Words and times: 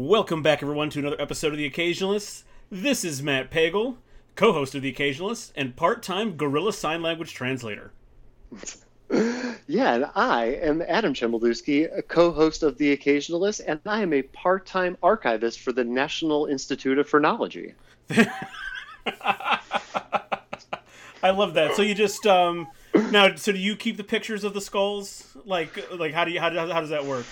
Welcome 0.00 0.42
back, 0.44 0.62
everyone, 0.62 0.90
to 0.90 1.00
another 1.00 1.20
episode 1.20 1.50
of 1.50 1.58
The 1.58 1.68
Occasionalists. 1.68 2.44
This 2.70 3.02
is 3.02 3.20
Matt 3.20 3.50
Pagel, 3.50 3.96
co 4.36 4.52
host 4.52 4.76
of 4.76 4.82
The 4.82 4.92
Occasionalists 4.92 5.50
and 5.56 5.74
part 5.74 6.04
time 6.04 6.36
Gorilla 6.36 6.72
Sign 6.72 7.02
Language 7.02 7.34
translator. 7.34 7.90
Yeah, 9.66 9.94
and 9.94 10.06
I 10.14 10.44
am 10.62 10.82
Adam 10.86 11.14
Chembeldowski, 11.14 11.88
a 11.96 12.02
co-host 12.02 12.62
of 12.62 12.78
The 12.78 12.96
Occasionalist, 12.96 13.62
and 13.66 13.80
I 13.86 14.02
am 14.02 14.12
a 14.12 14.22
part-time 14.22 14.96
archivist 15.02 15.60
for 15.60 15.72
the 15.72 15.82
National 15.82 16.46
Institute 16.46 16.98
of 16.98 17.08
Phrenology. 17.08 17.74
I 19.20 19.60
love 21.24 21.54
that. 21.54 21.74
So 21.74 21.82
you 21.82 21.94
just 21.94 22.26
um 22.26 22.68
now 22.94 23.34
so 23.34 23.50
do 23.50 23.58
you 23.58 23.74
keep 23.76 23.96
the 23.96 24.04
pictures 24.04 24.44
of 24.44 24.54
the 24.54 24.60
skulls? 24.60 25.36
Like 25.44 25.90
like 25.98 26.12
how 26.12 26.24
do 26.24 26.30
you 26.30 26.38
how, 26.38 26.50
how 26.50 26.80
does 26.80 26.90
that 26.90 27.04
work? 27.04 27.26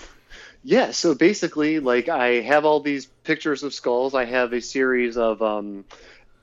Yeah, 0.63 0.91
so 0.91 1.15
basically, 1.15 1.79
like 1.79 2.09
I 2.09 2.41
have 2.41 2.65
all 2.65 2.79
these 2.79 3.05
pictures 3.05 3.63
of 3.63 3.73
skulls. 3.73 4.13
I 4.13 4.25
have 4.25 4.53
a 4.53 4.61
series 4.61 5.17
of 5.17 5.41
um, 5.41 5.85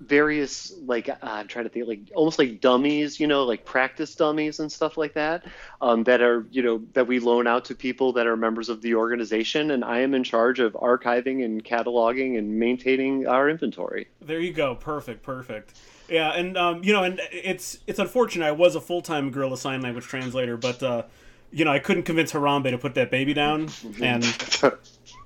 various, 0.00 0.72
like 0.84 1.08
uh, 1.08 1.14
I'm 1.22 1.48
trying 1.48 1.64
to 1.64 1.68
think, 1.68 1.86
like 1.86 2.00
almost 2.14 2.38
like 2.38 2.60
dummies, 2.60 3.20
you 3.20 3.26
know, 3.26 3.44
like 3.44 3.64
practice 3.64 4.14
dummies 4.14 4.60
and 4.60 4.70
stuff 4.70 4.96
like 4.96 5.14
that, 5.14 5.44
um, 5.80 6.04
that 6.04 6.22
are, 6.22 6.46
you 6.50 6.62
know, 6.62 6.82
that 6.94 7.06
we 7.06 7.18
loan 7.18 7.46
out 7.46 7.66
to 7.66 7.74
people 7.74 8.12
that 8.14 8.26
are 8.26 8.36
members 8.36 8.68
of 8.68 8.82
the 8.82 8.94
organization. 8.94 9.70
And 9.70 9.84
I 9.84 10.00
am 10.00 10.14
in 10.14 10.24
charge 10.24 10.60
of 10.60 10.72
archiving 10.74 11.44
and 11.44 11.62
cataloging 11.64 12.38
and 12.38 12.58
maintaining 12.58 13.26
our 13.26 13.48
inventory. 13.48 14.08
There 14.20 14.40
you 14.40 14.52
go. 14.52 14.74
Perfect, 14.74 15.22
perfect. 15.22 15.78
Yeah, 16.08 16.32
and 16.32 16.56
um, 16.56 16.84
you 16.84 16.92
know, 16.92 17.02
and 17.02 17.20
it's 17.32 17.78
it's 17.86 17.98
unfortunate. 17.98 18.46
I 18.46 18.52
was 18.52 18.74
a 18.74 18.80
full 18.80 19.00
time 19.00 19.30
Gorilla 19.30 19.56
Sign 19.56 19.80
Language 19.80 20.04
translator, 20.04 20.56
but 20.58 20.82
uh, 20.82 21.04
you 21.54 21.64
know, 21.64 21.70
I 21.70 21.78
couldn't 21.78 22.02
convince 22.02 22.32
Harambe 22.32 22.70
to 22.70 22.78
put 22.78 22.94
that 22.96 23.10
baby 23.10 23.32
down, 23.32 23.68
and 24.02 24.24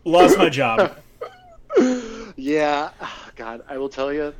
lost 0.05 0.37
my 0.37 0.48
job. 0.48 0.96
Yeah, 2.37 2.91
God, 3.37 3.62
I 3.68 3.78
will 3.78 3.88
tell 3.88 4.12
you, 4.12 4.34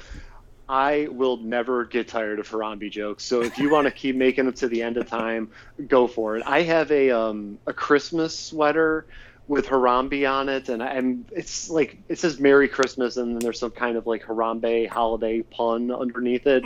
I 0.69 1.09
will 1.11 1.39
never 1.39 1.85
get 1.87 2.09
tired 2.09 2.39
of 2.39 2.49
Harambe 2.49 2.91
jokes. 2.91 3.25
So 3.25 3.43
if 3.43 3.59
you 3.59 3.71
want 3.71 3.87
to 3.87 3.91
keep 3.91 4.17
making 4.17 4.45
them 4.45 4.55
to 4.55 4.69
the 4.69 4.83
end 4.83 4.99
of 4.99 5.09
time, 5.09 5.51
go 5.87 6.07
for 6.07 6.37
it. 6.37 6.43
I 6.47 6.63
have 6.63 6.91
a 6.93 7.11
um 7.11 7.59
a 7.67 7.73
Christmas 7.73 8.39
sweater 8.39 9.07
with 9.49 9.67
Harambe 9.67 10.31
on 10.31 10.51
it, 10.51 10.69
and 10.69 10.83
I'm 10.83 11.25
it's 11.33 11.71
like 11.71 11.97
it 12.09 12.19
says 12.19 12.39
Merry 12.39 12.69
Christmas, 12.69 13.17
and 13.17 13.33
then 13.33 13.39
there's 13.39 13.59
some 13.59 13.71
kind 13.71 13.97
of 13.97 14.07
like 14.07 14.25
Harambe 14.25 14.87
holiday 14.89 15.41
pun 15.41 15.91
underneath 15.91 16.47
it. 16.47 16.65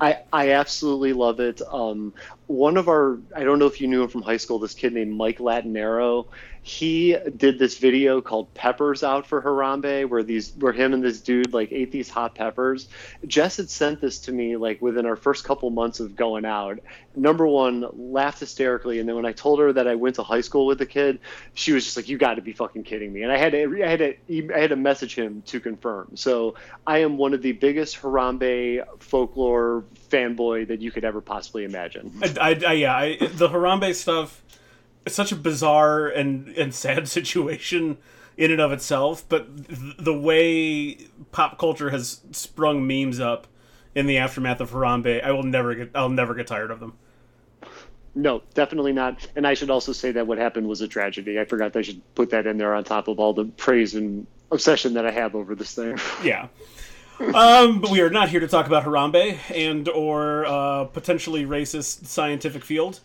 I 0.00 0.18
I 0.32 0.50
absolutely 0.50 1.12
love 1.12 1.38
it. 1.38 1.62
Um, 1.70 2.14
one 2.46 2.76
of 2.76 2.88
our 2.88 3.18
I 3.34 3.44
don't 3.44 3.58
know 3.58 3.66
if 3.66 3.80
you 3.80 3.88
knew 3.88 4.02
him 4.02 4.08
from 4.08 4.22
high 4.22 4.36
school. 4.36 4.58
This 4.58 4.74
kid 4.74 4.92
named 4.92 5.16
Mike 5.16 5.40
Latinero. 5.40 6.26
He 6.62 7.16
did 7.36 7.60
this 7.60 7.78
video 7.78 8.20
called 8.20 8.52
"Peppers 8.54 9.04
Out 9.04 9.26
for 9.26 9.40
Harambe," 9.40 10.08
where 10.08 10.22
these 10.22 10.52
where 10.56 10.72
him 10.72 10.94
and 10.94 11.02
this 11.02 11.20
dude 11.20 11.52
like 11.52 11.70
ate 11.72 11.92
these 11.92 12.08
hot 12.08 12.34
peppers. 12.34 12.88
Jess 13.26 13.56
had 13.56 13.70
sent 13.70 14.00
this 14.00 14.20
to 14.20 14.32
me 14.32 14.56
like 14.56 14.82
within 14.82 15.06
our 15.06 15.16
first 15.16 15.44
couple 15.44 15.70
months 15.70 16.00
of 16.00 16.16
going 16.16 16.44
out. 16.44 16.80
Number 17.14 17.46
one, 17.46 17.86
laughed 17.94 18.40
hysterically, 18.40 18.98
and 18.98 19.08
then 19.08 19.16
when 19.16 19.26
I 19.26 19.32
told 19.32 19.60
her 19.60 19.72
that 19.72 19.86
I 19.86 19.94
went 19.94 20.16
to 20.16 20.22
high 20.22 20.40
school 20.40 20.66
with 20.66 20.78
the 20.78 20.86
kid, 20.86 21.20
she 21.54 21.72
was 21.72 21.84
just 21.84 21.96
like, 21.96 22.08
"You 22.08 22.18
got 22.18 22.34
to 22.34 22.42
be 22.42 22.52
fucking 22.52 22.82
kidding 22.82 23.12
me!" 23.12 23.22
And 23.22 23.30
I 23.30 23.38
had 23.38 23.52
to 23.52 23.84
I 23.84 23.88
had 23.88 23.98
to 23.98 24.54
I 24.54 24.58
had 24.58 24.70
to 24.70 24.76
message 24.76 25.14
him 25.14 25.42
to 25.46 25.60
confirm. 25.60 26.16
So 26.16 26.56
I 26.86 26.98
am 26.98 27.16
one 27.16 27.32
of 27.32 27.42
the 27.42 27.52
biggest 27.52 28.00
Harambe 28.00 28.84
folklore 28.98 29.84
fanboy 30.10 30.68
that 30.68 30.80
you 30.80 30.90
could 30.90 31.04
ever 31.04 31.20
possibly 31.20 31.64
imagine. 31.64 32.12
I, 32.22 32.34
I, 32.40 32.60
I 32.66 32.72
yeah, 32.72 32.96
I, 32.96 33.16
the 33.18 33.48
Harambe 33.48 33.94
stuff. 33.94 34.42
It's 35.04 35.14
such 35.14 35.32
a 35.32 35.36
bizarre 35.36 36.08
and 36.08 36.48
and 36.48 36.74
sad 36.74 37.08
situation 37.18 37.98
in 38.36 38.50
and 38.50 38.60
of 38.60 38.72
itself, 38.72 39.24
but 39.28 39.68
th- 39.68 39.96
the 39.98 40.18
way 40.18 40.98
pop 41.32 41.58
culture 41.58 41.90
has 41.90 42.20
sprung 42.32 42.86
memes 42.86 43.18
up 43.18 43.46
in 43.94 44.06
the 44.06 44.18
aftermath 44.18 44.60
of 44.60 44.72
Harambe, 44.72 45.24
I 45.24 45.32
will 45.32 45.42
never 45.42 45.74
get 45.74 45.90
I'll 45.94 46.10
never 46.10 46.34
get 46.34 46.46
tired 46.46 46.70
of 46.70 46.80
them. 46.80 46.94
No, 48.14 48.42
definitely 48.54 48.92
not. 48.92 49.26
And 49.36 49.46
I 49.46 49.54
should 49.54 49.70
also 49.70 49.92
say 49.92 50.12
that 50.12 50.26
what 50.26 50.38
happened 50.38 50.68
was 50.68 50.80
a 50.80 50.88
tragedy. 50.88 51.38
I 51.38 51.44
forgot 51.44 51.76
I 51.76 51.82
should 51.82 52.00
put 52.14 52.30
that 52.30 52.46
in 52.46 52.56
there 52.56 52.74
on 52.74 52.84
top 52.84 53.08
of 53.08 53.18
all 53.18 53.34
the 53.34 53.44
praise 53.44 53.94
and 53.94 54.26
obsession 54.50 54.94
that 54.94 55.06
I 55.06 55.10
have 55.10 55.34
over 55.34 55.54
this 55.54 55.74
thing. 55.74 55.98
Yeah. 56.22 56.48
Um, 57.20 57.80
but 57.80 57.90
we 57.90 58.00
are 58.00 58.10
not 58.10 58.28
here 58.28 58.40
to 58.40 58.48
talk 58.48 58.66
about 58.66 58.84
Harambe 58.84 59.38
and 59.54 59.88
or 59.88 60.44
uh, 60.46 60.84
potentially 60.84 61.44
racist 61.44 62.06
scientific 62.06 62.64
field, 62.64 63.00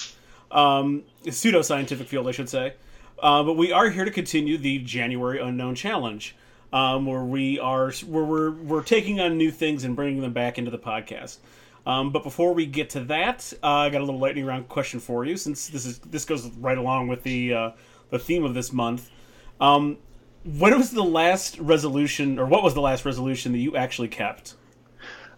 um, 0.52 1.04
pseudo 1.30 1.62
scientific 1.62 2.08
field, 2.08 2.28
I 2.28 2.32
should 2.32 2.50
say. 2.50 2.74
Uh, 3.20 3.44
but 3.44 3.54
we 3.54 3.72
are 3.72 3.90
here 3.90 4.04
to 4.04 4.12
continue 4.12 4.58
the 4.58 4.80
January 4.80 5.40
Unknown 5.40 5.76
Challenge, 5.76 6.36
um, 6.74 7.06
where 7.06 7.24
we 7.24 7.60
are 7.60 7.92
where 8.08 8.24
we're 8.24 8.52
we're 8.52 8.84
taking 8.84 9.20
on 9.20 9.38
new 9.38 9.52
things 9.52 9.84
and 9.84 9.96
bringing 9.96 10.22
them 10.22 10.34
back 10.34 10.58
into 10.58 10.72
the 10.72 10.80
podcast. 10.80 11.38
Um, 11.86 12.12
but 12.12 12.24
before 12.24 12.54
we 12.54 12.66
get 12.66 12.90
to 12.92 13.02
that, 13.06 13.54
uh, 13.64 13.68
I 13.68 13.90
got 13.90 14.02
a 14.02 14.06
little 14.06 14.20
lightning 14.20 14.46
round 14.46 14.70
question 14.70 15.00
for 15.00 15.24
you, 15.26 15.38
since 15.38 15.68
this 15.68 15.86
is 15.86 16.00
this 16.00 16.26
goes 16.26 16.50
right 16.58 16.78
along 16.78 17.08
with 17.08 17.24
the 17.24 17.54
uh, 17.54 17.72
the 18.10 18.20
theme 18.20 18.44
of 18.44 18.54
this 18.54 18.74
month. 18.74 19.10
Um, 19.60 19.98
what 20.44 20.76
was 20.76 20.92
the 20.92 21.04
last 21.04 21.60
resolution, 21.60 22.40
or 22.40 22.46
what 22.46 22.64
was 22.64 22.74
the 22.74 22.82
last 22.82 23.06
resolution 23.06 23.52
that 23.52 23.60
you 23.60 23.76
actually 23.76 24.08
kept? 24.08 24.56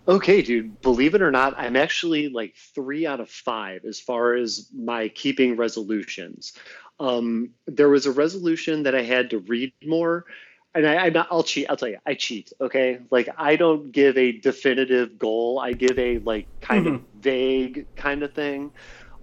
Okay, 0.08 0.42
dude, 0.42 0.82
believe 0.82 1.16
it 1.16 1.22
or 1.22 1.32
not, 1.32 1.54
I'm 1.58 1.78
actually 1.78 2.28
like 2.28 2.56
three 2.76 3.06
out 3.06 3.22
of 3.22 3.30
five 3.30 3.86
as 3.86 4.00
far 4.00 4.34
as 4.34 4.70
my 4.76 5.08
keeping 5.10 5.56
resolutions. 5.56 6.54
Um, 7.00 7.52
there 7.68 7.90
was 7.90 8.06
a 8.06 8.12
resolution 8.12 8.84
that 8.84 8.96
I 8.96 9.02
had 9.02 9.30
to 9.30 9.40
read 9.40 9.72
more, 9.86 10.26
and 10.76 10.86
I, 10.86 11.08
I, 11.08 11.26
I'll 11.32 11.44
cheat. 11.44 11.68
I'll 11.70 11.78
tell 11.78 11.88
you, 11.88 12.00
I 12.06 12.16
cheat. 12.16 12.52
Okay, 12.60 13.00
like 13.12 13.30
I 13.38 13.56
don't 13.56 13.92
give 13.92 14.18
a 14.18 14.34
definitive 14.34 15.18
goal. 15.18 15.60
I 15.60 15.72
give 15.74 15.98
a 15.98 16.18
like 16.20 16.48
kind 16.60 16.88
of 16.88 17.02
vague 17.20 17.88
kind 17.96 18.24
of 18.24 18.34
thing, 18.34 18.72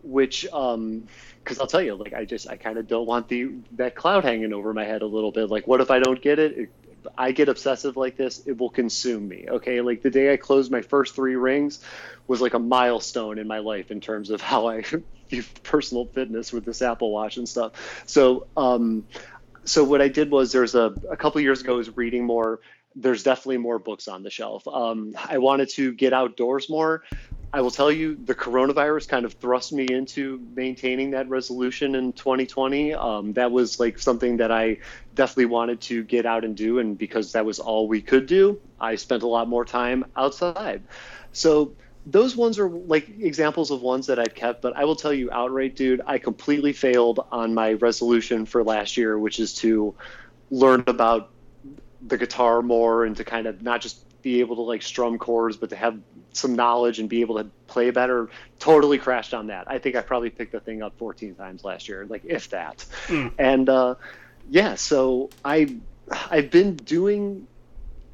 which 0.03 0.47
um, 0.53 1.07
because 1.45 1.59
I'll 1.59 1.67
tell 1.67 1.83
you, 1.83 1.95
like 1.95 2.13
I 2.13 2.25
just 2.25 2.49
I 2.49 2.57
kind 2.57 2.79
of 2.79 2.87
don't 2.87 3.07
want 3.07 3.29
the 3.29 3.51
that 3.73 3.95
cloud 3.95 4.25
hanging 4.25 4.53
over 4.53 4.73
my 4.73 4.85
head 4.85 5.03
a 5.03 5.07
little 5.07 5.33
bit. 5.33 5.51
Like, 5.51 5.67
what 5.67 5.81
if 5.81 5.91
I 5.91 5.99
don't 5.99 6.21
get 6.21 6.39
it? 6.39 6.59
it 6.59 6.69
I 7.17 7.33
get 7.33 7.49
obsessive 7.49 7.97
like 7.97 8.17
this, 8.17 8.43
it 8.47 8.59
will 8.59 8.71
consume 8.71 9.27
me. 9.27 9.47
Okay, 9.49 9.81
like 9.81 10.03
the 10.03 10.11
day 10.11 10.33
I 10.33 10.37
closed 10.37 10.71
my 10.71 10.83
first 10.83 11.15
three 11.15 11.37
rings 11.37 11.83
was 12.27 12.41
like 12.41 12.55
a 12.55 12.59
milestone 12.59 13.39
in 13.39 13.47
my 13.47 13.59
life 13.59 13.91
in 13.91 14.01
terms 14.01 14.31
of 14.31 14.41
how 14.51 14.69
I 14.69 14.83
view 15.29 15.45
personal 15.63 16.07
fitness 16.07 16.53
with 16.53 16.65
this 16.65 16.83
Apple 16.83 17.11
Watch 17.13 17.37
and 17.37 17.49
stuff. 17.49 17.73
So, 18.07 18.49
um, 18.57 19.07
so 19.65 19.85
what 19.85 20.01
I 20.01 20.09
did 20.09 20.31
was 20.31 20.53
there's 20.53 20.75
a 20.75 20.95
a 21.11 21.17
couple 21.17 21.41
years 21.41 21.61
ago 21.61 21.75
I 21.75 21.77
was 21.77 21.97
reading 21.97 22.25
more. 22.25 22.61
There's 22.97 23.23
definitely 23.23 23.59
more 23.59 23.79
books 23.79 24.09
on 24.09 24.23
the 24.23 24.31
shelf. 24.31 24.67
Um, 24.67 25.15
I 25.17 25.39
wanted 25.39 25.69
to 25.71 25.93
get 25.93 26.13
outdoors 26.13 26.69
more. 26.69 27.03
I 27.53 27.63
will 27.63 27.73
tell 27.73 27.91
you, 27.91 28.15
the 28.15 28.35
coronavirus 28.35 29.09
kind 29.09 29.25
of 29.25 29.33
thrust 29.35 29.73
me 29.73 29.87
into 29.91 30.41
maintaining 30.55 31.11
that 31.13 31.29
resolution 31.29 31.97
in 31.97 32.13
2020. 32.13 32.95
Um, 32.95 33.33
that 33.33 33.51
was 33.51 33.81
like 33.81 33.99
something 33.99 34.37
that 34.37 34.53
I 34.53 34.79
definitely 35.17 35.47
wanted 35.47 35.81
to 35.83 36.05
get 36.05 36.27
out 36.27 36.45
and 36.45 36.57
do. 36.57 36.79
And 36.79 36.97
because 36.97 37.33
that 37.33 37.45
was 37.45 37.59
all 37.59 37.89
we 37.89 38.03
could 38.03 38.27
do, 38.27 38.61
I 38.81 38.95
spent 38.95 39.25
a 39.25 39.27
lot 39.27 39.49
more 39.49 39.65
time 39.65 40.05
outside. 40.15 40.83
So 41.33 41.73
those 42.07 42.37
ones 42.37 42.59
are 42.61 42.69
like 42.69 43.09
examples 43.21 43.73
of 43.73 43.83
ones 43.83 44.07
that 44.07 44.21
I've 44.21 44.35
kept. 44.35 44.63
But 44.63 44.77
I 44.77 44.85
will 44.85 44.97
tell 44.97 45.13
you 45.13 45.29
outright, 45.33 45.75
dude, 45.75 46.03
I 46.07 46.19
completely 46.19 46.73
failed 46.73 47.27
on 47.33 47.53
my 47.53 47.73
resolution 47.73 48.47
for 48.47 48.63
last 48.63 48.97
year, 48.97 49.19
which 49.19 49.41
is 49.41 49.55
to 49.57 49.97
learn 50.53 50.85
about 50.87 51.31
the 52.07 52.17
guitar 52.17 52.63
more 52.63 53.05
and 53.05 53.17
to 53.17 53.25
kind 53.25 53.47
of 53.47 53.61
not 53.61 53.81
just 53.81 54.05
be 54.23 54.41
able 54.41 54.57
to 54.57 54.63
like 54.63 54.83
strum 54.83 55.19
chords, 55.19 55.57
but 55.57 55.71
to 55.71 55.77
have 55.77 55.99
some 56.33 56.55
knowledge 56.55 56.99
and 56.99 57.09
be 57.09 57.21
able 57.21 57.37
to 57.37 57.45
play 57.67 57.91
better. 57.91 58.29
Totally 58.59 58.99
crashed 58.99 59.35
on 59.35 59.49
that. 59.49 59.71
I 59.71 59.79
think 59.79 59.97
I 59.97 60.03
probably 60.03 60.31
picked 60.31 60.53
the 60.53 60.61
thing 60.61 60.83
up 60.83 60.97
14 60.99 61.35
times 61.35 61.65
last 61.65 61.89
year, 61.89 62.07
like 62.09 62.23
if 62.25 62.51
that. 62.51 62.85
And 63.39 63.69
uh, 63.69 63.97
yeah, 64.49 64.75
so 64.75 65.31
I 65.45 65.77
I've 66.31 66.51
been 66.51 66.77
doing 66.77 67.47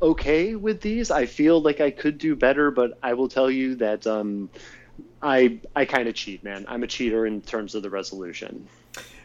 okay 0.01 0.55
with 0.55 0.81
these. 0.81 1.11
I 1.11 1.27
feel 1.27 1.61
like 1.61 1.81
I 1.81 1.91
could 1.91 2.19
do 2.19 2.37
better, 2.37 2.71
but 2.71 2.99
I 3.03 3.15
will 3.15 3.29
tell 3.29 3.51
you 3.51 3.77
that 3.77 4.07
um, 4.07 4.51
I 5.23 5.59
I 5.75 5.85
kind 5.85 6.09
of 6.09 6.15
cheat, 6.15 6.45
man. 6.45 6.67
I'm 6.69 6.83
a 6.83 6.87
cheater 6.87 7.27
in 7.27 7.41
terms 7.43 7.75
of 7.75 7.83
the 7.83 7.91
resolution. 7.91 8.69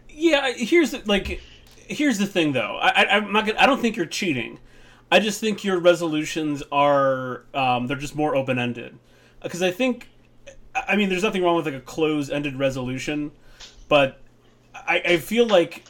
Yeah, 0.10 0.52
here's 0.54 0.92
the, 0.92 1.02
like, 1.06 1.42
here's 1.88 2.18
the 2.18 2.26
thing 2.26 2.54
though. 2.54 2.78
I, 2.82 2.90
I 2.90 3.18
I'm 3.18 3.32
not. 3.32 3.46
Gonna, 3.46 3.60
I 3.60 3.66
don't 3.66 3.82
think 3.82 3.96
you're 3.96 4.06
cheating. 4.06 4.60
I 5.12 5.20
just 5.20 5.42
think 5.42 5.64
your 5.64 5.78
resolutions 5.80 6.64
are 6.72 7.44
um, 7.54 7.88
they're 7.88 7.98
just 7.98 8.16
more 8.16 8.36
open 8.36 8.58
ended. 8.58 8.98
Because 9.44 9.62
I 9.62 9.72
think, 9.72 10.08
I 10.74 10.96
mean, 10.96 11.10
there's 11.10 11.24
nothing 11.24 11.44
wrong 11.44 11.58
with 11.58 11.66
like 11.66 11.76
a 11.76 11.82
closed 11.82 12.32
ended 12.32 12.58
resolution, 12.58 13.32
but 13.90 14.22
I, 14.74 15.02
I 15.06 15.18
feel 15.18 15.46
like 15.48 15.84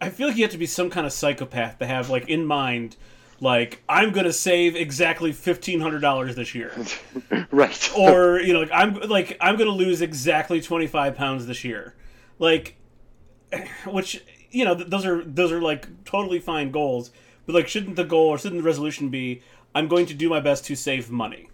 I 0.00 0.10
feel 0.10 0.28
like 0.28 0.36
you 0.36 0.44
have 0.44 0.52
to 0.52 0.58
be 0.58 0.66
some 0.66 0.90
kind 0.90 1.06
of 1.06 1.12
psychopath 1.12 1.78
to 1.78 1.86
have 1.86 2.10
like 2.10 2.28
in 2.28 2.44
mind. 2.44 2.96
Like 3.40 3.82
I'm 3.88 4.10
gonna 4.10 4.32
save 4.32 4.74
exactly 4.74 5.32
fifteen 5.32 5.80
hundred 5.80 6.00
dollars 6.00 6.34
this 6.34 6.54
year, 6.56 6.72
right. 7.52 7.90
or 7.96 8.40
you 8.40 8.52
know, 8.52 8.60
like 8.60 8.70
I'm 8.72 8.94
like 9.08 9.36
I'm 9.40 9.56
gonna 9.56 9.70
lose 9.70 10.02
exactly 10.02 10.60
twenty 10.60 10.88
five 10.88 11.14
pounds 11.16 11.46
this 11.46 11.64
year, 11.64 11.94
like, 12.40 12.76
which 13.86 14.24
you 14.50 14.64
know 14.64 14.74
th- 14.74 14.88
those 14.88 15.06
are 15.06 15.22
those 15.22 15.52
are 15.52 15.62
like 15.62 16.04
totally 16.04 16.40
fine 16.40 16.72
goals, 16.72 17.12
but 17.48 17.54
like 17.54 17.66
shouldn't 17.66 17.96
the 17.96 18.04
goal 18.04 18.28
or 18.28 18.38
shouldn't 18.38 18.60
the 18.60 18.66
resolution 18.66 19.08
be 19.08 19.40
I'm 19.74 19.88
going 19.88 20.04
to 20.06 20.14
do 20.14 20.28
my 20.28 20.38
best 20.40 20.66
to 20.66 20.76
save 20.76 21.10
money, 21.10 21.48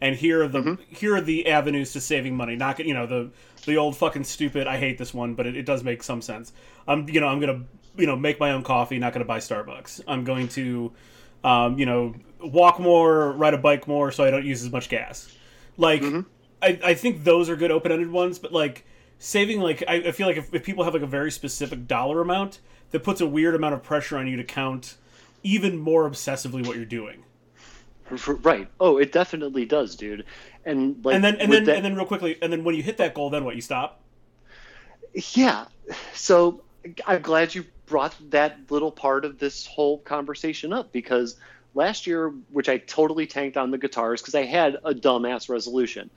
and 0.00 0.14
here 0.14 0.44
are 0.44 0.48
the 0.48 0.60
Mm-hmm. 0.60 0.94
here 0.94 1.16
are 1.16 1.20
the 1.20 1.48
avenues 1.48 1.92
to 1.94 2.00
saving 2.00 2.36
money. 2.36 2.54
Not 2.54 2.78
you 2.78 2.94
know 2.94 3.06
the 3.06 3.30
the 3.66 3.76
old 3.76 3.96
fucking 3.96 4.24
stupid. 4.24 4.66
I 4.68 4.78
hate 4.78 4.98
this 4.98 5.12
one, 5.12 5.34
but 5.34 5.46
it, 5.46 5.56
it 5.56 5.66
does 5.66 5.82
make 5.82 6.02
some 6.04 6.22
sense. 6.22 6.52
I'm 6.86 7.08
you 7.08 7.20
know 7.20 7.26
I'm 7.26 7.40
gonna 7.40 7.64
you 7.96 8.06
know 8.06 8.14
make 8.16 8.38
my 8.38 8.52
own 8.52 8.62
coffee, 8.62 8.98
not 8.98 9.12
gonna 9.12 9.24
buy 9.24 9.38
Starbucks. 9.38 10.02
I'm 10.06 10.22
going 10.24 10.48
to 10.48 10.92
um, 11.44 11.78
you 11.78 11.86
know 11.86 12.14
walk 12.40 12.78
more, 12.78 13.32
ride 13.32 13.54
a 13.54 13.58
bike 13.58 13.88
more, 13.88 14.12
so 14.12 14.24
I 14.24 14.30
don't 14.30 14.44
use 14.44 14.62
as 14.62 14.70
much 14.70 14.88
gas. 14.88 15.34
Like 15.76 16.02
I, 16.62 16.78
I 16.84 16.94
think 16.94 17.24
those 17.24 17.48
are 17.50 17.56
good 17.56 17.70
open 17.72 17.90
ended 17.90 18.10
ones, 18.10 18.38
but 18.38 18.52
like 18.52 18.84
saving 19.18 19.60
like 19.60 19.82
I, 19.88 19.94
I 19.94 20.12
feel 20.12 20.26
like 20.26 20.36
if, 20.36 20.54
if 20.54 20.62
people 20.64 20.84
have 20.84 20.94
like 20.94 21.02
a 21.02 21.06
very 21.06 21.30
specific 21.30 21.88
dollar 21.88 22.20
amount, 22.20 22.60
that 22.90 23.02
puts 23.02 23.20
a 23.20 23.26
weird 23.26 23.54
amount 23.54 23.74
of 23.74 23.82
pressure 23.82 24.18
on 24.18 24.26
you 24.28 24.36
to 24.36 24.44
count 24.44 24.96
even 25.42 25.78
more 25.78 26.08
obsessively 26.08 26.66
what 26.66 26.76
you're 26.76 26.84
doing. 26.84 27.24
Right. 28.26 28.68
Oh, 28.78 28.98
it 28.98 29.12
definitely 29.12 29.64
does, 29.64 29.96
dude. 29.96 30.24
And 30.64 31.02
like 31.04 31.14
And 31.14 31.24
then 31.24 31.36
and 31.36 31.52
then 31.52 31.64
that- 31.64 31.76
and 31.76 31.84
then 31.84 31.96
real 31.96 32.04
quickly, 32.04 32.36
and 32.42 32.52
then 32.52 32.62
when 32.64 32.74
you 32.74 32.82
hit 32.82 32.98
that 32.98 33.14
goal, 33.14 33.30
then 33.30 33.44
what? 33.44 33.54
You 33.56 33.62
stop. 33.62 34.00
Yeah. 35.34 35.66
So 36.14 36.62
I'm 37.06 37.22
glad 37.22 37.54
you 37.54 37.64
brought 37.86 38.14
that 38.30 38.58
little 38.70 38.92
part 38.92 39.24
of 39.24 39.38
this 39.38 39.66
whole 39.66 39.98
conversation 39.98 40.72
up 40.72 40.92
because 40.92 41.36
last 41.74 42.06
year, 42.06 42.28
which 42.50 42.68
I 42.68 42.78
totally 42.78 43.26
tanked 43.26 43.56
on 43.56 43.70
the 43.70 43.78
guitars 43.78 44.20
because 44.20 44.34
I 44.34 44.44
had 44.44 44.76
a 44.84 44.94
dumbass 44.94 45.48
resolution 45.48 46.10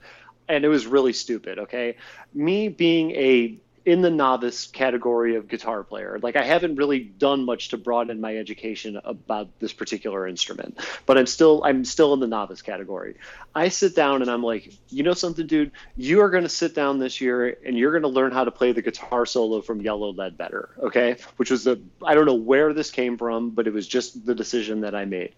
and 0.48 0.64
it 0.64 0.68
was 0.68 0.86
really 0.86 1.12
stupid. 1.12 1.58
Okay. 1.58 1.96
Me 2.34 2.68
being 2.68 3.10
a 3.12 3.58
in 3.86 4.02
the 4.02 4.10
novice 4.10 4.66
category 4.66 5.36
of 5.36 5.46
guitar 5.46 5.84
player, 5.84 6.18
like 6.20 6.34
I 6.34 6.42
haven't 6.42 6.74
really 6.74 6.98
done 6.98 7.44
much 7.44 7.68
to 7.68 7.76
broaden 7.76 8.20
my 8.20 8.36
education 8.36 9.00
about 9.04 9.60
this 9.60 9.72
particular 9.72 10.26
instrument, 10.26 10.80
but 11.06 11.16
I'm 11.16 11.26
still 11.26 11.62
I'm 11.64 11.84
still 11.84 12.12
in 12.12 12.18
the 12.18 12.26
novice 12.26 12.62
category. 12.62 13.14
I 13.54 13.68
sit 13.68 13.94
down 13.94 14.22
and 14.22 14.30
I'm 14.30 14.42
like, 14.42 14.74
you 14.88 15.04
know 15.04 15.14
something, 15.14 15.46
dude, 15.46 15.70
you 15.96 16.20
are 16.20 16.30
going 16.30 16.42
to 16.42 16.48
sit 16.48 16.74
down 16.74 16.98
this 16.98 17.20
year 17.20 17.56
and 17.64 17.78
you're 17.78 17.92
going 17.92 18.02
to 18.02 18.08
learn 18.08 18.32
how 18.32 18.42
to 18.42 18.50
play 18.50 18.72
the 18.72 18.82
guitar 18.82 19.24
solo 19.24 19.60
from 19.62 19.80
Yellow 19.80 20.12
Ledbetter, 20.12 20.70
okay? 20.80 21.16
Which 21.36 21.52
was 21.52 21.62
the 21.62 21.80
I 22.04 22.14
don't 22.14 22.26
know 22.26 22.34
where 22.34 22.72
this 22.72 22.90
came 22.90 23.16
from, 23.16 23.50
but 23.50 23.68
it 23.68 23.72
was 23.72 23.86
just 23.86 24.26
the 24.26 24.34
decision 24.34 24.80
that 24.80 24.96
I 24.96 25.04
made. 25.04 25.32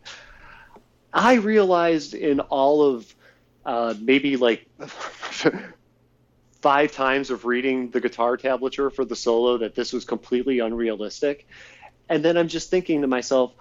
I 1.12 1.34
realized 1.34 2.14
in 2.14 2.40
all 2.40 2.80
of 2.82 3.14
uh, 3.66 3.92
maybe 4.00 4.38
like 4.38 4.66
five 6.60 6.92
times 6.92 7.30
of 7.30 7.44
reading 7.44 7.90
the 7.90 8.00
guitar 8.00 8.36
tablature 8.36 8.92
for 8.92 9.04
the 9.04 9.16
solo 9.16 9.58
that 9.58 9.74
this 9.74 9.92
was 9.92 10.04
completely 10.04 10.58
unrealistic. 10.58 11.46
And 12.08 12.24
then 12.24 12.36
I'm 12.36 12.48
just 12.48 12.70
thinking 12.70 13.02
to 13.02 13.06
myself, 13.06 13.52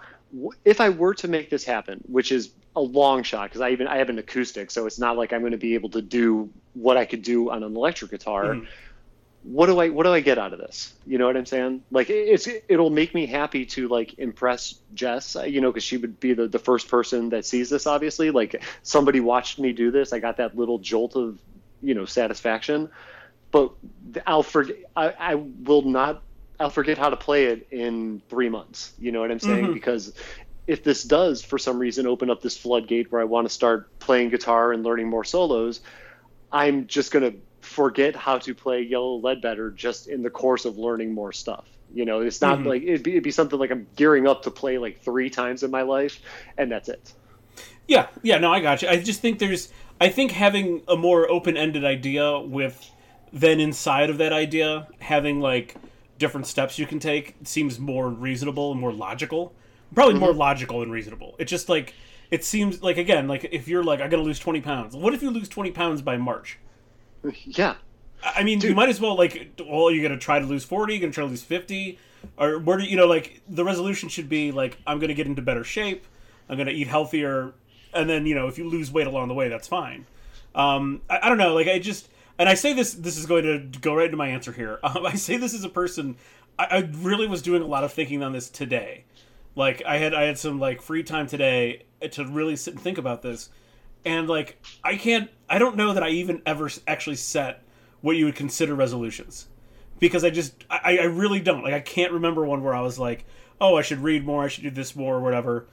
if 0.64 0.80
I 0.80 0.90
were 0.90 1.14
to 1.14 1.28
make 1.28 1.50
this 1.50 1.64
happen, 1.64 2.00
which 2.06 2.32
is 2.32 2.50
a 2.76 2.80
long 2.80 3.22
shot 3.22 3.48
because 3.48 3.60
I 3.60 3.70
even 3.70 3.86
I 3.86 3.98
have 3.98 4.08
an 4.08 4.18
acoustic, 4.18 4.70
so 4.70 4.86
it's 4.86 4.98
not 4.98 5.16
like 5.16 5.32
I'm 5.32 5.40
going 5.40 5.52
to 5.52 5.58
be 5.58 5.74
able 5.74 5.90
to 5.90 6.02
do 6.02 6.50
what 6.74 6.96
I 6.96 7.04
could 7.04 7.22
do 7.22 7.50
on 7.50 7.62
an 7.62 7.74
electric 7.74 8.10
guitar. 8.10 8.54
Mhm. 8.54 8.66
What 9.44 9.66
do 9.66 9.78
I 9.78 9.88
what 9.88 10.02
do 10.02 10.12
I 10.12 10.20
get 10.20 10.36
out 10.38 10.52
of 10.52 10.58
this? 10.58 10.92
You 11.06 11.16
know 11.16 11.26
what 11.26 11.36
I'm 11.36 11.46
saying? 11.46 11.82
Like 11.90 12.10
it's 12.10 12.48
it'll 12.68 12.90
make 12.90 13.14
me 13.14 13.26
happy 13.26 13.64
to 13.66 13.88
like 13.88 14.18
impress 14.18 14.74
Jess, 14.94 15.36
uh, 15.36 15.44
you 15.44 15.60
know, 15.60 15.70
because 15.70 15.84
she 15.84 15.96
would 15.96 16.20
be 16.20 16.34
the 16.34 16.46
the 16.46 16.58
first 16.58 16.88
person 16.88 17.30
that 17.30 17.46
sees 17.46 17.70
this. 17.70 17.86
Obviously, 17.86 18.30
like 18.30 18.62
somebody 18.82 19.20
watched 19.20 19.58
me 19.58 19.72
do 19.72 19.90
this. 19.90 20.12
I 20.12 20.18
got 20.18 20.36
that 20.36 20.56
little 20.56 20.78
jolt 20.78 21.16
of 21.16 21.38
you 21.82 21.94
know 21.94 22.04
satisfaction 22.04 22.88
but 23.50 23.72
I'll 24.26 24.42
forget. 24.42 24.76
I, 24.94 25.14
I 25.18 25.34
will 25.36 25.80
not. 25.80 26.22
I'll 26.60 26.68
forget 26.68 26.98
how 26.98 27.08
to 27.08 27.16
play 27.16 27.46
it 27.46 27.66
in 27.70 28.20
three 28.28 28.50
months. 28.50 28.92
You 28.98 29.10
know 29.10 29.20
what 29.20 29.30
I'm 29.30 29.38
saying? 29.38 29.68
Mhm. 29.68 29.72
Because 29.72 30.12
if 30.66 30.84
this 30.84 31.02
does, 31.02 31.40
for 31.42 31.56
some 31.56 31.78
reason, 31.78 32.06
open 32.06 32.28
up 32.28 32.42
this 32.42 32.58
floodgate 32.58 33.10
where 33.10 33.22
I 33.22 33.24
want 33.24 33.46
to 33.46 33.48
start 33.54 33.98
playing 34.00 34.28
guitar 34.28 34.72
and 34.74 34.84
learning 34.84 35.08
more 35.08 35.24
solos, 35.24 35.80
I'm 36.52 36.86
just 36.88 37.10
gonna 37.10 37.32
forget 37.62 38.14
how 38.14 38.36
to 38.36 38.54
play 38.54 38.82
Yellow 38.82 39.16
Ledbetter 39.16 39.70
just 39.70 40.08
in 40.08 40.22
the 40.22 40.28
course 40.30 40.66
of 40.66 40.76
learning 40.76 41.14
more 41.14 41.32
stuff. 41.32 41.64
You 41.94 42.04
know, 42.04 42.20
it's 42.20 42.42
not 42.42 42.58
Mhm. 42.58 42.66
like 42.66 42.82
it'd 42.82 43.02
be, 43.02 43.12
it'd 43.12 43.22
be 43.22 43.30
something 43.30 43.58
like 43.58 43.70
I'm 43.70 43.86
gearing 43.96 44.26
up 44.26 44.42
to 44.42 44.50
play 44.50 44.76
like 44.76 45.00
three 45.00 45.30
times 45.30 45.62
in 45.62 45.70
my 45.70 45.82
life, 45.82 46.20
and 46.58 46.70
that's 46.70 46.90
it. 46.90 47.14
Yeah, 47.86 48.08
yeah, 48.22 48.36
no, 48.36 48.52
I 48.52 48.60
got 48.60 48.82
you. 48.82 48.88
I 48.88 48.98
just 48.98 49.22
think 49.22 49.38
there's, 49.38 49.72
I 50.00 50.08
think 50.08 50.32
having 50.32 50.82
a 50.88 50.96
more 50.96 51.30
open-ended 51.30 51.84
idea 51.84 52.38
with, 52.38 52.90
then 53.32 53.60
inside 53.60 54.10
of 54.10 54.18
that 54.18 54.32
idea 54.32 54.88
having 55.00 55.40
like 55.40 55.76
different 56.18 56.46
steps 56.46 56.78
you 56.78 56.86
can 56.86 56.98
take 56.98 57.36
seems 57.44 57.78
more 57.78 58.08
reasonable 58.08 58.72
and 58.72 58.80
more 58.80 58.92
logical. 58.92 59.54
Probably 59.94 60.14
more 60.14 60.30
mm-hmm. 60.30 60.38
logical 60.38 60.80
than 60.80 60.90
reasonable. 60.90 61.34
It 61.38 61.46
just 61.46 61.68
like 61.68 61.94
it 62.30 62.44
seems 62.44 62.82
like 62.82 62.98
again 62.98 63.26
like 63.26 63.48
if 63.52 63.68
you're 63.68 63.82
like 63.82 64.00
I 64.00 64.08
gotta 64.08 64.22
lose 64.22 64.38
twenty 64.38 64.60
pounds. 64.60 64.94
What 64.94 65.14
if 65.14 65.22
you 65.22 65.30
lose 65.30 65.48
twenty 65.48 65.70
pounds 65.70 66.02
by 66.02 66.16
March? 66.16 66.58
Yeah, 67.44 67.74
I 68.22 68.42
mean, 68.42 68.60
you 68.60 68.74
might 68.74 68.88
as 68.88 69.00
well 69.00 69.16
like. 69.16 69.60
Well, 69.64 69.90
you're 69.90 70.02
gonna 70.02 70.18
try 70.18 70.38
to 70.38 70.46
lose 70.46 70.64
forty. 70.64 70.94
You're 70.94 71.00
gonna 71.00 71.12
try 71.12 71.24
to 71.24 71.30
lose 71.30 71.42
fifty, 71.42 71.98
or 72.36 72.58
where 72.58 72.78
do 72.78 72.84
you 72.84 72.96
know? 72.96 73.06
Like 73.06 73.40
the 73.48 73.64
resolution 73.64 74.08
should 74.08 74.28
be 74.28 74.50
like, 74.52 74.78
I'm 74.86 74.98
gonna 74.98 75.14
get 75.14 75.26
into 75.26 75.42
better 75.42 75.64
shape. 75.64 76.04
I'm 76.48 76.58
gonna 76.58 76.72
eat 76.72 76.88
healthier, 76.88 77.52
and 77.92 78.08
then 78.08 78.26
you 78.26 78.34
know, 78.34 78.48
if 78.48 78.58
you 78.58 78.68
lose 78.68 78.90
weight 78.90 79.06
along 79.06 79.28
the 79.28 79.34
way, 79.34 79.48
that's 79.48 79.68
fine. 79.68 80.06
Um, 80.54 81.02
I, 81.08 81.20
I 81.22 81.28
don't 81.28 81.38
know. 81.38 81.54
Like 81.54 81.68
I 81.68 81.78
just, 81.78 82.08
and 82.38 82.48
I 82.48 82.54
say 82.54 82.72
this. 82.72 82.94
This 82.94 83.16
is 83.16 83.26
going 83.26 83.44
to 83.44 83.78
go 83.80 83.94
right 83.94 84.06
into 84.06 84.16
my 84.16 84.28
answer 84.28 84.52
here. 84.52 84.78
Um, 84.84 85.06
I 85.06 85.14
say 85.14 85.36
this 85.36 85.54
as 85.54 85.64
a 85.64 85.68
person. 85.68 86.16
I, 86.58 86.64
I 86.64 86.78
really 86.92 87.26
was 87.26 87.42
doing 87.42 87.62
a 87.62 87.66
lot 87.66 87.84
of 87.84 87.92
thinking 87.92 88.22
on 88.22 88.32
this 88.32 88.48
today. 88.48 89.04
Like 89.54 89.82
I 89.84 89.98
had, 89.98 90.14
I 90.14 90.22
had 90.22 90.38
some 90.38 90.60
like 90.60 90.80
free 90.82 91.02
time 91.02 91.26
today 91.26 91.84
to 92.10 92.24
really 92.24 92.54
sit 92.54 92.74
and 92.74 92.82
think 92.82 92.96
about 92.96 93.22
this 93.22 93.50
and 94.04 94.28
like 94.28 94.58
I 94.82 94.96
can't 94.96 95.30
I 95.48 95.58
don't 95.58 95.76
know 95.76 95.92
that 95.94 96.02
I 96.02 96.10
even 96.10 96.42
ever 96.46 96.70
actually 96.86 97.16
set 97.16 97.62
what 98.00 98.16
you 98.16 98.26
would 98.26 98.36
consider 98.36 98.74
resolutions 98.74 99.48
because 99.98 100.24
I 100.24 100.30
just 100.30 100.64
I, 100.70 100.98
I 100.98 101.04
really 101.04 101.40
don't 101.40 101.62
like 101.62 101.74
I 101.74 101.80
can't 101.80 102.12
remember 102.12 102.44
one 102.44 102.62
where 102.62 102.74
I 102.74 102.80
was 102.80 102.98
like 102.98 103.24
oh 103.60 103.76
I 103.76 103.82
should 103.82 103.98
read 103.98 104.24
more 104.24 104.44
I 104.44 104.48
should 104.48 104.64
do 104.64 104.70
this 104.70 104.94
more 104.96 105.16
or 105.16 105.20
whatever 105.20 105.66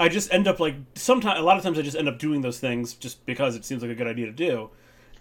I 0.00 0.08
just 0.08 0.32
end 0.32 0.46
up 0.46 0.60
like 0.60 0.76
sometimes 0.94 1.40
a 1.40 1.42
lot 1.42 1.56
of 1.56 1.62
times 1.62 1.78
I 1.78 1.82
just 1.82 1.96
end 1.96 2.08
up 2.08 2.18
doing 2.18 2.40
those 2.40 2.58
things 2.60 2.94
just 2.94 3.24
because 3.26 3.56
it 3.56 3.64
seems 3.64 3.82
like 3.82 3.90
a 3.90 3.94
good 3.94 4.06
idea 4.06 4.26
to 4.26 4.32
do 4.32 4.70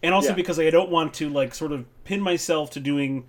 and 0.03 0.13
also 0.13 0.29
Yeah. 0.29 0.35
because 0.35 0.59
I 0.59 0.69
don't 0.69 0.91
want 0.91 1.13
to 1.15 1.29
like 1.29 1.55
sort 1.55 1.71
of 1.71 1.85
pin 2.03 2.21
myself 2.21 2.69
to 2.71 2.79
doing 2.79 3.25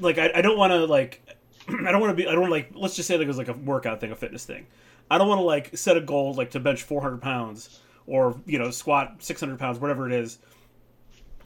like 0.00 0.18
I, 0.18 0.30
I 0.36 0.42
don't 0.42 0.56
want 0.56 0.72
to 0.72 0.84
like 0.86 1.20
I 1.68 1.90
don't 1.90 2.00
want 2.00 2.16
to 2.16 2.22
be 2.22 2.28
I 2.28 2.32
don't 2.32 2.50
like 2.50 2.70
let's 2.74 2.94
just 2.94 3.08
say 3.08 3.16
like 3.16 3.24
it 3.24 3.28
was 3.28 3.38
like 3.38 3.48
a 3.48 3.54
workout 3.54 4.00
thing 4.00 4.12
a 4.12 4.16
fitness 4.16 4.44
thing 4.44 4.66
I 5.10 5.18
don't 5.18 5.28
want 5.28 5.38
to 5.40 5.44
like 5.44 5.76
set 5.76 5.96
a 5.96 6.00
goal 6.00 6.34
like 6.34 6.50
to 6.52 6.60
bench 6.60 6.82
400 6.84 7.20
pounds 7.20 7.80
or 8.06 8.40
you 8.46 8.58
know 8.58 8.70
squat 8.70 9.16
600 9.18 9.58
pounds 9.58 9.78
whatever 9.80 10.06
it 10.06 10.12
is 10.12 10.38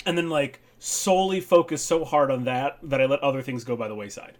and 0.04 0.16
then 0.16 0.28
like 0.28 0.60
solely 0.78 1.40
focus 1.40 1.82
so 1.82 2.04
hard 2.04 2.30
on 2.30 2.44
that 2.44 2.78
that 2.82 3.00
I 3.00 3.06
let 3.06 3.20
other 3.20 3.40
things 3.40 3.64
go 3.64 3.76
by 3.76 3.88
the 3.88 3.94
wayside 3.94 4.36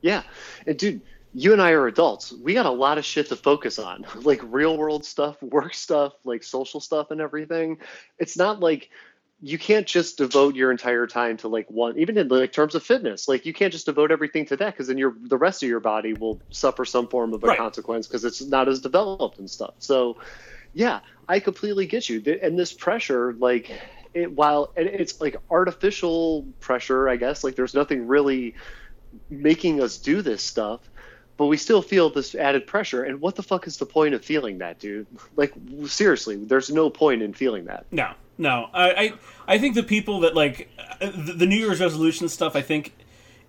Yeah. 0.00 0.24
And 0.66 0.76
dude, 0.76 1.00
you 1.34 1.52
and 1.52 1.62
I 1.62 1.70
are 1.72 1.86
adults. 1.86 2.32
We 2.32 2.54
got 2.54 2.66
a 2.66 2.70
lot 2.70 2.98
of 2.98 3.04
shit 3.04 3.28
to 3.30 3.36
focus 3.36 3.78
on, 3.78 4.04
like 4.22 4.40
real 4.44 4.76
world 4.76 5.04
stuff, 5.04 5.42
work 5.42 5.74
stuff, 5.74 6.12
like 6.24 6.42
social 6.42 6.80
stuff 6.80 7.10
and 7.10 7.20
everything. 7.20 7.78
It's 8.18 8.36
not 8.36 8.60
like 8.60 8.90
you 9.44 9.58
can't 9.58 9.88
just 9.88 10.18
devote 10.18 10.54
your 10.54 10.70
entire 10.70 11.06
time 11.06 11.36
to 11.36 11.48
like 11.48 11.68
one 11.68 11.98
even 11.98 12.16
in 12.16 12.28
like 12.28 12.52
terms 12.52 12.76
of 12.76 12.82
fitness 12.82 13.26
like 13.26 13.44
you 13.44 13.52
can't 13.52 13.72
just 13.72 13.86
devote 13.86 14.12
everything 14.12 14.46
to 14.46 14.56
that 14.56 14.72
because 14.72 14.86
then 14.86 14.96
your 14.98 15.16
the 15.22 15.36
rest 15.36 15.64
of 15.64 15.68
your 15.68 15.80
body 15.80 16.14
will 16.14 16.40
suffer 16.50 16.84
some 16.84 17.08
form 17.08 17.34
of 17.34 17.42
a 17.42 17.48
Right. 17.48 17.58
consequence 17.58 18.06
because 18.06 18.24
it's 18.24 18.40
not 18.40 18.68
as 18.68 18.80
developed 18.80 19.40
and 19.40 19.50
stuff 19.50 19.74
so 19.78 20.16
yeah 20.72 21.00
i 21.28 21.40
completely 21.40 21.86
get 21.86 22.08
you 22.08 22.22
and 22.40 22.56
this 22.56 22.72
pressure 22.72 23.34
like 23.34 23.68
it 24.14 24.30
while 24.32 24.72
and 24.76 24.86
it's 24.86 25.20
like 25.20 25.36
artificial 25.50 26.46
pressure 26.60 27.08
i 27.08 27.16
guess 27.16 27.42
like 27.42 27.56
there's 27.56 27.74
nothing 27.74 28.06
really 28.06 28.54
making 29.28 29.82
us 29.82 29.98
do 29.98 30.22
this 30.22 30.44
stuff 30.44 30.88
but 31.42 31.48
we 31.48 31.56
still 31.56 31.82
feel 31.82 32.08
this 32.08 32.36
added 32.36 32.68
pressure 32.68 33.02
and 33.02 33.20
what 33.20 33.34
the 33.34 33.42
fuck 33.42 33.66
is 33.66 33.76
the 33.78 33.84
point 33.84 34.14
of 34.14 34.24
feeling 34.24 34.58
that 34.58 34.78
dude 34.78 35.08
like 35.34 35.52
seriously 35.86 36.36
there's 36.36 36.70
no 36.70 36.88
point 36.88 37.20
in 37.20 37.34
feeling 37.34 37.64
that 37.64 37.84
No, 37.90 38.12
no. 38.38 38.68
I, 38.72 38.90
I, 38.92 39.12
I 39.48 39.58
think 39.58 39.74
the 39.74 39.82
people 39.82 40.20
that 40.20 40.36
like 40.36 40.68
the, 41.00 41.34
the 41.36 41.46
New 41.46 41.56
Year's 41.56 41.80
resolution 41.80 42.28
stuff. 42.28 42.54
I 42.54 42.62
think 42.62 42.94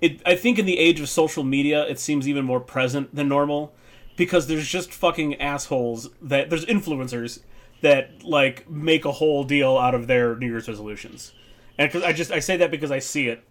it. 0.01 0.21
I 0.25 0.35
think 0.35 0.57
in 0.57 0.65
the 0.65 0.79
age 0.79 0.99
of 0.99 1.07
social 1.07 1.43
media, 1.43 1.85
it 1.87 1.99
seems 1.99 2.27
even 2.27 2.45
more 2.45 2.59
present 2.59 3.13
than 3.13 3.27
normal 3.27 3.75
because 4.17 4.47
there's 4.47 4.67
just 4.67 4.91
fucking 4.91 5.39
assholes 5.39 6.09
that 6.19 6.49
there's 6.49 6.65
influencers 6.65 7.41
that 7.81 8.23
like 8.23 8.67
make 8.67 9.05
a 9.05 9.11
whole 9.11 9.43
deal 9.43 9.77
out 9.77 9.93
of 9.93 10.07
their 10.07 10.35
New 10.35 10.47
Year's 10.47 10.67
resolutions, 10.67 11.31
And 11.77 11.91
cause 11.91 12.01
I 12.01 12.11
just 12.11 12.31
I 12.31 12.39
say 12.39 12.57
that 12.57 12.71
because 12.71 12.89
I 12.91 12.99
see 12.99 13.27
it. 13.27 13.43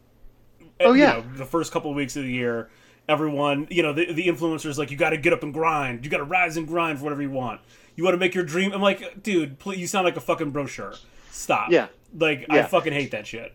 Oh, 0.80 0.94
You 0.94 1.02
yeah. 1.02 1.12
know, 1.12 1.24
the 1.36 1.46
first 1.46 1.72
couple 1.72 1.90
of 1.90 1.96
weeks 1.96 2.16
of 2.16 2.24
the 2.24 2.32
year. 2.32 2.70
Everyone, 3.08 3.66
you 3.70 3.82
know, 3.82 3.92
the, 3.92 4.12
the 4.12 4.26
influencers 4.28 4.78
like 4.78 4.90
you 4.90 4.96
got 4.96 5.10
to 5.10 5.16
get 5.16 5.32
up 5.32 5.42
and 5.42 5.52
grind. 5.52 6.04
You 6.04 6.10
got 6.10 6.18
to 6.18 6.24
rise 6.24 6.56
and 6.56 6.66
grind 6.66 6.98
for 6.98 7.04
whatever 7.04 7.22
you 7.22 7.30
want. 7.30 7.60
You 7.96 8.04
want 8.04 8.14
to 8.14 8.18
make 8.18 8.34
your 8.34 8.44
dream. 8.44 8.72
I'm 8.72 8.80
like, 8.80 9.22
dude, 9.22 9.58
please, 9.58 9.78
you 9.78 9.86
sound 9.86 10.04
like 10.04 10.16
a 10.16 10.20
fucking 10.20 10.50
brochure. 10.50 10.94
Stop. 11.30 11.70
Yeah. 11.70 11.88
Like 12.16 12.46
I 12.48 12.62
fucking 12.62 12.92
hate 12.92 13.10
that 13.10 13.26
shit. 13.26 13.52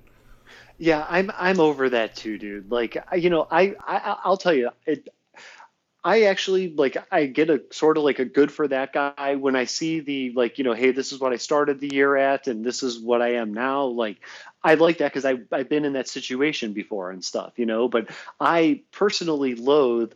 Yeah, 0.80 1.06
I'm 1.10 1.32
I'm 1.36 1.60
over 1.60 1.90
that 1.90 2.16
too, 2.16 2.38
dude. 2.38 2.72
Like 2.72 2.98
you 3.16 3.30
know, 3.30 3.48
I, 3.50 3.76
I 3.80 4.18
I'll 4.24 4.38
tell 4.38 4.54
you, 4.54 4.70
it, 4.86 5.10
I 6.08 6.24
actually 6.24 6.70
like 6.70 6.96
I 7.12 7.26
get 7.26 7.50
a 7.50 7.62
sort 7.72 7.98
of 7.98 8.04
like 8.04 8.20
a 8.20 8.26
good 8.26 8.50
for 8.50 8.66
that 8.68 8.94
guy 8.94 9.36
when 9.36 9.58
I 9.58 9.66
see 9.66 10.00
the 10.00 10.32
like 10.32 10.58
you 10.58 10.64
know 10.64 10.72
hey 10.74 10.92
this 10.92 11.12
is 11.12 11.20
what 11.20 11.34
I 11.34 11.36
started 11.36 11.82
the 11.82 11.94
year 11.94 12.16
at 12.16 12.48
and 12.48 12.64
this 12.64 12.82
is 12.82 12.98
what 12.98 13.22
I 13.22 13.34
am 13.36 13.54
now 13.54 13.86
like 13.86 14.18
I 14.68 14.74
like 14.76 14.98
that 14.98 15.14
because 15.14 15.26
I 15.26 15.36
I've 15.52 15.70
been 15.70 15.86
in 15.86 15.94
that 15.94 16.08
situation 16.08 16.74
before 16.74 17.12
and 17.12 17.24
stuff 17.24 17.54
you 17.58 17.66
know 17.66 17.88
but 17.88 18.10
I 18.40 18.82
personally 18.92 19.56
loathe 19.56 20.14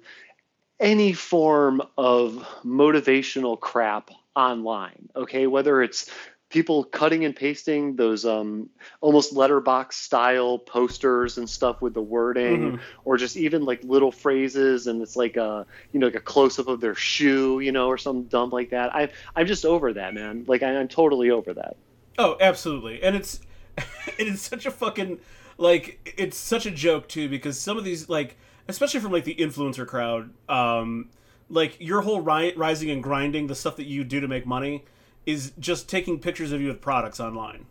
any 0.80 1.14
form 1.14 1.82
of 1.98 2.46
motivational 2.66 3.60
crap 3.60 4.12
online 4.36 5.10
okay? 5.16 5.48
Whether 5.48 5.82
it's 5.82 6.10
people 6.52 6.84
cutting 6.84 7.24
and 7.24 7.34
pasting 7.36 7.96
those 7.96 8.26
um, 8.26 8.70
almost 9.00 9.34
letterbox 9.34 9.96
style 9.96 10.60
posters 10.60 11.38
and 11.38 11.50
stuff 11.50 11.82
with 11.82 11.94
the 11.94 12.02
wording 12.02 12.74
mm-hmm. 12.74 12.82
or 13.06 13.18
just 13.18 13.38
even 13.38 13.64
like 13.64 13.82
little 13.84 14.12
phrases 14.12 14.86
and 14.86 15.02
it's 15.02 15.16
like 15.16 15.38
a 15.38 15.66
you 15.94 16.00
know 16.00 16.08
like 16.08 16.16
a 16.16 16.20
close-up 16.20 16.68
of 16.68 16.82
their 16.82 16.94
shoe 16.94 17.62
you 17.62 17.72
know 17.72 17.88
or 17.88 17.98
something 17.98 18.26
dumb 18.26 18.50
like 18.50 18.70
that. 18.72 18.94
I 18.94 19.10
i'm 19.36 19.48
just 19.48 19.66
over 19.66 19.94
that 19.94 20.14
man. 20.14 20.44
Like 20.46 20.62
I, 20.62 20.76
i'm 20.76 20.90
totally 20.90 21.32
over 21.32 21.54
that. 21.54 21.78
Oh 22.20 22.38
absolutely. 22.40 23.02
And 23.02 23.16
it's 23.16 23.40
it 24.18 24.28
is 24.28 24.42
such 24.42 24.66
a 24.66 24.72
fucking 24.72 25.20
like 25.58 26.14
it's 26.18 26.38
such 26.38 26.66
a 26.66 26.72
joke 26.72 27.08
too 27.08 27.30
because 27.30 27.60
some 27.60 27.78
of 27.78 27.84
these 27.84 28.10
like 28.10 28.38
especially 28.68 29.00
from 29.00 29.12
like 29.12 29.24
the 29.24 29.36
influencer 29.36 29.86
crowd 29.86 30.32
um 30.50 31.10
like 31.52 31.78
your 31.80 32.02
whole 32.02 32.22
ri- 32.22 32.54
rising 32.56 32.90
and 32.90 33.04
grinding 33.04 33.48
the 33.48 33.56
stuff 33.56 33.76
that 33.76 33.86
you 33.86 34.04
do 34.04 34.20
to 34.20 34.28
make 34.28 34.46
money 34.46 34.86
is 35.26 35.52
just 35.60 35.90
taking 35.90 36.20
pictures 36.20 36.52
of 36.52 36.62
you 36.62 36.68
with 36.68 36.82
products 36.82 37.20
online. 37.20 37.66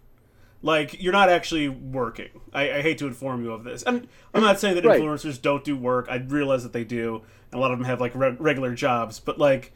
Like 0.62 1.02
you're 1.02 1.12
not 1.12 1.30
actually 1.30 1.69
working. 1.69 2.28
I, 2.52 2.71
I 2.75 2.83
hate 2.83 2.99
to 2.99 3.07
inform 3.07 3.42
you 3.42 3.52
of 3.52 3.64
this, 3.64 3.83
and 3.83 4.07
I'm 4.35 4.42
not 4.42 4.61
saying 4.61 4.75
that 4.75 4.85
right. 4.85 5.00
influencers 5.00 5.40
don't 5.40 5.64
do 5.64 5.75
work. 5.75 6.07
I 6.11 6.16
realize 6.16 6.62
that 6.64 6.75
they 6.75 6.85
do, 6.85 7.23
and 7.50 7.59
a 7.59 7.61
lot 7.61 7.73
of 7.73 7.78
them 7.78 7.87
have 7.87 8.00
like 8.00 8.14
re- 8.14 8.37
regular 8.38 8.75
jobs. 8.75 9.19
But 9.19 9.38
like, 9.38 9.73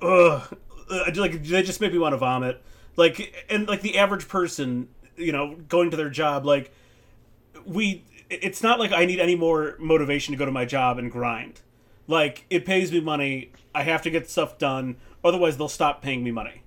ugh, 0.00 0.56
like 1.16 1.42
they 1.42 1.62
just 1.62 1.80
make 1.80 1.92
me 1.92 1.98
want 1.98 2.12
to 2.12 2.16
vomit. 2.16 2.62
Like, 2.94 3.44
and 3.50 3.66
like 3.66 3.80
the 3.80 3.98
average 3.98 4.28
person, 4.28 4.88
you 5.18 5.32
know, 5.32 5.56
going 5.68 5.90
to 5.90 5.96
their 5.96 6.10
job, 6.10 6.44
like 6.44 6.72
we, 7.66 8.04
it's 8.30 8.62
not 8.62 8.78
like 8.78 8.92
I 8.92 9.04
need 9.04 9.20
any 9.20 9.36
more 9.36 9.76
motivation 9.78 10.32
to 10.32 10.38
go 10.38 10.44
to 10.44 10.52
my 10.52 10.64
job 10.64 10.98
and 10.98 11.10
grind. 11.10 11.60
Like 12.06 12.46
it 12.50 12.64
pays 12.64 12.90
me 12.90 13.00
money. 13.00 13.52
I 13.74 13.82
have 13.82 14.02
to 14.02 14.10
get 14.10 14.30
stuff 14.30 14.58
done. 14.58 14.96
Otherwise, 15.22 15.56
they'll 15.56 15.68
stop 15.68 16.02
paying 16.02 16.24
me 16.24 16.30
money. 16.30 16.62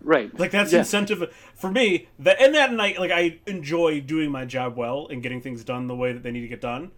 Right. 0.00 0.36
Like 0.38 0.52
that's 0.52 0.72
yeah. 0.72 0.80
incentive 0.80 1.34
for 1.54 1.70
me. 1.70 2.08
That 2.18 2.40
and 2.40 2.54
that 2.54 2.72
night, 2.72 2.98
like 2.98 3.10
I 3.10 3.38
enjoy 3.46 4.00
doing 4.00 4.30
my 4.30 4.44
job 4.44 4.76
well 4.76 5.08
and 5.10 5.22
getting 5.22 5.40
things 5.40 5.64
done 5.64 5.88
the 5.88 5.96
way 5.96 6.12
that 6.12 6.22
they 6.22 6.30
need 6.30 6.42
to 6.42 6.48
get 6.48 6.60
done. 6.60 6.92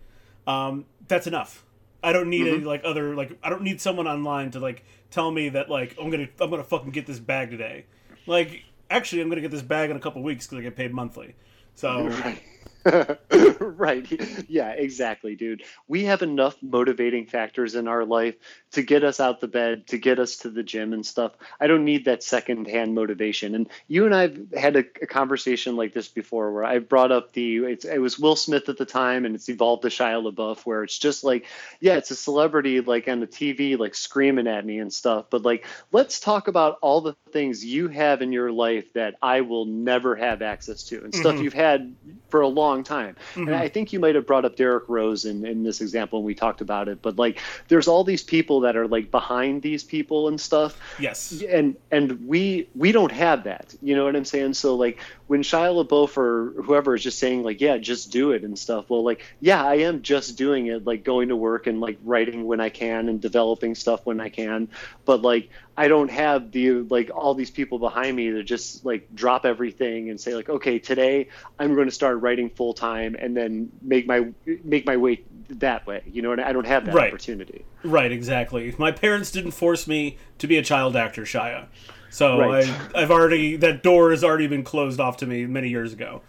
Um, 0.47 0.85
that's 1.09 1.27
enough. 1.27 1.65
I 2.03 2.13
don't 2.13 2.29
need 2.29 2.47
mm-hmm. 2.47 2.57
any 2.57 2.65
like 2.65 2.83
other 2.85 3.15
like 3.15 3.39
I 3.43 3.51
don't 3.51 3.63
need 3.63 3.81
someone 3.81 4.07
online 4.07 4.51
to 4.53 4.61
like 4.61 4.85
tell 5.11 5.31
me 5.31 5.49
that 5.51 5.69
like 5.71 5.97
I'm 6.01 6.11
gonna 6.11 6.29
I'm 6.41 6.51
gonna 6.51 6.65
fucking 6.65 6.91
get 6.91 7.07
this 7.07 7.19
bag 7.19 7.51
today. 7.51 7.87
Like 8.27 8.65
actually, 8.91 9.23
I'm 9.23 9.29
gonna 9.29 9.41
get 9.41 9.51
this 9.51 9.63
bag 9.63 9.91
in 9.91 9.97
a 9.97 10.01
couple 10.01 10.23
weeks 10.23 10.47
because 10.47 10.59
I 10.59 10.63
get 10.63 10.77
paid 10.77 10.93
monthly. 10.93 11.35
So. 11.75 12.09
Right. 12.09 12.43
right. 13.61 14.07
Yeah, 14.49 14.71
exactly, 14.71 15.37
dude. 15.37 15.63
We 15.87 16.05
have 16.05 16.23
enough 16.23 16.57
motivating 16.63 17.27
factors 17.27 17.75
in 17.75 17.89
our 17.89 18.05
life 18.05 18.37
to 18.73 18.83
get 18.83 19.05
us 19.05 19.21
out 19.21 19.41
the 19.41 19.49
bed, 19.49 19.87
to 19.89 19.99
get 19.99 20.19
us 20.19 20.37
to 20.39 20.51
the 20.51 20.63
gym 20.63 20.93
and 20.93 21.05
stuff. 21.05 21.33
I 21.61 21.67
don't 21.67 21.85
need 21.85 22.07
that 22.07 22.23
secondhand 22.23 22.95
motivation. 22.95 23.55
And 23.55 23.69
you 23.87 24.07
and 24.07 24.15
I've 24.15 24.53
had 24.57 24.77
a, 24.77 24.85
a 25.03 25.07
conversation 25.07 25.77
like 25.77 25.93
this 25.93 26.09
before 26.09 26.53
where 26.53 26.65
I 26.65 26.79
brought 26.79 27.13
up 27.13 27.33
the, 27.33 27.65
it 27.65 28.01
was 28.01 28.19
Will 28.19 28.37
Smith 28.37 28.69
at 28.69 28.79
the 28.79 28.87
time 28.87 29.25
and 29.25 29.35
it's 29.35 29.49
evolved 29.49 29.83
to 29.83 29.89
Shia 29.89 30.33
LaBeouf 30.33 30.61
where 30.65 30.83
it's 30.83 30.99
just 30.99 31.23
like, 31.23 31.47
yeah, 31.81 31.97
it's 31.97 32.11
a 32.11 32.17
celebrity 32.17 32.81
like 32.81 33.09
on 33.09 33.21
the 33.21 33.27
TV, 33.27 33.79
like 33.79 33.95
screaming 33.95 34.47
at 34.47 34.65
me 34.65 34.79
and 34.79 34.93
stuff. 34.93 35.27
But 35.29 35.43
like, 35.43 35.67
let's 35.93 36.19
talk 36.19 36.49
about 36.49 36.79
all 36.81 37.03
the 37.03 37.15
things 37.31 37.65
you 37.65 37.89
have 37.89 38.23
in 38.23 38.33
your 38.33 38.51
life 38.51 38.93
that 38.95 39.17
I 39.21 39.43
will 39.43 39.67
never 39.67 40.17
have 40.17 40.41
access 40.41 40.85
to 40.85 41.05
and 41.05 41.15
stuff 41.15 41.35
mm-hmm. 41.35 41.45
you've 41.45 41.53
had 41.53 41.95
for 42.31 42.41
a 42.41 42.49
long 42.51 42.85
time. 42.85 43.17
Mm-hmm. 43.35 43.49
And 43.49 43.57
I 43.57 43.69
think 43.69 43.93
you 43.93 44.01
might 44.01 44.15
have 44.15 44.27
brought 44.27 44.45
up 44.45 44.57
Derrick 44.57 44.85
Rose 44.89 45.25
in, 45.25 45.47
in 45.47 45.63
this 45.63 45.81
example 45.81 46.21
when 46.21 46.27
we 46.27 46.35
talked 46.35 46.61
about 46.61 46.89
it. 46.89 47.01
But 47.01 47.17
like, 47.17 47.41
there's 47.69 47.89
all 47.89 48.05
these 48.05 48.23
people 48.23 48.61
that 48.61 48.77
are 48.77 48.87
like 48.87 49.11
behind 49.11 49.63
these 49.63 49.83
people 49.83 50.29
and 50.29 50.41
stuff. 50.41 50.79
Yes. 50.99 51.43
And 51.49 51.77
and 51.91 52.27
we 52.27 52.69
we 52.75 52.93
don't 52.93 53.13
have 53.13 53.45
that. 53.45 53.75
You 53.81 53.97
know 53.97 54.05
what 54.05 54.17
I'm 54.17 54.25
saying? 54.25 54.55
So 54.55 54.77
like 54.77 55.01
when 55.27 55.43
Shia 55.43 55.87
LaBeouf 55.87 56.17
or 56.17 56.63
whoever 56.63 56.95
is 56.95 57.03
just 57.03 57.19
saying 57.19 57.43
like, 57.45 57.61
yeah, 57.61 57.79
just 57.79 58.11
do 58.11 58.33
it 58.33 58.43
and 58.43 58.59
stuff. 58.59 58.91
Well, 58.91 59.05
like, 59.05 59.25
yeah, 59.41 59.65
I 59.65 59.77
am 59.77 60.03
just 60.03 60.37
doing 60.37 60.67
it, 60.67 60.85
like 60.85 61.05
going 61.05 61.29
to 61.29 61.37
work 61.37 61.67
and 61.67 61.81
like 61.81 61.99
writing 62.05 62.47
when 62.47 62.61
I 62.61 62.69
can 62.69 63.09
and 63.09 63.21
developing 63.21 63.75
stuff 63.75 64.05
when 64.05 64.21
I 64.21 64.29
can. 64.29 64.69
But 65.05 65.23
like 65.23 65.51
I 65.81 65.89
don't 65.89 66.11
have 66.11 66.53
the 66.53 66.83
like 66.91 67.11
all 67.15 67.33
these 67.33 67.51
people 67.51 67.79
behind 67.79 68.15
me 68.15 68.31
to 68.33 68.43
just 68.43 68.85
like 68.85 69.09
drop 69.15 69.47
everything 69.47 70.11
and 70.11 70.21
say 70.21 70.35
like, 70.35 70.51
okay, 70.51 70.79
today 70.79 71.29
I'm 71.59 71.75
going 71.75 71.87
to 71.87 71.95
start 71.95 72.21
writing 72.21 72.51
full 72.51 72.75
time 72.75 73.17
and 73.19 73.35
then 73.35 73.73
make 73.81 74.07
my 74.07 74.29
make 74.63 74.85
my 74.85 74.99
way 74.99 75.23
that 75.49 75.87
way. 75.87 76.03
You 76.05 76.21
know, 76.21 76.33
and 76.33 76.41
I 76.43 76.53
don't 76.53 76.67
have 76.67 76.85
that 76.85 76.95
right. 76.95 77.09
opportunity. 77.09 77.65
Right, 77.83 78.13
exactly. 78.13 78.75
My 78.77 78.93
parents 78.93 79.31
didn't 79.31 79.53
force 79.53 79.87
me 79.87 80.19
to 80.37 80.47
be 80.47 80.59
a 80.59 80.63
child 80.63 80.97
actor, 80.97 81.23
Shia. 81.23 81.69
So 82.11 82.41
right. 82.41 82.69
I, 82.95 83.01
have 83.01 83.11
already 83.11 83.57
that 83.57 83.83
door 83.83 84.11
has 84.11 84.23
already 84.23 84.49
been 84.49 84.65
closed 84.65 85.01
off 85.01 85.17
to 85.19 85.27
me 85.27 85.47
many 85.47 85.71
years 85.71 85.95
ago. 85.95 86.21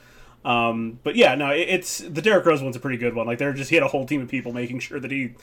Um, 0.46 1.00
but 1.04 1.18
yeah, 1.18 1.36
no, 1.36 1.50
it, 1.50 1.68
it's 1.68 1.98
the 1.98 2.22
Derrick 2.22 2.46
Rose 2.46 2.64
one's 2.64 2.78
a 2.78 2.80
pretty 2.80 2.98
good 2.98 3.16
one. 3.16 3.28
Like 3.28 3.38
they're 3.38 3.52
just 3.52 3.70
he 3.70 3.76
had 3.76 3.84
a 3.84 3.90
whole 3.90 4.06
team 4.06 4.22
of 4.22 4.30
people 4.30 4.54
making 4.54 4.80
sure 4.80 5.02
that 5.02 5.12
he 5.12 5.34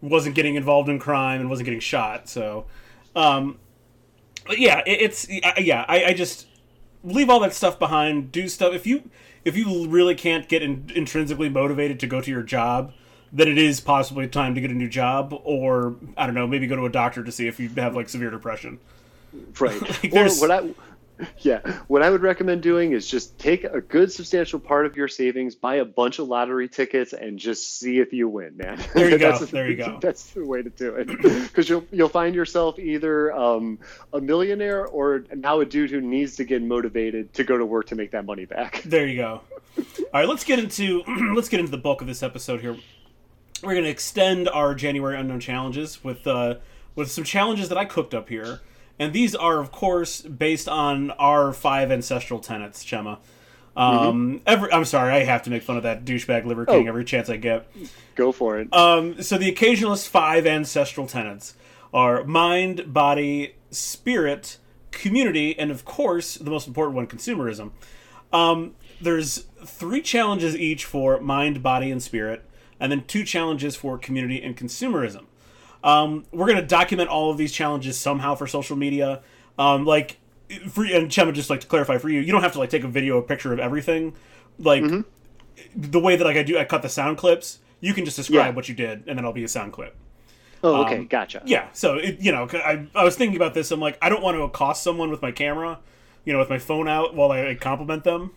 wasn't 0.00 0.36
getting 0.36 0.54
involved 0.54 0.88
in 0.88 1.00
crime 1.00 1.40
and 1.40 1.50
wasn't 1.50 1.64
getting 1.64 1.80
shot. 1.80 2.28
So, 2.28 2.66
um, 3.16 3.58
yeah, 4.50 4.82
it, 4.86 5.00
it's 5.00 5.28
yeah, 5.58 5.84
I, 5.88 6.04
I 6.04 6.12
just 6.12 6.46
leave 7.02 7.28
all 7.28 7.40
that 7.40 7.54
stuff 7.54 7.78
behind. 7.78 8.30
Do 8.30 8.46
stuff 8.48 8.74
if 8.74 8.86
you 8.86 9.10
if 9.44 9.56
you 9.56 9.88
really 9.88 10.14
can't 10.14 10.48
get 10.48 10.62
in, 10.62 10.90
intrinsically 10.94 11.48
motivated 11.48 11.98
to 12.00 12.06
go 12.06 12.20
to 12.20 12.30
your 12.30 12.42
job 12.42 12.92
that 13.32 13.48
it 13.48 13.58
is 13.58 13.80
possibly 13.80 14.28
time 14.28 14.54
to 14.54 14.60
get 14.60 14.70
a 14.70 14.74
new 14.74 14.88
job, 14.88 15.38
or 15.44 15.96
I 16.16 16.26
don't 16.26 16.34
know, 16.34 16.46
maybe 16.46 16.66
go 16.66 16.76
to 16.76 16.86
a 16.86 16.90
doctor 16.90 17.24
to 17.24 17.32
see 17.32 17.48
if 17.48 17.58
you 17.58 17.68
have 17.70 17.96
like 17.96 18.08
severe 18.08 18.30
depression. 18.30 18.78
Right. 19.58 19.80
like 20.02 20.12
or 20.12 20.28
what 20.36 20.50
I 20.50 20.70
yeah, 21.38 21.60
what 21.88 22.02
I 22.02 22.10
would 22.10 22.22
recommend 22.22 22.62
doing 22.62 22.92
is 22.92 23.06
just 23.06 23.38
take 23.38 23.64
a 23.64 23.80
good 23.80 24.12
substantial 24.12 24.58
part 24.58 24.86
of 24.86 24.96
your 24.96 25.08
savings, 25.08 25.54
buy 25.54 25.76
a 25.76 25.84
bunch 25.84 26.18
of 26.18 26.28
lottery 26.28 26.68
tickets, 26.68 27.12
and 27.12 27.38
just 27.38 27.78
see 27.78 27.98
if 27.98 28.12
you 28.12 28.28
win, 28.28 28.56
man. 28.56 28.82
There 28.94 29.10
you 29.10 29.18
go. 29.18 29.38
there 29.38 29.70
you 29.70 29.76
go. 29.76 29.98
That's 30.02 30.30
the 30.30 30.44
way 30.44 30.62
to 30.62 30.70
do 30.70 30.94
it, 30.94 31.06
because 31.22 31.68
you'll 31.68 31.84
you'll 31.90 32.08
find 32.08 32.34
yourself 32.34 32.78
either 32.78 33.32
um, 33.32 33.78
a 34.12 34.20
millionaire 34.20 34.86
or 34.86 35.24
now 35.34 35.60
a 35.60 35.64
dude 35.64 35.90
who 35.90 36.00
needs 36.00 36.36
to 36.36 36.44
get 36.44 36.62
motivated 36.62 37.32
to 37.34 37.44
go 37.44 37.56
to 37.56 37.64
work 37.64 37.86
to 37.88 37.94
make 37.94 38.10
that 38.12 38.24
money 38.24 38.44
back. 38.44 38.82
There 38.84 39.06
you 39.06 39.16
go. 39.16 39.40
All 39.78 39.84
right, 40.12 40.28
let's 40.28 40.44
get 40.44 40.58
into 40.58 41.02
let's 41.34 41.48
get 41.48 41.60
into 41.60 41.72
the 41.72 41.78
bulk 41.78 42.00
of 42.00 42.06
this 42.06 42.22
episode 42.22 42.60
here 42.60 42.76
we're 43.62 43.72
going 43.72 43.84
to 43.84 43.90
extend 43.90 44.48
our 44.48 44.74
January 44.74 45.18
unknown 45.18 45.40
challenges 45.40 46.04
with 46.04 46.26
uh, 46.26 46.56
with 46.94 47.10
some 47.10 47.24
challenges 47.24 47.68
that 47.68 47.78
I 47.78 47.84
cooked 47.84 48.14
up 48.14 48.28
here, 48.28 48.60
and 48.98 49.12
these 49.12 49.34
are 49.34 49.58
of 49.58 49.72
course 49.72 50.20
based 50.22 50.68
on 50.68 51.10
our 51.12 51.52
five 51.52 51.90
ancestral 51.90 52.40
tenets, 52.40 52.84
Chema. 52.84 53.18
Um, 53.76 54.36
mm-hmm. 54.36 54.36
every, 54.46 54.72
I'm 54.72 54.86
sorry, 54.86 55.12
I 55.12 55.24
have 55.24 55.42
to 55.42 55.50
make 55.50 55.62
fun 55.62 55.76
of 55.76 55.82
that 55.82 56.04
douchebag 56.06 56.46
Liver 56.46 56.64
King 56.64 56.86
oh. 56.86 56.88
every 56.88 57.04
chance 57.04 57.28
I 57.28 57.36
get. 57.36 57.70
Go 58.14 58.32
for 58.32 58.58
it. 58.58 58.72
Um, 58.72 59.22
so 59.22 59.36
the 59.36 59.52
occasionalist 59.52 60.08
five 60.08 60.46
ancestral 60.46 61.06
tenets 61.06 61.54
are 61.92 62.24
mind, 62.24 62.94
body, 62.94 63.54
spirit, 63.70 64.56
community, 64.92 65.58
and 65.58 65.70
of 65.70 65.84
course 65.84 66.36
the 66.36 66.50
most 66.50 66.66
important 66.66 66.96
one, 66.96 67.06
consumerism. 67.06 67.72
Um, 68.32 68.74
there's 68.98 69.44
three 69.64 70.00
challenges 70.00 70.56
each 70.56 70.86
for 70.86 71.20
mind, 71.20 71.62
body, 71.62 71.90
and 71.90 72.02
spirit 72.02 72.46
and 72.78 72.92
then 72.92 73.04
two 73.04 73.24
challenges 73.24 73.76
for 73.76 73.98
community 73.98 74.42
and 74.42 74.56
consumerism. 74.56 75.25
Um, 75.86 76.24
we're 76.32 76.46
going 76.46 76.60
to 76.60 76.66
document 76.66 77.08
all 77.08 77.30
of 77.30 77.38
these 77.38 77.52
challenges 77.52 77.96
somehow 77.96 78.34
for 78.34 78.48
social 78.48 78.76
media. 78.76 79.22
Um, 79.56 79.86
like, 79.86 80.18
for, 80.68 80.84
and 80.84 81.08
Chema, 81.08 81.32
just 81.32 81.48
like 81.48 81.60
to 81.60 81.66
clarify 81.68 81.96
for 81.98 82.08
you, 82.08 82.20
you 82.20 82.32
don't 82.32 82.42
have 82.42 82.52
to 82.54 82.58
like 82.58 82.70
take 82.70 82.82
a 82.82 82.88
video, 82.88 83.18
a 83.18 83.22
picture 83.22 83.52
of 83.52 83.60
everything. 83.60 84.14
Like 84.58 84.82
mm-hmm. 84.82 85.02
the 85.74 86.00
way 86.00 86.16
that 86.16 86.24
like 86.24 86.36
I 86.36 86.42
do, 86.42 86.58
I 86.58 86.64
cut 86.64 86.82
the 86.82 86.88
sound 86.88 87.18
clips. 87.18 87.60
You 87.80 87.94
can 87.94 88.04
just 88.04 88.16
describe 88.16 88.46
yeah. 88.46 88.56
what 88.56 88.68
you 88.68 88.74
did, 88.74 89.04
and 89.06 89.16
then 89.16 89.24
I'll 89.24 89.32
be 89.32 89.44
a 89.44 89.48
sound 89.48 89.72
clip. 89.72 89.94
Oh, 90.64 90.84
okay, 90.84 90.98
um, 90.98 91.06
gotcha. 91.06 91.42
Yeah, 91.44 91.68
so 91.72 91.96
it, 91.96 92.18
you 92.18 92.32
know, 92.32 92.48
I, 92.52 92.86
I 92.94 93.04
was 93.04 93.14
thinking 93.14 93.36
about 93.36 93.54
this. 93.54 93.70
I'm 93.70 93.78
like, 93.78 93.96
I 94.02 94.08
don't 94.08 94.22
want 94.22 94.36
to 94.36 94.42
accost 94.42 94.82
someone 94.82 95.10
with 95.10 95.22
my 95.22 95.30
camera, 95.30 95.78
you 96.24 96.32
know, 96.32 96.40
with 96.40 96.50
my 96.50 96.58
phone 96.58 96.88
out 96.88 97.14
while 97.14 97.30
I, 97.30 97.50
I 97.50 97.54
compliment 97.54 98.02
them. 98.02 98.32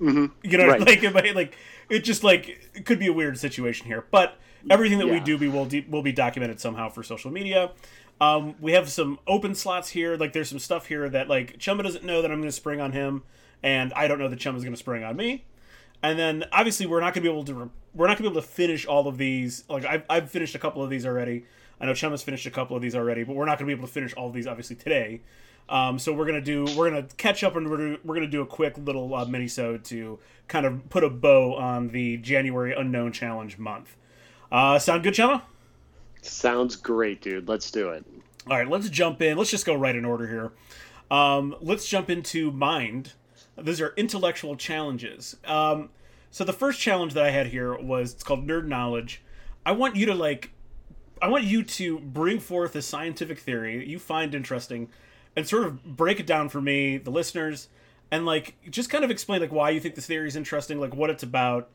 Mm-hmm. 0.00 0.26
You 0.48 0.58
know, 0.58 0.66
right. 0.68 0.80
like, 1.14 1.34
like 1.34 1.56
it 1.90 2.00
just 2.00 2.24
like 2.24 2.70
it 2.74 2.86
could 2.86 2.98
be 2.98 3.08
a 3.08 3.12
weird 3.12 3.38
situation 3.38 3.86
here. 3.86 4.06
But 4.10 4.38
everything 4.70 4.98
that 4.98 5.06
yeah. 5.06 5.14
we 5.14 5.20
do, 5.20 5.38
we 5.38 5.48
will 5.48 5.66
de- 5.66 5.86
will 5.88 6.02
be 6.02 6.12
documented 6.12 6.60
somehow 6.60 6.88
for 6.88 7.02
social 7.02 7.30
media. 7.30 7.70
Um, 8.20 8.54
we 8.60 8.72
have 8.72 8.88
some 8.88 9.18
open 9.26 9.54
slots 9.54 9.90
here. 9.90 10.16
Like 10.16 10.32
there's 10.32 10.48
some 10.48 10.58
stuff 10.58 10.86
here 10.86 11.08
that 11.08 11.28
like 11.28 11.58
Chumba 11.58 11.82
doesn't 11.82 12.04
know 12.04 12.22
that 12.22 12.30
I'm 12.30 12.38
going 12.38 12.48
to 12.48 12.52
spring 12.52 12.80
on 12.80 12.92
him, 12.92 13.22
and 13.62 13.92
I 13.94 14.08
don't 14.08 14.18
know 14.18 14.28
that 14.28 14.38
Chumba's 14.38 14.64
going 14.64 14.74
to 14.74 14.78
spring 14.78 15.04
on 15.04 15.16
me. 15.16 15.44
And 16.02 16.18
then 16.18 16.44
obviously 16.52 16.86
we're 16.86 17.00
not 17.00 17.14
going 17.14 17.24
to 17.24 17.28
be 17.28 17.32
able 17.32 17.44
to 17.44 17.54
re- 17.54 17.70
we're 17.94 18.06
not 18.06 18.18
going 18.18 18.24
to 18.24 18.30
be 18.30 18.38
able 18.38 18.42
to 18.42 18.54
finish 18.54 18.86
all 18.86 19.08
of 19.08 19.18
these. 19.18 19.64
Like 19.68 19.84
I've 19.84 20.04
I've 20.08 20.30
finished 20.30 20.54
a 20.54 20.58
couple 20.58 20.82
of 20.82 20.90
these 20.90 21.06
already. 21.06 21.44
I 21.80 21.86
know 21.86 21.94
Chum 21.94 22.12
has 22.12 22.22
finished 22.22 22.46
a 22.46 22.50
couple 22.50 22.74
of 22.74 22.82
these 22.82 22.94
already, 22.94 23.24
but 23.24 23.36
we're 23.36 23.44
not 23.44 23.58
going 23.58 23.68
to 23.68 23.74
be 23.74 23.78
able 23.78 23.86
to 23.86 23.92
finish 23.92 24.14
all 24.14 24.28
of 24.28 24.34
these 24.34 24.46
obviously 24.46 24.76
today. 24.76 25.20
Um, 25.68 25.98
so 25.98 26.12
we're 26.12 26.26
gonna 26.26 26.40
do 26.40 26.64
we're 26.76 26.90
gonna 26.90 27.08
catch 27.16 27.42
up 27.42 27.56
and 27.56 27.68
we're, 27.68 27.98
we're 28.04 28.14
gonna 28.14 28.28
do 28.28 28.40
a 28.40 28.46
quick 28.46 28.78
little 28.78 29.14
uh, 29.14 29.24
mini 29.24 29.48
sode 29.48 29.84
to 29.86 30.18
kind 30.46 30.64
of 30.64 30.88
put 30.90 31.02
a 31.02 31.10
bow 31.10 31.54
on 31.56 31.88
the 31.88 32.18
January 32.18 32.72
Unknown 32.72 33.12
Challenge 33.12 33.58
month. 33.58 33.96
Uh, 34.50 34.78
sound 34.78 35.02
good, 35.02 35.14
Chema? 35.14 35.42
Sounds 36.22 36.76
great, 36.76 37.20
dude. 37.20 37.48
Let's 37.48 37.70
do 37.70 37.90
it. 37.90 38.04
All 38.48 38.56
right, 38.56 38.68
let's 38.68 38.88
jump 38.88 39.22
in. 39.22 39.36
Let's 39.36 39.50
just 39.50 39.66
go 39.66 39.74
right 39.74 39.94
in 39.94 40.04
order 40.04 40.26
here. 40.28 40.52
Um, 41.10 41.56
let's 41.60 41.88
jump 41.88 42.10
into 42.10 42.50
mind. 42.50 43.12
These 43.58 43.80
are 43.80 43.92
intellectual 43.96 44.56
challenges. 44.56 45.36
Um, 45.44 45.90
so 46.30 46.44
the 46.44 46.52
first 46.52 46.80
challenge 46.80 47.14
that 47.14 47.24
I 47.24 47.30
had 47.30 47.48
here 47.48 47.74
was 47.76 48.12
it's 48.14 48.22
called 48.22 48.46
nerd 48.46 48.66
knowledge. 48.66 49.22
I 49.64 49.72
want 49.72 49.96
you 49.96 50.06
to 50.06 50.14
like, 50.14 50.50
I 51.20 51.28
want 51.28 51.44
you 51.44 51.62
to 51.62 51.98
bring 51.98 52.38
forth 52.38 52.76
a 52.76 52.82
scientific 52.82 53.38
theory 53.38 53.78
that 53.78 53.86
you 53.86 53.98
find 53.98 54.34
interesting, 54.34 54.88
and 55.34 55.48
sort 55.48 55.64
of 55.64 55.96
break 55.96 56.20
it 56.20 56.26
down 56.26 56.48
for 56.48 56.60
me, 56.60 56.98
the 56.98 57.10
listeners, 57.10 57.68
and 58.10 58.26
like 58.26 58.54
just 58.70 58.90
kind 58.90 59.04
of 59.04 59.10
explain 59.10 59.40
like 59.40 59.52
why 59.52 59.70
you 59.70 59.80
think 59.80 59.94
this 59.94 60.06
theory 60.06 60.28
is 60.28 60.36
interesting, 60.36 60.78
like 60.78 60.94
what 60.94 61.10
it's 61.10 61.22
about. 61.22 61.68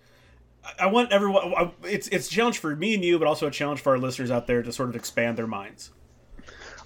I 0.79 0.87
want 0.87 1.11
everyone. 1.11 1.71
It's 1.83 2.07
it's 2.09 2.27
a 2.27 2.31
challenge 2.31 2.59
for 2.59 2.75
me 2.75 2.93
and 2.93 3.03
you, 3.03 3.17
but 3.19 3.27
also 3.27 3.47
a 3.47 3.51
challenge 3.51 3.81
for 3.81 3.91
our 3.91 3.97
listeners 3.97 4.31
out 4.31 4.47
there 4.47 4.61
to 4.61 4.71
sort 4.71 4.89
of 4.89 4.95
expand 4.95 5.37
their 5.37 5.47
minds. 5.47 5.91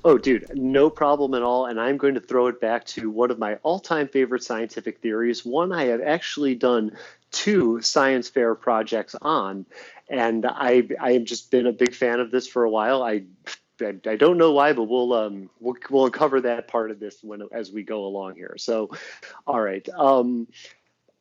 Oh, 0.06 0.20
dude, 0.20 0.46
no 0.54 0.92
problem 0.92 1.34
at 1.34 1.42
all. 1.42 1.66
And 1.66 1.82
I'm 1.82 1.98
going 1.98 2.14
to 2.14 2.20
throw 2.20 2.46
it 2.46 2.62
back 2.62 2.86
to 2.86 3.10
one 3.10 3.32
of 3.32 3.40
my 3.40 3.56
all 3.64 3.80
time 3.80 4.08
favorite 4.08 4.44
scientific 4.44 5.00
theories, 5.00 5.44
one 5.44 5.74
I 5.74 5.86
have 5.86 6.00
actually 6.00 6.54
done 6.54 6.92
two 7.32 7.82
science 7.82 8.30
fair 8.30 8.54
projects 8.54 9.16
on. 9.20 9.66
And 10.08 10.46
I, 10.46 10.88
I 11.02 11.14
have 11.14 11.24
just 11.24 11.50
been 11.50 11.66
a 11.66 11.72
big 11.72 11.96
fan 11.96 12.20
of 12.20 12.30
this 12.30 12.48
for 12.48 12.64
a 12.64 12.70
while. 12.70 13.02
I 13.02 13.24
I, 13.82 13.96
I, 14.08 14.16
don't 14.16 14.38
know 14.38 14.54
why, 14.54 14.74
but 14.74 14.84
we'll 14.84 15.12
um 15.14 15.50
we'll 15.60 15.76
we'll 15.90 16.06
uncover 16.06 16.40
that 16.42 16.68
part 16.68 16.92
of 16.92 17.00
this 17.00 17.22
when 17.22 17.42
as 17.52 17.72
we 17.72 17.84
go 17.84 18.06
along 18.06 18.36
here. 18.36 18.56
So, 18.58 18.92
all 19.46 19.60
right. 19.60 19.88
Um, 19.90 20.48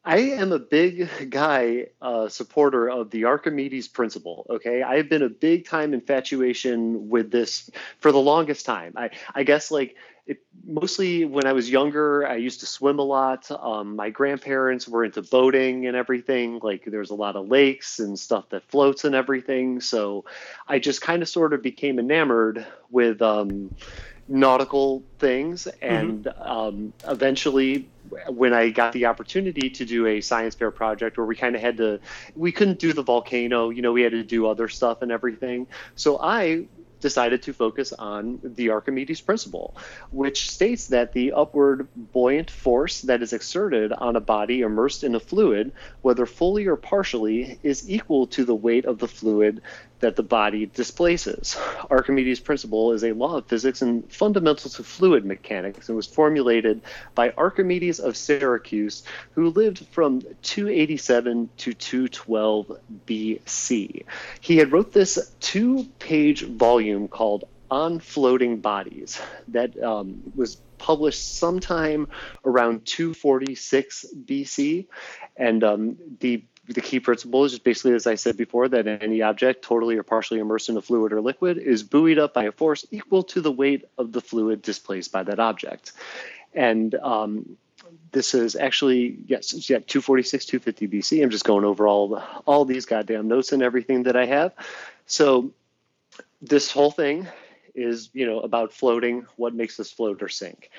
I 0.04 0.18
am 0.18 0.52
a 0.52 0.58
big 0.58 1.30
guy 1.30 1.86
uh, 2.02 2.28
supporter 2.28 2.90
of 2.90 3.10
the 3.10 3.24
Archimedes 3.24 3.88
principle. 3.88 4.46
Okay, 4.50 4.82
I've 4.82 5.08
been 5.08 5.22
a 5.22 5.30
big 5.30 5.66
time 5.66 5.94
infatuation 5.94 7.08
with 7.08 7.30
this 7.30 7.70
for 8.00 8.12
the 8.12 8.18
longest 8.18 8.66
time. 8.66 8.92
I 8.96 9.10
I 9.34 9.44
guess 9.44 9.70
like 9.70 9.96
it, 10.26 10.38
mostly 10.66 11.24
when 11.24 11.46
I 11.46 11.52
was 11.52 11.70
younger, 11.70 12.26
I 12.26 12.36
used 12.36 12.60
to 12.60 12.66
swim 12.66 12.98
a 12.98 13.02
lot. 13.02 13.50
Um, 13.50 13.96
my 13.96 14.10
grandparents 14.10 14.88
were 14.88 15.04
into 15.04 15.22
boating 15.22 15.86
and 15.86 15.96
everything. 15.96 16.60
Like 16.62 16.84
there's 16.86 17.10
a 17.10 17.14
lot 17.14 17.36
of 17.36 17.48
lakes 17.48 17.98
and 17.98 18.18
stuff 18.18 18.48
that 18.50 18.68
floats 18.70 19.04
and 19.04 19.14
everything. 19.14 19.80
So 19.80 20.24
I 20.66 20.78
just 20.78 21.02
kind 21.02 21.22
of 21.22 21.28
sort 21.28 21.52
of 21.52 21.62
became 21.62 21.98
enamored 21.98 22.66
with 22.90 23.20
um, 23.20 23.74
nautical 24.28 25.02
things. 25.18 25.64
Mm-hmm. 25.64 25.94
And 25.94 26.24
mm-hmm. 26.24 26.42
um, 26.42 26.92
eventually, 27.06 27.88
when 28.28 28.52
I 28.52 28.70
got 28.70 28.92
the 28.92 29.06
opportunity 29.06 29.70
to 29.70 29.84
do 29.84 30.06
a 30.06 30.20
science 30.20 30.54
fair 30.54 30.70
project 30.70 31.16
where 31.16 31.26
we 31.26 31.36
kind 31.36 31.54
of 31.54 31.60
had 31.60 31.76
to, 31.78 32.00
we 32.34 32.52
couldn't 32.52 32.78
do 32.78 32.92
the 32.92 33.02
volcano, 33.02 33.70
you 33.70 33.82
know, 33.82 33.92
we 33.92 34.02
had 34.02 34.12
to 34.12 34.22
do 34.22 34.46
other 34.46 34.68
stuff 34.68 35.02
and 35.02 35.12
everything. 35.12 35.66
So 35.94 36.18
I 36.20 36.66
decided 37.04 37.42
to 37.42 37.52
focus 37.52 37.92
on 37.92 38.40
the 38.42 38.70
Archimedes 38.70 39.20
principle, 39.20 39.76
which 40.10 40.50
states 40.50 40.86
that 40.86 41.12
the 41.12 41.32
upward 41.32 41.86
buoyant 41.94 42.50
force 42.50 43.02
that 43.02 43.20
is 43.20 43.34
exerted 43.34 43.92
on 43.92 44.16
a 44.16 44.20
body 44.20 44.62
immersed 44.62 45.04
in 45.04 45.14
a 45.14 45.20
fluid, 45.20 45.72
whether 46.00 46.24
fully 46.24 46.66
or 46.66 46.76
partially, 46.76 47.58
is 47.62 47.90
equal 47.90 48.26
to 48.28 48.46
the 48.46 48.54
weight 48.54 48.86
of 48.86 48.98
the 48.98 49.06
fluid 49.06 49.60
that 50.00 50.16
the 50.16 50.22
body 50.22 50.66
displaces. 50.66 51.56
Archimedes' 51.90 52.40
principle 52.40 52.92
is 52.92 53.04
a 53.04 53.12
law 53.12 53.38
of 53.38 53.46
physics 53.46 53.82
and 53.82 54.10
fundamental 54.12 54.70
to 54.70 54.82
fluid 54.82 55.24
mechanics 55.24 55.88
and 55.88 55.96
was 55.96 56.06
formulated 56.06 56.82
by 57.14 57.30
Archimedes 57.36 58.00
of 58.00 58.16
Syracuse, 58.16 59.02
who 59.32 59.50
lived 59.50 59.86
from 59.92 60.20
287 60.42 61.48
to 61.58 61.72
212 61.72 62.78
BC. 63.06 64.04
He 64.40 64.56
had 64.56 64.72
wrote 64.72 64.92
this 64.92 65.32
two-page 65.40 66.42
volume 66.42 67.08
called 67.08 67.44
On 67.70 67.98
Floating 67.98 68.58
Bodies 68.58 69.20
that 69.48 69.80
um, 69.82 70.22
was 70.34 70.56
published 70.78 71.38
sometime 71.38 72.08
around 72.44 72.84
246 72.84 74.06
BC, 74.26 74.86
and 75.36 75.64
um, 75.64 75.96
the 76.20 76.44
the 76.68 76.80
key 76.80 77.00
principle 77.00 77.44
is 77.44 77.52
just 77.52 77.64
basically, 77.64 77.92
as 77.92 78.06
I 78.06 78.14
said 78.14 78.36
before, 78.36 78.68
that 78.68 78.86
any 78.86 79.22
object 79.22 79.62
totally 79.62 79.96
or 79.96 80.02
partially 80.02 80.40
immersed 80.40 80.68
in 80.68 80.76
a 80.76 80.82
fluid 80.82 81.12
or 81.12 81.20
liquid 81.20 81.58
is 81.58 81.82
buoyed 81.82 82.18
up 82.18 82.32
by 82.32 82.44
a 82.44 82.52
force 82.52 82.86
equal 82.90 83.22
to 83.24 83.40
the 83.40 83.52
weight 83.52 83.84
of 83.98 84.12
the 84.12 84.20
fluid 84.20 84.62
displaced 84.62 85.12
by 85.12 85.22
that 85.24 85.38
object. 85.38 85.92
And 86.54 86.94
um, 86.94 87.56
this 88.12 88.34
is 88.34 88.56
actually 88.56 89.18
yes, 89.26 89.68
yeah, 89.68 89.78
246, 89.78 90.46
250 90.46 90.88
BC. 90.88 91.22
I'm 91.22 91.30
just 91.30 91.44
going 91.44 91.64
over 91.64 91.86
all 91.86 92.22
all 92.46 92.64
these 92.64 92.86
goddamn 92.86 93.28
notes 93.28 93.52
and 93.52 93.62
everything 93.62 94.04
that 94.04 94.16
I 94.16 94.26
have. 94.26 94.52
So 95.06 95.52
this 96.40 96.70
whole 96.70 96.90
thing 96.90 97.26
is 97.74 98.08
you 98.12 98.26
know 98.26 98.40
about 98.40 98.72
floating. 98.72 99.26
What 99.36 99.54
makes 99.54 99.76
this 99.76 99.90
float 99.90 100.22
or 100.22 100.28
sink? 100.28 100.70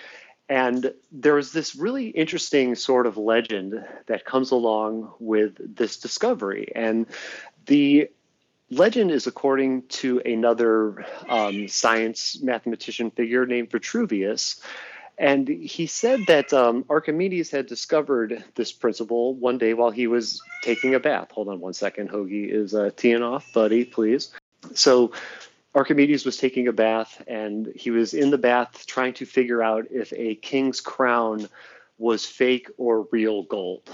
And 0.47 0.93
there's 1.11 1.51
this 1.51 1.75
really 1.75 2.09
interesting 2.09 2.75
sort 2.75 3.07
of 3.07 3.17
legend 3.17 3.83
that 4.05 4.25
comes 4.25 4.51
along 4.51 5.11
with 5.19 5.75
this 5.75 5.97
discovery. 5.97 6.71
And 6.75 7.07
the 7.65 8.09
legend 8.69 9.11
is 9.11 9.25
according 9.27 9.83
to 9.87 10.19
another 10.19 11.05
um, 11.27 11.67
science 11.67 12.39
mathematician 12.41 13.09
figure 13.11 13.45
named 13.45 13.71
Vitruvius. 13.71 14.61
And 15.17 15.47
he 15.47 15.87
said 15.87 16.21
that 16.27 16.51
um, 16.51 16.85
Archimedes 16.89 17.49
had 17.49 17.67
discovered 17.67 18.43
this 18.55 18.71
principle 18.71 19.33
one 19.33 19.57
day 19.57 19.73
while 19.73 19.91
he 19.91 20.07
was 20.07 20.41
taking 20.61 20.93
a 20.93 20.99
bath. 20.99 21.31
Hold 21.31 21.47
on 21.47 21.59
one 21.59 21.73
second. 21.73 22.09
Hoagie 22.09 22.51
is 22.51 22.75
uh, 22.75 22.89
teeing 22.95 23.23
off, 23.23 23.51
buddy, 23.53 23.85
please. 23.85 24.31
So 24.73 25.13
Archimedes 25.75 26.25
was 26.25 26.37
taking 26.37 26.67
a 26.67 26.73
bath 26.73 27.21
and 27.27 27.71
he 27.75 27.91
was 27.91 28.13
in 28.13 28.29
the 28.31 28.37
bath 28.37 28.85
trying 28.87 29.13
to 29.13 29.25
figure 29.25 29.61
out 29.61 29.85
if 29.91 30.11
a 30.15 30.35
king's 30.35 30.79
crown 30.79 31.47
was 31.97 32.25
fake 32.25 32.69
or 32.77 33.07
real 33.11 33.43
gold. 33.43 33.89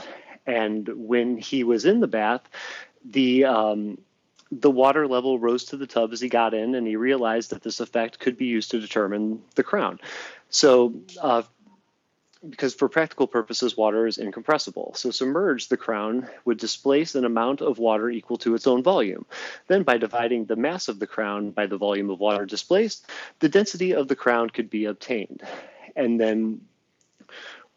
And 0.45 0.87
when 0.95 1.37
he 1.37 1.63
was 1.63 1.85
in 1.85 1.99
the 1.99 2.07
bath, 2.07 2.41
the 3.03 3.45
um, 3.45 3.97
the 4.51 4.71
water 4.71 5.07
level 5.07 5.39
rose 5.39 5.65
to 5.65 5.77
the 5.77 5.87
tub 5.87 6.11
as 6.11 6.19
he 6.19 6.27
got 6.27 6.53
in, 6.53 6.75
and 6.75 6.85
he 6.85 6.97
realized 6.97 7.51
that 7.51 7.63
this 7.63 7.79
effect 7.79 8.19
could 8.19 8.37
be 8.37 8.45
used 8.45 8.71
to 8.71 8.79
determine 8.79 9.41
the 9.55 9.63
crown. 9.63 9.99
So, 10.49 10.93
uh, 11.21 11.43
because 12.49 12.73
for 12.73 12.89
practical 12.89 13.27
purposes, 13.27 13.77
water 13.77 14.07
is 14.07 14.17
incompressible. 14.17 14.93
So 14.95 15.11
submerged, 15.11 15.69
the 15.69 15.77
crown 15.77 16.27
would 16.45 16.57
displace 16.57 17.15
an 17.15 17.25
amount 17.25 17.61
of 17.61 17.77
water 17.77 18.09
equal 18.09 18.37
to 18.39 18.55
its 18.55 18.65
own 18.65 18.81
volume. 18.81 19.25
Then 19.67 19.83
by 19.83 19.97
dividing 19.97 20.45
the 20.45 20.55
mass 20.55 20.87
of 20.87 20.99
the 20.99 21.07
crown 21.07 21.51
by 21.51 21.67
the 21.67 21.77
volume 21.77 22.09
of 22.09 22.19
water 22.19 22.45
displaced, 22.45 23.05
the 23.39 23.49
density 23.49 23.93
of 23.93 24.07
the 24.07 24.15
crown 24.15 24.49
could 24.49 24.69
be 24.69 24.85
obtained. 24.85 25.43
And 25.95 26.19
then 26.19 26.61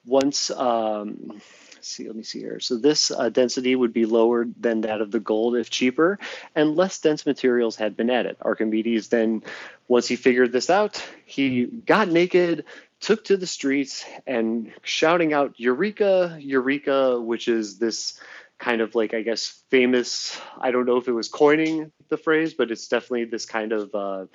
once, 0.07 0.50
um, 0.50 1.40
see, 1.81 2.07
let 2.07 2.16
me 2.16 2.22
see 2.22 2.40
here. 2.40 2.61
So 2.61 2.77
this 2.77 3.11
uh, 3.11 3.29
density 3.29 3.77
would 3.77 3.92
be 3.92 4.07
lower 4.07 4.46
than 4.59 4.83
that 4.83 5.00
of 5.00 5.11
the 5.11 5.20
gold 5.20 5.57
if 5.57 5.68
cheaper, 5.68 6.18
and 6.55 6.77
less 6.77 6.98
dense 7.00 7.27
materials 7.27 7.77
had 7.77 7.96
been 7.96 8.11
added. 8.11 8.37
Archimedes 8.40 9.09
then, 9.09 9.42
once 9.88 10.09
he 10.09 10.16
figured 10.16 10.53
this 10.53 10.70
out, 10.70 11.05
he 11.27 11.66
got 11.66 12.09
naked, 12.09 12.64
took 13.00 13.24
to 13.24 13.37
the 13.37 13.46
streets 13.46 14.04
and 14.26 14.72
shouting 14.83 15.33
out 15.33 15.54
Eureka, 15.59 16.38
Eureka, 16.40 17.20
which 17.20 17.48
is 17.48 17.78
this 17.78 18.20
kind 18.59 18.80
of 18.80 18.94
like, 18.94 19.14
I 19.14 19.22
guess, 19.22 19.62
famous, 19.70 20.40
I 20.59 20.70
don't 20.70 20.87
know 20.87 20.96
if 20.96 21.09
it 21.09 21.12
was 21.12 21.28
coining 21.28 21.92
the 22.09 22.16
phrase, 22.16 22.54
but 22.54 22.70
it's 22.70 22.88
definitely 22.88 23.24
this 23.24 23.46
kind 23.46 23.72
of, 23.72 23.94
uh, 23.94 24.26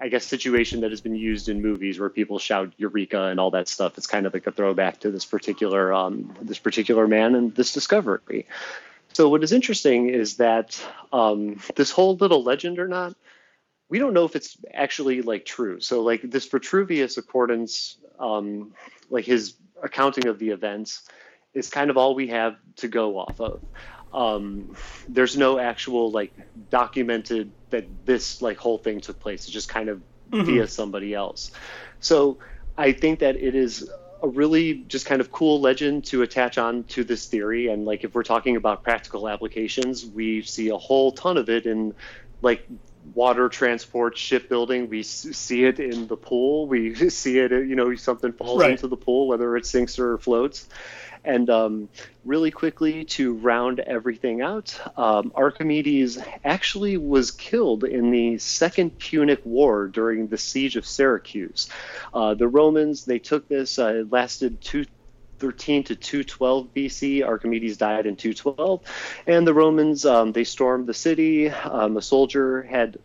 I 0.00 0.08
guess, 0.08 0.24
situation 0.24 0.80
that 0.82 0.90
has 0.90 1.00
been 1.00 1.14
used 1.14 1.48
in 1.48 1.62
movies 1.62 1.98
where 1.98 2.10
people 2.10 2.38
shout 2.38 2.72
Eureka 2.76 3.24
and 3.24 3.40
all 3.40 3.50
that 3.52 3.68
stuff. 3.68 3.98
It's 3.98 4.06
kind 4.06 4.26
of 4.26 4.34
like 4.34 4.46
a 4.46 4.52
throwback 4.52 5.00
to 5.00 5.10
this 5.10 5.24
particular, 5.24 5.92
um, 5.92 6.34
this 6.40 6.58
particular 6.58 7.06
man 7.06 7.34
and 7.34 7.54
this 7.54 7.72
discovery. 7.72 8.46
So 9.14 9.28
what 9.28 9.42
is 9.44 9.52
interesting 9.52 10.08
is 10.08 10.36
that 10.36 10.80
um, 11.12 11.60
this 11.76 11.90
whole 11.90 12.16
little 12.16 12.42
legend 12.42 12.78
or 12.78 12.88
not, 12.88 13.14
we 13.92 13.98
don't 13.98 14.14
know 14.14 14.24
if 14.24 14.34
it's 14.34 14.56
actually 14.72 15.20
like 15.20 15.44
true. 15.44 15.78
So 15.78 16.00
like 16.00 16.22
this 16.22 16.46
Vitruvius 16.46 17.18
accordance 17.18 17.98
um, 18.18 18.72
like 19.10 19.26
his 19.26 19.56
accounting 19.82 20.28
of 20.28 20.38
the 20.38 20.48
events 20.48 21.02
is 21.52 21.68
kind 21.68 21.90
of 21.90 21.98
all 21.98 22.14
we 22.14 22.28
have 22.28 22.56
to 22.76 22.88
go 22.88 23.18
off 23.18 23.38
of. 23.38 23.60
Um, 24.14 24.74
there's 25.10 25.36
no 25.36 25.58
actual 25.58 26.10
like 26.10 26.32
documented 26.70 27.50
that 27.68 27.84
this 28.06 28.40
like 28.40 28.56
whole 28.56 28.78
thing 28.78 29.02
took 29.02 29.20
place. 29.20 29.44
It's 29.44 29.52
just 29.52 29.68
kind 29.68 29.90
of 29.90 30.00
mm-hmm. 30.30 30.46
via 30.46 30.68
somebody 30.68 31.12
else. 31.12 31.50
So 32.00 32.38
I 32.78 32.92
think 32.92 33.18
that 33.18 33.36
it 33.36 33.54
is 33.54 33.90
a 34.22 34.28
really 34.28 34.84
just 34.88 35.04
kind 35.04 35.20
of 35.20 35.30
cool 35.30 35.60
legend 35.60 36.06
to 36.06 36.22
attach 36.22 36.56
on 36.56 36.84
to 36.84 37.04
this 37.04 37.26
theory. 37.26 37.68
And 37.68 37.84
like 37.84 38.04
if 38.04 38.14
we're 38.14 38.22
talking 38.22 38.56
about 38.56 38.84
practical 38.84 39.28
applications, 39.28 40.06
we 40.06 40.40
see 40.40 40.70
a 40.70 40.78
whole 40.78 41.12
ton 41.12 41.36
of 41.36 41.50
it 41.50 41.66
in 41.66 41.94
like 42.40 42.66
water 43.14 43.48
transport, 43.48 44.16
shipbuilding. 44.16 44.88
We 44.88 45.02
see 45.02 45.64
it 45.64 45.80
in 45.80 46.06
the 46.06 46.16
pool. 46.16 46.66
We 46.66 46.94
see 47.10 47.38
it, 47.38 47.50
you 47.50 47.76
know, 47.76 47.94
something 47.94 48.32
falls 48.32 48.60
right. 48.60 48.72
into 48.72 48.88
the 48.88 48.96
pool, 48.96 49.28
whether 49.28 49.56
it 49.56 49.66
sinks 49.66 49.98
or 49.98 50.18
floats. 50.18 50.68
And 51.24 51.48
um, 51.50 51.88
really 52.24 52.50
quickly 52.50 53.04
to 53.04 53.34
round 53.34 53.78
everything 53.78 54.42
out, 54.42 54.78
um, 54.96 55.30
Archimedes 55.36 56.18
actually 56.44 56.96
was 56.96 57.30
killed 57.30 57.84
in 57.84 58.10
the 58.10 58.38
Second 58.38 58.98
Punic 58.98 59.40
War 59.44 59.86
during 59.86 60.26
the 60.26 60.38
siege 60.38 60.74
of 60.74 60.84
Syracuse. 60.84 61.68
Uh, 62.12 62.34
the 62.34 62.48
Romans 62.48 63.04
they 63.04 63.20
took 63.20 63.46
this. 63.46 63.78
Uh, 63.78 63.94
it 64.00 64.10
lasted 64.10 64.60
two 64.60 64.84
213 65.42 65.84
to 65.84 65.96
212 65.96 66.74
BC. 66.74 67.26
Archimedes 67.26 67.76
died 67.76 68.06
in 68.06 68.16
212, 68.16 68.80
and 69.26 69.46
the 69.46 69.54
Romans 69.54 70.06
um, 70.06 70.32
they 70.32 70.44
stormed 70.44 70.86
the 70.86 70.94
city. 70.94 71.50
Um, 71.50 71.96
a 71.96 72.02
soldier 72.02 72.62
had 72.62 72.98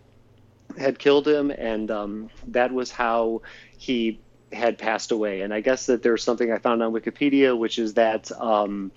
had 0.78 1.00
killed 1.00 1.28
him, 1.28 1.50
and 1.50 1.90
um, 1.90 2.30
that 2.48 2.72
was 2.72 2.92
how 2.92 3.42
he 3.78 4.20
had 4.52 4.78
passed 4.78 5.12
away. 5.12 5.42
And 5.42 5.54
I 5.54 5.62
guess 5.62 5.88
that 5.88 6.04
there's 6.04 6.24
something 6.24 6.52
I 6.52 6.60
found 6.60 6.84
on 6.84 6.94
Wikipedia, 6.94 7.58
which 7.58 7.80
is 7.80 7.96
that 7.96 8.32
um, 8.40 8.92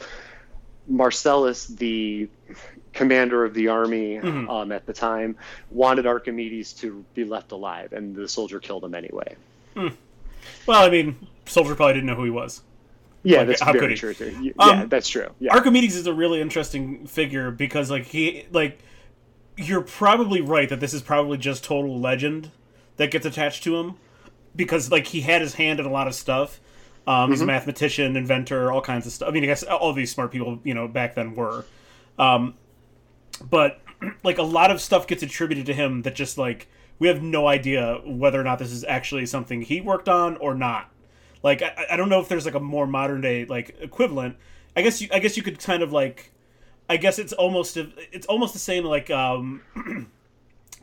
Marcellus, 0.87 1.67
the 1.67 2.29
commander 2.93 3.45
of 3.45 3.55
the 3.55 3.69
army 3.69 4.17
mm-hmm. 4.17 4.51
um, 4.51 4.73
at 4.73 4.85
the 4.85 4.93
time, 4.93 5.37
wanted 5.71 6.07
Archimedes 6.07 6.75
to 6.75 7.05
be 7.15 7.25
left 7.25 7.53
alive, 7.53 7.93
and 7.93 8.15
the 8.15 8.29
soldier 8.29 8.61
killed 8.61 8.85
him 8.85 8.95
anyway. 8.95 9.37
Mm. 9.75 9.95
Well, 10.67 10.83
I 10.83 10.91
mean, 10.91 11.27
soldier 11.47 11.75
probably 11.75 11.95
didn't 11.95 12.07
know 12.07 12.15
who 12.15 12.25
he 12.25 12.31
was. 12.31 12.63
Yeah, 13.23 13.39
like, 13.39 13.49
that's 13.49 13.61
how 13.61 13.73
very 13.73 13.95
true. 13.97 14.15
Yeah, 14.41 14.53
um, 14.59 14.89
that's 14.89 15.09
true. 15.09 15.29
Yeah. 15.39 15.55
Archimedes 15.55 15.95
is 15.95 16.07
a 16.07 16.15
really 16.15 16.41
interesting 16.41 17.07
figure 17.07 17.51
because, 17.51 17.91
like, 17.91 18.07
he 18.07 18.47
like 18.51 18.79
you're 19.57 19.83
probably 19.83 20.41
right 20.41 20.69
that 20.71 20.81
this 20.81 20.95
is 20.95 21.03
probably 21.03 21.37
just 21.37 21.63
total 21.63 22.01
legend 22.01 22.51
that 22.97 23.11
gets 23.11 23.27
attached 23.27 23.63
to 23.65 23.77
him 23.77 23.97
because, 24.57 24.91
like, 24.91 25.07
he 25.09 25.21
had 25.21 25.43
his 25.43 25.55
hand 25.55 25.81
in 25.81 25.87
a 25.87 25.91
lot 25.91 26.07
of 26.07 26.15
stuff. 26.15 26.61
Um, 27.07 27.15
mm-hmm. 27.15 27.33
He's 27.33 27.41
a 27.41 27.43
mm-hmm. 27.43 27.49
mathematician, 27.49 28.17
inventor, 28.17 28.73
all 28.73 28.81
kinds 28.81 29.07
of 29.07 29.13
stuff. 29.13 29.29
I 29.29 29.33
mean, 29.33 29.43
I 29.45 29.47
guess 29.47 29.63
all 29.65 29.93
these 29.93 30.11
smart 30.11 30.31
people, 30.31 30.59
you 30.65 30.75
know, 30.75 30.89
back 30.89 31.15
then 31.15 31.35
were. 31.35 31.67
Um, 32.19 32.55
but 33.49 33.81
like 34.23 34.39
a 34.39 34.43
lot 34.43 34.71
of 34.71 34.81
stuff 34.81 35.07
gets 35.07 35.23
attributed 35.23 35.67
to 35.67 35.75
him 35.75 36.03
that 36.03 36.15
just 36.15 36.39
like 36.39 36.69
we 36.99 37.09
have 37.09 37.23
no 37.23 37.47
idea 37.47 38.01
whether 38.05 38.41
or 38.41 38.45
not 38.45 38.59
this 38.59 38.71
is 38.71 38.85
actually 38.85 39.27
something 39.27 39.63
he 39.63 39.81
worked 39.81 40.09
on 40.09 40.37
or 40.37 40.55
not. 40.55 40.91
Like 41.43 41.63
I, 41.63 41.87
I 41.93 41.97
don't 41.97 42.09
know 42.09 42.21
if 42.21 42.29
there's 42.29 42.45
like 42.45 42.55
a 42.55 42.61
more 42.61 42.87
modern 42.87 43.21
day 43.21 43.45
like 43.45 43.77
equivalent. 43.81 44.37
I 44.77 44.83
guess 44.83 45.01
you 45.01 45.09
I 45.13 45.19
guess 45.19 45.37
you 45.37 45.43
could 45.43 45.59
kind 45.59 45.83
of 45.83 45.93
like 45.93 46.33
I 46.89 46.97
guess 46.97 47.19
it's 47.19 47.33
almost 47.33 47.77
it's 47.77 48.27
almost 48.27 48.53
the 48.53 48.59
same 48.59 48.85
like 48.85 49.11
um 49.11 49.63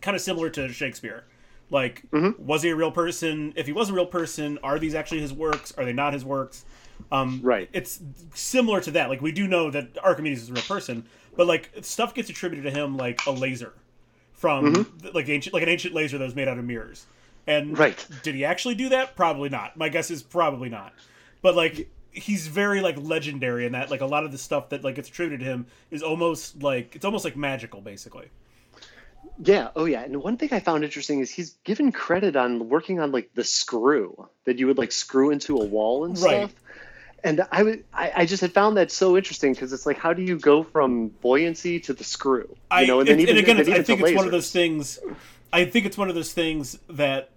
kind 0.02 0.16
of 0.16 0.22
similar 0.22 0.50
to 0.52 0.70
Shakespeare. 0.70 1.26
Like 1.70 2.04
mm-hmm. 2.12 2.44
was 2.44 2.64
he 2.64 2.70
a 2.70 2.76
real 2.76 2.92
person? 2.92 3.54
If 3.56 3.66
he 3.66 3.74
was 3.74 3.90
a 3.90 3.94
real 3.94 4.06
person, 4.06 4.58
are 4.64 4.80
these 4.80 4.96
actually 4.96 5.20
his 5.20 5.34
works? 5.34 5.74
Are 5.78 5.86
they 5.86 5.94
not 5.94 6.14
his 6.14 6.24
works? 6.24 6.66
Um, 7.12 7.42
right. 7.44 7.70
It's 7.74 8.00
similar 8.34 8.82
to 8.82 8.92
that. 8.92 9.10
Like 9.10 9.22
we 9.22 9.32
do 9.32 9.48
know 9.48 9.70
that 9.72 9.98
Archimedes 10.04 10.44
is 10.44 10.50
a 10.50 10.54
real 10.54 10.64
person, 10.64 11.06
but 11.36 11.46
like 11.46 11.72
stuff 11.82 12.14
gets 12.14 12.30
attributed 12.30 12.72
to 12.74 12.80
him 12.80 12.98
like 12.98 13.26
a 13.26 13.32
laser 13.32 13.74
from 14.34 14.74
mm-hmm. 14.74 15.08
like 15.14 15.30
ancient 15.30 15.54
like 15.54 15.64
an 15.64 15.70
ancient 15.70 15.94
laser 15.94 16.18
that 16.18 16.24
was 16.24 16.36
made 16.36 16.48
out 16.48 16.58
of 16.58 16.66
mirrors. 16.66 17.06
And 17.48 17.80
right. 17.80 18.06
did 18.24 18.36
he 18.36 18.44
actually 18.46 18.76
do 18.76 18.90
that? 18.90 19.16
Probably 19.16 19.50
not. 19.50 19.78
My 19.78 19.90
guess 19.90 20.12
is 20.12 20.22
probably 20.22 20.70
not. 20.70 20.94
But 21.42 21.56
like 21.56 21.90
he's 22.12 22.48
very 22.48 22.82
like 22.82 22.98
legendary 22.98 23.66
in 23.66 23.72
that 23.72 23.90
like 23.90 24.02
a 24.02 24.06
lot 24.06 24.26
of 24.26 24.32
the 24.32 24.38
stuff 24.38 24.70
that 24.70 24.84
like 24.84 24.96
gets 24.96 25.10
attributed 25.10 25.40
to 25.42 25.46
him 25.46 25.68
is 25.92 26.04
almost 26.04 26.62
like 26.62 26.96
it's 26.96 27.06
almost 27.06 27.24
like 27.24 27.38
magical 27.38 27.80
basically. 27.80 28.28
Yeah, 29.44 29.70
oh 29.76 29.86
yeah. 29.86 30.02
And 30.02 30.22
one 30.22 30.38
thing 30.38 30.50
I 30.52 30.60
found 30.60 30.84
interesting 30.84 31.20
is 31.20 31.30
he's 31.30 31.52
given 31.64 31.92
credit 31.92 32.36
on 32.36 32.70
working 32.70 33.00
on 33.00 33.12
like 33.12 33.30
the 33.34 33.44
screw 33.44 34.28
that 34.46 34.58
you 34.58 34.68
would 34.68 34.78
like 34.78 34.92
screw 34.92 35.32
into 35.32 35.58
a 35.58 35.64
wall 35.64 36.06
and 36.06 36.18
stuff. 36.18 36.54
And 37.24 37.46
I 37.52 37.64
would, 37.64 37.84
I, 37.94 38.12
I 38.16 38.26
just 38.26 38.42
had 38.42 38.54
found 38.54 38.78
that 38.78 38.92
so 38.92 39.18
interesting 39.18 39.54
because 39.54 39.74
it's 39.74 39.86
like, 39.86 39.98
how 39.98 40.14
do 40.14 40.22
you 40.22 40.38
go 40.38 40.64
from 40.64 41.08
buoyancy 41.08 41.80
to 41.82 41.94
the 41.94 42.04
screw? 42.04 42.56
You 42.80 42.88
know, 42.88 43.00
and, 43.00 43.10
then 43.10 43.20
even, 43.20 43.38
and 43.38 43.44
again, 43.44 43.60
I 43.60 43.82
think 43.82 44.02
it's 44.02 44.12
lasers. 44.12 44.16
one 44.16 44.26
of 44.26 44.32
those 44.32 44.52
things. 44.52 45.00
I 45.52 45.66
think 45.66 45.86
it's 45.88 45.98
one 45.98 46.10
of 46.10 46.16
those 46.16 46.32
things 46.32 46.78
that 46.90 47.32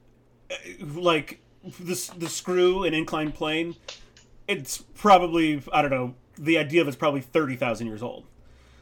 like 0.81 1.41
the 1.63 2.13
the 2.17 2.29
screw 2.29 2.85
and 2.85 2.95
inclined 2.95 3.35
plane, 3.35 3.77
it's 4.49 4.79
probably 4.95 5.63
I 5.73 5.83
don't 5.83 5.91
know. 5.91 6.15
The 6.39 6.59
idea 6.59 6.81
of 6.81 6.89
it's 6.89 6.97
probably 6.97 7.21
thirty 7.21 7.57
thousand 7.57 7.87
years 7.87 8.03
old. 8.03 8.25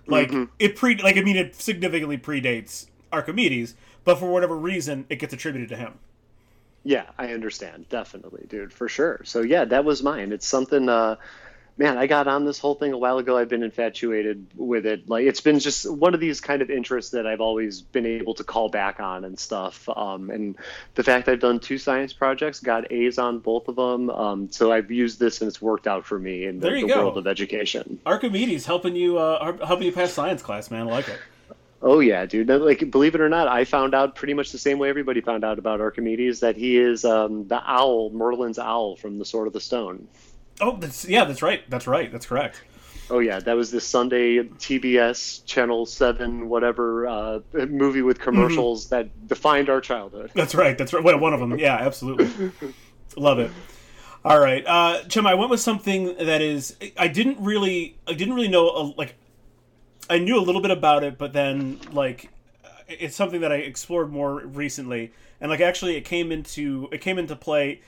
Like 0.07 0.29
mm-hmm. 0.31 0.45
it 0.59 0.77
pre 0.77 0.97
like 0.97 1.17
I 1.17 1.21
mean 1.21 1.37
it 1.37 1.55
significantly 1.55 2.19
predates 2.19 2.87
Archimedes, 3.13 3.75
but 4.05 4.19
for 4.19 4.31
whatever 4.31 4.57
reason 4.57 5.07
it 5.09 5.17
gets 5.17 5.35
attributed 5.35 5.69
to 5.71 5.77
him. 5.77 5.95
Yeah, 6.85 7.07
I 7.19 7.33
understand. 7.35 7.89
Definitely, 7.89 8.47
dude, 8.49 8.73
for 8.73 8.89
sure. 8.89 9.21
So 9.25 9.43
yeah, 9.43 9.65
that 9.67 9.85
was 9.85 10.03
mine. 10.03 10.33
It's 10.33 10.47
something 10.47 10.89
uh 10.89 11.17
man, 11.79 11.97
I 11.97 12.07
got 12.07 12.27
on 12.27 12.45
this 12.45 12.59
whole 12.59 12.75
thing 12.75 12.93
a 12.93 12.99
while 12.99 13.19
ago. 13.19 13.39
I've 13.39 13.49
been 13.49 13.63
infatuated 13.63 14.49
with 14.57 14.85
it. 14.85 15.09
Like 15.09 15.25
it's 15.25 15.41
been 15.41 15.61
just 15.61 15.91
one 15.91 16.13
of 16.13 16.21
these 16.21 16.41
kind 16.41 16.61
of 16.61 16.71
interests 16.71 17.13
that 17.13 17.27
I've 17.27 17.41
always 17.41 17.81
been 17.81 18.05
able 18.05 18.35
to 18.35 18.45
call 18.45 18.69
back 18.69 19.01
on 19.01 19.25
and 19.25 19.39
stuff. 19.39 19.89
Um, 19.89 20.31
and 20.31 20.57
the 20.97 21.05
fact 21.05 21.29
I've 21.29 21.41
done 21.41 21.61
two 21.61 21.79
science 21.79 22.13
projects, 22.13 22.61
got 22.61 22.91
A's 22.93 23.19
on 23.19 23.39
both 23.39 23.69
of 23.69 23.77
them. 23.77 24.11
Um, 24.11 24.51
so 24.51 24.73
I've 24.73 24.91
used 24.91 25.21
this 25.21 25.41
and 25.41 25.49
it's 25.49 25.63
worked 25.63 25.87
out 25.87 26.05
for 26.05 26.19
me 26.19 26.45
in 26.45 26.59
the, 26.59 26.71
the 26.71 26.85
world 26.85 27.17
of 27.17 27.27
education. 27.27 28.01
Archimedes 28.05 28.67
helping 28.67 28.97
you, 28.97 29.19
uh, 29.19 29.65
helping 29.65 29.87
you 29.87 29.93
pass 29.93 30.13
science 30.13 30.43
class, 30.43 30.71
man. 30.71 30.89
I 30.89 30.91
like 30.91 31.09
it. 31.09 31.19
Oh 31.81 32.01
yeah, 32.01 32.27
dude. 32.27 32.49
Like, 32.49 32.91
believe 32.91 33.15
it 33.15 33.21
or 33.21 33.29
not, 33.29 33.47
I 33.47 33.65
found 33.65 33.95
out 33.95 34.17
pretty 34.17 34.35
much 34.35 34.51
the 34.51 34.59
same 34.59 34.81
way 34.81 34.89
everybody 34.89 35.21
found 35.21 35.45
out 35.45 35.61
about 35.61 35.81
Archimedes 35.81 36.41
that 36.41 36.57
he 36.57 36.77
is 36.77 37.05
um, 37.05 37.47
the 37.47 37.63
owl, 37.65 38.11
Merlin's 38.11 38.59
owl 38.59 38.97
from 38.97 39.19
the 39.21 39.25
Sword 39.25 39.47
of 39.47 39.53
the 39.53 39.61
Stone. 39.61 40.09
Oh, 40.61 40.77
that's 40.77 41.09
yeah, 41.09 41.25
that's 41.25 41.43
right. 41.43 41.69
That's 41.71 41.87
right. 41.87 42.11
That's 42.11 42.27
correct. 42.27 42.63
Oh 43.11 43.21
yeah, 43.21 43.39
that 43.41 43.57
was 43.57 43.71
this 43.71 43.87
Sunday 43.87 44.39
TBS 44.43 45.45
Channel 45.47 45.87
Seven 45.87 46.49
whatever 46.49 47.07
uh, 47.07 47.41
movie 47.53 48.03
with 48.03 48.19
commercials 48.19 48.87
mm-hmm. 48.87 48.95
that 48.97 49.29
defined 49.29 49.71
our 49.71 49.81
childhood. 49.81 50.31
That's 50.35 50.55
right. 50.55 50.77
That's 50.77 50.93
right. 50.93 51.03
Well, 51.03 51.19
one 51.19 51.33
of 51.33 51.41
them. 51.41 51.59
Yeah, 51.59 51.77
absolutely. 51.77 52.53
Love 53.17 53.39
it. 53.39 53.51
All 54.25 54.39
right, 54.39 54.65
uh, 54.67 55.05
Chim. 55.05 55.27
I 55.27 55.35
went 55.35 55.51
with 55.51 55.61
something 55.61 56.17
that 56.19 56.43
is. 56.43 56.77
I 56.97 57.09
didn't 57.09 57.41
really. 57.41 57.97
I 58.07 58.13
didn't 58.13 58.35
really 58.35 58.49
know. 58.49 58.69
A, 58.69 58.83
like, 58.97 59.15
I 60.11 60.19
knew 60.19 60.39
a 60.39 60.43
little 60.43 60.61
bit 60.61 60.71
about 60.71 61.05
it, 61.05 61.17
but 61.17 61.33
then 61.33 61.81
like, 61.93 62.31
it's 62.89 63.17
something 63.17 63.41
that 63.41 63.53
I 63.53 63.57
explored 63.57 64.11
more 64.11 64.41
recently, 64.41 65.13
and 65.41 65.51
like 65.51 65.61
actually, 65.61 65.97
it 65.97 66.05
came 66.05 66.31
into 66.31 66.89
it 66.93 67.01
came 67.01 67.19
into 67.19 67.37
play 67.37 67.81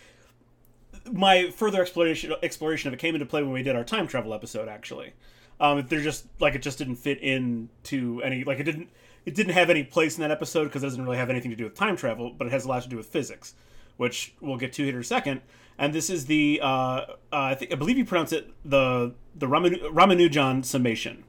my 1.13 1.51
further 1.51 1.81
exploration 1.81 2.33
exploration 2.43 2.89
of 2.89 2.95
it 2.95 2.99
came 2.99 3.15
into 3.15 3.27
play 3.27 3.43
when 3.43 3.53
we 3.53 3.63
did 3.63 3.77
our 3.77 3.85
time 3.85 4.07
travel 4.07 4.35
episode. 4.35 4.69
Actually, 4.69 5.13
um, 5.59 5.85
they're 5.89 6.01
just 6.01 6.27
like 6.41 6.55
it 6.55 6.63
just 6.63 6.79
didn't 6.79 6.97
fit 6.97 7.19
into 7.21 8.21
any 8.23 8.45
like 8.45 8.59
it 8.59 8.65
didn't 8.65 8.89
it 9.27 9.35
didn't 9.35 9.53
have 9.53 9.71
any 9.71 9.85
place 9.85 10.17
in 10.17 10.23
that 10.23 10.31
episode 10.31 10.65
because 10.65 10.83
it 10.83 10.87
doesn't 10.87 11.05
really 11.05 11.19
have 11.19 11.31
anything 11.31 11.51
to 11.51 11.57
do 11.57 11.65
with 11.65 11.75
time 11.75 11.97
travel, 11.97 12.31
but 12.31 12.47
it 12.47 12.51
has 12.51 12.65
a 12.65 12.69
lot 12.69 12.83
to 12.83 12.89
do 12.89 12.97
with 12.97 13.07
physics, 13.07 13.55
which 13.97 14.35
we'll 14.41 14.57
get 14.57 14.73
to 14.75 14.85
here 14.85 14.95
in 14.95 15.01
a 15.01 15.05
second. 15.05 15.43
And 15.79 15.93
this 15.93 16.11
is 16.11 16.27
the 16.27 16.61
uh, 16.63 16.67
uh, 16.67 17.07
I 17.33 17.55
think 17.55 17.73
I 17.73 17.75
believe 17.75 17.99
you 17.99 18.05
pronounce 18.05 18.33
it 18.33 18.51
the 18.65 19.15
the 19.35 19.47
Ramanu- 19.47 19.83
Ramanujan 19.93 20.65
summation. 20.65 21.25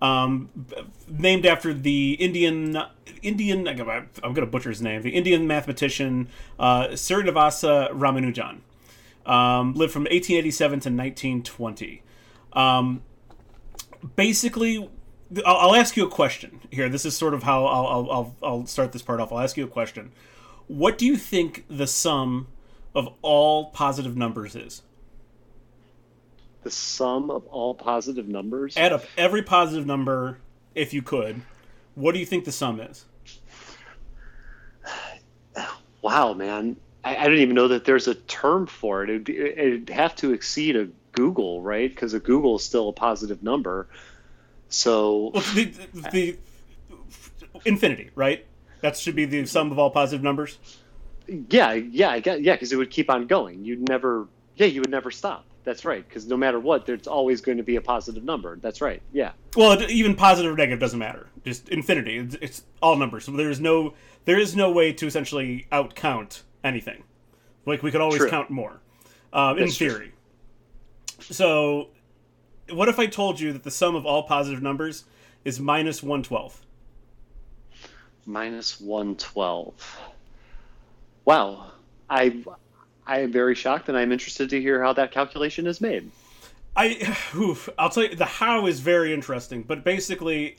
Um, 0.00 0.50
named 1.08 1.44
after 1.44 1.74
the 1.74 2.12
Indian 2.20 2.80
Indian 3.20 3.66
I'm 3.66 3.76
going 3.76 4.34
to 4.36 4.46
butcher 4.46 4.68
his 4.68 4.80
name 4.80 5.02
the 5.02 5.10
Indian 5.10 5.48
mathematician 5.48 6.28
uh, 6.56 6.88
Srinivasa 6.90 7.90
Ramanujan 7.90 8.58
um, 9.28 9.74
lived 9.74 9.92
from 9.92 10.04
1887 10.04 10.70
to 10.70 10.88
1920. 10.88 12.02
Um, 12.54 13.02
basically, 14.16 14.88
I'll, 15.44 15.56
I'll, 15.56 15.74
ask 15.74 15.96
you 15.96 16.06
a 16.06 16.10
question 16.10 16.60
here. 16.70 16.88
This 16.88 17.04
is 17.04 17.16
sort 17.16 17.34
of 17.34 17.42
how 17.42 17.66
I'll, 17.66 18.10
I'll, 18.10 18.36
I'll 18.42 18.66
start 18.66 18.92
this 18.92 19.02
part 19.02 19.20
off. 19.20 19.30
I'll 19.30 19.40
ask 19.40 19.56
you 19.56 19.64
a 19.64 19.68
question. 19.68 20.12
What 20.66 20.96
do 20.98 21.06
you 21.06 21.16
think 21.16 21.64
the 21.68 21.86
sum 21.86 22.48
of 22.94 23.08
all 23.20 23.66
positive 23.66 24.16
numbers 24.16 24.56
is? 24.56 24.82
The 26.62 26.70
sum 26.70 27.30
of 27.30 27.46
all 27.46 27.74
positive 27.74 28.28
numbers? 28.28 28.76
Add 28.76 28.92
up 28.92 29.04
every 29.16 29.42
positive 29.42 29.86
number 29.86 30.38
if 30.74 30.92
you 30.92 31.02
could. 31.02 31.42
What 31.94 32.12
do 32.12 32.18
you 32.18 32.26
think 32.26 32.44
the 32.44 32.52
sum 32.52 32.80
is? 32.80 33.04
Wow, 36.00 36.32
man. 36.32 36.76
I, 37.08 37.24
I 37.24 37.24
don't 37.24 37.38
even 37.38 37.54
know 37.54 37.68
that 37.68 37.84
there's 37.84 38.06
a 38.06 38.14
term 38.14 38.66
for 38.66 39.02
it. 39.02 39.10
It'd, 39.10 39.28
it'd 39.30 39.90
have 39.90 40.14
to 40.16 40.32
exceed 40.32 40.76
a 40.76 40.88
googol, 41.12 41.60
right? 41.62 41.88
Because 41.88 42.12
a 42.12 42.20
googol 42.20 42.56
is 42.56 42.64
still 42.64 42.90
a 42.90 42.92
positive 42.92 43.42
number. 43.42 43.88
So 44.68 45.30
well, 45.32 45.42
the, 45.54 45.64
the, 46.12 46.38
infinity, 47.64 48.10
right? 48.14 48.44
That 48.82 48.96
should 48.96 49.16
be 49.16 49.24
the 49.24 49.46
sum 49.46 49.72
of 49.72 49.78
all 49.78 49.90
positive 49.90 50.22
numbers. 50.22 50.58
Yeah, 51.26 51.72
yeah, 51.72 52.10
I 52.10 52.20
get, 52.20 52.42
yeah, 52.42 52.54
because 52.54 52.72
it 52.72 52.76
would 52.76 52.90
keep 52.90 53.10
on 53.10 53.26
going. 53.26 53.64
You'd 53.64 53.88
never, 53.88 54.28
yeah, 54.56 54.66
you 54.66 54.80
would 54.80 54.90
never 54.90 55.10
stop. 55.10 55.46
That's 55.64 55.84
right. 55.84 56.06
Because 56.06 56.26
no 56.26 56.36
matter 56.36 56.60
what, 56.60 56.86
there's 56.86 57.06
always 57.06 57.40
going 57.40 57.58
to 57.58 57.64
be 57.64 57.76
a 57.76 57.80
positive 57.80 58.24
number. 58.24 58.56
That's 58.56 58.80
right. 58.80 59.02
Yeah. 59.12 59.32
Well, 59.56 59.82
even 59.90 60.14
positive 60.14 60.52
or 60.52 60.56
negative 60.56 60.80
doesn't 60.80 60.98
matter. 60.98 61.26
Just 61.44 61.68
infinity. 61.68 62.18
It's, 62.18 62.36
it's 62.40 62.62
all 62.80 62.96
numbers. 62.96 63.24
So 63.24 63.32
there 63.32 63.50
is 63.50 63.60
no 63.60 63.94
there 64.24 64.38
is 64.38 64.54
no 64.54 64.70
way 64.70 64.92
to 64.92 65.06
essentially 65.06 65.66
out 65.72 65.94
count 65.94 66.42
anything. 66.64 67.04
Like 67.66 67.82
we 67.82 67.90
could 67.90 68.00
always 68.00 68.18
True. 68.18 68.30
count 68.30 68.50
more, 68.50 68.80
um, 69.32 69.58
in 69.58 69.64
That's 69.64 69.76
true. 69.76 69.90
theory. 69.90 70.12
So, 71.20 71.88
what 72.70 72.88
if 72.88 72.98
I 72.98 73.06
told 73.06 73.40
you 73.40 73.52
that 73.52 73.64
the 73.64 73.70
sum 73.70 73.94
of 73.94 74.06
all 74.06 74.22
positive 74.22 74.62
numbers 74.62 75.04
is 75.44 75.58
minus 75.60 76.02
one 76.02 76.22
twelfth? 76.22 76.64
Minus 78.26 78.78
112. 78.78 79.98
Wow. 81.24 81.72
I 82.10 82.44
I 83.06 83.20
am 83.20 83.32
very 83.32 83.54
shocked 83.54 83.88
and 83.88 83.96
I'm 83.96 84.12
interested 84.12 84.50
to 84.50 84.60
hear 84.60 84.82
how 84.82 84.92
that 84.92 85.12
calculation 85.12 85.66
is 85.66 85.80
made. 85.80 86.10
I, 86.76 87.16
oof, 87.34 87.68
I'll 87.78 87.88
tell 87.90 88.04
you, 88.04 88.14
the 88.14 88.26
how 88.26 88.66
is 88.66 88.80
very 88.80 89.12
interesting, 89.12 89.62
but 89.62 89.82
basically, 89.82 90.58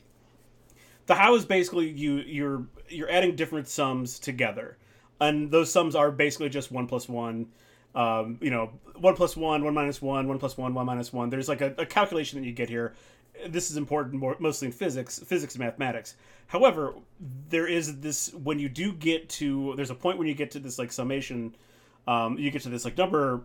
the 1.06 1.14
how 1.14 1.34
is 1.36 1.44
basically 1.44 1.88
you 1.88 2.16
you're 2.16 2.66
you're 2.88 3.10
adding 3.10 3.36
different 3.36 3.68
sums 3.68 4.18
together, 4.18 4.76
and 5.20 5.50
those 5.50 5.72
sums 5.72 5.94
are 5.94 6.10
basically 6.10 6.48
just 6.48 6.72
one 6.72 6.86
plus 6.86 7.08
one. 7.08 7.46
Um, 7.94 8.38
you 8.40 8.50
know, 8.50 8.70
one 8.96 9.16
plus 9.16 9.36
one, 9.36 9.64
one 9.64 9.74
minus 9.74 10.00
one, 10.00 10.28
one 10.28 10.38
plus 10.38 10.56
one, 10.56 10.74
one 10.74 10.86
minus 10.86 11.12
one. 11.12 11.28
There's 11.28 11.48
like 11.48 11.60
a, 11.60 11.74
a 11.76 11.86
calculation 11.86 12.40
that 12.40 12.46
you 12.46 12.52
get 12.52 12.68
here. 12.68 12.94
This 13.48 13.70
is 13.70 13.76
important 13.76 14.14
more, 14.14 14.36
mostly 14.38 14.66
in 14.66 14.72
physics, 14.72 15.18
physics 15.18 15.54
and 15.54 15.64
mathematics. 15.64 16.14
However, 16.46 16.94
there 17.48 17.66
is 17.66 18.00
this 18.00 18.32
when 18.34 18.58
you 18.58 18.68
do 18.68 18.92
get 18.92 19.28
to 19.30 19.74
there's 19.76 19.90
a 19.90 19.94
point 19.94 20.18
when 20.18 20.28
you 20.28 20.34
get 20.34 20.52
to 20.52 20.58
this 20.60 20.78
like 20.78 20.92
summation, 20.92 21.56
um, 22.06 22.38
you 22.38 22.50
get 22.50 22.62
to 22.62 22.68
this 22.68 22.84
like 22.84 22.96
number 22.96 23.42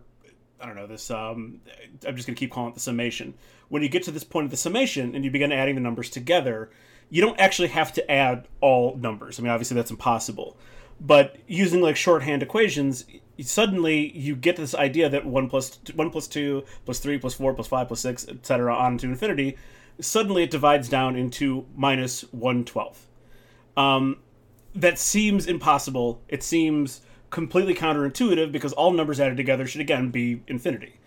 I 0.60 0.66
don't 0.66 0.76
know 0.76 0.86
this. 0.86 1.10
Um, 1.10 1.60
I'm 2.06 2.16
just 2.16 2.26
to 2.26 2.34
keep 2.34 2.50
calling 2.50 2.70
it 2.70 2.74
the 2.74 2.80
summation. 2.80 3.34
When 3.68 3.82
you 3.82 3.88
get 3.88 4.04
to 4.04 4.10
this 4.10 4.24
point 4.24 4.46
of 4.46 4.50
the 4.50 4.56
summation 4.56 5.14
and 5.14 5.24
you 5.24 5.30
begin 5.30 5.52
adding 5.52 5.74
the 5.74 5.80
numbers 5.80 6.08
together, 6.08 6.70
you 7.10 7.20
don't 7.22 7.38
actually 7.38 7.68
have 7.68 7.92
to 7.94 8.10
add 8.10 8.48
all 8.60 8.96
numbers. 8.96 9.38
I 9.38 9.42
mean, 9.42 9.52
obviously 9.52 9.74
that's 9.74 9.90
impossible. 9.90 10.56
But 11.00 11.36
using 11.46 11.80
like 11.80 11.96
shorthand 11.96 12.42
equations, 12.42 13.04
suddenly 13.40 14.16
you 14.16 14.34
get 14.34 14.56
this 14.56 14.74
idea 14.74 15.08
that 15.08 15.26
one 15.26 15.48
plus 15.48 15.78
one 15.94 16.10
plus 16.10 16.26
two 16.26 16.64
plus 16.84 16.98
three 16.98 17.18
plus 17.18 17.34
four 17.34 17.54
plus 17.54 17.66
five 17.66 17.88
plus 17.88 18.00
six, 18.00 18.26
etc., 18.28 18.74
on 18.74 18.98
to 18.98 19.06
infinity. 19.06 19.56
Suddenly 20.00 20.44
it 20.44 20.50
divides 20.50 20.88
down 20.88 21.16
into 21.16 21.66
minus 21.74 22.22
one 22.32 22.64
twelfth. 22.64 23.06
Um, 23.76 24.18
that 24.74 24.98
seems 24.98 25.46
impossible. 25.46 26.22
It 26.28 26.42
seems 26.42 27.02
completely 27.30 27.74
counterintuitive 27.74 28.52
because 28.52 28.72
all 28.72 28.92
numbers 28.92 29.20
added 29.20 29.36
together 29.36 29.66
should 29.66 29.80
again 29.80 30.10
be 30.10 30.42
infinity. 30.46 30.98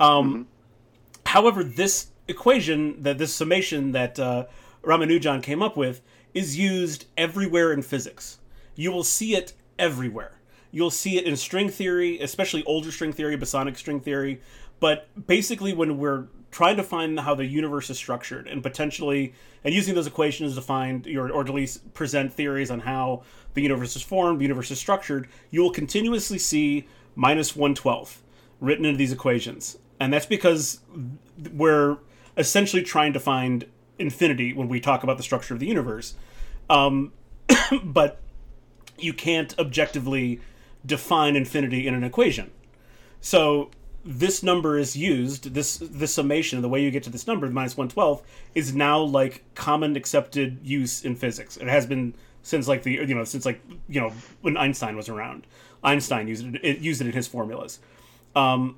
Um, 0.00 0.48
However, 1.28 1.62
this 1.62 2.06
equation, 2.26 3.02
that 3.02 3.18
this 3.18 3.34
summation 3.34 3.92
that 3.92 4.18
uh, 4.18 4.46
Ramanujan 4.82 5.42
came 5.42 5.62
up 5.62 5.76
with, 5.76 6.00
is 6.32 6.56
used 6.56 7.04
everywhere 7.18 7.70
in 7.70 7.82
physics. 7.82 8.38
You 8.78 8.92
will 8.92 9.02
see 9.02 9.34
it 9.34 9.54
everywhere. 9.76 10.38
You'll 10.70 10.92
see 10.92 11.18
it 11.18 11.24
in 11.24 11.36
string 11.36 11.68
theory, 11.68 12.20
especially 12.20 12.62
older 12.64 12.92
string 12.92 13.12
theory, 13.12 13.36
bosonic 13.36 13.76
string 13.76 13.98
theory. 13.98 14.40
But 14.78 15.08
basically, 15.26 15.72
when 15.72 15.98
we're 15.98 16.28
trying 16.52 16.76
to 16.76 16.84
find 16.84 17.18
how 17.18 17.34
the 17.34 17.44
universe 17.44 17.90
is 17.90 17.98
structured 17.98 18.46
and 18.46 18.62
potentially 18.62 19.34
and 19.64 19.74
using 19.74 19.96
those 19.96 20.06
equations 20.06 20.54
to 20.54 20.62
find 20.62 21.06
your 21.06 21.28
or 21.32 21.40
at 21.40 21.48
least 21.50 21.92
present 21.92 22.32
theories 22.32 22.70
on 22.70 22.78
how 22.78 23.24
the 23.54 23.62
universe 23.62 23.96
is 23.96 24.02
formed, 24.02 24.38
the 24.38 24.44
universe 24.44 24.70
is 24.70 24.78
structured, 24.78 25.26
you 25.50 25.60
will 25.60 25.72
continuously 25.72 26.38
see 26.38 26.86
minus 27.16 27.56
one 27.56 27.74
twelfth 27.74 28.22
written 28.60 28.84
into 28.84 28.96
these 28.96 29.12
equations. 29.12 29.76
And 29.98 30.12
that's 30.12 30.26
because 30.26 30.78
we're 31.52 31.96
essentially 32.36 32.84
trying 32.84 33.12
to 33.14 33.18
find 33.18 33.64
infinity 33.98 34.52
when 34.52 34.68
we 34.68 34.78
talk 34.78 35.02
about 35.02 35.16
the 35.16 35.24
structure 35.24 35.52
of 35.52 35.58
the 35.58 35.66
universe. 35.66 36.14
Um, 36.70 37.12
but 37.82 38.20
you 38.98 39.12
can't 39.12 39.58
objectively 39.58 40.40
define 40.84 41.36
infinity 41.36 41.86
in 41.86 41.94
an 41.94 42.04
equation. 42.04 42.50
So 43.20 43.70
this 44.04 44.42
number 44.42 44.78
is 44.78 44.96
used, 44.96 45.54
this 45.54 45.78
this 45.78 46.14
summation, 46.14 46.62
the 46.62 46.68
way 46.68 46.82
you 46.82 46.90
get 46.90 47.02
to 47.04 47.10
this 47.10 47.26
number, 47.26 47.48
minus 47.50 47.76
112, 47.76 48.22
is 48.54 48.74
now 48.74 49.00
like 49.00 49.44
common 49.54 49.96
accepted 49.96 50.60
use 50.62 51.04
in 51.04 51.14
physics. 51.14 51.56
It 51.56 51.68
has 51.68 51.86
been 51.86 52.14
since 52.42 52.68
like 52.68 52.84
the 52.84 52.92
you 52.92 53.14
know, 53.14 53.24
since 53.24 53.44
like 53.44 53.60
you 53.88 54.00
know, 54.00 54.12
when 54.40 54.56
Einstein 54.56 54.96
was 54.96 55.08
around. 55.08 55.46
Einstein 55.82 56.26
used 56.26 56.46
it, 56.46 56.60
it 56.64 56.78
used 56.78 57.00
it 57.00 57.06
in 57.06 57.12
his 57.12 57.26
formulas. 57.26 57.80
Um, 58.34 58.76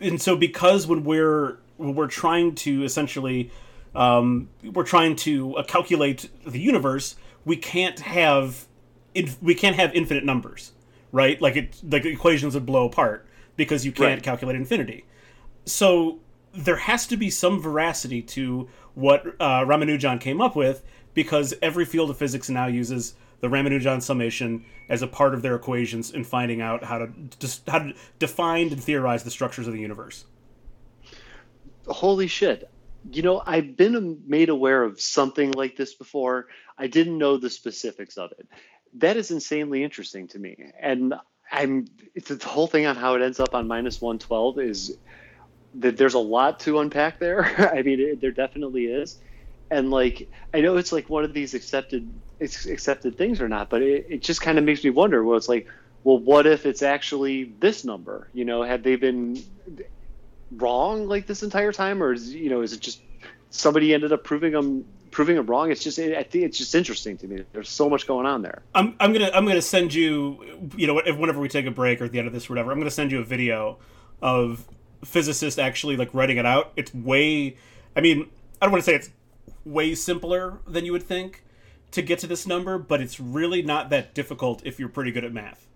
and 0.00 0.20
so 0.20 0.36
because 0.36 0.86
when 0.86 1.04
we're 1.04 1.58
when 1.76 1.94
we're 1.94 2.06
trying 2.06 2.54
to 2.56 2.84
essentially 2.84 3.50
um, 3.94 4.48
we're 4.62 4.84
trying 4.84 5.16
to 5.16 5.56
uh, 5.56 5.62
calculate 5.62 6.28
the 6.46 6.60
universe, 6.60 7.16
we 7.44 7.56
can't 7.56 8.00
have 8.00 8.66
we 9.42 9.54
can't 9.54 9.76
have 9.76 9.94
infinite 9.94 10.24
numbers, 10.24 10.72
right? 11.12 11.40
Like 11.40 11.56
it 11.56 11.76
like 11.88 12.02
the 12.02 12.10
equations 12.10 12.54
would 12.54 12.66
blow 12.66 12.86
apart 12.86 13.26
because 13.56 13.84
you 13.86 13.92
can't 13.92 14.14
Right. 14.16 14.22
calculate 14.22 14.56
infinity. 14.56 15.04
So 15.66 16.20
there 16.52 16.76
has 16.76 17.06
to 17.08 17.16
be 17.16 17.30
some 17.30 17.60
veracity 17.60 18.22
to 18.22 18.68
what 18.94 19.26
uh, 19.40 19.64
Ramanujan 19.64 20.20
came 20.20 20.40
up 20.40 20.54
with 20.56 20.82
because 21.14 21.54
every 21.62 21.84
field 21.84 22.10
of 22.10 22.16
physics 22.16 22.48
now 22.48 22.66
uses 22.66 23.14
the 23.40 23.48
Ramanujan 23.48 24.02
summation 24.02 24.64
as 24.88 25.02
a 25.02 25.06
part 25.06 25.34
of 25.34 25.42
their 25.42 25.54
equations 25.54 26.10
in 26.10 26.24
finding 26.24 26.60
out 26.60 26.84
how 26.84 26.98
to 26.98 27.08
just 27.38 27.68
how 27.68 27.78
to 27.80 27.94
define 28.18 28.68
and 28.68 28.82
theorize 28.82 29.22
the 29.24 29.30
structures 29.30 29.66
of 29.66 29.72
the 29.72 29.80
universe. 29.80 30.24
Holy 31.86 32.26
shit. 32.26 32.70
You 33.10 33.22
know, 33.22 33.42
I've 33.44 33.76
been 33.76 34.22
made 34.26 34.48
aware 34.48 34.82
of 34.82 35.00
something 35.00 35.52
like 35.52 35.76
this 35.76 35.94
before. 35.94 36.46
I 36.78 36.86
didn't 36.86 37.18
know 37.18 37.36
the 37.36 37.50
specifics 37.50 38.16
of 38.16 38.32
it. 38.32 38.48
That 38.94 39.16
is 39.16 39.30
insanely 39.30 39.82
interesting 39.82 40.28
to 40.28 40.38
me. 40.38 40.56
And 40.80 41.14
I'm 41.50 41.86
the 42.14 42.48
whole 42.48 42.66
thing 42.66 42.86
on 42.86 42.96
how 42.96 43.14
it 43.14 43.22
ends 43.22 43.40
up 43.40 43.54
on 43.54 43.68
minus 43.68 44.00
112 44.00 44.58
is 44.60 44.96
that 45.74 45.96
there's 45.96 46.14
a 46.14 46.18
lot 46.18 46.60
to 46.60 46.78
unpack 46.78 47.18
there. 47.18 47.44
I 47.74 47.82
mean, 47.82 48.00
it, 48.00 48.20
there 48.20 48.32
definitely 48.32 48.86
is. 48.86 49.18
And 49.70 49.90
like, 49.90 50.28
I 50.52 50.60
know 50.60 50.76
it's 50.76 50.92
like 50.92 51.08
one 51.08 51.24
of 51.24 51.32
these 51.32 51.54
accepted 51.54 52.08
accepted 52.40 53.16
things 53.16 53.40
or 53.40 53.48
not, 53.48 53.70
but 53.70 53.82
it, 53.82 54.06
it 54.08 54.22
just 54.22 54.40
kind 54.40 54.58
of 54.58 54.64
makes 54.64 54.84
me 54.84 54.90
wonder. 54.90 55.24
Well, 55.24 55.36
it's 55.36 55.48
like, 55.48 55.66
well, 56.04 56.18
what 56.18 56.46
if 56.46 56.66
it's 56.66 56.82
actually 56.82 57.54
this 57.58 57.84
number? 57.84 58.28
You 58.32 58.44
know, 58.44 58.62
had 58.62 58.84
they 58.84 58.96
been 58.96 59.42
wrong 60.52 61.08
like 61.08 61.26
this 61.26 61.42
entire 61.42 61.72
time, 61.72 62.02
or 62.02 62.12
is 62.12 62.32
you 62.32 62.50
know, 62.50 62.60
is 62.60 62.72
it 62.72 62.80
just 62.80 63.00
somebody 63.50 63.94
ended 63.94 64.12
up 64.12 64.24
proving 64.24 64.52
them 64.52 64.84
proving 65.14 65.36
them 65.36 65.46
wrong? 65.46 65.70
It's 65.70 65.82
just 65.82 65.98
I 65.98 66.22
think 66.24 66.44
it's 66.44 66.58
just 66.58 66.74
interesting 66.74 67.16
to 67.18 67.28
me. 67.28 67.44
There's 67.52 67.70
so 67.70 67.88
much 67.88 68.06
going 68.06 68.26
on 68.26 68.42
there. 68.42 68.62
I'm, 68.74 68.94
I'm 69.00 69.12
gonna 69.12 69.30
I'm 69.32 69.46
gonna 69.46 69.62
send 69.62 69.94
you 69.94 70.68
you 70.76 70.86
know 70.86 70.94
whenever 70.94 71.40
we 71.40 71.48
take 71.48 71.66
a 71.66 71.70
break 71.70 72.00
or 72.00 72.04
at 72.04 72.12
the 72.12 72.18
end 72.18 72.26
of 72.26 72.34
this 72.34 72.50
or 72.50 72.52
whatever 72.52 72.72
I'm 72.72 72.78
gonna 72.78 72.90
send 72.90 73.12
you 73.12 73.20
a 73.20 73.24
video 73.24 73.78
of 74.20 74.66
physicists 75.04 75.58
actually 75.58 75.96
like 75.96 76.12
writing 76.12 76.36
it 76.36 76.44
out. 76.44 76.72
It's 76.76 76.92
way 76.92 77.56
I 77.96 78.00
mean 78.00 78.28
I 78.60 78.66
don't 78.66 78.72
want 78.72 78.84
to 78.84 78.90
say 78.90 78.96
it's 78.96 79.10
way 79.64 79.94
simpler 79.94 80.58
than 80.66 80.84
you 80.84 80.92
would 80.92 81.04
think 81.04 81.44
to 81.92 82.02
get 82.02 82.18
to 82.18 82.26
this 82.26 82.46
number, 82.46 82.76
but 82.76 83.00
it's 83.00 83.20
really 83.20 83.62
not 83.62 83.88
that 83.90 84.14
difficult 84.14 84.62
if 84.66 84.80
you're 84.80 84.88
pretty 84.88 85.12
good 85.12 85.24
at 85.24 85.32
math. 85.32 85.68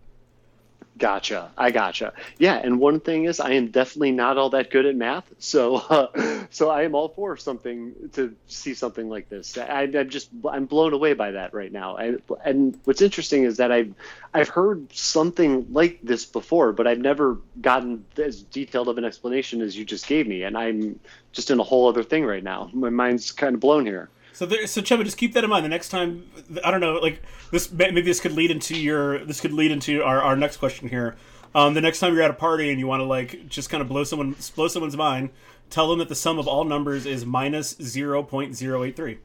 Gotcha. 0.99 1.53
I 1.57 1.71
gotcha. 1.71 2.13
Yeah, 2.39 2.57
and 2.57 2.81
one 2.81 2.99
thing 2.99 3.25
is, 3.27 3.39
I 3.39 3.53
am 3.53 3.71
definitely 3.71 4.11
not 4.11 4.37
all 4.37 4.51
that 4.51 4.71
good 4.71 4.85
at 4.85 4.97
math, 4.97 5.33
so 5.39 5.77
uh, 5.77 6.47
so 6.51 6.71
I 6.71 6.83
am 6.83 6.97
all 6.97 7.09
for 7.11 7.37
something 7.37 7.95
to 8.15 8.35
see 8.49 8.75
something 8.75 9.09
like 9.09 9.29
this. 9.29 9.57
I, 9.57 9.83
I'm 9.83 10.09
just 10.11 10.31
I'm 10.51 10.67
blown 10.67 10.95
away 10.95 11.13
by 11.13 11.33
that 11.33 11.55
right 11.55 11.71
now. 11.71 11.97
I, 11.97 12.17
and 12.45 12.79
what's 12.85 13.01
interesting 13.01 13.45
is 13.45 13.59
that 13.59 13.71
I've 13.71 13.95
I've 14.35 14.49
heard 14.49 14.93
something 14.93 15.73
like 15.73 16.01
this 16.03 16.25
before, 16.25 16.73
but 16.73 16.89
I've 16.89 16.99
never 16.99 17.39
gotten 17.61 18.05
as 18.17 18.43
detailed 18.43 18.89
of 18.89 18.99
an 18.99 19.05
explanation 19.05 19.61
as 19.61 19.77
you 19.77 19.85
just 19.85 20.07
gave 20.09 20.27
me, 20.27 20.43
and 20.43 20.59
I'm 20.59 20.99
just 21.33 21.51
in 21.51 21.61
a 21.61 21.65
whole 21.65 21.89
other 21.89 22.03
thing 22.03 22.25
right 22.25 22.43
now. 22.43 22.71
My 22.73 22.91
mind's 22.91 23.31
kind 23.31 23.55
of 23.55 23.61
blown 23.61 23.87
here. 23.87 24.11
So 24.39 24.47
there, 24.47 24.69
so 24.69 24.81
Chema, 24.81 25.05
just 25.05 25.17
keep 25.17 25.33
that 25.33 25.43
in 25.43 25.51
mind. 25.51 25.65
The 25.65 25.69
next 25.69 25.89
time, 25.89 26.31
I 26.65 26.71
don't 26.71 26.81
know, 26.81 26.93
like 26.99 27.21
this, 27.51 27.73
maybe 27.73 28.03
this 28.03 28.21
could 28.21 28.31
lead 28.31 28.53
into 28.53 28.79
your, 28.79 29.25
this 29.25 29.41
could 29.41 29.53
lead 29.53 29.73
into 29.73 30.01
our, 30.05 30.23
our 30.23 30.37
next 30.37 30.59
question 30.59 30.89
here. 30.89 31.17
Um, 31.57 31.75
the 31.75 31.81
next 31.81 31.99
time 31.99 32.15
you're 32.15 32.23
at 32.23 32.31
a 32.31 32.35
party 32.35 32.71
and 32.71 32.79
you 32.79 32.87
want 32.87 33.01
to 33.01 33.05
like 33.05 33.49
just 33.49 33.69
kind 33.69 33.81
of 33.81 33.89
blow 33.89 34.05
someone, 34.05 34.37
blow 34.55 34.69
someone's 34.69 34.97
mind, 34.97 35.31
tell 35.71 35.89
them 35.89 35.99
that 35.99 36.09
the 36.09 36.15
sum 36.15 36.39
of 36.39 36.47
all 36.47 36.63
numbers 36.63 37.05
is 37.05 37.27
minus 37.27 37.71
zero 37.83 38.23
point 38.23 38.55
zero 38.55 38.85
eight 38.85 38.95
three. 38.95 39.19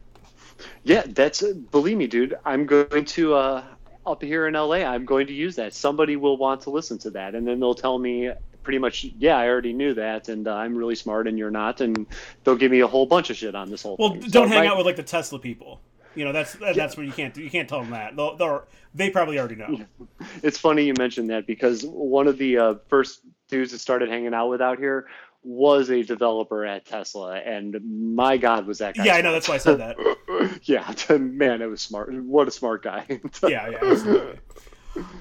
Yeah, 0.84 1.04
that's 1.06 1.43
believe 1.43 1.97
me, 1.97 2.08
dude. 2.08 2.34
I'm 2.43 2.65
going 2.65 3.06
to 3.06 3.36
uh, 3.36 3.63
up 4.08 4.23
here 4.23 4.47
in 4.47 4.56
LA. 4.56 4.78
I'm 4.78 5.06
going 5.06 5.28
to 5.28 5.34
use 5.34 5.56
that. 5.58 5.76
Somebody 5.76 6.15
will 6.15 6.38
want 6.38 6.62
to 6.62 6.71
listen 6.71 6.97
to 6.97 7.12
that, 7.12 7.36
and 7.36 7.45
then 7.45 7.60
they'll 7.60 7.76
tell 7.76 7.99
me 7.99 8.32
pretty 8.63 8.80
much, 8.80 9.04
yeah, 9.17 9.38
I 9.38 9.47
already 9.47 9.73
knew 9.73 9.93
that, 9.93 10.30
and 10.30 10.47
uh, 10.47 10.56
I'm 10.56 10.76
really 10.76 10.95
smart, 10.95 11.28
and 11.28 11.38
you're 11.38 11.52
not, 11.52 11.82
and 11.82 12.06
they'll 12.43 12.56
give 12.56 12.71
me 12.71 12.80
a 12.80 12.88
whole 12.88 13.06
bunch 13.06 13.30
of 13.30 13.36
shit 13.38 13.54
on 13.56 13.69
this 13.69 13.84
whole 13.84 13.97
Well, 13.99 14.12
thing. 14.12 14.21
don't 14.21 14.32
So 14.32 14.47
hang 14.47 14.65
my- 14.65 14.67
out 14.67 14.78
with 14.78 14.86
like 14.86 14.95
the 14.95 15.04
Tesla 15.04 15.39
people. 15.39 15.82
You 16.15 16.26
know, 16.26 16.32
that's 16.32 16.54
that, 16.56 16.76
that's 16.76 16.95
what 16.95 17.08
you 17.08 17.12
can't 17.12 17.34
do. 17.34 17.41
you 17.41 17.49
can't 17.49 17.67
tell 17.67 17.82
them 17.82 17.89
that. 17.89 18.15
They'll, 18.15 18.36
they'll, 18.38 18.65
they 18.93 19.10
probably 19.10 19.39
already 19.39 19.56
know. 19.56 19.80
It's 20.43 20.58
funny 20.60 20.84
you 20.86 20.93
mentioned 20.97 21.30
that 21.32 21.47
because 21.47 21.84
one 21.86 22.28
of 22.28 22.38
the 22.38 22.58
uh, 22.58 22.76
first 22.88 23.21
dudes 23.49 23.71
that 23.71 23.80
started 23.80 24.10
hanging 24.10 24.34
out 24.34 24.47
with 24.49 24.62
out 24.62 24.78
here 24.78 25.08
was 25.43 25.89
a 25.89 26.04
developer 26.04 26.65
at 26.65 26.86
Tesla, 26.86 27.38
and 27.39 27.78
my 28.15 28.38
God, 28.38 28.65
was 28.67 28.78
that 28.78 28.95
guy? 28.95 29.04
Yeah, 29.06 29.13
smart. 29.13 29.19
I 29.19 29.21
know. 29.28 29.32
That's 29.34 29.47
why 29.49 29.56
I 29.56 29.58
said 29.58 29.80
that. 29.80 30.60
yeah, 30.63 31.17
man, 31.17 31.62
it 31.63 31.65
was 31.69 31.82
smart. 31.82 32.13
What 32.13 32.47
a 32.47 32.52
smart 32.52 32.84
guy. 32.84 33.06
yeah, 33.10 33.69
yeah, 33.71 33.78
absolutely. 33.82 34.39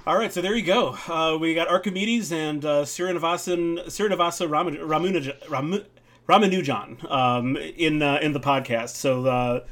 All 0.06 0.16
right, 0.16 0.32
so 0.32 0.42
there 0.42 0.54
you 0.54 0.64
go. 0.64 0.96
Uh, 1.08 1.38
we 1.40 1.54
got 1.54 1.68
Archimedes 1.68 2.30
and 2.30 2.64
uh, 2.64 2.82
Srinivasa 2.82 4.50
Raman, 4.50 5.84
Ramanujan 6.28 7.10
um, 7.10 7.56
in 7.56 8.02
uh, 8.02 8.18
in 8.20 8.32
the 8.32 8.40
podcast. 8.40 8.90
So 8.90 9.26
uh, 9.26 9.64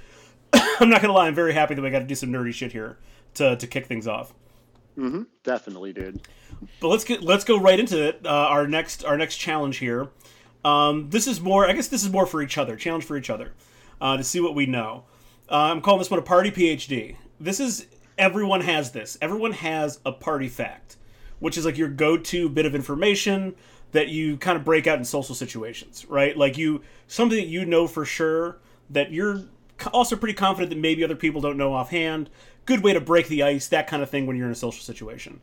I'm 0.80 0.88
not 0.88 1.02
gonna 1.02 1.12
lie, 1.12 1.26
I'm 1.26 1.34
very 1.34 1.52
happy 1.52 1.74
that 1.74 1.82
we 1.82 1.90
got 1.90 1.98
to 1.98 2.06
do 2.06 2.14
some 2.14 2.30
nerdy 2.30 2.54
shit 2.54 2.72
here 2.72 2.98
to 3.34 3.56
to 3.56 3.66
kick 3.66 3.86
things 3.86 4.06
off. 4.06 4.32
Mm-hmm. 4.96 5.22
Definitely, 5.44 5.92
dude. 5.92 6.20
But 6.80 6.88
let's 6.88 7.04
get 7.04 7.22
let's 7.22 7.44
go 7.44 7.58
right 7.58 7.78
into 7.78 8.02
it. 8.02 8.20
Uh, 8.24 8.28
our 8.28 8.66
next 8.66 9.04
our 9.04 9.18
next 9.18 9.36
challenge 9.36 9.78
here. 9.78 10.08
Um, 10.64 11.10
this 11.10 11.26
is 11.26 11.40
more. 11.40 11.68
I 11.68 11.72
guess 11.72 11.88
this 11.88 12.02
is 12.02 12.10
more 12.10 12.26
for 12.26 12.42
each 12.42 12.56
other. 12.56 12.76
Challenge 12.76 13.04
for 13.04 13.16
each 13.16 13.30
other 13.30 13.52
uh, 14.00 14.16
to 14.16 14.24
see 14.24 14.40
what 14.40 14.54
we 14.54 14.66
know. 14.66 15.04
Uh, 15.50 15.56
I'm 15.56 15.80
calling 15.80 15.98
this 15.98 16.10
one 16.10 16.20
a 16.20 16.22
party 16.22 16.50
PhD. 16.50 17.16
This 17.38 17.60
is 17.60 17.86
everyone 18.18 18.60
has 18.62 18.92
this. 18.92 19.16
Everyone 19.20 19.52
has 19.52 20.00
a 20.04 20.12
party 20.12 20.48
fact, 20.48 20.96
which 21.38 21.56
is 21.56 21.64
like 21.64 21.78
your 21.78 21.88
go-to 21.88 22.48
bit 22.48 22.66
of 22.66 22.74
information 22.74 23.54
that 23.92 24.08
you 24.08 24.36
kind 24.36 24.56
of 24.56 24.64
break 24.64 24.86
out 24.86 24.98
in 24.98 25.04
social 25.04 25.34
situations, 25.34 26.06
right? 26.06 26.36
Like 26.36 26.56
you 26.56 26.82
something 27.08 27.38
that 27.38 27.48
you 27.48 27.64
know 27.64 27.86
for 27.86 28.04
sure 28.04 28.58
that 28.90 29.12
you're 29.12 29.42
also 29.92 30.16
pretty 30.16 30.34
confident 30.34 30.70
that 30.70 30.78
maybe 30.78 31.02
other 31.02 31.16
people 31.16 31.40
don't 31.40 31.56
know 31.56 31.74
offhand. 31.74 32.30
Good 32.66 32.82
way 32.82 32.92
to 32.92 33.00
break 33.00 33.28
the 33.28 33.42
ice, 33.42 33.68
that 33.68 33.86
kind 33.86 34.02
of 34.02 34.10
thing 34.10 34.26
when 34.26 34.36
you're 34.36 34.46
in 34.46 34.52
a 34.52 34.56
social 34.56 34.82
situation. 34.82 35.40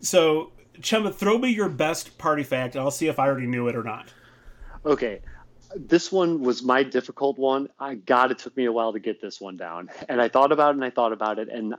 So, 0.00 0.52
Chema, 0.80 1.14
throw 1.14 1.38
me 1.38 1.50
your 1.50 1.68
best 1.68 2.16
party 2.18 2.42
fact, 2.42 2.74
and 2.74 2.82
I'll 2.82 2.90
see 2.90 3.08
if 3.08 3.18
I 3.18 3.26
already 3.26 3.46
knew 3.46 3.68
it 3.68 3.76
or 3.76 3.82
not. 3.82 4.12
Okay. 4.86 5.20
This 5.76 6.10
one 6.12 6.40
was 6.40 6.62
my 6.62 6.82
difficult 6.82 7.38
one. 7.38 7.68
I 7.78 7.94
God, 7.94 8.30
it 8.30 8.38
took 8.38 8.56
me 8.56 8.66
a 8.66 8.72
while 8.72 8.92
to 8.92 9.00
get 9.00 9.20
this 9.20 9.40
one 9.40 9.56
down. 9.56 9.90
And 10.08 10.20
I 10.20 10.28
thought 10.28 10.52
about 10.52 10.70
it 10.70 10.76
and 10.76 10.84
I 10.84 10.90
thought 10.90 11.12
about 11.12 11.38
it. 11.38 11.48
And 11.48 11.74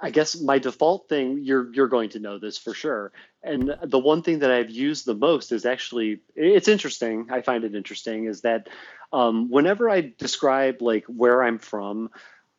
I 0.00 0.10
guess 0.10 0.38
my 0.40 0.58
default 0.58 1.08
thing, 1.08 1.40
you're 1.42 1.72
you're 1.72 1.88
going 1.88 2.10
to 2.10 2.18
know 2.18 2.38
this 2.38 2.58
for 2.58 2.74
sure. 2.74 3.12
And 3.42 3.74
the 3.82 3.98
one 3.98 4.22
thing 4.22 4.40
that 4.40 4.50
I've 4.50 4.70
used 4.70 5.06
the 5.06 5.14
most 5.14 5.52
is 5.52 5.64
actually 5.64 6.20
it's 6.34 6.68
interesting. 6.68 7.28
I 7.30 7.40
find 7.40 7.64
it 7.64 7.74
interesting 7.74 8.26
is 8.26 8.42
that 8.42 8.68
um, 9.12 9.50
whenever 9.50 9.88
I 9.88 10.12
describe 10.18 10.82
like 10.82 11.04
where 11.06 11.42
I'm 11.42 11.58
from, 11.58 12.10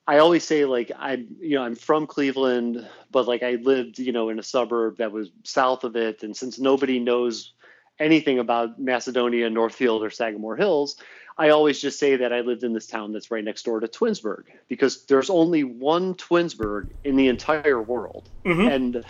I 0.07 0.17
always 0.19 0.45
say 0.45 0.65
like 0.65 0.91
I'm 0.97 1.27
you 1.39 1.55
know 1.55 1.63
I'm 1.63 1.75
from 1.75 2.07
Cleveland, 2.07 2.87
but 3.11 3.27
like 3.27 3.43
I 3.43 3.55
lived 3.55 3.99
you 3.99 4.13
know 4.13 4.29
in 4.29 4.39
a 4.39 4.43
suburb 4.43 4.97
that 4.97 5.11
was 5.11 5.29
south 5.43 5.83
of 5.83 5.95
it, 5.95 6.23
and 6.23 6.35
since 6.35 6.57
nobody 6.57 6.99
knows 6.99 7.53
anything 7.99 8.39
about 8.39 8.79
Macedonia, 8.79 9.49
Northfield, 9.49 10.03
or 10.03 10.09
Sagamore 10.09 10.55
Hills, 10.55 10.97
I 11.37 11.49
always 11.49 11.79
just 11.79 11.99
say 11.99 12.15
that 12.15 12.33
I 12.33 12.41
lived 12.41 12.63
in 12.63 12.73
this 12.73 12.87
town 12.87 13.13
that's 13.13 13.29
right 13.29 13.43
next 13.43 13.63
door 13.63 13.79
to 13.79 13.87
Twinsburg 13.87 14.45
because 14.67 15.05
there's 15.05 15.29
only 15.29 15.63
one 15.63 16.15
Twinsburg 16.15 16.89
in 17.03 17.15
the 17.15 17.27
entire 17.27 17.81
world. 17.81 18.29
Mm-hmm. 18.43 18.67
And 18.67 19.05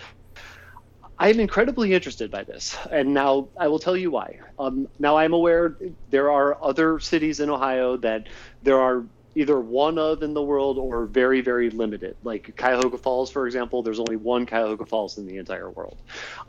I'm 1.20 1.40
incredibly 1.40 1.94
interested 1.94 2.30
by 2.30 2.44
this. 2.44 2.78
And 2.92 3.14
now 3.14 3.48
I 3.58 3.70
will 3.70 3.80
tell 3.80 3.96
you 3.96 4.12
why. 4.12 4.40
Um, 4.60 4.88
now 5.00 5.18
I'm 5.18 5.34
aware 5.34 5.78
there 6.10 6.30
are 6.30 6.62
other 6.62 7.00
cities 7.00 7.40
in 7.40 7.50
Ohio 7.50 7.96
that 7.98 8.28
there 8.62 8.80
are 8.80 9.06
either 9.36 9.60
one 9.60 9.98
of 9.98 10.22
in 10.22 10.34
the 10.34 10.42
world 10.42 10.78
or 10.78 11.06
very, 11.06 11.42
very 11.42 11.70
limited. 11.70 12.18
Like 12.24 12.56
Cuyahoga 12.58 12.98
Falls, 12.98 13.32
for 13.32 13.46
example, 13.46 13.84
there's 13.84 14.00
only 14.00 14.18
one 14.18 14.46
Cuyahoga 14.46 14.86
Falls 14.86 15.18
in 15.18 15.28
the 15.28 15.38
entire 15.38 15.70
world. 15.70 15.98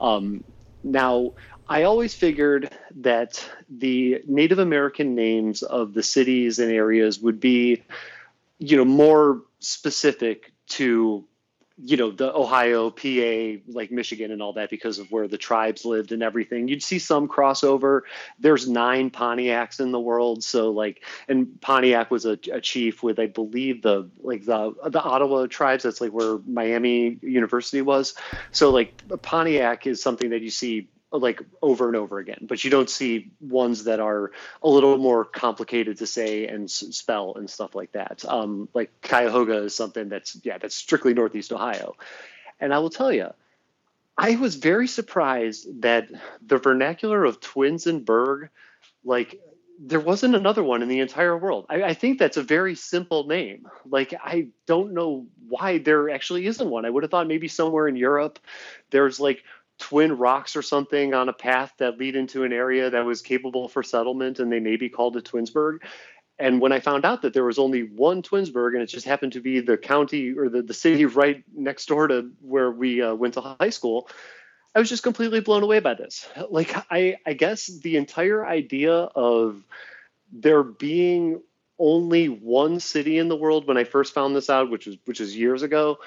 Um, 0.01 0.43
now, 0.83 1.35
I 1.69 1.83
always 1.83 2.15
figured 2.15 2.71
that 2.97 3.47
the 3.69 4.23
Native 4.27 4.59
American 4.59 5.15
names 5.15 5.63
of 5.63 5.93
the 5.93 6.03
cities 6.03 6.59
and 6.59 6.73
areas 6.73 7.21
would 7.21 7.41
be, 7.41 7.83
you 8.59 8.77
know, 8.77 8.87
more 8.87 9.43
specific 9.61 10.53
to, 10.69 11.25
you 11.85 11.97
know, 11.99 12.11
the 12.11 12.35
Ohio, 12.35 12.91
PA, 12.91 13.61
like 13.71 13.91
Michigan 13.91 14.33
and 14.33 14.41
all 14.41 14.55
that 14.55 14.71
because 14.71 14.99
of 14.99 15.13
where 15.13 15.29
the 15.29 15.37
tribes 15.37 15.85
lived 15.85 16.11
and 16.11 16.23
everything. 16.23 16.69
You'd 16.69 16.83
see 16.83 16.99
some 16.99 17.29
crossover. 17.29 18.01
There's 18.39 18.67
nine 18.67 19.11
Pontiacs 19.11 19.79
in 19.79 19.93
the 19.93 20.01
world, 20.01 20.43
so 20.43 20.71
like, 20.71 21.05
and 21.29 21.61
Pontiac 21.61 22.11
was 22.11 22.25
a, 22.25 22.39
a 22.51 22.63
chief 22.63 23.03
with, 23.03 23.19
I 23.19 23.27
believe, 23.27 23.83
the 23.83 24.09
like 24.21 24.47
the 24.47 24.75
the 24.87 25.03
Ottawa 25.03 25.47
tribes. 25.47 25.85
That's 25.85 26.01
like 26.01 26.13
where 26.13 26.39
Miami 26.47 27.19
University 27.21 27.83
was. 27.83 28.15
So 28.53 28.71
like 28.71 29.03
Pontiac 29.21 29.87
is 29.87 30.03
something 30.03 30.31
that 30.31 30.41
you 30.41 30.51
see 30.51 30.89
like 31.11 31.43
over 31.63 31.87
and 31.87 31.97
over 31.97 32.19
again 32.19 32.47
but 32.49 32.63
you 32.63 32.71
don't 32.71 32.91
see 32.91 33.31
ones 33.41 33.85
that 33.85 34.01
are 34.01 34.31
a 34.63 34.69
little 34.69 34.99
more 34.99 35.25
complicated 35.25 35.97
to 35.97 36.07
say 36.07 36.47
and 36.47 36.71
spell 36.71 37.35
and 37.37 37.49
stuff 37.49 37.75
like 37.75 37.93
that 37.93 38.25
um, 38.27 38.69
like 38.75 38.91
cuyahoga 39.03 39.65
is 39.65 39.75
something 39.75 40.09
that's 40.09 40.39
yeah 40.45 40.59
that's 40.59 40.75
strictly 40.75 41.15
northeast 41.15 41.53
ohio 41.53 41.97
and 42.61 42.75
i 42.75 42.79
will 42.79 42.91
tell 42.91 43.13
you 43.13 43.33
i 44.17 44.37
was 44.37 44.57
very 44.57 44.87
surprised 44.87 45.83
that 45.83 46.09
the 46.47 46.59
vernacular 46.59 47.25
of 47.25 47.41
twins 47.41 47.87
and 47.87 48.05
berg 48.05 48.51
like 49.05 49.41
there 49.81 50.01
wasn't 50.01 50.35
another 50.35 50.63
one 50.63 50.83
in 50.83 50.89
the 50.89 50.99
entire 50.99 51.37
world. 51.37 51.67
I, 51.69 51.85
I, 51.85 51.95
think 51.95 52.19
that's 52.19 52.37
a 52.37 52.43
very 52.43 52.75
simple 52.75 53.29
name. 53.29 53.69
Like, 53.89 54.13
I 54.13 54.49
don't 54.67 54.93
know 54.93 55.27
why 55.49 55.79
there 55.79 56.11
actually 56.11 56.47
isn't 56.47 56.69
one. 56.69 56.85
I 56.85 56.91
would 56.91 57.05
have 57.05 57.13
thought 57.13 57.29
maybe 57.29 57.47
somewhere 57.47 57.87
in 57.87 57.95
Europe 57.95 58.41
there's 58.91 59.21
like 59.21 59.45
twin 59.79 60.17
rocks 60.17 60.57
or 60.57 60.63
something 60.63 61.15
on 61.15 61.29
a 61.29 61.33
path 61.33 61.73
that 61.79 61.99
lead 61.99 62.17
into 62.17 62.45
an 62.45 62.53
area 62.53 62.91
that 62.91 63.05
was 63.05 63.23
capable 63.23 63.69
for 63.69 63.83
settlement 63.83 64.39
and 64.41 64.51
they 64.51 64.61
maybe 64.61 64.89
called 64.89 65.17
it 65.17 65.25
Twinsburg. 65.25 65.79
And 66.39 66.61
when 66.61 66.73
I 66.73 66.81
found 66.81 67.05
out 67.05 67.23
that 67.23 67.35
there 67.35 67.45
was 67.45 67.59
only 67.59 67.83
one 67.83 68.23
Twinsburg 68.23 68.75
and 68.75 68.83
it 68.83 68.87
just 68.87 69.07
happened 69.07 69.33
to 69.33 69.41
be 69.41 69.61
the 69.61 69.77
county 69.77 70.37
or 70.37 70.49
the, 70.49 70.63
the 70.63 70.75
city 70.75 71.05
right 71.05 71.43
next 71.55 71.87
door 71.87 72.07
to 72.09 72.31
where 72.41 72.71
we 72.71 73.03
uh, 73.03 73.15
went 73.15 73.35
to 73.35 73.41
high 73.41 73.71
school, 73.71 74.09
I 74.75 74.79
was 74.79 74.89
just 74.89 75.03
completely 75.03 75.41
blown 75.41 75.63
away 75.63 75.81
by 75.81 75.95
this. 75.95 76.29
Like, 76.51 76.75
I, 76.91 77.17
I 77.27 77.33
guess 77.33 77.67
the 77.67 77.97
entire 77.97 78.47
idea 78.47 78.95
of 78.95 79.65
there 80.33 80.63
being 80.63 81.43
only 81.79 82.29
one 82.29 82.81
city 82.81 83.19
in 83.19 83.29
the 83.29 83.37
world 83.37 83.67
when 83.67 83.77
I 83.77 83.85
first 83.85 84.15
found 84.15 84.35
this 84.35 84.51
out, 84.51 84.71
which 84.71 84.87
was 84.87 84.97
which 85.05 85.21
was 85.21 85.37
years 85.37 85.63
ago, 85.63 85.99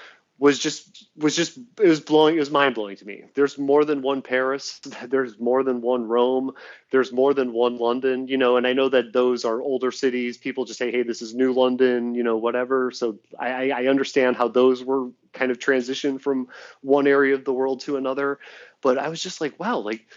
was 0.41 0.57
just 0.57 1.07
was 1.15 1.35
just 1.35 1.59
it 1.79 1.87
was 1.87 1.99
blowing 1.99 2.35
it 2.35 2.39
was 2.39 2.49
mind 2.49 2.73
blowing 2.73 2.95
to 2.95 3.05
me. 3.05 3.25
There's 3.35 3.59
more 3.59 3.85
than 3.85 4.01
one 4.01 4.23
Paris, 4.23 4.81
there's 5.07 5.39
more 5.39 5.61
than 5.63 5.81
one 5.81 6.07
Rome, 6.07 6.53
there's 6.89 7.11
more 7.11 7.35
than 7.35 7.53
one 7.53 7.77
London, 7.77 8.27
you 8.27 8.37
know, 8.37 8.57
and 8.57 8.65
I 8.65 8.73
know 8.73 8.89
that 8.89 9.13
those 9.13 9.45
are 9.45 9.61
older 9.61 9.91
cities. 9.91 10.39
People 10.39 10.65
just 10.65 10.79
say, 10.79 10.89
hey, 10.89 11.03
this 11.03 11.21
is 11.21 11.35
New 11.35 11.53
London, 11.53 12.15
you 12.15 12.23
know, 12.23 12.37
whatever. 12.37 12.89
So 12.89 13.19
I, 13.39 13.69
I 13.69 13.85
understand 13.85 14.35
how 14.35 14.47
those 14.47 14.83
were 14.83 15.09
kind 15.31 15.51
of 15.51 15.59
transitioned 15.59 16.21
from 16.21 16.47
one 16.81 17.05
area 17.05 17.35
of 17.35 17.45
the 17.45 17.53
world 17.53 17.81
to 17.81 17.97
another. 17.97 18.39
But 18.81 18.97
I 18.97 19.09
was 19.09 19.21
just 19.21 19.41
like, 19.41 19.59
wow, 19.59 19.77
like 19.77 20.07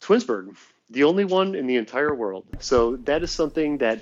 Twinsburg, 0.00 0.54
the 0.90 1.02
only 1.02 1.24
one 1.24 1.56
in 1.56 1.66
the 1.66 1.76
entire 1.76 2.14
world. 2.14 2.46
So 2.60 2.98
that 2.98 3.24
is 3.24 3.32
something 3.32 3.78
that 3.78 4.00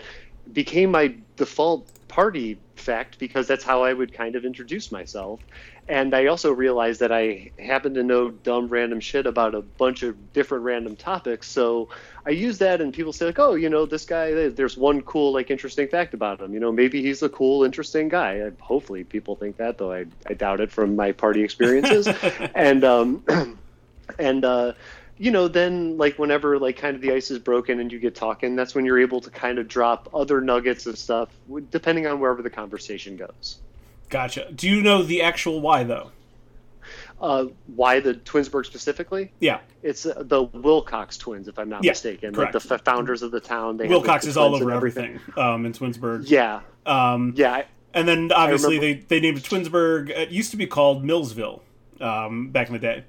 became 0.53 0.91
my 0.91 1.15
default 1.37 1.89
party 2.11 2.59
fact 2.75 3.21
because 3.21 3.47
that's 3.47 3.63
how 3.63 3.85
I 3.85 3.93
would 3.93 4.13
kind 4.13 4.35
of 4.35 4.45
introduce 4.45 4.91
myself. 4.91 5.41
And 5.89 6.13
I 6.13 6.27
also 6.27 6.51
realized 6.53 7.01
that 7.01 7.13
I 7.13 7.53
happen 7.59 7.95
to 7.95 8.03
know 8.03 8.31
dumb 8.31 8.69
random 8.69 8.99
shit 8.99 9.27
about 9.27 9.55
a 9.55 9.63
bunch 9.63 10.03
of 10.03 10.33
different 10.33 10.65
random 10.65 10.97
topics. 10.97 11.49
So 11.49 11.89
I 12.27 12.31
use 12.31 12.59
that 12.59 12.81
and 12.81 12.93
people 12.93 13.13
say 13.13 13.27
like, 13.27 13.39
oh, 13.39 13.55
you 13.55 13.69
know, 13.69 13.87
this 13.87 14.05
guy, 14.05 14.49
there's 14.49 14.77
one 14.77 15.03
cool, 15.03 15.33
like 15.33 15.51
interesting 15.51 15.87
fact 15.87 16.13
about 16.13 16.41
him. 16.41 16.53
You 16.53 16.61
know, 16.61 16.73
maybe 16.73 17.01
he's 17.01 17.23
a 17.23 17.29
cool, 17.29 17.63
interesting 17.63 18.09
guy. 18.09 18.45
I, 18.47 18.51
hopefully 18.61 19.05
people 19.05 19.37
think 19.37 19.57
that, 19.59 19.79
though 19.79 19.93
I, 19.93 20.07
I 20.27 20.35
doubt 20.35 20.61
it 20.61 20.73
from 20.73 20.97
my 20.97 21.13
party 21.13 21.45
experiences. 21.45 22.09
and, 22.55 22.83
um, 22.83 23.25
and, 24.19 24.45
uh, 24.45 24.73
you 25.21 25.31
know, 25.31 25.49
then 25.49 25.99
like 25.99 26.19
whenever 26.19 26.59
like 26.59 26.79
kind 26.79 26.97
of 26.97 27.03
the 27.03 27.13
ice 27.13 27.31
is 27.31 27.39
broken 27.39 27.79
and 27.79 27.93
you 27.93 27.99
get 27.99 28.15
talking, 28.15 28.57
that's 28.57 28.75
when 28.75 28.87
you're 28.87 28.99
able 28.99 29.21
to 29.21 29.29
kind 29.29 29.59
of 29.59 29.69
drop 29.69 30.09
other 30.15 30.41
nuggets 30.41 30.87
of 30.87 30.97
stuff, 30.97 31.29
depending 31.71 32.07
on 32.07 32.19
wherever 32.21 32.41
the 32.41 32.49
conversation 32.49 33.19
goes. 33.19 33.59
Gotcha. 34.09 34.51
Do 34.51 34.67
you 34.67 34.81
know 34.83 35.03
the 35.03 35.21
actual 35.21 35.61
why 35.61 35.85
though? 35.85 36.11
Uh, 37.21 37.49
why 37.77 38.01
the 38.01 38.15
Twinsburg 38.15 38.65
specifically? 38.65 39.31
Yeah, 39.41 39.61
it's 39.83 40.07
uh, 40.07 40.23
the 40.25 40.45
Wilcox 40.45 41.19
twins, 41.19 41.49
if 41.49 41.59
I'm 41.59 41.69
not 41.69 41.85
yeah, 41.85 41.91
mistaken. 41.91 42.33
Correct. 42.33 42.55
Like 42.55 42.63
the 42.63 42.75
f- 42.75 42.83
founders 42.83 43.21
of 43.21 43.31
the 43.31 43.41
town. 43.41 43.77
They 43.77 43.89
Wilcox 43.89 44.25
is 44.25 44.39
all 44.39 44.55
over 44.55 44.71
everything, 44.73 45.17
everything 45.17 45.39
um, 45.45 45.67
in 45.67 45.75
Twinsburg. 45.75 46.31
Yeah, 46.31 46.63
um, 46.87 47.35
yeah. 47.37 47.65
And 47.93 48.09
then 48.09 48.33
obviously 48.33 48.79
they, 48.79 48.95
they 48.95 49.21
named 49.21 49.37
it 49.37 49.45
Twinsburg. 49.45 50.09
It 50.09 50.31
used 50.31 50.51
to 50.53 50.57
be 50.57 50.67
called 50.67 51.05
Millsville 51.05 51.63
um, 52.01 52.49
back 52.49 52.69
in 52.69 52.73
the 52.73 52.79
day. 52.79 53.05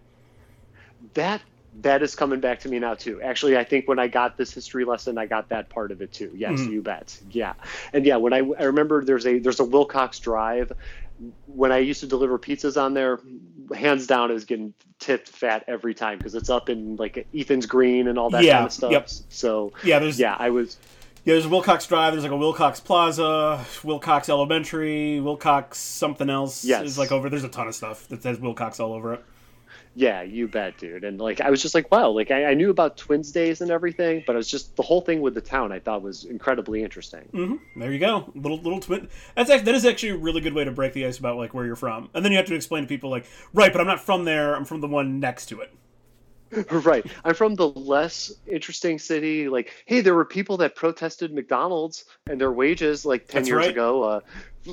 That 1.13 1.41
that 1.81 2.01
is 2.01 2.15
coming 2.15 2.39
back 2.39 2.59
to 2.61 2.69
me 2.69 2.79
now 2.79 2.93
too. 2.93 3.21
Actually, 3.21 3.57
I 3.57 3.63
think 3.63 3.87
when 3.87 3.99
I 3.99 4.07
got 4.07 4.37
this 4.37 4.53
history 4.53 4.85
lesson, 4.85 5.17
I 5.17 5.25
got 5.25 5.49
that 5.49 5.69
part 5.69 5.91
of 5.91 6.01
it 6.01 6.11
too. 6.11 6.31
Yes, 6.35 6.59
mm-hmm. 6.59 6.71
you 6.71 6.81
bet. 6.81 7.17
Yeah, 7.31 7.53
and 7.93 8.05
yeah, 8.05 8.17
when 8.17 8.33
I, 8.33 8.37
I 8.37 8.63
remember 8.63 9.03
there's 9.03 9.25
a 9.25 9.39
there's 9.39 9.59
a 9.59 9.65
Wilcox 9.65 10.19
Drive. 10.19 10.71
When 11.45 11.71
I 11.71 11.77
used 11.77 11.99
to 11.99 12.07
deliver 12.07 12.39
pizzas 12.39 12.81
on 12.81 12.95
there, 12.95 13.19
hands 13.75 14.07
down 14.07 14.31
is 14.31 14.45
getting 14.45 14.73
tipped 14.99 15.27
fat 15.29 15.63
every 15.67 15.93
time 15.93 16.17
because 16.17 16.35
it's 16.35 16.49
up 16.49 16.69
in 16.69 16.95
like 16.95 17.27
Ethan's 17.35 17.65
Green 17.65 18.07
and 18.07 18.17
all 18.17 18.29
that 18.31 18.43
Yeah, 18.43 18.55
kind 18.55 18.65
of 18.65 18.73
stuff. 18.73 18.91
yep. 18.91 19.09
So 19.29 19.71
Yeah, 19.83 19.99
there's 19.99 20.19
yeah, 20.19 20.35
I 20.37 20.49
was 20.49 20.77
Yeah, 21.25 21.33
there's 21.33 21.47
Wilcox 21.47 21.85
Drive. 21.85 22.13
There's 22.13 22.23
like 22.23 22.31
a 22.31 22.37
Wilcox 22.37 22.79
Plaza, 22.79 23.63
Wilcox 23.83 24.29
Elementary, 24.29 25.19
Wilcox 25.19 25.77
something 25.77 26.29
else. 26.29 26.65
Yes. 26.65 26.85
It's 26.85 26.97
like 26.97 27.11
over. 27.11 27.29
There's 27.29 27.43
a 27.43 27.49
ton 27.49 27.67
of 27.67 27.75
stuff 27.75 28.07
that 28.07 28.23
says 28.23 28.39
Wilcox 28.39 28.79
all 28.79 28.93
over 28.93 29.13
it. 29.13 29.23
Yeah, 29.93 30.21
you 30.21 30.47
bet, 30.47 30.77
dude. 30.77 31.03
And 31.03 31.19
like, 31.19 31.41
I 31.41 31.49
was 31.49 31.61
just 31.61 31.75
like, 31.75 31.91
wow, 31.91 32.09
like 32.11 32.31
I, 32.31 32.45
I 32.45 32.53
knew 32.53 32.69
about 32.69 32.95
Twins 32.95 33.31
Days 33.31 33.59
and 33.59 33.69
everything, 33.69 34.23
but 34.25 34.33
it 34.33 34.37
was 34.37 34.47
just 34.49 34.75
the 34.77 34.83
whole 34.83 35.01
thing 35.01 35.19
with 35.21 35.33
the 35.33 35.41
town 35.41 35.71
I 35.73 35.79
thought 35.79 36.01
was 36.01 36.23
incredibly 36.23 36.81
interesting. 36.81 37.27
hmm 37.33 37.55
There 37.75 37.91
you 37.91 37.99
go. 37.99 38.31
Little 38.33 38.57
little 38.61 38.79
twin. 38.79 39.09
That's 39.35 39.49
actually, 39.49 39.65
that 39.65 39.75
is 39.75 39.85
actually 39.85 40.09
a 40.09 40.17
really 40.17 40.39
good 40.39 40.53
way 40.53 40.63
to 40.63 40.71
break 40.71 40.93
the 40.93 41.05
ice 41.05 41.17
about 41.17 41.35
like 41.37 41.53
where 41.53 41.65
you're 41.65 41.75
from, 41.75 42.09
and 42.13 42.23
then 42.23 42.31
you 42.31 42.37
have 42.37 42.47
to 42.47 42.55
explain 42.55 42.83
to 42.83 42.87
people 42.87 43.09
like, 43.09 43.25
right, 43.53 43.71
but 43.71 43.81
I'm 43.81 43.87
not 43.87 43.99
from 43.99 44.23
there. 44.23 44.55
I'm 44.55 44.63
from 44.65 44.79
the 44.79 44.87
one 44.87 45.19
next 45.19 45.47
to 45.47 45.59
it. 45.59 45.73
right. 46.71 47.05
I'm 47.23 47.33
from 47.33 47.55
the 47.55 47.69
less 47.69 48.31
interesting 48.47 48.99
city. 48.99 49.47
Like, 49.47 49.71
hey, 49.85 50.01
there 50.01 50.15
were 50.15 50.25
people 50.25 50.57
that 50.57 50.75
protested 50.75 51.33
McDonald's 51.33 52.05
and 52.29 52.39
their 52.39 52.51
wages 52.51 53.05
like 53.05 53.27
10 53.27 53.41
That's 53.41 53.47
years 53.49 53.57
right. 53.57 53.69
ago. 53.69 54.03
Uh, 54.03 54.19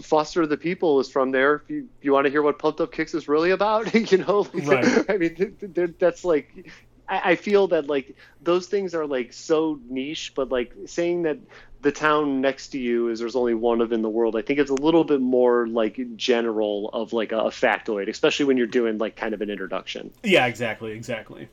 Foster 0.02 0.46
the 0.46 0.56
People 0.56 1.00
is 1.00 1.08
from 1.08 1.30
there. 1.30 1.56
If 1.56 1.70
you, 1.70 1.88
you 2.02 2.12
want 2.12 2.26
to 2.26 2.30
hear 2.30 2.42
what 2.42 2.58
Pumped 2.58 2.80
Up 2.80 2.92
Kicks 2.92 3.14
is 3.14 3.28
really 3.28 3.50
about, 3.50 3.94
you 4.12 4.18
know, 4.18 4.46
Right. 4.52 5.10
I 5.10 5.16
mean, 5.16 5.34
th- 5.34 5.58
th- 5.60 5.74
th- 5.74 5.94
that's 5.98 6.24
like, 6.24 6.70
I, 7.08 7.32
I 7.32 7.36
feel 7.36 7.68
that 7.68 7.86
like 7.86 8.16
those 8.42 8.66
things 8.66 8.94
are 8.94 9.06
like 9.06 9.32
so 9.32 9.80
niche, 9.88 10.32
but 10.34 10.50
like 10.50 10.74
saying 10.86 11.22
that 11.22 11.38
the 11.80 11.92
town 11.92 12.40
next 12.40 12.68
to 12.70 12.78
you 12.78 13.08
is 13.08 13.20
there's 13.20 13.36
only 13.36 13.54
one 13.54 13.80
of 13.80 13.92
in 13.92 14.02
the 14.02 14.08
world, 14.08 14.36
I 14.36 14.42
think 14.42 14.58
it's 14.58 14.70
a 14.70 14.74
little 14.74 15.04
bit 15.04 15.20
more 15.20 15.66
like 15.68 15.98
general 16.16 16.90
of 16.92 17.12
like 17.12 17.32
a, 17.32 17.38
a 17.38 17.50
factoid, 17.50 18.08
especially 18.08 18.46
when 18.46 18.56
you're 18.56 18.66
doing 18.66 18.98
like 18.98 19.16
kind 19.16 19.32
of 19.32 19.40
an 19.40 19.50
introduction. 19.50 20.10
Yeah, 20.24 20.46
exactly, 20.46 20.92
exactly. 20.92 21.48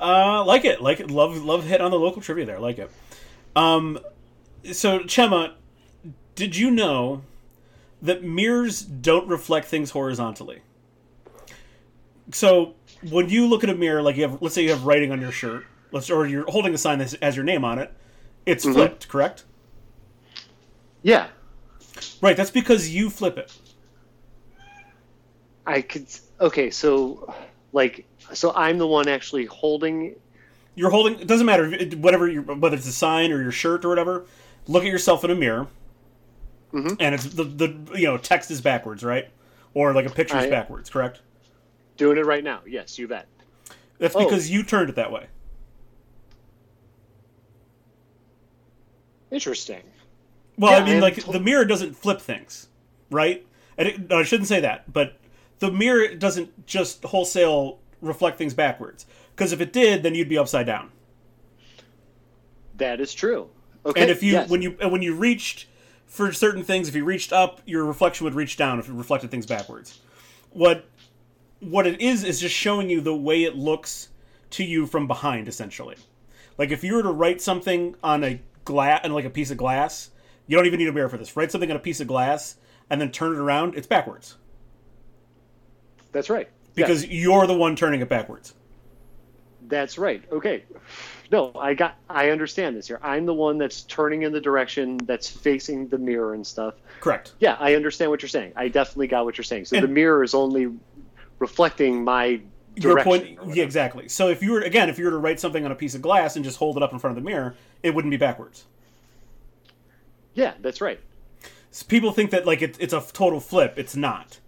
Uh, 0.00 0.44
like 0.44 0.64
it, 0.64 0.80
like 0.80 1.00
it. 1.00 1.10
Love, 1.10 1.36
love 1.44 1.64
hit 1.64 1.80
on 1.80 1.90
the 1.90 1.98
local 1.98 2.22
trivia 2.22 2.46
there. 2.46 2.60
Like 2.60 2.78
it. 2.78 2.90
Um, 3.56 3.98
so 4.72 5.00
Chema, 5.00 5.54
did 6.34 6.56
you 6.56 6.70
know 6.70 7.22
that 8.00 8.22
mirrors 8.22 8.82
don't 8.82 9.28
reflect 9.28 9.66
things 9.66 9.90
horizontally? 9.90 10.60
So 12.32 12.74
when 13.10 13.28
you 13.28 13.46
look 13.46 13.64
at 13.64 13.70
a 13.70 13.74
mirror, 13.74 14.02
like 14.02 14.16
you 14.16 14.22
have, 14.22 14.40
let's 14.42 14.54
say 14.54 14.62
you 14.62 14.70
have 14.70 14.84
writing 14.84 15.10
on 15.12 15.20
your 15.20 15.32
shirt, 15.32 15.66
let's, 15.92 16.10
or 16.10 16.26
you're 16.26 16.48
holding 16.48 16.74
a 16.74 16.78
sign 16.78 16.98
that 16.98 17.14
has 17.22 17.34
your 17.34 17.44
name 17.44 17.64
on 17.64 17.78
it, 17.78 17.92
it's 18.46 18.64
flipped, 18.64 19.08
correct? 19.08 19.44
Yeah. 21.02 21.28
Right. 22.20 22.36
That's 22.36 22.50
because 22.50 22.90
you 22.90 23.10
flip 23.10 23.38
it. 23.38 23.52
I 25.66 25.82
could. 25.82 26.06
Okay, 26.40 26.70
so 26.70 27.34
like, 27.72 28.06
so 28.34 28.52
I'm 28.54 28.78
the 28.78 28.86
one 28.86 29.08
actually 29.08 29.46
holding. 29.46 30.16
You're 30.74 30.90
holding. 30.90 31.18
It 31.20 31.26
doesn't 31.26 31.46
matter 31.46 31.70
whatever. 31.96 32.28
You, 32.28 32.42
whether 32.42 32.76
it's 32.76 32.86
a 32.88 32.92
sign 32.92 33.32
or 33.32 33.42
your 33.42 33.52
shirt 33.52 33.84
or 33.84 33.88
whatever. 33.88 34.24
Look 34.66 34.84
at 34.84 34.88
yourself 34.90 35.24
in 35.24 35.30
a 35.30 35.34
mirror, 35.34 35.66
Mhm. 36.72 36.96
and 37.00 37.14
it's 37.14 37.24
the 37.24 37.44
the 37.44 37.74
you 37.98 38.04
know 38.06 38.16
text 38.18 38.50
is 38.50 38.60
backwards, 38.60 39.02
right? 39.02 39.28
Or 39.74 39.92
like 39.94 40.06
a 40.06 40.10
picture 40.10 40.36
is 40.38 40.44
I- 40.44 40.50
backwards, 40.50 40.88
correct? 40.90 41.20
Doing 41.96 42.16
it 42.18 42.24
right 42.26 42.44
now. 42.44 42.60
Yes, 42.66 42.98
you 42.98 43.08
bet. 43.08 43.26
That's 43.98 44.14
Oh. 44.14 44.24
because 44.24 44.50
you 44.50 44.62
turned 44.62 44.88
it 44.90 44.94
that 44.96 45.10
way. 45.10 45.26
Interesting. 49.30 49.82
Well, 50.56 50.72
Yeah, 50.72 50.78
I 50.78 50.84
mean, 50.92 51.00
like 51.00 51.16
the 51.24 51.40
mirror 51.40 51.64
doesn't 51.64 51.94
flip 51.96 52.20
things, 52.20 52.68
right? 53.10 53.44
And 53.76 53.88
it, 53.88 54.08
no, 54.10 54.18
I 54.18 54.22
shouldn't 54.24 54.48
say 54.48 54.60
that, 54.60 54.92
but 54.92 55.17
the 55.58 55.70
mirror 55.70 56.14
doesn't 56.14 56.66
just 56.66 57.02
wholesale 57.04 57.78
reflect 58.00 58.38
things 58.38 58.54
backwards. 58.54 59.06
Because 59.34 59.52
if 59.52 59.60
it 59.60 59.72
did, 59.72 60.02
then 60.02 60.14
you'd 60.14 60.28
be 60.28 60.38
upside 60.38 60.66
down. 60.66 60.90
That 62.76 63.00
is 63.00 63.14
true. 63.14 63.48
Okay. 63.84 64.02
And 64.02 64.10
if 64.10 64.22
you 64.22 64.32
yes. 64.32 64.48
when 64.48 64.62
you 64.62 64.70
when 64.70 65.02
you 65.02 65.14
reached 65.14 65.66
for 66.06 66.32
certain 66.32 66.62
things, 66.62 66.88
if 66.88 66.94
you 66.94 67.04
reached 67.04 67.32
up, 67.32 67.60
your 67.66 67.84
reflection 67.84 68.24
would 68.24 68.34
reach 68.34 68.56
down 68.56 68.78
if 68.78 68.88
it 68.88 68.92
reflected 68.92 69.30
things 69.30 69.46
backwards. 69.46 70.00
What 70.50 70.84
what 71.60 71.86
it 71.86 72.00
is 72.00 72.24
is 72.24 72.40
just 72.40 72.54
showing 72.54 72.88
you 72.88 73.00
the 73.00 73.14
way 73.14 73.44
it 73.44 73.56
looks 73.56 74.08
to 74.50 74.64
you 74.64 74.86
from 74.86 75.06
behind, 75.06 75.48
essentially. 75.48 75.96
Like 76.56 76.70
if 76.70 76.84
you 76.84 76.94
were 76.94 77.02
to 77.02 77.12
write 77.12 77.40
something 77.40 77.94
on 78.02 78.24
a 78.24 78.40
glass 78.64 79.00
and 79.04 79.14
like 79.14 79.24
a 79.24 79.30
piece 79.30 79.50
of 79.50 79.56
glass, 79.56 80.10
you 80.46 80.56
don't 80.56 80.66
even 80.66 80.78
need 80.78 80.88
a 80.88 80.92
mirror 80.92 81.08
for 81.08 81.18
this. 81.18 81.36
Write 81.36 81.50
something 81.50 81.70
on 81.70 81.76
a 81.76 81.80
piece 81.80 82.00
of 82.00 82.06
glass 82.06 82.56
and 82.90 83.00
then 83.00 83.10
turn 83.10 83.32
it 83.32 83.38
around, 83.38 83.74
it's 83.74 83.86
backwards. 83.86 84.36
That's 86.12 86.30
right. 86.30 86.48
Because 86.74 87.02
Yes, 87.04 87.12
you're 87.12 87.46
the 87.46 87.56
one 87.56 87.76
turning 87.76 88.00
it 88.00 88.08
backwards. 88.08 88.54
that's 89.68 89.98
right. 89.98 90.22
Okay. 90.32 90.64
No, 91.30 91.52
I 91.54 91.74
got. 91.74 91.96
I 92.08 92.30
understand 92.30 92.74
this 92.76 92.86
here. 92.88 92.98
I'm 93.02 93.26
the 93.26 93.34
one 93.34 93.58
that's 93.58 93.82
turning 93.82 94.22
in 94.22 94.32
the 94.32 94.40
direction 94.40 94.96
that's 95.04 95.28
facing 95.28 95.88
the 95.88 95.98
mirror 95.98 96.32
and 96.32 96.46
stuff. 96.46 96.74
Correct. 97.00 97.32
Yeah, 97.38 97.56
I 97.60 97.74
understand 97.74 98.10
what 98.10 98.22
you're 98.22 98.30
saying. 98.30 98.52
I 98.56 98.68
definitely 98.68 99.08
got 99.08 99.26
what 99.26 99.36
you're 99.36 99.44
saying. 99.44 99.66
So 99.66 99.76
And- 99.76 99.84
the 99.84 99.88
mirror 99.88 100.22
is 100.24 100.32
only 100.34 100.68
reflecting 101.38 102.02
my 102.02 102.40
Your 102.76 102.94
direction. 102.94 103.36
point, 103.36 103.56
yeah, 103.56 103.62
exactly. 103.64 104.08
So 104.08 104.28
if 104.28 104.42
you 104.42 104.52
were 104.52 104.60
again, 104.60 104.88
if 104.88 104.98
you 104.98 105.04
were 105.04 105.10
to 105.10 105.18
write 105.18 105.38
something 105.38 105.64
on 105.66 105.70
a 105.72 105.74
piece 105.74 105.94
of 105.94 106.00
glass 106.00 106.36
and 106.36 106.44
just 106.44 106.56
hold 106.58 106.78
it 106.78 106.82
up 106.82 106.94
in 106.94 106.98
front 106.98 107.18
of 107.18 107.22
the 107.22 107.28
mirror, 107.28 107.54
it 107.82 107.94
wouldn't 107.94 108.10
be 108.10 108.16
backwards. 108.16 108.64
Yeah, 110.34 110.54
that's 110.62 110.80
right. 110.80 111.00
So 111.70 111.84
people 111.86 112.12
think 112.12 112.30
that 112.30 112.46
like 112.46 112.62
it, 112.62 112.76
it's 112.80 112.94
a 112.94 113.04
total 113.12 113.40
flip. 113.40 113.74
It's 113.76 113.94
not. 113.96 114.38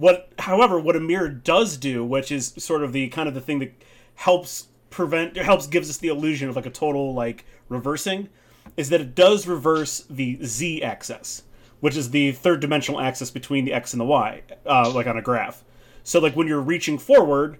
What, 0.00 0.32
however, 0.38 0.80
what 0.80 0.96
a 0.96 1.00
mirror 1.00 1.28
does 1.28 1.76
do, 1.76 2.02
which 2.02 2.32
is 2.32 2.54
sort 2.56 2.82
of 2.82 2.94
the 2.94 3.10
kind 3.10 3.28
of 3.28 3.34
the 3.34 3.40
thing 3.42 3.58
that 3.58 3.74
helps 4.14 4.68
prevent, 4.88 5.36
helps 5.36 5.66
gives 5.66 5.90
us 5.90 5.98
the 5.98 6.08
illusion 6.08 6.48
of 6.48 6.56
like 6.56 6.64
a 6.64 6.70
total 6.70 7.12
like 7.12 7.44
reversing, 7.68 8.30
is 8.78 8.88
that 8.88 9.02
it 9.02 9.14
does 9.14 9.46
reverse 9.46 10.06
the 10.08 10.42
z 10.42 10.82
axis, 10.82 11.42
which 11.80 11.98
is 11.98 12.12
the 12.12 12.32
third 12.32 12.60
dimensional 12.60 12.98
axis 12.98 13.30
between 13.30 13.66
the 13.66 13.74
x 13.74 13.92
and 13.92 14.00
the 14.00 14.06
y, 14.06 14.40
uh, 14.64 14.90
like 14.90 15.06
on 15.06 15.18
a 15.18 15.22
graph. 15.22 15.64
So 16.02 16.18
like 16.18 16.34
when 16.34 16.48
you're 16.48 16.62
reaching 16.62 16.96
forward, 16.96 17.58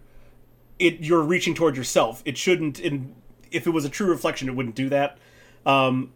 it 0.79 1.01
you're 1.01 1.21
reaching 1.21 1.55
toward 1.55 1.77
yourself. 1.77 2.23
It 2.25 2.39
shouldn't. 2.39 2.81
In 2.81 3.15
if 3.51 3.67
it 3.67 3.71
was 3.71 3.85
a 3.85 3.91
true 3.91 4.09
reflection, 4.09 4.49
it 4.49 4.57
wouldn't 4.57 4.77
do 4.77 4.89
that. 4.89 5.19
Um, 5.67 6.15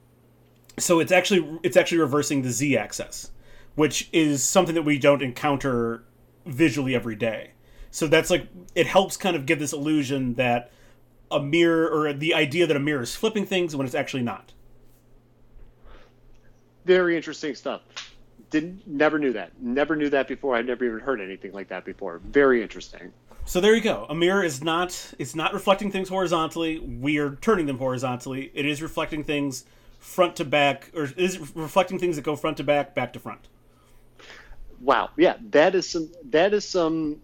so 0.78 1.00
it's 1.00 1.12
actually 1.12 1.58
it's 1.62 1.76
actually 1.76 1.98
reversing 1.98 2.40
the 2.40 2.50
z-axis 2.50 3.30
which 3.74 4.08
is 4.12 4.42
something 4.42 4.74
that 4.74 4.82
we 4.82 4.98
don't 4.98 5.22
encounter 5.22 6.04
visually 6.46 6.94
every 6.94 7.16
day 7.16 7.52
so 7.90 8.06
that's 8.06 8.30
like 8.30 8.48
it 8.74 8.86
helps 8.86 9.16
kind 9.16 9.36
of 9.36 9.46
give 9.46 9.58
this 9.58 9.72
illusion 9.72 10.34
that 10.34 10.70
a 11.30 11.40
mirror 11.40 11.88
or 11.88 12.12
the 12.12 12.34
idea 12.34 12.66
that 12.66 12.76
a 12.76 12.80
mirror 12.80 13.02
is 13.02 13.14
flipping 13.16 13.46
things 13.46 13.74
when 13.74 13.86
it's 13.86 13.94
actually 13.94 14.22
not 14.22 14.52
Very 16.84 17.16
interesting 17.16 17.54
stuff. 17.54 17.80
Didn't 18.50 18.86
never 18.86 19.18
knew 19.18 19.32
that. 19.32 19.50
Never 19.60 19.96
knew 19.96 20.10
that 20.10 20.28
before. 20.28 20.54
I'd 20.54 20.66
never 20.66 20.84
even 20.84 21.00
heard 21.00 21.20
anything 21.20 21.52
like 21.52 21.68
that 21.68 21.84
before. 21.84 22.20
Very 22.24 22.62
interesting. 22.62 23.12
so 23.46 23.60
there 23.60 23.74
you 23.74 23.80
go 23.82 24.06
a 24.08 24.14
mirror 24.14 24.42
is 24.42 24.62
not 24.62 25.12
it's 25.18 25.34
not 25.34 25.52
reflecting 25.52 25.90
things 25.90 26.08
horizontally 26.08 26.78
we 26.78 27.18
are 27.18 27.36
turning 27.36 27.66
them 27.66 27.78
horizontally 27.78 28.50
it 28.54 28.64
is 28.66 28.80
reflecting 28.82 29.22
things 29.24 29.64
front 29.98 30.36
to 30.36 30.44
back 30.44 30.90
or 30.94 31.08
is 31.16 31.38
reflecting 31.54 31.98
things 31.98 32.16
that 32.16 32.22
go 32.22 32.36
front 32.36 32.56
to 32.56 32.64
back 32.64 32.94
back 32.94 33.12
to 33.12 33.18
front 33.18 33.48
Wow. 34.84 35.10
Yeah, 35.16 35.36
that 35.50 35.74
is 35.74 35.88
some 35.88 36.10
that 36.30 36.52
is 36.54 36.64
some 36.64 37.20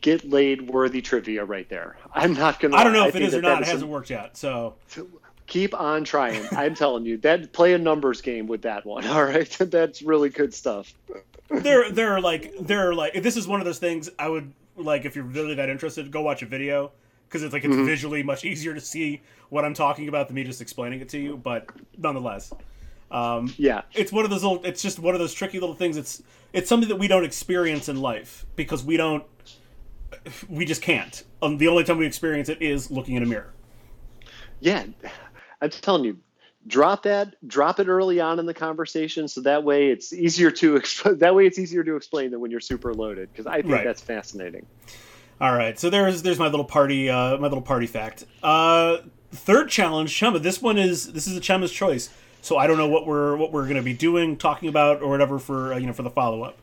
get 0.00 0.28
laid 0.28 0.68
worthy 0.68 1.00
trivia 1.00 1.44
right 1.44 1.68
there. 1.68 1.96
I'm 2.12 2.34
not 2.34 2.60
gonna. 2.60 2.76
i 2.76 2.84
don't 2.84 2.92
know 2.92 3.06
if 3.06 3.16
it 3.16 3.22
is 3.22 3.34
or 3.34 3.42
not 3.42 3.62
it 3.62 3.68
hasn't 3.68 3.90
worked 3.90 4.10
yet 4.10 4.36
so 4.36 4.74
keep 5.46 5.78
on 5.78 6.04
trying. 6.04 6.46
I'm 6.52 6.74
telling 6.74 7.04
you, 7.04 7.18
that 7.18 7.52
play 7.52 7.74
a 7.74 7.78
numbers 7.78 8.20
game 8.20 8.46
with 8.46 8.62
that 8.62 8.86
one. 8.86 9.06
All 9.06 9.24
right, 9.24 9.50
that's 9.58 10.02
really 10.02 10.30
good 10.30 10.54
stuff. 10.54 10.94
there 11.50 11.90
there 11.90 12.12
are 12.12 12.20
like 12.20 12.54
there 12.60 12.88
are 12.88 12.94
like 12.94 13.22
this 13.22 13.36
is 13.36 13.46
one 13.46 13.60
of 13.60 13.66
those 13.66 13.78
things 13.78 14.08
I 14.18 14.28
would 14.28 14.52
like 14.76 15.04
if 15.04 15.14
you're 15.14 15.24
really 15.24 15.54
that 15.54 15.68
interested, 15.68 16.10
go 16.10 16.22
watch 16.22 16.42
a 16.42 16.46
video 16.46 16.92
because 17.28 17.42
it's 17.42 17.52
like 17.52 17.64
it's 17.64 17.74
visually 17.74 18.22
much 18.22 18.44
easier 18.44 18.74
to 18.74 18.80
see 18.80 19.22
what 19.50 19.64
I'm 19.64 19.74
talking 19.74 20.08
about 20.08 20.28
than 20.28 20.34
me 20.34 20.44
just 20.44 20.60
explaining 20.60 21.00
it 21.00 21.08
to 21.10 21.18
you. 21.18 21.36
But 21.36 21.68
nonetheless, 21.98 22.52
um, 23.10 23.52
Yeah, 23.58 23.82
it's 23.92 24.10
one 24.12 24.24
of 24.24 24.30
those 24.30 24.42
little. 24.42 24.64
It's 24.64 24.82
just 24.82 24.98
one 24.98 25.14
of 25.14 25.20
those 25.20 25.34
tricky 25.34 25.60
little 25.60 25.74
things. 25.74 25.96
It's 25.96 26.22
it's 26.52 26.68
something 26.68 26.88
that 26.88 26.96
we 26.96 27.08
don't 27.08 27.24
experience 27.24 27.88
in 27.88 28.00
life 28.00 28.46
because 28.56 28.82
we 28.84 28.96
don't. 28.96 29.24
We 30.48 30.64
just 30.64 30.82
can't. 30.82 31.24
Um, 31.40 31.58
the 31.58 31.68
only 31.68 31.84
time 31.84 31.98
we 31.98 32.06
experience 32.06 32.48
it 32.48 32.60
is 32.62 32.90
looking 32.90 33.16
in 33.16 33.22
a 33.22 33.26
mirror. 33.26 33.52
yeah. 34.60 34.84
I'm 35.60 35.70
telling 35.70 36.04
you, 36.04 36.18
drop 36.66 37.04
that, 37.04 37.34
drop 37.46 37.78
it 37.80 37.86
early 37.88 38.20
on 38.20 38.38
in 38.40 38.46
the 38.46 38.54
conversation, 38.54 39.28
so 39.28 39.40
that 39.42 39.62
way 39.64 39.88
it's 39.90 40.12
easier 40.12 40.50
to 40.50 40.74
exp- 40.78 41.18
that 41.20 41.34
way 41.34 41.46
it's 41.46 41.58
easier 41.58 41.82
to 41.84 41.96
explain 41.96 42.30
than 42.30 42.40
when 42.40 42.50
you're 42.50 42.60
super 42.60 42.92
loaded. 42.92 43.30
Because 43.32 43.46
I 43.46 43.62
think 43.62 43.72
Right. 43.74 43.84
that's 43.84 44.02
fascinating. 44.02 44.66
All 45.40 45.54
right, 45.54 45.78
so 45.78 45.88
there's 45.90 46.22
there's 46.22 46.38
my 46.38 46.48
little 46.48 46.64
party 46.64 47.08
uh, 47.10 47.36
my 47.38 47.48
little 47.48 47.62
party 47.62 47.86
fact. 47.86 48.24
Uh, 48.42 48.98
third 49.32 49.68
challenge, 49.70 50.12
Chema. 50.18 50.40
This 50.42 50.60
one 50.62 50.78
is 50.78 51.12
this 51.12 51.26
is 51.26 51.36
a 51.36 51.40
Chema's 51.40 51.72
choice. 51.72 52.10
So 52.42 52.58
I 52.58 52.66
don't 52.66 52.76
know 52.76 52.88
what 52.88 53.06
we're 53.06 53.36
what 53.36 53.52
we're 53.52 53.64
going 53.64 53.76
to 53.76 53.82
be 53.82 53.94
doing, 53.94 54.36
talking 54.36 54.68
about, 54.68 55.00
or 55.00 55.08
whatever 55.08 55.38
for 55.38 55.72
uh, 55.72 55.78
you 55.78 55.86
know 55.86 55.92
for 55.92 56.02
the 56.02 56.10
follow 56.10 56.42
up. 56.42 56.58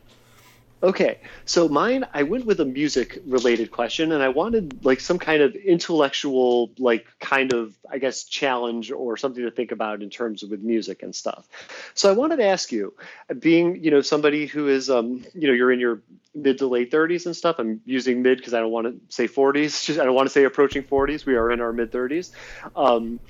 Okay, 0.82 1.18
so 1.44 1.68
mine, 1.68 2.06
I 2.14 2.22
went 2.22 2.46
with 2.46 2.58
a 2.58 2.64
music 2.64 3.18
related 3.26 3.70
question 3.70 4.12
and 4.12 4.22
I 4.22 4.30
wanted 4.30 4.82
like 4.82 5.00
some 5.00 5.18
kind 5.18 5.42
of 5.42 5.54
intellectual, 5.54 6.70
like 6.78 7.06
kind 7.18 7.52
of, 7.52 7.76
I 7.90 7.98
guess, 7.98 8.24
challenge 8.24 8.90
or 8.90 9.18
something 9.18 9.44
to 9.44 9.50
think 9.50 9.72
about 9.72 10.02
in 10.02 10.08
terms 10.08 10.42
of 10.42 10.50
with 10.50 10.62
music 10.62 11.02
and 11.02 11.14
stuff. 11.14 11.46
So 11.92 12.08
I 12.08 12.14
wanted 12.14 12.36
to 12.36 12.46
ask 12.46 12.72
you, 12.72 12.94
being, 13.38 13.84
you 13.84 13.90
know, 13.90 14.00
somebody 14.00 14.46
who 14.46 14.68
is, 14.68 14.88
um, 14.88 15.22
you 15.34 15.48
know, 15.48 15.52
you're 15.52 15.70
in 15.70 15.80
your 15.80 16.00
mid 16.34 16.56
to 16.58 16.66
late 16.66 16.90
30s 16.90 17.26
and 17.26 17.36
stuff. 17.36 17.56
I'm 17.58 17.82
using 17.84 18.22
mid 18.22 18.38
because 18.38 18.54
I 18.54 18.60
don't 18.60 18.72
want 18.72 18.86
to 18.86 19.14
say 19.14 19.28
40s, 19.28 19.84
just, 19.84 19.90
I 20.00 20.04
don't 20.04 20.14
want 20.14 20.28
to 20.28 20.32
say 20.32 20.44
approaching 20.44 20.82
40s. 20.82 21.26
We 21.26 21.34
are 21.34 21.50
in 21.50 21.60
our 21.60 21.74
mid 21.74 21.92
30s. 21.92 22.30
Um, 22.74 23.20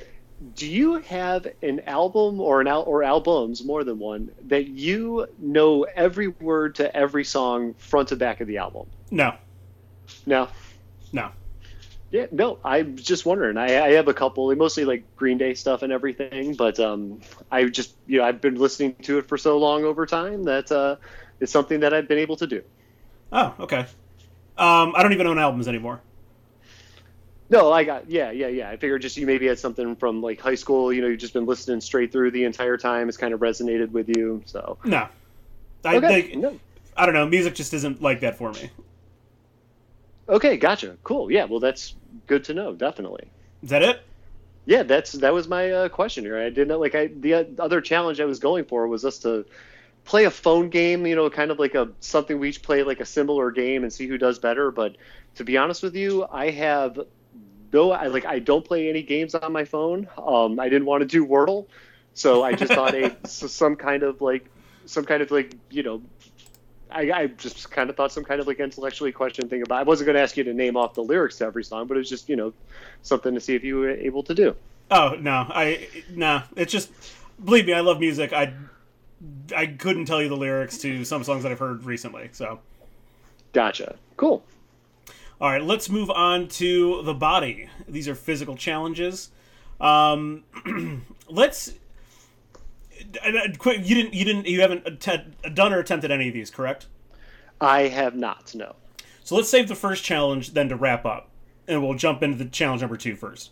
do 0.55 0.67
you 0.67 1.01
have 1.01 1.47
an 1.63 1.81
album 1.87 2.41
or 2.41 2.61
an 2.61 2.67
al- 2.67 2.83
or 2.85 3.03
albums 3.03 3.65
more 3.65 3.85
than 3.85 3.99
one 3.99 4.31
that 4.49 4.69
you 4.69 5.27
know 5.39 5.83
every 5.95 6.29
word 6.29 6.77
to 6.77 6.97
every 6.97 7.25
song 7.25 7.75
front 7.75 8.09
to 8.09 8.17
back 8.17 8.41
of 8.41 8.47
the 8.49 8.57
album? 8.59 8.87
No, 9.11 9.35
No. 10.27 10.49
no. 11.13 11.31
Yeah, 12.11 12.27
no. 12.33 12.59
I'm 12.65 12.97
just 12.97 13.25
wondering. 13.25 13.57
I, 13.57 13.85
I 13.85 13.93
have 13.93 14.09
a 14.09 14.15
couple, 14.15 14.53
mostly 14.57 14.85
like 14.85 15.05
Green 15.15 15.39
Day 15.39 15.55
stuff 15.55 15.83
and 15.83 15.93
everything, 15.93 16.55
but 16.55 16.81
um, 16.81 17.21
I 17.53 17.65
just 17.67 17.95
you 18.07 18.19
know 18.19 18.25
I've 18.25 18.41
been 18.41 18.57
listening 18.57 18.97
to 19.03 19.19
it 19.19 19.29
for 19.29 19.39
so 19.39 19.59
long 19.59 19.85
over 19.85 20.07
time 20.07 20.43
that 20.45 20.73
uh, 20.73 20.97
it's 21.39 21.53
something 21.53 21.81
that 21.81 21.95
I've 21.95 22.09
been 22.09 22.19
able 22.19 22.37
to 22.39 22.49
do. 22.49 22.63
Oh, 23.31 23.55
okay. 23.61 23.87
Um, 24.59 24.93
I 24.97 25.03
don't 25.05 25.13
even 25.13 25.29
own 25.29 25.39
albums 25.39 25.69
anymore. 25.69 26.01
No, 27.51 27.73
I 27.73 27.83
got 27.83 28.09
yeah, 28.09 28.31
yeah, 28.31 28.47
yeah. 28.47 28.71
I 28.71 28.77
figured 28.77 29.03
just 29.03 29.17
you 29.17 29.27
maybe 29.27 29.49
had 29.49 29.59
something 29.59 29.97
from 29.97 30.23
like 30.23 30.41
high 30.41 30.55
school. 30.55 30.93
You 30.93 31.03
know, 31.03 31.09
you've 31.09 31.19
just 31.19 31.35
been 31.35 31.47
listening 31.47 31.81
straight 31.81 32.13
through 32.13 32.31
the 32.31 32.45
entire 32.45 32.77
time. 32.77 33.09
It's 33.09 33.19
kind 33.19 33.35
of 33.35 33.41
resonated 33.41 33.91
with 33.91 34.09
you. 34.09 34.43
So 34.47 34.79
No. 34.85 35.09
I 35.85 35.97
okay, 35.97 36.09
like, 36.09 36.37
no. 36.37 36.61
I 36.97 37.07
don't 37.07 37.15
know. 37.15 37.27
Music 37.27 37.55
just 37.55 37.75
isn't 37.75 38.01
like 38.01 38.21
that 38.21 38.37
for 38.37 38.53
me. 38.53 38.71
okay, 40.29 40.57
gotcha. 40.59 40.97
Cool. 41.03 41.31
Yeah, 41.31 41.47
well, 41.47 41.59
that's 41.59 41.95
good 42.29 42.45
to 42.45 42.55
know. 42.55 42.73
Definitely. 42.73 43.29
Is 43.63 43.71
that 43.71 43.83
it? 43.83 44.03
Yeah, 44.67 44.85
that's 44.85 45.13
that 45.13 45.33
was 45.35 45.49
my 45.49 45.71
uh, 45.73 45.89
question 45.89 46.25
here. 46.25 46.39
I 46.39 46.51
didn't 46.51 46.79
like 46.79 46.95
I 46.95 47.09
the 47.09 47.49
other 47.59 47.81
challenge 47.81 48.21
I 48.21 48.27
was 48.27 48.39
going 48.39 48.65
for 48.67 48.87
was 48.87 49.05
us 49.05 49.19
to 49.21 49.45
play 50.05 50.25
a 50.25 50.31
phone 50.31 50.69
game. 50.69 51.05
You 51.05 51.17
know, 51.17 51.29
kind 51.31 51.51
of 51.51 51.59
like 51.59 51.75
a 51.75 51.89
something 51.99 52.39
we 52.39 52.51
each 52.51 52.63
play 52.63 52.85
like 52.85 53.01
a 53.01 53.07
similar 53.07 53.51
game 53.51 53.83
and 53.83 53.93
see 53.93 54.07
who 54.07 54.19
does 54.19 54.39
better. 54.39 54.71
But 54.71 54.97
to 55.37 55.45
be 55.45 55.57
honest 55.57 55.83
with 55.83 55.97
you, 55.97 56.27
I 56.31 56.51
have 56.51 57.01
no 57.73 57.93
I 57.93 58.07
like 58.07 58.25
I 58.25 58.39
don't 58.39 58.65
play 58.65 58.89
any 58.89 59.03
games 59.03 59.35
on 59.35 59.53
my 59.53 59.65
phone. 59.65 60.09
Um, 60.19 60.59
I 60.59 60.69
didn't 60.69 60.87
want 60.87 61.03
to 61.03 61.07
do 61.07 61.27
Wordle, 61.27 61.67
so 62.15 62.43
I 62.43 62.55
just 62.55 62.73
thought 62.73 62.95
a 62.95 63.17
some 63.27 63.77
kind 63.77 64.03
of 64.03 64.21
like 64.21 64.47
some 64.87 65.05
kind 65.05 65.23
of 65.23 65.31
like 65.31 65.55
you 65.71 65.83
know. 65.83 66.03
I, 66.93 67.13
I 67.13 67.27
just 67.29 67.71
kind 67.71 67.89
of 67.89 67.95
thought 67.95 68.11
some 68.11 68.25
kind 68.25 68.41
of 68.41 68.49
like 68.49 68.59
intellectually 68.59 69.13
question 69.13 69.49
thing 69.49 69.63
about. 69.63 69.79
I 69.79 69.83
wasn't 69.85 70.07
going 70.07 70.17
to 70.17 70.23
ask 70.23 70.37
you 70.37 70.43
to 70.43 70.53
name 70.53 70.77
off 70.77 70.95
the 70.95 71.05
lyrics 71.05 71.37
to 71.37 71.45
every 71.45 71.63
song, 71.63 71.87
but 71.87 71.97
it 71.97 71.99
was 71.99 72.09
just 72.09 72.29
you 72.29 72.35
know 72.35 72.53
something 73.03 73.33
to 73.33 73.41
see 73.41 73.55
if 73.55 73.63
you 73.63 73.77
were 73.77 73.91
able 73.91 74.25
to 74.25 74.35
do. 74.35 74.57
Oh 74.91 75.17
no, 75.21 75.47
I 75.49 75.87
no. 76.11 76.43
It's 76.57 76.73
just 76.73 76.91
believe 77.45 77.67
me, 77.67 77.75
I 77.75 77.81
love 77.81 78.01
music. 78.01 78.33
I 78.33 78.55
I 79.55 79.67
couldn't 79.67 80.07
tell 80.07 80.21
you 80.21 80.29
the 80.29 80.37
lyrics 80.37 80.79
to 80.79 81.05
some 81.05 81.23
songs 81.23 81.43
that 81.45 81.53
I've 81.53 81.59
heard 81.59 81.85
recently. 81.85 82.31
So, 82.33 82.59
Gotcha. 83.53 83.97
Cool. 84.17 84.43
All 85.41 85.51
right, 85.51 85.63
let's 85.63 85.89
move 85.89 86.11
on 86.11 86.49
to 86.49 87.03
the 87.03 87.15
body. 87.15 87.69
These 87.89 88.09
are 88.09 88.15
physical 88.15 88.57
challenges. 88.57 89.31
Um, 89.81 90.45
let's. 91.29 91.73
uh, 93.25 93.31
Quick, 93.59 93.81
you 93.89 93.95
didn't, 93.95 94.15
you 94.15 94.25
didn't, 94.25 94.47
you 94.47 94.61
haven't 94.61 94.87
att- 94.87 95.55
done 95.55 95.73
or 95.73 95.79
attempted 95.79 96.11
any 96.11 96.29
of 96.29 96.35
these, 96.35 96.51
correct? 96.51 96.87
I 97.61 97.83
have 97.89 98.15
not. 98.15 98.55
No. 98.55 98.77
So 99.25 99.37
let's 99.37 99.49
save 99.49 99.69
the 99.69 99.75
first 99.75 100.05
challenge 100.05 100.53
then 100.53 100.69
to 100.69 100.77
wrap 100.77 101.05
up, 101.07 101.31
and 101.69 101.83
we'll 101.83 101.95
jump 101.95 102.23
into 102.23 102.37
the 102.37 102.47
challenge 102.51 102.81
number 102.83 102.97
two 102.97 103.17
first. 103.17 103.51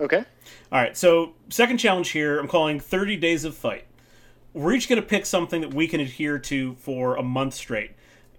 Okay. 0.00 0.24
All 0.70 0.80
right, 0.80 0.96
so 0.96 1.34
second 1.50 1.78
challenge 1.78 2.10
here, 2.10 2.38
I'm 2.38 2.46
calling 2.48 2.78
30 2.78 3.16
Days 3.16 3.44
of 3.44 3.54
Fight. 3.56 3.84
We're 4.54 4.72
each 4.72 4.88
going 4.88 5.00
to 5.00 5.06
pick 5.06 5.26
something 5.26 5.60
that 5.60 5.74
we 5.74 5.88
can 5.88 6.00
adhere 6.00 6.38
to 6.38 6.74
for 6.76 7.16
a 7.16 7.22
month 7.22 7.54
straight. 7.54 7.92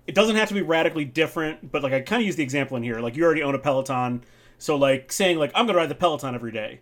It 0.09 0.15
doesn't 0.15 0.37
have 0.37 0.47
to 0.47 0.55
be 0.55 0.63
radically 0.63 1.05
different, 1.05 1.71
but 1.71 1.83
like 1.83 1.93
I 1.93 2.01
kind 2.01 2.19
of 2.19 2.25
use 2.25 2.35
the 2.35 2.41
example 2.41 2.75
in 2.75 2.81
here. 2.81 2.99
Like 2.99 3.15
you 3.15 3.23
already 3.23 3.43
own 3.43 3.53
a 3.53 3.59
Peloton, 3.59 4.23
so 4.57 4.75
like 4.75 5.11
saying 5.11 5.37
like 5.37 5.51
I'm 5.53 5.67
to 5.67 5.73
ride 5.75 5.87
the 5.87 5.93
Peloton 5.93 6.33
every 6.33 6.51
day. 6.51 6.79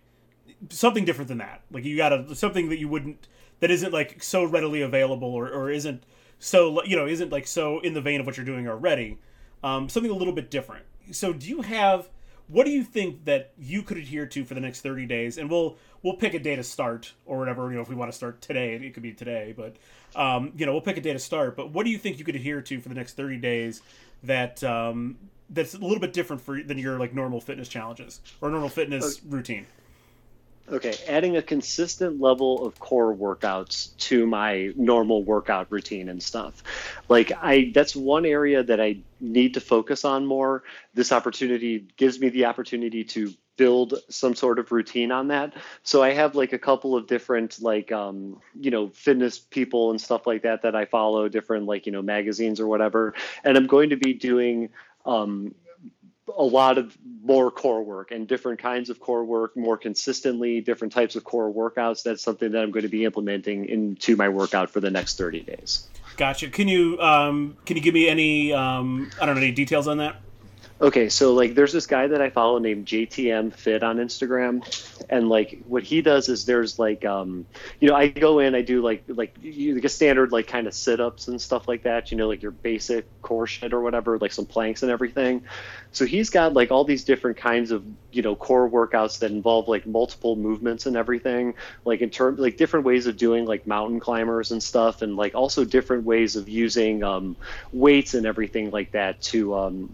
Something 0.70 1.04
different 1.04 1.28
than 1.28 1.36
that. 1.36 1.60
Like 1.70 1.84
you 1.84 1.94
got 1.94 2.08
to 2.08 2.34
something 2.34 2.70
that 2.70 2.78
you 2.78 2.88
wouldn't 2.88 3.28
that 3.60 3.70
isn't 3.70 3.92
like 3.92 4.22
so 4.22 4.44
readily 4.44 4.80
available 4.80 5.28
or, 5.28 5.46
or 5.46 5.70
isn't 5.70 6.04
so 6.38 6.82
you 6.84 6.96
know 6.96 7.06
isn't 7.06 7.30
like 7.30 7.46
so 7.46 7.80
in 7.80 7.92
the 7.92 8.00
vein 8.00 8.18
of 8.18 8.24
what 8.24 8.38
you're 8.38 8.46
doing 8.46 8.66
already. 8.66 9.18
Um, 9.62 9.90
something 9.90 10.10
a 10.10 10.16
little 10.16 10.32
bit 10.32 10.50
different. 10.50 10.86
So 11.10 11.34
do 11.34 11.50
you 11.50 11.60
have 11.60 12.08
what 12.48 12.64
do 12.64 12.72
you 12.72 12.82
think 12.82 13.24
that 13.26 13.52
you 13.58 13.82
could 13.82 13.96
adhere 13.96 14.26
to 14.26 14.44
for 14.44 14.54
the 14.54 14.60
next 14.60 14.80
30 14.80 15.06
days? 15.06 15.38
And 15.38 15.50
we'll 15.50 15.76
we'll 16.02 16.14
pick 16.14 16.34
a 16.34 16.38
day 16.38 16.56
to 16.56 16.62
start 16.62 17.12
or 17.26 17.38
whatever 17.38 17.68
you 17.70 17.76
know 17.76 17.82
if 17.82 17.88
we 17.88 17.94
want 17.94 18.10
to 18.10 18.16
start 18.16 18.40
today 18.40 18.74
it 18.74 18.94
could 18.94 19.02
be 19.02 19.12
today 19.12 19.54
but 19.56 19.76
um, 20.14 20.52
you 20.56 20.66
know 20.66 20.72
we'll 20.72 20.80
pick 20.80 20.96
a 20.96 21.00
day 21.00 21.12
to 21.12 21.18
start 21.18 21.56
but 21.56 21.70
what 21.70 21.84
do 21.84 21.90
you 21.90 21.98
think 21.98 22.18
you 22.18 22.24
could 22.24 22.36
adhere 22.36 22.60
to 22.60 22.80
for 22.80 22.88
the 22.88 22.94
next 22.94 23.14
30 23.14 23.38
days 23.38 23.82
that 24.22 24.62
um, 24.64 25.16
that's 25.50 25.74
a 25.74 25.78
little 25.78 26.00
bit 26.00 26.12
different 26.12 26.42
for 26.42 26.62
than 26.62 26.78
your 26.78 26.98
like 26.98 27.14
normal 27.14 27.40
fitness 27.40 27.68
challenges 27.68 28.20
or 28.40 28.50
normal 28.50 28.68
fitness 28.68 29.20
routine 29.24 29.66
Okay. 30.70 30.94
Adding 31.08 31.36
a 31.36 31.42
consistent 31.42 32.20
level 32.20 32.66
of 32.66 32.78
core 32.78 33.14
workouts 33.14 33.96
to 33.98 34.26
my 34.26 34.72
normal 34.76 35.24
workout 35.24 35.70
routine 35.70 36.08
and 36.10 36.22
stuff. 36.22 36.62
Like 37.08 37.32
I, 37.40 37.70
that's 37.74 37.96
one 37.96 38.26
area 38.26 38.62
that 38.62 38.80
I 38.80 38.98
need 39.20 39.54
to 39.54 39.60
focus 39.60 40.04
on 40.04 40.26
more. 40.26 40.64
This 40.92 41.10
opportunity 41.10 41.86
gives 41.96 42.20
me 42.20 42.28
the 42.28 42.44
opportunity 42.44 43.04
to 43.04 43.32
build 43.56 43.94
some 44.08 44.34
sort 44.34 44.58
of 44.58 44.70
routine 44.70 45.10
on 45.10 45.28
that. 45.28 45.54
So 45.82 46.02
I 46.02 46.12
have 46.12 46.34
like 46.34 46.52
a 46.52 46.58
couple 46.58 46.94
of 46.96 47.06
different 47.06 47.60
like 47.60 47.90
um, 47.90 48.40
you 48.58 48.70
know 48.70 48.88
fitness 48.88 49.38
people 49.38 49.90
and 49.90 50.00
stuff 50.00 50.26
like 50.26 50.42
that 50.42 50.62
that 50.62 50.76
I 50.76 50.84
follow, 50.84 51.28
different 51.28 51.66
like 51.66 51.86
you 51.86 51.92
know 51.92 52.02
magazines 52.02 52.60
or 52.60 52.68
whatever, 52.68 53.14
and 53.42 53.56
I'm 53.56 53.66
going 53.66 53.90
to 53.90 53.96
be 53.96 54.14
doing 54.14 54.68
um, 55.04 55.54
a 56.36 56.42
lot 56.42 56.78
of 56.78 56.96
more 57.22 57.50
core 57.50 57.82
work 57.82 58.10
and 58.10 58.26
different 58.26 58.58
kinds 58.58 58.90
of 58.90 59.00
core 59.00 59.24
work 59.24 59.56
more 59.56 59.76
consistently, 59.76 60.60
different 60.60 60.92
types 60.92 61.16
of 61.16 61.24
core 61.24 61.52
workouts. 61.52 62.02
That's 62.02 62.22
something 62.22 62.52
that 62.52 62.62
I'm 62.62 62.70
going 62.70 62.84
to 62.84 62.88
be 62.88 63.04
implementing 63.04 63.66
into 63.66 64.16
my 64.16 64.28
workout 64.28 64.70
for 64.70 64.80
the 64.80 64.90
next 64.90 65.18
30 65.18 65.40
days. 65.40 65.88
gotcha 66.16 66.48
can 66.50 66.68
you 66.68 67.00
um, 67.00 67.56
can 67.64 67.76
you 67.76 67.82
give 67.82 67.94
me 67.94 68.08
any 68.08 68.52
um, 68.52 69.10
i 69.20 69.26
don't 69.26 69.34
know 69.34 69.40
any 69.40 69.52
details 69.52 69.86
on 69.86 69.98
that 69.98 70.16
Okay, 70.80 71.08
so 71.08 71.34
like 71.34 71.56
there's 71.56 71.72
this 71.72 71.88
guy 71.88 72.06
that 72.06 72.20
I 72.20 72.30
follow 72.30 72.58
named 72.58 72.86
JTM 72.86 73.52
Fit 73.52 73.82
on 73.82 73.96
Instagram, 73.96 74.62
and 75.10 75.28
like 75.28 75.60
what 75.66 75.82
he 75.82 76.02
does 76.02 76.28
is 76.28 76.46
there's 76.46 76.78
like 76.78 77.04
um 77.04 77.46
you 77.80 77.88
know 77.88 77.96
I 77.96 78.06
go 78.06 78.38
in 78.38 78.54
I 78.54 78.62
do 78.62 78.80
like 78.80 79.02
like 79.08 79.34
you 79.42 79.74
like 79.74 79.84
a 79.84 79.88
standard 79.88 80.30
like 80.30 80.46
kind 80.46 80.68
of 80.68 80.74
sit 80.74 81.00
ups 81.00 81.26
and 81.26 81.40
stuff 81.40 81.66
like 81.66 81.82
that 81.82 82.12
you 82.12 82.16
know 82.16 82.28
like 82.28 82.42
your 82.42 82.52
basic 82.52 83.06
core 83.22 83.48
shit 83.48 83.72
or 83.72 83.80
whatever 83.80 84.18
like 84.18 84.30
some 84.30 84.46
planks 84.46 84.84
and 84.84 84.92
everything, 84.92 85.42
so 85.90 86.06
he's 86.06 86.30
got 86.30 86.52
like 86.52 86.70
all 86.70 86.84
these 86.84 87.02
different 87.02 87.38
kinds 87.38 87.72
of 87.72 87.84
you 88.12 88.22
know 88.22 88.36
core 88.36 88.70
workouts 88.70 89.18
that 89.18 89.32
involve 89.32 89.66
like 89.66 89.84
multiple 89.84 90.36
movements 90.36 90.86
and 90.86 90.96
everything 90.96 91.54
like 91.84 92.02
in 92.02 92.10
terms 92.10 92.38
like 92.38 92.56
different 92.56 92.86
ways 92.86 93.08
of 93.08 93.16
doing 93.16 93.46
like 93.46 93.66
mountain 93.66 93.98
climbers 93.98 94.52
and 94.52 94.62
stuff 94.62 95.02
and 95.02 95.16
like 95.16 95.34
also 95.34 95.64
different 95.64 96.04
ways 96.04 96.36
of 96.36 96.48
using 96.48 97.02
um, 97.02 97.36
weights 97.72 98.14
and 98.14 98.26
everything 98.26 98.70
like 98.70 98.92
that 98.92 99.20
to 99.20 99.56
um, 99.56 99.92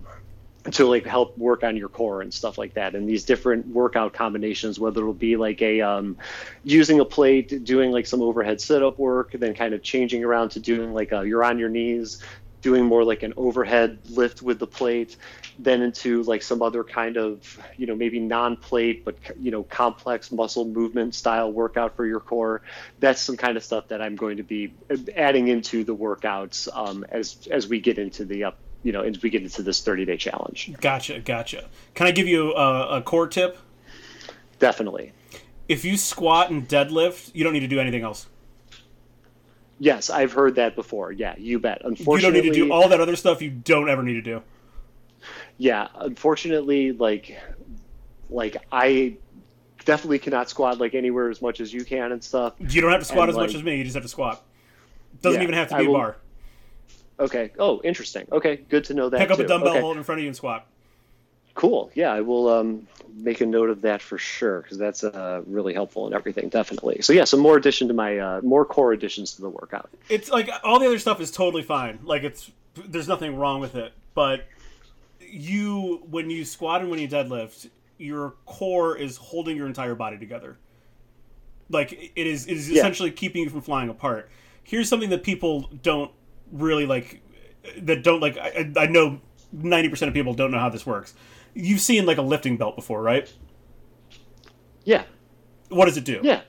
to 0.71 0.87
like 0.87 1.05
help 1.05 1.37
work 1.37 1.63
on 1.63 1.77
your 1.77 1.89
core 1.89 2.23
and 2.23 2.33
stuff 2.33 2.57
like 2.57 2.75
that. 2.75 2.95
And 2.95 3.09
these 3.09 3.25
different 3.25 3.67
workout 3.67 4.15
combinations 4.15 4.79
whether 4.79 5.01
it'll 5.01 5.13
be 5.13 5.37
like 5.37 5.61
a 5.63 5.81
um, 5.81 6.17
using 6.63 7.01
a 7.01 7.05
plate 7.05 7.65
doing 7.65 7.91
like 7.91 8.07
some 8.07 8.23
overhead 8.23 8.61
sit-up 8.61 8.99
work 8.99 9.33
then 9.33 9.55
kind 9.55 9.75
of 9.75 9.83
changing 9.83 10.25
around 10.25 10.51
to 10.51 10.61
doing 10.61 10.93
like 10.95 11.13
a, 11.13 11.27
you're 11.27 11.45
on 11.45 11.59
your 11.59 11.69
knees 11.69 12.23
doing 12.63 12.87
more 12.87 13.05
like 13.05 13.23
an 13.23 13.35
overhead 13.37 13.99
lift 14.09 14.41
with 14.41 14.59
the 14.59 14.67
plate 14.67 15.19
then 15.59 15.83
into 15.83 16.23
like 16.23 16.41
some 16.41 16.63
other 16.63 16.83
kind 16.83 17.19
of 17.19 17.59
you 17.77 17.87
know 17.87 17.95
maybe 17.95 18.19
non-plate 18.19 19.05
but 19.05 19.17
you 19.39 19.51
know 19.51 19.63
complex 19.65 20.33
muscle 20.33 20.65
movement 20.65 21.15
style 21.15 21.53
workout 21.53 21.95
for 21.95 22.07
your 22.07 22.21
core. 22.21 22.63
That's 23.01 23.21
some 23.21 23.37
kind 23.37 23.59
of 23.59 23.63
stuff 23.63 23.89
that 23.89 24.01
i'm 24.01 24.17
going 24.17 24.39
to 24.39 24.43
be 24.43 24.73
adding 25.15 25.49
into 25.49 25.85
the 25.85 25.95
workouts 25.95 26.67
um, 26.75 27.05
as 27.11 27.47
as 27.51 27.69
we 27.69 27.81
get 27.81 27.99
into 27.99 28.25
the 28.25 28.45
up 28.45 28.59
you 28.85 28.93
know 28.93 29.01
as 29.01 29.21
we 29.23 29.31
get 29.31 29.43
into 29.43 29.63
this 29.63 29.83
30 29.83 30.05
day 30.05 30.17
challenge. 30.17 30.71
Gotcha 30.81 31.19
gotcha. 31.19 31.65
Can 31.95 32.07
i 32.07 32.13
give 32.13 32.29
you 32.29 32.55
a, 32.55 32.99
a 32.99 33.03
core 33.03 33.27
tip? 33.27 33.59
Definitely. 34.61 35.13
If 35.69 35.85
you 35.85 35.97
squat 35.97 36.51
and 36.51 36.69
deadlift 36.69 37.35
you 37.35 37.43
don't 37.43 37.55
need 37.55 37.61
to 37.61 37.67
do 37.69 37.81
anything 37.81 38.03
else. 38.03 38.29
Yes 39.81 40.11
i've 40.11 40.33
heard 40.33 40.55
that 40.57 40.77
before. 40.77 41.11
Yeah 41.11 41.35
you 41.37 41.59
bet. 41.59 41.81
Unfortunately, 41.83 42.39
you 42.39 42.43
don't 42.43 42.53
need 42.53 42.61
to 42.61 42.67
do 42.67 42.73
all 42.73 42.89
that 42.89 43.01
other 43.01 43.17
stuff 43.17 43.43
you 43.43 43.51
don't 43.51 43.89
ever 43.89 44.03
need 44.03 44.15
to 44.15 44.23
do. 44.23 44.43
Yeah 45.59 45.89
unfortunately 45.97 46.93
like 46.93 47.37
like 48.31 48.57
i 48.71 49.17
definitely 49.85 50.19
cannot 50.19 50.49
squat 50.49 50.79
like 50.79 50.95
anywhere 50.95 51.29
as 51.29 51.43
much 51.43 51.61
as 51.61 51.73
you 51.73 51.85
can 51.85 52.13
and 52.13 52.23
stuff. 52.23 52.55
You 52.59 52.81
don't 52.83 52.91
have 52.91 53.01
to 53.01 53.07
squat 53.07 53.29
And, 53.29 53.31
as 53.31 53.37
much 53.37 53.55
as 53.55 53.63
me 53.63 53.77
you 53.79 53.85
just 53.85 53.95
have 53.95 54.03
to 54.03 54.09
squat. 54.09 54.43
Doesn't 55.23 55.41
Yeah, 55.41 55.45
even 55.45 55.55
have 55.55 55.69
to 55.71 55.79
be 55.79 55.87
a 55.87 55.89
bar 55.89 56.17
Okay. 57.19 57.53
Oh, 57.59 57.81
interesting. 57.85 58.27
Okay, 58.33 58.57
good 58.69 58.85
to 58.87 58.95
know 58.95 59.09
that. 59.09 59.19
Pick 59.19 59.31
up 59.31 59.39
too. 59.39 59.45
a 59.45 59.47
dumbbell, 59.47 59.73
okay. 59.73 59.81
hold 59.81 59.97
it 59.97 59.99
in 59.99 60.05
front 60.05 60.21
of 60.21 60.23
you, 60.25 60.29
and 60.29 60.37
squat. 60.37 60.67
Cool. 61.55 61.91
Yeah, 61.95 62.13
I 62.13 62.21
will 62.21 62.49
um, 62.49 62.89
make 63.15 63.41
a 63.41 63.47
note 63.47 63.71
of 63.71 63.83
that 63.83 64.03
for 64.03 64.19
sure 64.19 64.63
because 64.63 64.77
that's 64.77 65.05
uh, 65.05 65.43
really 65.47 65.73
helpful 65.73 66.07
and 66.07 66.15
everything. 66.15 66.49
Definitely. 66.49 67.01
So 67.03 67.13
yeah, 67.13 67.25
some 67.25 67.39
more 67.39 67.57
addition 67.57 67.87
to 67.89 67.95
my 67.95 68.19
uh, 68.19 68.41
more 68.43 68.65
core 68.65 68.93
additions 68.93 69.35
to 69.35 69.43
the 69.43 69.49
workout. 69.49 69.89
It's 70.09 70.31
like 70.31 70.51
all 70.65 70.81
the 70.81 70.87
other 70.87 70.99
stuff 70.99 71.21
is 71.21 71.31
totally 71.31 71.63
fine. 71.63 72.01
Like 72.03 72.25
it's 72.25 72.51
there's 72.75 73.07
nothing 73.07 73.37
wrong 73.37 73.61
with 73.61 73.77
it, 73.77 73.93
but 74.15 74.47
you 75.21 76.03
when 76.11 76.29
you 76.29 76.45
squat 76.45 76.81
and 76.81 76.91
when 76.91 76.99
you 76.99 77.07
deadlift, 77.07 77.69
your 77.99 78.35
core 78.47 78.97
is 78.97 79.17
holding 79.17 79.57
your 79.57 79.69
entire 79.69 79.95
body 79.95 80.19
together. 80.19 80.57
Like 81.71 81.93
it 81.93 82.27
is 82.27 82.47
it 82.47 82.57
is 82.57 82.69
Yeah. 82.69 82.81
essentially 82.81 83.13
keeping 83.13 83.45
you 83.45 83.51
from 83.51 83.61
flying 83.61 83.89
apart. 83.89 84.29
Here's 84.65 84.89
something 84.89 85.11
that 85.11 85.23
people 85.23 85.71
don't 85.83 86.11
really 86.53 86.87
like 86.87 87.21
that 87.79 88.03
don't 88.03 88.21
like 88.21 88.37
I, 88.39 88.71
I 88.77 88.87
know 88.87 89.21
90% 89.57 90.09
of 90.09 90.15
people 90.15 90.35
don't 90.35 90.51
know 90.51 90.59
how 90.59 90.69
this 90.69 90.85
works. 90.85 91.15
You've 91.55 91.81
seen 91.81 92.07
like 92.07 92.19
a 92.19 92.23
lifting 92.23 92.57
belt 92.57 92.77
before, 92.77 93.01
right? 93.03 93.33
Yeah. 94.85 95.05
What 95.69 95.87
does 95.87 95.97
it 95.97 96.05
do? 96.05 96.21
Yeah. 96.23 96.43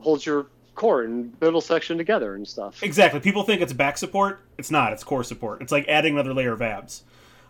Holds 0.00 0.24
your 0.26 0.46
core 0.74 1.02
and 1.02 1.34
middle 1.40 1.60
section 1.60 1.98
together 1.98 2.34
and 2.34 2.46
stuff. 2.46 2.82
Exactly. 2.82 3.20
People 3.20 3.42
think 3.42 3.60
it's 3.60 3.72
back 3.72 3.98
support. 3.98 4.40
It's 4.58 4.70
not. 4.70 4.92
It's 4.92 5.02
core 5.02 5.24
support. 5.24 5.62
It's 5.62 5.72
like 5.72 5.86
adding 5.88 6.14
another 6.14 6.34
layer 6.34 6.52
of 6.52 6.62
abs. 6.62 7.02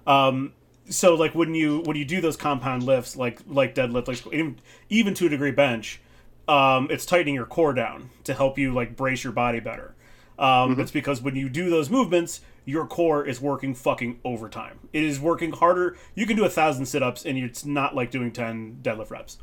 Um, 0.06 0.54
so 0.88 1.14
like 1.14 1.34
when 1.34 1.54
you 1.54 1.80
when 1.80 1.96
you 1.96 2.04
do 2.04 2.20
those 2.20 2.36
compound 2.36 2.82
lifts, 2.84 3.16
like 3.16 3.40
like 3.46 3.74
deadlift, 3.74 4.08
like 4.08 4.26
even, 4.32 4.58
even 4.88 5.14
to 5.14 5.26
a 5.26 5.28
degree 5.28 5.50
bench, 5.50 6.00
um, 6.48 6.88
it's 6.90 7.04
tightening 7.04 7.34
your 7.34 7.44
core 7.44 7.74
down 7.74 8.10
to 8.24 8.32
help 8.32 8.58
you 8.58 8.72
like 8.72 8.96
brace 8.96 9.22
your 9.22 9.32
body 9.32 9.60
better. 9.60 9.94
Um, 10.38 10.78
It's 10.78 10.90
because 10.92 11.20
when 11.20 11.34
you 11.36 11.48
do 11.48 11.68
those 11.68 11.90
movements, 11.90 12.40
your 12.64 12.86
core 12.86 13.26
is 13.26 13.40
working 13.40 13.74
fucking 13.74 14.20
overtime. 14.24 14.78
It 14.92 15.02
is 15.02 15.18
working 15.18 15.52
harder. 15.52 15.96
You 16.14 16.26
can 16.26 16.36
do 16.36 16.44
a 16.44 16.48
thousand 16.50 16.86
sit 16.86 17.02
ups, 17.02 17.24
and 17.26 17.36
it's 17.38 17.64
not 17.64 17.94
like 17.94 18.10
doing 18.10 18.30
ten 18.30 18.78
deadlift 18.82 19.10
reps. 19.10 19.38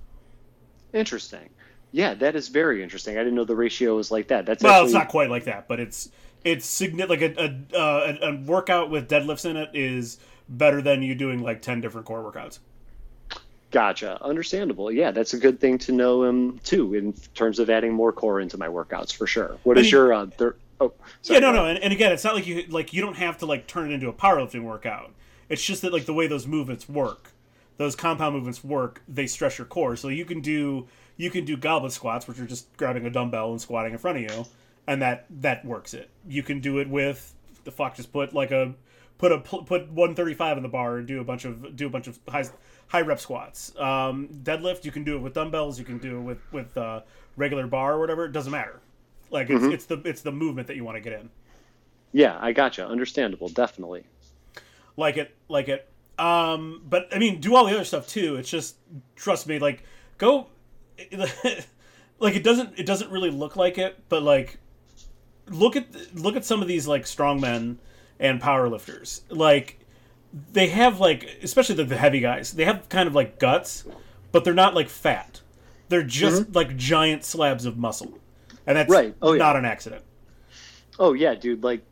Interesting. 0.93 1.49
Yeah, 1.91 2.13
that 2.15 2.35
is 2.35 2.47
very 2.49 2.81
interesting. 2.83 3.15
I 3.17 3.19
didn't 3.19 3.35
know 3.35 3.45
the 3.45 3.55
ratio 3.55 3.95
was 3.95 4.11
like 4.11 4.27
that. 4.29 4.45
That's 4.45 4.63
Well, 4.63 4.73
actually 4.73 4.85
it's 4.85 4.93
not 4.93 5.07
quite 5.09 5.29
like 5.29 5.45
that, 5.45 5.67
but 5.67 5.79
it's 5.79 6.09
it's 6.43 6.65
signi- 6.67 7.07
like 7.09 7.21
a 7.21 7.33
a, 7.37 7.77
uh, 7.77 8.15
a 8.21 8.29
a 8.31 8.35
workout 8.41 8.89
with 8.89 9.09
deadlifts 9.09 9.49
in 9.49 9.57
it 9.57 9.69
is 9.73 10.17
better 10.47 10.81
than 10.81 11.01
you 11.01 11.15
doing 11.15 11.41
like 11.41 11.61
ten 11.61 11.81
different 11.81 12.05
core 12.07 12.21
workouts. 12.23 12.59
gotcha. 13.71 14.21
Understandable. 14.23 14.91
Yeah, 14.91 15.11
that's 15.11 15.33
a 15.33 15.37
good 15.37 15.59
thing 15.59 15.77
to 15.79 15.91
know 15.91 16.25
um, 16.25 16.59
too 16.63 16.93
in 16.93 17.13
terms 17.33 17.59
of 17.59 17.69
adding 17.69 17.93
more 17.93 18.13
core 18.13 18.39
into 18.39 18.57
my 18.57 18.67
workouts 18.67 19.13
for 19.13 19.27
sure. 19.27 19.57
What 19.63 19.77
is 19.77 19.91
your 19.91 20.13
uh, 20.13 20.27
thir- 20.27 20.55
oh 20.79 20.93
sorry, 21.21 21.39
yeah, 21.39 21.51
no, 21.51 21.51
no, 21.51 21.65
and, 21.65 21.79
and 21.79 21.93
again, 21.93 22.11
it's 22.11 22.23
not 22.23 22.35
like 22.35 22.47
you 22.47 22.65
like 22.69 22.93
you 22.93 23.01
don't 23.01 23.17
have 23.17 23.37
to 23.39 23.45
like 23.45 23.67
turn 23.67 23.91
it 23.91 23.93
into 23.93 24.07
a 24.07 24.13
powerlifting 24.13 24.63
workout. 24.63 25.11
It's 25.49 25.63
just 25.63 25.81
that 25.83 25.93
like 25.93 26.05
the 26.05 26.13
way 26.13 26.27
those 26.27 26.47
movements 26.47 26.89
work, 26.89 27.31
those 27.77 27.95
compound 27.95 28.35
movements 28.35 28.63
work, 28.63 29.01
they 29.07 29.27
stress 29.27 29.57
your 29.57 29.67
core. 29.67 29.95
So 29.95 30.07
you 30.07 30.25
can 30.25 30.41
do 30.41 30.87
you 31.17 31.29
can 31.29 31.45
do 31.45 31.55
goblet 31.57 31.91
squats, 31.91 32.27
which 32.27 32.39
are 32.39 32.45
just 32.45 32.75
grabbing 32.77 33.05
a 33.05 33.09
dumbbell 33.09 33.51
and 33.51 33.61
squatting 33.61 33.93
in 33.93 33.97
front 33.97 34.17
of 34.17 34.23
you, 34.23 34.45
and 34.87 35.01
that 35.01 35.25
that 35.29 35.65
works 35.65 35.93
it. 35.93 36.09
You 36.27 36.43
can 36.43 36.59
do 36.59 36.79
it 36.79 36.89
with 36.89 37.33
the 37.63 37.71
fuck 37.71 37.95
just 37.95 38.11
put 38.11 38.33
like 38.33 38.51
a 38.51 38.73
put 39.17 39.31
a 39.31 39.39
put 39.39 39.69
135 39.69 40.57
in 40.57 40.63
the 40.63 40.69
bar 40.69 40.97
and 40.97 41.07
do 41.07 41.19
a 41.19 41.23
bunch 41.23 41.45
of 41.45 41.75
do 41.75 41.87
a 41.87 41.89
bunch 41.89 42.07
of 42.07 42.19
high 42.27 42.45
high 42.87 43.01
rep 43.01 43.19
squats. 43.19 43.73
Um, 43.77 44.29
deadlift, 44.43 44.85
you 44.85 44.91
can 44.91 45.03
do 45.03 45.15
it 45.15 45.19
with 45.19 45.33
dumbbells. 45.33 45.79
You 45.79 45.85
can 45.85 45.97
do 45.97 46.17
it 46.17 46.21
with 46.21 46.53
with 46.53 46.77
uh, 46.77 47.01
regular 47.35 47.67
bar 47.67 47.93
or 47.93 47.99
whatever. 47.99 48.25
It 48.25 48.31
doesn't 48.31 48.51
matter. 48.51 48.79
Like 49.31 49.49
it's, 49.49 49.63
it's 49.65 49.85
the 49.85 50.01
it's 50.05 50.21
the 50.21 50.31
movement 50.31 50.67
that 50.67 50.75
you 50.75 50.83
want 50.83 50.95
to 50.97 51.01
get 51.01 51.13
in. 51.13 51.29
Yeah, 52.13 52.37
I 52.39 52.51
gotcha. 52.53 52.87
Understandable. 52.87 53.49
Definitely. 53.49 54.05
like 54.97 55.17
it 55.17 55.35
like 55.49 55.67
it 55.67 55.89
um 56.17 56.81
but 56.87 57.07
i 57.13 57.19
mean 57.19 57.41
do 57.41 57.53
all 57.55 57.65
the 57.65 57.73
other 57.73 57.83
stuff 57.83 58.07
too 58.07 58.37
it's 58.37 58.49
just 58.49 58.77
trust 59.17 59.45
me 59.47 59.59
like 59.59 59.83
go 60.17 60.47
like 62.19 62.35
it 62.35 62.43
doesn't 62.43 62.79
it 62.79 62.85
doesn't 62.85 63.11
really 63.11 63.29
look 63.29 63.57
like 63.57 63.77
it 63.77 64.01
but 64.07 64.23
like 64.23 64.57
look 65.47 65.75
at 65.75 65.85
look 66.15 66.37
at 66.37 66.45
some 66.45 66.61
of 66.61 66.67
these 66.69 66.87
like 66.87 67.03
strongmen 67.03 67.75
and 68.19 68.39
power 68.39 68.69
lifters 68.69 69.23
like 69.29 69.77
they 70.53 70.67
have 70.67 71.01
like 71.01 71.37
especially 71.43 71.75
the, 71.75 71.83
the 71.83 71.97
heavy 71.97 72.21
guys 72.21 72.53
they 72.53 72.63
have 72.63 72.87
kind 72.87 73.07
of 73.07 73.13
like 73.13 73.37
guts 73.37 73.83
but 74.31 74.45
they're 74.45 74.53
not 74.53 74.73
like 74.73 74.87
fat 74.87 75.41
they're 75.89 76.01
just 76.03 76.55
like 76.55 76.77
giant 76.77 77.25
slabs 77.25 77.65
of 77.65 77.77
muscle 77.77 78.17
and 78.67 78.77
that's 78.77 78.89
Right. 78.89 79.15
Oh, 79.21 79.33
yeah. 79.33 79.39
not 79.39 79.55
an 79.55 79.65
accident 79.65 80.03
Oh 80.97 81.11
yeah, 81.11 81.35
dude. 81.35 81.61
Like, 81.61 81.85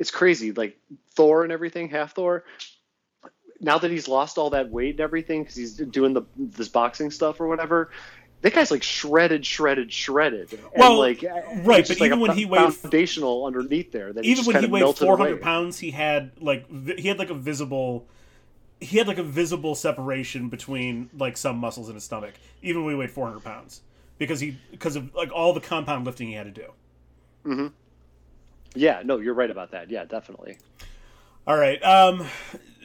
it's 0.00 0.10
crazy. 0.10 0.50
Like 0.50 0.76
Thor 1.14 1.44
and 1.44 1.52
everything, 1.52 1.88
Hafthor. 1.88 2.42
Now 3.60 3.78
that 3.78 3.90
he's 3.92 4.08
lost 4.08 4.38
all 4.38 4.50
that 4.50 4.70
weight 4.70 4.92
and 4.94 5.00
everything, 5.00 5.42
because 5.42 5.54
he's 5.54 5.74
doing 5.74 6.14
the 6.14 6.22
this 6.36 6.66
boxing 6.68 7.12
stuff 7.12 7.40
or 7.40 7.46
whatever, 7.46 7.90
that 8.40 8.52
guy's 8.52 8.72
like 8.72 8.82
shredded, 8.82 9.46
shredded, 9.46 9.92
shredded. 9.92 10.52
And 10.52 10.62
Well, 10.76 10.98
like, 10.98 11.22
right, 11.62 11.86
but 11.86 11.96
even 12.00 12.14
a 12.14 12.20
when 12.20 12.32
he 12.32 12.44
weighed- 12.44 12.74
foundational 12.74 13.44
underneath 13.46 13.92
there, 13.92 14.12
that 14.12 14.24
even 14.24 14.36
just 14.36 14.48
when 14.52 14.64
he 14.64 14.68
weighed 14.68 14.96
400 14.96 15.32
away. 15.34 15.40
pounds 15.40 15.78
he 15.78 15.92
had 15.92 16.32
like 16.40 16.66
he 16.98 17.06
had 17.06 17.20
like 17.20 17.30
a 17.30 17.34
visible 17.34 18.08
he 18.80 18.96
had 18.98 19.06
like 19.06 19.18
a 19.18 19.22
visible 19.22 19.74
separation 19.76 20.48
between 20.48 21.08
like 21.16 21.36
some 21.36 21.56
muscles 21.58 21.88
in 21.88 21.94
his 21.94 22.02
stomach 22.02 22.32
even 22.62 22.82
when 22.84 22.94
he 22.94 22.98
weighed 22.98 23.10
400 23.10 23.44
pounds 23.44 23.82
because 24.20 24.38
he 24.38 24.56
because 24.70 24.94
of 24.94 25.12
like 25.16 25.32
all 25.32 25.52
the 25.52 25.60
compound 25.60 26.04
lifting 26.06 26.28
he 26.28 26.34
had 26.34 26.44
to 26.46 26.52
do 26.62 26.72
Mm-hmm. 27.44 27.66
Yeah, 28.74 29.02
no, 29.04 29.18
you're 29.18 29.34
right 29.34 29.50
about 29.50 29.72
that. 29.72 29.90
Yeah, 29.90 30.04
definitely. 30.04 30.58
all 31.46 31.56
right 31.56 31.82
um 31.82 32.26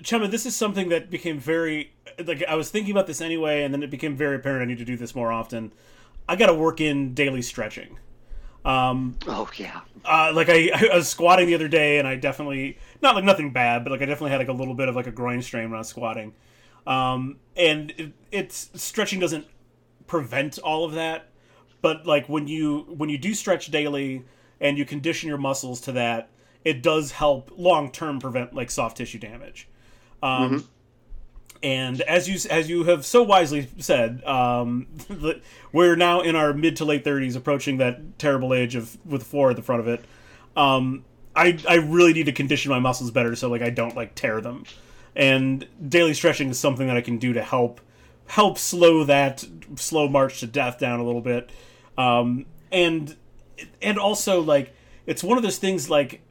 Chema 0.02 0.32
this 0.32 0.46
is 0.46 0.56
something 0.56 0.90
that 0.90 1.10
became 1.12 1.38
very 1.40 1.92
like 2.26 2.44
i 2.48 2.56
was 2.56 2.70
thinking 2.72 2.92
about 2.92 3.06
this 3.08 3.20
anyway 3.22 3.64
and 3.64 3.74
then 3.74 3.84
it 3.84 3.90
became 3.92 4.16
very 4.16 4.38
apparent 4.38 4.62
i 4.62 4.66
need 4.66 4.78
to 4.78 4.86
do 4.86 4.96
this 4.98 5.14
more 5.14 5.32
often 5.32 5.72
i 6.30 6.36
gotta 6.38 6.54
work 6.54 6.80
in 6.82 7.14
daily 7.14 7.42
stretching 7.42 7.98
um 8.64 9.16
Oh 9.28 9.50
yeah. 9.58 9.82
uh, 10.06 10.32
like 10.34 10.48
I, 10.50 10.70
I 10.92 10.96
was 10.96 11.08
squatting 11.10 11.48
the 11.48 11.56
other 11.56 11.68
day 11.68 12.00
and 12.00 12.08
I 12.08 12.16
definitely 12.16 12.80
not 13.02 13.14
like 13.16 13.24
nothing 13.24 13.52
bad, 13.52 13.84
but 13.84 13.92
like 13.92 14.02
I 14.02 14.06
definitely 14.06 14.32
had 14.32 14.40
like 14.40 14.48
a 14.48 14.54
little 14.54 14.74
bit 14.74 14.88
of 14.90 14.96
like 14.96 15.06
a 15.08 15.12
groin 15.12 15.42
strain 15.44 15.66
when 15.70 15.76
I 15.76 15.80
was 15.80 15.90
squatting. 15.90 16.34
Um, 16.88 17.38
and 17.56 17.92
it, 17.98 18.14
it's 18.32 18.70
stretching 18.74 19.20
doesn't 19.20 19.46
prevent 20.08 20.58
all 20.60 20.86
of 20.86 20.94
that, 20.94 21.30
but 21.82 22.06
like 22.06 22.28
when 22.28 22.48
you 22.48 22.86
when 22.98 23.10
you 23.10 23.18
do 23.18 23.34
stretch 23.34 23.68
daily 23.68 24.24
and 24.60 24.78
you 24.78 24.86
condition 24.86 25.30
your 25.30 25.38
muscles 25.38 25.82
to 25.82 25.92
that, 25.94 26.30
it 26.64 26.82
does 26.82 27.12
help 27.12 27.52
long 27.58 27.92
term 27.92 28.20
prevent 28.20 28.54
like 28.54 28.72
soft 28.72 28.98
tissue 28.98 29.20
damage. 29.20 29.68
Um, 30.24 30.54
And 31.64 32.02
as 32.02 32.28
you 32.28 32.38
as 32.50 32.70
you 32.70 32.84
have 32.84 33.06
so 33.06 33.24
wisely 33.24 33.68
said, 33.80 34.24
um, 34.26 34.88
we're 35.72 35.96
now 35.96 36.22
in 36.22 36.36
our 36.36 36.54
mid 36.54 36.76
to 36.78 36.86
late 36.86 37.04
thirties, 37.04 37.36
approaching 37.36 37.78
that 37.78 38.20
terrible 38.20 38.54
age 38.54 38.76
of 38.76 38.98
with 39.06 39.24
four 39.24 39.50
at 39.52 39.56
the 39.56 39.62
front 39.62 39.82
of 39.82 39.88
it. 39.88 40.04
Um, 40.56 41.04
I 41.36 41.58
I 41.68 41.76
really 41.76 42.14
need 42.14 42.26
to 42.28 42.32
condition 42.32 42.72
my 42.72 42.80
muscles 42.80 43.12
better 43.12 43.36
so 43.36 43.50
like 43.50 43.62
I 43.62 43.70
don't 43.70 43.96
like 43.96 44.16
tear 44.16 44.42
them. 44.42 44.64
And 45.16 45.66
daily 45.88 46.14
stretching 46.14 46.50
is 46.50 46.60
something 46.60 46.88
that 46.88 46.98
I 46.98 47.02
can 47.02 47.18
do 47.18 47.34
to 47.34 47.42
help 47.42 47.80
help 48.28 48.58
slow 48.58 49.04
that 49.04 49.46
slow 49.76 50.08
march 50.08 50.40
to 50.40 50.48
death 50.48 50.80
down 50.80 51.00
a 51.00 51.04
little 51.04 51.22
bit. 51.22 51.50
Um, 51.98 52.46
and 52.72 53.16
and 53.82 53.98
also 53.98 54.42
like 54.42 54.74
it's 55.06 55.24
one 55.24 55.38
of 55.38 55.44
those 55.44 55.58
things 55.58 55.90
like 55.90 56.22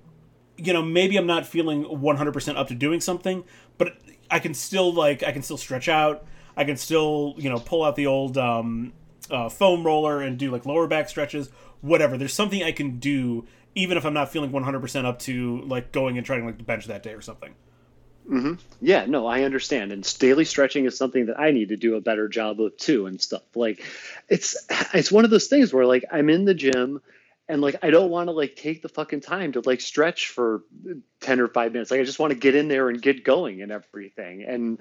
you 0.57 0.73
know 0.73 0.83
maybe 0.83 1.17
i'm 1.17 1.27
not 1.27 1.47
feeling 1.47 1.85
100% 1.85 2.57
up 2.57 2.69
to 2.69 2.75
doing 2.75 3.01
something 3.01 3.45
but 3.79 3.97
i 4.31 4.39
can 4.39 4.53
still 4.53 4.93
like 4.93 5.23
i 5.23 5.33
can 5.33 5.43
still 5.43 5.57
stretch 5.57 5.89
out. 5.89 6.25
I 6.57 6.63
can 6.65 6.77
still 6.77 7.35
you 7.37 7.51
know 7.51 7.59
pull 7.59 7.83
out 7.83 7.97
the 7.97 8.07
old 8.07 8.39
um, 8.39 8.93
uh, 9.31 9.49
foam 9.49 9.85
roller 9.85 10.21
and 10.21 10.39
do 10.39 10.53
like 10.53 10.67
lower 10.67 10.87
back 10.87 11.09
stretches 11.09 11.49
whatever. 11.81 12.17
There's 12.17 12.33
something 12.33 12.63
i 12.63 12.73
can 12.73 12.99
do 12.99 13.47
even 13.75 13.97
if 13.97 14.05
i'm 14.05 14.15
not 14.15 14.31
feeling 14.31 14.53
100% 14.53 15.05
up 15.05 15.19
to 15.21 15.61
like 15.63 15.91
going 15.91 16.17
and 16.17 16.25
trying 16.25 16.41
to 16.41 16.47
like 16.47 16.65
bench 16.65 16.87
that 16.87 17.03
day 17.03 17.13
or 17.13 17.21
something 17.21 17.55
Yeah, 18.81 19.07
no, 19.07 19.27
I 19.27 19.43
understand. 19.43 19.93
And 19.93 20.19
daily 20.19 20.45
stretching 20.45 20.87
is 20.87 20.97
something 20.97 21.27
that 21.27 21.39
I 21.39 21.51
need 21.51 21.69
to 21.69 21.77
do 21.77 21.97
a 21.97 22.01
better 22.01 22.29
job 22.29 22.61
of 22.61 22.77
too 22.77 23.07
and 23.07 23.21
stuff. 23.21 23.43
Like 23.55 23.85
it's 24.29 24.57
it's 24.95 25.13
one 25.13 25.25
of 25.25 25.31
those 25.31 25.47
things 25.47 25.73
where 25.73 25.87
like 25.87 26.05
I'm 26.11 26.31
in 26.31 26.45
the 26.45 26.55
gym 26.55 27.01
and 27.49 27.61
like 27.61 27.77
I 27.83 27.91
don't 27.91 28.11
want 28.11 28.29
to 28.29 28.33
like 28.33 28.57
take 28.57 28.83
the 28.83 28.89
fucking 28.89 29.21
time 29.21 29.53
to 29.53 29.63
like 29.65 29.81
stretch 29.81 30.29
for 30.29 30.63
10 31.21 31.41
or 31.41 31.49
5 31.49 31.73
minutes. 31.73 31.91
Like 31.91 32.01
I 32.01 32.05
just 32.05 32.19
want 32.19 32.33
to 32.33 32.39
get 32.39 32.55
in 32.55 32.69
there 32.69 32.89
and 32.89 33.01
get 33.01 33.25
going 33.25 33.63
and 33.63 33.71
everything. 33.71 34.45
And 34.45 34.79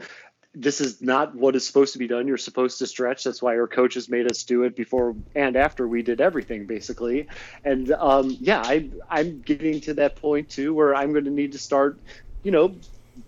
this 0.55 0.79
is 0.79 1.01
not 1.01 1.35
what 1.35 1.55
is 1.55 1.65
supposed 1.65 1.93
to 1.93 1.99
be 1.99 2.07
done. 2.07 2.27
You're 2.27 2.37
supposed 2.37 2.77
to 2.79 2.87
stretch. 2.87 3.23
That's 3.23 3.41
why 3.41 3.57
our 3.57 3.67
coaches 3.67 4.07
made 4.07 4.29
us 4.31 4.43
do 4.43 4.63
it 4.63 4.75
before 4.75 5.15
and 5.35 5.55
after 5.55 5.87
we 5.87 6.03
did 6.03 6.21
everything, 6.21 6.67
basically. 6.67 7.27
And 7.65 7.91
um, 7.91 8.37
yeah, 8.39 8.61
I, 8.63 8.91
I'm 9.09 9.41
getting 9.41 9.81
to 9.81 9.95
that 9.95 10.15
point 10.15 10.49
too 10.49 10.73
where 10.73 10.95
I'm 10.95 11.11
going 11.11 11.25
to 11.25 11.31
need 11.31 11.53
to 11.53 11.57
start, 11.57 11.99
you 12.43 12.51
know, 12.51 12.75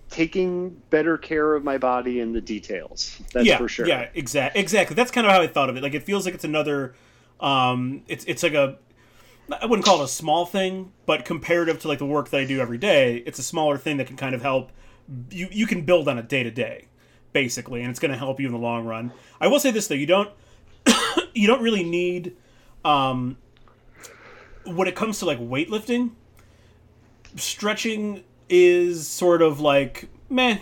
taking 0.10 0.70
better 0.90 1.18
care 1.18 1.56
of 1.56 1.64
my 1.64 1.78
body 1.78 2.20
and 2.20 2.34
the 2.36 2.42
details. 2.42 3.20
That's 3.34 3.46
yeah 3.46 3.58
for 3.58 3.68
sure. 3.68 3.88
yeah 3.88 4.10
exactly 4.14 4.62
exactly 4.62 4.96
that's 4.96 5.12
kind 5.12 5.28
of 5.28 5.34
how 5.34 5.42
i 5.42 5.48
thought 5.48 5.70
of 5.70 5.78
it 5.78 5.84
like 5.84 5.94
it 5.94 6.04
feels 6.04 6.26
like 6.26 6.34
it's 6.34 6.44
another 6.44 6.96
um 7.40 8.04
it's 8.08 8.24
it's 8.26 8.44
like 8.44 8.54
a 8.54 8.78
I 9.52 9.66
wouldn't 9.66 9.86
call 9.86 10.02
it 10.02 10.06
a 10.06 10.08
small 10.08 10.46
thing, 10.46 10.92
but 11.06 11.24
comparative 11.26 11.80
to 11.82 11.88
like 11.88 12.00
the 12.00 12.06
work 12.06 12.30
that 12.30 12.42
I 12.42 12.46
do 12.46 12.60
every 12.60 12.78
day, 12.78 13.18
it's 13.28 13.38
a 13.38 13.44
smaller 13.44 13.78
thing 13.78 13.98
that 13.98 14.08
can 14.08 14.18
kind 14.18 14.34
of 14.34 14.42
help. 14.42 14.72
You 15.30 15.48
you 15.52 15.68
can 15.68 15.84
build 15.84 16.08
on 16.08 16.18
it 16.18 16.28
day 16.28 16.42
to 16.42 16.50
day, 16.50 16.88
basically, 17.32 17.82
and 17.82 17.92
it's 17.92 18.00
going 18.00 18.12
to 18.12 18.18
help 18.18 18.40
you 18.40 18.48
in 18.48 18.52
the 18.52 18.60
long 18.60 18.86
run. 18.86 19.12
I 19.40 19.48
will 19.48 19.60
say 19.60 19.72
this 19.72 19.88
though, 19.88 19.96
you 19.96 20.08
don't 20.08 20.32
you 21.34 21.48
don't 21.48 21.62
really 21.62 21.84
need 21.84 22.36
um, 22.84 23.38
when 24.66 24.88
it 24.88 24.96
comes 24.96 25.20
to 25.20 25.26
like 25.26 25.40
weightlifting. 25.40 26.12
Stretching 27.36 28.24
is 28.50 29.08
sort 29.08 29.42
of 29.42 29.60
like 29.60 30.10
meh. 30.30 30.58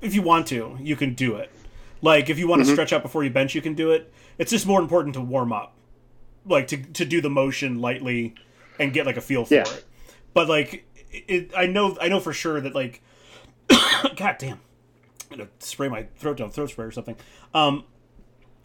If 0.00 0.14
you 0.14 0.22
want 0.22 0.46
to, 0.48 0.76
you 0.80 0.96
can 0.96 1.14
do 1.14 1.36
it. 1.36 1.50
Like 2.02 2.28
if 2.30 2.38
you 2.38 2.46
want 2.48 2.64
to 2.64 2.70
stretch 2.70 2.92
out 2.92 3.02
before 3.02 3.24
you 3.24 3.30
bench, 3.30 3.54
you 3.54 3.62
can 3.62 3.74
do 3.74 3.90
it. 3.92 4.12
It's 4.38 4.50
just 4.50 4.66
more 4.66 4.80
important 4.80 5.14
to 5.14 5.20
warm 5.20 5.52
up, 5.52 5.74
like 6.46 6.66
to 6.68 6.76
to 6.76 7.04
do 7.04 7.20
the 7.20 7.30
motion 7.30 7.80
lightly 7.80 8.34
and 8.78 8.92
get 8.92 9.06
like 9.06 9.16
a 9.16 9.20
feel 9.20 9.44
for 9.44 9.54
Yeah. 9.54 9.62
it. 9.62 9.84
But 10.34 10.48
like, 10.48 10.84
it, 11.10 11.52
I 11.56 11.66
know 11.66 11.96
I 12.00 12.08
know 12.08 12.18
for 12.20 12.32
sure 12.32 12.60
that 12.60 12.74
like, 12.74 13.02
god 14.16 14.36
damn, 14.38 14.60
I'm 15.30 15.38
gonna 15.38 15.48
spray 15.60 15.88
my 15.88 16.06
throat 16.16 16.38
down 16.38 16.50
throat 16.50 16.70
spray 16.70 16.86
or 16.86 16.90
something. 16.90 17.16
Um, 17.54 17.84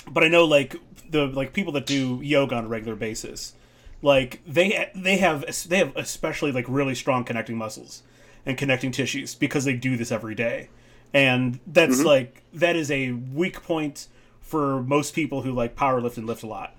but 0.10 0.24
I 0.24 0.30
know 0.30 0.46
like 0.46 0.76
the 1.10 1.28
like 1.28 1.54
people 1.54 1.74
that 1.74 1.86
do 1.86 2.20
yoga 2.24 2.56
on 2.56 2.66
a 2.66 2.68
regular 2.68 2.96
basis, 2.96 3.54
like 4.02 4.42
they 4.48 4.90
they 4.96 5.18
have 5.18 5.46
they 5.68 5.78
have 5.78 5.96
especially 5.96 6.52
like 6.52 6.66
really 6.68 6.96
strong 6.96 7.24
connecting 7.24 7.58
muscles 7.58 8.04
and 8.48 8.58
connecting 8.58 8.92
tissues 8.92 9.36
because 9.36 9.66
they 9.66 9.74
do 9.74 9.98
this 9.98 10.12
every 10.12 10.34
day, 10.34 10.70
and 11.14 11.60
that's 11.68 11.98
mm-hmm. 11.98 12.08
like 12.08 12.44
that 12.54 12.76
is 12.76 12.90
a 12.90 13.12
weak 13.12 13.62
point 13.62 14.08
for 14.42 14.82
most 14.84 15.14
people 15.14 15.42
who 15.42 15.52
like 15.52 15.76
power 15.76 16.02
lift 16.02 16.18
and 16.18 16.26
lift 16.26 16.42
a 16.42 16.48
lot 16.48 16.76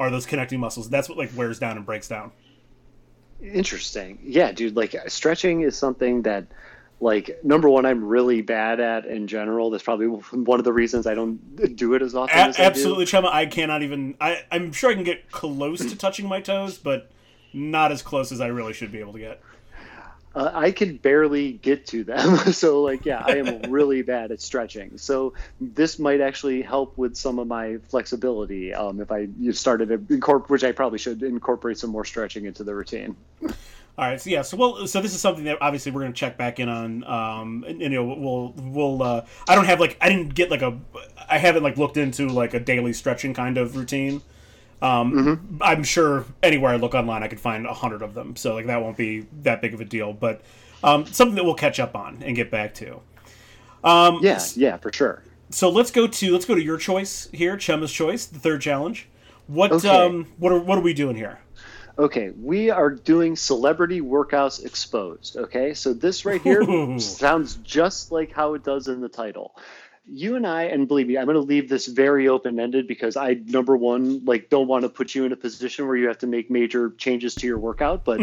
are 0.00 0.10
those 0.10 0.24
connecting 0.24 0.58
muscles. 0.58 0.88
That's 0.88 1.08
what 1.08 1.18
like 1.18 1.30
wears 1.36 1.58
down 1.58 1.76
and 1.76 1.84
breaks 1.84 2.08
down. 2.08 2.32
Interesting. 3.42 4.18
Yeah, 4.22 4.50
dude, 4.50 4.74
like 4.74 4.96
stretching 5.08 5.60
is 5.60 5.76
something 5.76 6.22
that 6.22 6.46
like 7.00 7.38
number 7.44 7.68
one 7.68 7.84
I'm 7.84 8.02
really 8.02 8.40
bad 8.40 8.80
at 8.80 9.04
in 9.04 9.26
general. 9.26 9.68
That's 9.68 9.84
probably 9.84 10.06
one 10.06 10.58
of 10.58 10.64
the 10.64 10.72
reasons 10.72 11.06
I 11.06 11.14
don't 11.14 11.76
do 11.76 11.92
it 11.92 12.00
as 12.00 12.14
often 12.14 12.38
A- 12.38 12.42
as 12.42 12.58
I 12.58 12.62
do. 12.62 12.66
absolutely, 12.66 13.04
Chema. 13.04 13.30
I 13.30 13.44
cannot 13.44 13.82
even. 13.82 14.14
I 14.20 14.42
I'm 14.50 14.72
sure 14.72 14.90
I 14.90 14.94
can 14.94 15.04
get 15.04 15.30
close 15.30 15.80
to 15.80 15.96
touching 15.96 16.26
my 16.26 16.40
toes, 16.40 16.78
but 16.78 17.10
not 17.52 17.92
as 17.92 18.00
close 18.00 18.32
as 18.32 18.40
I 18.40 18.46
really 18.46 18.72
should 18.72 18.90
be 18.90 19.00
able 19.00 19.12
to 19.12 19.18
get. 19.18 19.42
Uh, 20.34 20.50
I 20.54 20.70
can 20.70 20.96
barely 20.96 21.54
get 21.54 21.86
to 21.88 22.04
them. 22.04 22.36
so, 22.52 22.82
like, 22.82 23.04
yeah, 23.04 23.22
I 23.24 23.38
am 23.38 23.70
really 23.70 24.02
bad 24.02 24.30
at 24.30 24.40
stretching. 24.40 24.96
So, 24.96 25.34
this 25.60 25.98
might 25.98 26.20
actually 26.20 26.62
help 26.62 26.96
with 26.96 27.16
some 27.16 27.38
of 27.38 27.48
my 27.48 27.78
flexibility 27.88 28.72
um, 28.72 29.00
if 29.00 29.10
I 29.10 29.28
started 29.50 29.90
incorporate, 30.10 30.50
which 30.50 30.64
I 30.64 30.72
probably 30.72 30.98
should 30.98 31.22
incorporate 31.22 31.78
some 31.78 31.90
more 31.90 32.04
stretching 32.04 32.44
into 32.44 32.62
the 32.62 32.74
routine. 32.74 33.16
All 33.98 34.06
right, 34.06 34.20
so 34.20 34.30
yeah, 34.30 34.42
so 34.42 34.56
well, 34.56 34.86
so 34.86 35.02
this 35.02 35.12
is 35.12 35.20
something 35.20 35.44
that 35.44 35.58
obviously 35.60 35.92
we're 35.92 36.00
going 36.00 36.12
to 36.12 36.18
check 36.18 36.38
back 36.38 36.58
in 36.60 36.68
on. 36.68 37.04
Um, 37.04 37.64
and, 37.68 37.80
you 37.80 37.88
know, 37.88 38.04
we'll 38.04 38.54
we'll. 38.56 39.02
Uh, 39.02 39.26
I 39.48 39.54
don't 39.54 39.66
have 39.66 39.80
like 39.80 39.98
I 40.00 40.08
didn't 40.08 40.34
get 40.34 40.50
like 40.50 40.62
a. 40.62 40.78
I 41.28 41.38
haven't 41.38 41.62
like 41.62 41.76
looked 41.76 41.96
into 41.96 42.28
like 42.28 42.54
a 42.54 42.60
daily 42.60 42.92
stretching 42.92 43.34
kind 43.34 43.58
of 43.58 43.76
routine. 43.76 44.22
Um, 44.82 45.58
I'm 45.60 45.82
sure 45.84 46.24
anywhere 46.42 46.72
I 46.72 46.76
look 46.76 46.94
online, 46.94 47.22
I 47.22 47.28
could 47.28 47.40
find 47.40 47.66
a 47.66 47.74
hundred 47.74 48.02
of 48.02 48.14
them. 48.14 48.36
So 48.36 48.54
like 48.54 48.66
that 48.66 48.80
won't 48.82 48.96
be 48.96 49.26
that 49.42 49.60
big 49.60 49.74
of 49.74 49.80
a 49.80 49.84
deal. 49.84 50.12
But 50.12 50.40
um, 50.82 51.04
something 51.06 51.34
that 51.36 51.44
we'll 51.44 51.54
catch 51.54 51.78
up 51.78 51.94
on 51.94 52.22
and 52.22 52.34
get 52.34 52.50
back 52.50 52.74
to. 52.74 53.00
Um, 53.84 54.18
Yeah, 54.22 54.40
yeah, 54.56 54.76
for 54.78 54.92
sure. 54.92 55.22
So 55.50 55.68
let's 55.68 55.90
go 55.90 56.06
to 56.06 56.32
let's 56.32 56.44
go 56.44 56.54
to 56.54 56.62
your 56.62 56.78
choice 56.78 57.28
here, 57.32 57.56
Chema's 57.56 57.92
choice, 57.92 58.26
the 58.26 58.38
third 58.38 58.60
challenge. 58.62 59.08
What 59.48 59.72
Okay. 59.72 59.88
um 59.88 60.26
what 60.38 60.52
are 60.52 60.60
what 60.60 60.78
are 60.78 60.82
we 60.82 60.94
doing 60.94 61.16
here? 61.16 61.40
Okay, 61.98 62.30
we 62.40 62.70
are 62.70 62.88
doing 62.90 63.36
celebrity 63.36 64.00
workouts 64.00 64.64
exposed. 64.64 65.36
Okay, 65.36 65.74
so 65.74 65.92
this 65.92 66.24
right 66.24 66.40
here 66.40 66.62
sounds 66.98 67.56
just 67.56 68.10
like 68.12 68.32
how 68.32 68.54
it 68.54 68.62
does 68.64 68.88
in 68.88 69.00
the 69.02 69.08
title. 69.08 69.54
You 70.12 70.36
and 70.36 70.46
I, 70.46 70.64
and 70.64 70.88
believe 70.88 71.06
me, 71.06 71.18
I'm 71.18 71.26
going 71.26 71.36
to 71.36 71.40
leave 71.40 71.68
this 71.68 71.86
very 71.86 72.28
open 72.28 72.58
ended 72.58 72.88
because 72.88 73.16
I, 73.16 73.34
number 73.34 73.76
one, 73.76 74.24
like 74.24 74.50
don't 74.50 74.66
want 74.66 74.82
to 74.82 74.88
put 74.88 75.14
you 75.14 75.24
in 75.24 75.32
a 75.32 75.36
position 75.36 75.86
where 75.86 75.96
you 75.96 76.08
have 76.08 76.18
to 76.18 76.26
make 76.26 76.50
major 76.50 76.90
changes 76.98 77.36
to 77.36 77.46
your 77.46 77.60
workout. 77.60 78.04
But 78.04 78.18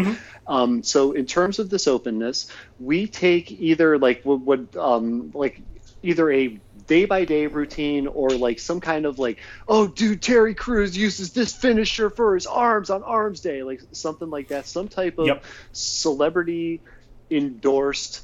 um, 0.47 0.83
so 0.83 1.13
in 1.13 1.25
terms 1.25 1.59
of 1.59 1.69
this 1.69 1.87
openness, 1.87 2.51
we 2.77 3.07
take 3.07 3.51
either 3.51 3.97
like 3.97 4.21
what, 4.25 4.41
what 4.41 4.75
um, 4.75 5.31
like 5.33 5.61
either 6.03 6.31
a 6.31 6.59
day 6.87 7.05
by 7.05 7.25
day 7.25 7.47
routine 7.47 8.07
or 8.07 8.37
like 8.37 8.59
some 8.59 8.81
kind 8.81 9.05
of 9.05 9.17
like, 9.17 9.39
oh, 9.67 9.87
dude, 9.87 10.21
Terry 10.21 10.55
Crews 10.55 10.97
uses 10.97 11.31
this 11.33 11.55
finisher 11.55 12.09
for 12.09 12.35
his 12.35 12.47
arms 12.47 12.89
on 12.89 13.03
Arms 13.03 13.41
Day, 13.41 13.63
like 13.63 13.81
something 13.93 14.29
like 14.29 14.49
that, 14.49 14.67
some 14.67 14.89
type 14.89 15.19
of 15.19 15.27
Yep. 15.27 15.45
celebrity 15.71 16.83
endorsed 17.31 18.21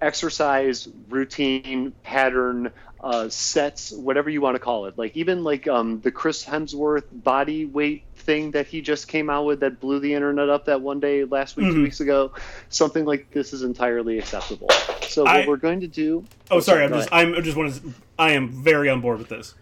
exercise 0.00 0.86
routine 1.08 1.94
pattern 2.02 2.72
uh, 3.04 3.28
sets 3.28 3.92
whatever 3.92 4.30
you 4.30 4.40
want 4.40 4.54
to 4.54 4.58
call 4.58 4.86
it 4.86 4.96
like 4.96 5.14
even 5.14 5.44
like 5.44 5.68
um, 5.68 6.00
the 6.00 6.10
chris 6.10 6.42
hemsworth 6.44 7.04
body 7.12 7.66
weight 7.66 8.02
thing 8.16 8.50
that 8.52 8.66
he 8.66 8.80
just 8.80 9.08
came 9.08 9.28
out 9.28 9.44
with 9.44 9.60
that 9.60 9.78
blew 9.78 10.00
the 10.00 10.14
internet 10.14 10.48
up 10.48 10.64
that 10.64 10.80
one 10.80 10.98
day 11.00 11.24
last 11.24 11.56
week 11.56 11.66
two 11.66 11.74
Mhm. 11.80 11.82
weeks 11.82 12.00
ago 12.00 12.32
something 12.70 13.04
like 13.04 13.30
this 13.30 13.52
is 13.52 13.62
entirely 13.62 14.18
acceptable 14.18 14.68
so 15.02 15.26
I- 15.26 15.40
what 15.40 15.48
we're 15.48 15.56
going 15.58 15.80
to 15.80 15.86
do 15.86 16.24
Oh, 16.50 16.60
sorry, 16.60 16.84
I'm 16.84 16.90
just 16.92 17.10
ahead. 17.12 17.28
I'm 17.28 17.34
I 17.34 17.40
just 17.42 17.56
want 17.58 17.74
to 17.74 17.82
I 18.18 18.32
am 18.32 18.48
very 18.48 18.88
on 18.88 19.00
board 19.02 19.18
with 19.18 19.28
this. 19.28 19.54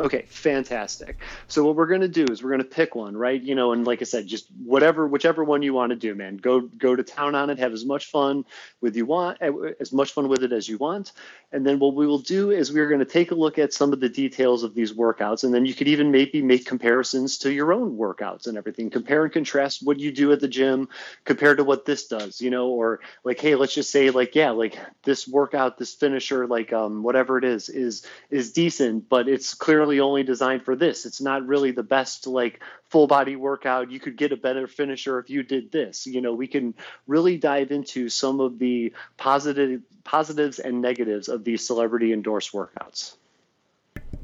Okay, 0.00 0.24
fantastic. 0.28 1.18
So 1.46 1.62
what 1.62 1.76
we're 1.76 1.86
going 1.86 2.00
to 2.00 2.08
do 2.08 2.24
is 2.32 2.42
we're 2.42 2.50
going 2.50 2.62
to 2.62 2.68
pick 2.68 2.94
one, 2.94 3.14
right? 3.14 3.40
You 3.40 3.54
know, 3.54 3.72
and 3.72 3.86
like 3.86 4.00
I 4.00 4.04
said, 4.04 4.26
just 4.26 4.48
whatever, 4.64 5.06
whichever 5.06 5.44
one 5.44 5.60
you 5.62 5.74
want 5.74 5.90
to 5.90 5.96
do, 5.96 6.14
man. 6.14 6.38
Go 6.38 6.60
go 6.60 6.96
to 6.96 7.02
town 7.02 7.34
on 7.34 7.50
it. 7.50 7.58
Have 7.58 7.72
as 7.72 7.84
much 7.84 8.06
fun 8.06 8.46
with 8.80 8.96
you 8.96 9.04
want, 9.04 9.38
eh, 9.42 9.50
as 9.78 9.92
much 9.92 10.12
fun 10.12 10.28
with 10.28 10.42
it 10.42 10.52
as 10.52 10.66
you 10.66 10.78
want. 10.78 11.12
And 11.52 11.66
then 11.66 11.78
what 11.80 11.94
we 11.94 12.06
will 12.06 12.18
do 12.18 12.50
is 12.50 12.72
we're 12.72 12.88
going 12.88 13.00
to 13.00 13.04
take 13.04 13.30
a 13.30 13.34
look 13.34 13.58
at 13.58 13.74
some 13.74 13.92
of 13.92 14.00
the 14.00 14.08
details 14.08 14.62
of 14.62 14.74
these 14.74 14.92
workouts, 14.92 15.44
and 15.44 15.52
then 15.52 15.66
you 15.66 15.74
could 15.74 15.88
even 15.88 16.10
maybe 16.10 16.40
make 16.40 16.64
comparisons 16.64 17.38
to 17.38 17.52
your 17.52 17.72
own 17.72 17.98
workouts 17.98 18.46
and 18.46 18.56
everything. 18.56 18.88
Compare 18.88 19.24
and 19.24 19.32
contrast 19.32 19.84
what 19.84 19.98
you 19.98 20.12
do 20.12 20.32
at 20.32 20.40
the 20.40 20.48
gym 20.48 20.88
compared 21.24 21.58
to 21.58 21.64
what 21.64 21.84
this 21.84 22.06
does, 22.06 22.40
you 22.40 22.50
know, 22.50 22.68
or 22.68 23.00
like, 23.24 23.40
hey, 23.40 23.54
let's 23.54 23.74
just 23.74 23.90
say 23.90 24.10
like, 24.10 24.34
yeah, 24.34 24.50
like 24.50 24.78
this 25.02 25.28
workout, 25.28 25.76
this 25.76 25.92
finisher, 25.92 26.46
like 26.46 26.72
um, 26.72 27.02
whatever 27.02 27.36
it 27.36 27.44
is, 27.44 27.68
is 27.68 28.06
is 28.30 28.52
decent, 28.52 29.08
but 29.08 29.28
it's 29.28 29.52
clearly 29.54 29.89
only 29.98 30.22
designed 30.22 30.64
for 30.64 30.76
this. 30.76 31.04
It's 31.06 31.20
not 31.20 31.44
really 31.44 31.72
the 31.72 31.82
best 31.82 32.28
like 32.28 32.62
full 32.88 33.08
body 33.08 33.34
workout. 33.34 33.90
You 33.90 33.98
could 33.98 34.16
get 34.16 34.30
a 34.30 34.36
better 34.36 34.68
finisher 34.68 35.18
if 35.18 35.28
you 35.28 35.42
did 35.42 35.72
this. 35.72 36.06
You 36.06 36.20
know, 36.20 36.32
we 36.32 36.46
can 36.46 36.74
really 37.08 37.36
dive 37.36 37.72
into 37.72 38.08
some 38.08 38.38
of 38.38 38.60
the 38.60 38.92
positive 39.16 39.82
positives 40.04 40.60
and 40.60 40.80
negatives 40.80 41.28
of 41.28 41.42
these 41.42 41.66
celebrity 41.66 42.12
endorsed 42.12 42.52
workouts. 42.52 43.16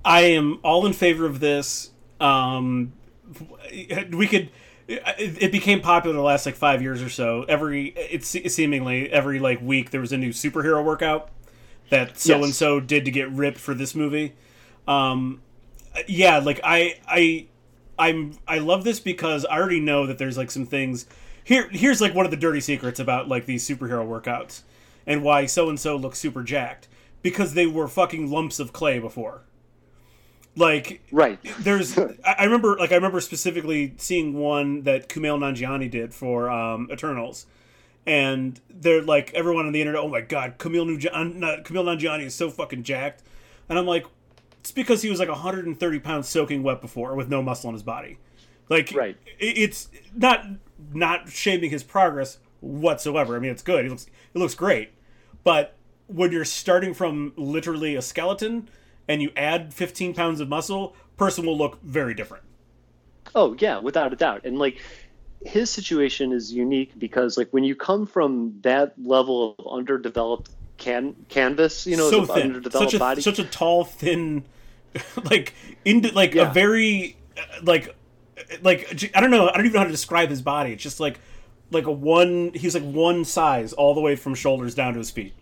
I 0.05 0.21
am 0.21 0.61
all 0.63 0.87
in 0.87 0.93
favor 0.93 1.27
of 1.27 1.41
this. 1.41 1.91
Um, 2.21 2.93
we 4.13 4.29
could. 4.29 4.51
It 4.87 5.43
it 5.43 5.53
became 5.53 5.81
popular 5.81 6.15
the 6.15 6.23
last 6.23 6.47
like 6.47 6.55
five 6.55 6.81
years 6.81 7.03
or 7.03 7.09
so. 7.09 7.45
Every 7.49 7.89
it's 7.89 8.29
seemingly 8.55 9.11
every 9.11 9.41
like 9.41 9.61
week 9.61 9.91
there 9.91 10.01
was 10.01 10.13
a 10.13 10.17
new 10.17 10.31
superhero 10.31 10.85
workout 10.85 11.31
that 11.91 12.19
so 12.19 12.43
and 12.43 12.55
so 12.55 12.81
did 12.81 13.05
to 13.05 13.11
get 13.11 13.31
ripped 13.31 13.59
for 13.59 13.75
this 13.75 13.95
movie. 13.95 14.35
Um, 14.87 15.43
yeah, 16.07 16.39
like 16.39 16.61
I 16.65 16.99
I 17.07 17.47
I'm 17.99 18.39
I 18.47 18.59
love 18.59 18.85
this 18.85 19.01
because 19.01 19.45
I 19.47 19.57
already 19.59 19.81
know 19.81 20.07
that 20.07 20.19
there's 20.19 20.37
like 20.37 20.51
some 20.51 20.67
things 20.67 21.07
here. 21.45 21.69
Here's 21.71 22.01
like 22.01 22.15
one 22.15 22.25
of 22.25 22.31
the 22.31 22.37
dirty 22.37 22.61
secrets 22.61 23.01
about 23.01 23.29
like 23.29 23.47
these 23.47 23.67
superhero 23.67 24.07
workouts 24.07 24.63
and 25.07 25.23
why 25.23 25.47
so 25.47 25.69
and 25.69 25.79
so 25.79 25.97
looks 25.97 26.19
super 26.19 26.43
jacked 26.43 26.89
because 27.23 27.55
they 27.55 27.67
were 27.67 27.89
fucking 27.89 28.31
lumps 28.31 28.59
of 28.61 28.73
clay 28.73 28.99
before. 28.99 29.43
Like 30.59 31.03
Right. 31.13 31.39
there's 31.61 31.99
I 31.99 32.45
remember 32.45 32.77
like 32.79 32.91
I 32.91 32.95
remember 32.95 33.21
specifically 33.21 33.95
seeing 33.99 34.33
one 34.35 34.83
that 34.83 35.09
Kumail 35.09 35.39
Nanjiani 35.39 35.91
did 35.91 36.15
for 36.15 36.49
um, 36.49 36.89
Eternals, 36.91 37.45
and 38.07 38.59
they're 38.71 39.03
like 39.03 39.35
everyone 39.35 39.67
on 39.67 39.73
the 39.73 39.81
internet, 39.83 40.01
oh 40.03 40.09
my 40.09 40.23
god, 40.23 40.59
Kumail, 40.59 40.87
Nanjiani, 40.87 41.35
not, 41.35 41.65
Kumail 41.65 41.85
Nanjiani 41.85 42.25
is 42.25 42.35
so 42.35 42.49
fucking 42.49 42.85
jacked, 42.85 43.23
and 43.69 43.79
I'm 43.79 43.87
like, 43.87 44.07
it's 44.67 44.73
because 44.73 45.01
he 45.01 45.09
was 45.09 45.21
like 45.21 45.29
130 45.29 45.99
pounds 46.01 46.29
soaking 46.29 46.65
wet 46.65 46.81
before 46.81 47.15
with 47.15 47.29
no 47.29 47.41
muscle 47.41 47.69
on 47.69 47.75
his 47.75 47.85
body, 47.85 48.19
like 48.69 48.93
Right. 48.93 49.17
it's 49.39 49.89
not 50.13 50.45
not 50.93 51.29
shaming 51.29 51.71
his 51.71 51.85
progress 51.85 52.39
whatsoever. 52.59 53.37
I 53.37 53.39
mean, 53.39 53.53
it's 53.53 53.63
good. 53.63 53.85
He 53.85 53.89
looks 53.91 54.07
it 54.35 54.39
looks 54.39 54.57
great, 54.57 54.91
but 55.45 55.77
when 56.09 56.33
you're 56.33 56.45
starting 56.45 56.95
from 56.95 57.33
literally 57.37 57.95
a 57.95 58.03
skeleton 58.03 58.69
and 59.07 59.23
you 59.23 59.31
add 59.37 59.73
15 59.73 60.15
pounds 60.15 60.41
of 60.41 60.49
muscle, 60.49 60.97
person 61.17 61.47
will 61.47 61.57
look 61.57 61.81
very 61.83 62.13
different. 62.13 62.43
Oh 63.37 63.55
yeah, 63.61 63.79
without 63.79 64.13
a 64.13 64.17
doubt. 64.17 64.45
And 64.45 64.59
like 64.59 64.83
his 65.45 65.71
situation 65.71 66.33
is 66.33 66.53
unique 66.53 66.99
because 66.99 67.39
like 67.39 67.51
when 67.51 67.63
you 67.63 67.77
come 67.77 68.05
from 68.05 68.59
that 68.63 68.95
level 69.01 69.55
of 69.61 69.67
underdeveloped 69.73 70.51
can 70.77 71.15
canvas, 71.29 71.87
you 71.87 71.97
know, 71.97 72.11
so 72.11 72.27
thin, 72.27 72.43
underdeveloped 72.49 72.91
such 72.91 72.95
a 72.95 72.99
body. 72.99 73.23
such 73.23 73.39
a 73.39 73.45
tall, 73.45 73.85
thin, 73.85 74.45
like 75.31 75.55
into 75.85 76.13
like 76.13 76.35
Yeah. 76.35 76.51
a 76.51 76.53
very 76.53 77.17
like 77.63 77.95
like 78.63 79.11
I 79.15 79.21
don't 79.21 79.31
know. 79.31 79.49
I 79.49 79.57
don't 79.57 79.67
even 79.67 79.73
know 79.75 79.81
how 79.81 79.85
to 79.87 79.91
describe 79.91 80.29
his 80.29 80.43
body. 80.43 80.73
It's 80.73 80.83
just 80.83 81.01
like 81.01 81.19
like 81.71 81.87
a 81.87 81.93
one. 81.93 82.53
He's 82.55 82.75
like 82.75 82.85
one 82.85 83.25
size 83.25 83.73
all 83.73 83.95
the 83.95 84.01
way 84.01 84.17
from 84.17 84.35
shoulders 84.35 84.75
down 84.75 84.93
to 84.95 84.99
his 84.99 85.11
feet. 85.11 85.35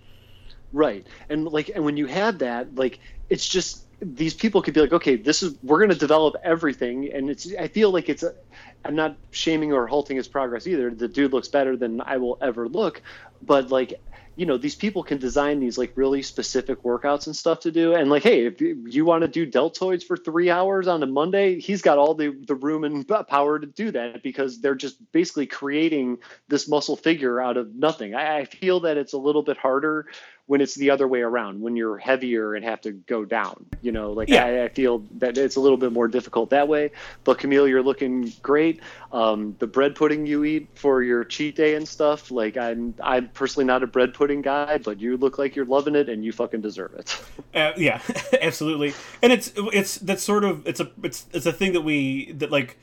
Right, 0.72 1.06
and 1.28 1.44
like, 1.44 1.70
and 1.72 1.84
when 1.84 1.96
you 1.96 2.06
had 2.06 2.40
that, 2.40 2.74
like, 2.74 2.98
it's 3.30 3.48
just 3.48 3.84
these 4.00 4.34
people 4.34 4.60
could 4.60 4.74
be 4.74 4.80
like, 4.80 4.92
okay, 4.92 5.14
this 5.14 5.42
is 5.42 5.54
we're 5.62 5.78
going 5.78 5.90
to 5.90 5.96
develop 5.96 6.34
everything, 6.42 7.12
and 7.12 7.30
it's. 7.30 7.52
I 7.54 7.68
feel 7.68 7.90
like 7.90 8.08
it's. 8.08 8.22
A, 8.22 8.34
I'm 8.84 8.96
not 8.96 9.16
shaming 9.30 9.72
or 9.72 9.86
halting 9.86 10.16
his 10.16 10.28
progress 10.28 10.66
either. 10.66 10.90
The 10.90 11.08
dude 11.08 11.32
looks 11.32 11.48
better 11.48 11.76
than 11.76 12.00
I 12.00 12.16
will 12.16 12.38
ever 12.40 12.68
look, 12.68 13.02
but 13.42 13.70
like 13.70 14.00
you 14.36 14.46
know 14.46 14.56
these 14.56 14.74
people 14.74 15.02
can 15.02 15.18
design 15.18 15.60
these 15.60 15.78
like 15.78 15.92
really 15.96 16.22
specific 16.22 16.82
workouts 16.82 17.26
and 17.26 17.36
stuff 17.36 17.60
to 17.60 17.70
do. 17.70 17.94
And 17.94 18.10
like 18.10 18.22
hey 18.22 18.46
if 18.46 18.60
you, 18.60 19.04
want 19.04 19.22
to 19.22 19.28
do 19.28 19.46
deltoids 19.46 20.02
for 20.02 20.16
three 20.16 20.50
hours 20.50 20.88
on 20.88 21.02
a 21.02 21.06
monday 21.06 21.60
he's 21.60 21.82
got 21.82 21.98
all 21.98 22.14
the, 22.14 22.34
the 22.46 22.54
room 22.54 22.84
and 22.84 23.06
power 23.28 23.58
to 23.58 23.66
do 23.66 23.90
that 23.90 24.22
because 24.22 24.60
they're 24.60 24.74
just 24.74 24.96
basically 25.12 25.46
creating 25.46 26.18
this 26.48 26.68
muscle 26.68 26.96
figure 26.96 27.40
out 27.40 27.56
of 27.56 27.74
nothing. 27.74 28.14
I, 28.14 28.38
I 28.38 28.44
feel 28.46 28.80
that 28.80 28.96
it's 28.96 29.12
a 29.12 29.18
little 29.18 29.42
bit 29.42 29.56
harder 29.56 30.06
when 30.46 30.60
it's 30.60 30.74
the 30.74 30.90
other 30.90 31.08
way 31.08 31.20
around 31.20 31.60
when 31.60 31.74
you're 31.74 31.96
heavier 31.96 32.54
and 32.54 32.64
have 32.64 32.80
to 32.80 32.92
go 32.92 33.24
down 33.24 33.64
you 33.80 33.90
know 33.90 34.12
like 34.12 34.28
yeah. 34.28 34.44
I, 34.44 34.64
I, 34.64 34.68
feel 34.68 35.04
that 35.18 35.38
it's 35.38 35.56
a 35.56 35.60
little 35.60 35.78
bit 35.78 35.92
more 35.92 36.08
difficult 36.08 36.50
that 36.50 36.68
way. 36.68 36.90
But 37.24 37.38
Kumail 37.38 37.68
you're 37.68 37.82
looking 37.82 38.32
great. 38.42 38.80
Um, 39.12 39.56
the 39.58 39.66
bread 39.66 39.94
pudding 39.94 40.26
you 40.26 40.44
eat 40.44 40.68
for 40.74 41.02
your 41.02 41.24
cheat 41.24 41.56
day 41.56 41.74
and 41.76 41.86
stuff 41.86 42.30
like 42.30 42.56
i'm 42.56 42.94
i'm 43.02 43.28
personally 43.28 43.64
not 43.64 43.82
a 43.82 43.86
bread 43.86 44.12
pudding 44.12 44.42
guy 44.42 44.78
but 44.78 45.00
you 45.00 45.16
look 45.16 45.38
like 45.38 45.54
you're 45.54 45.64
loving 45.64 45.94
it 45.94 46.08
and 46.08 46.24
you 46.24 46.32
fucking 46.32 46.60
deserve 46.60 46.94
it. 46.94 47.20
Uh, 47.54 47.72
yeah 47.76 48.00
absolutely. 48.42 48.92
And 49.22 49.32
it's 49.32 49.52
it's 49.56 49.98
that's 49.98 50.22
sort 50.22 50.44
of 50.44 50.66
it's 50.66 50.80
a 50.80 50.90
it's 51.02 51.26
it's 51.32 51.46
a 51.46 51.52
thing 51.52 51.72
that 51.72 51.82
we 51.82 52.32
that 52.32 52.50
like 52.50 52.76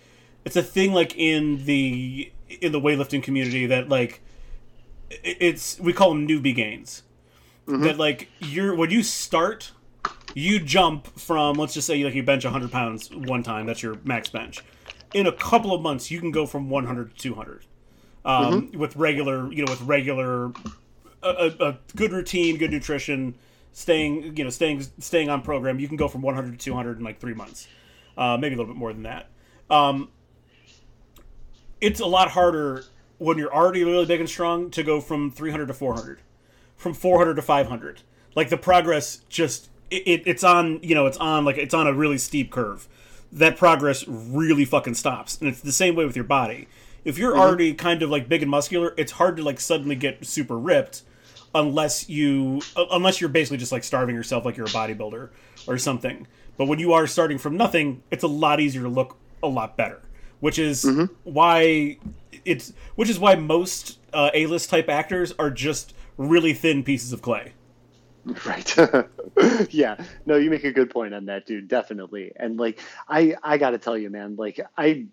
it's 0.46 0.56
a 0.56 0.64
thing 0.64 0.94
like 0.94 1.16
in 1.18 1.66
the 1.66 2.32
in 2.62 2.72
the 2.72 2.80
weightlifting 2.80 3.22
community 3.22 3.66
that 3.68 3.90
like 3.90 4.22
it's 5.10 5.80
we 5.80 5.94
call 5.94 6.10
them 6.10 6.28
newbie 6.28 6.56
gains 6.56 7.04
mm-hmm. 7.68 7.84
that 7.84 7.98
like 7.98 8.30
you're 8.40 8.76
when 8.76 8.90
you 8.90 9.04
start, 9.04 9.72
you 10.34 10.60
jump 10.60 11.08
from 11.20 11.58
let's 11.58 11.74
just 11.74 11.88
say 11.88 12.04
like 12.04 12.14
you 12.14 12.24
bench 12.24 12.44
100 12.44 12.72
pounds 12.72 13.10
one 13.12 13.44
time. 13.44 13.66
That's 13.66 13.82
your 13.82 13.96
max 14.04 14.30
bench. 14.30 14.64
In 15.14 15.28
a 15.28 15.32
couple 15.32 15.74
of 15.74 15.82
months, 15.82 16.10
you 16.10 16.20
can 16.20 16.32
go 16.32 16.46
from 16.46 16.70
100 16.70 17.16
to 17.16 17.22
200 17.22 17.66
um, 18.24 18.68
mm-hmm. 18.70 18.80
with 18.80 18.96
regular, 18.96 19.52
you 19.52 19.66
know, 19.66 19.72
with 19.72 19.82
regular, 19.82 20.52
a, 21.22 21.52
a, 21.60 21.78
good 21.96 22.12
routine, 22.14 22.58
good 22.58 22.72
nutrition, 22.72 23.36
staying, 23.74 24.38
you 24.38 24.44
know, 24.44 24.50
staying 24.50 24.86
staying 25.00 25.30
on 25.30 25.42
program. 25.42 25.80
You 25.80 25.88
can 25.88 25.98
go 25.98 26.08
from 26.08 26.22
100 26.22 26.52
to 26.52 26.58
200 26.58 27.00
in 27.00 27.04
like 27.04 27.20
three 27.20 27.34
months, 27.34 27.68
uh, 28.18 28.38
maybe 28.38 28.56
a 28.56 28.58
little 28.58 28.74
bit 28.74 28.80
more 28.80 28.94
than 28.94 29.04
that. 29.04 29.30
Um, 29.70 30.10
it's 31.80 32.00
a 32.00 32.06
lot 32.06 32.30
harder 32.30 32.86
when 33.18 33.38
you're 33.38 33.54
already 33.54 33.84
really 33.84 34.06
big 34.06 34.20
and 34.20 34.30
strong 34.30 34.70
to 34.72 34.84
go 34.84 35.02
from 35.02 35.32
300 35.32 35.68
to 35.68 35.74
400 35.74 36.20
from 36.82 36.96
400 36.96 37.36
to 37.36 37.42
500. 37.44 38.02
Like 38.36 38.50
the 38.50 38.58
progress 38.58 39.22
just 39.30 39.70
it, 39.92 40.04
it, 40.08 40.24
it's 40.26 40.44
on 40.44 40.80
you 40.82 40.96
know 40.96 41.06
it's 41.06 41.18
on 41.18 41.46
like 41.46 41.58
it's 41.58 41.74
on 41.74 41.86
a 41.86 41.94
really 41.94 42.18
steep 42.18 42.52
curve. 42.52 42.88
That 43.32 43.56
progress 43.56 44.06
really 44.08 44.66
fucking 44.66 44.96
stops, 44.96 45.40
and 45.40 45.48
it's 45.48 45.62
the 45.62 45.72
same 45.72 45.96
way 45.96 46.06
with 46.06 46.16
your 46.16 46.26
body. 46.26 46.68
If 47.06 47.18
you're 47.18 47.32
mm-hmm. 47.32 47.42
already 47.42 47.74
kind 47.74 48.02
of 48.02 48.10
like 48.10 48.28
big 48.28 48.42
and 48.42 48.52
muscular, 48.52 48.94
it's 48.98 49.14
hard 49.14 49.38
to 49.38 49.44
like 49.44 49.60
suddenly 49.60 49.96
get 49.96 50.26
super 50.26 50.58
ripped 50.58 51.04
unless 51.54 52.10
you 52.10 52.62
unless 52.76 53.22
you're 53.22 53.30
basically 53.30 53.58
just 53.58 53.72
like 53.72 53.84
starving 53.84 54.16
yourself 54.16 54.44
like 54.44 54.58
you're 54.58 54.66
a 54.66 54.70
bodybuilder 54.70 55.30
or 55.68 55.78
something. 55.78 56.28
But 56.58 56.66
when 56.66 56.80
you 56.80 56.94
are 56.94 57.06
starting 57.08 57.38
from 57.38 57.56
nothing, 57.56 58.04
it's 58.12 58.24
a 58.24 58.28
lot 58.28 58.60
easier 58.60 58.84
to 58.84 58.90
look 58.90 59.18
a 59.44 59.48
lot 59.48 59.78
better, 59.78 60.02
which 60.40 60.58
is 60.58 60.84
mm-hmm. 60.84 61.14
why 61.24 61.98
it's 62.44 62.74
which 62.96 63.10
is 63.10 63.20
why 63.20 63.36
most 63.36 64.00
uh, 64.14 64.32
A-list 64.34 64.70
type 64.70 64.90
actors 64.90 65.34
are 65.38 65.52
just 65.52 65.94
really 66.30 66.54
thin 66.54 66.84
pieces 66.84 67.14
of 67.14 67.22
clay. 67.22 67.54
Right. 68.46 68.76
yeah. 69.72 70.04
No, 70.26 70.36
you 70.36 70.50
make 70.50 70.64
a 70.64 70.72
good 70.72 70.90
point 70.90 71.14
on 71.14 71.26
that, 71.26 71.46
dude. 71.46 71.68
Definitely. 71.68 72.32
And 72.36 72.60
like, 72.60 72.80
I 73.08 73.36
I 73.42 73.58
got 73.58 73.72
to 73.72 73.78
tell 73.78 73.98
you, 73.98 74.10
man. 74.10 74.36
Like, 74.36 74.60
I 74.78 75.08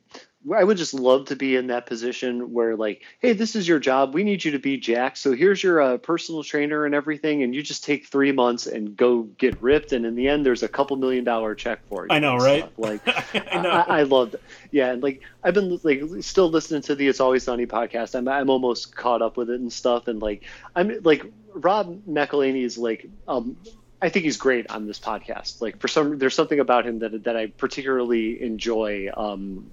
I 0.54 0.62
would 0.62 0.76
just 0.76 0.94
love 0.94 1.26
to 1.26 1.36
be 1.36 1.56
in 1.56 1.66
that 1.66 1.86
position 1.86 2.52
where, 2.52 2.76
like, 2.76 3.02
hey, 3.18 3.32
this 3.32 3.56
is 3.56 3.66
your 3.66 3.80
job. 3.80 4.14
We 4.14 4.22
need 4.22 4.44
you 4.44 4.52
to 4.52 4.58
be 4.58 4.76
Jack. 4.76 5.16
So 5.16 5.32
here's 5.32 5.62
your 5.62 5.82
uh, 5.82 5.98
personal 5.98 6.44
trainer 6.44 6.86
and 6.86 6.94
everything, 6.94 7.42
and 7.42 7.54
you 7.54 7.62
just 7.62 7.84
take 7.84 8.06
three 8.06 8.30
months 8.30 8.66
and 8.66 8.96
go 8.96 9.22
get 9.22 9.60
ripped. 9.60 9.92
And 9.92 10.06
in 10.06 10.14
the 10.14 10.28
end, 10.28 10.46
there's 10.46 10.62
a 10.62 10.68
couple 10.68 10.96
million 10.96 11.24
dollar 11.24 11.54
check 11.56 11.80
for 11.88 12.04
you. 12.04 12.08
I 12.10 12.20
know, 12.20 12.36
right? 12.36 12.60
Stuff. 12.60 12.72
Like, 12.78 13.52
I 13.52 13.60
know. 13.60 13.70
I, 13.70 13.98
I 14.00 14.02
love, 14.04 14.36
yeah, 14.70 14.92
and 14.92 15.02
like 15.02 15.22
I've 15.42 15.54
been 15.54 15.78
like 15.82 16.02
still 16.20 16.48
listening 16.48 16.82
to 16.82 16.94
the 16.94 17.08
It's 17.08 17.20
Always 17.20 17.42
Sunny 17.42 17.66
podcast. 17.66 18.14
I'm 18.14 18.28
I'm 18.28 18.48
almost 18.48 18.94
caught 18.94 19.22
up 19.22 19.36
with 19.36 19.50
it 19.50 19.60
and 19.60 19.72
stuff, 19.72 20.06
and 20.06 20.22
like 20.22 20.44
I'm 20.76 21.02
like 21.02 21.24
Rob 21.52 22.04
McElhenney 22.06 22.62
is 22.62 22.78
like 22.78 23.08
um, 23.26 23.56
I 24.00 24.08
think 24.08 24.24
he's 24.24 24.36
great 24.36 24.70
on 24.70 24.86
this 24.86 25.00
podcast. 25.00 25.60
Like 25.60 25.80
for 25.80 25.88
some, 25.88 26.18
there's 26.18 26.34
something 26.34 26.60
about 26.60 26.86
him 26.86 27.00
that 27.00 27.24
that 27.24 27.36
I 27.36 27.46
particularly 27.46 28.40
enjoy. 28.40 29.10
Um, 29.16 29.70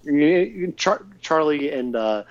Char- 0.77 1.05
Charlie 1.21 1.71
and 1.71 1.95
uh, 1.95 2.23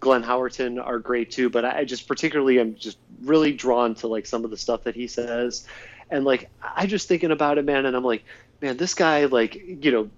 Glenn 0.00 0.22
Howerton 0.22 0.84
are 0.84 0.98
great 0.98 1.30
too, 1.30 1.50
but 1.50 1.64
I 1.64 1.84
just 1.84 2.08
particularly 2.08 2.58
am 2.58 2.74
just 2.74 2.98
really 3.22 3.52
drawn 3.52 3.94
to 3.96 4.06
like 4.06 4.26
some 4.26 4.44
of 4.44 4.50
the 4.50 4.56
stuff 4.56 4.84
that 4.84 4.94
he 4.94 5.06
says, 5.06 5.66
and 6.10 6.24
like 6.24 6.48
I 6.62 6.86
just 6.86 7.06
thinking 7.06 7.30
about 7.30 7.58
it, 7.58 7.64
man, 7.64 7.84
and 7.84 7.94
I'm 7.94 8.04
like, 8.04 8.24
man, 8.62 8.78
this 8.78 8.94
guy 8.94 9.26
like 9.26 9.54
you 9.54 9.92
know 9.92 10.10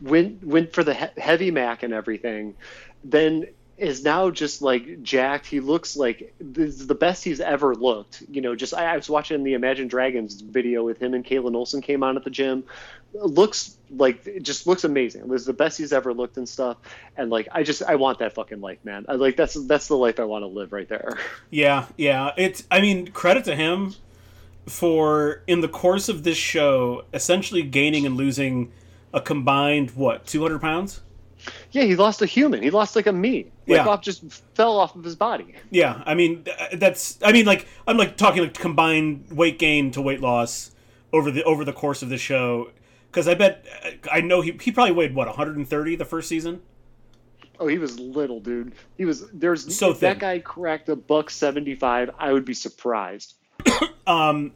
went 0.00 0.44
went 0.44 0.72
for 0.72 0.84
the 0.84 0.94
he- 0.94 1.20
heavy 1.20 1.50
Mac 1.50 1.82
and 1.82 1.92
everything, 1.92 2.54
then 3.02 3.46
is 3.78 4.02
now 4.02 4.30
just 4.30 4.62
like 4.62 5.02
jacked. 5.02 5.46
He 5.46 5.60
looks 5.60 5.96
like 5.96 6.34
the 6.38 6.94
best 6.94 7.24
he's 7.24 7.40
ever 7.40 7.74
looked. 7.74 8.22
You 8.30 8.40
know, 8.40 8.54
just 8.54 8.72
I, 8.72 8.94
I, 8.94 8.96
was 8.96 9.10
watching 9.10 9.44
the 9.44 9.54
Imagine 9.54 9.86
Dragons 9.86 10.40
video 10.40 10.82
with 10.82 11.00
him 11.00 11.12
and 11.12 11.24
Kaitlin 11.24 11.54
Olson 11.54 11.82
came 11.82 12.02
on 12.02 12.16
at 12.16 12.24
the 12.24 12.30
gym. 12.30 12.64
Looks 13.12 13.76
like 13.90 14.26
it 14.26 14.42
just 14.42 14.66
looks 14.66 14.84
amazing. 14.84 15.22
It 15.22 15.28
was 15.28 15.44
the 15.44 15.52
best 15.52 15.76
he's 15.76 15.92
ever 15.92 16.14
looked 16.14 16.38
and 16.38 16.48
stuff. 16.48 16.78
And 17.16 17.30
like 17.30 17.48
I 17.52 17.62
just 17.62 17.82
I 17.82 17.96
want 17.96 18.18
that 18.20 18.34
fucking 18.34 18.60
life, 18.60 18.78
man. 18.82 19.04
I 19.08 19.14
like 19.14 19.36
that's 19.36 19.54
that's 19.66 19.88
the 19.88 19.96
life 19.96 20.18
I 20.18 20.24
want 20.24 20.42
to 20.42 20.48
live 20.48 20.72
right 20.72 20.88
there. 20.88 21.18
Yeah, 21.50 21.86
yeah. 21.96 22.32
It's 22.36 22.64
I 22.70 22.80
mean 22.80 23.08
credit 23.08 23.44
to 23.44 23.54
him 23.54 23.94
for 24.66 25.42
in 25.46 25.60
the 25.60 25.68
course 25.68 26.08
of 26.08 26.24
this 26.24 26.38
show 26.38 27.04
essentially 27.12 27.62
gaining 27.62 28.06
and 28.06 28.16
losing 28.16 28.72
a 29.12 29.20
combined 29.20 29.90
what 29.92 30.26
200 30.26 30.60
pounds 30.60 31.02
yeah, 31.72 31.84
he 31.84 31.96
lost 31.96 32.22
a 32.22 32.26
human. 32.26 32.62
He 32.62 32.70
lost 32.70 32.96
like 32.96 33.06
a 33.06 33.12
me. 33.12 33.50
Like 33.66 33.78
yeah. 33.78 33.86
off 33.86 34.02
just 34.02 34.24
fell 34.54 34.78
off 34.78 34.94
of 34.94 35.04
his 35.04 35.16
body. 35.16 35.54
Yeah, 35.70 36.02
I 36.06 36.14
mean 36.14 36.44
that's 36.74 37.18
I 37.22 37.32
mean 37.32 37.46
like 37.46 37.66
I'm 37.86 37.96
like 37.96 38.16
talking 38.16 38.42
like 38.42 38.54
combined 38.54 39.26
weight 39.30 39.58
gain 39.58 39.90
to 39.92 40.02
weight 40.02 40.20
loss 40.20 40.70
over 41.12 41.30
the 41.30 41.44
over 41.44 41.64
the 41.64 41.72
course 41.72 42.02
of 42.02 42.08
the 42.08 42.18
show 42.18 42.70
because 43.10 43.28
I 43.28 43.34
bet 43.34 43.64
I 44.10 44.20
know 44.20 44.40
he 44.40 44.56
he 44.60 44.70
probably 44.70 44.92
weighed 44.92 45.14
what 45.14 45.26
130 45.26 45.96
the 45.96 46.04
first 46.04 46.28
season. 46.28 46.62
Oh, 47.58 47.66
he 47.66 47.78
was 47.78 47.98
little, 47.98 48.40
dude. 48.40 48.74
He 48.96 49.04
was 49.04 49.28
there's 49.30 49.76
so 49.76 49.90
if 49.90 50.00
that 50.00 50.18
guy 50.18 50.38
cracked 50.38 50.88
a 50.88 50.96
buck 50.96 51.30
75, 51.30 52.10
I 52.18 52.32
would 52.32 52.44
be 52.44 52.54
surprised. 52.54 53.34
um 54.06 54.52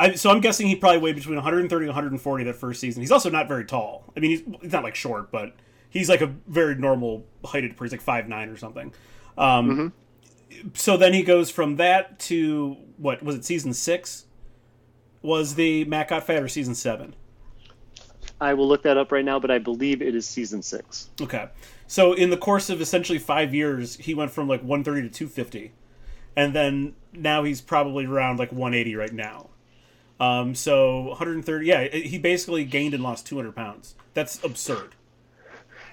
I, 0.00 0.14
so 0.14 0.30
I'm 0.30 0.40
guessing 0.40 0.66
he 0.66 0.76
probably 0.76 0.98
weighed 0.98 1.16
between 1.16 1.36
130 1.36 1.84
and 1.84 1.88
140 1.88 2.44
that 2.44 2.56
first 2.56 2.80
season. 2.80 3.02
He's 3.02 3.12
also 3.12 3.28
not 3.28 3.48
very 3.48 3.66
tall. 3.66 4.04
I 4.16 4.20
mean, 4.20 4.30
he's, 4.30 4.42
he's 4.62 4.72
not 4.72 4.82
like 4.82 4.94
short, 4.94 5.30
but 5.30 5.54
he's 5.90 6.08
like 6.08 6.20
a 6.20 6.34
very 6.46 6.76
normal 6.76 7.26
heighted 7.44 7.76
person, 7.76 7.98
like 7.98 8.04
five 8.04 8.28
nine 8.28 8.48
or 8.48 8.56
something. 8.56 8.94
Um, 9.36 9.70
mm-hmm. 9.70 10.68
So 10.74 10.96
then 10.96 11.12
he 11.12 11.22
goes 11.22 11.50
from 11.50 11.76
that 11.76 12.18
to 12.20 12.76
what 12.96 13.22
was 13.22 13.36
it? 13.36 13.44
Season 13.44 13.74
six 13.74 14.26
was 15.22 15.54
the 15.54 15.84
Mac 15.84 16.08
got 16.08 16.24
fat 16.24 16.42
or 16.42 16.48
season 16.48 16.74
seven? 16.74 17.14
I 18.40 18.54
will 18.54 18.66
look 18.66 18.82
that 18.84 18.96
up 18.96 19.12
right 19.12 19.24
now, 19.24 19.38
but 19.38 19.50
I 19.50 19.58
believe 19.58 20.00
it 20.00 20.14
is 20.14 20.26
season 20.26 20.62
six. 20.62 21.10
Okay, 21.20 21.48
so 21.86 22.14
in 22.14 22.30
the 22.30 22.38
course 22.38 22.70
of 22.70 22.80
essentially 22.80 23.18
five 23.18 23.54
years, 23.54 23.96
he 23.96 24.14
went 24.14 24.30
from 24.30 24.48
like 24.48 24.62
130 24.62 25.08
to 25.08 25.14
250, 25.14 25.72
and 26.36 26.54
then 26.54 26.94
now 27.12 27.42
he's 27.44 27.60
probably 27.60 28.06
around 28.06 28.38
like 28.38 28.50
180 28.50 28.94
right 28.94 29.12
now. 29.12 29.50
Um, 30.18 30.54
so 30.54 31.00
130, 31.08 31.66
yeah, 31.66 31.88
he 31.88 32.18
basically 32.18 32.64
gained 32.64 32.94
and 32.94 33.02
lost 33.02 33.26
200 33.26 33.54
pounds. 33.54 33.94
That's 34.14 34.42
absurd 34.42 34.94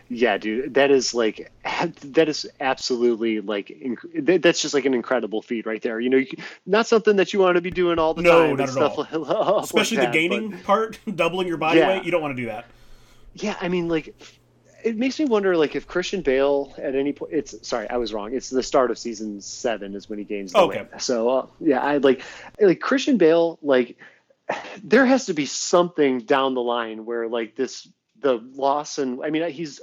yeah 0.09 0.37
dude 0.37 0.73
that 0.73 0.91
is 0.91 1.13
like 1.13 1.51
that 2.03 2.29
is 2.29 2.47
absolutely 2.59 3.41
like 3.41 3.67
inc- 3.67 4.41
that's 4.41 4.61
just 4.61 4.73
like 4.73 4.85
an 4.85 4.93
incredible 4.93 5.41
feat 5.41 5.65
right 5.65 5.81
there 5.81 5.99
you 5.99 6.09
know 6.09 6.17
you, 6.17 6.27
not 6.65 6.87
something 6.87 7.15
that 7.17 7.33
you 7.33 7.39
want 7.39 7.55
to 7.55 7.61
be 7.61 7.71
doing 7.71 7.99
all 7.99 8.13
the 8.13 8.21
no, 8.21 8.55
time 8.55 8.75
not 8.75 9.13
at 9.13 9.13
all. 9.13 9.59
especially 9.63 9.97
like 9.97 10.07
the 10.07 10.13
gaining 10.13 10.51
but, 10.51 10.63
part 10.63 10.99
doubling 11.15 11.47
your 11.47 11.57
body 11.57 11.79
yeah. 11.79 11.89
weight 11.89 12.03
you 12.03 12.11
don't 12.11 12.21
want 12.21 12.35
to 12.35 12.41
do 12.41 12.47
that 12.47 12.65
yeah 13.35 13.55
i 13.61 13.67
mean 13.67 13.87
like 13.87 14.15
it 14.83 14.95
makes 14.95 15.19
me 15.19 15.25
wonder 15.25 15.57
like 15.57 15.75
if 15.75 15.87
christian 15.87 16.21
bale 16.21 16.73
at 16.77 16.95
any 16.95 17.11
point 17.11 17.33
it's 17.33 17.67
sorry 17.67 17.89
i 17.89 17.97
was 17.97 18.13
wrong 18.13 18.33
it's 18.33 18.49
the 18.49 18.63
start 18.63 18.91
of 18.91 18.97
season 18.97 19.41
seven 19.41 19.95
is 19.95 20.09
when 20.09 20.19
he 20.19 20.25
gains 20.25 20.53
the 20.53 20.59
okay. 20.59 20.81
weight 20.81 21.01
so 21.01 21.29
uh, 21.29 21.45
yeah 21.59 21.81
i 21.81 21.97
like 21.97 22.21
like 22.61 22.79
christian 22.79 23.17
bale 23.17 23.59
like 23.61 23.97
there 24.83 25.05
has 25.05 25.25
to 25.25 25.33
be 25.33 25.45
something 25.45 26.19
down 26.19 26.53
the 26.53 26.61
line 26.61 27.05
where 27.05 27.27
like 27.27 27.55
this 27.55 27.87
the 28.21 28.41
loss 28.53 28.97
and 28.97 29.23
I 29.23 29.29
mean 29.29 29.49
he's 29.51 29.79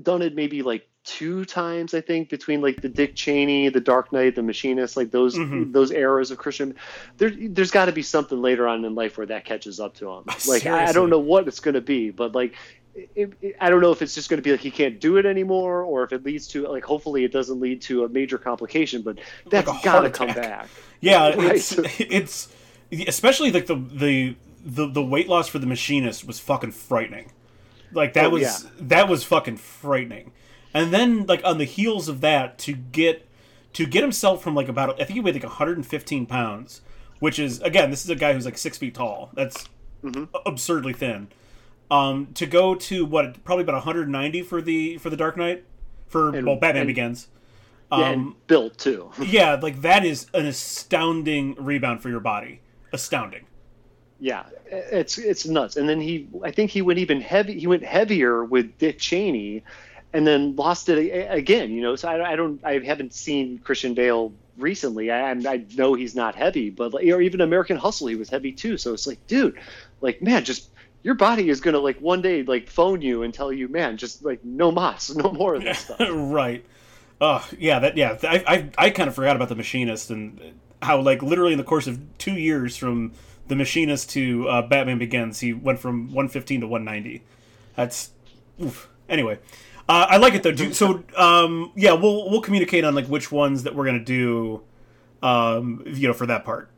done 0.00 0.22
it 0.22 0.34
maybe 0.34 0.62
like 0.62 0.88
two 1.04 1.44
times 1.44 1.94
I 1.94 2.00
think 2.00 2.28
between 2.28 2.60
like 2.60 2.80
the 2.82 2.88
Dick 2.88 3.14
Cheney, 3.14 3.68
the 3.70 3.80
Dark 3.80 4.12
Knight, 4.12 4.34
the 4.34 4.42
Machinist, 4.42 4.96
like 4.96 5.10
those 5.10 5.36
Mhm. 5.36 5.72
those 5.72 5.90
eras 5.90 6.30
of 6.30 6.38
Christian. 6.38 6.74
There, 7.16 7.30
there's 7.30 7.70
got 7.70 7.86
to 7.86 7.92
be 7.92 8.02
something 8.02 8.40
later 8.40 8.68
on 8.68 8.84
in 8.84 8.94
life 8.94 9.16
where 9.16 9.26
that 9.26 9.44
catches 9.44 9.80
up 9.80 9.94
to 9.96 10.10
him. 10.10 10.24
Like 10.48 10.66
I, 10.66 10.86
I 10.88 10.92
don't 10.92 11.10
know 11.10 11.18
what 11.18 11.48
it's 11.48 11.60
going 11.60 11.74
to 11.74 11.80
be, 11.80 12.10
but 12.10 12.34
like. 12.34 12.54
It, 13.14 13.32
it, 13.40 13.54
I 13.60 13.70
don't 13.70 13.80
know 13.80 13.92
if 13.92 14.02
it's 14.02 14.12
just 14.12 14.28
going 14.28 14.38
to 14.38 14.42
be 14.42 14.50
like 14.50 14.58
he 14.58 14.72
can't 14.72 14.98
do 14.98 15.18
it 15.18 15.24
anymore, 15.26 15.82
or 15.84 16.02
if 16.02 16.12
it 16.12 16.24
leads 16.24 16.48
to 16.48 16.66
like 16.66 16.82
hopefully 16.84 17.22
it 17.22 17.30
doesn't 17.30 17.60
lead 17.60 17.80
to 17.82 18.02
a 18.02 18.08
major 18.08 18.38
complication. 18.38 19.02
But 19.02 19.20
that's 19.48 19.70
heart 19.70 19.84
got 19.84 20.00
to 20.00 20.10
come 20.10 20.34
back. 20.34 20.66
Yeah, 21.00 21.28
Right. 21.36 21.54
it's 21.54 21.78
it's 22.00 22.48
especially 23.06 23.52
like 23.52 23.66
the 23.66 23.76
the 23.76 24.34
the, 24.64 24.88
the 24.88 25.02
weight 25.04 25.28
loss 25.28 25.46
for 25.46 25.60
the 25.60 25.66
machinist 25.66 26.26
was 26.26 26.40
fucking 26.40 26.72
frightening. 26.72 27.30
Like 27.92 28.12
that 28.14 28.26
Oh, 28.26 28.30
was 28.30 28.42
yeah. 28.42 28.70
that 28.80 29.08
was 29.08 29.24
fucking 29.24 29.56
frightening. 29.58 30.32
And 30.74 30.92
then 30.92 31.26
like 31.26 31.40
on 31.44 31.58
the 31.58 31.64
heels 31.64 32.08
of 32.08 32.20
that 32.20 32.58
to 32.60 32.72
get 32.72 33.26
to 33.74 33.86
get 33.86 34.02
himself 34.02 34.42
from 34.42 34.54
like 34.54 34.68
about 34.68 34.90
I 34.94 35.04
think 35.04 35.10
he 35.10 35.20
weighed 35.20 35.34
like 35.34 35.42
115 35.44 36.26
pounds, 36.26 36.82
which 37.20 37.38
is 37.38 37.60
again 37.62 37.90
this 37.90 38.04
is 38.04 38.10
a 38.10 38.14
guy 38.16 38.32
who's 38.32 38.44
like 38.44 38.58
six 38.58 38.78
feet 38.78 38.94
tall. 38.94 39.30
That's 39.34 39.68
Mm-hmm. 40.04 40.26
absurdly 40.46 40.92
thin. 40.92 41.26
Um, 41.90 42.28
to 42.34 42.46
go 42.46 42.76
to 42.76 43.04
what 43.04 43.42
probably 43.42 43.64
about 43.64 43.74
190 43.74 44.42
for 44.42 44.62
the 44.62 44.96
for 44.98 45.10
the 45.10 45.16
Dark 45.16 45.36
Knight 45.36 45.64
for 46.06 46.28
And- 46.36 46.46
well 46.46 46.54
Batman 46.56 46.82
and- 46.82 46.86
Begins. 46.88 47.26
Yeah, 47.90 47.96
Um, 47.98 48.02
and 48.12 48.46
built 48.46 48.78
too. 48.78 49.10
yeah, 49.20 49.58
like 49.60 49.80
that 49.80 50.04
is 50.04 50.26
an 50.34 50.46
astounding 50.46 51.56
rebound 51.58 52.00
for 52.00 52.10
your 52.10 52.20
body. 52.20 52.60
Astounding. 52.92 53.46
Yeah, 54.20 54.44
it's 54.66 55.16
it's 55.16 55.46
nuts. 55.46 55.76
And 55.76 55.88
then 55.88 56.00
he, 56.00 56.28
I 56.42 56.50
think 56.50 56.70
he 56.70 56.82
went 56.82 56.98
even 56.98 57.20
heavy. 57.20 57.58
He 57.58 57.66
went 57.66 57.84
heavier 57.84 58.44
with 58.44 58.76
Dick 58.78 58.98
Cheney, 58.98 59.62
and 60.12 60.26
then 60.26 60.56
lost 60.56 60.88
it 60.88 61.28
again. 61.30 61.70
You 61.70 61.82
know, 61.82 61.96
so 61.96 62.08
I, 62.08 62.32
I 62.32 62.36
don't, 62.36 62.64
I 62.64 62.78
haven't 62.78 63.14
seen 63.14 63.58
Christian 63.58 63.94
Bale 63.94 64.32
recently. 64.56 65.10
I, 65.10 65.30
I 65.30 65.64
know 65.76 65.94
he's 65.94 66.14
not 66.14 66.34
heavy, 66.34 66.70
but 66.70 66.94
like, 66.94 67.06
or 67.06 67.20
even 67.20 67.40
American 67.40 67.76
Hustle, 67.76 68.08
he 68.08 68.16
was 68.16 68.28
heavy 68.28 68.52
too. 68.52 68.76
So 68.76 68.92
it's 68.92 69.06
like, 69.06 69.24
dude, 69.26 69.58
like 70.00 70.20
man, 70.20 70.44
just 70.44 70.70
your 71.02 71.14
body 71.14 71.48
is 71.48 71.60
gonna 71.60 71.78
like 71.78 72.00
one 72.00 72.22
day 72.22 72.42
like 72.42 72.68
phone 72.68 73.02
you 73.02 73.22
and 73.22 73.32
tell 73.32 73.52
you, 73.52 73.68
man, 73.68 73.96
just 73.96 74.24
like 74.24 74.44
no 74.44 74.70
mas, 74.72 75.14
no 75.16 75.32
more 75.32 75.54
of 75.54 75.62
this 75.62 75.78
stuff. 75.78 76.00
right. 76.10 76.64
Oh, 77.20 77.46
yeah, 77.58 77.80
that 77.80 77.96
yeah. 77.96 78.16
I 78.22 78.44
I, 78.46 78.86
I 78.86 78.90
kind 78.90 79.08
of 79.08 79.14
forgot 79.14 79.36
about 79.36 79.48
the 79.48 79.56
machinist 79.56 80.10
and 80.10 80.40
how 80.82 81.00
like 81.00 81.22
literally 81.22 81.52
in 81.52 81.58
the 81.58 81.64
course 81.64 81.86
of 81.86 82.00
two 82.18 82.34
years 82.34 82.76
from 82.76 83.12
the 83.48 83.56
machinist 83.56 84.10
to 84.10 84.48
uh, 84.48 84.62
Batman 84.62 84.98
Begins, 84.98 85.40
he 85.40 85.52
went 85.52 85.78
from 85.78 86.06
115 86.06 86.60
to 86.62 86.66
190. 86.66 87.22
That's 87.74 88.10
oof. 88.62 88.88
anyway. 89.08 89.38
Uh, 89.88 90.06
I 90.10 90.16
like 90.18 90.34
it 90.34 90.42
though. 90.42 90.52
Do, 90.52 90.72
so 90.74 91.02
um, 91.16 91.72
yeah, 91.74 91.92
we'll 91.92 92.30
we'll 92.30 92.42
communicate 92.42 92.84
on 92.84 92.94
like 92.94 93.06
which 93.06 93.32
ones 93.32 93.62
that 93.62 93.74
we're 93.74 93.86
gonna 93.86 93.98
do. 94.04 94.62
Um, 95.22 95.82
you 95.86 96.06
know, 96.06 96.14
for 96.14 96.26
that 96.26 96.44
part. 96.44 96.70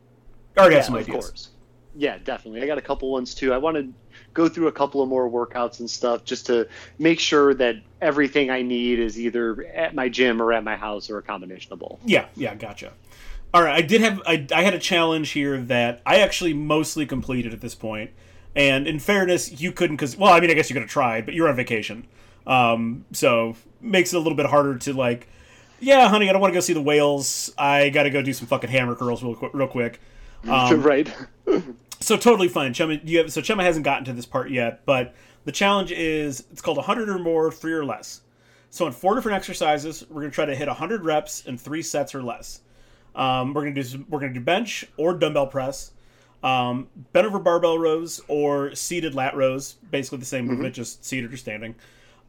I 0.57 0.61
already 0.61 0.77
have 0.77 0.83
Yeah, 0.83 0.87
some 0.87 0.95
of 0.95 1.03
ideas. 1.03 1.27
course. 1.27 1.49
Yeah, 1.97 2.19
definitely. 2.19 2.63
I 2.63 2.67
got 2.67 2.79
a 2.79 2.83
couple 2.83 3.11
ones 3.11 3.35
too. 3.35 3.53
I 3.53 3.59
want 3.59 3.77
to 3.77 3.93
go 4.33 4.49
through 4.49 4.69
a 4.69 4.73
couple 4.73 5.03
of 5.03 5.09
more 5.09 5.29
workouts 5.29 5.81
and 5.81 5.91
stuff 5.91 6.25
just 6.25 6.47
to 6.47 6.69
make 6.99 7.19
sure 7.21 7.53
that 7.55 7.77
everything 8.01 8.49
I 8.49 8.63
need 8.63 8.99
is 9.01 9.19
either 9.19 9.67
at 9.75 9.95
my 9.95 10.09
gym 10.09 10.41
or 10.41 10.53
at 10.53 10.63
my 10.65 10.77
house 10.77 11.11
or 11.11 11.19
a 11.19 11.23
combination 11.23 11.73
of 11.73 11.81
both. 11.81 11.99
Yeah, 12.05 12.27
yeah, 12.37 12.55
gotcha. 12.55 12.93
All 13.53 13.63
right, 13.63 13.75
I 13.75 13.83
did 13.83 14.01
have 14.01 14.23
I, 14.27 14.47
I 14.55 14.63
had 14.63 14.75
a 14.75 14.79
challenge 14.79 15.31
here 15.31 15.61
that 15.63 16.03
I 16.07 16.21
actually 16.21 16.55
mostly 16.55 17.05
completed 17.05 17.53
at 17.53 17.61
this 17.61 17.75
point, 17.75 18.11
and 18.55 18.87
in 18.87 19.01
fairness, 19.01 19.61
you 19.61 19.73
couldn't 19.73 19.97
because 19.97 20.17
well, 20.17 20.33
I 20.33 20.41
mean, 20.41 20.51
I 20.51 20.55
guess 20.55 20.71
you 20.71 20.75
could 20.75 20.83
have 20.83 20.91
tried, 20.91 21.25
but 21.25 21.35
you're 21.35 21.49
on 21.49 21.57
vacation, 21.57 22.07
um, 22.47 23.05
so 23.13 23.57
makes 23.81 24.13
it 24.13 24.17
a 24.17 24.21
little 24.21 24.37
bit 24.37 24.47
harder 24.47 24.77
to 24.79 24.93
like. 24.93 25.29
Yeah, 25.81 26.09
honey, 26.09 26.29
I 26.29 26.33
don't 26.33 26.43
want 26.43 26.53
to 26.53 26.57
go 26.57 26.61
see 26.61 26.75
the 26.75 26.83
whales. 26.83 27.53
I 27.57 27.89
got 27.89 28.03
to 28.03 28.11
go 28.11 28.21
do 28.21 28.35
some 28.35 28.47
fucking 28.47 28.69
hammer 28.69 28.95
curls 28.95 29.23
real 29.23 29.35
quick. 29.35 29.53
Real 29.55 29.67
quick. 29.67 29.99
Um, 30.47 30.83
right. 30.83 31.11
so 32.01 32.19
totally 32.19 32.49
fine. 32.49 32.75
Chema, 32.75 33.01
you 33.03 33.19
have, 33.19 33.33
so 33.33 33.41
Chema 33.41 33.63
hasn't 33.63 33.85
gotten 33.85 34.05
to 34.05 34.13
this 34.13 34.27
part 34.27 34.51
yet, 34.51 34.85
but 34.85 35.15
the 35.47 35.53
challenge 35.53 35.91
is 35.91 36.45
it's 36.53 36.61
called 36.61 36.77
100 36.77 37.09
or 37.09 37.19
more, 37.19 37.51
three 37.51 37.73
or 37.73 37.85
less. 37.85 38.21
So 38.69 38.87
in 38.87 38.93
four 38.93 39.15
different 39.15 39.37
exercises, 39.37 40.05
we're 40.11 40.21
gonna 40.21 40.33
try 40.33 40.45
to 40.45 40.55
hit 40.55 40.69
100 40.69 41.03
reps 41.03 41.47
in 41.47 41.57
three 41.57 41.83
sets 41.83 42.15
or 42.15 42.23
less. 42.23 42.61
Um, 43.15 43.55
we're 43.55 43.63
gonna 43.63 43.75
do 43.75 43.83
some, 43.83 44.07
we're 44.09 44.21
gonna 44.21 44.33
do 44.33 44.41
bench 44.41 44.85
or 44.97 45.15
dumbbell 45.15 45.47
press, 45.49 45.93
um, 46.43 46.89
bent 47.13 47.27
over 47.27 47.39
barbell 47.39 47.79
rows 47.79 48.21
or 48.29 48.75
seated 48.75 49.15
lat 49.15 49.35
rows, 49.37 49.75
basically 49.91 50.19
the 50.19 50.25
same 50.27 50.47
movement, 50.47 50.75
just 50.75 51.05
seated 51.05 51.33
or 51.33 51.37
standing. 51.37 51.75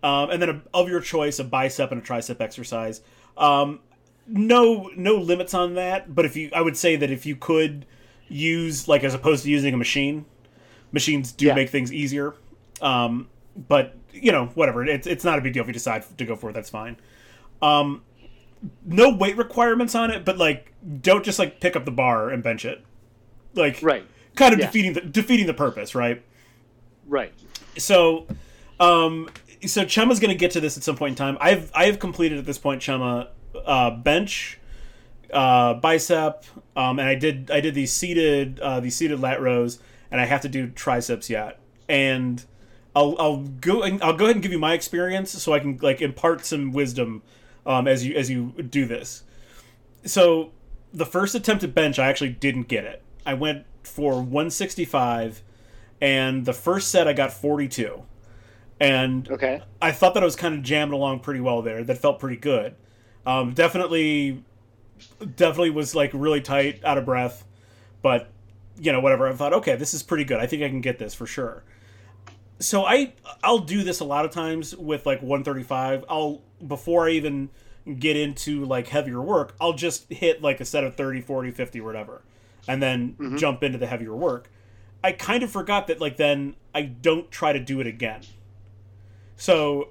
Um, 0.04 0.32
and 0.32 0.42
then 0.42 0.50
a, 0.50 0.62
of 0.74 0.90
your 0.90 1.00
choice, 1.02 1.38
a 1.40 1.44
bicep 1.44 1.92
and 1.92 2.02
a 2.02 2.06
tricep 2.06 2.42
exercise. 2.42 3.02
Um, 3.38 3.80
no 4.28 4.90
no 4.96 5.16
limits 5.16 5.54
on 5.54 5.76
that, 5.76 6.14
but 6.16 6.26
if 6.26 6.36
you, 6.36 6.50
I 6.56 6.62
would 6.62 6.76
say 6.78 6.96
that 6.96 7.12
if 7.12 7.26
you 7.26 7.36
could 7.36 7.86
use 8.28 8.88
like 8.88 9.04
as 9.04 9.14
opposed 9.14 9.44
to 9.44 9.50
using 9.50 9.74
a 9.74 9.78
machine, 9.78 10.26
machines 10.92 11.32
do 11.32 11.48
Yeah. 11.48 11.54
make 11.56 11.70
things 11.70 11.94
easier. 11.94 12.34
Um, 12.82 13.28
but 13.68 13.96
you 14.14 14.32
know, 14.32 14.48
whatever. 14.56 14.84
It's 14.86 15.06
it's 15.08 15.24
not 15.24 15.38
a 15.38 15.42
big 15.42 15.54
deal 15.54 15.62
if 15.62 15.68
you 15.68 15.74
decide 15.74 16.04
to 16.18 16.26
go 16.26 16.36
for 16.36 16.50
it. 16.50 16.54
That's 16.54 16.70
fine. 16.70 16.98
Um, 17.62 18.02
no 18.86 19.10
weight 19.10 19.38
requirements 19.38 19.96
on 19.96 20.12
it, 20.12 20.24
but 20.26 20.38
like, 20.38 20.74
don't 21.02 21.24
just 21.24 21.40
like 21.40 21.60
pick 21.60 21.76
up 21.76 21.86
the 21.86 21.92
bar 21.92 22.30
and 22.30 22.44
bench 22.44 22.66
it. 22.66 22.84
Like, 23.54 23.80
Right. 23.82 24.06
kind 24.36 24.54
of 24.54 24.60
Yeah. 24.60 24.68
defeating 24.68 24.94
the 24.94 25.02
defeating 25.02 25.48
the 25.48 25.54
purpose, 25.54 25.96
right? 25.96 26.22
Right. 27.08 27.34
So, 27.78 28.28
um, 28.80 29.30
so 29.66 29.86
Chema's 29.86 30.20
going 30.20 30.30
to 30.32 30.38
get 30.38 30.52
to 30.52 30.60
this 30.60 30.78
at 30.78 30.84
some 30.84 30.96
point 30.96 31.12
in 31.12 31.16
time. 31.16 31.38
I've 31.40 31.72
I 31.74 31.86
have 31.86 32.00
completed 32.00 32.38
at 32.38 32.46
this 32.46 32.58
point, 32.58 32.82
Chumma, 32.82 33.28
uh, 33.66 33.92
bench, 33.92 34.60
uh, 35.34 35.76
bicep, 35.76 36.46
um, 36.76 37.00
and 37.00 37.08
I 37.08 37.16
did 37.16 37.50
I 37.52 37.62
did 37.62 37.76
these 37.76 37.92
seated 37.92 38.60
uh, 38.60 38.80
these 38.80 38.96
seated 38.96 39.20
lat 39.20 39.42
rows, 39.42 39.80
and 40.12 40.20
I 40.22 40.26
have 40.26 40.42
to 40.42 40.50
do 40.50 40.68
triceps 40.68 41.30
yet. 41.30 41.60
And 41.90 42.44
I'll 42.96 43.16
I'll 43.20 43.38
go 43.38 43.84
I'll 43.84 44.16
go 44.16 44.26
ahead 44.26 44.36
and 44.36 44.44
give 44.44 44.52
you 44.52 44.60
my 44.60 44.74
experience 44.74 45.32
so 45.32 45.54
I 45.54 45.60
can 45.60 45.78
like 45.82 46.02
impart 46.02 46.46
some 46.46 46.72
wisdom 46.72 47.22
um, 47.66 47.88
as 47.88 48.06
you 48.06 48.16
as 48.16 48.30
you 48.30 48.52
do 48.70 48.86
this. 48.86 49.24
So 50.06 50.52
the 50.94 51.06
first 51.06 51.36
attempt 51.36 51.64
at 51.64 51.74
bench, 51.74 52.00
I 52.00 52.08
actually 52.10 52.32
didn't 52.32 52.68
get 52.68 52.84
it. 52.86 53.02
I 53.26 53.34
went 53.34 53.66
for 53.84 54.16
165 54.22 55.44
and 56.02 56.46
the 56.46 56.54
first 56.54 56.90
set 56.90 57.08
I 57.08 57.14
got 57.14 57.32
42. 57.32 58.04
And 58.80 59.30
Okay. 59.30 59.62
I 59.82 59.92
thought 59.92 60.16
that 60.16 60.24
I 60.24 60.26
was 60.26 60.36
kind 60.36 60.56
of 60.56 60.64
jamming 60.64 60.94
along 60.94 61.20
pretty 61.20 61.40
well 61.40 61.62
there. 61.62 61.84
That 61.84 62.00
felt 62.00 62.20
pretty 62.20 62.38
good. 62.38 62.76
Um, 63.26 63.54
definitely, 63.54 64.44
definitely 65.36 65.70
was 65.70 65.94
like 65.94 66.10
really 66.14 66.42
tight, 66.42 66.84
out 66.84 66.98
of 66.98 67.06
breath, 67.06 67.46
but 68.02 68.30
you 68.80 68.92
know 68.92 69.00
whatever. 69.00 69.28
I 69.28 69.34
thought, 69.34 69.54
okay, 69.54 69.76
this 69.76 69.94
is 69.94 70.02
pretty 70.02 70.24
good. 70.24 70.40
I 70.40 70.48
think 70.48 70.64
I 70.64 70.70
can 70.70 70.82
get 70.82 70.98
this 70.98 71.14
for 71.14 71.28
sure. 71.28 71.64
So 72.58 72.86
I 72.86 73.14
I'll 73.44 73.60
do 73.60 73.84
this 73.84 74.00
a 74.00 74.06
lot 74.06 74.26
of 74.26 74.32
times 74.32 74.76
with 74.76 75.06
like 75.06 75.22
135. 75.22 76.06
I'll 76.10 76.42
before 76.68 77.08
I 77.08 77.12
even 77.12 77.50
get 78.00 78.16
into 78.16 78.64
like 78.66 78.88
heavier 78.88 79.22
work, 79.22 79.56
I'll 79.60 79.74
just 79.74 80.12
hit 80.12 80.42
like 80.42 80.60
a 80.60 80.66
set 80.66 80.84
of 80.84 80.96
30, 80.96 81.22
40, 81.22 81.52
50, 81.52 81.82
whatever, 81.82 82.22
and 82.68 82.82
then 82.82 83.16
jump 83.38 83.64
into 83.64 83.78
the 83.78 83.88
heavier 83.88 84.16
work. 84.16 84.50
I 85.04 85.12
kind 85.14 85.42
of 85.44 85.50
forgot 85.52 85.88
that 85.88 86.00
like 86.00 86.18
then 86.18 86.56
I 86.76 86.84
don't 86.84 87.32
try 87.32 87.54
to 87.54 87.60
do 87.60 87.80
it 87.82 87.88
again. 87.88 88.22
So, 89.36 89.90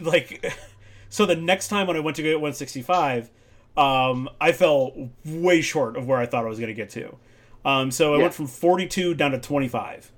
like, 0.00 0.52
so 1.08 1.26
the 1.26 1.36
next 1.36 1.68
time 1.68 1.86
when 1.86 1.96
I 1.96 2.00
went 2.00 2.16
to 2.16 2.22
get 2.22 2.34
165, 2.40 3.30
um, 3.76 4.28
I 4.40 4.52
fell 4.52 5.10
way 5.24 5.60
short 5.60 5.96
of 5.96 6.06
where 6.08 6.18
I 6.18 6.26
thought 6.26 6.44
I 6.44 6.48
was 6.48 6.58
going 6.58 6.68
to 6.68 6.74
get 6.74 6.90
to. 6.90 7.16
Um, 7.64 7.90
so 7.90 8.12
I 8.14 8.16
Yeah. 8.16 8.22
went 8.22 8.34
from 8.34 8.46
42 8.46 9.14
down 9.14 9.32
to 9.32 9.38
25, 9.38 10.10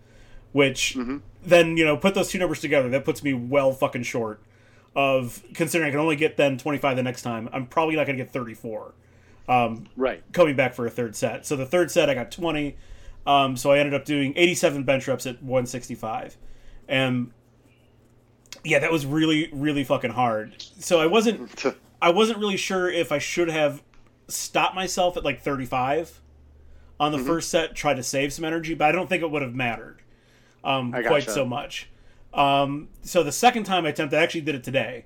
which 0.53 0.97
then, 1.43 1.76
you 1.76 1.84
know, 1.84 1.97
put 1.97 2.14
those 2.14 2.28
two 2.30 2.38
numbers 2.38 2.61
together. 2.61 2.88
That 2.88 3.05
puts 3.05 3.22
me 3.22 3.32
well 3.34 3.72
fucking 3.72 4.05
short 4.05 4.41
of 4.97 5.43
considering 5.55 5.88
I 5.88 5.91
can 5.93 6.01
only 6.01 6.16
get 6.16 6.36
then 6.36 6.59
25 6.59 6.97
the 6.97 7.03
next 7.03 7.22
time. 7.22 7.49
I'm 7.53 7.66
probably 7.66 7.97
not 7.97 8.07
going 8.07 8.18
to 8.18 8.24
get 8.24 8.32
34 8.32 8.95
Right. 9.97 10.22
coming 10.32 10.57
back 10.57 10.74
for 10.74 10.86
a 10.86 10.91
third 10.91 11.16
set. 11.16 11.45
So 11.47 11.57
the 11.57 11.66
third 11.66 11.91
set 11.91 12.09
I 12.11 12.14
got 12.14 12.30
20. 12.30 12.76
Um, 13.26 13.57
so 13.57 13.70
I 13.70 13.78
ended 13.78 13.95
up 13.95 14.05
doing 14.05 14.32
87 14.36 14.84
bench 14.84 15.07
reps 15.09 15.26
at 15.26 15.43
165. 15.43 16.36
And 16.88 17.32
yeah, 18.64 18.78
that 18.80 18.91
was 18.93 19.07
really 19.07 19.49
really 19.53 19.84
fucking 19.84 20.11
hard. 20.11 20.55
So 20.78 21.01
I 21.01 21.07
wasn't 21.07 21.64
I 22.03 22.11
wasn't 22.11 22.38
really 22.38 22.57
sure 22.57 22.91
if 22.91 23.12
I 23.12 23.18
should 23.18 23.49
have 23.49 23.82
stopped 24.28 24.74
myself 24.74 25.16
at 25.16 25.24
like 25.24 25.41
35 25.43 26.20
on 26.99 27.12
the 27.12 27.18
Mm-hmm. 27.18 27.26
first 27.26 27.51
set, 27.51 27.74
try 27.74 27.95
to 27.95 28.03
save 28.03 28.32
some 28.32 28.45
energy, 28.45 28.74
but 28.74 28.88
I 28.88 28.93
don't 28.93 29.09
think 29.09 29.22
it 29.22 29.30
would 29.30 29.43
have 29.43 29.55
mattered 29.55 29.99
um, 30.62 30.93
quite 30.93 31.24
so 31.30 31.45
much. 31.45 31.88
Um, 32.33 32.89
so 33.03 33.22
the 33.22 33.33
second 33.33 33.64
time 33.64 33.87
I 33.87 33.91
attempted, 33.91 34.18
I 34.18 34.22
actually 34.22 34.43
did 34.43 34.55
it 34.55 34.64
today. 34.64 35.05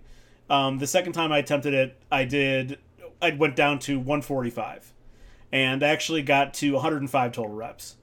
Um, 0.51 0.79
the 0.79 0.87
second 0.87 1.13
time 1.15 1.33
I 1.33 1.39
attempted 1.39 1.73
it, 1.75 1.97
I 2.13 2.25
did. 2.25 2.79
I 3.23 3.31
went 3.31 3.57
down 3.57 3.79
to 3.81 3.97
145, 3.99 4.93
and 5.53 5.83
I 5.83 5.89
actually 5.89 6.23
got 6.23 6.53
to 6.55 6.73
105 6.75 7.33
total 7.33 7.53
reps. 7.53 7.97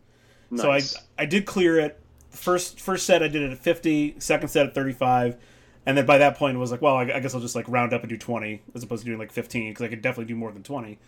So 0.55 0.69
I 0.72 0.82
I 1.17 1.26
did 1.26 1.45
clear 1.45 1.80
it. 1.80 1.99
First 2.30 2.80
first 2.82 3.05
set 3.05 3.22
I 3.24 3.28
did 3.28 3.41
it 3.41 3.51
at 3.51 3.57
50, 3.57 4.15
second 4.19 4.49
set 4.49 4.65
at 4.65 4.74
35. 4.76 5.38
And 5.86 5.97
then 5.97 6.05
by 6.05 6.17
that 6.19 6.38
point, 6.38 6.55
it 6.55 6.59
was 6.59 6.72
like, 6.72 6.82
well, 6.82 6.95
I, 6.95 7.03
I 7.03 7.19
guess 7.19 7.34
I'll 7.34 7.41
just 7.41 7.55
like 7.55 7.67
round 7.67 7.91
up 7.93 8.01
and 8.01 8.09
do 8.09 8.17
20 8.17 8.61
as 8.76 8.84
opposed 8.84 9.01
to 9.01 9.05
doing 9.05 9.17
like 9.17 9.32
15 9.32 9.72
because 9.72 9.84
I 9.84 9.88
could 9.88 10.01
definitely 10.01 10.26
do 10.26 10.36
more 10.36 10.51
than 10.51 10.61
20 10.61 10.99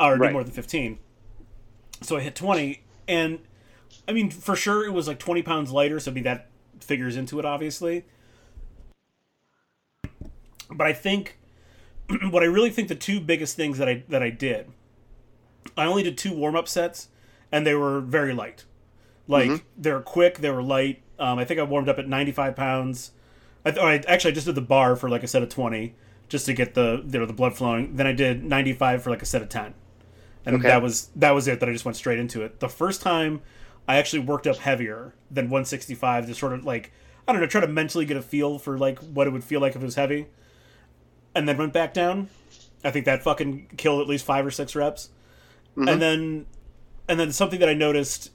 or 0.00 0.16
Right. 0.16 0.28
do 0.28 0.32
more 0.32 0.42
than 0.44 0.52
15. 0.52 0.98
So 2.02 2.16
I 2.16 2.20
hit 2.20 2.34
20, 2.34 2.82
and 3.08 3.40
I 4.08 4.12
mean, 4.12 4.30
for 4.30 4.54
sure, 4.56 4.84
it 4.86 4.92
was 4.92 5.08
like 5.08 5.18
20 5.18 5.42
pounds 5.42 5.70
lighter. 5.70 5.98
So 6.00 6.10
I 6.10 6.14
mean, 6.14 6.24
that 6.24 6.48
figures 6.80 7.16
into 7.16 7.38
it, 7.38 7.44
obviously. 7.44 8.04
But 10.70 10.86
I 10.86 10.92
think 10.92 11.38
what 12.30 12.42
I 12.42 12.46
really 12.46 12.70
think 12.70 12.88
the 12.88 12.94
two 12.94 13.20
biggest 13.20 13.56
things 13.56 13.78
that 13.78 13.88
I 13.88 14.02
that 14.08 14.22
I 14.22 14.30
did, 14.30 14.70
I 15.76 15.86
only 15.86 16.02
did 16.02 16.18
two 16.18 16.32
warm 16.32 16.56
up 16.56 16.68
sets, 16.68 17.08
and 17.52 17.66
they 17.66 17.74
were 17.74 18.00
very 18.00 18.34
light. 18.34 18.64
Like 19.28 19.64
they 19.76 19.92
were 19.92 20.00
quick, 20.02 20.38
they 20.38 20.50
were 20.50 20.62
light. 20.62 21.02
Um, 21.18 21.38
I 21.38 21.44
think 21.44 21.58
I 21.58 21.64
warmed 21.64 21.88
up 21.88 21.98
at 21.98 22.06
95 22.08 22.54
pounds. 22.54 23.10
I, 23.64 23.70
th- 23.72 23.82
I 23.82 23.94
actually 24.12 24.30
I 24.30 24.34
just 24.34 24.46
did 24.46 24.54
the 24.54 24.60
bar 24.60 24.94
for 24.94 25.08
like 25.08 25.24
a 25.24 25.26
set 25.26 25.42
of 25.42 25.48
20 25.48 25.94
just 26.28 26.46
to 26.46 26.52
get 26.52 26.74
the 26.74 27.02
you 27.10 27.18
know 27.18 27.26
the 27.26 27.32
blood 27.32 27.56
flowing. 27.56 27.96
Then 27.96 28.06
I 28.06 28.12
did 28.12 28.44
95 28.44 29.02
for 29.02 29.10
like 29.10 29.22
a 29.22 29.26
set 29.26 29.42
of 29.42 29.48
10, 29.48 29.74
and 30.44 30.56
Okay. 30.56 30.68
that 30.68 30.80
was 30.82 31.08
that 31.16 31.32
was 31.32 31.48
it. 31.48 31.58
That 31.60 31.68
I 31.68 31.72
just 31.72 31.84
went 31.84 31.96
straight 31.96 32.18
into 32.20 32.42
it. 32.42 32.60
The 32.60 32.68
first 32.68 33.02
time 33.02 33.42
I 33.88 33.96
actually 33.96 34.20
worked 34.20 34.46
up 34.46 34.56
heavier 34.56 35.14
than 35.30 35.46
165 35.46 36.26
to 36.26 36.34
sort 36.34 36.52
of 36.52 36.64
like 36.64 36.92
I 37.26 37.32
don't 37.32 37.40
know 37.40 37.46
try 37.46 37.60
to 37.60 37.66
mentally 37.66 38.04
get 38.04 38.16
a 38.16 38.22
feel 38.22 38.58
for 38.58 38.78
like 38.78 38.98
what 39.00 39.26
it 39.26 39.30
would 39.30 39.44
feel 39.44 39.60
like 39.60 39.74
if 39.74 39.82
it 39.82 39.84
was 39.84 39.96
heavy, 39.96 40.26
and 41.34 41.48
then 41.48 41.56
went 41.56 41.72
back 41.72 41.92
down. 41.92 42.28
I 42.84 42.90
think 42.90 43.04
that 43.06 43.22
fucking 43.22 43.70
killed 43.76 44.00
at 44.00 44.08
least 44.08 44.24
five 44.24 44.46
or 44.46 44.50
six 44.50 44.76
reps, 44.76 45.10
mm-hmm. 45.76 45.88
and 45.88 46.00
then 46.00 46.46
and 47.08 47.18
then 47.18 47.32
something 47.32 47.60
that 47.60 47.68
I 47.68 47.74
noticed, 47.74 48.30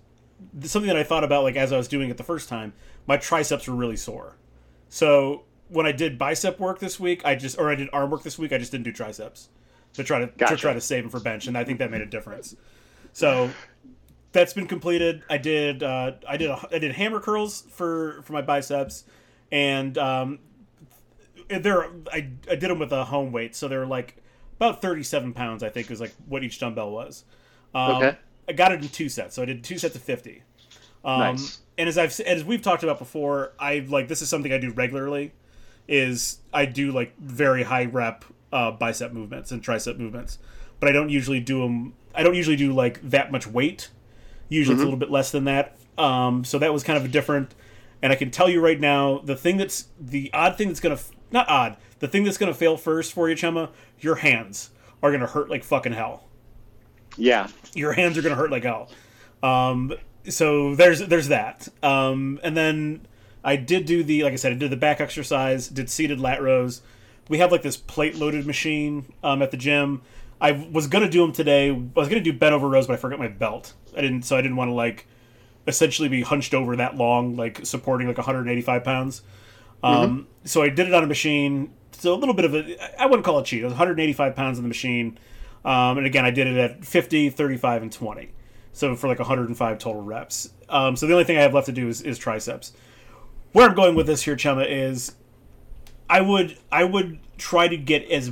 something 0.61 0.87
that 0.87 0.97
I 0.97 1.03
thought 1.03 1.23
about 1.23 1.43
like 1.43 1.55
as 1.55 1.71
I 1.71 1.77
was 1.77 1.87
doing 1.87 2.09
it 2.09 2.17
the 2.17 2.23
first 2.23 2.49
time, 2.49 2.73
my 3.07 3.17
triceps 3.17 3.67
were 3.67 3.75
really 3.75 3.97
sore. 3.97 4.37
So 4.89 5.43
when 5.69 5.85
I 5.85 5.93
did 5.93 6.17
bicep 6.17 6.59
work 6.59 6.79
this 6.79 6.99
week, 6.99 7.25
I 7.25 7.35
just 7.35 7.57
or 7.57 7.71
I 7.71 7.75
did 7.75 7.89
arm 7.93 8.09
work 8.09 8.23
this 8.23 8.37
week, 8.37 8.51
I 8.51 8.57
just 8.57 8.71
didn't 8.71 8.85
do 8.85 8.91
triceps 8.91 9.49
to 9.93 10.03
try 10.03 10.19
to, 10.19 10.27
Gotcha. 10.27 10.55
to 10.55 10.61
try 10.61 10.73
to 10.73 10.81
save 10.81 11.03
them 11.03 11.11
for 11.11 11.19
bench, 11.19 11.47
and 11.47 11.57
I 11.57 11.63
think 11.63 11.79
that 11.79 11.91
made 11.91 12.01
a 12.01 12.05
difference. 12.05 12.55
So 13.13 13.51
that's 14.31 14.53
been 14.53 14.67
completed. 14.67 15.23
I 15.29 15.37
did 15.37 15.83
uh, 15.83 16.13
I 16.27 16.37
did 16.37 16.49
a, 16.49 16.67
I 16.71 16.79
did 16.79 16.93
hammer 16.93 17.19
curls 17.19 17.61
for 17.69 18.21
for 18.23 18.33
my 18.33 18.41
biceps, 18.41 19.03
and 19.51 19.97
um, 19.97 20.39
they're 21.49 21.85
I, 22.11 22.29
I 22.49 22.55
did 22.55 22.69
them 22.69 22.79
with 22.79 22.91
a 22.91 23.05
home 23.05 23.31
weight, 23.31 23.55
so 23.55 23.67
they're 23.67 23.85
like 23.85 24.17
about 24.57 24.81
thirty 24.81 25.03
seven 25.03 25.33
pounds. 25.33 25.63
I 25.63 25.69
think 25.69 25.91
is 25.91 25.99
like 25.99 26.13
what 26.27 26.43
each 26.43 26.59
dumbbell 26.59 26.91
was. 26.91 27.25
Um, 27.73 27.95
Okay. 27.97 28.17
I 28.49 28.53
got 28.53 28.71
it 28.71 28.81
in 28.81 28.89
two 28.89 29.07
sets, 29.07 29.35
so 29.35 29.41
I 29.41 29.45
did 29.45 29.63
two 29.63 29.77
sets 29.77 29.95
of 29.95 30.01
fifty. 30.01 30.43
Um, 31.05 31.19
Nice. 31.19 31.59
And 31.77 31.87
as 31.89 31.97
I've 31.97 32.19
as 32.21 32.43
we've 32.43 32.61
talked 32.61 32.83
about 32.83 32.99
before, 32.99 33.53
I 33.59 33.85
like 33.87 34.07
this 34.07 34.21
is 34.21 34.29
something 34.29 34.51
I 34.51 34.57
do 34.57 34.71
regularly. 34.71 35.33
Is 35.87 36.39
I 36.53 36.65
do 36.65 36.91
like 36.91 37.17
very 37.17 37.63
high 37.63 37.85
rep 37.85 38.23
uh, 38.53 38.71
bicep 38.71 39.11
movements 39.13 39.51
and 39.51 39.63
tricep 39.63 39.97
movements, 39.97 40.37
but 40.79 40.89
I 40.89 40.91
don't 40.91 41.09
usually 41.09 41.39
do 41.39 41.61
them. 41.61 41.93
I 42.13 42.23
don't 42.23 42.35
usually 42.35 42.55
do 42.55 42.71
like 42.73 43.01
that 43.09 43.31
much 43.31 43.47
weight. 43.47 43.89
Usually 44.51 44.75
it's 44.75 44.81
a 44.81 44.85
little 44.85 44.99
bit 44.99 45.09
less 45.09 45.31
than 45.31 45.45
that. 45.45 45.77
Um, 45.97 46.43
so 46.43 46.59
that 46.59 46.71
was 46.73 46.83
kind 46.83 46.97
of 46.97 47.05
a 47.05 47.07
different. 47.07 47.55
And 48.01 48.11
I 48.11 48.15
can 48.15 48.29
tell 48.31 48.49
you 48.49 48.59
right 48.61 48.79
now, 48.79 49.19
the 49.19 49.35
thing 49.35 49.57
that's 49.57 49.85
the 49.99 50.29
odd 50.33 50.57
thing 50.57 50.67
that's 50.67 50.79
gonna 50.79 50.99
not 51.31 51.47
odd, 51.49 51.77
the 51.99 52.07
thing 52.07 52.23
that's 52.23 52.37
gonna 52.37 52.53
fail 52.53 52.75
first 52.77 53.13
for 53.13 53.29
you, 53.29 53.35
Chema, 53.35 53.69
your 53.99 54.15
hands 54.15 54.71
are 55.01 55.11
gonna 55.11 55.27
hurt 55.27 55.49
like 55.49 55.63
fucking 55.63 55.93
hell 55.93 56.27
Yeah. 57.17 57.47
your 57.73 57.93
hands 57.93 58.17
are 58.17 58.21
gonna 58.21 58.35
hurt 58.35 58.51
like 58.51 58.63
hell. 58.63 58.89
Um, 59.43 59.93
so 60.27 60.75
there's 60.75 60.99
there's 60.99 61.29
that. 61.29 61.67
Um, 61.81 62.39
and 62.43 62.55
then 62.57 63.07
I 63.43 63.55
did 63.55 63.85
do 63.85 64.03
the 64.03 64.23
like 64.23 64.33
I 64.33 64.37
said, 64.37 64.51
I 64.51 64.55
did 64.55 64.69
the 64.71 64.77
back 64.77 64.99
exercise, 64.99 65.67
did 65.67 65.89
seated 65.89 66.19
lat 66.19 66.41
rows. 66.41 66.81
We 67.29 67.37
have 67.37 67.51
like 67.51 67.61
this 67.61 67.77
plate 67.77 68.15
loaded 68.15 68.45
machine 68.45 69.13
um, 69.23 69.41
at 69.41 69.51
the 69.51 69.57
gym. 69.57 70.01
I 70.41 70.51
was 70.71 70.87
gonna 70.87 71.09
do 71.09 71.21
them 71.21 71.31
today. 71.31 71.69
I 71.69 71.99
was 71.99 72.09
gonna 72.09 72.19
do 72.21 72.33
bent 72.33 72.53
over 72.53 72.67
rows, 72.67 72.87
but 72.87 72.93
I 72.93 72.97
forgot 72.97 73.19
my 73.19 73.27
belt. 73.27 73.73
I 73.95 74.01
didn't, 74.01 74.23
so 74.23 74.37
I 74.37 74.41
didn't 74.41 74.57
want 74.57 74.69
to 74.69 74.73
like 74.73 75.07
essentially 75.67 76.09
be 76.09 76.21
hunched 76.21 76.53
over 76.53 76.75
that 76.75 76.95
long, 76.95 77.35
like 77.35 77.65
supporting 77.65 78.07
like 78.07 78.17
185 78.17 78.83
pounds. 78.83 79.21
Um, 79.83 80.27
So 80.43 80.61
I 80.61 80.69
did 80.69 80.87
it 80.87 80.93
on 80.93 81.03
a 81.03 81.07
machine. 81.07 81.73
So 81.91 82.13
a 82.13 82.15
little 82.15 82.33
bit 82.33 82.45
of 82.45 82.55
a, 82.55 83.01
I 83.01 83.05
wouldn't 83.05 83.25
call 83.25 83.39
it 83.39 83.45
cheat. 83.45 83.61
It 83.61 83.65
was 83.65 83.73
185 83.73 84.35
pounds 84.35 84.57
on 84.57 84.63
the 84.63 84.67
machine. 84.67 85.19
Um, 85.63 85.97
and 85.97 86.07
again, 86.07 86.25
I 86.25 86.31
did 86.31 86.47
it 86.47 86.57
at 86.57 86.85
50, 86.85 87.29
35, 87.29 87.83
and 87.83 87.91
20. 87.91 88.31
So 88.73 88.95
for 88.95 89.07
like 89.07 89.19
105 89.19 89.77
total 89.77 90.01
reps. 90.01 90.51
Um, 90.69 90.95
so 90.95 91.05
the 91.05 91.13
only 91.13 91.25
thing 91.25 91.37
I 91.37 91.41
have 91.41 91.53
left 91.53 91.67
to 91.67 91.71
do 91.71 91.87
is, 91.87 92.01
is 92.01 92.17
triceps. 92.17 92.73
Where 93.51 93.67
I'm 93.67 93.75
going 93.75 93.95
with 93.95 94.07
this 94.07 94.23
here, 94.23 94.35
Chema, 94.35 94.65
is 94.67 95.15
I 96.09 96.21
would 96.21 96.57
I 96.71 96.83
would 96.85 97.19
try 97.37 97.67
to 97.67 97.77
get 97.77 98.09
as 98.09 98.31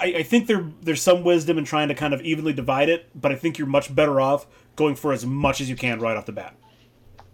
I, 0.00 0.14
I 0.18 0.22
think 0.22 0.46
there 0.46 0.70
there's 0.82 1.02
some 1.02 1.24
wisdom 1.24 1.58
in 1.58 1.64
trying 1.64 1.88
to 1.88 1.94
kind 1.94 2.14
of 2.14 2.20
evenly 2.22 2.52
divide 2.52 2.88
it, 2.88 3.08
but 3.14 3.32
I 3.32 3.36
think 3.36 3.58
you're 3.58 3.66
much 3.68 3.94
better 3.94 4.20
off 4.20 4.46
going 4.76 4.94
for 4.94 5.12
as 5.12 5.26
much 5.26 5.60
as 5.60 5.68
you 5.68 5.76
can 5.76 6.00
right 6.00 6.16
off 6.16 6.26
the 6.26 6.32
bat. 6.32 6.54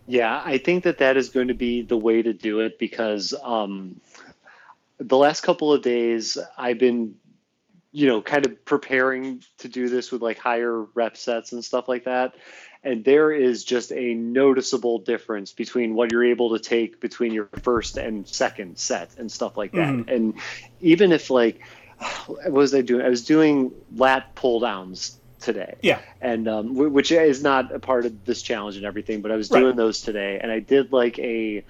Yeah, 0.06 0.42
I 0.44 0.58
think 0.58 0.84
that 0.84 0.98
that 0.98 1.16
is 1.16 1.30
going 1.30 1.48
to 1.48 1.54
be 1.54 1.82
the 1.82 1.96
way 1.96 2.20
to 2.22 2.32
do 2.32 2.60
it 2.60 2.78
because 2.78 3.34
um, 3.42 4.00
the 4.98 5.16
last 5.16 5.40
couple 5.42 5.72
of 5.72 5.82
days 5.82 6.36
I've 6.58 6.78
been, 6.78 7.14
you 7.92 8.06
know, 8.06 8.20
kind 8.20 8.44
of 8.44 8.64
preparing 8.64 9.42
to 9.58 9.68
do 9.68 9.88
this 9.88 10.12
with 10.12 10.20
like 10.20 10.38
higher 10.38 10.82
rep 10.94 11.16
sets 11.16 11.52
and 11.52 11.64
stuff 11.64 11.88
like 11.88 12.04
that. 12.04 12.34
And 12.82 13.02
there 13.02 13.32
is 13.32 13.64
just 13.64 13.92
a 13.92 14.12
noticeable 14.12 14.98
difference 14.98 15.52
between 15.52 15.94
what 15.94 16.12
you're 16.12 16.26
able 16.26 16.50
to 16.56 16.62
take 16.62 17.00
between 17.00 17.32
your 17.32 17.48
first 17.62 17.96
and 17.96 18.28
second 18.28 18.78
set 18.78 19.12
and 19.16 19.32
stuff 19.32 19.56
like 19.56 19.72
that. 19.72 19.88
Mhm. 19.88 20.14
And 20.14 20.34
even 20.80 21.12
if 21.12 21.30
like, 21.30 21.62
what 22.26 22.50
was 22.52 22.74
I 22.74 22.80
doing? 22.82 23.04
I 23.04 23.08
was 23.08 23.24
doing 23.24 23.72
lat 23.96 24.34
pull 24.34 24.60
downs 24.60 25.18
today 25.40 25.74
Yeah. 25.82 25.98
and 26.22 26.48
um, 26.48 26.68
wh- 26.74 26.90
which 26.92 27.12
is 27.12 27.42
not 27.42 27.70
a 27.74 27.78
part 27.78 28.06
of 28.06 28.24
this 28.24 28.40
challenge 28.40 28.76
and 28.76 28.86
everything. 28.86 29.20
But 29.20 29.30
I 29.30 29.36
was 29.36 29.50
Right. 29.50 29.60
doing 29.60 29.76
those 29.76 30.00
today, 30.00 30.38
and 30.42 30.50
I 30.50 30.60
did 30.60 30.90
like 30.92 31.18
a, 31.18 31.62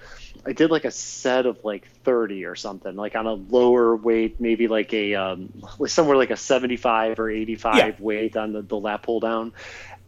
I 0.45 0.53
did 0.53 0.71
like 0.71 0.85
a 0.85 0.91
set 0.91 1.45
of 1.45 1.57
like 1.65 1.87
thirty 2.05 2.45
or 2.45 2.55
something, 2.55 2.95
like 2.95 3.15
on 3.15 3.25
a 3.25 3.33
lower 3.33 3.95
weight, 3.95 4.39
maybe 4.39 4.67
like 4.69 4.93
a 4.93 5.15
um, 5.15 5.49
somewhere 5.87 6.15
like 6.15 6.31
a 6.31 6.37
seventy-five 6.37 7.19
or 7.19 7.29
eighty-five 7.29 7.75
Yeah. 7.77 7.91
weight 7.99 8.37
on 8.37 8.53
the 8.53 8.61
the 8.61 8.77
lat 8.77 9.03
pull 9.03 9.19
down, 9.19 9.51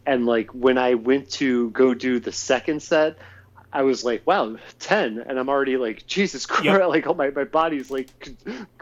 and 0.06 0.24
like 0.24 0.50
when 0.54 0.78
I 0.78 0.94
went 0.94 1.28
to 1.32 1.68
go 1.70 1.92
do 1.94 2.20
the 2.20 2.32
second 2.32 2.82
set. 2.82 3.18
I 3.72 3.82
was 3.82 4.02
like, 4.04 4.26
wow, 4.26 4.56
10. 4.78 5.24
And 5.26 5.38
I'm 5.38 5.48
already 5.48 5.76
like, 5.76 6.06
Jesus 6.06 6.46
Christ, 6.46 6.64
Yep. 6.64 6.88
like, 6.88 7.06
oh, 7.06 7.14
my, 7.14 7.30
my 7.30 7.44
body's 7.44 7.90
like, 7.90 8.08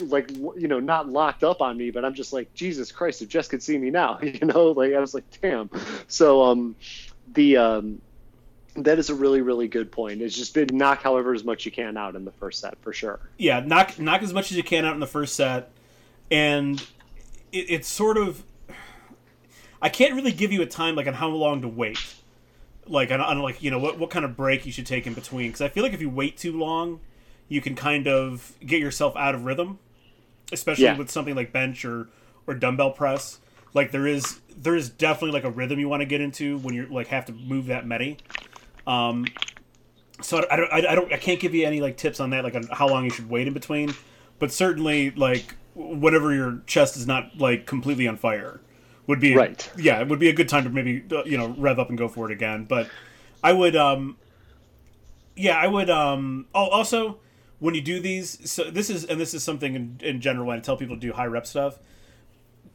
like, 0.00 0.30
you 0.30 0.68
know, 0.68 0.78
not 0.80 1.08
locked 1.08 1.42
up 1.42 1.60
on 1.60 1.76
me, 1.76 1.90
but 1.90 2.04
I'm 2.04 2.14
just 2.14 2.32
like, 2.32 2.54
Jesus 2.54 2.92
Christ, 2.92 3.20
if 3.22 3.28
Jess 3.28 3.48
could 3.48 3.62
see 3.62 3.76
me 3.78 3.90
now, 3.90 4.20
you 4.22 4.46
know, 4.46 4.68
like, 4.68 4.94
I 4.94 5.00
was 5.00 5.14
like, 5.14 5.24
damn. 5.42 5.70
So, 6.06 6.44
um, 6.44 6.76
the, 7.32 7.56
um, 7.56 8.00
that 8.76 8.98
is 8.98 9.10
a 9.10 9.14
really, 9.14 9.40
really 9.40 9.68
good 9.68 9.90
point. 9.90 10.20
It's 10.22 10.36
just 10.36 10.54
been 10.54 10.68
knock 10.72 11.02
however 11.02 11.34
as 11.34 11.44
much 11.44 11.64
you 11.64 11.72
can 11.72 11.96
out 11.96 12.14
in 12.14 12.24
the 12.24 12.32
first 12.32 12.60
set 12.60 12.76
for 12.82 12.92
sure. 12.92 13.18
yeah, 13.38 13.60
knock 13.60 13.98
knock 13.98 14.22
as 14.22 14.32
much 14.32 14.50
as 14.50 14.56
you 14.56 14.62
can 14.62 14.84
out 14.84 14.94
in 14.94 15.00
the 15.00 15.06
first 15.06 15.34
set, 15.34 15.70
and 16.30 16.80
it, 17.52 17.70
it's 17.70 17.88
sort 17.88 18.18
of. 18.18 18.44
I 19.80 19.88
can't 19.88 20.14
really 20.14 20.32
give 20.32 20.52
you 20.52 20.62
a 20.62 20.66
time 20.66 20.94
like 20.94 21.06
on 21.06 21.14
how 21.14 21.28
long 21.28 21.62
to 21.62 21.68
wait, 21.68 22.15
like 22.88 23.10
on, 23.10 23.20
on 23.20 23.40
like 23.40 23.62
you 23.62 23.70
know 23.70 23.78
what 23.78 23.98
what 23.98 24.10
kind 24.10 24.24
of 24.24 24.36
break 24.36 24.66
you 24.66 24.72
should 24.72 24.86
take 24.86 25.06
in 25.06 25.14
between 25.14 25.48
because 25.48 25.60
I 25.62 25.68
feel 25.68 25.82
like 25.82 25.92
if 25.92 26.00
you 26.00 26.10
wait 26.10 26.36
too 26.36 26.56
long, 26.58 27.00
you 27.48 27.60
can 27.60 27.74
kind 27.74 28.06
of 28.06 28.52
get 28.64 28.80
yourself 28.80 29.16
out 29.16 29.34
of 29.34 29.44
rhythm, 29.44 29.78
especially 30.52 30.84
Yeah. 30.84 30.96
with 30.96 31.10
something 31.10 31.34
like 31.34 31.52
bench 31.52 31.84
or 31.84 32.08
or 32.46 32.54
dumbbell 32.54 32.92
press. 32.92 33.38
Like 33.74 33.90
there 33.90 34.06
is 34.06 34.40
there 34.56 34.74
is 34.76 34.88
definitely 34.88 35.32
like 35.32 35.44
a 35.44 35.50
rhythm 35.50 35.78
you 35.78 35.88
want 35.88 36.00
to 36.00 36.06
get 36.06 36.20
into 36.20 36.58
when 36.58 36.74
you're 36.74 36.86
like 36.88 37.08
have 37.08 37.26
to 37.26 37.32
move 37.32 37.66
that 37.66 37.86
many. 37.86 38.16
Um, 38.86 39.26
so 40.22 40.46
I, 40.50 40.56
don't, 40.56 40.72
I, 40.72 40.76
I 40.92 40.94
don't, 40.94 41.12
I 41.12 41.18
can't 41.18 41.38
give 41.40 41.54
you 41.54 41.66
any 41.66 41.80
like 41.80 41.96
tips 41.98 42.20
on 42.20 42.30
that, 42.30 42.42
like 42.44 42.54
on 42.54 42.62
how 42.72 42.88
long 42.88 43.04
you 43.04 43.10
should 43.10 43.28
wait 43.28 43.46
in 43.46 43.52
between. 43.52 43.94
But 44.38 44.50
certainly, 44.52 45.10
like 45.10 45.54
whenever 45.74 46.32
your 46.34 46.62
chest 46.66 46.96
is 46.96 47.06
not 47.06 47.36
like 47.36 47.66
completely 47.66 48.08
on 48.08 48.16
fire, 48.16 48.60
would 49.06 49.20
be 49.20 49.34
Right. 49.34 49.70
Yeah, 49.76 50.00
it 50.00 50.08
would 50.08 50.18
be 50.18 50.28
a 50.28 50.32
good 50.32 50.48
time 50.48 50.64
to 50.64 50.70
maybe 50.70 51.02
uh, 51.12 51.24
you 51.24 51.36
know 51.38 51.54
rev 51.58 51.78
up 51.78 51.88
and 51.88 51.98
go 51.98 52.08
for 52.08 52.30
it 52.30 52.32
again. 52.32 52.64
But 52.64 52.88
I 53.42 53.52
would, 53.52 53.76
um, 53.76 54.16
yeah, 55.36 55.56
I 55.56 55.66
would. 55.66 55.90
Um, 55.90 56.46
oh, 56.54 56.66
also 56.68 57.18
when 57.58 57.74
you 57.74 57.80
do 57.80 58.00
these, 58.00 58.50
so 58.50 58.70
this 58.70 58.90
is 58.90 59.04
and 59.04 59.20
this 59.20 59.32
is 59.34 59.42
something 59.42 59.74
in, 59.74 59.98
in 60.02 60.20
general 60.20 60.46
when 60.46 60.58
I 60.58 60.60
tell 60.60 60.76
people 60.76 60.96
to 60.96 61.00
do 61.00 61.12
high 61.12 61.26
rep 61.26 61.46
stuff, 61.46 61.78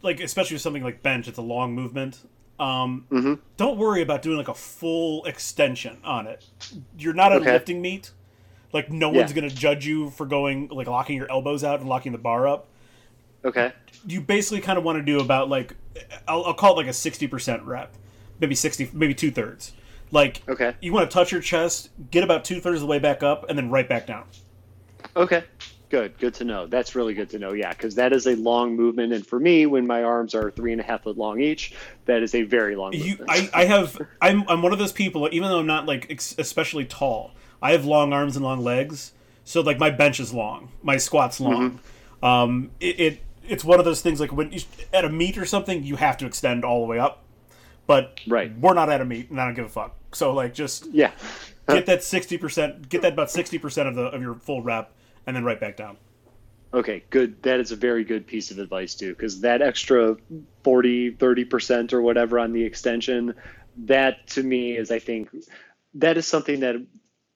like 0.02 0.20
especially 0.20 0.56
with 0.56 0.62
something 0.62 0.84
like 0.84 1.04
bench, 1.04 1.28
it's 1.28 1.38
a 1.38 1.42
long 1.44 1.74
movement. 1.76 2.20
Um, 2.60 3.06
Mm-hmm. 3.12 3.34
don't 3.58 3.78
worry 3.78 4.02
about 4.04 4.22
doing 4.22 4.38
like 4.38 4.48
a 4.48 4.54
full 4.54 5.26
extension 5.26 5.98
on 6.04 6.28
it. 6.28 6.46
You're 6.98 7.14
not 7.16 7.32
Okay. 7.34 7.52
lifting 7.54 7.82
meet. 7.82 8.12
Like 8.72 8.90
no 8.92 9.12
Yeah. 9.12 9.18
one's 9.20 9.34
gonna 9.34 9.50
judge 9.50 9.86
you 9.86 10.12
for 10.12 10.26
going 10.26 10.68
like 10.70 10.88
locking 10.88 11.18
your 11.18 11.30
elbows 11.32 11.64
out 11.64 11.80
and 11.80 11.90
locking 11.90 12.12
the 12.12 12.18
bar 12.20 12.48
up. 12.48 12.68
Okay. 13.44 13.74
You 14.08 14.22
basically 14.22 14.62
kind 14.62 14.78
of 14.78 14.84
want 14.84 14.98
to 15.00 15.04
do 15.04 15.20
about 15.20 15.50
like 15.50 15.74
I'll, 16.28 16.44
I'll 16.46 16.54
call 16.54 16.74
it 16.74 16.78
like 16.78 16.88
a 16.88 16.94
sixty 16.94 17.28
percent 17.28 17.64
rep, 17.64 17.96
maybe 18.40 18.56
sixty, 18.56 18.90
maybe 18.94 19.14
two 19.14 19.32
thirds. 19.32 19.74
Like 20.12 20.42
Okay. 20.50 20.76
you 20.82 20.92
want 20.94 21.10
to 21.10 21.14
touch 21.14 21.32
your 21.32 21.42
chest, 21.42 21.90
get 22.12 22.24
about 22.24 22.44
two 22.44 22.60
thirds 22.60 22.76
of 22.78 22.82
the 22.82 22.88
way 22.88 23.00
back 23.00 23.24
up, 23.24 23.50
and 23.50 23.58
then 23.58 23.70
right 23.70 23.88
back 23.88 24.06
down. 24.08 24.26
Okay. 25.16 25.44
Good, 25.90 26.18
good 26.20 26.34
to 26.36 26.46
know. 26.46 26.68
That's 26.68 26.96
really 26.96 27.14
good 27.14 27.30
to 27.32 27.40
know. 27.40 27.52
Yeah, 27.52 27.72
because 27.72 27.96
that 27.96 28.14
is 28.14 28.26
a 28.26 28.36
long 28.38 28.78
movement, 28.78 29.12
and 29.12 29.28
for 29.28 29.38
me, 29.38 29.66
when 29.66 29.86
my 29.86 30.04
arms 30.04 30.34
are 30.34 30.50
three 30.50 30.72
and 30.72 30.80
a 30.80 30.84
half 30.86 31.04
foot 31.04 31.18
long 31.18 31.42
each, 31.42 31.74
that 32.06 32.24
is 32.24 32.34
a 32.34 32.44
very 32.44 32.78
long. 32.78 32.94
You. 32.94 33.18
I, 33.28 33.50
I 33.54 33.66
have, 33.66 34.02
I'm, 34.22 34.46
I'm 34.48 34.62
one 34.62 34.72
of 34.72 34.80
those 34.80 34.94
people. 34.94 35.28
Even 35.34 35.50
though 35.50 35.60
I'm 35.60 35.68
not 35.68 35.88
like 35.88 36.10
especially 36.10 36.86
tall, 36.86 37.32
I 37.62 37.74
have 37.74 37.84
long 37.84 38.14
arms 38.14 38.38
and 38.38 38.46
long 38.46 38.62
legs. 38.62 39.12
So 39.44 39.60
like 39.60 39.80
my 39.80 39.90
bench 39.90 40.22
is 40.22 40.34
long, 40.34 40.72
my 40.82 40.96
squat's 40.96 41.42
long. 41.42 41.72
Mm-hmm. 41.72 42.26
Um, 42.26 42.72
it, 42.80 43.00
it, 43.00 43.22
it's 43.48 43.64
one 43.64 43.80
of 43.80 43.86
those 43.86 44.02
things 44.02 44.20
like 44.20 44.32
when 44.32 44.52
you, 44.52 44.62
at 44.94 45.06
a 45.06 45.10
meet 45.10 45.38
or 45.38 45.46
something, 45.46 45.84
you 45.84 45.96
have 45.96 46.18
to 46.18 46.26
extend 46.26 46.64
all 46.64 46.82
the 46.82 46.88
way 46.88 47.00
up. 47.00 47.24
But 47.88 48.20
Right. 48.28 48.58
we're 48.58 48.74
not 48.74 48.90
at 48.90 49.02
a 49.02 49.06
meet, 49.06 49.30
and 49.30 49.42
I 49.42 49.46
don't 49.46 49.56
give 49.56 49.66
a 49.66 49.70
fuck. 49.70 49.96
So 50.14 50.34
like 50.34 50.54
just 50.54 50.88
yeah, 50.92 51.12
get 51.68 51.86
that 51.88 52.04
sixty 52.04 52.38
percent, 52.38 52.90
get 52.90 53.02
that 53.02 53.14
about 53.14 53.32
sixty 53.32 53.58
percent 53.58 53.88
of 53.88 53.96
the 53.96 54.04
of 54.04 54.22
your 54.22 54.36
full 54.36 54.62
rep, 54.62 54.94
and 55.26 55.36
then 55.36 55.44
right 55.44 55.60
back 55.60 55.78
down. 55.78 55.98
Okay, 56.74 57.04
good. 57.10 57.42
That 57.44 57.60
is 57.60 57.72
a 57.72 57.76
very 57.76 58.04
good 58.04 58.26
piece 58.26 58.50
of 58.50 58.60
advice 58.60 58.96
too, 58.96 59.10
because 59.10 59.42
that 59.42 59.62
extra 59.62 60.16
40, 60.64 61.14
30% 61.16 61.92
or 61.92 62.02
whatever 62.02 62.40
on 62.40 62.54
the 62.54 62.64
extension, 62.64 63.34
that 63.86 64.26
to 64.28 64.44
me 64.44 64.78
is, 64.78 64.90
I 64.90 65.00
think, 65.00 65.30
that 65.96 66.18
is 66.18 66.26
something 66.26 66.62
that 66.62 66.78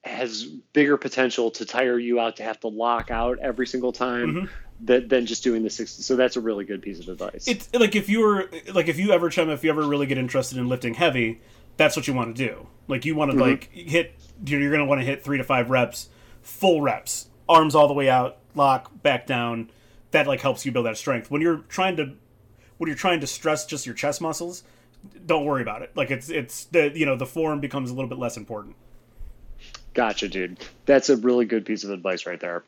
has 0.06 0.44
bigger 0.72 0.95
potential 0.95 1.52
to 1.52 1.65
tire 1.65 1.99
you 1.99 2.19
out 2.19 2.38
to 2.38 2.44
have 2.44 2.60
to 2.61 2.68
lock 2.68 3.11
out 3.11 3.40
every 3.40 3.68
single 3.68 3.91
time 3.91 4.27
mm-hmm. 4.27 4.45
That, 4.82 5.10
than 5.10 5.26
just 5.26 5.44
doing 5.44 5.64
the 5.64 5.70
60. 5.70 6.02
So 6.04 6.16
that's 6.16 6.36
a 6.36 6.42
really 6.42 6.66
good 6.66 6.82
piece 6.82 7.00
of 7.00 7.10
advice. 7.10 7.48
It's 7.48 7.74
like 7.74 7.96
if 7.96 8.10
you 8.10 8.20
were 8.22 8.50
like 8.74 8.88
if 8.88 9.00
you 9.00 9.12
ever 9.12 9.30
chum 9.30 9.50
if 9.50 9.64
you 9.64 9.70
ever 9.70 9.86
really 9.86 10.06
get 10.06 10.18
interested 10.18 10.58
in 10.58 10.68
lifting 10.68 10.94
heavy, 10.94 11.42
that's 11.78 11.96
what 11.96 12.08
you 12.08 12.14
want 12.14 12.36
to 12.36 12.48
do. 12.48 12.68
Like 12.88 13.06
you 13.06 13.16
want 13.16 13.32
to 13.32 13.38
mm-hmm. 13.38 13.50
like 13.50 13.72
hit 13.72 14.16
you're, 14.46 14.60
you're 14.60 14.72
going 14.72 14.82
to 14.82 14.86
want 14.86 15.02
to 15.02 15.06
hit 15.06 15.24
3 15.24 15.38
to 15.38 15.44
5 15.44 15.70
reps, 15.70 16.10
full 16.42 16.82
reps, 16.82 17.30
arms 17.48 17.76
all 17.76 17.88
the 17.88 17.94
way 17.94 18.10
out, 18.10 18.38
lock 18.54 18.92
back 19.02 19.26
down. 19.26 19.70
That 20.12 20.28
like 20.28 20.42
helps 20.42 20.66
you 20.66 20.72
build 20.72 20.86
that 20.86 20.98
strength. 20.98 21.32
When 21.32 21.42
you're 21.42 21.58
trying 21.70 21.98
to 21.98 22.14
when 22.78 22.88
you're 22.88 22.98
trying 22.98 23.22
to 23.22 23.28
stress 23.28 23.66
just 23.66 23.86
your 23.86 23.96
chest 23.96 24.22
muscles, 24.22 24.64
don't 25.26 25.46
worry 25.46 25.62
about 25.62 25.82
it. 25.82 25.92
Like 25.96 26.12
it's 26.12 26.30
it's 26.30 26.66
the 26.66 26.92
you 26.98 27.06
know 27.06 27.16
the 27.16 27.26
form 27.26 27.60
becomes 27.60 27.90
a 27.90 27.94
little 27.94 28.10
bit 28.10 28.18
less 28.18 28.38
important. 28.38 28.76
gotcha, 29.94 30.28
dude. 30.28 30.60
That's 30.86 31.10
a 31.10 31.18
really 31.18 31.46
good 31.46 31.66
piece 31.66 31.84
of 31.84 31.92
advice 31.92 32.26
right 32.26 32.40
there. 32.40 32.64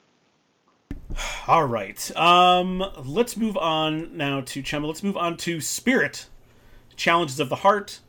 All 1.48 1.66
right. 1.66 2.16
Um, 2.16 2.84
let's 3.06 3.38
move 3.38 3.58
on 3.58 4.16
now 4.18 4.42
to 4.42 4.62
Chema. 4.62 4.86
Let's 4.88 5.04
move 5.04 5.18
on 5.18 5.38
to 5.38 5.62
Spirit, 5.62 6.28
Challenges 6.96 7.40
of 7.40 7.50
the 7.50 7.58
Heart. 7.58 8.00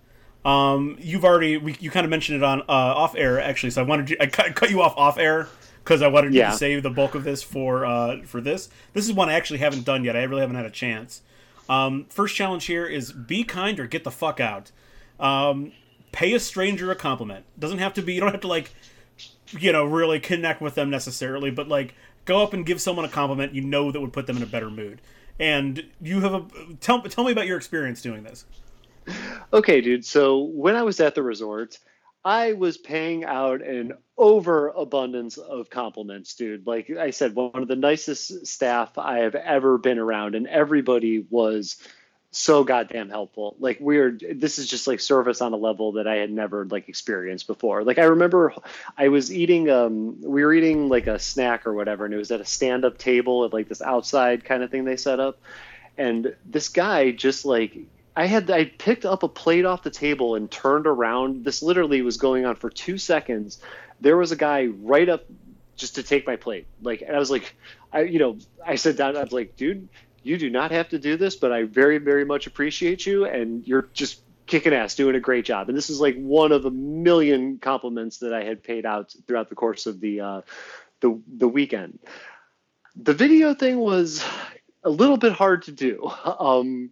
Um, 0.44 0.96
you've 1.00 1.24
already 1.24 1.56
we, 1.56 1.76
you 1.80 1.90
kind 1.90 2.04
of 2.04 2.10
mentioned 2.10 2.36
it 2.38 2.42
on 2.44 2.62
uh, 2.62 2.64
off 2.68 3.14
air 3.16 3.40
actually, 3.40 3.70
so 3.70 3.82
I 3.82 3.84
wanted 3.84 4.10
you 4.10 4.16
I 4.20 4.26
cut, 4.26 4.54
cut 4.54 4.70
you 4.70 4.82
off 4.82 4.96
off 4.96 5.18
air 5.18 5.48
because 5.84 6.02
I 6.02 6.08
wanted 6.08 6.32
you 6.34 6.40
Yeah. 6.40 6.50
to 6.50 6.56
save 6.56 6.82
the 6.82 6.90
bulk 6.90 7.14
of 7.14 7.24
this 7.24 7.42
for 7.42 7.84
uh, 7.84 8.22
for 8.24 8.40
this. 8.40 8.68
This 8.92 9.04
is 9.06 9.12
one 9.12 9.28
I 9.28 9.34
actually 9.34 9.58
haven't 9.58 9.84
done 9.84 10.04
yet. 10.04 10.16
I 10.16 10.22
really 10.24 10.40
haven't 10.40 10.56
had 10.56 10.66
a 10.66 10.70
chance. 10.70 11.22
Um, 11.68 12.06
first 12.08 12.34
challenge 12.34 12.64
here 12.66 12.86
is 12.86 13.12
be 13.12 13.44
kind 13.44 13.78
or 13.78 13.86
get 13.86 14.04
the 14.04 14.10
fuck 14.10 14.40
out. 14.40 14.70
Um, 15.20 15.72
pay 16.12 16.32
a 16.34 16.40
stranger 16.40 16.90
a 16.90 16.94
compliment. 16.96 17.44
Doesn't 17.58 17.78
have 17.78 17.94
to 17.94 18.02
be. 18.02 18.14
You 18.14 18.20
don't 18.20 18.32
have 18.32 18.40
to 18.42 18.48
like 18.48 18.72
you 19.50 19.72
know 19.72 19.84
really 19.84 20.20
connect 20.20 20.60
with 20.60 20.74
them 20.74 20.90
necessarily 20.90 21.50
but 21.50 21.66
like 21.68 21.94
go 22.28 22.42
up 22.42 22.52
and 22.52 22.64
give 22.64 22.80
someone 22.80 23.04
a 23.04 23.08
compliment 23.08 23.52
you 23.54 23.62
know 23.62 23.90
that 23.90 24.00
would 24.00 24.12
put 24.12 24.26
them 24.28 24.36
in 24.36 24.42
a 24.42 24.46
better 24.46 24.70
mood 24.70 25.00
and 25.40 25.84
you 26.00 26.20
have 26.20 26.34
a 26.34 26.44
tell, 26.80 27.02
tell 27.02 27.24
me 27.24 27.32
about 27.32 27.46
your 27.46 27.56
experience 27.56 28.00
doing 28.00 28.22
this 28.22 28.44
Okay, 29.52 29.80
dude. 29.80 30.04
So 30.04 30.38
when 30.38 30.76
I 30.76 30.82
was 30.82 31.00
at 31.00 31.14
the 31.14 31.22
resort, 31.22 31.78
I 32.24 32.52
was 32.52 32.76
paying 32.76 33.24
out 33.24 33.62
an 33.62 33.92
overabundance 34.16 35.38
of 35.38 35.70
compliments, 35.70 36.34
dude. 36.34 36.66
Like 36.66 36.90
I 36.90 37.10
said, 37.10 37.34
one 37.34 37.50
of 37.54 37.68
the 37.68 37.76
nicest 37.76 38.46
staff 38.46 38.98
I 38.98 39.18
have 39.18 39.34
ever 39.34 39.78
been 39.78 39.98
around, 39.98 40.34
and 40.34 40.46
everybody 40.46 41.24
was 41.30 41.76
so 42.30 42.62
goddamn 42.62 43.08
helpful. 43.08 43.56
Like 43.58 43.78
we're 43.80 44.18
this 44.34 44.58
is 44.58 44.68
just 44.68 44.86
like 44.86 45.00
service 45.00 45.40
on 45.40 45.52
a 45.52 45.56
level 45.56 45.92
that 45.92 46.06
I 46.06 46.16
had 46.16 46.30
never 46.30 46.66
like 46.66 46.88
experienced 46.88 47.46
before. 47.46 47.84
Like 47.84 47.98
I 47.98 48.04
remember 48.04 48.52
I 48.96 49.08
was 49.08 49.32
eating 49.32 49.70
um 49.70 50.20
we 50.20 50.44
were 50.44 50.52
eating 50.52 50.88
like 50.88 51.06
a 51.06 51.18
snack 51.18 51.66
or 51.66 51.72
whatever, 51.72 52.04
and 52.04 52.12
it 52.12 52.18
was 52.18 52.30
at 52.30 52.40
a 52.40 52.44
stand 52.44 52.84
up 52.84 52.98
table 52.98 53.44
at 53.44 53.52
like 53.52 53.68
this 53.68 53.80
outside 53.80 54.44
kind 54.44 54.62
of 54.62 54.70
thing 54.70 54.84
they 54.84 54.96
set 54.96 55.20
up. 55.20 55.40
And 55.96 56.34
this 56.44 56.68
guy 56.68 57.12
just 57.12 57.44
like 57.44 57.78
I 58.14 58.26
had 58.26 58.50
I 58.50 58.66
picked 58.66 59.06
up 59.06 59.22
a 59.22 59.28
plate 59.28 59.64
off 59.64 59.82
the 59.82 59.90
table 59.90 60.34
and 60.34 60.50
turned 60.50 60.86
around. 60.86 61.44
This 61.44 61.62
literally 61.62 62.02
was 62.02 62.18
going 62.18 62.44
on 62.44 62.56
for 62.56 62.68
two 62.68 62.98
seconds. 62.98 63.58
There 64.00 64.16
was 64.16 64.32
a 64.32 64.36
guy 64.36 64.66
right 64.66 65.08
up 65.08 65.24
just 65.76 65.94
to 65.94 66.02
take 66.02 66.26
my 66.26 66.36
plate. 66.36 66.66
Like, 66.82 67.00
and 67.00 67.16
I 67.16 67.18
was 67.18 67.30
like, 67.30 67.56
I 67.92 68.02
you 68.02 68.18
know, 68.18 68.36
I 68.66 68.74
said 68.74 68.96
down. 68.96 69.16
I 69.16 69.22
was 69.22 69.32
like, 69.32 69.56
dude, 69.56 69.88
you 70.28 70.38
do 70.38 70.50
not 70.50 70.70
have 70.70 70.90
to 70.90 70.98
do 70.98 71.16
this, 71.16 71.36
but 71.36 71.52
I 71.52 71.64
very 71.64 71.98
very 71.98 72.24
much 72.24 72.46
appreciate 72.46 73.06
you, 73.06 73.24
and 73.24 73.66
you're 73.66 73.88
just 73.92 74.20
kicking 74.46 74.74
ass, 74.74 74.94
doing 74.94 75.14
a 75.14 75.20
great 75.20 75.44
job. 75.44 75.68
And 75.68 75.76
this 75.76 75.90
is 75.90 76.00
like 76.00 76.16
one 76.16 76.52
of 76.52 76.64
a 76.64 76.70
million 76.70 77.58
compliments 77.58 78.18
that 78.18 78.34
I 78.34 78.44
had 78.44 78.62
paid 78.62 78.84
out 78.84 79.14
throughout 79.26 79.48
the 79.48 79.54
course 79.54 79.86
of 79.86 80.00
the 80.00 80.20
uh, 80.20 80.40
the 81.00 81.20
the 81.36 81.48
weekend. 81.48 81.98
The 82.96 83.14
video 83.14 83.54
thing 83.54 83.78
was 83.78 84.24
a 84.84 84.90
little 84.90 85.16
bit 85.16 85.32
hard 85.32 85.62
to 85.64 85.72
do. 85.72 86.10
Um, 86.24 86.90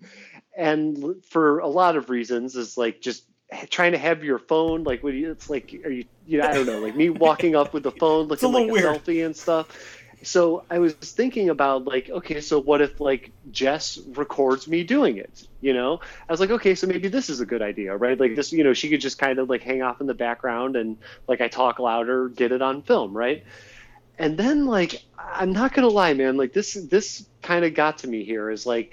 and 0.57 1.23
for 1.29 1.59
a 1.59 1.69
lot 1.69 1.97
of 1.97 2.09
reasons 2.09 2.57
is 2.57 2.79
like 2.79 3.01
just 3.03 3.25
trying 3.69 3.93
to 3.93 3.99
have 3.99 4.25
your 4.25 4.39
phone 4.39 4.83
like 4.83 5.03
when 5.03 5.15
you 5.15 5.31
it's 5.31 5.49
like 5.49 5.73
are 5.85 5.91
you 5.91 6.05
you 6.27 6.39
know 6.39 6.49
I 6.49 6.53
don't 6.55 6.67
know 6.67 6.81
like 6.81 6.97
me 6.97 7.11
walking 7.11 7.55
up 7.55 7.73
with 7.73 7.85
the 7.85 7.93
phone 7.93 8.27
looking 8.29 8.49
a 8.49 8.53
little 8.53 8.75
like 8.75 8.83
a 8.83 8.89
weird. 8.89 9.05
selfie 9.05 9.25
and 9.25 9.37
stuff. 9.37 9.96
So 10.23 10.65
I 10.71 10.79
was 10.79 10.95
thinking 10.95 11.51
about 11.51 11.85
like 11.85 12.11
okay 12.11 12.41
so 12.41 12.59
what 12.61 12.81
if 12.81 13.01
like 13.01 13.33
Jess 13.51 13.99
records 13.99 14.67
me 14.67 14.83
doing 14.85 15.19
it 15.19 15.47
you 15.61 15.75
know? 15.75 16.01
I 16.29 16.33
was 16.33 16.41
like 16.41 16.51
okay 16.51 16.75
so 16.75 16.87
maybe 16.87 17.09
this 17.09 17.29
is 17.31 17.41
a 17.41 17.47
good 17.47 17.63
idea 17.63 17.97
right? 17.97 18.19
Like 18.19 18.35
this 18.35 18.53
you 18.53 18.65
know 18.65 18.75
she 18.75 18.89
could 18.89 19.01
just 19.01 19.19
kind 19.19 19.39
of 19.39 19.49
like 19.49 19.63
hang 19.63 19.83
off 19.83 20.01
in 20.01 20.07
the 20.07 20.15
background 20.15 20.77
and 20.77 20.97
like 21.29 21.41
I 21.41 21.49
talk 21.49 21.79
louder 21.79 22.29
get 22.29 22.53
it 22.53 22.63
on 22.63 22.83
film 22.83 23.17
right? 23.17 23.45
And 24.19 24.39
then 24.39 24.67
like 24.67 25.03
i'm 25.19 25.53
not 25.53 25.75
gonna 25.75 25.89
lie 25.89 26.15
man 26.15 26.37
like 26.37 26.53
this 26.53 26.75
this 26.75 27.27
kind 27.43 27.65
of 27.65 27.75
got 27.75 27.99
to 27.99 28.09
me 28.09 28.25
here 28.25 28.51
is 28.51 28.65
like 28.67 28.93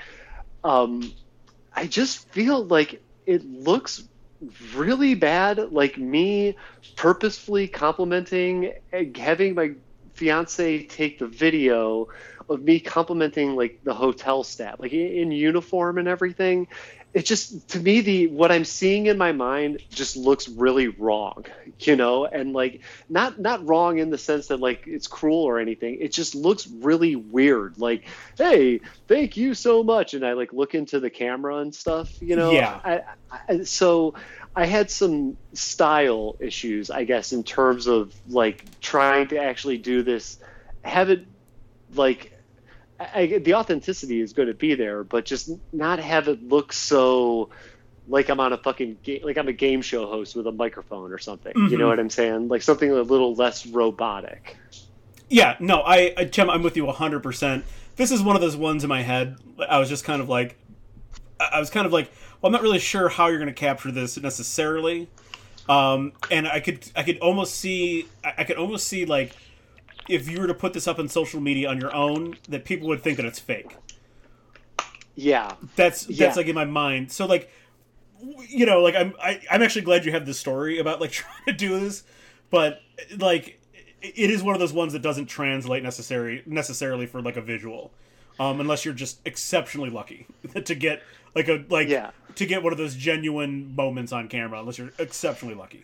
um 0.63 1.13
i 1.73 1.85
just 1.87 2.27
feel 2.29 2.65
like 2.65 3.01
it 3.25 3.45
looks 3.45 4.03
really 4.75 5.15
bad 5.15 5.71
like 5.71 5.97
me 5.97 6.55
purposefully 6.95 7.67
complimenting 7.67 8.73
having 9.15 9.55
my 9.55 9.71
fiance 10.13 10.83
take 10.83 11.19
the 11.19 11.27
video 11.27 12.07
of 12.49 12.61
me 12.61 12.79
complimenting 12.79 13.55
like 13.55 13.79
the 13.83 13.93
hotel 13.93 14.43
staff 14.43 14.79
like 14.79 14.93
in, 14.93 15.31
uniform 15.31 15.97
and 15.97 16.07
everything. 16.07 16.67
It 17.13 17.25
just 17.25 17.69
to 17.69 17.79
me 17.79 18.01
the 18.01 18.27
what 18.27 18.51
i'm 18.51 18.65
seeing 18.65 19.05
in 19.05 19.19
my 19.19 19.33
mind 19.33 19.83
just 19.91 20.17
looks 20.17 20.49
really 20.49 20.87
wrong 20.87 21.45
you 21.79 21.95
know? 21.95 22.25
And 22.25 22.53
like 22.53 22.81
not 23.09 23.39
not 23.39 23.67
wrong 23.67 23.97
in 23.97 24.09
the 24.09 24.17
sense 24.17 24.47
that 24.47 24.59
like 24.59 24.83
it's 24.87 25.07
cruel 25.07 25.43
or 25.43 25.59
anything. 25.59 25.99
It 25.99 26.11
just 26.11 26.35
looks 26.35 26.67
really 26.67 27.15
weird. 27.15 27.77
Like 27.77 28.05
hey 28.37 28.81
thank 29.07 29.37
you 29.37 29.53
so 29.53 29.83
much. 29.83 30.13
And 30.13 30.25
i 30.25 30.33
like 30.33 30.53
look 30.53 30.75
into 30.75 30.99
the 30.99 31.09
camera 31.09 31.57
and 31.57 31.73
stuff 31.73 32.21
you 32.21 32.35
know? 32.35 32.51
Yeah. 32.51 32.79
I, 32.83 33.01
I, 33.49 33.63
so 33.63 34.15
i 34.55 34.65
had 34.65 34.89
some 34.91 35.37
style 35.53 36.35
issues 36.39 36.89
i 36.91 37.03
guess 37.03 37.33
in 37.33 37.43
terms 37.43 37.87
of 37.87 38.13
like 38.29 38.63
trying 38.81 39.27
to 39.27 39.37
actually 39.37 39.77
do 39.77 40.03
this 40.03 40.37
have 40.83 41.09
it 41.09 41.25
like 41.95 42.29
I, 42.99 43.39
the 43.43 43.55
authenticity 43.55 44.21
is 44.21 44.31
going 44.31 44.47
to 44.47 44.53
be 44.53 44.75
there, 44.75 45.03
but 45.03 45.25
just 45.25 45.49
not 45.73 45.99
have 45.99 46.29
it 46.29 46.47
look 46.47 46.71
so 46.71 47.49
like 48.07 48.29
I'm 48.29 48.39
on 48.39 48.53
a 48.53 48.57
fucking 48.57 48.99
game, 49.03 49.21
like 49.23 49.37
I'm 49.37 49.47
a 49.49 49.53
game 49.53 49.81
show 49.81 50.05
host 50.05 50.35
with 50.37 50.47
a 50.47 50.51
microphone 50.53 51.11
or 51.11 51.17
something. 51.17 51.51
You 51.55 51.77
know 51.77 51.85
Mhm. 51.85 51.89
what 51.89 51.99
I'm 51.99 52.09
saying? 52.09 52.47
Like 52.47 52.61
something 52.61 52.89
a 52.89 53.01
little 53.01 53.33
less 53.35 53.65
robotic. 53.65 54.55
yeah 55.29 55.55
no 55.59 55.81
i, 55.81 56.13
I 56.15 56.25
Chem, 56.25 56.49
i'm 56.49 56.61
with 56.63 56.77
you 56.77 56.85
100% 56.85 57.63
this 57.95 58.11
is 58.11 58.21
one 58.21 58.35
of 58.35 58.41
those 58.41 58.55
ones 58.55 58.83
in 58.83 58.89
my 58.89 59.01
head 59.01 59.37
i 59.67 59.79
was 59.79 59.89
just 59.89 60.05
kind 60.05 60.21
of 60.21 60.29
like 60.29 60.55
I 61.39 61.59
was 61.59 61.69
kind 61.69 61.85
of 61.85 61.91
like 61.91 62.09
well 62.43 62.49
i'm 62.49 62.51
not 62.51 62.61
really 62.61 62.77
sure 62.79 63.09
how 63.09 63.27
you're 63.27 63.39
going 63.39 63.47
to 63.47 63.53
capture 63.53 63.91
this 63.91 64.17
necessarily. 64.19 65.07
Um, 65.69 66.11
and 66.29 66.45
i 66.47 66.59
could 66.59 66.91
i 66.95 67.01
could 67.03 67.17
almost 67.19 67.55
see 67.55 68.05
I, 68.23 68.33
I 68.39 68.43
could 68.43 68.57
almost 68.57 68.85
see 68.87 69.05
like 69.05 69.33
if 70.09 70.29
you 70.29 70.41
were 70.41 70.47
to 70.47 70.53
put 70.53 70.73
this 70.73 70.85
up 70.87 70.99
on 70.99 71.07
social 71.07 71.39
media 71.39 71.69
on 71.69 71.79
your 71.79 71.95
own 71.95 72.35
that 72.49 72.65
people 72.65 72.89
would 72.89 73.01
think 73.01 73.15
that 73.17 73.25
it's 73.25 73.39
fake. 73.39 73.77
Yeah, 75.15 75.53
that's 75.77 76.05
that's 76.05 76.19
Yeah. 76.19 76.33
like 76.35 76.47
in 76.47 76.55
my 76.55 76.65
mind. 76.65 77.11
So 77.11 77.25
like 77.25 77.49
you 78.47 78.65
know 78.65 78.81
like 78.81 78.95
i'm 78.95 79.13
I, 79.21 79.41
i'm 79.51 79.61
actually 79.61 79.81
glad 79.81 80.05
you 80.05 80.11
have 80.13 80.25
this 80.25 80.39
story 80.39 80.79
about 80.79 81.01
like 81.01 81.11
trying 81.19 81.45
to 81.45 81.53
do 81.53 81.79
this. 81.79 82.03
But 82.49 82.81
like 83.17 83.59
it 84.01 84.13
it 84.17 84.29
is 84.29 84.43
one 84.43 84.55
of 84.55 84.59
those 84.59 84.73
ones 84.73 84.91
that 84.93 85.01
doesn't 85.01 85.27
translate 85.27 85.83
necessary 85.83 86.43
necessarily 86.45 87.05
for 87.05 87.21
like 87.21 87.37
a 87.37 87.41
visual 87.41 87.93
um 88.39 88.59
unless 88.59 88.83
you're 88.83 88.93
just 88.93 89.19
exceptionally 89.25 89.89
lucky 89.89 90.25
to 90.65 90.75
get 90.75 91.01
like 91.35 91.47
a 91.47 91.63
like 91.69 91.87
Yeah. 91.87 92.11
To 92.35 92.45
get 92.45 92.63
one 92.63 92.71
of 92.71 92.77
those 92.77 92.95
genuine 92.95 93.75
moments 93.75 94.11
on 94.11 94.27
camera 94.27 94.59
unless 94.59 94.77
you're 94.77 94.91
exceptionally 94.99 95.55
lucky. 95.55 95.83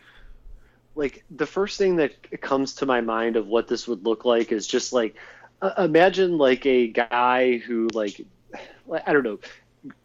Like 0.96 1.24
the 1.32 1.46
first 1.46 1.78
thing 1.78 1.98
that 1.98 2.42
comes 2.42 2.76
to 2.76 2.86
my 2.86 3.02
mind 3.02 3.36
of 3.36 3.48
what 3.48 3.68
this 3.68 3.88
would 3.88 4.06
look 4.06 4.26
like 4.26 4.52
is 4.52 4.68
just 4.68 4.92
like 4.92 5.16
uh, 5.62 5.72
imagine 5.78 6.38
like 6.38 6.66
a 6.66 6.88
guy 6.88 7.58
who 7.58 7.88
like 7.94 8.22
I 9.06 9.14
don't 9.14 9.24
know 9.24 9.40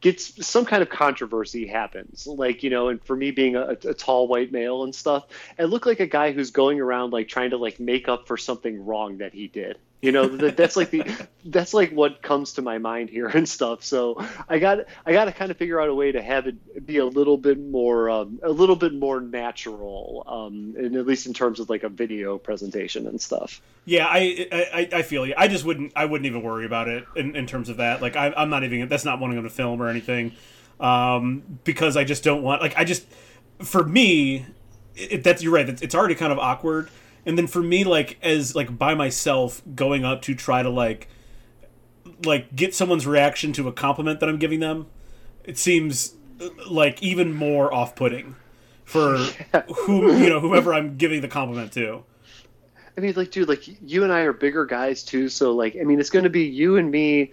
gets 0.01 0.47
some 0.47 0.65
kind 0.65 0.83
of 0.83 0.89
controversy 0.89 1.67
happens. 1.67 2.27
Like 2.27 2.63
you 2.63 2.71
know 2.71 2.89
and 2.89 3.03
for 3.05 3.17
me 3.17 3.31
being 3.31 3.57
a, 3.57 3.71
a, 3.71 3.95
tall 3.95 4.29
white 4.29 4.53
male 4.53 4.85
and 4.85 4.95
stuff 4.95 5.27
it 5.59 5.65
looked 5.65 5.87
like 5.87 6.01
a 6.01 6.07
guy 6.07 6.33
who's 6.33 6.51
going 6.51 6.81
around 6.81 7.13
like 7.13 7.29
trying 7.29 7.51
to 7.51 7.57
like 7.57 7.81
make 7.81 8.09
up 8.09 8.29
for 8.29 8.37
something 8.37 8.85
wrong 8.85 9.19
that 9.19 9.33
he 9.33 9.49
did 9.49 9.79
you 10.05 10.13
know 10.13 10.29
that, 10.29 10.57
that's 10.57 10.77
like 10.77 10.91
the 10.91 11.03
that's 11.47 11.73
like 11.73 11.91
what 11.91 12.21
comes 12.21 12.53
to 12.53 12.63
my 12.63 12.77
mind 12.77 13.09
here 13.09 13.27
and 13.29 13.49
stuff. 13.49 13.83
So 13.83 14.23
i 14.49 14.59
got 14.59 14.81
i 15.07 15.13
got 15.13 15.25
to 15.25 15.33
kind 15.33 15.51
of 15.51 15.57
figure 15.57 15.81
out 15.81 15.89
a 15.89 15.95
way 15.95 16.13
to 16.13 16.23
have 16.23 16.47
it 16.47 16.87
be 16.87 16.99
a 16.99 17.07
little 17.07 17.39
bit 17.39 17.59
more 17.59 18.11
um, 18.11 18.39
a 18.43 18.51
little 18.51 18.77
bit 18.77 18.93
more 18.93 19.21
natural 19.21 20.25
um 20.27 20.75
and 20.77 20.95
at 20.97 21.07
least 21.07 21.27
in 21.27 21.33
terms 21.33 21.59
of 21.59 21.71
like 21.71 21.83
a 21.83 21.89
video 21.89 22.37
presentation 22.37 23.07
and 23.07 23.21
stuff. 23.21 23.63
Yeah 23.87 24.07
i 24.07 24.47
i, 24.53 24.89
I 24.93 25.03
feel 25.03 25.27
you. 25.27 25.35
I 25.37 25.49
just 25.49 25.65
wouldn't 25.65 25.93
i 25.97 26.05
wouldn't 26.05 26.27
even 26.27 26.43
worry 26.43 26.67
about 26.67 26.89
it 26.89 27.07
in, 27.17 27.35
in 27.35 27.47
terms 27.47 27.69
of 27.71 27.79
that. 27.79 28.03
Like 28.03 28.17
I, 28.17 28.33
i'm 28.37 28.51
not 28.51 28.63
even 28.63 28.89
that's 28.89 29.05
not 29.05 29.21
wanting 29.21 29.37
them 29.37 29.45
to 29.45 29.51
film 29.51 29.81
or 29.81 29.89
anything 29.89 30.33
um 30.81 31.43
because 31.63 31.97
i 31.97 32.03
just 32.03 32.25
don't 32.25 32.43
want 32.43 32.61
like 32.61 32.77
i 32.77 32.85
just 32.85 33.07
for 33.61 33.85
me 33.85 34.45
it, 34.97 35.23
that's 35.23 35.43
you're 35.43 35.53
right 35.53 35.69
it's 35.69 35.95
already 35.95 36.15
kind 36.15 36.33
of 36.33 36.39
awkward 36.39 36.91
and 37.27 37.39
then 37.39 37.47
for 37.47 37.63
me 37.63 37.85
like 37.85 38.19
as 38.23 38.55
like 38.55 38.77
by 38.77 38.95
myself 38.95 39.63
going 39.75 40.05
up 40.05 40.23
to 40.23 40.35
try 40.35 40.63
to 40.63 40.71
like 40.71 41.09
like 42.25 42.55
get 42.55 42.75
someone's 42.75 43.07
reaction 43.07 43.53
to 43.53 43.69
a 43.69 43.73
compliment 43.73 44.21
that 44.21 44.29
i'm 44.29 44.39
giving 44.39 44.61
them 44.61 44.87
it 45.45 45.59
seems 45.59 46.15
uh, 46.41 46.49
like 46.69 47.03
even 47.03 47.33
more 47.33 47.73
off-putting 47.73 48.35
for 48.85 49.17
who 49.75 50.17
you 50.17 50.29
know 50.29 50.41
whoever 50.41 50.75
i'm 50.75 50.97
giving 50.97 51.21
the 51.21 51.29
compliment 51.29 51.73
to. 51.73 52.05
I 52.97 53.01
mean 53.01 53.15
like 53.17 53.31
dude 53.31 53.49
like 53.49 53.65
you 53.83 54.05
and 54.05 54.13
i 54.13 54.21
are 54.21 54.33
bigger 54.33 54.67
guys 54.67 55.03
too 55.03 55.29
so 55.29 55.53
like 55.53 55.77
i 55.81 55.83
mean 55.83 55.99
it's 55.99 56.11
going 56.11 56.23
to 56.23 56.31
be 56.31 56.45
you 56.45 56.77
and 56.77 56.91
me 56.91 57.33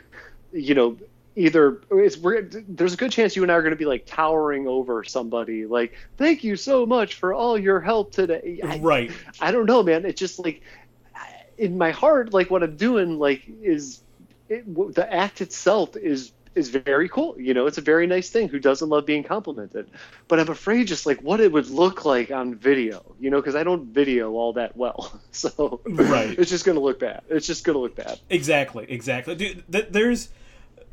you 0.51 0.73
know 0.73 0.97
either 1.35 1.81
it's 1.91 2.17
we're, 2.17 2.41
there's 2.41 2.93
a 2.93 2.97
good 2.97 3.11
chance 3.11 3.35
you 3.35 3.43
and 3.43 3.51
I 3.51 3.55
are 3.55 3.61
going 3.61 3.71
to 3.71 3.77
be 3.77 3.85
like 3.85 4.05
towering 4.05 4.67
over 4.67 5.03
somebody 5.03 5.65
like 5.65 5.93
thank 6.17 6.43
you 6.43 6.55
so 6.55 6.85
much 6.85 7.15
for 7.15 7.33
all 7.33 7.57
your 7.57 7.79
help 7.79 8.11
today. 8.11 8.59
I, 8.63 8.79
right. 8.79 9.11
I 9.39 9.51
don't 9.51 9.65
know 9.65 9.83
man. 9.83 10.05
It's 10.05 10.19
just 10.19 10.39
like 10.39 10.61
in 11.57 11.77
my 11.77 11.91
heart 11.91 12.33
like 12.33 12.49
what 12.49 12.63
I'm 12.63 12.75
doing 12.75 13.17
like 13.17 13.43
is 13.61 14.01
it, 14.49 14.65
the 14.93 15.11
act 15.11 15.41
itself 15.41 15.95
is 15.95 16.33
is 16.53 16.67
very 16.67 17.07
cool 17.07 17.39
you 17.39 17.53
know? 17.53 17.65
It's 17.65 17.77
a 17.77 17.81
very 17.81 18.07
nice 18.07 18.29
thing. 18.29 18.49
Who 18.49 18.59
doesn't 18.59 18.89
love 18.89 19.05
being 19.05 19.23
complimented? 19.23 19.89
But 20.27 20.41
I'm 20.41 20.49
afraid 20.49 20.87
just 20.87 21.05
like 21.05 21.21
what 21.21 21.39
it 21.39 21.49
would 21.53 21.69
look 21.69 22.03
like 22.03 22.29
on 22.29 22.55
video 22.55 23.15
you 23.21 23.29
know? 23.29 23.37
Because 23.37 23.55
I 23.55 23.63
don't 23.63 23.85
video 23.85 24.31
all 24.31 24.51
that 24.53 24.75
well 24.75 25.17
so 25.31 25.79
right. 25.85 26.37
it's 26.37 26.51
just 26.51 26.65
going 26.65 26.75
to 26.75 26.83
look 26.83 26.99
bad. 26.99 27.21
It's 27.29 27.47
just 27.47 27.63
going 27.63 27.75
to 27.75 27.79
look 27.79 27.95
bad. 27.95 28.19
Exactly 28.29 28.85
exactly. 28.89 29.35
Dude, 29.35 29.63
th- 29.71 29.87
there's 29.91 30.27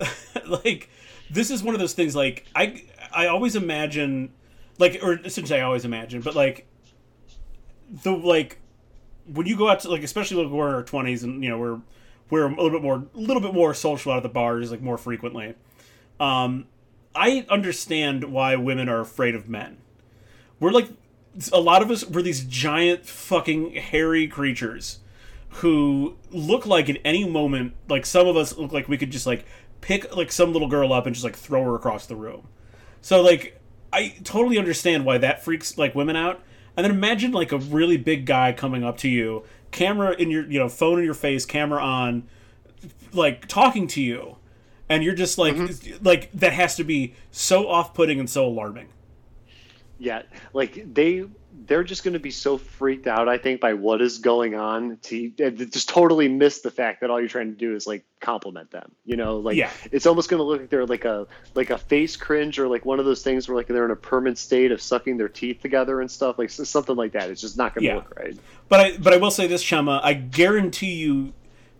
like 0.46 0.88
this 1.30 1.50
is 1.50 1.62
one 1.62 1.74
of 1.74 1.80
those 1.80 1.94
things 1.94 2.14
like 2.14 2.46
I 2.54 2.84
I 3.12 3.26
always 3.26 3.56
imagine 3.56 4.32
like 4.78 5.00
or 5.02 5.18
essentially 5.24 5.60
I 5.60 5.62
always 5.62 5.84
imagine, 5.84 6.20
but 6.20 6.34
like 6.34 6.66
the 8.02 8.12
like 8.12 8.58
when 9.26 9.46
you 9.46 9.56
go 9.56 9.68
out 9.68 9.80
to 9.80 9.90
like 9.90 10.02
especially 10.02 10.42
like 10.44 10.52
we're 10.52 10.68
in 10.68 10.74
our 10.74 10.82
twenties 10.82 11.22
and 11.22 11.42
you 11.42 11.50
know 11.50 11.58
we're 11.58 11.80
we're 12.30 12.46
a 12.46 12.48
little 12.48 12.70
bit 12.70 12.82
more 12.82 12.96
a 13.14 13.18
little 13.18 13.42
bit 13.42 13.54
more 13.54 13.74
social 13.74 14.12
out 14.12 14.18
of 14.18 14.22
the 14.22 14.28
bars 14.28 14.70
like 14.70 14.80
more 14.80 14.98
frequently. 14.98 15.54
Um, 16.20 16.66
I 17.14 17.46
understand 17.48 18.24
why 18.24 18.56
women 18.56 18.88
are 18.88 19.00
afraid 19.00 19.34
of 19.34 19.48
men. 19.48 19.78
We're 20.60 20.72
like 20.72 20.88
a 21.52 21.60
lot 21.60 21.82
of 21.82 21.90
us 21.90 22.04
we're 22.04 22.22
these 22.22 22.44
giant 22.44 23.06
fucking 23.06 23.74
hairy 23.74 24.26
creatures 24.26 25.00
who 25.50 26.16
look 26.30 26.66
like 26.66 26.88
at 26.88 26.98
any 27.04 27.28
moment 27.28 27.74
like 27.88 28.04
some 28.04 28.26
of 28.26 28.36
us 28.36 28.56
look 28.56 28.72
like 28.72 28.88
we 28.88 28.98
could 28.98 29.10
just 29.10 29.26
like 29.26 29.44
pick 29.80 30.16
like 30.16 30.32
some 30.32 30.52
little 30.52 30.68
girl 30.68 30.92
up 30.92 31.06
and 31.06 31.14
just 31.14 31.24
like 31.24 31.36
throw 31.36 31.64
her 31.64 31.74
across 31.74 32.06
the 32.06 32.16
room. 32.16 32.48
So 33.00 33.22
like 33.22 33.60
I 33.92 34.16
totally 34.24 34.58
understand 34.58 35.04
why 35.04 35.18
that 35.18 35.42
freaks 35.42 35.78
like 35.78 35.94
women 35.94 36.16
out. 36.16 36.42
And 36.76 36.84
then 36.84 36.92
imagine 36.92 37.32
like 37.32 37.50
a 37.50 37.58
really 37.58 37.96
big 37.96 38.24
guy 38.24 38.52
coming 38.52 38.84
up 38.84 38.98
to 38.98 39.08
you, 39.08 39.44
camera 39.70 40.12
in 40.12 40.30
your 40.30 40.48
you 40.48 40.58
know 40.58 40.68
phone 40.68 40.98
in 40.98 41.04
your 41.04 41.14
face, 41.14 41.44
camera 41.44 41.82
on, 41.82 42.28
like 43.12 43.48
talking 43.48 43.88
to 43.88 44.02
you, 44.02 44.36
and 44.88 45.02
you're 45.02 45.14
just 45.14 45.38
like 45.38 45.54
mm-hmm. 45.54 46.04
like 46.04 46.30
that 46.32 46.52
has 46.52 46.76
to 46.76 46.84
be 46.84 47.14
so 47.32 47.68
off 47.68 47.94
putting 47.94 48.20
and 48.20 48.30
so 48.30 48.46
alarming. 48.46 48.88
Yeah, 49.98 50.22
like 50.52 50.94
they 50.94 51.24
they're 51.66 51.84
just 51.84 52.04
going 52.04 52.14
to 52.14 52.20
be 52.20 52.30
so 52.30 52.56
freaked 52.56 53.06
out, 53.06 53.28
I 53.28 53.38
think, 53.38 53.60
by 53.60 53.74
what 53.74 54.00
is 54.00 54.18
going 54.18 54.54
on 54.54 54.98
to 55.02 55.30
just 55.30 55.88
totally 55.88 56.28
miss 56.28 56.60
the 56.60 56.70
fact 56.70 57.00
that 57.00 57.10
all 57.10 57.18
you're 57.18 57.28
trying 57.28 57.50
to 57.50 57.58
do 57.58 57.74
is 57.74 57.86
like 57.86 58.04
compliment 58.20 58.70
them. 58.70 58.92
You 59.04 59.16
know, 59.16 59.38
like 59.38 59.56
yeah. 59.56 59.70
it's 59.90 60.06
almost 60.06 60.28
going 60.28 60.38
to 60.38 60.44
look 60.44 60.60
like 60.60 60.70
they're 60.70 60.86
like 60.86 61.04
a 61.04 61.26
like 61.54 61.70
a 61.70 61.78
face 61.78 62.16
cringe 62.16 62.58
or 62.58 62.68
like 62.68 62.84
one 62.84 63.00
of 63.00 63.06
those 63.06 63.22
things 63.22 63.48
where 63.48 63.56
like 63.56 63.66
they're 63.66 63.84
in 63.84 63.90
a 63.90 63.96
permanent 63.96 64.38
state 64.38 64.70
of 64.72 64.80
sucking 64.80 65.16
their 65.16 65.28
teeth 65.28 65.60
together 65.60 66.00
and 66.00 66.10
stuff, 66.10 66.38
like 66.38 66.50
something 66.50 66.96
like 66.96 67.12
that. 67.12 67.30
It's 67.30 67.40
just 67.40 67.56
not 67.56 67.74
going 67.74 67.82
to 67.82 67.88
yeah. 67.88 67.96
look 67.96 68.16
right. 68.16 68.36
But 68.68 68.80
I 68.80 68.96
but 68.98 69.12
I 69.12 69.16
will 69.16 69.30
say 69.30 69.46
this, 69.46 69.64
Chema, 69.64 70.00
I 70.02 70.14
guarantee 70.14 70.94
you, 70.94 71.32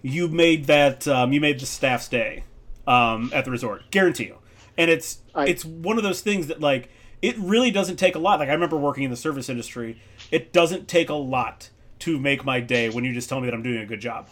you 0.02 0.28
made 0.28 0.64
that 0.66 1.06
um, 1.06 1.32
you 1.32 1.40
made 1.40 1.60
the 1.60 1.66
staff's 1.66 2.08
day 2.08 2.44
um, 2.86 3.30
at 3.32 3.44
the 3.44 3.50
resort. 3.50 3.90
Guarantee 3.90 4.24
you, 4.24 4.38
and 4.76 4.90
it's 4.90 5.20
I, 5.34 5.46
it's 5.46 5.64
one 5.64 5.98
of 5.98 6.02
those 6.02 6.20
things 6.20 6.48
that 6.48 6.60
like 6.60 6.90
it 7.22 7.36
really 7.38 7.70
doesn't 7.70 7.96
take 7.96 8.14
a 8.14 8.18
lot. 8.18 8.40
Like 8.40 8.48
I 8.48 8.52
remember 8.52 8.76
working 8.76 9.04
in 9.04 9.10
the 9.10 9.16
service 9.16 9.48
industry, 9.48 10.00
it 10.30 10.52
doesn't 10.52 10.88
take 10.88 11.08
a 11.08 11.14
lot 11.14 11.70
to 12.00 12.18
make 12.18 12.44
my 12.44 12.60
day 12.60 12.88
when 12.90 13.04
you 13.04 13.12
just 13.12 13.28
tell 13.28 13.40
me 13.40 13.46
that 13.46 13.54
I'm 13.54 13.62
doing 13.62 13.78
a 13.78 13.86
good 13.86 14.00
job. 14.00 14.28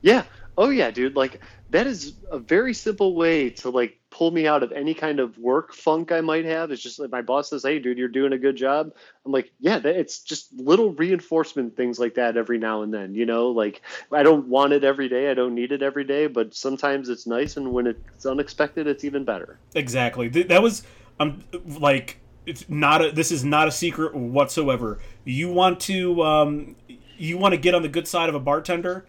Yeah. 0.00 0.24
Oh 0.56 0.70
yeah, 0.70 0.90
dude. 0.90 1.16
Like 1.16 1.40
that 1.70 1.86
is 1.86 2.14
a 2.30 2.38
very 2.38 2.74
simple 2.74 3.14
way 3.14 3.50
to 3.50 3.70
like 3.70 3.98
pull 4.10 4.30
me 4.30 4.46
out 4.46 4.62
of 4.62 4.72
any 4.72 4.94
kind 4.94 5.20
of 5.20 5.38
work 5.38 5.72
funk 5.72 6.10
I 6.10 6.20
might 6.20 6.44
have. 6.46 6.70
It's 6.70 6.82
just 6.82 6.98
like 6.98 7.10
my 7.10 7.22
boss 7.22 7.50
says, 7.50 7.62
"Hey, 7.62 7.78
dude, 7.78 7.98
you're 7.98 8.08
doing 8.08 8.32
a 8.32 8.38
good 8.38 8.56
job." 8.56 8.92
I'm 9.24 9.30
like, 9.30 9.52
"Yeah." 9.60 9.78
It's 9.84 10.20
just 10.20 10.52
little 10.52 10.92
reinforcement 10.94 11.76
things 11.76 11.98
like 12.00 12.14
that 12.14 12.36
every 12.36 12.58
now 12.58 12.82
and 12.82 12.92
then. 12.92 13.14
You 13.14 13.26
know, 13.26 13.50
like 13.50 13.82
I 14.10 14.24
don't 14.24 14.48
want 14.48 14.72
it 14.72 14.82
every 14.82 15.08
day. 15.08 15.30
I 15.30 15.34
don't 15.34 15.54
need 15.54 15.70
it 15.70 15.82
every 15.82 16.04
day, 16.04 16.26
but 16.26 16.54
sometimes 16.54 17.08
it's 17.08 17.26
nice, 17.26 17.56
and 17.56 17.72
when 17.72 17.86
it's 17.86 18.26
unexpected, 18.26 18.88
it's 18.88 19.04
even 19.04 19.24
better. 19.24 19.58
Exactly. 19.76 20.28
That 20.28 20.62
was 20.62 20.82
I'm 21.20 21.44
like 21.64 22.20
it's 22.46 22.68
not 22.68 23.04
a 23.04 23.12
this 23.12 23.30
is 23.30 23.44
not 23.44 23.68
a 23.68 23.72
secret 23.72 24.14
whatsoever. 24.14 24.98
You 25.24 25.52
want 25.52 25.80
to 25.80 26.22
um, 26.22 26.76
you 27.18 27.36
want 27.36 27.52
to 27.52 27.58
get 27.58 27.74
on 27.74 27.82
the 27.82 27.88
good 27.88 28.08
side 28.08 28.28
of 28.28 28.34
a 28.34 28.40
bartender, 28.40 29.06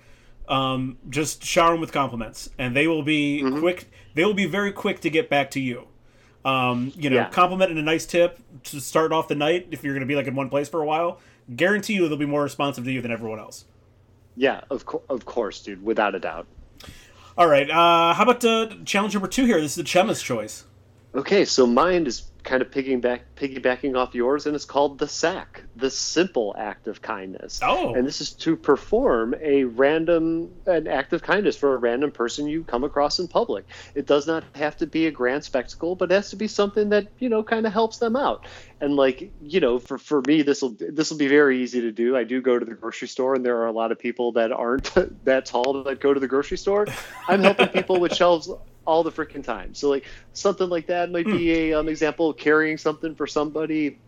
um, 0.48 0.98
just 1.10 1.44
shower 1.44 1.72
them 1.72 1.82
with 1.82 1.92
compliments, 1.92 2.50
and 2.58 2.76
they 2.76 2.88
will 2.88 3.04
be 3.04 3.42
mm-hmm. 3.42 3.60
quick. 3.60 3.90
They 4.14 4.26
will 4.26 4.34
be 4.34 4.46
very 4.46 4.72
quick 4.72 5.00
to 5.02 5.10
get 5.10 5.30
back 5.30 5.52
to 5.52 5.60
you. 5.60 5.88
Um, 6.44 6.92
you 6.96 7.10
know, 7.10 7.18
yeah. 7.18 7.30
compliment 7.30 7.70
and 7.70 7.80
a 7.80 7.84
nice 7.84 8.06
tip 8.06 8.40
to 8.66 8.80
start 8.82 9.12
off 9.12 9.28
the 9.28 9.36
night. 9.36 9.68
If 9.72 9.84
you're 9.84 9.94
going 9.94 10.02
to 10.02 10.08
be 10.08 10.16
like 10.16 10.28
in 10.28 10.36
one 10.36 10.50
place 10.50 10.68
for 10.68 10.82
a 10.82 10.86
while, 10.86 11.20
guarantee 11.56 11.94
you 11.94 12.08
they'll 12.08 12.18
be 12.18 12.26
more 12.26 12.44
responsive 12.44 12.84
to 12.86 12.92
you 12.92 13.02
than 13.02 13.12
everyone 13.12 13.40
else. 13.40 13.66
Yeah, 14.36 14.62
of 14.70 14.86
co- 14.86 15.04
of 15.10 15.26
course, 15.26 15.62
dude, 15.62 15.84
without 15.84 16.16
a 16.16 16.20
doubt. 16.20 16.48
All 17.38 17.48
right, 17.48 17.70
uh, 17.70 18.14
how 18.14 18.24
about 18.24 18.44
uh, 18.44 18.70
challenge 18.84 19.14
number 19.14 19.28
two 19.28 19.46
here? 19.46 19.62
This 19.62 19.72
is 19.72 19.76
the 19.76 19.84
Chema's 19.84 20.22
choice. 20.22 20.66
Okay, 21.16 21.46
so 21.46 21.66
mine 21.66 22.06
is 22.06 22.30
kind 22.44 22.62
of 22.62 22.72
piggybacking 22.72 23.22
piggybacking 23.36 23.98
off 23.98 24.16
yours, 24.16 24.46
and 24.46 24.56
it's 24.56 24.66
called 24.66 24.98
the 25.00 25.08
sack, 25.08 25.64
the 25.76 25.90
simple 25.90 26.56
act 26.58 26.88
of 26.88 27.02
kindness. 27.02 27.60
Oh, 27.64 27.94
and 27.94 28.06
this 28.06 28.22
is 28.22 28.34
to 28.34 28.56
perform 28.56 29.36
a 29.42 29.64
random 29.64 30.52
an 30.66 30.88
act 30.88 31.14
of 31.14 31.22
kindness 31.22 31.58
for 31.58 31.74
a 31.74 31.78
random 31.78 32.12
person 32.12 32.48
you 32.48 32.64
come 32.64 32.84
across 32.84 33.20
in 33.20 33.28
public. 33.28 33.66
It 33.96 34.06
does 34.06 34.28
not 34.28 34.44
have 34.56 34.78
to 34.78 34.88
be 34.88 35.08
a 35.08 35.12
grand 35.12 35.44
spectacle, 35.44 35.96
but 35.96 36.12
it 36.12 36.16
has 36.16 36.30
to 36.30 36.36
be 36.36 36.48
something 36.48 36.90
that 36.90 37.08
you 37.18 37.30
know 37.30 37.44
kind 37.44 37.66
of 37.66 37.74
helps 37.74 37.98
them 37.98 38.16
out. 38.16 38.46
And 38.82 38.96
like 38.96 39.32
you 39.42 39.60
know, 39.60 39.80
for 39.80 39.98
for 39.98 40.22
me, 40.28 40.44
this 40.44 40.62
will 40.62 40.76
this 40.80 41.10
will 41.10 41.18
be 41.18 41.28
very 41.28 41.62
easy 41.62 41.82
to 41.82 41.92
do. 41.92 42.16
I 42.16 42.24
do 42.24 42.42
go 42.42 42.60
to 42.60 42.66
the 42.66 42.76
grocery 42.76 43.08
store, 43.08 43.36
and 43.36 43.46
there 43.46 43.58
are 43.58 43.68
a 43.68 43.74
lot 43.74 43.92
of 43.92 44.00
people 44.00 44.34
that 44.34 44.52
aren't 44.52 44.94
that 45.26 45.46
tall 45.46 45.84
that 45.84 46.00
go 46.00 46.14
to 46.14 46.20
the 46.20 46.28
grocery 46.28 46.58
store. 46.58 46.88
I'm 47.28 47.42
helping 47.42 47.70
people 47.70 48.00
with 48.00 48.16
shelves 48.16 48.50
all 48.90 49.04
the 49.04 49.12
freaking 49.12 49.44
time. 49.44 49.74
So 49.74 49.90
like 49.90 50.06
something 50.34 50.70
like 50.70 50.88
that 50.88 51.12
might 51.12 51.26
be 51.26 51.32
hmm. 51.32 51.74
a 51.74 51.74
um, 51.74 51.88
example 51.88 52.30
of 52.32 52.38
carrying 52.38 52.78
something 52.78 53.16
for 53.16 53.28
somebody, 53.28 54.00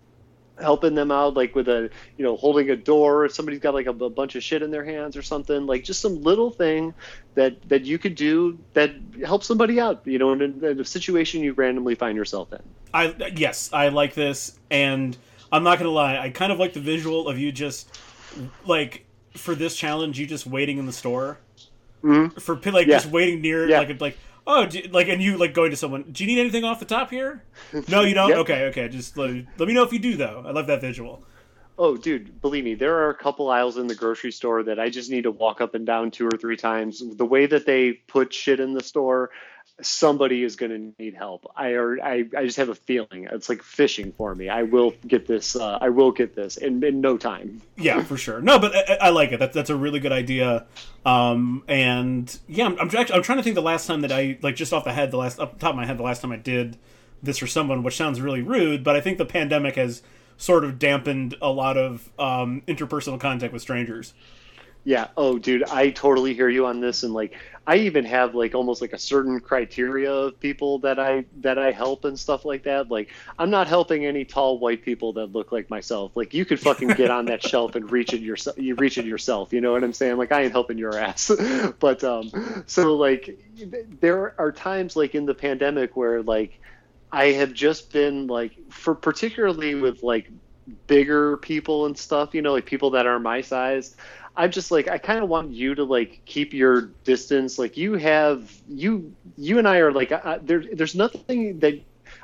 helping 0.60 0.96
them 0.96 1.12
out 1.12 1.36
like 1.36 1.54
with 1.56 1.68
a 1.68 1.90
you 2.18 2.26
know 2.26 2.36
holding 2.36 2.70
a 2.72 2.76
door. 2.76 3.26
If 3.26 3.34
somebody's 3.34 3.60
got 3.60 3.74
like 3.74 3.86
a, 3.86 3.92
a 3.92 4.10
bunch 4.10 4.36
of 4.36 4.44
shit 4.44 4.62
in 4.64 4.72
their 4.72 4.84
hands 4.84 5.16
or 5.16 5.22
something, 5.22 5.68
like 5.68 5.84
just 5.84 6.02
some 6.02 6.22
little 6.24 6.50
thing 6.50 6.94
that 7.36 7.70
that 7.70 7.86
you 7.86 8.00
could 8.00 8.16
do 8.16 8.58
that 8.74 8.92
helps 9.24 9.46
somebody 9.48 9.80
out. 9.80 10.02
You 10.06 10.18
know, 10.18 10.34
in, 10.34 10.42
in 10.42 10.80
a 10.80 10.86
situation 10.86 11.42
you 11.42 11.54
randomly 11.54 11.96
find 11.96 12.18
yourself 12.18 12.52
in. 12.52 12.62
I 12.94 13.16
yes, 13.36 13.70
I 13.72 13.90
like 13.90 14.16
this, 14.16 14.60
and 14.72 15.16
I'm 15.52 15.64
not 15.64 15.78
gonna 15.78 15.92
lie, 15.92 16.18
I 16.18 16.30
kind 16.30 16.52
of 16.52 16.60
like 16.60 16.74
the 16.74 16.80
visual 16.80 17.28
of 17.28 17.38
you 17.38 17.52
just 17.52 18.00
like 18.66 19.06
for 19.36 19.54
this 19.56 19.76
challenge, 19.76 20.20
you 20.20 20.26
just 20.26 20.48
waiting 20.48 20.78
in 20.78 20.86
the 20.86 20.94
store. 20.94 21.38
Mm-hmm. 22.04 22.40
For 22.40 22.56
like 22.72 22.88
yeah. 22.88 22.96
just 22.96 23.08
waiting 23.08 23.42
near 23.42 23.70
yeah. 23.70 23.80
like 23.80 24.02
like 24.02 24.18
oh, 24.48 24.68
you, 24.70 24.84
like, 24.92 25.08
and 25.08 25.22
you 25.22 25.38
like 25.38 25.54
going 25.54 25.72
to 25.72 25.78
someone. 25.78 26.04
Do 26.12 26.24
you 26.24 26.34
need 26.34 26.40
anything 26.40 26.64
off 26.64 26.80
the 26.80 26.86
top 26.86 27.10
here? 27.10 27.44
No, 27.88 28.02
you 28.02 28.14
don't. 28.14 28.30
yep. 28.32 28.38
Okay, 28.40 28.66
okay. 28.66 28.90
Just 28.90 29.18
let, 29.18 29.32
let 29.58 29.68
me 29.68 29.74
know 29.74 29.84
if 29.84 29.94
you 29.94 30.00
do, 30.00 30.16
though. 30.16 30.44
I 30.46 30.52
love 30.52 30.68
that 30.68 30.82
visual. 30.82 31.24
Oh, 31.78 31.98
dude, 31.98 32.42
believe 32.42 32.64
me, 32.64 32.76
there 32.76 32.96
are 32.98 33.10
a 33.10 33.16
couple 33.16 33.50
aisles 33.50 33.78
in 33.78 33.88
the 33.88 33.96
grocery 33.96 34.32
store 34.32 34.62
that 34.64 34.80
I 34.80 34.90
just 34.90 35.10
need 35.10 35.24
to 35.24 35.32
walk 35.32 35.62
up 35.62 35.74
and 35.74 35.86
down 35.86 36.12
two 36.12 36.28
or 36.28 36.38
three 36.38 36.58
times. 36.58 37.02
The 37.16 37.26
way 37.26 37.48
that 37.48 37.66
they 37.66 37.94
put 37.94 38.34
shit 38.34 38.60
in 38.60 38.74
the 38.74 38.84
store, 38.84 39.32
somebody 39.82 40.44
is 40.44 40.56
going 40.56 40.72
to 40.72 41.04
need 41.04 41.16
help. 41.16 41.52
I, 41.56 41.72
or 41.72 42.00
I 42.02 42.26
I 42.38 42.46
just 42.46 42.58
have 42.58 42.70
a 42.70 42.76
feeling 42.76 43.28
it's 43.32 43.50
like 43.50 43.64
fishing 43.64 44.12
for 44.12 44.34
me. 44.34 44.50
I 44.50 44.64
will 44.64 44.94
get 45.08 45.28
this. 45.28 45.56
Uh, 45.56 45.78
I 45.82 45.90
will 45.90 46.12
get 46.12 46.36
this 46.36 46.58
in, 46.58 46.84
in 46.84 47.02
no 47.02 47.18
time. 47.18 47.62
Yeah, 47.78 48.04
for 48.04 48.18
sure. 48.18 48.42
No, 48.42 48.60
but 48.60 48.76
I, 48.76 49.08
I 49.08 49.10
like 49.10 49.32
it. 49.32 49.40
That's 49.40 49.56
that's 49.56 49.70
a 49.70 49.76
really 49.76 50.00
good 50.00 50.12
idea. 50.12 50.66
Um, 51.06 51.64
and 51.68 52.38
yeah, 52.48 52.66
I'm, 52.66 52.80
I'm 52.80 52.88
actually 52.96 53.16
I'm 53.16 53.24
trying 53.24 53.40
to 53.40 53.44
think 53.44 53.56
the 53.56 53.62
last 53.62 53.88
time 53.88 54.02
that 54.02 54.12
I 54.12 54.38
like 54.42 54.56
just 54.56 54.74
off 54.74 54.84
the 54.84 54.94
head 54.94 55.12
the 55.12 55.18
last 55.18 55.40
up 55.40 55.60
top 55.60 55.72
of 55.72 55.76
my 55.76 55.86
head 55.86 55.98
the 55.98 56.04
last 56.04 56.22
time 56.22 56.32
I 56.32 56.38
did 56.38 56.78
this 57.24 57.38
for 57.38 57.48
someone, 57.48 57.84
which 57.84 57.96
sounds 57.96 58.20
really 58.22 58.42
rude, 58.42 58.84
but 58.84 58.96
I 58.96 59.02
think 59.02 59.18
the 59.18 59.26
pandemic 59.26 59.76
has 59.76 60.02
sort 60.38 60.64
of 60.64 60.80
dampened 60.80 61.36
a 61.42 61.50
lot 61.50 61.78
of 61.78 62.10
um, 62.18 62.64
interpersonal 62.68 63.20
contact 63.20 63.54
with 63.54 63.62
strangers. 63.62 64.14
Yeah. 64.84 65.08
Oh, 65.16 65.38
dude, 65.38 65.64
I 65.70 65.92
totally 65.92 66.34
hear 66.34 66.50
you 66.50 66.66
on 66.66 66.80
this, 66.82 67.04
and 67.04 67.14
like, 67.14 67.36
I 67.68 67.78
even 67.78 68.04
have 68.06 68.34
like 68.34 68.56
almost 68.56 68.82
like 68.82 68.94
a 68.94 68.98
certain 68.98 69.40
criteria 69.40 70.12
of 70.12 70.40
people 70.40 70.80
that 70.80 71.00
I 71.00 71.26
that 71.42 71.60
I 71.60 71.72
help 71.72 72.04
and 72.04 72.20
stuff 72.20 72.46
like 72.46 72.64
that. 72.64 72.90
Like, 72.90 73.10
I'm 73.38 73.52
not 73.52 73.68
helping 73.68 74.06
any 74.06 74.26
tall 74.26 74.58
white 74.58 74.84
people 74.84 75.14
that 75.14 75.28
look 75.28 75.52
like 75.52 75.70
myself. 75.70 76.14
Like, 76.16 76.34
you 76.34 76.46
could 76.46 76.60
fucking 76.60 76.90
get 76.90 77.12
on 77.12 77.26
that 77.26 77.44
shelf 77.44 77.76
and 77.76 77.92
reach 77.92 78.14
it 78.14 78.22
yourself. 78.22 78.58
You 78.58 78.74
reach 78.76 78.98
it 78.98 79.06
yourself. 79.06 79.54
You 79.54 79.62
know 79.62 79.72
what 79.72 79.84
I'm 79.84 79.94
saying? 79.94 80.18
Like, 80.18 80.32
I 80.32 80.44
ain't 80.44 80.52
helping 80.52 80.80
your 80.80 80.98
ass. 80.98 81.32
but 81.80 82.04
um, 82.04 82.32
so 82.66 82.96
like, 82.96 83.38
there 84.00 84.34
are 84.40 84.52
times 84.52 84.96
like 84.96 85.14
in 85.14 85.28
the 85.28 85.36
pandemic 85.36 85.96
where 85.96 86.24
like 86.24 86.60
I 87.12 87.34
have 87.34 87.54
just 87.54 87.92
been 87.94 88.26
like 88.26 88.54
for 88.72 88.96
particularly 88.96 89.76
with 89.76 90.02
like 90.02 90.32
bigger 90.88 91.38
people 91.38 91.86
and 91.86 91.98
stuff, 91.98 92.34
you 92.34 92.42
know, 92.42 92.54
like 92.54 92.66
people 92.66 92.92
that 92.92 93.06
are 93.06 93.20
my 93.20 93.42
size. 93.42 93.96
I'm 94.36 94.52
just 94.52 94.72
like 94.72 94.88
I 94.88 94.98
kind 94.98 95.24
of 95.24 95.30
want 95.30 95.52
you 95.52 95.76
to 95.76 95.84
like 95.84 96.22
keep 96.26 96.54
your 96.54 96.94
distance. 97.04 97.60
Like 97.60 97.78
you 97.78 97.96
have 97.96 98.52
you 98.68 99.14
you 99.38 99.60
and 99.60 99.68
I 99.68 99.78
are 99.78 99.92
like 99.92 100.10
there. 100.46 100.64
There's 100.74 100.96
nothing 100.96 101.60
that 101.60 101.82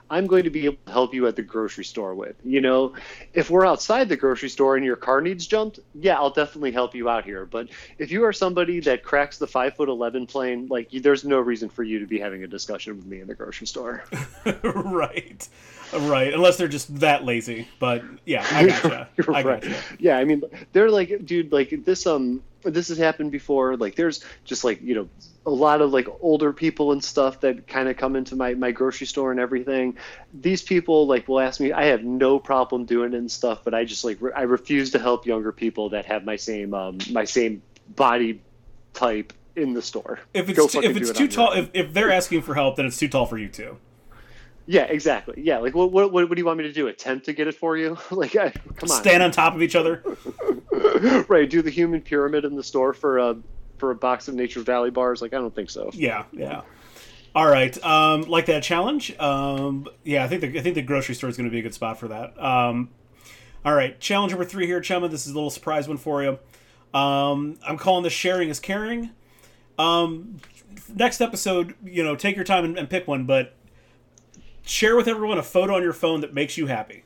I'm 0.10 0.28
going 0.28 0.44
to 0.44 0.50
be 0.50 0.66
able 0.66 0.78
to 0.86 0.92
help 0.92 1.14
you 1.14 1.28
at 1.28 1.36
the 1.36 1.42
grocery 1.42 1.84
store 1.84 2.16
with. 2.16 2.36
You 2.44 2.62
know, 2.62 2.94
if 3.34 3.50
we're 3.50 3.66
outside 3.66 4.10
the 4.10 4.18
grocery 4.18 4.50
store 4.50 4.76
and 4.76 4.86
your 4.86 4.96
car 4.96 5.22
needs 5.22 5.46
jumped, 5.48 5.80
yeah, 5.96 6.16
I'll 6.16 6.30
definitely 6.30 6.72
help 6.72 6.96
you 6.96 7.10
out 7.10 7.26
here. 7.26 7.46
But 7.46 7.70
if 7.98 8.12
you 8.12 8.24
are 8.26 8.34
somebody 8.34 8.80
that 8.82 9.04
cracks 9.04 9.38
the 9.38 9.48
five 9.48 9.76
foot 9.76 9.90
eleven 9.90 10.28
plane, 10.28 10.68
like 10.68 10.90
there's 10.92 11.26
no 11.26 11.40
reason 11.40 11.70
for 11.70 11.84
you 11.84 12.00
to 12.00 12.06
be 12.06 12.20
having 12.20 12.44
a 12.44 12.48
discussion 12.48 12.96
with 12.96 13.06
me 13.06 13.22
in 13.22 13.28
the 13.28 13.36
grocery 13.36 13.68
store. 13.68 14.04
right. 14.64 15.48
Right, 15.94 16.34
unless 16.34 16.58
they're 16.58 16.68
just 16.68 17.00
that 17.00 17.24
lazy. 17.24 17.68
But 17.80 18.04
yeah, 18.26 18.46
I 18.52 18.68
gotcha. 18.68 19.10
You're 19.18 19.34
I 19.34 19.44
right. 19.44 19.62
Gotcha. 19.62 19.76
Yeah, 20.00 20.18
I 20.18 20.26
mean, 20.26 20.44
they're 20.74 20.92
like, 20.92 21.26
dude, 21.26 21.52
like 21.52 21.86
this. 21.86 22.06
Um, 22.06 22.44
this 22.64 22.90
has 22.90 22.98
happened 22.98 23.32
before. 23.32 23.78
Like, 23.78 23.96
there's 23.96 24.24
just 24.46 24.64
like 24.64 24.82
you 24.82 24.96
know 24.96 25.10
a 25.46 25.50
lot 25.52 25.82
of 25.82 25.92
like 25.92 26.08
older 26.22 26.52
people 26.52 26.92
and 26.92 27.04
stuff 27.04 27.40
that 27.40 27.68
kind 27.68 27.88
of 27.88 27.96
come 27.96 28.16
into 28.16 28.36
my, 28.36 28.54
my 28.54 28.72
grocery 28.72 29.08
store 29.08 29.32
and 29.32 29.40
everything. 29.40 29.98
These 30.34 30.62
people 30.62 31.08
like 31.08 31.28
will 31.28 31.40
ask 31.40 31.60
me. 31.60 31.72
I 31.72 31.86
have 31.86 32.04
no 32.04 32.40
problem 32.40 32.86
doing 32.86 33.14
it 33.14 33.18
and 33.18 33.32
stuff, 33.32 33.62
but 33.64 33.74
I 33.74 33.86
just 33.86 34.04
like 34.04 34.18
re- 34.22 34.34
I 34.36 34.42
refuse 34.42 34.92
to 34.92 35.00
help 35.00 35.26
younger 35.26 35.52
people 35.52 35.90
that 35.90 36.06
have 36.06 36.26
my 36.26 36.36
same 36.36 36.74
um, 36.74 36.98
my 37.12 37.24
same 37.24 37.62
body 37.96 38.42
type 38.94 39.34
in 39.56 39.74
the 39.74 39.82
store. 39.82 40.20
If 40.34 40.50
it's 40.50 40.74
too, 40.74 40.82
if 40.82 40.98
it's 40.98 41.12
too 41.12 41.28
tall, 41.28 41.54
if, 41.54 41.70
if 41.74 41.94
they're 41.94 42.12
asking 42.12 42.42
for 42.42 42.54
help, 42.54 42.76
then 42.76 42.86
it's 42.86 42.98
too 42.98 43.08
tall 43.08 43.26
for 43.26 43.38
you 43.38 43.48
too. 43.48 43.78
Yeah, 44.68 44.84
exactly. 44.84 45.42
Yeah, 45.42 45.60
like 45.60 45.74
what, 45.74 45.92
what, 45.92 46.12
what, 46.12 46.30
do 46.30 46.36
you 46.38 46.46
want 46.46 46.58
me 46.58 46.66
to 46.66 46.74
do? 46.74 46.88
Attempt 46.88 47.26
to 47.26 47.34
get 47.34 47.48
it 47.48 47.56
for 47.56 47.78
you? 47.78 47.98
like, 48.12 48.36
I, 48.36 48.52
come 48.52 48.92
on. 48.92 49.02
Stand 49.02 49.24
on 49.24 49.32
top 49.32 49.56
of 49.56 49.62
each 49.62 49.76
other. 49.76 50.04
right. 51.30 51.50
Do 51.50 51.62
the 51.62 51.70
human 51.70 52.02
pyramid 52.02 52.46
in 52.46 52.56
the 52.56 52.64
store 52.64 52.94
for 52.94 53.18
a 53.18 53.38
for 53.78 53.92
a 53.92 53.96
box 53.96 54.28
of 54.28 54.36
Nature 54.36 54.62
Valley 54.62 54.92
bars? 54.92 55.22
Like, 55.22 55.34
I 55.34 55.38
don't 55.38 55.56
think 55.56 55.70
so. 55.70 55.90
Yeah, 55.94 56.26
yeah. 56.34 56.62
All 57.34 57.48
right. 57.48 57.82
Um, 57.84 58.24
like 58.24 58.48
that 58.48 58.62
challenge. 58.62 59.18
Um, 59.20 59.88
yeah, 60.04 60.24
I 60.24 60.28
think 60.28 60.42
the 60.42 60.60
I 60.60 60.62
think 60.62 60.76
the 60.76 60.82
grocery 60.82 61.16
store 61.16 61.30
is 61.30 61.38
going 61.38 61.50
to 61.50 61.52
be 61.52 61.60
a 61.60 61.64
good 61.64 61.74
spot 61.74 61.98
for 61.98 62.10
that. 62.10 62.38
Um, 62.42 62.90
all 63.64 63.74
right, 63.74 64.00
challenge 64.00 64.32
number 64.32 64.46
three 64.46 64.66
here, 64.66 64.80
Chema. 64.80 65.12
This 65.12 65.26
is 65.26 65.34
a 65.34 65.36
little 65.36 65.50
surprise 65.50 65.88
one 65.88 65.98
for 65.98 66.24
you. 66.24 66.40
Um, 66.98 67.60
I'm 67.66 67.78
calling 67.78 68.04
this 68.04 68.14
sharing 68.14 68.50
is 68.50 68.60
caring. 68.60 69.12
Um, 69.78 70.38
next 70.96 71.20
episode, 71.20 71.76
you 71.84 72.02
know, 72.02 72.16
take 72.16 72.36
your 72.36 72.46
time 72.46 72.64
and, 72.64 72.78
and 72.78 72.90
pick 72.90 73.08
one, 73.10 73.26
but 73.26 73.57
share 74.68 74.96
with 74.96 75.08
everyone 75.08 75.38
a 75.38 75.44
photo 75.44 75.76
on 75.76 75.84
your 75.84 75.94
phone 75.94 76.22
that 76.22 76.34
makes 76.34 76.58
you 76.58 76.68
happy. 76.68 77.04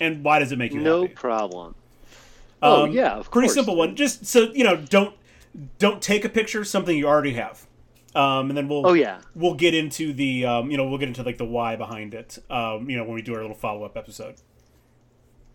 And 0.00 0.24
why 0.24 0.38
does 0.38 0.52
it 0.52 0.58
make 0.58 0.72
you 0.72 0.80
no 0.80 1.02
happy? 1.02 1.14
No 1.14 1.20
problem. 1.20 1.74
Oh 2.62 2.84
um, 2.84 2.92
yeah, 2.92 3.14
pretty 3.14 3.48
course. 3.48 3.54
simple 3.54 3.76
one. 3.76 3.96
Just 3.96 4.26
so 4.26 4.50
you 4.52 4.64
know, 4.64 4.76
don't 4.76 5.14
don't 5.78 6.02
take 6.02 6.24
a 6.24 6.28
picture 6.28 6.60
of 6.60 6.66
something 6.66 6.96
you 6.96 7.06
already 7.06 7.34
have. 7.34 7.66
Um, 8.14 8.48
and 8.48 8.56
then 8.56 8.68
we'll 8.68 8.86
oh 8.86 8.92
yeah 8.92 9.20
we'll 9.34 9.54
get 9.54 9.74
into 9.74 10.12
the 10.12 10.46
um, 10.46 10.70
you 10.70 10.76
know 10.76 10.88
we'll 10.88 10.98
get 10.98 11.08
into 11.08 11.22
like 11.22 11.38
the 11.38 11.44
why 11.44 11.76
behind 11.76 12.14
it 12.14 12.38
um, 12.48 12.88
you 12.88 12.96
know 12.96 13.04
when 13.04 13.14
we 13.14 13.22
do 13.22 13.34
our 13.34 13.40
little 13.40 13.56
follow 13.56 13.84
up 13.84 13.96
episode. 13.96 14.36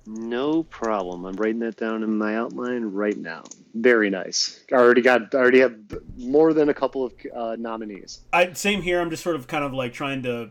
No 0.05 0.63
problem. 0.63 1.25
I'm 1.25 1.35
writing 1.35 1.59
that 1.59 1.77
down 1.77 2.03
in 2.03 2.17
my 2.17 2.35
outline 2.35 2.85
right 2.85 3.17
now. 3.17 3.43
Very 3.75 4.09
nice. 4.09 4.63
I 4.71 4.75
already 4.75 5.01
got. 5.01 5.33
I 5.35 5.37
already 5.37 5.59
have 5.59 5.75
more 6.17 6.53
than 6.53 6.69
a 6.69 6.73
couple 6.73 7.05
of 7.05 7.13
uh, 7.33 7.55
nominees. 7.59 8.21
I 8.33 8.53
same 8.53 8.81
here. 8.81 8.99
I'm 8.99 9.09
just 9.09 9.23
sort 9.23 9.35
of 9.35 9.47
kind 9.47 9.63
of 9.63 9.73
like 9.73 9.93
trying 9.93 10.23
to 10.23 10.49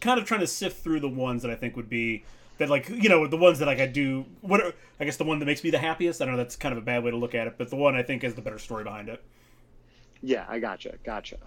kind 0.00 0.18
of 0.18 0.26
trying 0.26 0.40
to 0.40 0.46
sift 0.46 0.82
through 0.82 1.00
the 1.00 1.08
ones 1.08 1.42
that 1.42 1.50
I 1.50 1.54
think 1.54 1.76
would 1.76 1.88
be 1.88 2.24
that 2.58 2.70
like 2.70 2.88
you 2.88 3.08
know 3.08 3.26
the 3.26 3.36
ones 3.36 3.58
that 3.58 3.66
like 3.66 3.80
I 3.80 3.86
do 3.86 4.24
what 4.40 4.60
are, 4.60 4.72
I 4.98 5.04
guess 5.04 5.16
the 5.16 5.24
one 5.24 5.38
that 5.38 5.46
makes 5.46 5.62
me 5.62 5.70
the 5.70 5.78
happiest. 5.78 6.20
I 6.20 6.24
don't 6.24 6.36
know 6.36 6.42
that's 6.42 6.56
kind 6.56 6.72
of 6.72 6.78
a 6.78 6.84
bad 6.84 7.04
way 7.04 7.10
to 7.10 7.16
look 7.16 7.34
at 7.34 7.46
it, 7.46 7.54
but 7.58 7.70
the 7.70 7.76
one 7.76 7.94
I 7.94 8.02
think 8.02 8.22
has 8.22 8.34
the 8.34 8.42
better 8.42 8.58
story 8.58 8.84
behind 8.84 9.08
it. 9.08 9.22
Yeah, 10.22 10.46
I 10.48 10.58
gotcha, 10.58 10.94
gotcha. 11.04 11.38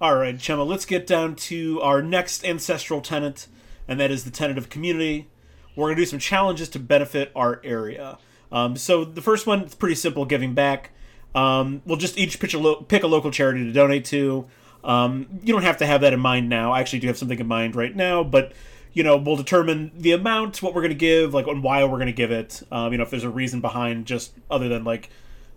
All 0.00 0.16
right, 0.16 0.36
Chema, 0.36 0.66
let's 0.66 0.84
get 0.84 1.06
down 1.06 1.36
to 1.36 1.80
our 1.80 2.02
next 2.02 2.44
ancestral 2.44 3.00
tenet, 3.00 3.46
and 3.86 4.00
that 4.00 4.10
is 4.10 4.24
the 4.24 4.30
tenet 4.30 4.58
of 4.58 4.68
community. 4.68 5.28
We're 5.76 5.86
going 5.86 5.96
to 5.96 6.02
do 6.02 6.06
some 6.06 6.18
challenges 6.18 6.68
to 6.70 6.78
benefit 6.78 7.30
our 7.34 7.60
area. 7.64 8.18
Um, 8.50 8.76
so 8.76 9.04
the 9.04 9.22
first 9.22 9.46
one 9.46 9.62
is 9.62 9.74
pretty 9.74 9.94
simple, 9.94 10.24
giving 10.24 10.54
back. 10.54 10.90
Um, 11.34 11.82
we'll 11.84 11.96
just 11.96 12.18
each 12.18 12.54
a 12.54 12.58
lo- 12.58 12.82
pick 12.82 13.02
a 13.02 13.06
local 13.06 13.30
charity 13.30 13.64
to 13.64 13.72
donate 13.72 14.04
to. 14.06 14.46
Um, 14.84 15.26
you 15.42 15.52
don't 15.52 15.62
have 15.62 15.78
to 15.78 15.86
have 15.86 16.02
that 16.02 16.12
in 16.12 16.20
mind 16.20 16.48
now. 16.48 16.72
I 16.72 16.80
actually 16.80 17.00
do 17.00 17.08
have 17.08 17.18
something 17.18 17.38
in 17.38 17.46
mind 17.46 17.74
right 17.74 17.96
now, 17.96 18.22
but 18.22 18.52
you 18.92 19.02
know, 19.02 19.16
we'll 19.16 19.36
determine 19.36 19.90
the 19.96 20.12
amount, 20.12 20.62
what 20.62 20.72
we're 20.72 20.82
going 20.82 20.90
to 20.90 20.96
give, 20.96 21.34
like, 21.34 21.48
and 21.48 21.62
why 21.62 21.82
we're 21.84 21.96
going 21.96 22.06
to 22.06 22.12
give 22.12 22.30
it. 22.30 22.62
Um, 22.70 22.92
you 22.92 22.98
know, 22.98 23.04
if 23.04 23.10
there's 23.10 23.24
a 23.24 23.30
reason 23.30 23.60
behind 23.60 24.06
just 24.06 24.32
other 24.48 24.68
than 24.68 24.84
like, 24.84 25.10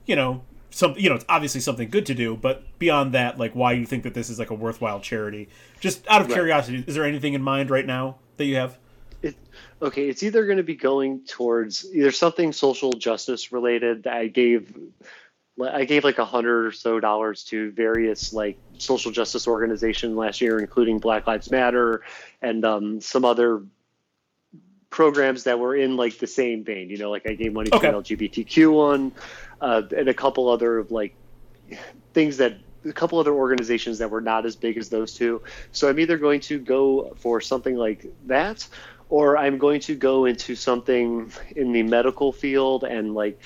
you 0.08 0.16
know, 0.16 0.44
some, 0.72 0.95
you 0.98 1.08
know, 1.08 1.16
it's 1.16 1.26
obviously 1.30 1.62
something 1.62 1.90
good 1.90 2.06
to 2.08 2.16
do, 2.16 2.36
but 2.36 2.64
beyond 2.80 3.14
that, 3.14 3.38
like, 3.38 3.54
why 3.54 3.74
you 3.74 3.86
think 3.86 4.04
that 4.04 4.16
this 4.16 4.30
is 4.30 4.40
like 4.40 4.49
a 4.49 4.56
worthwhile 4.56 4.99
charity. 4.99 5.49
Just 5.80 6.06
out 6.08 6.22
of 6.22 6.28
right. 6.28 6.34
curiosity, 6.34 6.84
is 6.88 6.95
there 6.95 7.06
anything 7.06 7.34
in 7.36 7.44
mind 7.44 7.70
right 7.70 7.86
now 7.86 8.18
that 8.38 8.45
you 8.45 8.56
have? 8.56 8.78
It, 9.22 9.36
okay, 9.82 10.10
it's 10.10 10.24
either 10.24 10.45
going 10.45 10.58
to 10.58 10.64
be 10.64 10.76
going 10.76 11.24
towards 11.26 11.86
either 11.94 12.12
something 12.12 12.52
social 12.52 12.94
justice 12.94 13.52
related. 13.52 14.04
that 14.04 14.14
I 14.14 14.28
gave 14.28 14.76
I 15.62 15.86
gave 15.86 16.04
like 16.04 16.20
a 16.20 16.26
hundred 16.26 16.68
or 16.68 16.72
so 16.72 16.99
dollars 16.99 17.44
to 17.45 17.72
various 17.72 18.32
like 18.32 18.58
social 18.80 19.12
justice 19.12 19.48
organization 19.48 20.16
last 20.16 20.41
year, 20.41 20.60
including 20.60 20.99
Black 20.99 21.28
Lives 21.28 21.52
Matter 21.52 22.02
and 22.41 22.64
um, 22.66 23.02
some 23.02 23.26
other 23.26 23.64
programs 24.90 25.44
that 25.44 25.60
were 25.60 25.76
in 25.76 25.98
like 25.98 26.18
the 26.18 26.28
same 26.28 26.64
vein. 26.64 26.90
You 26.90 26.98
know, 26.98 27.12
like 27.12 27.28
I 27.28 27.34
gave 27.34 27.54
money 27.54 27.70
okay. 27.72 27.91
to 27.91 27.98
an 27.98 28.04
LGBTQ 28.04 28.74
one 28.74 29.12
uh, 29.62 29.84
and 29.95 30.08
a 30.08 30.14
couple 30.14 30.49
other 30.49 30.78
of 30.78 30.91
like 30.91 31.16
things 32.14 32.38
that 32.38 32.58
a 32.86 32.94
couple 32.94 33.20
other 33.20 33.34
organizations 33.34 33.98
that 33.98 34.10
were 34.10 34.22
not 34.22 34.45
as 34.45 34.56
big 34.56 34.78
as 34.78 34.90
those 34.90 35.14
two. 35.14 35.41
So 35.72 35.90
I'm 35.90 35.99
either 35.99 36.18
going 36.18 36.40
to 36.41 36.60
go 36.60 37.14
for 37.18 37.41
something 37.41 37.76
like 37.76 38.06
that, 38.28 38.68
or 39.10 39.38
I'm 39.38 39.58
going 39.58 39.82
to 39.82 39.95
go 39.95 40.26
into 40.26 40.56
something 40.56 41.32
in 41.56 41.72
the 41.72 41.84
medical 41.84 42.32
field 42.32 42.84
and 42.84 43.14
like. 43.14 43.40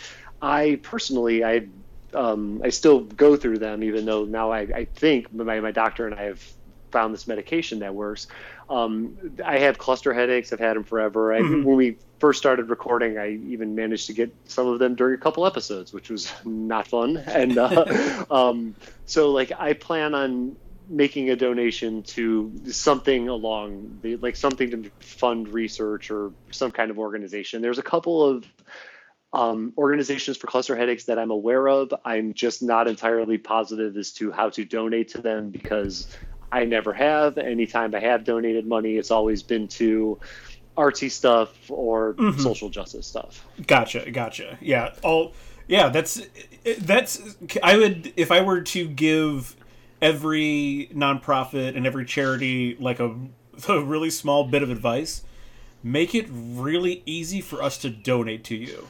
I 0.43 0.79
personally, 0.81 1.43
I 1.43 1.67
um, 2.13 2.61
I 2.63 2.69
still 2.69 3.01
go 3.01 3.35
through 3.35 3.59
them, 3.59 3.83
even 3.83 4.05
though 4.05 4.25
now 4.25 4.51
I, 4.51 4.59
I 4.61 4.85
think 4.85 5.33
my, 5.33 5.59
my 5.59 5.71
doctor 5.71 6.07
and 6.07 6.15
I 6.15 6.23
have 6.23 6.43
found 6.91 7.13
this 7.13 7.27
medication 7.27 7.79
that 7.79 7.95
works. 7.95 8.27
Um, 8.69 9.17
I 9.43 9.59
have 9.59 9.77
cluster 9.77 10.13
headaches. 10.13 10.53
I've 10.53 10.59
had 10.59 10.75
them 10.75 10.83
forever. 10.83 11.33
I, 11.33 11.39
mm-hmm. 11.39 11.63
When 11.63 11.77
we 11.77 11.97
first 12.19 12.39
started 12.39 12.69
recording, 12.69 13.17
I 13.17 13.31
even 13.31 13.75
managed 13.75 14.07
to 14.07 14.13
get 14.13 14.33
some 14.45 14.67
of 14.67 14.79
them 14.79 14.95
during 14.95 15.15
a 15.15 15.17
couple 15.17 15.45
episodes, 15.45 15.93
which 15.93 16.09
was 16.09 16.31
not 16.45 16.87
fun. 16.87 17.17
And 17.27 17.57
uh, 17.57 18.25
um, 18.31 18.75
so, 19.05 19.31
like, 19.31 19.51
I 19.57 19.73
plan 19.73 20.13
on 20.13 20.55
making 20.89 21.29
a 21.29 21.35
donation 21.35 22.03
to 22.03 22.51
something 22.65 23.29
along 23.29 23.99
the 24.01 24.17
like 24.17 24.35
something 24.35 24.69
to 24.71 24.91
fund 24.99 25.47
research 25.47 26.11
or 26.11 26.33
some 26.51 26.69
kind 26.69 26.91
of 26.91 26.99
organization. 26.99 27.61
There's 27.61 27.77
a 27.77 27.83
couple 27.83 28.23
of 28.23 28.45
um, 29.33 29.73
organizations 29.77 30.37
for 30.37 30.47
cluster 30.47 30.75
headaches 30.75 31.05
that 31.05 31.17
I'm 31.17 31.31
aware 31.31 31.67
of. 31.67 31.93
I'm 32.03 32.33
just 32.33 32.61
not 32.61 32.87
entirely 32.87 33.37
positive 33.37 33.95
as 33.95 34.11
to 34.13 34.31
how 34.31 34.49
to 34.51 34.65
donate 34.65 35.09
to 35.09 35.21
them 35.21 35.49
because 35.49 36.07
I 36.51 36.65
never 36.65 36.93
have. 36.93 37.37
Anytime 37.37 37.95
I 37.95 37.99
have 37.99 38.25
donated 38.25 38.67
money, 38.67 38.97
it's 38.97 39.11
always 39.11 39.41
been 39.41 39.67
to 39.69 40.19
artsy 40.77 41.09
stuff 41.09 41.69
or 41.69 42.13
mm-hmm. 42.15 42.39
social 42.39 42.69
justice 42.69 43.07
stuff. 43.07 43.45
Gotcha, 43.65 44.11
gotcha. 44.11 44.57
Yeah, 44.59 44.93
all 45.01 45.33
yeah. 45.67 45.89
That's 45.89 46.21
that's. 46.79 47.37
I 47.63 47.77
would 47.77 48.13
if 48.17 48.31
I 48.31 48.41
were 48.41 48.61
to 48.61 48.87
give 48.87 49.55
every 50.01 50.89
nonprofit 50.93 51.77
and 51.77 51.87
every 51.87 52.03
charity 52.03 52.75
like 52.79 52.99
a, 52.99 53.15
a 53.69 53.79
really 53.81 54.09
small 54.09 54.45
bit 54.45 54.61
of 54.61 54.69
advice. 54.69 55.23
Make 55.83 56.13
it 56.13 56.27
really 56.29 57.01
easy 57.07 57.41
for 57.41 57.63
us 57.63 57.79
to 57.79 57.89
donate 57.89 58.43
to 58.43 58.55
you 58.55 58.87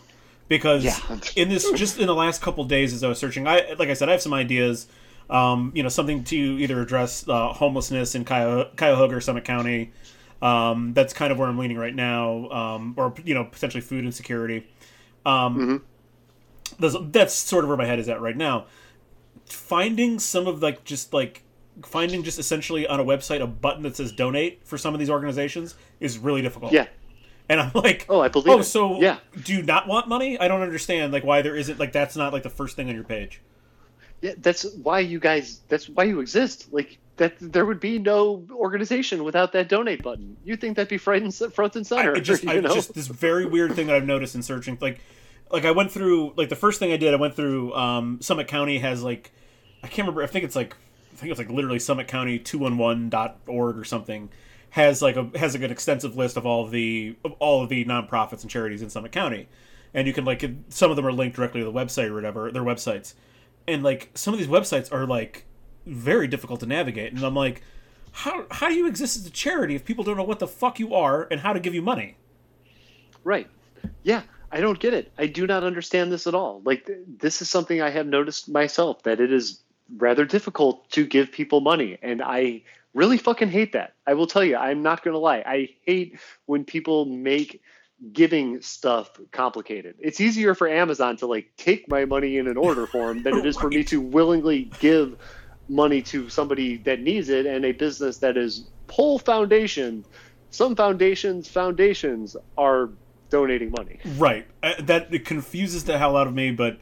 because 0.51 0.83
yeah. 0.83 0.99
in 1.37 1.47
this 1.47 1.71
just 1.71 1.97
in 1.97 2.07
the 2.07 2.13
last 2.13 2.41
couple 2.41 2.65
days 2.65 2.93
as 2.93 3.05
I 3.05 3.07
was 3.07 3.17
searching, 3.17 3.47
I 3.47 3.73
like 3.79 3.87
I 3.87 3.93
said 3.93 4.09
I 4.09 4.11
have 4.11 4.21
some 4.21 4.33
ideas. 4.33 4.85
Um, 5.29 5.71
you 5.73 5.81
know, 5.81 5.87
something 5.87 6.25
to 6.25 6.35
either 6.35 6.81
address 6.81 7.25
uh, 7.25 7.53
homelessness 7.53 8.15
in 8.15 8.25
Cuyahoga, 8.25 9.21
Summit 9.21 9.45
County. 9.45 9.93
Um, 10.41 10.91
that's 10.93 11.13
kind 11.13 11.31
of 11.31 11.39
where 11.39 11.47
I'm 11.47 11.57
leaning 11.57 11.77
right 11.77 11.95
now, 11.95 12.49
um, 12.49 12.95
or 12.97 13.13
you 13.23 13.33
know, 13.33 13.45
potentially 13.45 13.79
food 13.79 14.03
insecurity. 14.03 14.67
Um, 15.25 15.83
mm-hmm. 16.77 17.11
That's 17.11 17.33
sort 17.33 17.63
of 17.63 17.69
where 17.69 17.77
my 17.77 17.85
head 17.85 17.99
is 17.99 18.09
at 18.09 18.19
right 18.19 18.35
now. 18.35 18.65
Finding 19.45 20.19
some 20.19 20.47
of 20.47 20.61
like 20.61 20.83
just 20.83 21.13
like 21.13 21.43
finding 21.85 22.23
just 22.23 22.39
essentially 22.39 22.85
on 22.85 22.99
a 22.99 23.05
website 23.05 23.41
a 23.41 23.47
button 23.47 23.83
that 23.83 23.95
says 23.95 24.11
donate 24.11 24.67
for 24.67 24.77
some 24.77 24.93
of 24.93 24.99
these 24.99 25.09
organizations 25.09 25.75
is 26.01 26.17
really 26.17 26.41
difficult. 26.41 26.73
Yeah, 26.73 26.87
and 27.51 27.59
I'm 27.59 27.71
like, 27.73 28.05
oh, 28.07 28.21
I 28.21 28.29
believe. 28.29 28.47
Oh, 28.47 28.59
it. 28.59 28.63
so 28.63 29.01
yeah. 29.01 29.17
do 29.43 29.53
you 29.53 29.61
not 29.61 29.85
want 29.85 30.07
money? 30.07 30.39
I 30.39 30.47
don't 30.47 30.61
understand 30.61 31.11
like 31.11 31.25
why 31.25 31.41
there 31.41 31.55
isn't 31.55 31.79
like 31.79 31.91
that's 31.91 32.15
not 32.15 32.31
like 32.31 32.43
the 32.43 32.49
first 32.49 32.77
thing 32.77 32.87
on 32.87 32.95
your 32.95 33.03
page. 33.03 33.41
Yeah, 34.21 34.35
that's 34.37 34.65
why 34.75 34.99
you 34.99 35.19
guys. 35.19 35.59
That's 35.67 35.89
why 35.89 36.05
you 36.05 36.21
exist. 36.21 36.71
Like 36.71 36.97
that, 37.17 37.33
there 37.39 37.65
would 37.65 37.81
be 37.81 37.99
no 37.99 38.47
organization 38.51 39.25
without 39.25 39.51
that 39.51 39.67
donate 39.67 40.01
button. 40.01 40.37
You 40.45 40.55
think 40.55 40.77
that'd 40.77 40.89
be 40.89 40.97
front 40.97 41.23
and, 41.23 41.53
front 41.53 41.75
and 41.75 41.85
center? 41.85 42.15
I, 42.15 42.21
just, 42.21 42.47
I, 42.47 42.61
just 42.61 42.93
this 42.93 43.07
very 43.07 43.45
weird 43.45 43.73
thing 43.73 43.87
that 43.87 43.97
I've 43.97 44.05
noticed 44.05 44.33
in 44.33 44.43
searching, 44.43 44.77
like, 44.79 45.01
like 45.51 45.65
I 45.65 45.71
went 45.71 45.91
through 45.91 46.33
like 46.37 46.47
the 46.47 46.55
first 46.55 46.79
thing 46.79 46.93
I 46.93 46.97
did, 46.97 47.13
I 47.13 47.17
went 47.17 47.35
through 47.35 47.73
um, 47.73 48.21
Summit 48.21 48.47
County 48.47 48.79
has 48.79 49.03
like, 49.03 49.31
I 49.83 49.87
can't 49.87 50.07
remember. 50.07 50.23
I 50.23 50.27
think 50.27 50.45
it's 50.45 50.55
like, 50.55 50.73
I 51.11 51.15
think 51.17 51.31
it's 51.31 51.39
like 51.39 51.49
literally 51.49 51.79
Summit 51.79 52.07
County 52.07 52.39
two 52.39 52.59
one 52.59 52.77
one 52.77 53.09
dot 53.09 53.39
org 53.45 53.77
or 53.77 53.83
something 53.83 54.29
has 54.71 55.01
like 55.01 55.15
a 55.15 55.29
has 55.37 55.53
like 55.53 55.63
an 55.63 55.71
extensive 55.71 56.15
list 56.15 56.37
of 56.37 56.45
all 56.45 56.63
of 56.63 56.71
the 56.71 57.15
of 57.23 57.33
all 57.33 57.61
of 57.61 57.69
the 57.69 57.85
nonprofits 57.85 58.41
and 58.41 58.49
charities 58.49 58.81
in 58.81 58.89
Summit 58.89 59.11
County, 59.11 59.47
and 59.93 60.07
you 60.07 60.13
can 60.13 60.25
like 60.25 60.43
some 60.69 60.89
of 60.89 60.95
them 60.95 61.05
are 61.05 61.11
linked 61.11 61.35
directly 61.35 61.61
to 61.61 61.65
the 61.65 61.71
website 61.71 62.07
or 62.07 62.15
whatever 62.15 62.51
their 62.51 62.63
websites, 62.63 63.13
and 63.67 63.83
like 63.83 64.09
some 64.15 64.33
of 64.33 64.39
these 64.39 64.47
websites 64.47 64.91
are 64.91 65.05
like 65.05 65.45
very 65.85 66.27
difficult 66.27 66.61
to 66.61 66.65
navigate, 66.65 67.13
and 67.13 67.23
I'm 67.23 67.35
like, 67.35 67.61
how 68.11 68.45
how 68.49 68.69
do 68.69 68.75
you 68.75 68.87
exist 68.87 69.17
as 69.17 69.25
a 69.25 69.29
charity 69.29 69.75
if 69.75 69.83
people 69.85 70.03
don't 70.03 70.17
know 70.17 70.23
what 70.23 70.39
the 70.39 70.47
fuck 70.47 70.79
you 70.79 70.95
are 70.95 71.27
and 71.29 71.41
how 71.41 71.53
to 71.53 71.59
give 71.59 71.75
you 71.75 71.81
money? 71.81 72.17
Right. 73.23 73.47
Yeah. 74.03 74.23
I 74.53 74.59
don't 74.59 74.79
get 74.79 74.93
it. 74.93 75.11
I 75.17 75.27
do 75.27 75.47
not 75.47 75.63
understand 75.63 76.11
this 76.11 76.27
at 76.27 76.35
all. 76.35 76.61
Like 76.65 76.89
this 77.07 77.41
is 77.41 77.49
something 77.49 77.81
I 77.81 77.89
have 77.89 78.05
noticed 78.05 78.49
myself 78.49 79.03
that 79.03 79.21
it 79.21 79.31
is 79.31 79.61
rather 79.97 80.25
difficult 80.25 80.89
to 80.91 81.05
give 81.05 81.31
people 81.31 81.61
money 81.61 81.97
and 82.01 82.21
I 82.21 82.63
really 82.93 83.17
fucking 83.17 83.49
hate 83.49 83.73
that. 83.73 83.93
I 84.05 84.13
will 84.13 84.27
tell 84.27 84.43
you, 84.43 84.57
I'm 84.57 84.81
not 84.81 85.03
going 85.03 85.13
to 85.13 85.19
lie. 85.19 85.43
I 85.45 85.69
hate 85.85 86.19
when 86.45 86.65
people 86.65 87.05
make 87.05 87.61
giving 88.13 88.61
stuff 88.61 89.11
complicated. 89.31 89.95
It's 89.99 90.19
easier 90.19 90.55
for 90.55 90.67
Amazon 90.67 91.17
to 91.17 91.27
like 91.27 91.51
take 91.57 91.87
my 91.87 92.05
money 92.05 92.37
in 92.37 92.47
an 92.47 92.57
order 92.57 92.87
form 92.87 93.23
than 93.23 93.37
it 93.37 93.45
is 93.47 93.57
for 93.57 93.69
me 93.69 93.83
to 93.85 94.01
willingly 94.01 94.71
give 94.79 95.17
money 95.69 96.01
to 96.01 96.27
somebody 96.29 96.77
that 96.77 96.99
needs 96.99 97.29
it 97.29 97.45
and 97.45 97.63
a 97.63 97.71
business 97.71 98.17
that 98.17 98.37
is 98.37 98.65
whole 98.89 99.19
foundation. 99.19 100.03
Some 100.49 100.75
foundations, 100.75 101.47
foundations 101.47 102.35
are 102.57 102.89
donating 103.29 103.71
money. 103.71 103.99
Right. 104.17 104.47
Uh, 104.61 104.73
that 104.79 105.13
it 105.13 105.25
confuses 105.25 105.85
the 105.85 105.97
hell 105.97 106.17
out 106.17 106.27
of 106.27 106.33
me, 106.33 106.51
but 106.51 106.79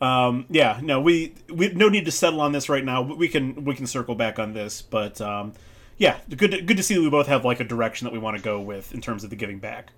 um, 0.00 0.46
yeah, 0.48 0.80
no, 0.82 1.00
we 1.00 1.34
we 1.52 1.68
no 1.68 1.88
need 1.88 2.06
to 2.06 2.10
settle 2.10 2.40
on 2.40 2.52
this 2.52 2.68
right 2.68 2.84
now. 2.84 3.02
We 3.02 3.28
can 3.28 3.64
we 3.64 3.74
can 3.74 3.86
circle 3.86 4.14
back 4.14 4.38
on 4.38 4.54
this, 4.54 4.80
but 4.80 5.20
um, 5.20 5.52
yeah, 5.98 6.18
good 6.34 6.52
to, 6.52 6.62
good 6.62 6.78
to 6.78 6.82
see 6.82 6.94
that 6.94 7.02
we 7.02 7.10
both 7.10 7.26
have 7.26 7.44
like 7.44 7.60
a 7.60 7.64
direction 7.64 8.06
that 8.06 8.12
we 8.12 8.18
want 8.18 8.36
to 8.36 8.42
go 8.42 8.60
with 8.60 8.94
in 8.94 9.02
terms 9.02 9.24
of 9.24 9.30
the 9.30 9.36
giving 9.36 9.58
back. 9.58 9.92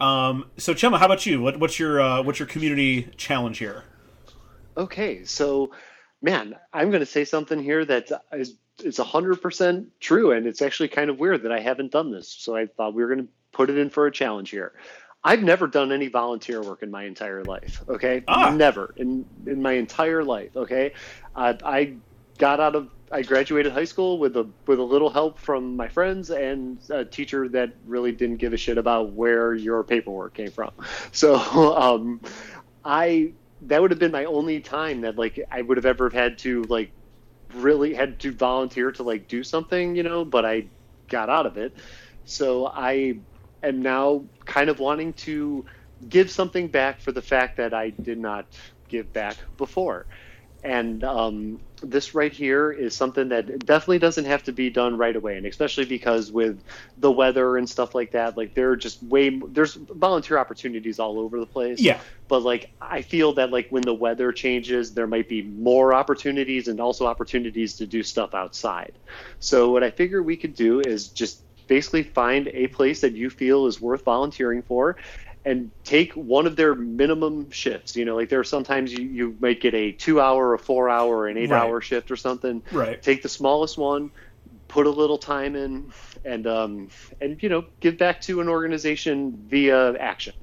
Um, 0.00 0.50
so 0.56 0.72
Chema, 0.72 0.98
how 0.98 1.06
about 1.06 1.26
you? 1.26 1.42
What, 1.42 1.60
what's 1.60 1.78
your 1.78 2.00
uh, 2.00 2.22
what's 2.22 2.38
your 2.38 2.48
community 2.48 3.10
challenge 3.16 3.58
here? 3.58 3.84
Okay, 4.76 5.24
so 5.24 5.72
man, 6.22 6.56
I'm 6.72 6.90
going 6.90 7.00
to 7.00 7.06
say 7.06 7.24
something 7.26 7.62
here 7.62 7.84
that 7.84 8.10
is 8.32 8.56
is 8.82 8.96
hundred 8.96 9.42
percent 9.42 9.88
true, 10.00 10.32
and 10.32 10.46
it's 10.46 10.62
actually 10.62 10.88
kind 10.88 11.10
of 11.10 11.18
weird 11.18 11.42
that 11.42 11.52
I 11.52 11.60
haven't 11.60 11.92
done 11.92 12.10
this. 12.10 12.28
So 12.28 12.56
I 12.56 12.66
thought 12.66 12.94
we 12.94 13.02
were 13.02 13.14
going 13.14 13.26
to 13.26 13.32
put 13.52 13.68
it 13.68 13.76
in 13.76 13.90
for 13.90 14.06
a 14.06 14.10
challenge 14.10 14.48
here. 14.48 14.72
I've 15.24 15.42
never 15.42 15.66
done 15.66 15.92
any 15.92 16.08
volunteer 16.08 16.60
work 16.62 16.82
in 16.82 16.90
my 16.90 17.04
entire 17.04 17.44
life. 17.44 17.82
Okay, 17.88 18.24
ah. 18.26 18.50
never 18.50 18.92
in 18.96 19.24
in 19.46 19.62
my 19.62 19.72
entire 19.72 20.24
life. 20.24 20.56
Okay, 20.56 20.94
uh, 21.36 21.54
I 21.64 21.94
got 22.38 22.58
out 22.58 22.74
of 22.74 22.88
I 23.12 23.22
graduated 23.22 23.72
high 23.72 23.84
school 23.84 24.18
with 24.18 24.36
a 24.36 24.48
with 24.66 24.78
a 24.78 24.82
little 24.82 25.10
help 25.10 25.38
from 25.38 25.76
my 25.76 25.88
friends 25.88 26.30
and 26.30 26.78
a 26.90 27.04
teacher 27.04 27.48
that 27.50 27.74
really 27.86 28.10
didn't 28.10 28.38
give 28.38 28.52
a 28.52 28.56
shit 28.56 28.78
about 28.78 29.12
where 29.12 29.54
your 29.54 29.84
paperwork 29.84 30.34
came 30.34 30.50
from. 30.50 30.72
So 31.12 31.36
um, 31.36 32.20
I 32.84 33.32
that 33.62 33.80
would 33.80 33.90
have 33.90 34.00
been 34.00 34.12
my 34.12 34.24
only 34.24 34.60
time 34.60 35.02
that 35.02 35.16
like 35.16 35.38
I 35.50 35.62
would 35.62 35.76
have 35.76 35.86
ever 35.86 36.10
had 36.10 36.38
to 36.38 36.62
like 36.64 36.90
really 37.54 37.92
had 37.92 38.18
to 38.20 38.32
volunteer 38.32 38.90
to 38.92 39.02
like 39.02 39.28
do 39.28 39.44
something, 39.44 39.94
you 39.94 40.02
know. 40.02 40.24
But 40.24 40.44
I 40.46 40.66
got 41.08 41.28
out 41.28 41.46
of 41.46 41.58
it. 41.58 41.76
So 42.24 42.66
I 42.66 43.18
am 43.62 43.82
now 43.82 44.24
kind 44.44 44.68
of 44.68 44.78
wanting 44.78 45.12
to 45.14 45.64
give 46.08 46.30
something 46.30 46.68
back 46.68 47.00
for 47.00 47.12
the 47.12 47.22
fact 47.22 47.56
that 47.56 47.74
I 47.74 47.90
did 47.90 48.18
not 48.18 48.46
give 48.88 49.12
back 49.12 49.36
before. 49.56 50.06
And 50.64 51.02
um, 51.02 51.60
this 51.82 52.14
right 52.14 52.32
here 52.32 52.70
is 52.70 52.94
something 52.94 53.30
that 53.30 53.66
definitely 53.66 53.98
doesn't 53.98 54.26
have 54.26 54.44
to 54.44 54.52
be 54.52 54.70
done 54.70 54.96
right 54.96 55.16
away, 55.16 55.36
and 55.36 55.44
especially 55.44 55.86
because 55.86 56.30
with 56.30 56.62
the 56.98 57.10
weather 57.10 57.56
and 57.56 57.68
stuff 57.68 57.96
like 57.96 58.12
that, 58.12 58.36
like 58.36 58.54
there 58.54 58.70
are 58.70 58.76
just 58.76 59.02
way 59.02 59.40
there's 59.48 59.74
volunteer 59.74 60.38
opportunities 60.38 61.00
all 61.00 61.18
over 61.18 61.40
the 61.40 61.46
place. 61.46 61.80
Yeah. 61.80 61.98
But 62.28 62.42
like 62.42 62.70
I 62.80 63.02
feel 63.02 63.32
that 63.34 63.50
like 63.50 63.70
when 63.70 63.82
the 63.82 63.94
weather 63.94 64.30
changes, 64.30 64.94
there 64.94 65.08
might 65.08 65.28
be 65.28 65.42
more 65.42 65.92
opportunities 65.94 66.68
and 66.68 66.80
also 66.80 67.06
opportunities 67.06 67.74
to 67.78 67.86
do 67.86 68.04
stuff 68.04 68.32
outside. 68.32 68.92
So 69.40 69.70
what 69.70 69.82
I 69.82 69.90
figure 69.90 70.22
we 70.22 70.36
could 70.36 70.54
do 70.54 70.80
is 70.80 71.08
just 71.08 71.42
basically 71.72 72.02
find 72.02 72.48
a 72.48 72.66
place 72.66 73.00
that 73.00 73.14
you 73.14 73.30
feel 73.30 73.64
is 73.64 73.80
worth 73.80 74.04
volunteering 74.04 74.60
for 74.60 74.94
and 75.42 75.70
take 75.84 76.12
one 76.12 76.46
of 76.46 76.54
their 76.54 76.74
minimum 76.74 77.50
shifts. 77.50 77.96
You 77.96 78.04
know, 78.04 78.14
like 78.14 78.28
there 78.28 78.40
are 78.40 78.44
sometimes 78.44 78.92
you, 78.92 79.06
you 79.06 79.36
might 79.40 79.62
get 79.62 79.72
a 79.72 79.90
two 79.92 80.20
hour, 80.20 80.52
a 80.52 80.58
four 80.58 80.90
hour, 80.90 81.28
an 81.28 81.38
eight 81.38 81.48
right. 81.48 81.62
hour 81.62 81.80
shift 81.80 82.10
or 82.10 82.16
something. 82.16 82.62
Right. 82.72 83.02
Take 83.02 83.22
the 83.22 83.30
smallest 83.30 83.78
one, 83.78 84.10
put 84.68 84.84
a 84.84 84.90
little 84.90 85.16
time 85.16 85.56
in, 85.56 85.90
and 86.26 86.46
um, 86.46 86.88
and 87.22 87.42
you 87.42 87.48
know, 87.48 87.64
give 87.80 87.96
back 87.96 88.20
to 88.22 88.42
an 88.42 88.50
organization 88.50 89.32
via 89.48 89.96
action. 89.96 90.34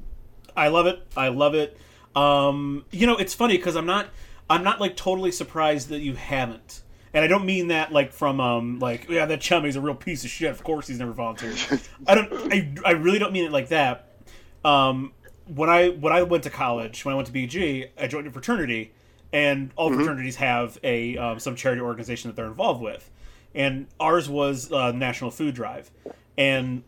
I 0.58 0.70
love 0.70 0.88
it. 0.88 1.00
I 1.16 1.28
love 1.28 1.54
it. 1.54 1.78
Um, 2.16 2.86
you 2.90 3.06
know, 3.06 3.18
it's 3.18 3.36
funny 3.36 3.56
because 3.56 3.76
I'm 3.76 3.86
not 3.86 4.08
I'm 4.50 4.64
not 4.64 4.82
like 4.82 4.98
totally 4.98 5.32
surprised 5.32 5.90
that 5.90 6.00
you 6.00 6.16
haven't 6.16 6.82
and 7.14 7.24
I 7.24 7.28
don't 7.28 7.46
mean 7.46 7.70
that 7.70 7.92
like 7.92 8.14
from 8.14 8.40
um 8.40 8.80
like 8.80 9.10
yeah 9.10 9.26
that 9.26 9.42
Chummy's 9.42 9.76
a 9.76 9.82
real 9.82 9.96
piece 9.96 10.24
of 10.24 10.30
shit. 10.30 10.52
Of 10.52 10.64
course 10.64 10.88
he's 10.88 11.00
never 11.00 11.12
volunteered. 11.12 11.58
I 12.08 12.16
don't. 12.16 12.54
I, 12.54 12.74
I 12.86 12.92
really 12.92 13.20
don't 13.20 13.34
mean 13.34 13.46
it 13.46 13.52
like 13.52 13.70
that. 13.70 14.10
Um, 14.64 15.14
when 15.48 15.70
I 15.70 15.90
when 15.90 16.14
I 16.14 16.24
went 16.24 16.44
to 16.44 16.50
college, 16.50 17.06
when 17.06 17.14
I 17.14 17.16
went 17.16 17.28
to 17.28 17.34
BG, 17.34 17.90
I 18.00 18.08
joined 18.08 18.28
a 18.28 18.32
fraternity, 18.32 18.92
and 19.34 19.72
all 19.76 19.90
mm-hmm. 19.90 20.00
fraternities 20.00 20.36
have 20.38 20.78
a 20.84 21.18
um, 21.18 21.40
some 21.40 21.56
charity 21.56 21.82
organization 21.82 22.30
that 22.30 22.36
they're 22.36 22.48
involved 22.48 22.82
with, 22.82 23.10
and 23.56 23.88
ours 24.00 24.30
was 24.30 24.72
uh, 24.72 24.92
National 24.92 25.32
Food 25.32 25.56
Drive, 25.56 25.90
and 26.38 26.84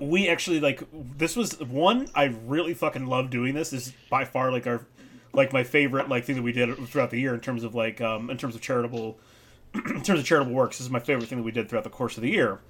we 0.00 0.28
actually 0.28 0.60
like 0.60 0.82
this 0.92 1.36
was 1.36 1.60
one 1.60 2.08
I 2.14 2.34
really 2.46 2.74
fucking 2.74 3.06
love 3.06 3.30
doing 3.30 3.54
this. 3.54 3.70
this 3.70 3.88
is 3.88 3.92
by 4.08 4.24
far 4.24 4.50
like 4.50 4.66
our 4.66 4.86
like 5.32 5.52
my 5.52 5.62
favorite 5.64 6.08
like 6.08 6.24
thing 6.24 6.36
that 6.36 6.42
we 6.42 6.52
did 6.52 6.76
throughout 6.88 7.10
the 7.10 7.20
year 7.20 7.34
in 7.34 7.40
terms 7.40 7.64
of 7.64 7.74
like 7.74 8.00
um, 8.00 8.30
in 8.30 8.36
terms 8.36 8.54
of 8.54 8.60
charitable 8.60 9.18
in 9.74 10.02
terms 10.02 10.20
of 10.20 10.24
charitable 10.24 10.52
works. 10.52 10.78
This 10.78 10.86
is 10.86 10.90
my 10.90 11.00
favorite 11.00 11.28
thing 11.28 11.38
that 11.38 11.44
we 11.44 11.52
did 11.52 11.68
throughout 11.68 11.84
the 11.84 11.90
course 11.90 12.16
of 12.16 12.22
the 12.22 12.30
year. 12.30 12.60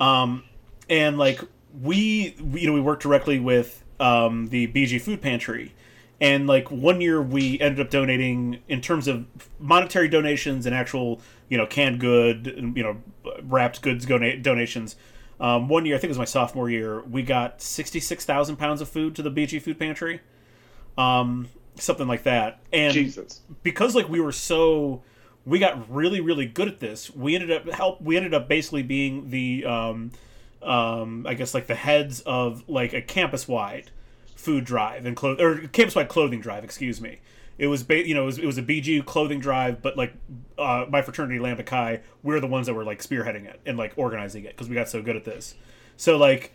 Um, 0.00 0.44
and 0.88 1.18
like 1.18 1.40
we, 1.80 2.36
we, 2.40 2.60
you 2.60 2.66
know 2.66 2.72
we 2.72 2.80
worked 2.80 3.02
directly 3.02 3.38
with 3.38 3.82
um, 4.00 4.48
the 4.48 4.66
BG 4.68 5.00
Food 5.00 5.22
Pantry. 5.22 5.74
And 6.20 6.46
like 6.46 6.70
one 6.70 7.00
year, 7.00 7.20
we 7.20 7.58
ended 7.58 7.84
up 7.84 7.90
donating 7.90 8.60
in 8.68 8.80
terms 8.80 9.08
of 9.08 9.26
monetary 9.58 10.06
donations 10.06 10.66
and 10.66 10.74
actual, 10.74 11.20
you 11.48 11.58
know, 11.58 11.66
canned 11.66 11.98
good, 11.98 12.72
you 12.76 12.82
know, 12.82 12.96
wrapped 13.42 13.82
goods 13.82 14.06
donations. 14.06 14.94
Um, 15.40 15.66
one 15.66 15.84
year, 15.84 15.96
I 15.96 15.98
think 15.98 16.10
it 16.10 16.10
was 16.10 16.18
my 16.18 16.24
sophomore 16.24 16.70
year, 16.70 17.02
we 17.02 17.24
got 17.24 17.60
sixty-six 17.60 18.24
thousand 18.24 18.56
pounds 18.56 18.80
of 18.80 18.88
food 18.88 19.16
to 19.16 19.22
the 19.22 19.32
BG 19.32 19.60
Food 19.60 19.80
Pantry. 19.80 20.20
Um, 20.96 21.48
something 21.76 22.08
like 22.08 22.24
that. 22.24 22.60
And 22.72 22.92
Jesus. 22.92 23.40
because 23.62 23.94
like 23.94 24.08
we 24.08 24.20
were 24.20 24.32
so 24.32 25.02
we 25.44 25.58
got 25.58 25.90
really 25.92 26.20
really 26.20 26.46
good 26.46 26.68
at 26.68 26.80
this, 26.80 27.10
we 27.14 27.34
ended 27.34 27.50
up 27.50 27.68
help 27.72 28.00
we 28.00 28.16
ended 28.16 28.34
up 28.34 28.48
basically 28.48 28.82
being 28.82 29.30
the 29.30 29.64
um 29.64 30.10
um, 30.62 31.26
I 31.26 31.34
guess 31.34 31.54
like 31.54 31.66
the 31.66 31.74
heads 31.74 32.20
of 32.20 32.68
like 32.68 32.92
a 32.92 33.02
campus 33.02 33.48
wide 33.48 33.90
food 34.36 34.64
drive 34.64 35.06
and 35.06 35.16
clo- 35.16 35.36
or 35.38 35.66
campus 35.68 35.94
wide 35.94 36.08
clothing 36.08 36.40
drive. 36.40 36.64
Excuse 36.64 37.00
me. 37.00 37.18
It 37.58 37.66
was 37.66 37.82
ba- 37.82 38.06
you 38.06 38.14
know 38.14 38.22
it 38.22 38.26
was, 38.26 38.38
it 38.38 38.46
was 38.46 38.58
a 38.58 38.62
BG 38.62 39.04
clothing 39.04 39.40
drive, 39.40 39.82
but 39.82 39.96
like 39.96 40.14
uh, 40.58 40.86
my 40.88 41.02
fraternity 41.02 41.38
Lambda 41.38 41.62
Chi, 41.62 42.00
we're 42.22 42.40
the 42.40 42.46
ones 42.46 42.66
that 42.66 42.74
were 42.74 42.84
like 42.84 43.02
spearheading 43.02 43.44
it 43.44 43.60
and 43.66 43.76
like 43.76 43.92
organizing 43.96 44.44
it 44.44 44.50
because 44.50 44.68
we 44.68 44.74
got 44.74 44.88
so 44.88 45.02
good 45.02 45.16
at 45.16 45.24
this. 45.24 45.54
So 45.96 46.16
like 46.16 46.52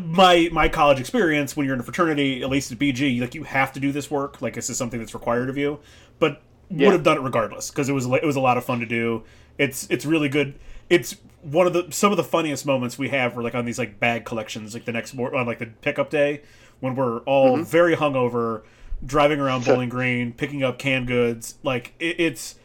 my 0.00 0.48
my 0.52 0.68
college 0.68 1.00
experience 1.00 1.56
when 1.56 1.66
you're 1.66 1.74
in 1.74 1.80
a 1.80 1.84
fraternity, 1.84 2.42
at 2.42 2.48
least 2.48 2.72
at 2.72 2.78
BG, 2.78 3.20
like 3.20 3.34
you 3.34 3.44
have 3.44 3.72
to 3.72 3.80
do 3.80 3.92
this 3.92 4.10
work. 4.10 4.40
Like 4.40 4.54
this 4.54 4.70
is 4.70 4.76
something 4.76 4.98
that's 4.98 5.14
required 5.14 5.48
of 5.50 5.56
you, 5.56 5.80
but 6.18 6.42
Yeah. 6.70 6.86
would 6.86 6.92
have 6.92 7.02
done 7.02 7.18
it 7.18 7.20
regardless 7.20 7.70
because 7.70 7.88
it 7.88 7.92
was 7.92 8.06
it 8.06 8.24
was 8.24 8.36
a 8.36 8.40
lot 8.40 8.56
of 8.56 8.64
fun 8.64 8.80
to 8.80 8.86
do. 8.86 9.22
It's 9.58 9.86
it's 9.90 10.06
really 10.06 10.28
good. 10.28 10.58
It's 10.88 11.16
one 11.42 11.66
of 11.66 11.72
the 11.72 11.86
some 11.90 12.10
of 12.10 12.16
the 12.16 12.24
funniest 12.24 12.64
moments 12.64 12.98
we 12.98 13.10
have 13.10 13.36
were 13.36 13.42
like 13.42 13.54
on 13.54 13.64
these 13.64 13.78
like 13.78 14.00
bag 14.00 14.24
collections, 14.24 14.74
like 14.74 14.84
the 14.84 14.92
next 14.92 15.16
on 15.18 15.46
like 15.46 15.58
the 15.58 15.66
pickup 15.66 16.10
day 16.10 16.42
when 16.80 16.94
we're 16.94 17.18
all 17.20 17.56
mm-hmm. 17.56 17.64
very 17.64 17.96
hungover, 17.96 18.62
driving 19.04 19.40
around 19.40 19.64
Bowling 19.66 19.88
Green, 19.88 20.32
picking 20.32 20.62
up 20.62 20.78
canned 20.78 21.06
goods. 21.06 21.56
Like 21.62 21.94
it, 21.98 22.18
it's 22.18 22.56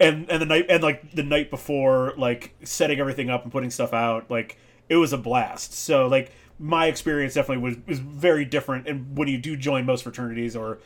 and 0.00 0.28
and 0.30 0.40
the 0.40 0.46
night 0.46 0.66
and 0.68 0.82
like 0.82 1.12
the 1.12 1.22
night 1.22 1.50
before, 1.50 2.14
like 2.16 2.54
setting 2.64 2.98
everything 2.98 3.30
up 3.30 3.42
and 3.42 3.52
putting 3.52 3.70
stuff 3.70 3.92
out. 3.92 4.30
Like 4.30 4.58
it 4.88 4.96
was 4.96 5.12
a 5.12 5.18
blast. 5.18 5.72
So 5.74 6.06
like 6.06 6.32
my 6.58 6.86
experience 6.86 7.34
definitely 7.34 7.62
was 7.62 7.76
was 7.86 7.98
very 7.98 8.44
different. 8.44 8.88
And 8.88 9.16
when 9.16 9.28
you 9.28 9.38
do 9.38 9.56
join 9.56 9.86
most 9.86 10.02
fraternities 10.02 10.56
or 10.56 10.78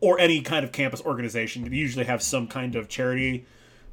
or 0.00 0.18
any 0.18 0.40
kind 0.40 0.64
of 0.64 0.72
campus 0.72 1.02
organization, 1.02 1.64
you 1.64 1.70
usually 1.78 2.04
have 2.04 2.22
some 2.22 2.46
kind 2.46 2.76
of 2.76 2.88
charity 2.88 3.44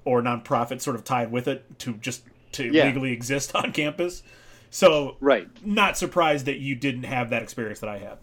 or 0.06 0.22
nonprofit 0.22 0.82
sort 0.82 0.96
of 0.96 1.04
tied 1.04 1.32
with 1.32 1.48
it 1.48 1.80
to 1.80 1.94
just 1.96 2.24
to 2.54 2.72
Yeah. 2.72 2.86
legally 2.86 3.12
exist 3.12 3.56
on 3.56 3.72
campus. 3.72 4.24
So 4.70 5.18
Right. 5.20 5.48
not 5.66 5.98
surprised 5.98 6.46
that 6.46 6.58
you 6.60 6.76
didn't 6.76 7.04
have 7.04 7.30
that 7.32 7.42
experience 7.44 7.80
that 7.80 7.90
I 7.90 7.98
had. 7.98 8.18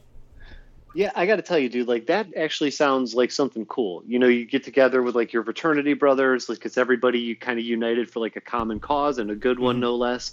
Yeah, 0.94 1.10
I 1.14 1.24
got 1.24 1.36
to 1.36 1.42
tell 1.42 1.58
you, 1.58 1.70
dude, 1.70 1.88
like 1.88 2.06
that 2.06 2.26
actually 2.36 2.70
sounds 2.70 3.14
like 3.14 3.30
something 3.30 3.64
cool. 3.66 4.02
You 4.06 4.18
know, 4.18 4.26
you 4.28 4.44
get 4.44 4.62
together 4.62 5.02
with 5.02 5.14
like 5.14 5.32
your 5.32 5.42
fraternity 5.42 5.94
brothers, 5.94 6.48
like 6.50 6.64
it's 6.66 6.76
everybody 6.76 7.18
you 7.18 7.34
kind 7.34 7.58
of 7.58 7.64
united 7.64 8.10
for 8.10 8.20
like 8.20 8.36
a 8.36 8.42
common 8.42 8.78
cause 8.78 9.16
and 9.18 9.30
a 9.30 9.34
good 9.34 9.58
one, 9.58 9.76
mm-hmm. 9.76 9.82
no 9.82 9.96
less. 9.96 10.32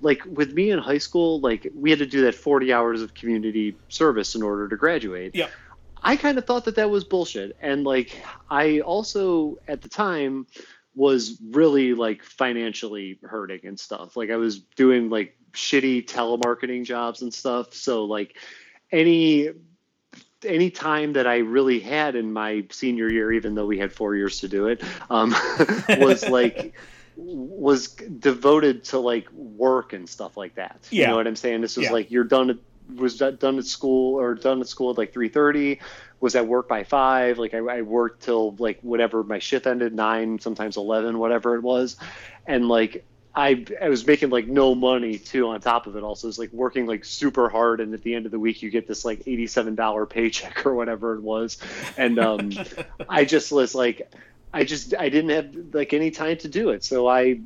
Like 0.00 0.22
with 0.24 0.52
me 0.52 0.70
in 0.70 0.78
high 0.78 0.98
school, 0.98 1.40
like 1.40 1.70
we 1.74 1.90
had 1.90 1.98
to 1.98 2.06
do 2.06 2.22
that 2.22 2.34
40 2.34 2.72
hours 2.72 3.02
of 3.02 3.14
community 3.14 3.76
service 3.88 4.34
in 4.34 4.42
order 4.42 4.68
to 4.68 4.76
graduate. 4.76 5.34
Yeah. 5.34 5.48
I 6.02 6.16
kind 6.16 6.38
of 6.38 6.46
thought 6.46 6.64
that 6.64 6.76
that 6.76 6.90
was 6.90 7.04
bullshit. 7.04 7.56
And 7.60 7.84
like, 7.84 8.16
I 8.50 8.80
also 8.80 9.58
at 9.68 9.82
the 9.82 9.88
time 9.88 10.46
was 10.94 11.40
really 11.50 11.94
like 11.94 12.24
financially 12.24 13.18
hurting 13.22 13.60
and 13.64 13.78
stuff. 13.78 14.16
Like, 14.16 14.30
I 14.30 14.36
was 14.36 14.60
doing 14.60 15.10
like 15.10 15.36
shitty 15.52 16.06
telemarketing 16.06 16.84
jobs 16.84 17.22
and 17.22 17.32
stuff. 17.32 17.74
So, 17.74 18.04
like, 18.04 18.36
any 18.90 19.50
any 20.44 20.70
time 20.70 21.12
that 21.12 21.26
I 21.26 21.38
really 21.38 21.80
had 21.80 22.14
in 22.16 22.32
my 22.32 22.64
senior 22.70 23.10
year, 23.10 23.30
even 23.32 23.54
though 23.54 23.66
we 23.66 23.78
had 23.78 23.92
four 23.92 24.16
years 24.16 24.40
to 24.40 24.48
do 24.48 24.68
it, 24.68 24.82
um, 25.10 25.34
was 25.98 26.26
like 26.28 26.74
was 27.16 27.88
devoted 27.88 28.84
to 28.84 28.98
like 28.98 29.30
work 29.32 29.92
and 29.92 30.08
stuff 30.08 30.36
like 30.36 30.54
that. 30.54 30.86
Yeah. 30.90 31.02
You 31.02 31.06
know 31.08 31.16
what 31.16 31.26
I'm 31.26 31.36
saying? 31.36 31.60
This 31.60 31.76
was 31.76 31.86
Yeah. 31.86 31.92
like 31.92 32.10
you're 32.10 32.24
done 32.24 32.50
at 32.50 32.56
was 32.96 33.18
done 33.18 33.58
at 33.58 33.64
school 33.66 34.18
or 34.18 34.34
done 34.34 34.60
at 34.60 34.66
school 34.68 34.90
at 34.90 34.98
like 34.98 35.12
3:30 35.12 35.78
was 36.18 36.34
at 36.34 36.46
work 36.46 36.68
by 36.68 36.82
5 36.82 37.38
like 37.38 37.54
I, 37.54 37.58
I 37.58 37.82
worked 37.82 38.22
till 38.24 38.56
like 38.58 38.80
whatever 38.82 39.22
my 39.22 39.38
shift 39.38 39.66
ended 39.68 39.94
9 39.94 40.40
sometimes 40.40 40.76
11 40.76 41.18
whatever 41.18 41.54
it 41.54 41.62
was 41.62 41.96
and 42.46 42.68
like 42.68 43.04
I, 43.32 43.64
I 43.80 43.88
was 43.88 44.04
making 44.04 44.30
like 44.30 44.48
no 44.48 44.74
money 44.74 45.16
too 45.16 45.46
on 45.48 45.60
top 45.60 45.86
of 45.86 45.94
it 45.94 46.02
also 46.02 46.26
it's 46.26 46.38
like 46.38 46.52
working 46.52 46.86
like 46.86 47.04
super 47.04 47.48
hard 47.48 47.80
and 47.80 47.94
at 47.94 48.02
the 48.02 48.12
end 48.12 48.26
of 48.26 48.32
the 48.32 48.40
week 48.40 48.60
you 48.60 48.70
get 48.70 48.88
this 48.88 49.04
like 49.04 49.20
$87 49.20 50.10
paycheck 50.10 50.66
or 50.66 50.74
whatever 50.74 51.14
it 51.14 51.22
was 51.22 51.58
and 51.96 52.18
um 52.18 52.50
I 53.08 53.24
just 53.24 53.52
was 53.52 53.72
like 53.74 54.12
I 54.52 54.64
just 54.64 54.94
I 54.98 55.08
didn't 55.08 55.30
have 55.30 55.74
like 55.74 55.92
any 55.92 56.10
time 56.10 56.36
to 56.38 56.48
do 56.48 56.70
it 56.70 56.84
so 56.84 57.08
I 57.08 57.40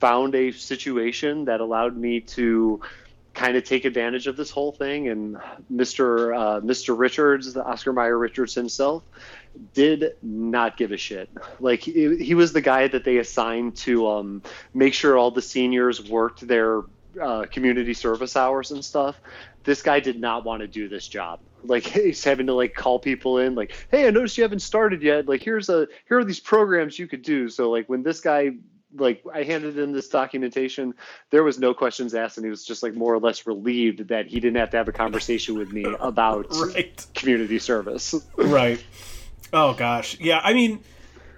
found 0.00 0.34
a 0.34 0.52
situation 0.52 1.46
that 1.46 1.60
allowed 1.60 1.96
me 1.96 2.20
to 2.20 2.80
kind 3.34 3.56
of 3.56 3.64
take 3.64 3.84
advantage 3.84 4.26
of 4.26 4.36
this 4.36 4.50
whole 4.50 4.72
thing 4.72 5.08
and 5.08 5.36
Mr. 5.72 6.36
Uh, 6.36 6.60
Mr. 6.60 6.98
Richards, 6.98 7.52
the 7.52 7.64
Oscar 7.64 7.92
Mayer 7.92 8.18
Richards 8.18 8.54
himself, 8.54 9.04
did 9.74 10.14
not 10.22 10.76
give 10.76 10.90
a 10.90 10.96
shit. 10.96 11.28
Like 11.60 11.80
he, 11.80 12.16
he 12.16 12.34
was 12.34 12.52
the 12.52 12.60
guy 12.60 12.88
that 12.88 13.04
they 13.04 13.18
assigned 13.18 13.76
to 13.78 14.08
um, 14.08 14.42
make 14.74 14.92
sure 14.92 15.16
all 15.16 15.30
the 15.30 15.42
seniors 15.42 16.08
worked 16.08 16.46
their 16.46 16.82
uh, 17.20 17.46
community 17.46 17.94
service 17.94 18.36
hours 18.36 18.70
and 18.72 18.84
stuff. 18.84 19.20
This 19.68 19.82
guy 19.82 20.00
did 20.00 20.18
not 20.18 20.46
want 20.46 20.62
to 20.62 20.66
do 20.66 20.88
this 20.88 21.06
job. 21.06 21.40
Like 21.62 21.82
he's 21.86 22.24
having 22.24 22.46
to 22.46 22.54
like 22.54 22.72
call 22.72 22.98
people 22.98 23.36
in, 23.36 23.54
like, 23.54 23.74
"Hey, 23.90 24.06
I 24.06 24.10
noticed 24.10 24.38
you 24.38 24.42
haven't 24.42 24.60
started 24.60 25.02
yet. 25.02 25.28
Like, 25.28 25.42
here's 25.42 25.68
a 25.68 25.86
here 26.08 26.18
are 26.18 26.24
these 26.24 26.40
programs 26.40 26.98
you 26.98 27.06
could 27.06 27.20
do." 27.20 27.50
So 27.50 27.70
like 27.70 27.86
when 27.86 28.02
this 28.02 28.20
guy 28.20 28.52
like 28.96 29.22
I 29.30 29.42
handed 29.42 29.76
in 29.76 29.92
this 29.92 30.08
documentation, 30.08 30.94
there 31.28 31.44
was 31.44 31.58
no 31.58 31.74
questions 31.74 32.14
asked, 32.14 32.38
and 32.38 32.46
he 32.46 32.50
was 32.50 32.64
just 32.64 32.82
like 32.82 32.94
more 32.94 33.12
or 33.12 33.18
less 33.18 33.46
relieved 33.46 34.08
that 34.08 34.26
he 34.26 34.40
didn't 34.40 34.56
have 34.56 34.70
to 34.70 34.78
have 34.78 34.88
a 34.88 34.92
conversation 34.92 35.58
with 35.58 35.70
me 35.70 35.84
about 36.00 36.46
Right. 36.50 37.06
community 37.14 37.58
service. 37.58 38.14
right. 38.38 38.82
Oh 39.52 39.74
gosh, 39.74 40.18
yeah. 40.18 40.40
I 40.42 40.54
mean, 40.54 40.82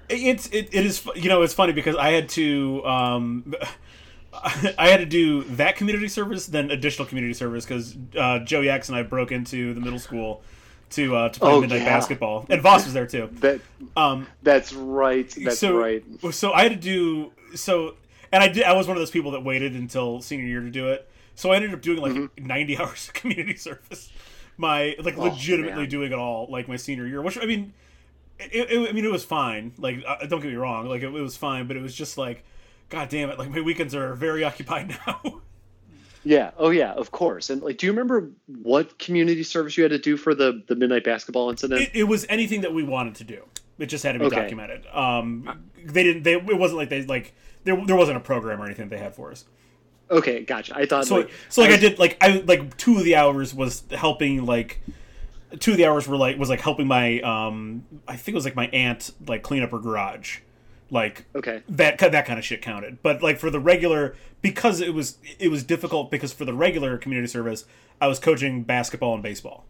it's 0.09 0.47
it, 0.51 0.69
it 0.73 0.87
is 0.87 1.05
you 1.17 1.29
know 1.29 1.43
it's 1.43 1.55
funny 1.55 1.73
because 1.73 1.97
I 1.97 2.13
had 2.13 2.29
to 2.31 2.85
um, 2.85 3.55
I 4.33 4.89
had 4.89 4.99
to 4.99 5.07
do 5.07 5.43
that 5.45 5.77
community 5.77 6.09
service 6.09 6.47
then 6.47 6.71
additional 6.71 7.07
community 7.07 7.35
service 7.35 7.65
because 7.65 7.97
uh, 8.17 8.39
Joe 8.41 8.61
Yax 8.61 8.89
and 8.89 8.97
I 8.97 9.03
broke 9.03 9.33
into 9.33 9.75
the 9.75 9.81
middle 9.81 9.99
school 9.99 10.43
to 10.91 11.17
uh, 11.17 11.29
to 11.31 11.41
play 11.41 11.51
Oh, 11.53 11.61
midnight 11.61 11.81
yeah. 11.83 11.85
basketball 11.87 12.47
and 12.49 12.61
Voss 12.63 12.85
was 12.85 12.95
there 12.95 13.07
too. 13.07 13.29
That 13.41 13.61
Um, 13.97 14.27
that's 14.43 14.73
right. 14.73 15.29
That's 15.37 15.59
so 15.59 15.77
right. 15.77 16.05
so 16.33 16.53
I 16.53 16.63
had 16.63 16.73
to 16.73 16.79
do 16.79 17.33
so 17.57 17.97
and 18.33 18.43
I 18.43 18.49
did 18.49 18.65
I 18.65 18.73
was 18.75 18.87
one 18.87 18.97
of 18.97 19.01
those 19.01 19.11
people 19.11 19.33
that 19.33 19.43
waited 19.45 19.75
until 19.75 20.21
senior 20.21 20.47
year 20.47 20.61
to 20.61 20.71
do 20.71 20.89
it. 20.89 21.09
So 21.35 21.51
I 21.53 21.57
ended 21.57 21.73
up 21.75 21.81
doing 21.83 21.99
like 22.01 22.39
90 22.39 22.79
hours 22.81 23.09
of 23.09 23.15
community 23.15 23.57
service. 23.57 24.11
My 24.57 24.95
like 25.03 25.15
Mm-hmm. 25.15 25.21
Oh, 25.23 25.25
legitimately 25.31 25.81
man. 25.83 25.89
doing 25.89 26.13
it 26.13 26.19
all 26.19 26.47
like 26.51 26.69
my 26.69 26.77
senior 26.77 27.07
year, 27.07 27.21
which 27.21 27.37
I 27.37 27.47
mean 27.47 27.73
it, 28.39 28.71
it, 28.71 28.89
I 28.89 28.93
mean 28.93 29.05
it 29.05 29.11
was 29.13 29.25
fine. 29.25 29.73
Like 29.79 30.05
uh, 30.07 30.25
don't 30.27 30.41
get 30.41 30.51
me 30.51 30.57
wrong, 30.57 30.87
like 30.87 31.03
it, 31.03 31.07
it 31.07 31.11
was 31.21 31.37
fine, 31.37 31.67
but 31.67 31.77
it 31.77 31.83
was 31.83 31.95
just 31.95 32.17
like 32.17 32.45
god 32.91 33.09
damn 33.09 33.31
it, 33.31 33.39
like 33.39 33.49
my 33.51 33.61
weekends 33.63 33.95
are 33.95 34.15
very 34.15 34.45
occupied 34.51 34.97
now. 35.07 35.41
Yeah. 36.23 36.51
Oh 36.59 36.69
yeah. 36.71 36.93
Of 36.93 37.11
course. 37.13 37.49
And 37.49 37.63
like, 37.63 37.79
do 37.79 37.87
you 37.87 37.93
remember 37.93 38.31
what 38.63 38.99
community 38.99 39.43
service 39.43 39.77
you 39.79 39.83
had 39.85 39.91
to 39.93 39.99
do 39.99 40.17
for 40.19 40.35
the 40.35 40.63
the 40.67 40.75
midnight 40.77 41.05
basketball 41.05 41.49
incident? 41.51 41.81
it, 41.81 41.91
it 41.95 42.05
was 42.05 42.27
anything 42.29 42.61
that 42.61 42.75
we 42.75 42.83
wanted 42.83 43.15
to 43.17 43.25
do. 43.25 43.43
It 43.79 43.87
just 43.87 44.05
had 44.05 44.13
to 44.13 44.19
be 44.19 44.27
Okay. 44.27 44.37
documented. 44.37 44.87
Um 44.93 45.63
they 45.83 46.03
didn't 46.03 46.25
they 46.25 46.35
it 46.35 46.59
wasn't 46.59 46.77
like 46.79 46.91
they 46.91 47.05
like 47.07 47.33
there, 47.65 47.83
there 47.87 47.97
wasn't 47.97 48.19
a 48.19 48.21
program 48.21 48.61
or 48.61 48.67
anything 48.67 48.89
they 48.91 48.99
had 48.99 49.15
for 49.15 49.31
us. 49.31 49.45
okay. 50.11 50.43
Gotcha. 50.45 50.77
I 50.77 50.85
thought 50.85 51.07
so 51.07 51.17
like 51.17 51.31
so 51.49 51.63
like 51.63 51.71
I, 51.71 51.75
was- 51.75 51.81
did 51.81 51.99
like 51.99 52.19
I 52.21 52.43
like 52.47 52.77
two 52.77 52.99
of 52.99 53.05
the 53.05 53.17
hours 53.17 53.55
was 53.55 53.83
helping 53.91 54.45
like 54.45 54.81
two 55.59 55.71
of 55.71 55.79
the 55.79 55.87
hours 55.87 56.07
were 56.07 56.19
like 56.19 56.39
was 56.39 56.51
like 56.51 56.61
helping 56.61 56.87
my 56.87 57.21
um 57.23 57.87
I 58.07 58.17
think 58.17 58.35
it 58.35 58.37
was 58.37 58.45
like 58.45 58.57
my 58.57 58.67
aunt 58.69 59.11
like 59.27 59.43
clean 59.43 59.63
up 59.63 59.71
her 59.71 59.79
garage 59.79 60.41
like 60.91 61.25
Okay. 61.35 61.63
that 61.69 61.99
that 61.99 62.27
kind 62.27 62.39
of 62.39 62.45
shit 62.45 62.63
counted 62.63 63.03
but 63.03 63.23
like 63.23 63.39
for 63.39 63.51
the 63.51 63.61
regular 63.61 64.15
because 64.43 64.81
it 64.81 64.93
was 64.95 65.19
it 65.39 65.49
was 65.49 65.63
difficult 65.63 66.11
because 66.11 66.33
for 66.33 66.45
the 66.45 66.55
regular 66.55 66.99
community 66.99 67.29
service 67.29 67.65
I 68.01 68.07
was 68.09 68.19
coaching 68.19 68.63
basketball 68.65 69.15
and 69.15 69.23
baseball 69.23 69.67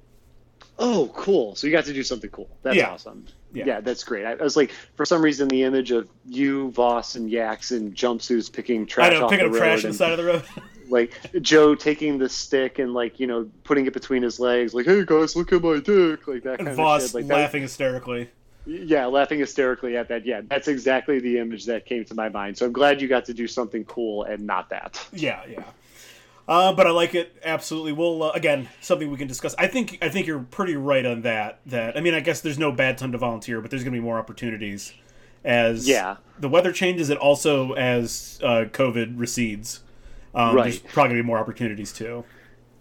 Oh, 0.82 1.10
cool. 1.14 1.55
So 1.56 1.66
you 1.66 1.74
got 1.74 1.84
to 1.84 1.92
do 1.92 2.02
something 2.02 2.30
cool. 2.30 2.48
That's 2.62 2.74
Yeah. 2.74 2.88
awesome. 2.92 3.26
Yeah. 3.52 3.64
Yeah. 3.66 3.80
that's 3.82 4.02
great. 4.02 4.24
I, 4.24 4.32
I 4.32 4.42
was 4.42 4.56
like, 4.56 4.70
for 4.94 5.05
some 5.05 5.20
reason, 5.20 5.47
the 5.48 5.64
image 5.64 5.90
of 5.90 6.09
you, 6.26 6.70
Voss, 6.70 7.16
and 7.16 7.28
Yaks 7.30 7.70
in 7.70 7.92
jumpsuits 7.92 8.51
picking 8.51 8.86
trash 8.86 9.12
I 9.12 9.18
know 9.18 9.24
off 9.26 9.30
picking 9.30 9.51
the 9.51 9.56
up 9.56 9.60
road 9.60 9.68
trash 9.72 9.84
and, 9.84 9.94
side 9.94 10.12
of 10.12 10.16
the 10.16 10.24
road 10.24 10.42
like 10.88 11.12
Joe 11.42 11.74
taking 11.74 12.16
the 12.16 12.30
stick 12.30 12.78
and 12.78 12.94
like 12.94 13.20
you 13.20 13.26
know 13.26 13.51
putting 13.62 13.84
it 13.86 13.92
between 13.92 14.22
his 14.22 14.40
legs, 14.40 14.72
like, 14.72 14.86
"Hey 14.86 15.05
guys, 15.05 15.36
look 15.36 15.52
at 15.52 15.60
my 15.62 15.80
dick," 15.80 16.26
like 16.26 16.44
that 16.44 16.56
kind 16.56 16.60
and 16.60 16.68
of 16.68 16.76
Voss 16.76 17.02
shit. 17.09 17.14
Like 17.14 17.26
that- 17.26 17.34
laughing 17.34 17.60
hysterically 17.60 18.30
yeah, 18.66 19.07
laughing 19.07 19.39
hysterically 19.39 19.97
at 19.97 20.09
that. 20.09 20.24
Yeah, 20.27 20.43
that's 20.49 20.69
exactly 20.69 21.19
the 21.20 21.39
image 21.39 21.65
that 21.66 21.87
came 21.87 22.05
to 22.07 22.15
my 22.15 22.28
mind. 22.28 22.57
So 22.59 22.66
I'm 22.66 22.73
glad 22.73 23.01
you 23.01 23.09
got 23.09 23.24
to 23.27 23.35
do 23.35 23.47
something 23.47 23.85
cool 23.85 24.24
and 24.24 24.47
not 24.47 24.70
that. 24.70 25.05
Yeah, 25.12 25.43
yeah. 25.49 25.65
Uh, 26.49 26.73
but 26.73 26.87
I 26.87 26.91
like 26.91 27.15
it 27.15 27.37
absolutely. 27.45 27.93
We'll 27.93 28.23
uh, 28.24 28.31
again 28.32 28.69
something 28.81 29.09
we 29.11 29.16
can 29.16 29.28
discuss. 29.28 29.55
I 29.57 29.66
think 29.69 29.99
I 30.03 30.09
think 30.09 30.27
you're 30.27 30.41
pretty 30.41 30.74
right 30.77 31.07
on 31.07 31.23
that. 31.23 31.61
That 31.66 31.97
I 31.97 32.01
mean, 32.01 32.15
I 32.15 32.20
guess 32.20 32.41
there's 32.41 32.59
no 32.59 32.73
bad 32.73 32.99
time 32.99 33.12
to 33.12 33.19
volunteer, 33.19 33.61
but 33.61 33.70
there's 33.70 33.85
going 33.85 33.93
to 33.95 33.99
be 34.01 34.05
more 34.05 34.19
opportunities 34.19 34.93
as 35.45 35.89
Yeah. 35.89 36.16
the 36.39 36.49
weather 36.49 36.73
changes, 36.73 37.09
and 37.09 37.19
also 37.19 37.73
as 37.74 38.41
uh, 38.43 38.65
COVID 38.73 39.15
recedes. 39.19 39.82
Um, 40.35 40.55
Right. 40.57 40.65
There's 40.65 40.78
probably 40.81 41.11
going 41.11 41.16
to 41.19 41.23
be 41.23 41.27
more 41.27 41.39
opportunities 41.39 41.93
too. 41.93 42.24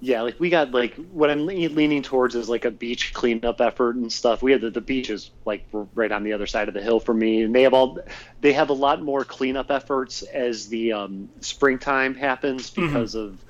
Yeah, 0.01 0.21
like 0.21 0.39
we 0.39 0.49
got 0.49 0.71
like 0.71 0.95
what 1.11 1.29
I'm 1.29 1.45
leaning 1.45 2.01
towards 2.01 2.33
is 2.35 2.47
like 2.47 2.63
a 2.63 2.71
beach 2.71 3.13
cleanup 3.13 3.59
effort 3.59 3.95
and 3.95 4.11
stuff. 4.11 4.41
We 4.41 4.53
have 4.53 4.61
the, 4.61 4.69
the 4.69 4.81
beaches 4.81 5.31
like 5.45 5.65
right 5.93 6.11
on 6.11 6.23
the 6.23 6.31
other 6.33 6.47
side 6.47 6.69
of 6.69 6.73
the 6.73 6.81
hill 6.81 7.01
for 7.01 7.13
me, 7.13 7.41
and 7.41 7.53
they 7.53 7.63
have 7.63 7.73
all 7.73 7.99
they 8.39 8.53
have 8.53 8.69
a 8.69 8.73
lot 8.73 9.01
more 9.01 9.25
cleanup 9.25 9.71
efforts 9.71 10.21
as 10.21 10.69
the 10.69 10.93
um, 10.93 11.29
springtime 11.41 12.15
happens 12.15 12.71
mm-hmm. 12.71 12.87
because 12.87 13.13
mm-hmm. 13.13 13.33
of 13.33 13.43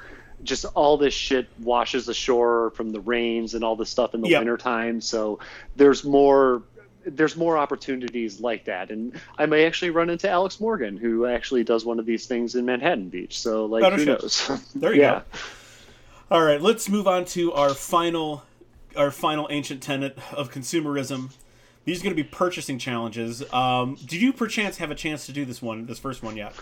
just 0.44 0.66
all 0.74 0.98
this 0.98 1.14
shit 1.14 1.48
washes 1.62 2.08
ashore 2.10 2.72
from 2.72 2.92
the 2.92 3.00
rains 3.02 3.54
and 3.54 3.64
all 3.64 3.76
this 3.76 3.90
stuff 3.90 4.16
in 4.16 4.22
the 4.22 4.30
yep. 4.30 4.40
wintertime. 4.42 5.02
So 5.02 5.40
there's 5.76 6.04
more 6.04 6.64
there's 7.06 7.36
more 7.36 7.60
opportunities 7.60 8.40
like 8.40 8.66
that, 8.66 8.90
and 8.90 9.20
I 9.38 9.46
may 9.46 9.66
actually 9.66 9.92
run 9.92 10.10
into 10.10 10.28
Alex 10.28 10.60
Morgan, 10.60 10.98
who 10.98 11.28
actually 11.28 11.64
does 11.64 11.86
one 11.86 12.00
of 12.00 12.08
these 12.08 12.26
things 12.26 12.56
in 12.56 12.66
Manhattan 12.66 13.10
Beach. 13.10 13.40
So 13.40 13.66
like, 13.66 13.94
who 13.94 14.06
knows? 14.06 14.50
There 14.76 14.96
you 14.96 15.02
yeah. 15.02 15.20
go. 15.20 15.40
All 16.32 16.44
right, 16.44 16.62
let's 16.62 16.88
move 16.88 17.08
on 17.08 17.26
to 17.26 17.52
our 17.54 17.74
final, 17.74 18.44
our 18.96 19.10
final 19.10 19.48
ancient 19.50 19.82
tenet 19.82 20.16
of 20.32 20.52
consumerism. 20.52 21.32
These 21.86 22.02
are 22.02 22.04
going 22.04 22.16
to 22.16 22.24
be 22.24 22.30
purchasing 22.30 22.78
challenges. 22.78 23.44
Um, 23.52 23.96
did 23.96 24.22
you 24.22 24.32
perchance 24.32 24.78
have 24.78 24.92
a 24.92 24.96
chance 24.96 25.26
to 25.26 25.32
do 25.32 25.44
this 25.44 25.60
one, 25.60 25.88
this 25.88 25.98
first 25.98 26.22
one 26.22 26.38
yet? 26.38 26.54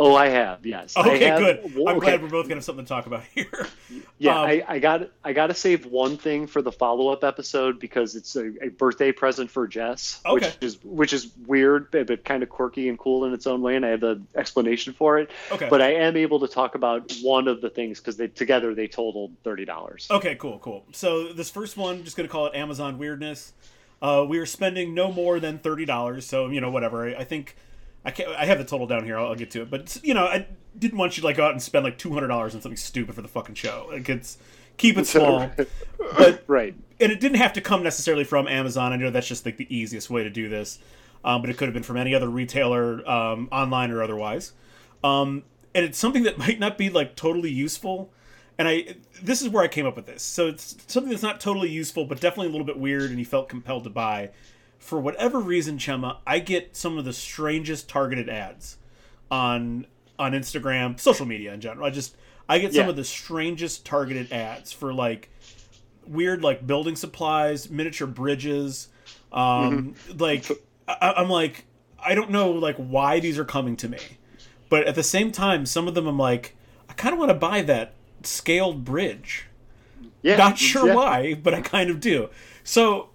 Oh, 0.00 0.14
I 0.14 0.28
have. 0.28 0.64
Yes. 0.64 0.96
Okay, 0.96 1.24
have, 1.24 1.38
good. 1.38 1.58
I'm 1.76 1.96
okay. 1.96 1.98
glad 1.98 2.22
we're 2.22 2.30
both 2.30 2.46
gonna 2.46 2.56
have 2.56 2.64
something 2.64 2.86
to 2.86 2.88
talk 2.88 3.06
about 3.06 3.22
here. 3.34 3.66
Yeah, 4.18 4.38
um, 4.38 4.46
I, 4.48 4.64
I, 4.68 4.78
got 4.80 5.08
I 5.24 5.32
got 5.32 5.46
to 5.46 5.54
save 5.54 5.86
one 5.86 6.18
thing 6.18 6.46
for 6.46 6.60
the 6.60 6.70
follow 6.70 7.08
up 7.08 7.24
episode 7.24 7.80
because 7.80 8.14
it's 8.14 8.36
a, 8.36 8.52
a, 8.62 8.68
birthday 8.68 9.12
present 9.12 9.50
for 9.50 9.66
Jess, 9.66 10.20
okay. 10.26 10.34
which 10.34 10.58
is 10.60 10.84
which 10.84 11.12
is 11.14 11.30
weird 11.46 11.90
but, 11.90 12.06
but 12.06 12.22
kind 12.22 12.42
of 12.42 12.50
quirky 12.50 12.90
and 12.90 12.98
cool 12.98 13.24
in 13.24 13.32
its 13.32 13.46
own 13.46 13.62
way, 13.62 13.76
and 13.76 13.86
I 13.86 13.88
have 13.88 14.00
the 14.00 14.20
explanation 14.34 14.92
for 14.92 15.18
it. 15.18 15.30
Okay. 15.50 15.68
But 15.70 15.80
I 15.80 15.94
am 15.94 16.18
able 16.18 16.38
to 16.40 16.48
talk 16.48 16.74
about 16.74 17.10
one 17.22 17.48
of 17.48 17.62
the 17.62 17.70
things 17.70 17.98
because 17.98 18.18
they 18.18 18.28
together 18.28 18.74
they 18.74 18.88
totaled 18.88 19.32
thirty 19.42 19.64
dollars. 19.64 20.06
Okay, 20.10 20.34
cool, 20.34 20.58
cool. 20.58 20.84
So 20.92 21.32
this 21.32 21.48
first 21.48 21.78
one, 21.78 22.04
just 22.04 22.14
gonna 22.18 22.28
call 22.28 22.44
it 22.44 22.54
Amazon 22.54 22.98
weirdness. 22.98 23.54
Uh, 24.02 24.26
we 24.28 24.38
are 24.38 24.46
spending 24.46 24.92
no 24.92 25.10
more 25.10 25.40
than 25.40 25.58
thirty 25.58 25.86
dollars, 25.86 26.26
so 26.26 26.48
you 26.48 26.60
know 26.60 26.70
whatever. 26.70 27.08
I, 27.08 27.20
I 27.20 27.24
think 27.24 27.56
I 28.04 28.10
can't. 28.10 28.28
I 28.30 28.46
have 28.46 28.58
the 28.58 28.64
total 28.64 28.86
down 28.86 29.04
here. 29.04 29.18
I'll, 29.18 29.28
I'll, 29.28 29.34
get 29.34 29.50
to 29.52 29.62
it. 29.62 29.70
But 29.70 29.98
you 30.02 30.14
know, 30.14 30.24
I 30.24 30.46
didn't 30.78 30.98
want 30.98 31.16
you 31.16 31.20
to 31.22 31.26
like 31.26 31.36
go 31.36 31.44
out 31.44 31.52
and 31.52 31.62
spend 31.62 31.84
like 31.84 31.98
two 31.98 32.12
hundred 32.12 32.28
dollars 32.28 32.54
on 32.54 32.62
something 32.62 32.76
stupid 32.76 33.14
for 33.14 33.22
the 33.22 33.28
fucking 33.28 33.54
show. 33.54 33.88
Like 33.90 34.08
it's 34.08 34.38
keep 34.76 34.96
it 34.96 35.06
small. 35.06 35.50
but 36.16 36.44
right. 36.46 36.74
And 37.00 37.12
it 37.12 37.20
didn't 37.20 37.38
have 37.38 37.52
to 37.54 37.60
come 37.60 37.82
necessarily 37.82 38.24
from 38.24 38.48
Amazon. 38.48 38.92
I 38.92 38.96
know 38.96 39.10
that's 39.10 39.28
just 39.28 39.44
like 39.44 39.56
the 39.56 39.74
easiest 39.74 40.10
way 40.10 40.22
to 40.22 40.30
do 40.30 40.48
this. 40.48 40.78
Um, 41.24 41.42
but 41.42 41.50
it 41.50 41.58
could 41.58 41.66
have 41.66 41.74
been 41.74 41.82
from 41.82 41.98
any 41.98 42.14
other 42.14 42.28
retailer, 42.28 43.06
um, 43.08 43.48
online 43.52 43.90
or 43.90 44.02
otherwise. 44.02 44.52
Um, 45.04 45.44
and 45.74 45.84
it's 45.84 45.98
something 45.98 46.22
that 46.22 46.38
might 46.38 46.58
not 46.58 46.78
be 46.78 46.88
like 46.88 47.14
totally 47.14 47.50
useful. 47.50 48.10
And 48.58 48.68
I, 48.68 48.96
this 49.22 49.40
is 49.40 49.48
where 49.48 49.62
I 49.62 49.68
came 49.68 49.86
up 49.86 49.96
with 49.96 50.06
this. 50.06 50.22
So 50.22 50.48
it's 50.48 50.76
something 50.86 51.10
that's 51.10 51.22
not 51.22 51.40
totally 51.40 51.70
useful, 51.70 52.04
but 52.04 52.20
definitely 52.20 52.48
a 52.48 52.50
little 52.50 52.66
bit 52.66 52.78
weird, 52.78 53.10
and 53.10 53.18
you 53.18 53.24
felt 53.24 53.48
compelled 53.48 53.84
to 53.84 53.90
buy 53.90 54.30
for 54.80 54.98
whatever 54.98 55.38
reason, 55.38 55.78
Chema, 55.78 56.16
I 56.26 56.40
get 56.40 56.74
some 56.74 56.98
of 56.98 57.04
the 57.04 57.12
strangest 57.12 57.88
targeted 57.88 58.28
ads 58.28 58.78
on 59.30 59.86
on 60.18 60.32
Instagram, 60.32 60.98
social 60.98 61.26
media 61.26 61.54
in 61.54 61.60
general. 61.60 61.86
I 61.86 61.90
just 61.90 62.16
I 62.48 62.58
get 62.58 62.72
some 62.72 62.84
yeah. 62.84 62.90
of 62.90 62.96
the 62.96 63.04
strangest 63.04 63.86
targeted 63.86 64.32
ads 64.32 64.72
for 64.72 64.92
like 64.92 65.30
weird 66.06 66.42
like 66.42 66.66
building 66.66 66.96
supplies, 66.96 67.70
miniature 67.70 68.06
bridges. 68.06 68.88
Um, 69.32 69.94
mm-hmm. 69.94 70.16
Like 70.18 70.50
I, 70.88 71.12
I'm 71.18 71.28
like 71.28 71.66
I 71.98 72.14
don't 72.14 72.30
know 72.30 72.50
like 72.50 72.76
why 72.76 73.20
these 73.20 73.38
are 73.38 73.44
coming 73.44 73.76
to 73.76 73.88
me, 73.88 74.00
but 74.70 74.86
at 74.86 74.94
the 74.94 75.02
same 75.02 75.30
time, 75.30 75.66
some 75.66 75.88
of 75.88 75.94
them 75.94 76.06
I'm 76.06 76.18
like 76.18 76.56
I 76.88 76.94
kind 76.94 77.12
of 77.12 77.18
want 77.18 77.28
to 77.28 77.34
buy 77.34 77.60
that 77.62 77.92
scaled 78.22 78.84
bridge. 78.84 79.44
Yeah, 80.22 80.36
not 80.36 80.56
sure 80.58 80.88
yeah. 80.88 80.94
why, 80.94 81.34
but 81.34 81.52
I 81.52 81.60
kind 81.60 81.90
of 81.90 82.00
do. 82.00 82.30
So 82.64 83.09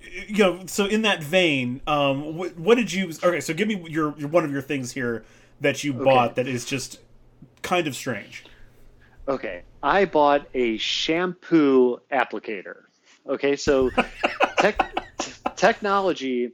you 0.00 0.38
know, 0.38 0.66
so 0.66 0.86
in 0.86 1.02
that 1.02 1.22
vein, 1.22 1.80
um, 1.86 2.36
what, 2.36 2.56
what 2.58 2.76
did 2.76 2.92
you? 2.92 3.12
Okay, 3.22 3.40
so 3.40 3.54
give 3.54 3.68
me 3.68 3.82
your, 3.88 4.14
your 4.18 4.28
one 4.28 4.44
of 4.44 4.52
your 4.52 4.62
things 4.62 4.92
here 4.92 5.24
that 5.60 5.82
you 5.84 5.94
okay. 5.94 6.04
bought 6.04 6.36
that 6.36 6.46
is 6.46 6.64
just 6.64 7.00
kind 7.62 7.86
of 7.86 7.96
strange. 7.96 8.44
Okay, 9.26 9.62
I 9.82 10.04
bought 10.04 10.46
a 10.54 10.78
shampoo 10.78 11.98
applicator. 12.12 12.82
Okay, 13.28 13.56
so 13.56 13.90
tech, 14.58 14.78
t- 15.18 15.32
technology 15.56 16.52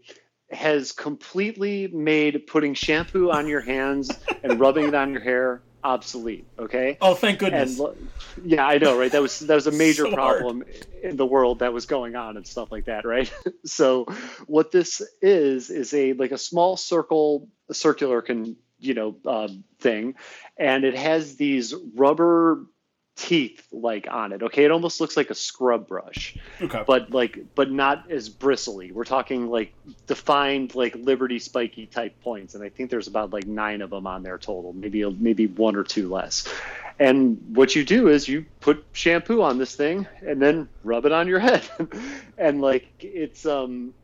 has 0.51 0.93
completely 0.93 1.89
made 1.89 2.47
putting 2.47 2.75
shampoo 2.75 3.31
on 3.31 3.47
your 3.47 3.61
hands 3.61 4.11
and 4.43 4.59
rubbing 4.59 4.87
it 4.89 4.95
on 4.95 5.13
your 5.13 5.21
hair 5.21 5.63
obsolete. 5.85 6.47
Okay. 6.59 6.97
Oh, 7.01 7.15
thank 7.15 7.39
goodness. 7.39 7.79
And, 7.79 8.11
yeah, 8.43 8.67
I 8.67 8.79
know, 8.79 8.99
right? 8.99 9.13
That 9.13 9.23
was 9.23 9.39
that 9.41 9.55
was 9.55 9.67
a 9.67 9.73
major 9.85 10.05
so 10.05 10.13
problem 10.13 10.63
hard. 10.63 10.87
in 11.03 11.17
the 11.17 11.27
world 11.27 11.61
that 11.61 11.73
was 11.73 11.87
going 11.87 12.17
on 12.17 12.37
and 12.37 12.47
stuff 12.47 12.73
like 12.73 12.87
that, 12.87 13.05
right? 13.05 13.33
so, 13.65 14.07
what 14.47 14.73
this 14.73 15.03
is 15.21 15.71
is 15.71 15.93
a 15.95 16.15
like 16.15 16.33
a 16.33 16.39
small 16.39 16.77
circle, 16.77 17.49
circular 17.71 18.23
can 18.23 18.57
you 18.79 18.95
know 18.95 19.17
um, 19.27 19.65
thing, 19.79 20.15
and 20.57 20.85
it 20.85 20.97
has 20.97 21.37
these 21.37 21.75
rubber 21.95 22.67
teeth 23.17 23.67
like 23.73 24.09
on 24.11 24.33
it. 24.33 24.43
Okay, 24.43 24.65
it 24.65 24.71
almost 24.71 25.01
looks 25.01 25.17
like 25.17 25.31
a 25.31 25.35
scrub 25.35 25.87
brush. 25.87 26.37
Okay. 26.61 26.83
But 26.87 27.11
like 27.11 27.39
but 27.55 27.71
not 27.71 28.11
as 28.11 28.29
bristly. 28.29 28.91
We're 28.93 29.05
talking 29.05 29.49
like 29.49 29.73
defined 30.07 30.75
like 30.75 30.97
Liberty 30.97 31.39
spiky 31.39 31.87
type 31.87 32.21
points 32.23 32.55
and 32.55 32.65
I 32.65 32.69
think 32.69 32.91
there's 32.91 33.07
about 33.07 33.33
like 33.33 33.47
9 33.47 33.83
of 33.83 33.91
them 33.91 34.07
on 34.07 34.23
there 34.23 34.39
total, 34.39 34.73
maybe 34.73 35.05
maybe 35.05 35.47
one 35.47 35.77
or 35.77 35.85
two 35.85 36.09
less. 36.09 36.49
And 36.99 37.41
what 37.55 37.75
you 37.75 37.85
do 37.85 38.09
is 38.09 38.29
you 38.29 38.47
put 38.61 38.85
shampoo 38.93 39.43
on 39.43 39.59
this 39.59 39.75
thing 39.75 40.07
and 40.25 40.41
then 40.41 40.69
rub 40.83 41.07
it 41.07 41.13
on 41.13 41.29
your 41.29 41.41
head. 41.41 41.63
and 42.39 42.61
like 42.61 42.89
it's 43.01 43.47
um 43.47 43.95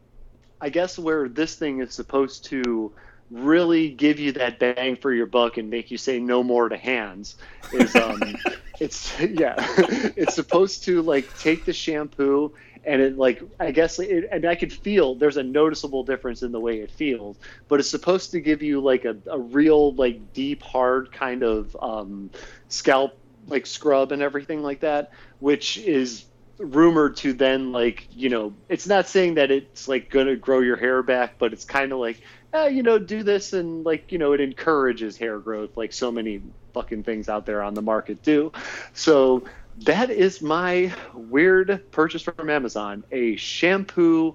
I 0.60 0.68
guess 0.68 0.98
where 0.98 1.28
this 1.28 1.56
thing 1.56 1.80
is 1.80 1.94
supposed 1.94 2.44
to 2.46 2.92
really 3.30 3.90
give 3.90 4.18
you 4.18 4.32
that 4.32 4.58
bang 4.58 4.96
for 4.96 5.12
your 5.12 5.26
buck 5.26 5.56
and 5.56 5.70
make 5.70 5.90
you 5.90 5.98
say 5.98 6.18
no 6.18 6.42
more 6.42 6.68
to 6.68 6.76
hands 6.76 7.36
is 7.70 7.96
um 7.96 8.38
it's 8.80 9.18
yeah 9.20 9.54
it's 10.16 10.34
supposed 10.34 10.84
to 10.84 11.02
like 11.02 11.36
take 11.36 11.64
the 11.64 11.72
shampoo 11.72 12.52
and 12.84 13.00
it 13.00 13.16
like 13.16 13.42
i 13.60 13.70
guess 13.70 13.98
it, 13.98 14.26
and 14.32 14.44
i 14.44 14.54
could 14.54 14.72
feel 14.72 15.14
there's 15.14 15.36
a 15.36 15.42
noticeable 15.42 16.02
difference 16.02 16.42
in 16.42 16.50
the 16.52 16.60
way 16.60 16.80
it 16.80 16.90
feels 16.90 17.38
but 17.68 17.78
it's 17.78 17.90
supposed 17.90 18.32
to 18.32 18.40
give 18.40 18.62
you 18.62 18.80
like 18.80 19.04
a, 19.04 19.16
a 19.30 19.38
real 19.38 19.94
like 19.94 20.32
deep 20.32 20.62
hard 20.62 21.12
kind 21.12 21.42
of 21.42 21.76
um 21.80 22.30
scalp 22.68 23.12
like 23.46 23.66
scrub 23.66 24.12
and 24.12 24.22
everything 24.22 24.62
like 24.62 24.80
that 24.80 25.10
which 25.38 25.76
is 25.78 26.26
rumored 26.58 27.16
to 27.16 27.32
then 27.32 27.72
like 27.72 28.06
you 28.10 28.28
know 28.28 28.54
it's 28.68 28.86
not 28.86 29.08
saying 29.08 29.34
that 29.34 29.50
it's 29.50 29.88
like 29.88 30.10
gonna 30.10 30.36
grow 30.36 30.60
your 30.60 30.76
hair 30.76 31.02
back 31.02 31.38
but 31.38 31.52
it's 31.52 31.64
kind 31.64 31.92
of 31.92 31.98
like 31.98 32.20
eh, 32.52 32.68
you 32.68 32.82
know, 32.82 32.98
do 32.98 33.22
this 33.22 33.52
and 33.52 33.84
like, 33.84 34.10
you 34.12 34.18
know, 34.18 34.32
it 34.32 34.40
encourages 34.40 35.16
hair 35.16 35.38
growth 35.38 35.76
like 35.76 35.92
so 35.92 36.10
many 36.10 36.42
fucking 36.72 37.02
things 37.02 37.28
out 37.28 37.46
there 37.46 37.62
on 37.62 37.74
the 37.74 37.82
market 37.82 38.22
do. 38.22 38.52
So 38.92 39.44
that 39.82 40.10
is 40.10 40.42
my 40.42 40.92
weird 41.14 41.90
purchase 41.90 42.22
from 42.22 42.50
Amazon, 42.50 43.04
a 43.10 43.36
shampoo 43.36 44.34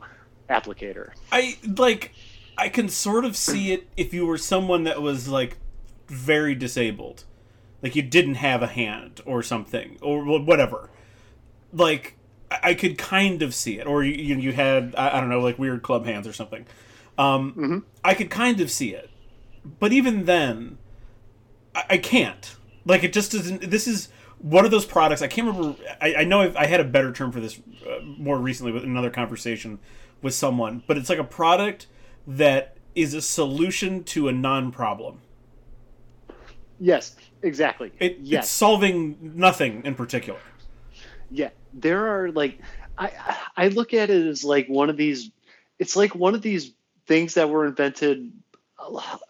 applicator. 0.49 1.09
I 1.31 1.57
like 1.77 2.13
I 2.57 2.69
can 2.69 2.89
sort 2.89 3.25
of 3.25 3.35
see 3.35 3.71
it 3.71 3.87
if 3.97 4.13
you 4.13 4.25
were 4.25 4.37
someone 4.37 4.83
that 4.83 5.01
was 5.01 5.27
like 5.27 5.57
very 6.07 6.55
disabled. 6.55 7.25
Like 7.81 7.95
you 7.95 8.01
didn't 8.01 8.35
have 8.35 8.63
a 8.63 8.67
hand 8.67 9.21
or 9.25 9.43
something 9.43 9.97
or 10.01 10.23
whatever. 10.39 10.89
Like 11.73 12.15
I 12.49 12.73
could 12.73 12.97
kind 12.97 13.41
of 13.41 13.53
see 13.53 13.79
it 13.79 13.85
or 13.87 14.03
you 14.03 14.35
you 14.37 14.53
had 14.53 14.95
I 14.95 15.19
don't 15.19 15.29
know 15.29 15.41
like 15.41 15.59
weird 15.59 15.83
club 15.83 16.05
hands 16.05 16.27
or 16.27 16.33
something. 16.33 16.65
Um, 17.17 17.51
mm-hmm. 17.51 17.77
I 18.03 18.13
could 18.13 18.29
kind 18.29 18.59
of 18.59 18.69
see 18.69 18.93
it, 18.93 19.09
but 19.79 19.93
even 19.93 20.25
then, 20.25 20.77
I, 21.73 21.83
I, 21.91 21.97
can't. 21.97 22.55
Like 22.85 23.03
it 23.03 23.13
just 23.13 23.31
doesn't. 23.31 23.69
This 23.69 23.87
is 23.87 24.09
one 24.39 24.65
of 24.65 24.71
those 24.71 24.85
products. 24.85 25.21
I 25.21 25.27
can't 25.27 25.47
remember. 25.47 25.81
I, 26.01 26.15
I 26.15 26.23
know 26.25 26.41
I've, 26.41 26.55
i 26.57 26.65
had 26.65 26.79
a 26.79 26.83
better 26.83 27.11
term 27.13 27.31
for 27.31 27.39
this 27.39 27.59
uh, 27.87 28.03
more 28.03 28.37
recently 28.37 28.71
with 28.71 28.83
another 28.83 29.09
conversation 29.09 29.79
with 30.21 30.33
someone, 30.33 30.83
but 30.87 30.97
it's 30.97 31.09
like 31.09 31.19
a 31.19 31.23
product 31.23 31.87
that 32.27 32.75
is 32.95 33.13
a 33.13 33.21
solution 33.21 34.03
to 34.03 34.27
a 34.27 34.31
non-problem. 34.31 35.21
Yes, 36.79 37.15
exactly. 37.41 37.91
It, 37.99 38.17
yes. 38.21 38.45
It's 38.45 38.51
solving 38.51 39.17
nothing 39.35 39.85
in 39.85 39.95
particular. 39.95 40.39
Yeah, 41.31 41.49
there 41.73 42.07
are 42.07 42.31
like 42.31 42.59
I 42.97 43.11
I 43.55 43.67
look 43.69 43.93
at 43.93 44.09
it 44.09 44.27
as 44.27 44.43
like 44.43 44.67
one 44.67 44.89
of 44.89 44.97
these. 44.97 45.31
It's 45.79 45.95
like 45.95 46.15
one 46.15 46.35
of 46.35 46.41
these 46.41 46.73
things 47.07 47.35
that 47.35 47.49
were 47.49 47.65
invented 47.65 48.31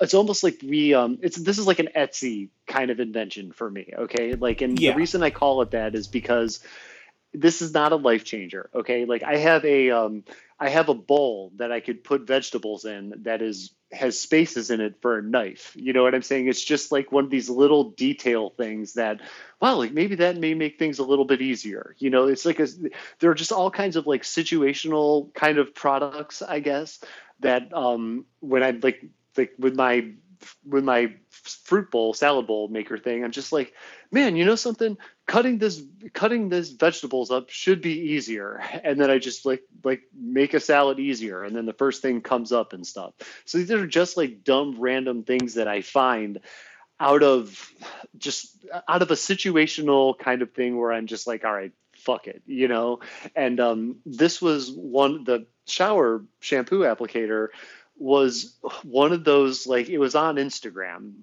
it's 0.01 0.15
almost 0.15 0.43
like 0.43 0.59
we 0.63 0.93
um 0.93 1.19
it's 1.21 1.37
this 1.37 1.59
is 1.59 1.67
like 1.67 1.79
an 1.79 1.89
etsy 1.95 2.49
kind 2.65 2.89
of 2.89 2.99
invention 2.99 3.51
for 3.51 3.69
me 3.69 3.93
okay 3.95 4.33
like 4.33 4.61
and 4.61 4.79
yeah. 4.79 4.91
the 4.91 4.97
reason 4.97 5.21
i 5.21 5.29
call 5.29 5.61
it 5.61 5.71
that 5.71 5.93
is 5.93 6.07
because 6.07 6.61
this 7.35 7.61
is 7.61 7.73
not 7.73 7.91
a 7.91 7.95
life 7.95 8.23
changer. 8.23 8.69
Okay, 8.73 9.05
like 9.05 9.23
I 9.23 9.37
have 9.37 9.65
a 9.65 9.91
um, 9.91 10.23
I 10.59 10.69
have 10.69 10.89
a 10.89 10.93
bowl 10.93 11.51
that 11.57 11.71
I 11.71 11.79
could 11.79 12.03
put 12.03 12.21
vegetables 12.21 12.85
in 12.85 13.13
that 13.23 13.41
is 13.41 13.71
has 13.91 14.19
spaces 14.19 14.71
in 14.71 14.81
it 14.81 14.95
for 15.01 15.17
a 15.17 15.21
knife. 15.21 15.75
You 15.75 15.93
know 15.93 16.03
what 16.03 16.15
I'm 16.15 16.21
saying? 16.21 16.47
It's 16.47 16.63
just 16.63 16.91
like 16.91 17.11
one 17.11 17.23
of 17.23 17.29
these 17.29 17.49
little 17.49 17.91
detail 17.91 18.49
things 18.49 18.93
that, 18.93 19.21
wow, 19.61 19.75
like 19.75 19.93
maybe 19.93 20.15
that 20.15 20.37
may 20.37 20.53
make 20.53 20.79
things 20.79 20.99
a 20.99 21.03
little 21.03 21.25
bit 21.25 21.41
easier. 21.41 21.95
You 21.99 22.09
know, 22.09 22.27
it's 22.27 22.45
like 22.45 22.59
a, 22.59 22.67
there 23.19 23.29
are 23.29 23.35
just 23.35 23.51
all 23.51 23.71
kinds 23.71 23.95
of 23.95 24.07
like 24.07 24.23
situational 24.23 25.33
kind 25.33 25.59
of 25.59 25.73
products, 25.73 26.41
I 26.41 26.59
guess, 26.59 26.99
that 27.39 27.73
um, 27.73 28.25
when 28.39 28.63
I'm 28.63 28.79
like 28.81 29.03
like 29.37 29.53
with 29.57 29.75
my 29.75 30.11
with 30.67 30.83
my 30.83 31.13
fruit 31.29 31.89
bowl 31.91 32.13
salad 32.13 32.45
bowl 32.45 32.67
maker 32.67 32.97
thing 32.97 33.23
i'm 33.23 33.31
just 33.31 33.51
like 33.51 33.73
man 34.11 34.35
you 34.35 34.45
know 34.45 34.55
something? 34.55 34.97
Cutting 35.25 35.57
this 35.57 35.81
cutting 36.13 36.49
this 36.49 36.69
vegetables 36.69 37.31
up 37.31 37.49
should 37.49 37.81
be 37.81 38.11
easier. 38.13 38.61
And 38.83 38.99
then 38.99 39.09
i 39.09 39.17
just 39.17 39.45
like 39.45 39.63
like 39.83 40.03
make 40.13 40.53
a 40.53 40.59
salad 40.59 40.99
easier 40.99 41.43
and 41.43 41.55
then 41.55 41.65
the 41.65 41.73
first 41.73 42.01
thing 42.01 42.21
comes 42.21 42.51
up 42.51 42.73
and 42.73 42.85
stuff. 42.85 43.13
So 43.45 43.57
these 43.57 43.71
are 43.71 43.87
just 43.87 44.17
like 44.17 44.43
dumb 44.43 44.79
random 44.79 45.23
things 45.23 45.55
that 45.55 45.67
i 45.67 45.81
find 45.81 46.39
out 46.99 47.23
of 47.23 47.71
just 48.17 48.65
out 48.87 49.01
of 49.01 49.11
a 49.11 49.15
situational 49.15 50.17
kind 50.17 50.41
of 50.41 50.53
thing 50.53 50.77
where 50.77 50.93
i'm 50.93 51.07
just 51.07 51.27
like 51.27 51.43
all 51.43 51.53
right 51.53 51.73
fuck 51.97 52.27
it 52.27 52.43
you 52.45 52.67
know? 52.67 52.99
And 53.35 53.59
um, 53.59 53.97
this 54.05 54.41
was 54.41 54.71
one 54.71 55.23
the 55.23 55.47
shower 55.67 56.23
shampoo 56.39 56.81
applicator 56.81 57.49
was 57.97 58.55
one 58.83 59.13
of 59.13 59.23
those 59.23 59.65
like 59.67 59.89
it 59.89 59.97
was 59.97 60.15
on 60.15 60.35
Instagram 60.35 61.13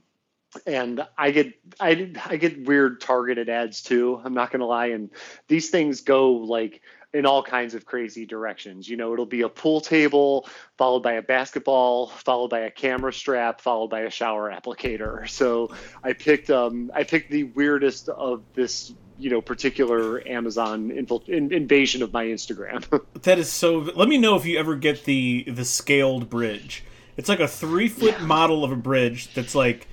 and 0.67 1.07
I 1.17 1.31
get 1.31 1.55
I 1.81 2.13
I 2.27 2.37
get 2.37 2.67
weird 2.67 3.01
targeted 3.01 3.49
ads 3.49 3.83
too. 3.83 4.21
I'm 4.23 4.35
not 4.35 4.51
gonna 4.51 4.67
lie, 4.67 4.87
and 4.87 5.11
these 5.49 5.71
things 5.71 6.03
go 6.03 6.33
like 6.33 6.83
in 7.15 7.27
all 7.27 7.43
kinds 7.43 7.75
of 7.75 7.85
crazy 7.85 8.25
directions. 8.25 8.89
You 8.89 8.97
know, 8.97 9.13
it'll 9.13 9.27
be 9.27 9.43
a 9.43 9.49
pool 9.49 9.81
table 9.81 10.49
followed 10.79 11.03
by 11.03 11.13
a 11.13 11.23
basketball, 11.23 12.09
followed 12.09 12.49
by 12.49 12.61
a 12.61 12.71
camera 12.71 13.13
strap, 13.13 13.61
followed 13.61 13.89
by 13.89 14.01
a 14.01 14.11
shower 14.11 14.51
applicator. 14.51 15.29
So 15.29 15.75
I 16.03 16.13
picked 16.15 16.51
um 16.51 16.91
I 16.95 17.05
picked 17.05 17.31
the 17.31 17.45
weirdest 17.45 18.09
of 18.09 18.43
this 18.55 18.95
you 19.19 19.31
know 19.31 19.41
particular 19.41 20.27
Amazon 20.27 20.91
infil- 20.91 21.29
in, 21.29 21.53
invasion 21.53 22.03
of 22.03 22.13
my 22.13 22.27
Instagram. 22.27 23.03
that 23.23 23.39
is 23.39 23.51
so. 23.51 23.79
Let 23.79 24.09
me 24.09 24.19
know 24.19 24.37
if 24.37 24.45
you 24.47 24.59
ever 24.59 24.77
get 24.77 25.05
the 25.05 25.45
the 25.47 25.65
scaled 25.65 26.31
bridge. 26.31 26.85
It's 27.17 27.29
like 27.29 27.41
a 27.41 27.49
three 27.49 27.89
foot 27.89 28.17
yeah. 28.19 28.25
model 28.25 28.65
of 28.65 28.73
a 28.73 28.77
bridge 28.77 29.35
that's 29.35 29.55
like 29.55 29.87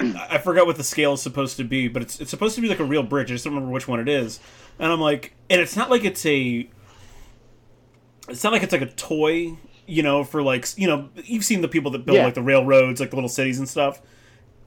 I 0.00 0.38
forgot 0.38 0.66
what 0.66 0.76
the 0.76 0.84
scale 0.84 1.14
is 1.14 1.22
supposed 1.22 1.56
to 1.56 1.64
be, 1.64 1.88
but 1.88 2.02
it's 2.02 2.20
it's 2.20 2.30
supposed 2.30 2.54
to 2.56 2.60
be 2.60 2.68
like 2.68 2.80
a 2.80 2.84
real 2.84 3.02
bridge. 3.02 3.30
I 3.30 3.34
just 3.34 3.44
don't 3.44 3.54
remember 3.54 3.72
which 3.72 3.88
one 3.88 4.00
it 4.00 4.08
is. 4.08 4.40
And 4.78 4.92
I'm 4.92 5.00
like, 5.00 5.34
and 5.50 5.60
it's 5.60 5.76
not 5.76 5.90
like 5.90 6.04
it's 6.04 6.24
a. 6.26 6.68
It's 8.28 8.44
not 8.44 8.52
like 8.52 8.62
it's 8.62 8.72
like 8.72 8.82
a 8.82 8.86
toy, 8.86 9.56
you 9.86 10.02
know, 10.02 10.22
for 10.22 10.42
like 10.42 10.66
you 10.76 10.86
know 10.86 11.08
you've 11.24 11.44
seen 11.44 11.62
the 11.62 11.68
people 11.68 11.90
that 11.92 12.04
build 12.04 12.16
yeah. 12.16 12.24
like 12.24 12.34
the 12.34 12.42
railroads, 12.42 13.00
like 13.00 13.10
the 13.10 13.16
little 13.16 13.28
cities 13.28 13.58
and 13.58 13.68
stuff. 13.68 14.00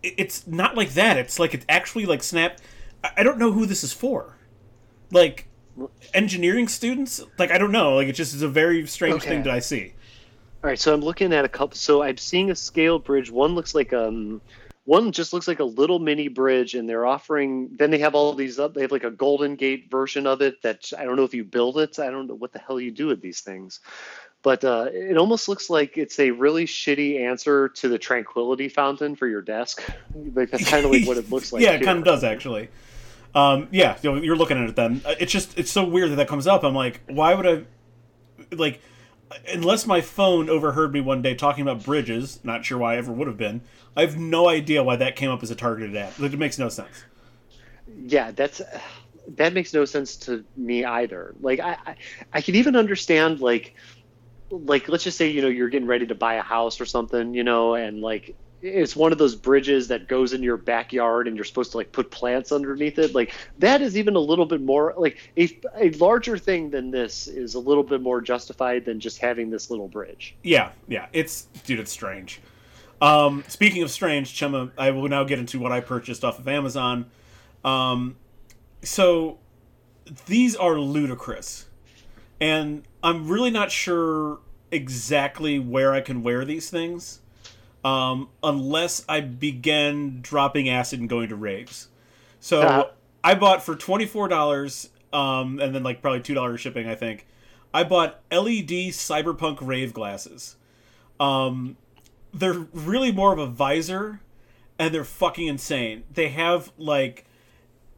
It's 0.03 0.47
not 0.47 0.75
like 0.75 0.91
that. 0.95 1.17
It's 1.17 1.37
like 1.37 1.53
it's 1.53 1.65
actually 1.69 2.07
like 2.07 2.23
snap 2.23 2.59
I 3.03 3.23
don't 3.23 3.37
know 3.37 3.51
who 3.51 3.65
this 3.65 3.83
is 3.83 3.93
for. 3.93 4.37
Like 5.11 5.47
engineering 6.13 6.67
students? 6.67 7.23
Like 7.37 7.51
I 7.51 7.57
don't 7.57 7.71
know. 7.71 7.95
Like 7.95 8.07
it 8.07 8.13
just 8.13 8.33
is 8.33 8.41
a 8.41 8.47
very 8.47 8.85
strange 8.87 9.15
okay. 9.15 9.29
thing 9.29 9.43
that 9.43 9.53
I 9.53 9.59
see. 9.59 9.93
All 10.63 10.69
right, 10.69 10.77
so 10.77 10.93
I'm 10.93 11.01
looking 11.01 11.33
at 11.33 11.43
a 11.43 11.49
couple. 11.49 11.75
So 11.75 12.03
I'm 12.03 12.17
seeing 12.17 12.51
a 12.51 12.55
scale 12.55 12.99
bridge. 12.99 13.31
One 13.31 13.55
looks 13.55 13.73
like 13.73 13.93
um, 13.93 14.41
one 14.85 15.11
just 15.11 15.31
looks 15.33 15.47
like 15.47 15.59
a 15.59 15.65
little 15.65 15.99
mini 15.99 16.27
bridge, 16.27 16.73
and 16.73 16.89
they're 16.89 17.05
offering. 17.05 17.69
Then 17.77 17.91
they 17.91 17.99
have 17.99 18.15
all 18.15 18.33
these 18.33 18.59
up. 18.59 18.73
They 18.73 18.81
have 18.81 18.91
like 18.91 19.03
a 19.03 19.11
Golden 19.11 19.55
Gate 19.55 19.89
version 19.91 20.25
of 20.25 20.41
it. 20.41 20.61
That 20.63 20.91
I 20.97 21.05
don't 21.05 21.15
know 21.15 21.23
if 21.23 21.33
you 21.33 21.43
build 21.43 21.77
it. 21.77 21.99
I 21.99 22.09
don't 22.09 22.27
know 22.27 22.35
what 22.35 22.53
the 22.53 22.59
hell 22.59 22.79
you 22.79 22.91
do 22.91 23.07
with 23.07 23.21
these 23.21 23.41
things 23.41 23.79
but 24.43 24.63
uh, 24.63 24.87
it 24.91 25.17
almost 25.17 25.47
looks 25.47 25.69
like 25.69 25.97
it's 25.97 26.19
a 26.19 26.31
really 26.31 26.65
shitty 26.65 27.19
answer 27.19 27.69
to 27.69 27.87
the 27.87 27.99
tranquility 27.99 28.69
fountain 28.69 29.15
for 29.15 29.27
your 29.27 29.41
desk. 29.41 29.83
Like 30.33 30.51
that's 30.51 30.69
kind 30.69 30.85
of 30.85 30.91
like 30.91 31.07
what 31.07 31.17
it 31.17 31.29
looks 31.29 31.51
like. 31.53 31.61
yeah, 31.61 31.71
it 31.71 31.83
kind 31.83 31.97
of 31.97 32.03
does 32.03 32.23
actually. 32.23 32.69
Um, 33.33 33.69
yeah, 33.71 33.97
you're 34.01 34.35
looking 34.35 34.61
at 34.61 34.69
it 34.69 34.75
then. 34.75 35.01
Uh, 35.05 35.15
it's 35.19 35.31
just 35.31 35.57
it's 35.57 35.71
so 35.71 35.85
weird 35.85 36.11
that 36.11 36.15
that 36.15 36.27
comes 36.27 36.47
up. 36.47 36.63
I'm 36.63 36.75
like, 36.75 36.99
why 37.07 37.33
would 37.33 37.47
I 37.47 37.63
like 38.55 38.81
unless 39.51 39.85
my 39.85 40.01
phone 40.01 40.49
overheard 40.49 40.93
me 40.93 41.01
one 41.01 41.21
day 41.21 41.35
talking 41.35 41.61
about 41.61 41.83
bridges, 41.83 42.39
not 42.43 42.65
sure 42.65 42.77
why 42.77 42.93
I 42.93 42.97
ever 42.97 43.11
would 43.11 43.27
have 43.27 43.37
been. 43.37 43.61
I 43.95 44.01
have 44.01 44.17
no 44.17 44.47
idea 44.47 44.83
why 44.83 44.95
that 44.95 45.15
came 45.15 45.29
up 45.29 45.43
as 45.43 45.51
a 45.51 45.55
targeted 45.55 45.95
ad. 45.95 46.13
It 46.19 46.37
makes 46.37 46.57
no 46.57 46.69
sense. 46.69 47.03
Yeah, 48.05 48.31
that's 48.31 48.61
that 49.35 49.53
makes 49.53 49.73
no 49.73 49.85
sense 49.85 50.15
to 50.17 50.43
me 50.55 50.85
either. 50.85 51.35
Like 51.41 51.59
I, 51.59 51.77
I, 51.85 51.95
I 52.33 52.41
can 52.41 52.55
even 52.55 52.75
understand 52.75 53.41
like 53.41 53.75
like 54.49 54.87
let's 54.89 55.03
just 55.03 55.17
say 55.17 55.29
you 55.29 55.41
know 55.41 55.47
you're 55.47 55.69
getting 55.69 55.87
ready 55.87 56.05
to 56.07 56.15
buy 56.15 56.35
a 56.35 56.41
house 56.41 56.79
or 56.79 56.85
something, 56.85 57.33
you 57.33 57.43
know, 57.43 57.75
and 57.75 58.01
like 58.01 58.35
it's 58.61 58.95
one 58.95 59.11
of 59.11 59.17
those 59.17 59.35
bridges 59.35 59.87
that 59.87 60.07
goes 60.07 60.33
in 60.33 60.43
your 60.43 60.57
backyard 60.57 61.27
and 61.27 61.35
you're 61.35 61.45
supposed 61.45 61.71
to 61.71 61.77
like 61.77 61.91
put 61.91 62.11
plants 62.11 62.51
underneath 62.51 62.99
it. 62.99 63.15
Like 63.15 63.33
that 63.59 63.81
is 63.81 63.97
even 63.97 64.15
a 64.15 64.19
little 64.19 64.45
bit 64.45 64.61
more 64.61 64.93
like 64.97 65.17
a, 65.37 65.59
a 65.77 65.89
larger 65.91 66.37
thing 66.37 66.69
than 66.69 66.91
this 66.91 67.27
is 67.27 67.55
a 67.55 67.59
little 67.59 67.83
bit 67.83 68.01
more 68.01 68.21
justified 68.21 68.85
than 68.85 68.99
just 68.99 69.17
having 69.17 69.49
this 69.49 69.69
little 69.69 69.87
bridge. 69.87 70.35
Yeah 70.43 70.71
yeah. 70.87 71.07
It's 71.11 71.43
dude 71.65 71.79
it's 71.79 71.91
strange. 71.91 72.39
Um, 73.01 73.43
speaking 73.47 73.81
of 73.81 73.89
strange 73.89 74.39
chema 74.39 74.71
i 74.77 74.91
will 74.91 75.07
now 75.07 75.23
get 75.23 75.39
into 75.39 75.59
what 75.59 75.71
i 75.71 75.79
purchased 75.79 76.23
off 76.23 76.37
of 76.37 76.47
amazon. 76.47 77.09
Um, 77.65 78.17
so 78.83 79.39
these 80.27 80.55
are 80.55 80.77
ludicrous. 80.77 81.67
And 82.39 82.83
i'm 83.03 83.27
really 83.27 83.51
not 83.51 83.71
sure 83.71 84.39
exactly 84.69 85.57
where 85.57 85.93
i 85.93 85.99
can 85.99 86.21
wear 86.21 86.45
these 86.45 86.69
things 86.69 87.20
um, 87.83 88.29
unless 88.43 89.03
I 89.09 89.21
begin 89.21 90.21
dropping 90.21 90.69
acid 90.69 90.99
and 90.99 91.09
going 91.09 91.29
to 91.29 91.35
raves. 91.35 91.87
So 92.39 92.61
uh-huh. 92.61 92.85
I 93.23 93.35
bought 93.35 93.63
for 93.63 93.75
twenty 93.75 94.05
four 94.05 94.27
dollars, 94.27 94.89
um, 95.13 95.59
and 95.59 95.73
then 95.73 95.83
like 95.83 96.01
probably 96.01 96.21
two 96.21 96.33
dollars 96.33 96.59
shipping. 96.59 96.87
I 96.87 96.95
think 96.95 97.27
I 97.73 97.83
bought 97.83 98.21
LED 98.31 98.91
cyberpunk 98.91 99.57
rave 99.61 99.93
glasses. 99.93 100.55
Um, 101.19 101.77
they're 102.33 102.65
really 102.73 103.11
more 103.11 103.33
of 103.33 103.39
a 103.39 103.47
visor, 103.47 104.21
and 104.79 104.93
they're 104.93 105.03
fucking 105.03 105.47
insane. 105.47 106.03
They 106.11 106.29
have 106.29 106.71
like 106.77 107.25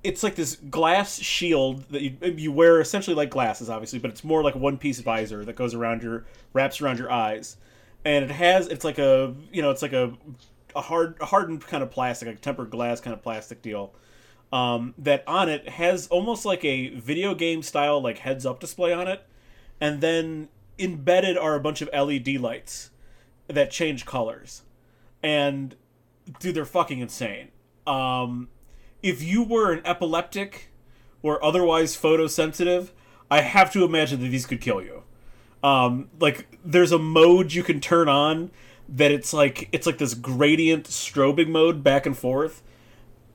it's 0.04 0.22
like 0.22 0.36
this 0.36 0.58
glass 0.70 1.20
shield 1.20 1.90
that 1.90 2.02
you, 2.02 2.18
you 2.36 2.52
wear 2.52 2.82
essentially 2.82 3.16
like 3.16 3.30
glasses 3.30 3.70
obviously 3.70 4.00
but 4.00 4.12
it's 4.12 4.24
more 4.24 4.44
like 4.44 4.56
one 4.56 4.78
piece 4.78 5.00
visor 5.00 5.46
that 5.46 5.56
goes 5.56 5.74
around 5.74 6.04
your 6.04 6.26
wraps 6.52 6.82
around 6.82 7.00
your 7.00 7.10
eyes 7.12 7.58
and 8.06 8.26
it 8.26 8.32
has 8.32 8.68
it's 8.68 8.84
like 8.84 9.00
a 9.00 9.34
you 9.52 9.62
know 9.62 9.72
it's 9.72 9.82
like 9.82 9.94
a 9.94 10.14
a 10.76 10.82
hard 10.82 11.18
hardened 11.22 11.66
kind 11.66 11.84
of 11.84 11.92
plastic 11.92 12.28
like 12.28 12.42
tempered 12.42 12.70
glass 12.70 13.00
kind 13.00 13.14
of 13.14 13.22
plastic 13.22 13.62
deal. 13.62 13.94
Um, 14.52 14.94
that 15.00 15.24
on 15.28 15.50
it 15.50 15.68
has 15.68 16.08
almost 16.08 16.46
like 16.46 16.64
a 16.64 16.90
video 16.90 17.34
game 17.34 17.64
style 17.64 18.02
like 18.02 18.20
heads 18.20 18.46
up 18.46 18.60
display 18.60 18.94
on 18.94 19.08
it. 19.08 19.26
And 19.82 20.00
then 20.00 20.50
embedded 20.78 21.38
are 21.38 21.56
a 21.56 21.60
bunch 21.60 21.82
of 21.82 21.90
led 21.92 22.28
lights 22.40 22.92
that 23.48 23.72
change 23.72 24.06
colors. 24.06 24.62
And 25.24 25.76
dude 26.40 26.56
they're 26.56 26.66
fucking 26.66 27.00
insane. 27.00 27.50
Um, 27.88 28.50
if 29.04 29.22
you 29.22 29.44
were 29.44 29.72
an 29.72 29.82
epileptic 29.86 30.72
or 31.22 31.44
otherwise 31.44 31.98
photosensitive 31.98 32.90
i 33.30 33.42
have 33.42 33.72
to 33.74 33.84
imagine 33.84 34.22
that 34.22 34.30
these 34.30 34.46
could 34.46 34.62
kill 34.62 34.82
you 34.82 35.04
um, 35.64 36.10
like 36.20 36.60
there's 36.64 36.92
a 36.92 37.00
mode 37.00 37.54
you 37.54 37.64
can 37.64 37.80
turn 37.80 38.10
on 38.10 38.52
that 38.90 39.12
it's 39.12 39.34
like 39.34 39.70
it's 39.72 39.88
like 39.88 39.98
this 39.98 40.14
gradient 40.14 40.86
strobing 40.86 41.48
mode 41.48 41.84
back 41.84 42.06
and 42.06 42.18
forth. 42.18 42.62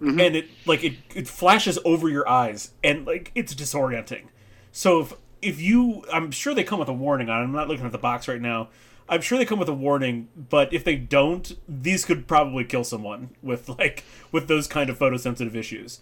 Mm-hmm. 0.00 0.20
and 0.20 0.36
it 0.36 0.48
like 0.64 0.84
it, 0.84 0.94
it 1.16 1.26
flashes 1.26 1.76
over 1.84 2.08
your 2.08 2.28
eyes 2.28 2.70
and 2.84 3.04
like 3.04 3.32
it's 3.34 3.52
disorienting. 3.52 4.26
So 4.70 5.00
if 5.00 5.14
if 5.42 5.60
you 5.60 6.04
i'm 6.12 6.30
sure 6.30 6.54
they 6.54 6.62
come 6.62 6.78
with 6.78 6.88
a 6.88 6.92
warning 6.92 7.28
on 7.28 7.42
i'm 7.42 7.50
not 7.50 7.66
looking 7.66 7.84
at 7.84 7.90
the 7.90 7.98
box 7.98 8.28
right 8.28 8.40
now. 8.40 8.68
I'm 9.08 9.22
sure 9.22 9.38
they 9.38 9.44
come 9.44 9.58
with 9.58 9.68
a 9.68 9.74
warning 9.74 10.28
but 10.36 10.72
if 10.72 10.84
they 10.84 10.94
don't 10.94 11.58
these 11.68 12.04
could 12.04 12.28
probably 12.28 12.62
kill 12.62 12.84
someone 12.84 13.30
with 13.42 13.68
like 13.68 14.04
with 14.30 14.46
those 14.46 14.68
kind 14.68 14.88
of 14.88 14.98
photosensitive 15.00 15.56
issues. 15.56 16.00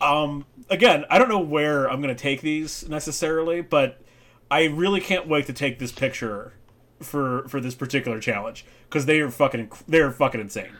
Um 0.00 0.46
again 0.70 1.04
i 1.10 1.18
don't 1.18 1.28
know 1.28 1.40
where 1.40 1.90
i'm 1.90 2.00
going 2.00 2.14
to 2.14 2.22
take 2.22 2.42
these 2.42 2.88
necessarily 2.88 3.60
but 3.60 4.01
I 4.52 4.64
really 4.64 5.00
can't 5.00 5.26
wait 5.26 5.46
to 5.46 5.54
take 5.54 5.78
this 5.78 5.92
picture 5.92 6.52
for 7.00 7.48
for 7.48 7.58
this 7.58 7.74
particular 7.74 8.20
challenge 8.20 8.66
because 8.84 9.06
they 9.06 9.18
are 9.20 9.30
fucking 9.30 9.72
they're 9.88 10.10
fucking 10.10 10.42
insane. 10.42 10.72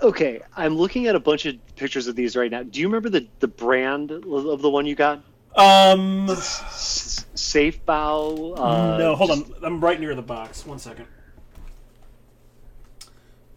Okay, 0.00 0.40
I'm 0.56 0.74
looking 0.74 1.06
at 1.08 1.14
a 1.14 1.20
bunch 1.20 1.44
of 1.44 1.56
pictures 1.76 2.06
of 2.06 2.16
these 2.16 2.34
right 2.34 2.50
now. 2.50 2.62
Do 2.62 2.80
you 2.80 2.86
remember 2.88 3.10
the 3.10 3.28
the 3.40 3.48
brand 3.48 4.12
of 4.12 4.62
the 4.62 4.70
one 4.70 4.86
you 4.86 4.94
got? 4.94 5.22
Um, 5.54 6.26
Safe 6.38 7.84
Bow. 7.84 8.54
Uh, 8.54 8.96
no, 8.96 9.14
hold 9.14 9.30
on. 9.30 9.54
I'm 9.62 9.84
right 9.84 10.00
near 10.00 10.14
the 10.14 10.22
box. 10.22 10.64
One 10.64 10.78
second. 10.78 11.08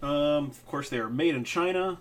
Um, 0.02 0.50
of 0.50 0.66
course, 0.66 0.90
they 0.90 1.00
are 1.00 1.10
made 1.10 1.34
in 1.34 1.46
China, 1.46 2.00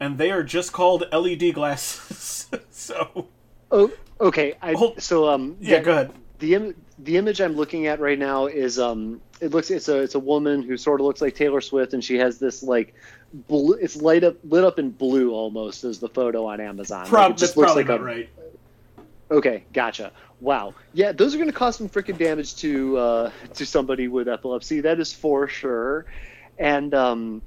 and 0.00 0.16
they 0.16 0.30
are 0.30 0.42
just 0.42 0.72
called 0.72 1.04
LED 1.12 1.52
glasses. 1.52 2.48
so 2.70 3.28
Oh, 3.70 3.92
okay. 4.20 4.54
I, 4.62 4.72
Hold- 4.74 5.00
so 5.02 5.28
um, 5.28 5.56
Yeah, 5.60 5.78
the- 5.78 5.84
go 5.84 5.92
ahead. 5.92 6.12
the 6.38 6.54
Im- 6.54 6.74
the 6.98 7.16
image 7.18 7.40
I'm 7.40 7.52
looking 7.56 7.86
at 7.86 8.00
right 8.00 8.18
now 8.18 8.46
is 8.46 8.78
um 8.78 9.20
it 9.40 9.50
looks 9.52 9.70
it's 9.70 9.88
a 9.88 9.98
it's 10.00 10.14
a 10.14 10.18
woman 10.18 10.62
who 10.62 10.76
sort 10.78 11.00
of 11.00 11.06
looks 11.06 11.20
like 11.20 11.34
Taylor 11.34 11.60
Swift 11.60 11.92
and 11.92 12.02
she 12.02 12.16
has 12.16 12.38
this 12.38 12.62
like 12.62 12.94
blue 13.48 13.74
it's 13.74 13.96
light 13.96 14.24
up 14.24 14.36
lit 14.44 14.64
up 14.64 14.78
in 14.78 14.90
blue 14.90 15.32
almost 15.32 15.84
as 15.84 15.98
the 15.98 16.08
photo 16.08 16.46
on 16.46 16.60
Amazon. 16.60 17.00
Like, 17.00 17.08
Prob- 17.08 17.30
it 17.32 17.38
that's 17.38 17.52
probably 17.52 17.84
like 17.84 18.00
a, 18.00 18.02
right. 18.02 18.28
Okay, 19.30 19.64
gotcha. 19.72 20.12
Wow. 20.40 20.74
Yeah, 20.94 21.12
those 21.12 21.34
are 21.34 21.38
going 21.38 21.50
to 21.50 21.56
cause 21.56 21.76
some 21.76 21.88
freaking 21.88 22.16
damage 22.18 22.56
to 22.56 22.96
uh, 22.96 23.30
to 23.54 23.66
somebody 23.66 24.08
with 24.08 24.28
epilepsy. 24.28 24.80
That 24.80 25.00
is 25.00 25.12
for 25.12 25.48
sure. 25.48 26.06
And 26.58 26.94
um, 26.94 27.42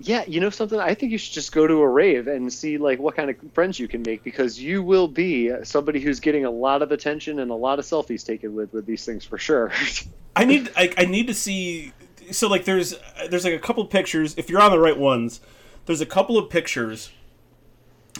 yeah, 0.00 0.24
you 0.26 0.40
know 0.40 0.50
something? 0.50 0.78
I 0.78 0.94
think 0.94 1.12
you 1.12 1.18
should 1.18 1.32
just 1.32 1.52
go 1.52 1.66
to 1.66 1.74
a 1.74 1.88
rave 1.88 2.28
and 2.28 2.52
see 2.52 2.78
like 2.78 2.98
what 2.98 3.16
kind 3.16 3.30
of 3.30 3.36
friends 3.52 3.78
you 3.78 3.88
can 3.88 4.02
make 4.02 4.22
because 4.22 4.60
you 4.60 4.82
will 4.82 5.08
be 5.08 5.52
somebody 5.64 6.00
who's 6.00 6.20
getting 6.20 6.44
a 6.44 6.50
lot 6.50 6.82
of 6.82 6.92
attention 6.92 7.38
and 7.40 7.50
a 7.50 7.54
lot 7.54 7.78
of 7.78 7.84
selfies 7.84 8.24
taken 8.24 8.54
with 8.54 8.72
with 8.72 8.86
these 8.86 9.04
things 9.04 9.24
for 9.24 9.38
sure. 9.38 9.72
I 10.36 10.44
need 10.44 10.70
I, 10.76 10.92
I 10.96 11.04
need 11.04 11.26
to 11.26 11.34
see 11.34 11.92
so 12.30 12.48
like 12.48 12.64
there's 12.64 12.94
there's 13.28 13.44
like 13.44 13.54
a 13.54 13.58
couple 13.58 13.84
pictures 13.86 14.34
if 14.36 14.48
you're 14.48 14.60
on 14.60 14.70
the 14.70 14.78
right 14.78 14.96
ones 14.96 15.40
there's 15.86 16.00
a 16.00 16.06
couple 16.06 16.38
of 16.38 16.50
pictures 16.50 17.10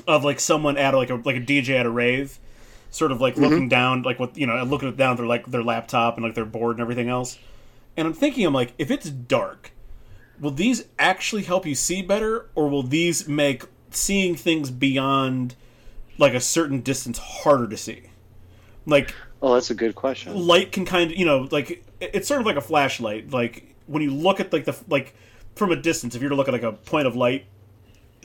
of 0.06 0.24
like 0.24 0.40
someone 0.40 0.76
at 0.76 0.94
like 0.94 1.10
a 1.10 1.14
like 1.14 1.36
a 1.36 1.40
DJ 1.40 1.78
at 1.78 1.86
a 1.86 1.90
rave 1.90 2.38
sort 2.90 3.12
of 3.12 3.20
like 3.20 3.34
mm-hmm. 3.34 3.44
looking 3.44 3.68
down 3.68 4.02
like 4.02 4.18
what 4.18 4.36
you 4.36 4.46
know 4.46 4.62
looking 4.64 4.92
down 4.96 5.16
their 5.16 5.26
like 5.26 5.46
their 5.46 5.62
laptop 5.62 6.16
and 6.16 6.24
like 6.24 6.34
their 6.34 6.44
board 6.44 6.76
and 6.76 6.80
everything 6.80 7.09
else 7.09 7.38
and 7.96 8.06
I'm 8.06 8.14
thinking 8.14 8.44
I'm 8.46 8.55
like 8.55 8.72
if 8.78 8.90
it's 8.90 9.10
dark 9.10 9.72
will 10.40 10.51
these 10.51 10.85
actually 10.98 11.43
help 11.43 11.66
you 11.66 11.74
see 11.74 12.02
better 12.02 12.48
or 12.55 12.69
will 12.69 12.82
these 12.82 13.28
make 13.28 13.65
seeing 13.90 14.35
things 14.35 14.70
beyond 14.70 15.55
like 16.19 16.35
a 16.35 16.40
certain 16.40 16.81
distance 16.81 17.19
harder 17.19 17.66
to 17.69 17.77
see? 17.77 18.05
Like 18.86 19.15
oh, 19.43 19.55
that's 19.55 19.70
a 19.70 19.74
good 19.74 19.94
question. 19.94 20.35
light 20.47 20.73
can 20.73 20.85
kind 20.85 21.10
of 21.10 21.16
you 21.16 21.24
know 21.24 21.48
like 21.51 21.85
it's 22.01 22.28
sort 22.28 22.40
of 22.40 22.47
like 22.47 22.56
a 22.56 22.60
flashlight. 22.60 23.31
Like 23.31 23.74
when 23.86 24.02
you 24.02 24.10
look 24.10 24.40
at 24.40 24.52
like 24.52 24.65
the 24.65 24.77
like 24.89 25.15
from 25.55 25.73
a 25.73 25.77
distance 25.77 26.15
if 26.15 26.23
you're 26.23 26.31
to 26.31 26.36
look 26.36 26.48
at 26.48 26.55
like 26.55 26.62
a 26.62 26.73
point 26.73 27.06
of 27.06 27.16
light 27.16 27.47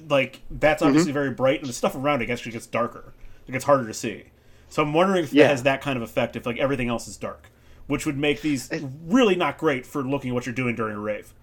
like 0.07 0.41
that's 0.51 0.81
mm-hmm. 0.81 0.89
obviously 0.89 1.11
very 1.11 1.31
bright 1.31 1.59
and 1.59 1.69
the 1.69 1.73
stuff 1.73 1.95
around 1.95 2.21
it 2.21 2.29
actually 2.29 2.51
gets 2.51 2.67
darker. 2.67 3.13
It 3.47 3.51
gets 3.51 3.65
harder 3.65 3.87
to 3.87 3.93
see. 3.93 4.25
So 4.69 4.81
i'm 4.81 4.93
wondering 4.93 5.23
if 5.23 5.33
Yeah. 5.33 5.43
that 5.43 5.49
has 5.51 5.63
that 5.63 5.81
kind 5.81 5.97
of 5.97 6.03
effect 6.03 6.35
if 6.35 6.45
like 6.45 6.57
everything 6.57 6.89
else 6.89 7.07
is 7.07 7.15
dark 7.15 7.51
which 7.85 8.05
would 8.05 8.17
make 8.17 8.41
these 8.41 8.69
really 9.05 9.35
not 9.35 9.57
great 9.57 9.85
for 9.85 10.01
looking 10.01 10.31
at 10.31 10.33
what 10.33 10.45
you're 10.45 10.55
doing 10.55 10.75
during 10.75 10.95
a 10.95 10.99
rave 10.99 11.33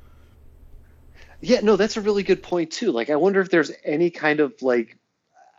Yeah, 1.41 1.61
no, 1.61 1.77
that's 1.77 1.97
a 1.97 2.01
really 2.01 2.23
good 2.23 2.43
point 2.43 2.71
too. 2.71 2.93
Like, 2.93 3.11
I 3.11 3.17
wonder 3.17 3.41
if 3.41 3.51
there's 3.51 3.73
any 3.85 4.11
kind 4.11 4.41
of 4.41 4.61
like, 4.63 4.99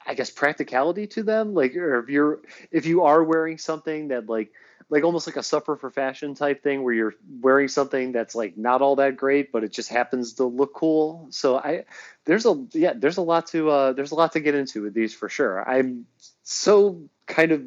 I 0.06 0.14
guess 0.14 0.30
practicality 0.30 1.08
to 1.08 1.24
them. 1.24 1.54
Like, 1.54 1.76
or 1.76 2.00
if 2.00 2.10
you're 2.10 2.42
if 2.72 2.86
you 2.86 3.04
are 3.04 3.24
wearing 3.24 3.58
something 3.58 4.10
that 4.10 4.28
like 4.28 4.52
like 4.90 5.04
almost 5.04 5.26
like 5.26 5.38
a 5.38 5.44
suffer 5.44 5.76
for 5.76 5.90
fashion 5.90 6.36
type 6.36 6.62
thing 6.64 6.84
where 6.84 6.94
you're 6.94 7.14
wearing 7.40 7.70
something 7.70 8.12
that's 8.12 8.36
like 8.36 8.58
not 8.58 8.82
all 8.82 8.98
that 8.98 9.16
great, 9.16 9.52
but 9.52 9.64
it 9.64 9.72
just 9.72 9.90
happens 9.90 10.34
to 10.34 10.46
look 10.46 10.74
cool. 10.74 11.28
So 11.30 11.58
I 11.58 11.86
there's 12.26 12.46
a 12.46 12.66
yeah 12.74 12.94
there's 12.96 13.18
a 13.18 13.22
lot 13.22 13.48
to 13.48 13.70
uh, 13.70 13.94
there's 13.94 14.12
a 14.12 14.16
lot 14.16 14.34
to 14.34 14.40
get 14.40 14.54
into 14.56 14.84
with 14.84 14.94
these 14.94 15.14
for 15.14 15.30
sure. 15.30 15.68
I'm 15.68 16.06
so 16.44 17.04
kind 17.26 17.52
of 17.52 17.64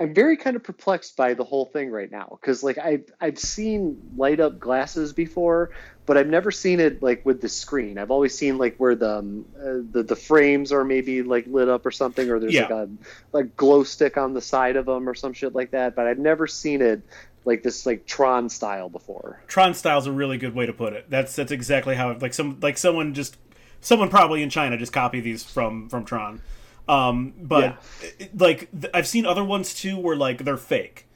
I'm 0.00 0.14
very 0.14 0.36
kind 0.38 0.56
of 0.56 0.62
perplexed 0.64 1.14
by 1.16 1.34
the 1.34 1.44
whole 1.44 1.66
thing 1.66 1.90
right 1.90 2.10
now 2.10 2.38
because 2.40 2.62
like 2.62 2.78
I 2.78 3.00
I've 3.20 3.38
seen 3.38 4.00
light 4.16 4.40
up 4.40 4.58
glasses 4.58 5.12
before, 5.12 5.70
but 6.06 6.16
I've 6.16 6.26
never 6.26 6.50
seen 6.50 6.80
it 6.80 7.02
like 7.02 7.24
with 7.26 7.42
the 7.42 7.48
screen. 7.50 7.98
I've 7.98 8.10
always 8.10 8.34
seen 8.36 8.56
like 8.56 8.76
where 8.78 8.94
the 8.94 9.18
um, 9.18 9.44
uh, 9.58 9.84
the 9.92 10.02
the 10.02 10.16
frames 10.16 10.72
are 10.72 10.84
maybe 10.84 11.22
like 11.22 11.46
lit 11.46 11.68
up 11.68 11.84
or 11.84 11.90
something, 11.90 12.30
or 12.30 12.38
there's 12.40 12.54
Yeah. 12.54 12.62
like 12.62 12.70
a 12.70 12.88
like 13.32 13.56
glow 13.56 13.84
stick 13.84 14.16
on 14.16 14.32
the 14.32 14.40
side 14.40 14.76
of 14.76 14.86
them 14.86 15.06
or 15.08 15.14
some 15.14 15.34
shit 15.34 15.54
like 15.54 15.72
that. 15.72 15.94
But 15.94 16.06
I've 16.06 16.18
never 16.18 16.46
seen 16.46 16.80
it 16.80 17.02
like 17.44 17.62
this 17.62 17.84
like 17.84 18.06
Tron 18.06 18.48
style 18.48 18.88
before. 18.88 19.40
tron 19.48 19.74
style's 19.74 20.06
a 20.06 20.12
really 20.12 20.38
good 20.38 20.54
way 20.54 20.66
to 20.66 20.72
put 20.74 20.92
it 20.92 21.06
that's 21.08 21.34
that's 21.36 21.50
exactly 21.52 21.94
how 21.94 22.14
like 22.18 22.34
some 22.34 22.58
like 22.60 22.76
someone 22.76 23.14
just 23.14 23.36
someone 23.80 24.10
probably 24.10 24.42
in 24.42 24.50
china 24.50 24.76
just 24.76 24.92
copied 24.92 25.24
these 25.24 25.42
from 25.42 25.88
from 25.88 26.04
tron 26.04 26.42
um 26.90 27.32
but 27.40 27.78
Yeah. 28.20 28.26
like 28.36 28.68
th- 28.72 28.90
i've 28.94 29.06
seen 29.06 29.24
other 29.26 29.44
ones 29.44 29.72
too 29.74 29.96
where 29.98 30.16
like 30.16 30.44
they're 30.44 30.56
fake. 30.56 31.06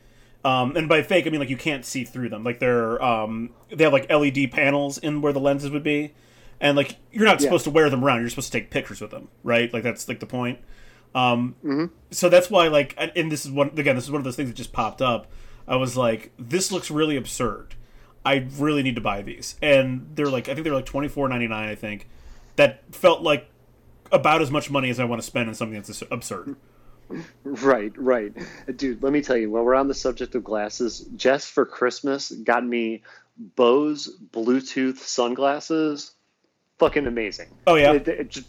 Um 0.44 0.76
and 0.76 0.88
by 0.88 1.02
fake 1.02 1.26
i 1.26 1.30
mean 1.30 1.40
like 1.40 1.48
you 1.50 1.56
can't 1.56 1.84
see 1.84 2.04
through 2.04 2.28
them. 2.28 2.44
Like 2.44 2.58
they're 2.58 3.02
um 3.02 3.50
they 3.70 3.84
have 3.84 3.92
like 3.92 4.08
led 4.10 4.52
panels 4.52 4.98
in 4.98 5.20
where 5.22 5.32
the 5.32 5.40
lenses 5.40 5.70
would 5.70 5.82
be. 5.82 6.12
And 6.60 6.76
like 6.76 6.96
you're 7.12 7.24
not 7.26 7.40
Yeah. 7.40 7.46
supposed 7.46 7.64
to 7.64 7.70
wear 7.70 7.88
them 7.90 8.04
around. 8.04 8.20
You're 8.20 8.30
supposed 8.30 8.52
to 8.52 8.58
take 8.60 8.70
pictures 8.70 9.00
with 9.00 9.10
them 9.10 9.28
right? 9.42 9.72
Like 9.72 9.82
that's 9.82 10.06
like 10.08 10.20
the 10.20 10.26
point. 10.26 10.58
Um 11.14 11.54
Mm-hmm. 11.64 11.86
so 12.10 12.28
that's 12.28 12.50
why 12.50 12.68
like 12.68 12.94
and- 12.98 13.12
and 13.16 13.32
this 13.32 13.44
is 13.44 13.50
one 13.50 13.70
again 13.76 13.96
this 13.96 14.04
is 14.04 14.10
one 14.10 14.20
of 14.20 14.24
those 14.24 14.36
things 14.36 14.48
that 14.50 14.56
just 14.56 14.72
popped 14.72 15.02
up. 15.02 15.26
I 15.66 15.76
was 15.76 15.96
like 15.96 16.30
this 16.38 16.70
looks 16.70 16.90
really 16.90 17.16
absurd. 17.16 17.74
I 18.26 18.46
really 18.58 18.82
need 18.82 18.94
to 18.94 19.00
buy 19.00 19.22
these. 19.22 19.56
And 19.62 20.08
they're 20.14 20.28
like 20.36 20.48
i 20.48 20.54
think 20.54 20.64
they're 20.64 20.74
like 20.74 20.86
24.99 20.86 21.52
i 21.52 21.74
think. 21.74 22.08
That 22.56 22.82
felt 22.94 23.22
like 23.22 23.48
about 24.14 24.40
as 24.40 24.50
much 24.50 24.70
money 24.70 24.90
as 24.90 25.00
i 25.00 25.04
want 25.04 25.20
to 25.20 25.26
spend 25.26 25.48
on 25.48 25.54
something 25.54 25.80
that's 25.80 26.02
absurd 26.10 26.56
Right, 27.44 27.92
right. 27.96 28.32
Dude, 28.76 29.02
let 29.02 29.12
me 29.12 29.20
tell 29.20 29.36
you, 29.36 29.50
while 29.50 29.64
we're 29.64 29.74
on 29.74 29.88
the 29.88 29.94
subject 29.94 30.34
of 30.34 30.44
glasses, 30.44 31.00
Jess 31.16 31.46
for 31.46 31.66
Christmas 31.66 32.30
got 32.30 32.64
me 32.64 33.02
Bose 33.36 34.16
Bluetooth 34.32 34.98
sunglasses. 34.98 36.12
Fucking 36.78 37.06
amazing. 37.06 37.48
Oh, 37.66 37.76
yeah? 37.76 37.98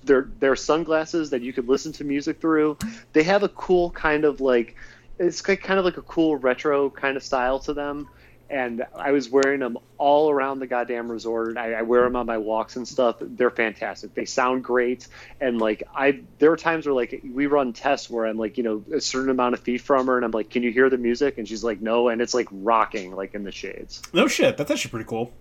They're 0.03 0.29
they're 0.39 0.55
sunglasses 0.55 1.29
that 1.29 1.41
you 1.41 1.53
could 1.53 1.67
listen 1.67 1.91
to 1.93 2.03
music 2.03 2.41
through. 2.41 2.77
They 3.13 3.23
have 3.23 3.43
a 3.43 3.49
cool 3.49 3.91
kind 3.91 4.25
of 4.25 4.41
like 4.41 4.75
it's 5.19 5.41
kind 5.41 5.79
of 5.79 5.85
like 5.85 5.97
a 5.97 6.01
cool 6.01 6.35
retro 6.35 6.89
kind 6.89 7.17
of 7.17 7.23
style 7.23 7.59
to 7.59 7.73
them. 7.73 8.09
And 8.49 8.85
I 8.95 9.11
was 9.11 9.29
wearing 9.29 9.59
them 9.59 9.77
all 9.97 10.29
around 10.29 10.59
the 10.59 10.67
goddamn 10.67 11.11
resort. 11.11 11.57
I, 11.57 11.73
I 11.73 11.81
wear 11.81 12.03
them 12.03 12.15
on 12.15 12.27
my 12.27 12.37
walks 12.37 12.75
and 12.75 12.87
stuff. 12.87 13.15
They're 13.19 13.49
fantastic. 13.49 14.13
They 14.13 14.25
sound 14.25 14.63
great. 14.63 15.07
And 15.41 15.59
like 15.59 15.83
I, 15.95 16.21
there 16.37 16.51
were 16.51 16.57
times 16.57 16.85
where 16.85 16.93
like 16.93 17.21
we 17.33 17.47
run 17.47 17.73
tests 17.73 18.09
where 18.09 18.25
I'm 18.25 18.37
like, 18.37 18.57
you 18.57 18.63
know, 18.63 18.83
a 18.93 19.01
certain 19.01 19.29
amount 19.29 19.55
of 19.55 19.61
feet 19.61 19.81
from 19.81 20.05
her, 20.07 20.15
and 20.15 20.23
I'm 20.25 20.31
like, 20.31 20.49
"Can 20.51 20.61
you 20.63 20.71
hear 20.71 20.89
the 20.89 20.97
music?" 20.97 21.37
And 21.37 21.47
she's 21.47 21.63
like, 21.63 21.81
"No," 21.81 22.09
and 22.09 22.21
it's 22.21 22.33
like 22.35 22.47
rocking, 22.51 23.15
like 23.15 23.33
in 23.33 23.43
the 23.43 23.51
shades. 23.51 24.01
no 24.13 24.27
shit 24.27 24.57
that's 24.57 24.69
actually 24.69 24.91
pretty 24.91 25.05
cool 25.07 25.31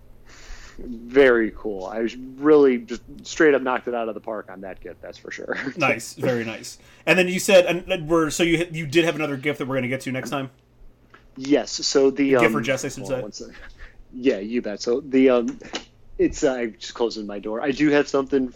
Very 0.77 1.53
cool. 1.55 1.85
I 1.85 1.99
was 1.99 2.15
really 2.17 2.79
just 2.79 3.01
straight 3.23 3.53
up 3.53 3.61
knocked 3.61 3.87
it 3.87 3.93
out 3.95 4.09
of 4.09 4.13
the 4.13 4.19
park 4.19 4.49
on 4.51 4.61
that 4.61 4.81
gift. 4.81 5.01
That's 5.01 5.17
for 5.17 5.31
sure. 5.31 5.57
nice 5.77 6.13
very 6.15 6.43
nice 6.43 6.77
and 7.05 7.17
then 7.17 7.27
you 7.27 7.39
said 7.39 7.65
and 7.65 7.89
and 7.91 8.07
we're 8.09 8.29
so 8.29 8.43
you 8.43 8.67
you 8.71 8.85
did 8.87 9.05
have 9.05 9.15
another 9.15 9.37
gift 9.37 9.59
that 9.59 9.67
we're 9.67 9.75
going 9.75 9.83
to 9.83 9.89
get 9.89 10.01
to 10.01 10.11
next 10.11 10.31
time 10.31 10.49
Yes. 11.37 11.71
So 11.71 12.09
the 12.09 12.29
gift 12.31 12.45
um, 12.45 12.51
for 12.51 12.61
Jess, 12.61 12.85
I 12.85 12.89
should 12.89 13.35
say. 13.35 13.45
Yeah, 14.13 14.37
you 14.39 14.61
bet. 14.61 14.81
So 14.81 15.01
the 15.01 15.29
um, 15.29 15.59
it's 16.17 16.43
uh, 16.43 16.53
I'm 16.53 16.75
just 16.79 16.93
closing 16.93 17.27
my 17.27 17.39
door. 17.39 17.61
I 17.61 17.71
do 17.71 17.89
have 17.89 18.07
something 18.07 18.53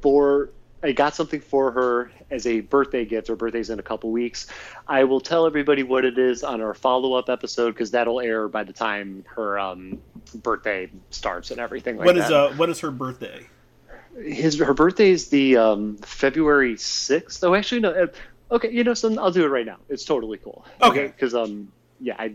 for. 0.00 0.50
I 0.80 0.92
got 0.92 1.16
something 1.16 1.40
for 1.40 1.72
her 1.72 2.12
as 2.30 2.46
a 2.46 2.60
birthday 2.60 3.04
gift. 3.04 3.26
Her 3.28 3.34
birthday's 3.34 3.68
in 3.68 3.80
a 3.80 3.82
couple 3.82 4.12
weeks. 4.12 4.46
I 4.86 5.04
will 5.04 5.20
tell 5.20 5.44
everybody 5.44 5.82
what 5.82 6.04
it 6.04 6.18
is 6.18 6.44
on 6.44 6.60
our 6.60 6.72
follow 6.72 7.14
up 7.14 7.28
episode 7.28 7.72
because 7.72 7.90
that'll 7.90 8.20
air 8.20 8.46
by 8.46 8.62
the 8.62 8.72
time 8.72 9.24
her 9.34 9.58
um, 9.58 10.00
birthday 10.36 10.88
starts 11.10 11.50
and 11.50 11.58
everything 11.58 11.96
like 11.96 12.06
when 12.06 12.16
that. 12.16 12.26
is 12.26 12.30
uh 12.30 12.54
when 12.56 12.70
is 12.70 12.78
her 12.78 12.92
birthday 12.92 13.44
his 14.22 14.58
her 14.58 14.74
birthday 14.74 15.10
is 15.10 15.28
the 15.30 15.56
um, 15.56 15.96
February 15.98 16.76
sixth. 16.76 17.42
Oh, 17.42 17.54
actually, 17.54 17.80
no. 17.80 17.90
uh, 17.90 18.06
Okay, 18.50 18.70
you 18.70 18.82
know, 18.82 18.94
so 18.94 19.14
I'll 19.20 19.30
do 19.30 19.44
it 19.44 19.48
right 19.48 19.66
now. 19.66 19.76
It's 19.88 20.04
totally 20.04 20.38
cool. 20.38 20.64
Okay. 20.80 21.08
because 21.08 21.34
um, 21.34 21.70
yeah, 22.00 22.16
I 22.18 22.34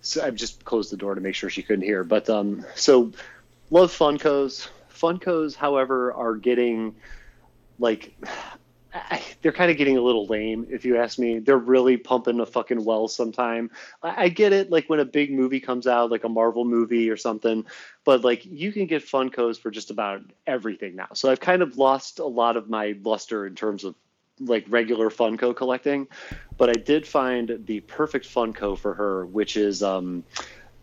so 0.00 0.24
I've 0.24 0.34
just 0.34 0.64
closed 0.64 0.92
the 0.92 0.96
door 0.96 1.14
to 1.14 1.20
make 1.20 1.34
sure 1.34 1.50
she 1.50 1.62
couldn't 1.62 1.84
hear. 1.84 2.04
But 2.04 2.28
um, 2.28 2.64
so 2.74 3.12
love 3.70 3.92
Funkos. 3.92 4.68
Funkos, 4.92 5.54
however, 5.54 6.12
are 6.12 6.36
getting 6.36 6.94
like. 7.78 8.14
I, 8.96 9.20
they're 9.42 9.50
kind 9.50 9.72
of 9.72 9.76
getting 9.76 9.96
a 9.96 10.00
little 10.00 10.26
lame, 10.26 10.68
if 10.70 10.84
you 10.84 10.98
ask 10.98 11.18
me. 11.18 11.40
They're 11.40 11.58
really 11.58 11.96
pumping 11.96 12.38
a 12.38 12.46
fucking 12.46 12.84
well 12.84 13.08
sometime. 13.08 13.72
I, 14.04 14.26
I 14.26 14.28
get 14.28 14.52
it, 14.52 14.70
like 14.70 14.88
when 14.88 15.00
a 15.00 15.04
big 15.04 15.32
movie 15.32 15.58
comes 15.58 15.88
out, 15.88 16.12
like 16.12 16.22
a 16.22 16.28
Marvel 16.28 16.64
movie 16.64 17.10
or 17.10 17.16
something, 17.16 17.66
but 18.04 18.22
like 18.22 18.44
you 18.44 18.70
can 18.70 18.86
get 18.86 19.02
Funkos 19.04 19.58
for 19.58 19.72
just 19.72 19.90
about 19.90 20.22
everything 20.46 20.94
now. 20.94 21.08
So 21.14 21.28
I've 21.28 21.40
kind 21.40 21.60
of 21.60 21.76
lost 21.76 22.20
a 22.20 22.26
lot 22.26 22.56
of 22.56 22.70
my 22.70 22.94
luster 23.02 23.44
in 23.48 23.56
terms 23.56 23.82
of 23.82 23.96
like 24.40 24.64
regular 24.68 25.10
Funko 25.10 25.54
collecting, 25.54 26.08
but 26.56 26.68
I 26.68 26.74
did 26.74 27.06
find 27.06 27.60
the 27.66 27.80
perfect 27.80 28.26
Funko 28.26 28.78
for 28.78 28.94
her, 28.94 29.26
which 29.26 29.56
is 29.56 29.82
um, 29.82 30.24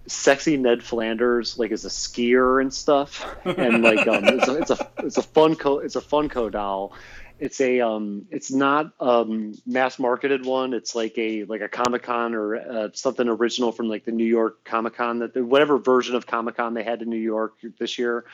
sexy 0.08 0.58
Ned 0.58 0.84
Flanders, 0.84 1.58
like 1.58 1.72
as 1.72 1.86
a 1.86 1.90
skier 1.90 2.62
and 2.62 2.74
stuff, 2.74 3.26
and 3.46 3.84
like 3.84 4.08
um, 4.08 4.26
it's 4.26 4.48
a 4.48 4.56
it's 4.56 4.72
a 4.72 4.92
it's 5.00 5.18
a 5.18 5.24
Funko 5.24 5.84
it's 5.84 5.96
a 5.96 6.02
Funko 6.02 6.52
doll. 6.52 6.94
It's 7.40 7.60
a 7.60 7.82
um, 7.82 8.28
it's 8.30 8.52
not 8.52 8.92
um, 9.00 9.56
mass 9.66 9.98
marketed 9.98 10.46
one. 10.46 10.74
It's 10.76 10.94
like 10.94 11.18
a 11.18 11.44
like 11.46 11.62
a 11.62 11.68
Comic 11.68 12.04
Con 12.04 12.36
or 12.36 12.56
uh, 12.56 12.90
something 12.94 13.28
original 13.28 13.72
from 13.72 13.90
like 13.90 14.06
the 14.06 14.12
New 14.12 14.26
York 14.26 14.64
Comic 14.64 14.96
Con 14.96 15.20
that 15.20 15.36
whatever 15.36 15.80
version 15.80 16.16
of 16.16 16.28
Comic 16.28 16.58
Con 16.58 16.76
they 16.76 16.84
had 16.84 17.02
in 17.02 17.10
New 17.10 17.18
York 17.18 17.56
this 17.80 17.98
year. 17.98 18.26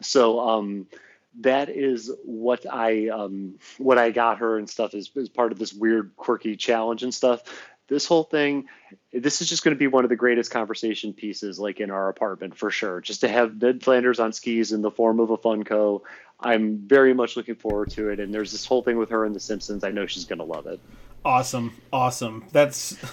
So 0.00 0.40
um, 0.40 0.86
that 1.40 1.68
is 1.68 2.10
what 2.24 2.64
I 2.70 3.08
um, 3.08 3.58
what 3.78 3.98
I 3.98 4.10
got 4.10 4.38
her 4.38 4.58
and 4.58 4.68
stuff 4.68 4.94
is, 4.94 5.10
is 5.14 5.28
part 5.28 5.52
of 5.52 5.58
this 5.58 5.72
weird 5.72 6.12
quirky 6.16 6.56
challenge 6.56 7.02
and 7.02 7.12
stuff. 7.12 7.42
This 7.86 8.06
whole 8.06 8.22
thing, 8.22 8.68
this 9.12 9.42
is 9.42 9.48
just 9.48 9.62
going 9.62 9.74
to 9.74 9.78
be 9.78 9.88
one 9.88 10.04
of 10.04 10.10
the 10.10 10.16
greatest 10.16 10.50
conversation 10.50 11.12
pieces 11.12 11.58
like 11.58 11.80
in 11.80 11.90
our 11.90 12.08
apartment 12.08 12.56
for 12.56 12.70
sure. 12.70 13.02
Just 13.02 13.20
to 13.20 13.28
have 13.28 13.60
Ned 13.60 13.82
Flanders 13.82 14.18
on 14.20 14.32
skis 14.32 14.72
in 14.72 14.80
the 14.80 14.90
form 14.90 15.20
of 15.20 15.28
a 15.28 15.36
Funko, 15.36 16.00
I'm 16.40 16.78
very 16.78 17.12
much 17.12 17.36
looking 17.36 17.56
forward 17.56 17.90
to 17.90 18.08
it. 18.08 18.20
And 18.20 18.32
there's 18.32 18.52
this 18.52 18.64
whole 18.64 18.82
thing 18.82 18.96
with 18.96 19.10
her 19.10 19.26
and 19.26 19.34
The 19.34 19.40
Simpsons. 19.40 19.84
I 19.84 19.90
know 19.90 20.06
she's 20.06 20.24
going 20.24 20.38
to 20.38 20.44
love 20.44 20.66
it. 20.66 20.80
Awesome, 21.26 21.74
awesome. 21.92 22.44
That's. 22.52 22.96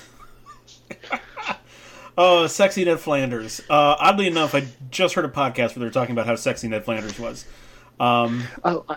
Oh, 2.17 2.45
sexy 2.47 2.83
Ned 2.83 2.99
Flanders. 2.99 3.61
Uh, 3.69 3.95
oddly 3.97 4.27
enough, 4.27 4.53
I 4.53 4.67
just 4.89 5.15
heard 5.15 5.25
a 5.25 5.29
podcast 5.29 5.75
where 5.75 5.79
they 5.79 5.85
were 5.85 5.91
talking 5.91 6.11
about 6.11 6.25
how 6.25 6.35
sexy 6.35 6.67
Ned 6.67 6.83
Flanders 6.83 7.17
was. 7.17 7.45
Um, 8.01 8.43
oh, 8.63 8.83
I, 8.89 8.95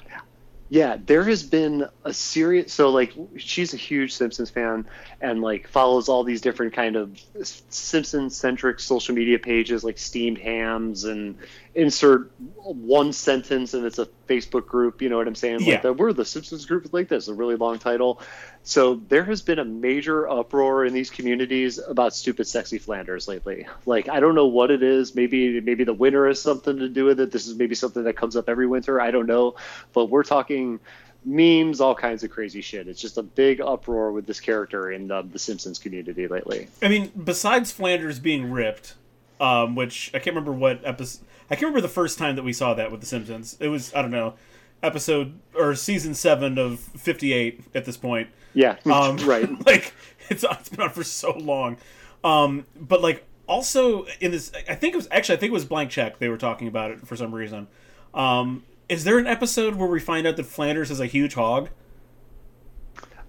yeah, 0.70 0.96
there 1.04 1.22
has 1.24 1.42
been 1.42 1.86
a 2.04 2.12
serious. 2.12 2.72
So, 2.72 2.88
like, 2.88 3.12
she's 3.36 3.74
a 3.74 3.76
huge 3.76 4.14
Simpsons 4.14 4.50
fan 4.50 4.86
and 5.20 5.42
like 5.42 5.68
follows 5.68 6.08
all 6.08 6.24
these 6.24 6.40
different 6.40 6.72
kind 6.72 6.96
of 6.96 7.20
Simpsons 7.68 8.36
centric 8.36 8.80
social 8.80 9.14
media 9.14 9.38
pages, 9.38 9.84
like 9.84 9.98
steamed 9.98 10.38
hams 10.38 11.04
and 11.04 11.36
insert 11.74 12.32
one 12.64 13.12
sentence 13.12 13.74
and 13.74 13.84
it's 13.84 13.98
a 13.98 14.08
Facebook 14.28 14.66
group. 14.66 15.02
You 15.02 15.10
know 15.10 15.18
what 15.18 15.28
I'm 15.28 15.34
saying? 15.34 15.58
Like, 15.58 15.66
Yeah. 15.68 15.80
the, 15.82 15.92
we're 15.92 16.12
the 16.14 16.24
Simpsons 16.24 16.64
group 16.64 16.92
like 16.92 17.08
this, 17.08 17.28
a 17.28 17.34
really 17.34 17.56
long 17.56 17.78
title. 17.78 18.20
So 18.66 18.94
there 19.08 19.24
has 19.24 19.42
been 19.42 19.58
a 19.58 19.64
major 19.64 20.28
uproar 20.28 20.86
in 20.86 20.94
these 20.94 21.10
communities 21.10 21.78
about 21.78 22.14
stupid, 22.14 22.46
sexy 22.46 22.78
Flanders 22.78 23.28
lately. 23.28 23.66
Like 23.84 24.08
I 24.08 24.20
don't 24.20 24.34
know 24.34 24.46
what 24.46 24.70
it 24.70 24.82
is. 24.82 25.14
Maybe 25.14 25.60
maybe 25.60 25.84
the 25.84 25.92
winter 25.92 26.26
has 26.26 26.40
something 26.40 26.78
to 26.78 26.88
do 26.88 27.04
with 27.04 27.20
it. 27.20 27.30
This 27.30 27.46
is 27.46 27.56
maybe 27.56 27.74
something 27.74 28.04
that 28.04 28.16
comes 28.16 28.36
up 28.36 28.48
every 28.48 28.66
winter. 28.66 29.00
I 29.00 29.10
don't 29.10 29.26
know, 29.26 29.56
but 29.92 30.06
we're 30.06 30.24
talking 30.24 30.80
memes, 31.26 31.80
all 31.80 31.94
kinds 31.94 32.24
of 32.24 32.30
crazy 32.30 32.62
shit. 32.62 32.88
It's 32.88 33.00
just 33.00 33.18
a 33.18 33.22
big 33.22 33.60
uproar 33.60 34.12
with 34.12 34.26
this 34.26 34.40
character 34.40 34.90
in 34.90 35.08
the, 35.08 35.22
the 35.22 35.38
Simpsons 35.38 35.78
community 35.78 36.26
lately. 36.26 36.68
I 36.82 36.88
mean, 36.88 37.12
besides 37.22 37.70
Flanders 37.70 38.18
being 38.18 38.50
ripped, 38.50 38.94
um, 39.40 39.74
which 39.74 40.10
I 40.14 40.18
can't 40.18 40.34
remember 40.34 40.52
what 40.52 40.80
episode. 40.84 41.24
I 41.50 41.56
can't 41.56 41.64
remember 41.64 41.82
the 41.82 41.88
first 41.88 42.18
time 42.18 42.36
that 42.36 42.42
we 42.42 42.54
saw 42.54 42.72
that 42.72 42.90
with 42.90 43.00
The 43.00 43.06
Simpsons. 43.06 43.58
It 43.60 43.68
was 43.68 43.94
I 43.94 44.00
don't 44.00 44.10
know, 44.10 44.34
episode 44.82 45.38
or 45.54 45.74
season 45.74 46.14
seven 46.14 46.56
of 46.58 46.80
Fifty 46.80 47.34
Eight 47.34 47.64
at 47.74 47.84
this 47.84 47.98
point. 47.98 48.28
Yeah, 48.54 48.76
Um, 48.86 49.16
right. 49.18 49.48
Like 49.66 49.92
it's 50.30 50.44
it's 50.44 50.68
been 50.68 50.80
on 50.80 50.90
for 50.90 51.04
so 51.04 51.36
long. 51.36 51.76
Um, 52.22 52.66
but 52.74 53.02
like 53.02 53.24
also 53.46 54.06
in 54.20 54.30
this, 54.30 54.52
I 54.68 54.74
think 54.74 54.94
it 54.94 54.96
was 54.96 55.08
actually 55.10 55.36
I 55.36 55.40
think 55.40 55.50
it 55.50 55.54
was 55.54 55.64
Blank 55.64 55.90
Check. 55.90 56.18
They 56.18 56.28
were 56.28 56.38
talking 56.38 56.68
about 56.68 56.90
it 56.90 57.06
for 57.06 57.16
some 57.16 57.34
reason. 57.34 57.68
Um, 58.14 58.64
is 58.88 59.04
there 59.04 59.18
an 59.18 59.26
episode 59.26 59.74
where 59.74 59.88
we 59.88 60.00
find 60.00 60.26
out 60.26 60.36
that 60.36 60.46
Flanders 60.46 60.90
is 60.90 61.00
a 61.00 61.06
huge 61.06 61.34
hog? 61.34 61.68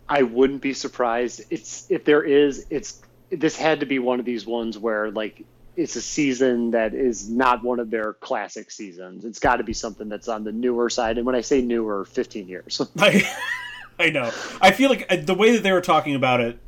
I 0.07 0.21
wouldn't 0.21 0.61
be 0.61 0.73
surprised. 0.73 1.43
It's 1.49 1.89
if 1.89 2.05
there 2.05 2.23
is, 2.23 2.65
it's 2.69 3.01
this 3.31 3.55
had 3.57 3.79
to 3.79 3.85
be 3.85 3.99
one 3.99 4.19
of 4.19 4.25
these 4.25 4.45
ones 4.45 4.77
where 4.77 5.09
like 5.11 5.43
it's 5.75 5.95
a 5.95 6.01
season 6.01 6.71
that 6.71 6.93
is 6.93 7.29
not 7.29 7.63
one 7.63 7.79
of 7.79 7.89
their 7.89 8.13
classic 8.13 8.71
seasons. 8.71 9.25
It's 9.25 9.39
got 9.39 9.57
to 9.57 9.63
be 9.63 9.73
something 9.73 10.07
that's 10.07 10.27
on 10.27 10.43
the 10.43 10.51
newer 10.51 10.89
side. 10.89 11.17
And 11.17 11.25
when 11.25 11.35
I 11.35 11.41
say 11.41 11.61
newer, 11.61 12.05
15 12.05 12.47
years. 12.47 12.81
I 13.99 14.09
know. 14.09 14.31
I 14.61 14.71
feel 14.71 14.89
like 14.89 15.05
uh, 15.11 15.17
the 15.17 15.33
way 15.35 15.51
that 15.55 15.63
they 15.63 15.71
were 15.71 15.81
talking 15.81 16.15
about 16.15 16.41
it, 16.41 16.59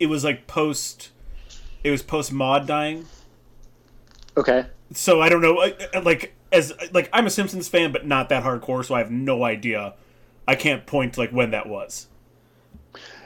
it 0.00 0.06
was 0.06 0.24
like 0.24 0.46
post. 0.46 1.10
It 1.84 1.90
was 1.90 2.02
post 2.02 2.32
Maude 2.32 2.66
dying. 2.66 3.06
okay. 4.36 4.66
So 4.94 5.20
I 5.20 5.28
don't 5.28 5.40
know. 5.40 5.60
I- 5.60 5.74
I- 5.94 5.98
Like 6.00 6.34
as 6.52 6.72
uh, 6.72 6.86
like 6.92 7.08
I'm 7.12 7.26
a 7.26 7.30
Simpsons 7.30 7.68
fan, 7.68 7.92
but 7.92 8.06
not 8.06 8.28
that 8.28 8.44
hardcore, 8.44 8.84
so 8.84 8.94
I 8.94 8.98
have 8.98 9.10
no 9.10 9.44
idea. 9.44 9.94
I 10.46 10.54
can't 10.54 10.84
point 10.86 11.14
to 11.14 11.20
like 11.20 11.30
when 11.30 11.50
that 11.52 11.68
was. 11.68 12.08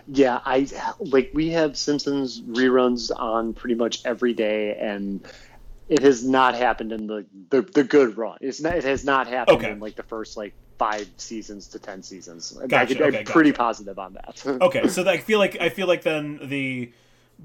Yeah, 0.09 0.41
I 0.45 0.69
like 1.01 1.33
we 1.35 1.49
have 1.51 1.77
Simpsons 1.77 2.41
reruns 2.43 3.11
on 3.19 3.53
pretty 3.55 3.75
much 3.75 4.05
every 4.05 4.33
day, 4.35 4.77
and 4.77 5.21
it 5.89 6.03
has 6.03 6.25
not 6.25 6.55
happened 6.55 6.93
in 6.93 7.07
the 7.07 7.27
the, 7.51 7.63
the 7.63 7.85
good 7.85 8.17
run. 8.17 8.39
It's 8.41 8.61
not. 8.61 8.75
It 8.77 8.85
has 8.85 9.05
not 9.05 9.27
happened 9.27 9.59
Okay. 9.59 9.71
in 9.73 9.81
like 9.81 9.97
the 9.97 10.03
first 10.03 10.37
like 10.37 10.55
five 10.79 11.09
seasons 11.17 11.69
to 11.69 11.79
ten 11.79 12.03
seasons. 12.03 12.57
I 12.63 12.67
Gotcha, 12.67 12.95
could, 12.95 13.03
I'm 13.03 13.15
okay, 13.15 13.25
pretty 13.25 13.53
positive 13.53 13.99
on 13.99 14.15
that. 14.15 14.43
Okay, 14.63 14.89
so 14.89 15.09
I 15.09 15.19
feel 15.19 15.39
like 15.39 15.61
I 15.61 15.69
feel 15.69 15.87
like 15.87 16.03
then 16.03 16.41
the 16.43 16.93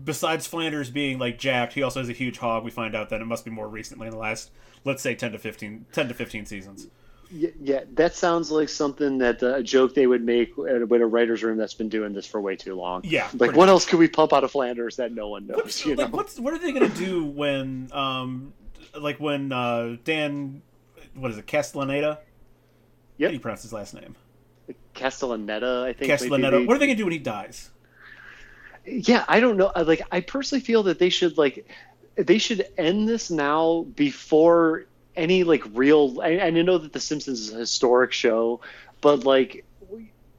besides 0.03 0.47
Flanders 0.47 0.89
being 0.89 1.19
like 1.19 1.38
jacked, 1.38 1.73
he 1.73 1.84
also 1.84 1.99
has 1.99 2.09
a 2.09 2.13
huge 2.13 2.38
hog. 2.39 2.63
We 2.63 2.72
find 2.72 2.95
out 2.95 3.09
that 3.09 3.22
it 3.22 3.26
must 3.26 3.45
be 3.45 3.51
more 3.51 3.68
recently 3.68 4.07
in 4.07 4.11
the 4.11 4.19
last 4.19 4.51
let's 4.84 5.03
say 5.03 5.13
10 5.13 5.34
to 5.34 5.38
15 5.38 5.85
10 5.91 6.07
to 6.07 6.13
15 6.13 6.45
seasons. 6.45 6.88
Yeah, 7.34 7.49
yeah, 7.62 7.84
that 7.94 8.14
sounds 8.16 8.52
like 8.52 8.68
something 8.70 9.18
that 9.20 9.41
uh, 9.41 9.56
a 9.56 9.64
joke 9.64 9.95
they 9.95 10.06
would 10.08 10.24
make 10.24 10.52
at 10.70 10.82
a, 10.82 10.86
with 10.86 11.02
a 11.02 11.06
writer's 11.06 11.44
room 11.44 11.58
that's 11.58 11.74
been 11.74 11.88
doing 11.90 12.12
this 12.14 12.26
for 12.26 12.41
way 12.41 12.56
too 12.58 12.76
long. 12.76 13.02
Yeah, 13.06 13.30
like 13.36 13.56
what 13.56 13.70
else 13.70 13.86
could 13.86 13.99
we 13.99 14.08
pump 14.10 14.34
out 14.34 14.44
of 14.44 14.52
Flanders 14.52 14.98
that 14.98 15.14
no 15.14 15.30
one 15.30 15.48
knows? 15.48 15.58
What's, 15.58 15.86
you 15.86 15.95
know, 15.95 16.08
what's 16.08 16.40
what 16.40 16.53
are 16.53 16.58
they 16.60 16.72
gonna 16.74 16.90
do 16.90 17.24
when 17.26 17.90
um 17.94 18.53
like 18.99 19.20
when 19.20 19.52
uh 19.53 19.95
Dan 20.03 20.62
what 21.16 21.32
is 21.32 21.38
it 21.38 21.45
Castellaneta? 21.48 22.16
How 22.16 22.20
Yep. 23.18 23.30
do 23.30 23.34
you 23.36 23.40
pronounce 23.40 23.62
his 23.62 23.72
last 23.74 23.94
name? 23.94 24.16
Castellaneta, 24.95 25.84
I 25.86 25.94
think. 25.94 26.12
Castellaneta. 26.12 26.52
they- 26.52 26.66
What 26.66 26.76
are 26.76 26.80
they 26.80 26.88
gonna 26.88 26.98
do 26.98 27.06
when 27.06 27.14
he 27.14 27.20
dies? 27.20 27.70
yeah 28.84 29.24
i 29.28 29.40
don't 29.40 29.58
know 29.58 29.72
like 29.86 30.02
i 30.12 30.20
personally 30.20 30.60
feel 30.60 30.82
that 30.82 30.98
they 30.98 31.10
should 31.10 31.38
like 31.38 31.68
they 32.16 32.40
should 32.40 32.66
end 32.80 33.08
this 33.08 33.30
now 33.30 33.86
before 33.95 34.86
any 35.15 35.43
like 35.43 35.63
real 35.73 36.21
I, 36.21 36.29
and 36.29 36.57
i 36.57 36.61
know 36.61 36.77
that 36.77 36.93
the 36.93 36.99
simpsons 36.99 37.39
is 37.39 37.53
a 37.53 37.57
historic 37.57 38.11
show 38.13 38.61
but 39.01 39.25
like 39.25 39.65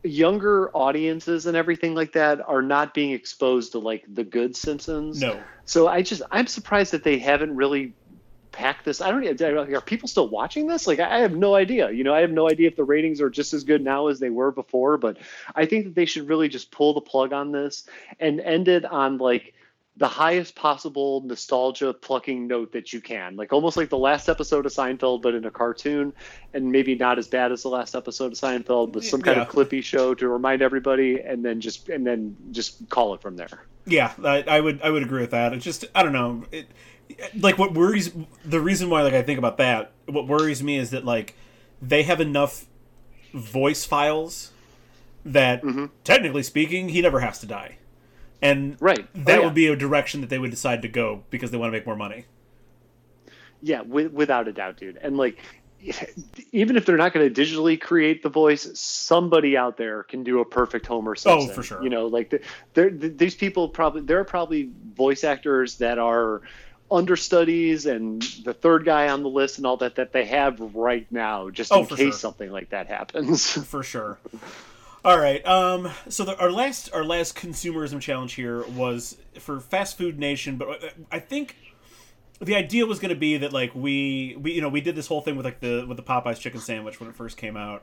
younger 0.05 0.71
audiences 0.77 1.47
and 1.47 1.57
everything 1.57 1.95
like 1.95 2.13
that 2.13 2.41
are 2.47 2.63
not 2.63 2.95
being 2.95 3.13
exposed 3.13 3.73
to 3.73 3.79
like 3.79 4.05
the 4.13 4.25
good 4.25 4.57
simpsons. 4.57 5.21
No. 5.21 5.41
so 5.65 5.87
i 5.87 6.03
just 6.03 6.23
i'm 6.31 6.47
surprised 6.47 6.93
that 6.93 7.05
they 7.05 7.19
haven't 7.19 7.55
really 7.55 7.93
packed 8.51 8.85
this. 8.85 9.01
I 9.01 9.11
don't 9.11 9.25
even 9.25 9.75
are 9.75 9.81
people 9.81 10.09
still 10.09 10.29
watching 10.29 10.67
this? 10.67 10.87
Like 10.87 11.01
i 11.01 11.19
have 11.19 11.35
no 11.35 11.55
idea. 11.55 11.91
You 11.91 12.05
know 12.05 12.15
i 12.15 12.21
have 12.21 12.31
no 12.31 12.51
idea 12.51 12.69
if 12.69 12.77
the 12.77 12.85
ratings 12.85 13.21
are 13.21 13.31
just 13.31 13.55
as 13.55 13.65
good 13.65 13.83
now 13.83 14.09
as 14.09 14.21
they 14.21 14.31
were 14.31 14.51
before 14.51 14.99
but 14.99 15.19
i 15.55 15.65
think 15.65 15.85
that 15.85 15.95
they 15.95 16.05
should 16.05 16.29
really 16.29 16.49
just 16.49 16.71
pull 16.71 16.95
the 16.95 17.01
plug 17.01 17.33
on 17.33 17.53
this 17.53 17.87
and 18.21 18.41
end 18.41 18.69
it 18.69 18.85
on 18.85 19.19
like 19.19 19.55
the 19.97 20.09
highest 20.09 20.55
possible 20.57 21.21
nostalgia 21.27 21.93
plucking 21.93 22.47
note 22.47 22.73
that 22.73 22.93
you 22.93 23.01
can 23.01 23.37
like 23.37 23.53
almost 23.53 23.77
like 23.77 23.91
the 23.91 23.99
last 23.99 24.29
episode 24.29 24.65
of 24.65 24.73
seinfeld 24.73 25.21
but 25.23 25.35
in 25.35 25.45
a 25.45 25.51
cartoon 25.51 26.13
and 26.55 26.73
maybe 26.73 26.95
not 26.95 27.19
as 27.19 27.29
bad 27.29 27.53
as 27.53 27.63
the 27.63 27.69
last 27.69 27.95
episode 27.95 28.33
of 28.33 28.39
seinfeld 28.39 28.91
but 28.93 29.05
some 29.05 29.21
kind 29.21 29.39
of 29.39 29.49
clippy 29.49 29.83
show 29.83 30.15
to 30.15 30.29
remind 30.29 30.63
everybody 30.63 31.21
and 31.21 31.45
then 31.45 31.61
just 31.61 31.89
and 31.91 32.07
then 32.07 32.35
just 32.53 32.89
call 32.89 33.13
it 33.15 33.21
from 33.21 33.37
there 33.37 33.67
Yeah, 33.85 34.13
I, 34.25 34.45
I 34.47 34.61
would 34.61 34.81
I 34.83 34.91
would 34.91 35.03
agree 35.03 35.21
with 35.21 35.33
that. 35.33 35.53
It's 35.53 35.65
just 35.65 35.85
I 35.95 36.03
don't 36.03 36.13
know. 36.13 36.45
It, 36.53 36.69
like 37.39 37.59
what 37.59 37.75
worries 37.75 38.13
the 38.45 38.61
reason 38.61 38.89
why 38.91 39.03
like 39.03 39.15
I 39.15 39.23
think 39.23 39.39
about 39.39 39.57
that. 39.59 39.93
What 40.07 40.27
worries 40.29 40.63
me 40.63 40.79
is 40.79 40.91
that 40.91 41.05
like 41.05 41.35
they 41.81 42.05
have 42.05 42.21
enough 42.21 42.67
voice 43.35 43.85
files 43.85 44.53
that 45.25 45.63
Mm-hmm. 45.63 45.87
technically 46.05 46.43
speaking 46.43 46.91
he 46.91 47.01
never 47.03 47.21
has 47.21 47.39
to 47.41 47.47
die, 47.47 47.79
and 48.43 48.77
Right. 48.81 49.07
that 49.15 49.39
Oh, 49.39 49.41
yeah. 49.41 49.45
would 49.47 49.55
be 49.55 49.69
a 49.69 49.77
direction 49.77 50.21
that 50.21 50.29
they 50.31 50.39
would 50.39 50.51
decide 50.51 50.83
to 50.83 50.89
go 50.89 51.23
because 51.31 51.51
they 51.51 51.57
want 51.59 51.73
to 51.73 51.77
make 51.79 51.87
more 51.87 51.97
money. 51.97 52.27
Yeah, 53.63 53.83
with, 53.83 54.13
without 54.13 54.49
a 54.49 54.53
doubt, 54.53 54.77
dude. 54.77 54.97
And 55.01 55.17
like, 55.17 55.39
even 56.53 56.77
if 56.77 56.85
they're 56.85 56.97
not 56.97 57.13
going 57.13 57.33
to 57.33 57.41
digitally 57.43 57.81
create 57.81 58.23
the 58.23 58.29
voice, 58.29 58.69
somebody 58.79 59.57
out 59.57 59.77
there 59.77 60.03
can 60.05 60.23
do 60.25 60.41
a 60.41 60.45
perfect 60.45 60.87
Homer 60.87 61.13
oh, 61.13 61.15
Simpson. 61.15 61.51
Oh, 61.51 61.55
for 61.55 61.63
sure. 61.63 61.83
You 61.83 61.91
know, 61.91 62.07
like 62.07 62.31
the, 62.31 62.41
they're, 62.75 62.91
th 62.91 63.17
these 63.17 63.35
people 63.35 63.69
probably 63.69 64.03
there 64.03 64.19
are 64.21 64.25
probably 64.25 64.71
voice 64.95 65.25
actors 65.25 65.79
that 65.79 65.99
are 65.99 66.43
understudies 66.91 67.87
and 67.87 68.23
the 68.45 68.53
third 68.53 68.85
guy 68.85 69.09
on 69.09 69.23
the 69.23 69.29
list 69.29 69.57
and 69.57 69.67
all 69.67 69.79
that 69.79 69.95
that 69.97 70.13
they 70.13 70.27
have 70.27 70.61
right 70.75 71.07
now 71.11 71.49
just 71.51 71.73
Oh, 71.73 71.81
in 71.81 71.87
case 71.87 71.99
sure. 71.99 72.13
something 72.13 72.51
like 72.53 72.69
that 72.71 72.87
happens. 72.87 73.51
for 73.69 73.83
sure. 73.83 74.19
All 75.05 75.19
right. 75.19 75.45
Um. 75.47 75.91
So 76.09 76.25
the, 76.25 76.39
our 76.39 76.51
last 76.51 76.91
our 76.93 77.05
last 77.05 77.37
consumerism 77.37 78.01
challenge 78.01 78.35
here 78.35 78.65
was 78.65 79.17
for 79.39 79.59
Fast 79.59 79.99
Food 79.99 80.19
Nation, 80.19 80.57
but 80.57 80.69
uh, 80.69 80.89
I 81.11 81.19
think 81.19 81.57
the 82.41 82.55
idea 82.55 82.87
was 82.87 83.01
going 83.01 83.09
to 83.09 83.19
be 83.19 83.37
that 83.39 83.53
like 83.53 83.75
we 83.75 84.37
we 84.41 84.53
you 84.53 84.61
know 84.61 84.69
we 84.69 84.81
did 84.81 84.95
this 84.95 85.09
whole 85.09 85.21
thing 85.21 85.37
with 85.37 85.45
like 85.45 85.61
the 85.61 85.85
with 85.89 85.97
the 85.97 86.05
Popeyes 86.05 86.39
chicken 86.39 86.61
sandwich 86.61 87.01
when 87.01 87.09
it 87.09 87.17
first 87.17 87.37
came 87.37 87.57
out. 87.57 87.83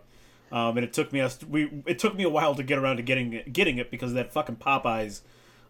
Um, 0.52 0.78
and 0.78 0.84
it 0.84 0.94
took 0.94 1.12
me 1.12 1.20
us 1.20 1.44
we 1.44 1.70
it 1.86 2.00
took 2.00 2.16
me 2.16 2.24
a 2.24 2.30
while 2.30 2.56
to 2.56 2.64
get 2.64 2.78
around 2.78 2.98
to 2.98 3.04
getting 3.04 3.34
it, 3.34 3.52
getting 3.52 3.78
it 3.78 3.92
because 3.92 4.14
that 4.14 4.32
fucking 4.32 4.56
Popeyes 4.56 5.22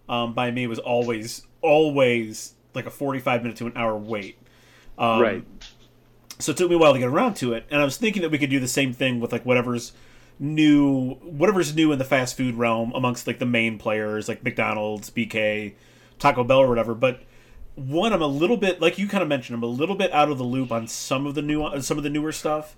um, 0.07 0.33
by 0.33 0.51
me 0.51 0.67
was 0.67 0.79
always 0.79 1.47
always 1.61 2.53
like 2.75 2.85
a 2.85 2.91
forty 2.91 3.19
five 3.19 3.41
minute 3.41 3.57
to 3.57 3.65
an 3.65 3.73
hour 3.75 3.97
wait. 3.97 4.37
Um, 4.99 5.21
right. 5.21 5.45
so 6.37 6.51
it 6.51 6.57
took 6.57 6.69
me 6.69 6.75
a 6.75 6.77
while 6.77 6.93
to 6.93 6.99
get 6.99 7.07
around 7.07 7.35
to 7.35 7.53
it 7.53 7.65
and 7.71 7.79
i 7.79 7.85
was 7.85 7.95
thinking 7.95 8.21
that 8.21 8.31
we 8.31 8.37
could 8.37 8.49
do 8.49 8.59
the 8.59 8.67
same 8.67 8.91
thing 8.91 9.21
with 9.21 9.31
like 9.31 9.45
whatever's 9.45 9.93
new 10.39 11.15
whatever's 11.15 11.75
new 11.75 11.91
in 11.91 11.99
the 11.99 12.05
fast 12.05 12.37
food 12.37 12.55
realm 12.55 12.91
amongst 12.95 13.27
like 13.27 13.39
the 13.39 13.45
main 13.45 13.77
players 13.77 14.29
like 14.29 14.41
mcdonald's 14.41 15.09
bk 15.09 15.73
taco 16.17 16.43
bell 16.45 16.59
or 16.59 16.67
whatever 16.67 16.95
but 16.95 17.21
one 17.75 18.13
i'm 18.13 18.21
a 18.21 18.27
little 18.27 18.55
bit 18.55 18.79
like 18.79 18.97
you 18.97 19.05
kind 19.07 19.21
of 19.21 19.27
mentioned 19.27 19.53
i'm 19.55 19.63
a 19.63 19.67
little 19.67 19.95
bit 19.95 20.11
out 20.13 20.31
of 20.31 20.37
the 20.37 20.43
loop 20.43 20.71
on 20.71 20.87
some 20.87 21.25
of 21.25 21.35
the 21.35 21.41
new 21.41 21.81
some 21.81 21.97
of 21.97 22.03
the 22.03 22.09
newer 22.09 22.31
stuff 22.31 22.77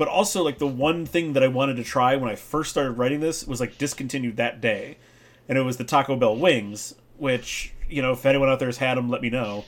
but 0.00 0.08
also 0.08 0.42
like 0.42 0.56
the 0.56 0.66
one 0.66 1.04
thing 1.04 1.34
that 1.34 1.42
I 1.42 1.48
wanted 1.48 1.76
to 1.76 1.84
try 1.84 2.16
when 2.16 2.30
I 2.30 2.34
first 2.34 2.70
started 2.70 2.92
writing 2.92 3.20
this 3.20 3.46
was 3.46 3.60
like 3.60 3.76
discontinued 3.76 4.38
that 4.38 4.58
day, 4.58 4.96
and 5.46 5.58
it 5.58 5.60
was 5.60 5.76
the 5.76 5.84
Taco 5.84 6.16
Bell 6.16 6.34
wings, 6.34 6.94
which 7.18 7.74
you 7.86 8.00
know 8.00 8.12
if 8.12 8.24
anyone 8.24 8.48
out 8.48 8.60
there 8.60 8.68
has 8.68 8.78
had 8.78 8.96
them, 8.96 9.10
let 9.10 9.20
me 9.20 9.28
know. 9.28 9.66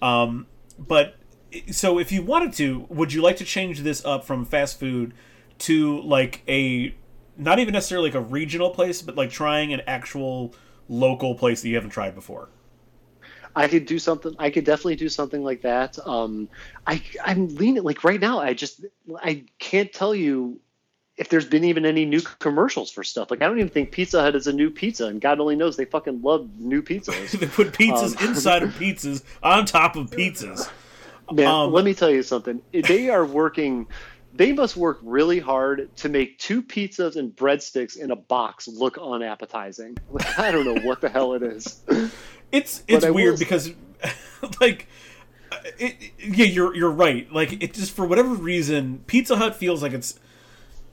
Um, 0.00 0.46
but 0.78 1.16
so 1.72 1.98
if 1.98 2.12
you 2.12 2.22
wanted 2.22 2.52
to, 2.52 2.86
would 2.90 3.12
you 3.12 3.22
like 3.22 3.38
to 3.38 3.44
change 3.44 3.80
this 3.80 4.04
up 4.04 4.24
from 4.24 4.44
fast 4.44 4.78
food 4.78 5.14
to 5.60 6.00
like 6.02 6.42
a 6.48 6.94
not 7.36 7.58
even 7.58 7.72
necessarily 7.72 8.10
like 8.10 8.16
a 8.16 8.20
regional 8.20 8.70
place, 8.70 9.02
but 9.02 9.16
like 9.16 9.30
trying 9.30 9.72
an 9.72 9.82
actual 9.86 10.54
local 10.88 11.34
place 11.34 11.62
that 11.62 11.68
you 11.68 11.74
haven't 11.74 11.90
tried 11.90 12.14
before? 12.14 12.48
I 13.54 13.68
could 13.68 13.86
do 13.86 13.98
something. 13.98 14.34
I 14.38 14.50
could 14.50 14.64
definitely 14.64 14.96
do 14.96 15.08
something 15.08 15.42
like 15.42 15.62
that. 15.62 15.98
Um, 16.06 16.48
I 16.86 17.02
I'm 17.22 17.54
leaning 17.56 17.82
like 17.82 18.04
right 18.04 18.20
now. 18.20 18.40
I 18.40 18.54
just 18.54 18.84
I 19.22 19.44
can't 19.58 19.92
tell 19.92 20.14
you 20.14 20.60
if 21.16 21.28
there's 21.28 21.44
been 21.44 21.64
even 21.64 21.84
any 21.84 22.06
new 22.06 22.20
commercials 22.38 22.90
for 22.90 23.04
stuff. 23.04 23.30
Like 23.30 23.42
I 23.42 23.46
don't 23.46 23.58
even 23.58 23.70
think 23.70 23.92
Pizza 23.92 24.22
Hut 24.22 24.34
is 24.34 24.46
a 24.46 24.52
new 24.52 24.70
pizza, 24.70 25.06
and 25.06 25.20
God 25.20 25.38
only 25.38 25.56
knows 25.56 25.76
they 25.76 25.84
fucking 25.84 26.22
love 26.22 26.48
new 26.58 26.82
pizzas. 26.82 27.30
they 27.38 27.46
put 27.46 27.72
pizzas 27.72 28.20
um, 28.20 28.28
inside 28.28 28.62
of 28.62 28.70
pizzas 28.70 29.22
on 29.42 29.66
top 29.66 29.96
of 29.96 30.10
pizzas. 30.10 30.70
Man, 31.30 31.46
um, 31.46 31.72
let 31.72 31.84
me 31.84 31.94
tell 31.94 32.10
you 32.10 32.22
something. 32.22 32.60
They 32.72 33.08
are 33.10 33.24
working. 33.24 33.86
They 34.34 34.52
must 34.52 34.76
work 34.76 34.98
really 35.02 35.38
hard 35.38 35.94
to 35.96 36.08
make 36.08 36.38
two 36.38 36.62
pizzas 36.62 37.16
and 37.16 37.34
breadsticks 37.36 37.98
in 37.98 38.10
a 38.10 38.16
box 38.16 38.66
look 38.66 38.96
unappetizing. 38.98 39.98
I 40.38 40.50
don't 40.50 40.64
know 40.64 40.80
what 40.82 41.00
the 41.00 41.08
hell 41.08 41.34
it 41.34 41.42
is. 41.42 41.80
It's 42.52 42.82
it's 42.86 43.06
weird 43.06 43.38
because, 43.38 43.72
like, 44.60 44.86
uh, 45.50 45.56
it, 45.78 46.12
yeah, 46.18 46.44
you're 46.44 46.76
you're 46.76 46.90
right. 46.90 47.32
Like, 47.32 47.62
it 47.62 47.72
just 47.72 47.92
for 47.96 48.04
whatever 48.04 48.28
reason, 48.34 49.02
Pizza 49.06 49.36
Hut 49.36 49.56
feels 49.56 49.82
like 49.82 49.94
it's. 49.94 50.20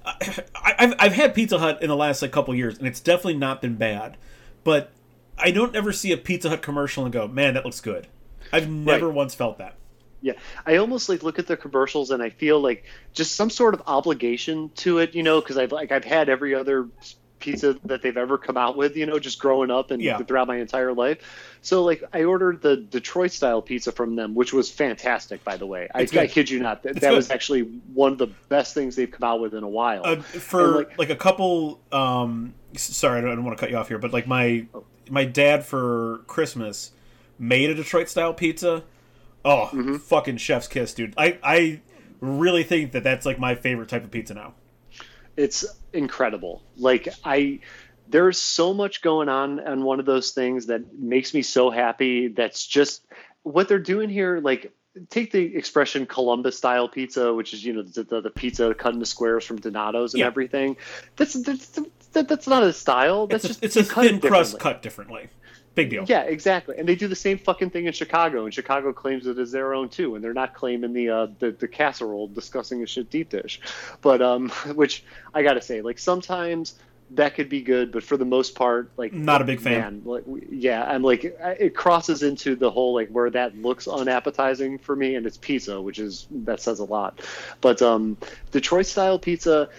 Uh, 0.06 0.14
I, 0.56 0.76
I've 0.80 0.94
I've 0.99 1.14
had 1.14 1.36
Pizza 1.36 1.60
Hut 1.60 1.82
in 1.82 1.90
the 1.90 1.98
last 1.98 2.22
like 2.22 2.32
couple 2.32 2.56
years, 2.56 2.78
and 2.78 2.88
it's 2.88 3.02
definitely 3.02 3.36
not 3.36 3.61
been 3.61 3.76
bad, 3.76 4.16
but 4.64 4.91
I 5.38 5.52
don't 5.52 5.76
ever 5.76 5.91
see 5.91 6.14
a 6.14 6.18
Pizza 6.18 6.48
Hut 6.48 6.61
commercial 6.61 7.03
and 7.03 7.11
go, 7.11 7.28
"Man, 7.28 7.56
that 7.56 7.66
looks 7.66 7.82
good." 7.82 8.07
I've 8.53 8.70
never 8.70 9.07
right. 9.07 9.16
once 9.16 9.36
felt 9.36 9.57
that. 9.57 9.76
Yeah, 10.22 10.34
I 10.66 10.78
almost 10.78 11.08
like 11.08 11.24
look 11.24 11.40
at 11.40 11.48
the 11.48 11.56
commercials 11.56 12.12
and 12.12 12.22
I 12.22 12.30
feel 12.30 12.60
like 12.60 12.86
just 13.14 13.36
some 13.36 13.50
sort 13.50 13.74
of 13.74 13.84
obligation 13.88 14.70
to 14.78 15.00
it, 15.00 15.16
you 15.16 15.24
know, 15.24 15.40
because 15.40 15.58
I've 15.58 15.72
like 15.72 15.91
I've 15.91 16.04
had 16.04 16.30
every 16.30 16.54
other 16.56 16.90
pizza 17.40 17.78
that 17.86 18.02
they've 18.02 18.18
ever 18.18 18.38
come 18.38 18.58
out 18.58 18.78
with, 18.78 18.96
you 18.96 19.06
know, 19.06 19.20
just 19.20 19.40
growing 19.40 19.72
up 19.72 19.91
and 19.91 20.02
yeah. 20.02 20.18
throughout 20.18 20.48
my 20.48 20.58
entire 20.58 20.94
life. 20.94 21.20
So 21.62 21.84
like 21.84 22.04
I 22.14 22.24
ordered 22.24 22.62
the 22.62 22.78
Detroit 22.78 23.32
style 23.32 23.62
pizza 23.62 23.91
from 23.91 24.16
them, 24.16 24.36
which 24.36 24.54
was 24.54 24.70
fantastic, 24.70 25.44
by 25.44 25.58
the 25.58 25.66
way. 25.66 25.88
I, 25.94 26.02
I, 26.02 26.28
kid 26.28 26.50
you 26.50 26.60
not, 26.60 26.84
that, 26.84 27.02
that 27.02 27.14
was 27.14 27.32
actually 27.32 27.62
one 27.94 28.12
of 28.12 28.18
the 28.18 28.28
best 28.28 28.74
things 28.74 28.96
they've 28.96 29.10
come 29.10 29.28
out 29.28 29.40
with 29.40 29.54
in 29.54 29.64
a 29.64 29.70
while. 29.70 30.02
Uh, 30.06 30.18
for 30.18 30.78
like, 30.78 31.00
like, 31.00 31.10
a 31.10 31.16
couple, 31.16 31.80
um, 31.91 32.54
sorry, 32.76 33.20
I 33.20 33.22
don't, 33.22 33.32
I 33.32 33.36
don't, 33.36 33.46
want 33.46 33.58
to 33.58 33.62
cut 33.62 33.72
you 33.72 33.78
off 33.78 33.88
here, 33.88 33.98
but 33.98 34.14
like 34.14 34.28
my 34.28 34.66
oh. 34.74 34.84
my 35.10 35.26
dad 35.26 35.66
for 35.66 36.22
Christmas 36.28 36.91
made 37.38 37.70
a 37.70 37.76
Detroit 37.76 38.10
style 38.10 38.34
pizza. 38.34 38.84
Oh, 39.45 39.70
mm-hmm. 39.72 39.98
fucking 39.98 40.38
chef's 40.38 40.68
kiss, 40.68 40.94
dude! 40.94 41.14
I 41.18 41.40
I 41.44 41.82
really 42.22 42.64
think 42.64 42.91
that 42.91 43.03
that's 43.03 43.26
like 43.26 43.40
my 43.40 43.56
favorite 43.56 43.90
type 43.90 44.03
of 44.03 44.11
pizza 44.11 44.34
now. 44.34 44.53
It's 45.38 45.66
incredible. 45.94 46.61
Like 46.78 47.07
I 47.24 47.60
there's 48.10 48.40
so 48.40 48.74
much 48.74 49.02
going 49.02 49.30
on 49.30 49.60
on 49.60 49.84
one 49.84 49.99
of 49.99 50.06
those 50.06 50.32
things 50.32 50.66
that 50.68 50.94
makes 50.98 51.34
me 51.34 51.41
so 51.41 51.70
happy. 51.70 52.28
That's 52.28 52.66
just 52.66 53.06
what 53.44 53.68
they're 53.68 53.80
doing 53.80 54.10
here. 54.10 54.40
Like 54.40 54.74
take 55.10 55.32
the 55.32 55.56
expression 55.56 56.06
Columbus 56.06 56.57
style 56.57 56.90
pizza, 56.90 57.34
which 57.34 57.53
is 57.53 57.64
you 57.64 57.74
know 57.74 57.84
the, 57.84 58.03
the, 58.03 58.22
the 58.22 58.30
pizza 58.30 58.74
cut 58.74 58.94
into 58.94 59.06
squares 59.06 59.45
from 59.45 59.57
Donato's 59.57 60.14
and 60.14 60.22
yeah. 60.22 60.28
everything. 60.28 60.78
That's 61.16 61.34
that's 61.34 61.80
that's 62.11 62.48
not 62.48 62.64
a 62.64 62.74
style. 62.74 63.28
That's 63.28 63.45
it's 63.45 63.60
just 63.60 63.64
it's 63.64 63.76
a 63.76 63.84
thin 63.84 64.20
crust 64.20 64.60
cut 64.60 64.82
differently. 64.82 65.30
Big 65.76 65.90
deal. 65.90 66.06
Yeah, 66.08 66.24
exactly. 66.24 66.76
And 66.78 66.88
they 66.88 66.96
do 66.96 67.08
the 67.08 67.16
same 67.16 67.38
fucking 67.38 67.70
thing 67.70 67.86
in 67.86 67.94
Chicago, 67.94 68.46
and 68.46 68.54
Chicago 68.54 68.91
claims 68.91 69.28
it 69.28 69.38
as 69.38 69.52
their 69.52 69.74
own 69.74 69.90
too, 69.90 70.16
and 70.16 70.24
they're 70.24 70.34
not 70.34 70.54
claiming 70.54 70.94
the 70.94 71.10
uh, 71.10 71.28
the, 71.40 71.52
the 71.52 71.68
casserole 71.68 72.28
discussing 72.28 72.84
a 72.84 72.86
shit 72.86 73.10
deep 73.10 73.30
dish, 73.30 73.62
but 74.02 74.22
um, 74.22 74.50
which 74.76 75.04
I 75.34 75.44
gotta 75.44 75.62
say, 75.62 75.82
like 75.82 76.00
sometimes 76.00 76.76
that 77.12 77.34
could 77.34 77.50
be 77.50 77.62
good, 77.62 77.91
but 77.91 78.04
for 78.04 78.18
the 78.18 78.26
most 78.26 78.56
part, 78.56 78.91
like 78.98 79.14
not 79.14 79.41
a 79.41 79.46
big 79.46 79.60
fan. 79.60 79.80
Man, 79.80 80.02
like, 80.06 80.24
yeah, 80.52 80.84
I'm 80.84 81.02
like 81.02 81.24
it 81.24 81.76
crosses 81.76 82.24
into 82.24 82.56
the 82.56 82.70
whole 82.70 82.94
like 82.94 83.10
where 83.10 83.30
that 83.30 83.58
looks 83.58 83.88
unappetizing 83.88 84.78
for 84.78 84.96
me, 84.96 85.16
and 85.16 85.26
it's 85.26 85.38
pizza, 85.38 85.82
which 85.82 86.00
is 86.00 86.28
that 86.32 86.62
says 86.62 86.80
a 86.80 86.86
lot. 86.86 87.22
But 87.62 87.82
um, 87.82 88.18
Detroit 88.52 88.86
style 88.86 89.18
pizza, 89.18 89.70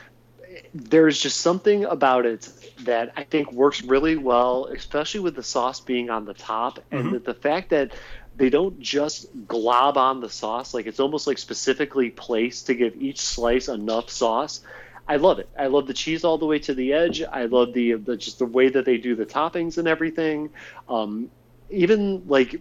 there's 0.74 1.20
just 1.20 1.41
something 1.41 1.85
about 1.85 2.27
it 2.27 2.49
that 2.81 3.12
I 3.16 3.24
think 3.24 3.53
works 3.53 3.82
really 3.82 4.16
well, 4.16 4.66
especially 4.66 5.20
with 5.20 5.37
the 5.37 5.43
sauce 5.43 5.81
being 5.81 6.11
on 6.11 6.24
the 6.24 6.35
top, 6.35 6.78
and 6.91 7.05
mm-hmm. 7.05 7.12
the, 7.15 7.19
the 7.20 7.35
fact 7.35 7.70
that 7.70 7.93
they 8.37 8.49
don't 8.51 8.81
just 8.81 9.28
glob 9.47 9.99
on 9.99 10.20
the 10.20 10.31
sauce 10.31 10.73
like 10.73 10.87
it's 10.87 10.99
almost 10.99 11.27
like 11.27 11.37
specifically 11.37 12.09
placed 12.09 12.66
to 12.66 12.74
give 12.74 12.97
each 12.97 13.20
slice 13.20 13.69
enough 13.69 14.09
sauce. 14.09 14.62
I 15.07 15.16
love 15.16 15.41
it. 15.41 15.49
I 15.59 15.66
love 15.66 15.87
the 15.87 15.95
cheese 15.95 16.24
all 16.24 16.39
the 16.39 16.47
way 16.47 16.59
to 16.61 16.73
the 16.73 16.93
edge. 16.93 17.23
I 17.23 17.47
love 17.47 17.73
the, 17.73 17.95
the 17.95 18.16
just 18.16 18.39
the 18.39 18.47
way 18.47 18.69
that 18.69 18.85
they 18.85 18.97
do 18.97 19.16
the 19.16 19.27
toppings 19.27 19.77
and 19.77 19.89
everything. 19.89 20.51
Um, 20.89 21.31
even 21.69 22.28
like 22.28 22.61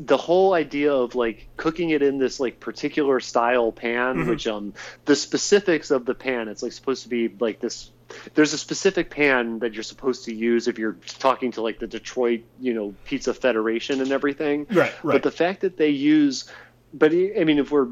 the 0.00 0.16
whole 0.16 0.54
idea 0.54 0.92
of 0.92 1.14
like 1.14 1.48
cooking 1.56 1.90
it 1.90 2.02
in 2.02 2.18
this 2.18 2.38
like 2.38 2.60
particular 2.60 3.20
style 3.20 3.72
pan 3.72 4.16
mm-hmm. 4.16 4.30
which 4.30 4.46
um 4.46 4.72
the 5.06 5.16
specifics 5.16 5.90
of 5.90 6.04
the 6.04 6.14
pan 6.14 6.48
it's 6.48 6.62
like 6.62 6.72
supposed 6.72 7.02
to 7.02 7.08
be 7.08 7.28
like 7.40 7.60
this 7.60 7.90
there's 8.34 8.52
a 8.52 8.58
specific 8.58 9.10
pan 9.10 9.58
that 9.60 9.74
you're 9.74 9.82
supposed 9.82 10.24
to 10.24 10.34
use 10.34 10.68
if 10.68 10.78
you're 10.78 10.96
talking 11.18 11.52
to 11.52 11.62
like 11.62 11.78
the 11.78 11.86
Detroit, 11.86 12.42
you 12.60 12.74
know, 12.74 12.94
Pizza 13.04 13.34
Federation 13.34 14.00
and 14.00 14.12
everything. 14.12 14.66
Right, 14.70 14.92
right. 15.02 15.14
But 15.14 15.22
the 15.22 15.30
fact 15.30 15.60
that 15.60 15.76
they 15.76 15.90
use, 15.90 16.50
but 16.94 17.12
I 17.12 17.44
mean, 17.44 17.58
if 17.58 17.70
we're, 17.70 17.88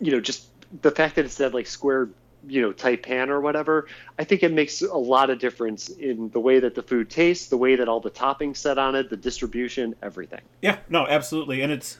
you 0.00 0.12
know, 0.12 0.20
just 0.20 0.46
the 0.82 0.90
fact 0.90 1.16
that 1.16 1.24
it's 1.24 1.36
that 1.36 1.54
like 1.54 1.66
square, 1.66 2.08
you 2.46 2.60
know, 2.60 2.72
type 2.72 3.02
pan 3.02 3.30
or 3.30 3.40
whatever, 3.40 3.86
I 4.18 4.24
think 4.24 4.42
it 4.42 4.52
makes 4.52 4.82
a 4.82 4.96
lot 4.96 5.30
of 5.30 5.38
difference 5.38 5.88
in 5.88 6.30
the 6.30 6.40
way 6.40 6.60
that 6.60 6.74
the 6.74 6.82
food 6.82 7.10
tastes, 7.10 7.48
the 7.48 7.56
way 7.56 7.76
that 7.76 7.88
all 7.88 8.00
the 8.00 8.10
toppings 8.10 8.58
set 8.58 8.78
on 8.78 8.94
it, 8.94 9.10
the 9.10 9.16
distribution, 9.16 9.94
everything. 10.02 10.42
Yeah, 10.62 10.78
no, 10.88 11.06
absolutely, 11.06 11.62
and 11.62 11.72
it's. 11.72 11.98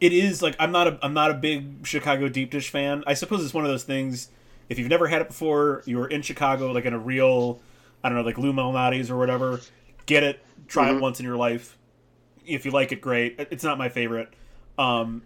It 0.00 0.14
is 0.14 0.40
like 0.40 0.56
I'm 0.58 0.72
not 0.72 0.86
a 0.86 0.98
I'm 1.02 1.12
not 1.12 1.30
a 1.30 1.34
big 1.34 1.86
Chicago 1.86 2.28
deep 2.30 2.50
dish 2.50 2.70
fan. 2.70 3.04
I 3.06 3.12
suppose 3.12 3.44
it's 3.44 3.52
one 3.52 3.64
of 3.64 3.70
those 3.70 3.84
things 3.84 4.30
if 4.70 4.78
you've 4.78 4.88
never 4.88 5.08
had 5.08 5.20
it 5.20 5.28
before, 5.28 5.82
you're 5.84 6.06
in 6.06 6.22
Chicago, 6.22 6.70
like 6.70 6.86
in 6.86 6.94
a 6.94 6.98
real, 6.98 7.60
I 8.02 8.08
don't 8.08 8.16
know, 8.16 8.24
like 8.24 8.38
Lou 8.38 8.52
Malnati's 8.52 9.10
or 9.10 9.18
whatever, 9.18 9.60
get 10.06 10.22
it, 10.22 10.42
try 10.68 10.86
mm-hmm. 10.86 10.98
it 10.98 11.00
once 11.02 11.18
in 11.18 11.26
your 11.26 11.36
life. 11.36 11.76
If 12.46 12.64
you 12.64 12.70
like 12.70 12.92
it, 12.92 13.00
great. 13.00 13.34
It's 13.50 13.64
not 13.64 13.76
my 13.76 13.88
favorite. 13.88 14.32
Um, 14.78 15.22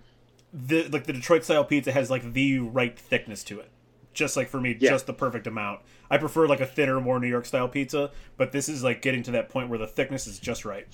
the 0.52 0.88
like 0.88 1.04
the 1.04 1.12
Detroit 1.12 1.44
style 1.44 1.64
pizza 1.64 1.92
has 1.92 2.10
like 2.10 2.32
the 2.32 2.58
right 2.58 2.98
thickness 2.98 3.44
to 3.44 3.60
it, 3.60 3.70
just 4.14 4.36
like 4.36 4.48
for 4.48 4.60
me, 4.60 4.76
yeah. 4.78 4.90
just 4.90 5.06
the 5.06 5.12
perfect 5.12 5.46
amount. 5.46 5.80
I 6.10 6.18
prefer 6.18 6.46
like 6.46 6.60
a 6.60 6.66
thinner, 6.66 7.00
more 7.00 7.18
New 7.18 7.28
York 7.28 7.46
style 7.46 7.68
pizza, 7.68 8.10
but 8.36 8.52
this 8.52 8.68
is 8.68 8.82
like 8.82 9.02
getting 9.02 9.22
to 9.24 9.32
that 9.32 9.48
point 9.48 9.68
where 9.68 9.78
the 9.78 9.86
thickness 9.86 10.26
is 10.26 10.38
just 10.38 10.64
right. 10.64 10.86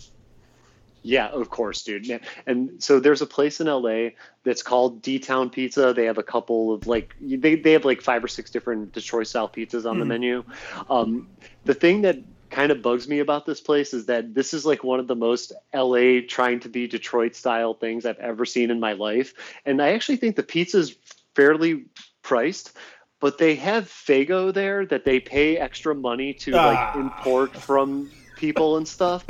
Yeah, 1.03 1.29
of 1.29 1.49
course, 1.49 1.83
dude. 1.83 2.21
And 2.47 2.83
so 2.83 3.01
there's 3.01 3.23
a 3.23 3.27
place 3.27 3.61
in 3.61 3.67
LA 3.69 4.11
that's 4.45 4.63
called 4.63 5.01
D 5.01 5.19
Town 5.19 5.49
Pizza. 5.49 5.95
They 5.95 6.05
have 6.05 6.19
a 6.19 6.23
couple 6.23 6.75
of 6.75 6.87
like 6.87 7.15
they, 7.21 7.55
they 7.55 7.73
have 7.73 7.85
like 7.85 8.03
five 8.03 8.23
or 8.23 8.29
six 8.29 8.51
different 8.51 8.93
Detroit 8.93 9.27
style 9.27 9.49
pizzas 9.49 9.89
on 9.89 9.97
mm. 9.97 10.01
the 10.01 10.05
menu. 10.05 10.45
Um, 10.91 11.29
the 11.65 11.75
thing 11.75 12.03
that 12.03 12.19
kind 12.51 12.73
of 12.73 12.83
bugs 12.83 13.09
me 13.09 13.21
about 13.21 13.47
this 13.47 13.61
place 13.61 13.95
is 13.95 14.07
that 14.07 14.35
this 14.35 14.53
is 14.53 14.67
like 14.67 14.85
one 14.85 15.01
of 15.01 15.07
the 15.07 15.17
most 15.17 15.53
LA 15.73 16.21
trying 16.29 16.61
to 16.61 16.69
be 16.69 16.87
Detroit 16.87 17.35
style 17.35 17.75
things 17.75 18.05
I've 18.05 18.19
ever 18.19 18.45
seen 18.45 18.71
in 18.71 18.81
my 18.81 18.93
life. 18.93 19.33
And 19.65 19.81
I 19.81 19.93
actually 19.93 20.17
think 20.17 20.37
the 20.37 20.43
pizza 20.43 20.79
is 20.79 20.97
fairly 21.35 21.85
priced, 22.23 22.77
but 23.21 23.39
they 23.39 23.55
have 23.55 23.87
Faygo 23.87 24.53
there 24.53 24.87
that 24.87 25.05
they 25.05 25.21
pay 25.21 25.59
extra 25.59 25.95
money 25.95 26.33
to 26.35 26.53
ah. 26.55 26.67
like 26.67 26.97
import 26.97 27.57
from 27.57 28.11
people 28.37 28.79
and 28.79 28.89
stuff. 28.89 29.25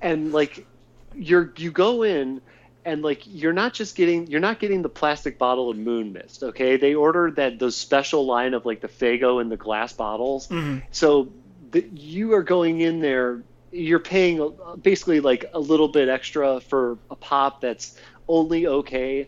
And 0.00 0.32
like 0.32 0.66
you're 1.14 1.52
you 1.56 1.70
go 1.70 2.02
in 2.02 2.40
and 2.84 3.02
like 3.02 3.22
you're 3.26 3.52
not 3.52 3.74
just 3.74 3.96
getting 3.96 4.26
you're 4.28 4.40
not 4.40 4.60
getting 4.60 4.80
the 4.82 4.88
plastic 4.88 5.38
bottle 5.38 5.70
of 5.70 5.76
moon 5.76 6.12
mist 6.12 6.42
okay 6.42 6.76
they 6.76 6.94
ordered 6.94 7.36
that 7.36 7.58
those 7.58 7.76
special 7.76 8.24
line 8.24 8.54
of 8.54 8.64
like 8.64 8.80
the 8.80 8.88
Faygo 8.88 9.40
and 9.40 9.50
the 9.50 9.56
glass 9.56 9.92
bottles 9.92 10.48
mm-hmm. 10.48 10.78
so 10.90 11.32
the, 11.72 11.84
you 11.94 12.34
are 12.34 12.42
going 12.42 12.80
in 12.80 13.00
there 13.00 13.42
you're 13.72 13.98
paying 13.98 14.52
basically 14.80 15.20
like 15.20 15.46
a 15.52 15.58
little 15.58 15.88
bit 15.88 16.08
extra 16.08 16.60
for 16.60 16.98
a 17.10 17.16
pop 17.16 17.60
that's 17.60 17.98
only 18.28 18.66
okay 18.66 19.26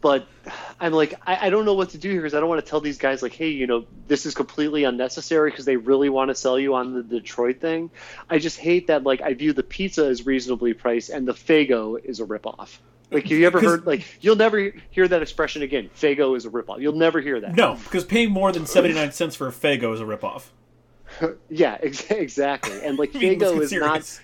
but 0.00 0.26
I'm 0.80 0.92
like, 0.92 1.14
I, 1.26 1.46
I, 1.46 1.50
don't 1.50 1.64
know 1.64 1.74
what 1.74 1.90
to 1.90 1.98
do 1.98 2.10
here 2.10 2.20
because 2.20 2.34
I 2.34 2.40
don't 2.40 2.48
want 2.48 2.64
to 2.64 2.68
tell 2.68 2.80
these 2.80 2.98
guys 2.98 3.22
like, 3.22 3.32
hey, 3.32 3.48
you 3.48 3.66
know, 3.66 3.86
this 4.08 4.26
is 4.26 4.34
completely 4.34 4.84
unnecessary 4.84 5.50
because 5.50 5.64
they 5.64 5.76
really 5.76 6.08
want 6.08 6.28
to 6.28 6.34
sell 6.34 6.58
you 6.58 6.74
on 6.74 6.94
the 6.94 7.02
Detroit 7.02 7.60
thing. 7.60 7.90
I 8.28 8.38
just 8.38 8.58
hate 8.58 8.88
that 8.88 9.04
like 9.04 9.22
I 9.22 9.34
view 9.34 9.52
the 9.52 9.62
pizza 9.62 10.06
as 10.06 10.26
reasonably 10.26 10.74
priced 10.74 11.10
and 11.10 11.26
the 11.26 11.32
Faygo 11.32 12.02
is 12.04 12.20
a 12.20 12.26
ripoff. 12.26 12.78
Like, 13.10 13.24
have 13.24 13.38
you 13.38 13.46
ever 13.46 13.60
heard 13.62 13.86
like 13.86 14.04
you'll 14.20 14.36
never 14.36 14.72
hear 14.90 15.08
that 15.08 15.22
expression 15.22 15.62
again? 15.62 15.90
Faygo 15.96 16.36
is 16.36 16.44
a 16.44 16.50
ripoff. 16.50 16.80
You'll 16.80 16.94
never 16.94 17.20
hear 17.20 17.40
that. 17.40 17.54
No, 17.54 17.74
because 17.74 18.04
paying 18.04 18.30
more 18.30 18.52
than 18.52 18.66
seventy 18.66 18.94
nine 18.94 19.12
cents 19.12 19.36
for 19.36 19.48
a 19.48 19.52
Faygo 19.52 19.92
is 19.94 20.00
a 20.00 20.04
ripoff. 20.04 20.46
Yeah, 21.48 21.78
ex- 21.80 22.10
exactly. 22.10 22.82
And 22.82 22.98
like 22.98 23.14
I 23.14 23.18
mean, 23.18 23.38
Faygo 23.38 23.60
is 23.60 23.72
not. 23.72 24.20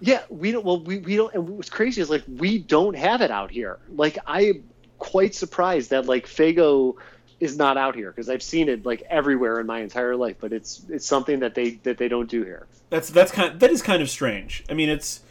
Yeah, 0.00 0.22
we 0.28 0.52
don't. 0.52 0.64
Well, 0.64 0.80
we, 0.80 0.98
we 0.98 1.16
don't. 1.16 1.34
And 1.34 1.48
what's 1.48 1.70
crazy 1.70 2.00
is 2.00 2.08
like 2.10 2.22
we 2.28 2.58
don't 2.58 2.96
have 2.96 3.20
it 3.20 3.30
out 3.30 3.50
here. 3.50 3.78
Like 3.90 4.18
I'm 4.26 4.64
quite 5.00 5.34
surprised 5.34 5.90
that 5.90 6.06
like 6.06 6.26
Faygo 6.26 6.94
is 7.40 7.56
not 7.56 7.76
out 7.76 7.96
here 7.96 8.12
because 8.12 8.28
I've 8.28 8.42
seen 8.42 8.68
it 8.68 8.86
like 8.86 9.02
everywhere 9.10 9.58
in 9.58 9.66
my 9.66 9.80
entire 9.80 10.14
life. 10.14 10.36
But 10.38 10.52
it's 10.52 10.82
it's 10.88 11.06
something 11.06 11.40
that 11.40 11.56
they 11.56 11.70
that 11.82 11.98
they 11.98 12.06
don't 12.06 12.30
do 12.30 12.44
here. 12.44 12.68
That's 12.90 13.10
that's 13.10 13.32
kind 13.32 13.58
that 13.58 13.70
is 13.70 13.82
kind 13.82 14.00
of 14.00 14.08
strange. 14.08 14.62
I 14.70 14.74
mean, 14.74 14.88
it's 14.88 15.22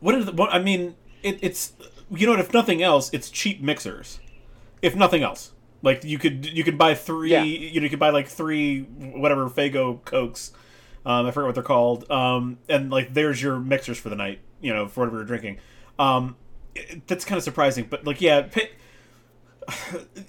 what 0.00 0.14
is 0.14 0.30
what 0.30 0.52
I 0.54 0.58
mean. 0.60 0.94
It, 1.22 1.38
it's 1.42 1.72
you 2.10 2.26
know? 2.26 2.34
If 2.34 2.54
nothing 2.54 2.82
else, 2.82 3.10
it's 3.12 3.28
cheap 3.28 3.60
mixers. 3.60 4.20
If 4.80 4.94
nothing 4.94 5.22
else, 5.22 5.52
like 5.82 6.04
you 6.04 6.18
could 6.18 6.46
you 6.46 6.64
could 6.64 6.78
buy 6.78 6.94
three. 6.94 7.30
Yeah. 7.30 7.42
You 7.42 7.80
know, 7.80 7.84
you 7.84 7.90
could 7.90 7.98
buy 7.98 8.10
like 8.10 8.28
three 8.28 8.82
whatever 8.82 9.50
Faygo 9.50 10.02
Cokes. 10.04 10.52
Um, 11.04 11.26
I 11.26 11.30
forget 11.30 11.46
what 11.46 11.54
they're 11.54 11.64
called. 11.64 12.10
Um, 12.10 12.58
and 12.68 12.90
like 12.90 13.14
there's 13.14 13.42
your 13.42 13.58
mixers 13.58 13.98
for 13.98 14.08
the 14.08 14.16
night. 14.16 14.40
You 14.60 14.72
know, 14.72 14.86
for 14.86 15.00
whatever 15.00 15.16
you're 15.18 15.26
drinking. 15.26 15.58
Um, 15.98 16.36
that's 17.06 17.24
kind 17.24 17.36
of 17.36 17.44
surprising, 17.44 17.86
but 17.88 18.04
like 18.06 18.20
yeah, 18.20 18.42
pay, 18.42 18.70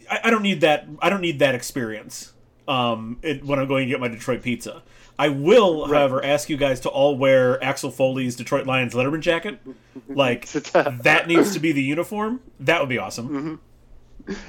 I, 0.09 0.19
I 0.25 0.29
don't 0.29 0.43
need 0.43 0.61
that. 0.61 0.87
I 1.01 1.09
don't 1.09 1.21
need 1.21 1.39
that 1.39 1.55
experience. 1.55 2.33
Um, 2.67 3.17
it, 3.23 3.43
when 3.43 3.57
I'm 3.59 3.67
going 3.67 3.87
to 3.87 3.89
get 3.89 3.99
my 3.99 4.07
Detroit 4.09 4.43
pizza, 4.43 4.83
I 5.17 5.29
will, 5.29 5.87
however, 5.87 6.23
ask 6.23 6.49
you 6.49 6.57
guys 6.57 6.79
to 6.81 6.89
all 6.89 7.17
wear 7.17 7.61
Axel 7.63 7.89
Foley's 7.89 8.35
Detroit 8.35 8.67
Lions 8.67 8.93
Letterman 8.93 9.21
jacket. 9.21 9.59
Like 10.07 10.47
that 10.51 11.27
needs 11.27 11.53
to 11.53 11.59
be 11.59 11.71
the 11.71 11.81
uniform. 11.81 12.41
That 12.59 12.79
would 12.79 12.89
be 12.89 12.99
awesome. 12.99 13.59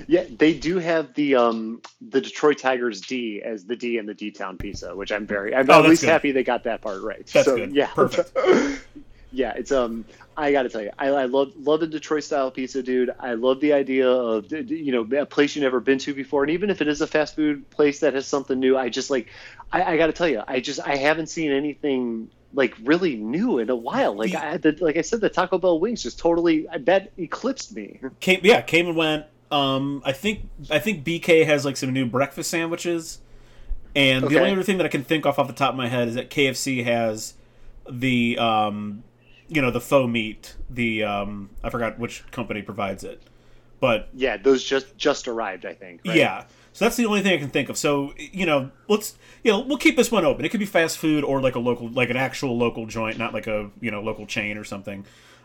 Yeah, 0.07 0.25
they 0.29 0.53
do 0.53 0.79
have 0.79 1.15
the 1.15 1.37
um 1.37 1.81
the 2.03 2.21
Detroit 2.21 2.59
Tigers 2.59 3.01
D 3.01 3.41
as 3.43 3.65
the 3.65 3.77
D 3.77 3.97
in 3.97 4.05
the 4.07 4.13
D 4.15 4.31
Town 4.31 4.59
pizza, 4.59 4.95
which 4.95 5.11
I'm 5.11 5.27
very 5.27 5.55
I'm 5.55 5.71
Oh, 5.71 5.83
at 5.83 5.89
least 5.89 6.03
good. 6.03 6.11
happy 6.11 6.33
they 6.33 6.45
got 6.45 6.65
that 6.65 6.83
part 6.83 7.01
right. 7.03 7.27
That's 7.27 7.47
so, 7.47 7.57
good. 7.57 7.75
Yeah, 7.75 7.87
Perfect. 7.87 8.37
yeah, 9.33 9.55
it's 9.57 9.73
um 9.73 10.05
I 10.41 10.53
got 10.53 10.63
to 10.63 10.69
tell 10.69 10.83
you, 10.83 10.91
I, 10.99 11.09
I 11.09 11.25
love 11.27 11.53
love 11.57 11.81
the 11.81 11.87
Detroit 11.87 12.25
style 12.25 12.51
pizza, 12.51 12.83
dude. 12.83 13.11
I 13.21 13.35
love 13.35 13.61
the 13.61 13.73
idea 13.73 14.09
of 14.09 14.51
you 14.51 14.93
know 14.93 15.21
a 15.21 15.27
place 15.27 15.55
you've 15.55 15.63
never 15.63 15.81
been 15.81 15.99
to 15.99 16.15
before, 16.15 16.43
and 16.43 16.51
even 16.51 16.71
if 16.71 16.81
it 16.81 16.89
is 16.89 17.01
a 17.01 17.07
fast 17.07 17.37
food 17.37 17.69
place 17.71 18.01
that 18.01 18.15
has 18.15 18.27
something 18.27 18.59
new, 18.59 18.77
I 18.77 18.89
just 18.89 19.11
like 19.11 19.29
I, 19.73 19.95
I 19.95 19.97
got 19.97 20.07
to 20.07 20.13
tell 20.13 20.29
you, 20.29 20.43
I 20.47 20.61
just 20.61 20.81
I 20.81 20.97
haven't 20.97 21.27
seen 21.27 21.53
anything 21.53 22.31
like 22.55 22.75
really 22.83 23.17
new 23.17 23.59
in 23.59 23.71
a 23.71 23.77
while. 23.77 24.15
Like 24.15 24.35
I 24.35 24.57
the, 24.57 24.77
like 24.81 24.97
I 24.97 25.03
said, 25.03 25.21
the 25.21 25.29
Taco 25.29 25.59
Bell 25.59 25.79
wings 25.79 26.03
just 26.03 26.19
totally 26.19 26.67
that 26.79 27.13
eclipsed 27.19 27.75
me. 27.77 28.01
Came, 28.21 28.41
yeah, 28.43 28.63
came 28.63 28.89
and 28.89 28.97
went. 28.97 29.27
Um, 29.51 30.03
I 30.05 30.13
think 30.13 30.49
I 30.71 30.79
think 30.79 31.05
BK 31.05 31.45
has 31.45 31.65
like 31.65 31.77
some 31.77 31.93
new 31.93 32.07
breakfast 32.07 32.51
sandwiches, 32.51 33.19
and 33.95 34.27
the 34.27 34.39
only 34.39 34.53
other 34.53 34.63
thing 34.63 34.79
that 34.79 34.87
I 34.87 34.91
can 34.91 35.05
think 35.05 35.27
off 35.27 35.39
off 35.39 35.49
the 35.49 35.53
top 35.53 35.71
of 35.71 35.77
my 35.77 35.89
head 35.89 36.09
is 36.09 36.15
that 36.15 36.31
KFC 36.31 36.85
has 36.85 37.35
the 37.91 38.39
um, 38.39 39.03
you 39.51 39.61
know, 39.61 39.71
the 39.71 39.81
faux 39.81 40.09
meat. 40.11 40.55
The 40.71 41.05
um, 41.05 41.51
I 41.63 41.71
forgot 41.71 41.99
which 41.99 42.25
company 42.31 42.63
provides 42.63 43.05
it, 43.05 43.21
but 43.81 44.09
Yeah, 44.15 44.37
those 44.39 44.65
just 44.65 44.97
just 44.97 45.29
arrived, 45.29 45.67
I 45.67 45.75
think. 45.75 46.01
right? 46.07 46.17
Yeah. 46.17 46.45
So 46.73 46.85
that's 46.85 46.97
the 46.97 47.05
only 47.07 47.21
thing 47.21 47.35
I 47.35 47.39
can 47.39 47.51
think 47.51 47.69
of. 47.69 47.77
So 47.77 48.15
you 48.17 48.47
know, 48.47 48.71
let's 48.89 49.17
you 49.43 49.51
know 49.51 49.61
we'll 49.61 49.77
keep 49.79 49.97
this 49.97 50.11
one 50.13 50.25
open. 50.25 50.45
It 50.45 50.51
could 50.51 50.61
be 50.61 50.67
fast 50.67 50.99
food 50.99 51.25
or 51.25 51.41
like 51.41 51.57
a 51.57 51.59
local, 51.59 51.89
like 51.91 52.11
an 52.11 52.17
actual 52.17 52.57
local 52.57 52.87
joint, 52.87 53.19
not 53.19 53.35
like 53.35 53.47
a 53.49 53.71
you 53.81 53.91
know 53.91 54.01
local 54.01 54.25
chain 54.27 54.57
or 54.57 54.65
something. 54.65 55.05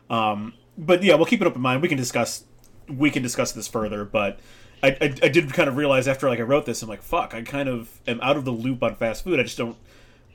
Um, 0.09 0.53
but 0.77 1.01
yeah, 1.03 1.15
we'll 1.15 1.25
keep 1.25 1.41
it 1.41 1.47
open 1.47 1.61
mind. 1.61 1.81
We 1.81 1.87
can 1.89 1.97
discuss 1.97 2.43
we 2.87 3.09
can 3.09 3.23
discuss 3.23 3.51
this 3.53 3.67
further. 3.67 4.05
But 4.05 4.39
I, 4.83 4.89
I, 5.01 5.13
I 5.23 5.29
did 5.29 5.51
kind 5.53 5.67
of 5.67 5.77
realize 5.77 6.07
after 6.07 6.29
like 6.29 6.39
I 6.39 6.43
wrote 6.43 6.67
this, 6.67 6.83
I'm 6.83 6.89
like, 6.89 7.01
fuck, 7.01 7.33
I 7.33 7.41
kind 7.41 7.67
of 7.67 7.89
am 8.07 8.21
out 8.21 8.37
of 8.37 8.45
the 8.45 8.51
loop 8.51 8.83
on 8.83 8.95
fast 8.95 9.23
food. 9.23 9.39
I 9.39 9.43
just 9.43 9.57
don't 9.57 9.77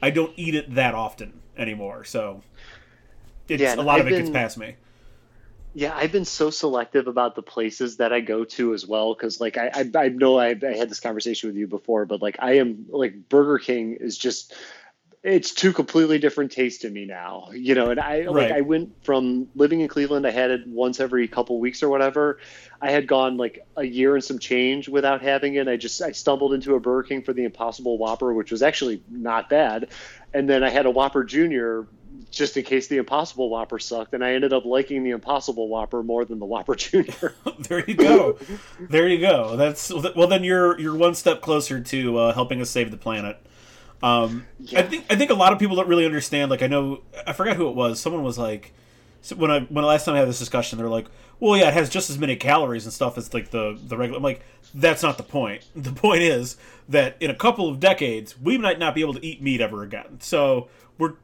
I 0.03 0.11
don't 0.11 0.33
eat 0.37 0.57
it 0.57 0.75
that 0.75 0.95
often 0.95 1.41
anymore. 1.57 2.03
So 2.05 2.43
it's 3.51 3.63
Yeah, 3.63 3.77
a 3.77 3.83
lot 3.83 4.01
of 4.01 4.07
I've 4.07 4.09
it 4.09 4.17
gets 4.17 4.31
past 4.31 4.57
me. 4.59 4.77
Yeah, 5.73 5.95
I've 5.97 6.11
been 6.11 6.25
so 6.25 6.51
selective 6.51 7.07
about 7.07 7.37
the 7.37 7.43
places 7.43 7.99
that 7.99 8.13
I 8.13 8.21
go 8.21 8.45
to 8.45 8.75
as 8.75 8.85
well 8.85 9.15
because, 9.15 9.41
like, 9.41 9.57
I, 9.57 9.71
I 9.73 9.91
I 10.07 10.09
know 10.09 10.37
I, 10.37 10.49
I 10.49 10.77
had 10.77 10.91
this 10.91 10.99
conversation 10.99 11.49
with 11.49 11.57
you 11.57 11.69
before, 11.69 12.07
but 12.07 12.21
like, 12.21 12.37
I 12.41 12.55
am 12.57 12.87
like 12.89 13.29
Burger 13.29 13.59
King 13.59 13.97
is 14.01 14.19
just 14.19 14.53
it's 15.23 15.53
two 15.55 15.73
completely 15.73 16.19
different 16.19 16.53
tastes 16.53 16.83
to 16.83 16.91
me 16.91 17.07
now, 17.07 17.51
you 17.55 17.75
know. 17.75 17.91
And 17.91 18.01
I 18.01 18.27
Right. 18.27 18.33
like 18.33 18.51
I 18.51 18.63
went 18.63 18.91
from 19.05 19.49
living 19.55 19.81
in 19.81 19.89
Cleveland, 19.89 20.27
I 20.27 20.31
had 20.31 20.51
it 20.51 20.63
once 20.67 20.99
every 21.01 21.29
couple 21.29 21.61
weeks 21.61 21.83
or 21.83 21.89
whatever. 21.91 22.39
I 22.81 22.91
had 22.91 23.07
gone 23.07 23.37
like 23.37 23.61
a 23.77 23.85
year 23.85 24.15
and 24.17 24.25
some 24.25 24.39
change 24.41 24.89
without 24.89 25.23
having 25.23 25.55
it. 25.57 25.69
I 25.69 25.77
just 25.77 26.03
I 26.03 26.13
stumbled 26.13 26.55
into 26.55 26.75
a 26.75 26.81
Burger 26.81 27.07
King 27.09 27.23
for 27.23 27.33
the 27.35 27.45
Impossible 27.45 27.99
Whopper, 27.99 28.33
which 28.35 28.51
was 28.51 28.63
actually 28.63 29.05
not 29.09 29.49
bad, 29.51 29.91
and 30.33 30.49
then 30.49 30.65
I 30.65 30.71
had 30.71 30.87
a 30.87 30.91
Whopper 30.91 31.25
Junior 31.25 31.87
just 32.31 32.57
in 32.57 32.65
case 32.65 32.89
the 32.89 32.99
Impossible 32.99 33.49
Whopper 33.49 33.79
sucked, 33.79 34.15
and 34.15 34.25
I 34.25 34.33
ended 34.33 34.53
up 34.53 34.65
liking 34.65 35.03
the 35.03 35.11
Impossible 35.11 35.69
Whopper 35.69 36.03
more 36.03 36.25
than 36.25 36.39
the 36.39 36.47
Whopper 36.47 36.75
Junior. 36.75 37.35
there 37.61 37.85
you 37.87 37.95
go. 37.95 38.39
there 38.79 39.09
you 39.09 39.19
go. 39.19 39.57
That's 39.57 39.93
well. 39.93 40.29
Then 40.29 40.45
you're 40.45 40.79
you're 40.79 40.97
one 40.97 41.15
step 41.15 41.41
closer 41.41 41.81
to 41.81 42.19
uh, 42.19 42.35
helping 42.35 42.61
us 42.61 42.71
save 42.71 42.91
the 42.91 42.97
planet. 42.97 43.41
Um, 44.03 44.47
I 44.75 44.83
think 44.83 45.05
I 45.11 45.17
think 45.17 45.31
a 45.31 45.35
lot 45.35 45.53
of 45.53 45.59
people 45.59 45.77
don't 45.77 45.89
really 45.89 46.07
understand. 46.07 46.51
Like 46.51 46.63
I 46.63 46.67
know 46.67 47.03
I 47.27 47.33
forgot 47.33 47.57
who 47.57 47.69
it 47.69 47.75
was. 47.75 48.01
Someone 48.01 48.23
was 48.23 48.39
like, 48.39 48.73
so 49.23 49.37
when 49.37 49.51
I 49.51 49.61
when 49.61 49.83
the 49.83 49.89
last 49.89 50.05
time 50.05 50.15
I 50.15 50.19
had 50.19 50.29
this 50.29 50.39
discussion, 50.39 50.79
they're 50.79 50.89
like, 50.89 51.07
well, 51.39 51.57
yeah, 51.57 51.69
it 51.69 51.75
has 51.75 51.89
just 51.89 52.11
as 52.11 52.19
many 52.19 52.37
calories 52.37 52.85
and 52.85 52.93
stuff 52.93 53.19
as 53.19 53.33
like 53.35 53.51
the 53.51 53.79
the 53.83 53.97
regular. 53.97 54.19
I'm 54.19 54.23
like, 54.23 54.43
that's 54.75 55.03
not 55.03 55.17
the 55.17 55.23
point. 55.23 55.65
The 55.75 55.93
point 55.93 56.23
is 56.23 56.57
that 56.89 57.17
in 57.21 57.31
a 57.31 57.35
couple 57.35 57.69
of 57.69 57.81
decades, 57.81 58.39
we 58.39 58.59
might 58.59 58.79
not 58.79 58.95
be 58.95 59.01
able 59.01 59.15
to 59.15 59.25
eat 59.25 59.43
meat 59.43 59.61
ever 59.61 59.83
again. 59.83 60.19
So 60.21 60.69
we're 60.99 61.15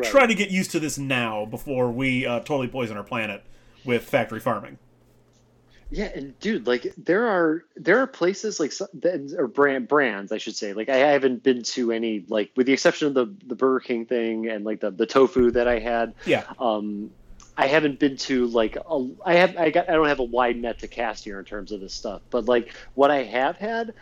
Right. 0.00 0.10
trying 0.10 0.28
to 0.28 0.34
get 0.34 0.50
used 0.50 0.70
to 0.72 0.80
this 0.80 0.98
now 0.98 1.44
before 1.44 1.90
we 1.90 2.26
uh, 2.26 2.40
totally 2.40 2.68
poison 2.68 2.96
our 2.96 3.04
planet 3.04 3.44
with 3.84 4.04
factory 4.04 4.40
farming. 4.40 4.78
Yeah, 5.92 6.10
and 6.14 6.38
dude, 6.38 6.68
like 6.68 6.94
there 6.96 7.26
are 7.26 7.64
there 7.74 7.98
are 7.98 8.06
places 8.06 8.60
like 8.60 8.72
or 9.36 9.48
brand 9.48 9.88
brands, 9.88 10.30
I 10.30 10.38
should 10.38 10.54
say. 10.54 10.72
Like 10.72 10.88
I 10.88 10.96
haven't 10.96 11.42
been 11.42 11.62
to 11.62 11.90
any 11.90 12.24
like 12.28 12.52
with 12.54 12.66
the 12.66 12.72
exception 12.72 13.08
of 13.08 13.14
the 13.14 13.34
the 13.46 13.56
Burger 13.56 13.80
King 13.80 14.06
thing 14.06 14.48
and 14.48 14.64
like 14.64 14.80
the 14.80 14.92
the 14.92 15.06
tofu 15.06 15.50
that 15.50 15.66
I 15.66 15.80
had. 15.80 16.14
Yeah. 16.26 16.44
Um, 16.60 17.10
I 17.56 17.66
haven't 17.66 17.98
been 17.98 18.16
to 18.18 18.46
like 18.46 18.76
a, 18.76 19.08
I 19.26 19.34
have 19.34 19.56
I 19.56 19.70
got 19.70 19.90
I 19.90 19.94
don't 19.94 20.06
have 20.06 20.20
a 20.20 20.24
wide 20.24 20.56
net 20.56 20.78
to 20.78 20.88
cast 20.88 21.24
here 21.24 21.40
in 21.40 21.44
terms 21.44 21.72
of 21.72 21.80
this 21.80 21.92
stuff, 21.92 22.22
but 22.30 22.44
like 22.44 22.72
what 22.94 23.10
I 23.10 23.24
have 23.24 23.56
had, 23.56 23.92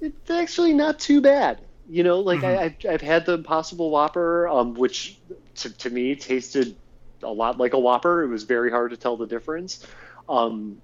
it's 0.00 0.30
actually 0.30 0.72
not 0.72 0.98
too 0.98 1.20
bad. 1.20 1.60
You 1.88 2.04
know, 2.04 2.20
like 2.20 2.44
I, 2.44 2.64
I've 2.64 2.76
I've 2.88 3.00
had 3.02 3.26
the 3.26 3.34
Impossible 3.34 3.90
Whopper, 3.90 4.48
um, 4.48 4.74
which 4.74 5.20
to 5.56 5.74
to 5.78 5.90
me 5.90 6.16
tasted 6.16 6.76
a 7.22 7.32
lot 7.32 7.58
like 7.58 7.72
a 7.74 7.78
Whopper. 7.78 8.22
It 8.24 8.28
was 8.28 8.44
very 8.44 8.70
hard 8.70 8.90
to 8.90 8.98
tell 8.98 9.16
the 9.16 9.26
difference. 9.26 9.84
Um, 10.28 10.82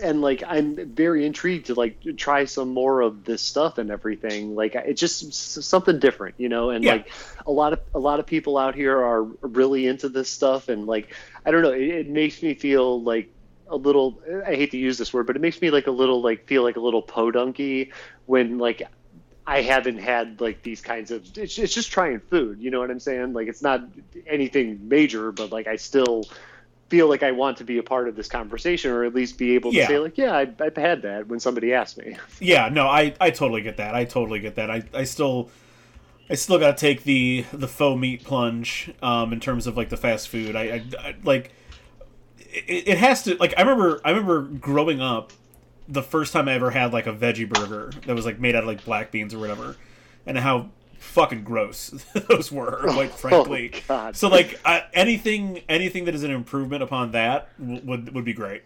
and 0.00 0.22
like 0.22 0.42
I'm 0.46 0.94
very 0.94 1.26
intrigued 1.26 1.66
to 1.66 1.74
like 1.74 2.00
try 2.18 2.44
some 2.46 2.70
more 2.70 3.00
of 3.02 3.24
this 3.24 3.42
stuff 3.44 3.78
and 3.78 3.90
everything. 3.90 4.54
Like 4.54 4.74
it's 4.76 5.00
just 5.00 5.32
something 5.62 5.98
different, 6.00 6.36
you 6.38 6.48
know. 6.48 6.70
And 6.70 6.84
Yeah. 6.84 6.86
like 6.86 7.10
a 7.46 7.52
lot 7.52 7.72
of 7.74 7.80
a 7.94 7.98
lot 8.00 8.20
of 8.20 8.26
people 8.26 8.58
out 8.58 8.74
here 8.74 8.98
are 9.00 9.24
really 9.42 9.86
into 9.86 10.08
this 10.08 10.30
stuff, 10.30 10.68
and 10.68 10.86
like 10.86 11.12
I 11.44 11.50
don't 11.52 11.62
know, 11.62 11.72
it, 11.72 11.82
it 11.88 12.10
makes 12.10 12.42
me 12.42 12.54
feel 12.54 13.02
like 13.02 13.30
a 13.70 13.76
little. 13.76 14.20
I 14.46 14.54
hate 14.56 14.72
to 14.72 14.78
use 14.78 14.98
this 14.98 15.12
word, 15.14 15.26
but 15.26 15.36
it 15.36 15.42
makes 15.42 15.60
me 15.60 15.70
like 15.70 15.86
a 15.86 15.92
little 15.92 16.22
like 16.22 16.46
feel 16.46 16.62
like 16.62 16.76
a 16.76 16.80
little 16.80 17.02
podunky 17.06 17.90
when 18.26 18.58
like 18.58 18.82
I 19.46 19.60
haven't 19.60 19.98
had 19.98 20.40
like 20.40 20.62
these 20.62 20.80
kinds 20.80 21.10
of. 21.10 21.26
It's, 21.36 21.58
it's 21.58 21.74
just 21.74 21.92
trying 21.92 22.20
food, 22.20 22.60
you 22.60 22.70
know 22.70 22.80
what 22.80 22.90
I'm 22.90 23.00
saying? 23.00 23.32
Like 23.34 23.48
it's 23.48 23.62
not 23.62 23.82
anything 24.26 24.88
major, 24.88 25.32
but 25.32 25.52
like 25.52 25.66
I 25.66 25.76
still 25.76 26.24
feel 26.88 27.08
like 27.08 27.22
I 27.22 27.32
want 27.32 27.56
to 27.58 27.64
be 27.64 27.78
a 27.78 27.82
part 27.82 28.08
of 28.08 28.16
this 28.16 28.28
conversation, 28.28 28.90
or 28.90 29.04
at 29.04 29.14
least 29.14 29.36
be 29.38 29.54
able 29.54 29.72
to 29.72 29.76
Yeah. 29.78 29.88
say 29.88 29.98
like, 29.98 30.16
yeah, 30.18 30.36
I, 30.36 30.52
I've 30.60 30.76
had 30.76 31.02
that 31.02 31.28
when 31.28 31.40
somebody 31.40 31.72
asks 31.72 31.98
me. 31.98 32.16
Yeah, 32.40 32.68
no, 32.68 32.86
I, 32.86 33.14
I 33.20 33.30
totally 33.30 33.62
get 33.62 33.76
that. 33.78 33.94
I 33.94 34.04
totally 34.04 34.40
get 34.40 34.54
that. 34.56 34.70
I, 34.70 34.82
I 34.94 35.04
still 35.04 35.50
I 36.30 36.34
still 36.36 36.58
got 36.58 36.76
to 36.76 36.80
take 36.80 37.04
the 37.04 37.44
the 37.52 37.68
faux 37.68 38.00
meat 38.00 38.24
plunge 38.24 38.92
um, 39.02 39.32
in 39.32 39.40
terms 39.40 39.66
of 39.66 39.76
like 39.76 39.90
the 39.90 39.96
fast 39.96 40.28
food. 40.28 40.56
I, 40.56 40.62
I, 40.62 40.84
I 40.98 41.14
like 41.22 41.52
it, 42.38 42.88
it 42.88 42.98
has 42.98 43.22
to 43.24 43.34
like 43.36 43.52
I 43.58 43.62
remember 43.62 44.00
I 44.04 44.10
remember 44.10 44.42
growing 44.42 45.00
up 45.02 45.32
the 45.88 46.02
first 46.02 46.32
time 46.32 46.48
I 46.48 46.54
ever 46.54 46.70
had 46.70 46.92
like 46.92 47.06
a 47.06 47.12
veggie 47.12 47.48
burger 47.48 47.90
that 48.06 48.14
was 48.14 48.24
like 48.24 48.38
made 48.40 48.54
out 48.54 48.62
of 48.62 48.68
like 48.68 48.84
black 48.84 49.10
beans 49.10 49.34
or 49.34 49.38
whatever, 49.38 49.76
and 50.26 50.38
how 50.38 50.70
fucking 50.98 51.44
gross 51.44 51.90
those 52.28 52.50
were, 52.50 52.80
quite 52.92 53.10
frankly. 53.12 53.70
Oh, 53.74 53.80
God. 53.88 54.16
So 54.16 54.28
like 54.28 54.58
uh, 54.64 54.80
anything 54.92 55.62
anything 55.68 56.06
that 56.06 56.14
is 56.14 56.22
an 56.24 56.30
improvement 56.30 56.82
upon 56.82 57.12
that 57.12 57.48
w- 57.58 57.80
would 57.84 58.14
would 58.14 58.24
be 58.24 58.32
great. 58.32 58.62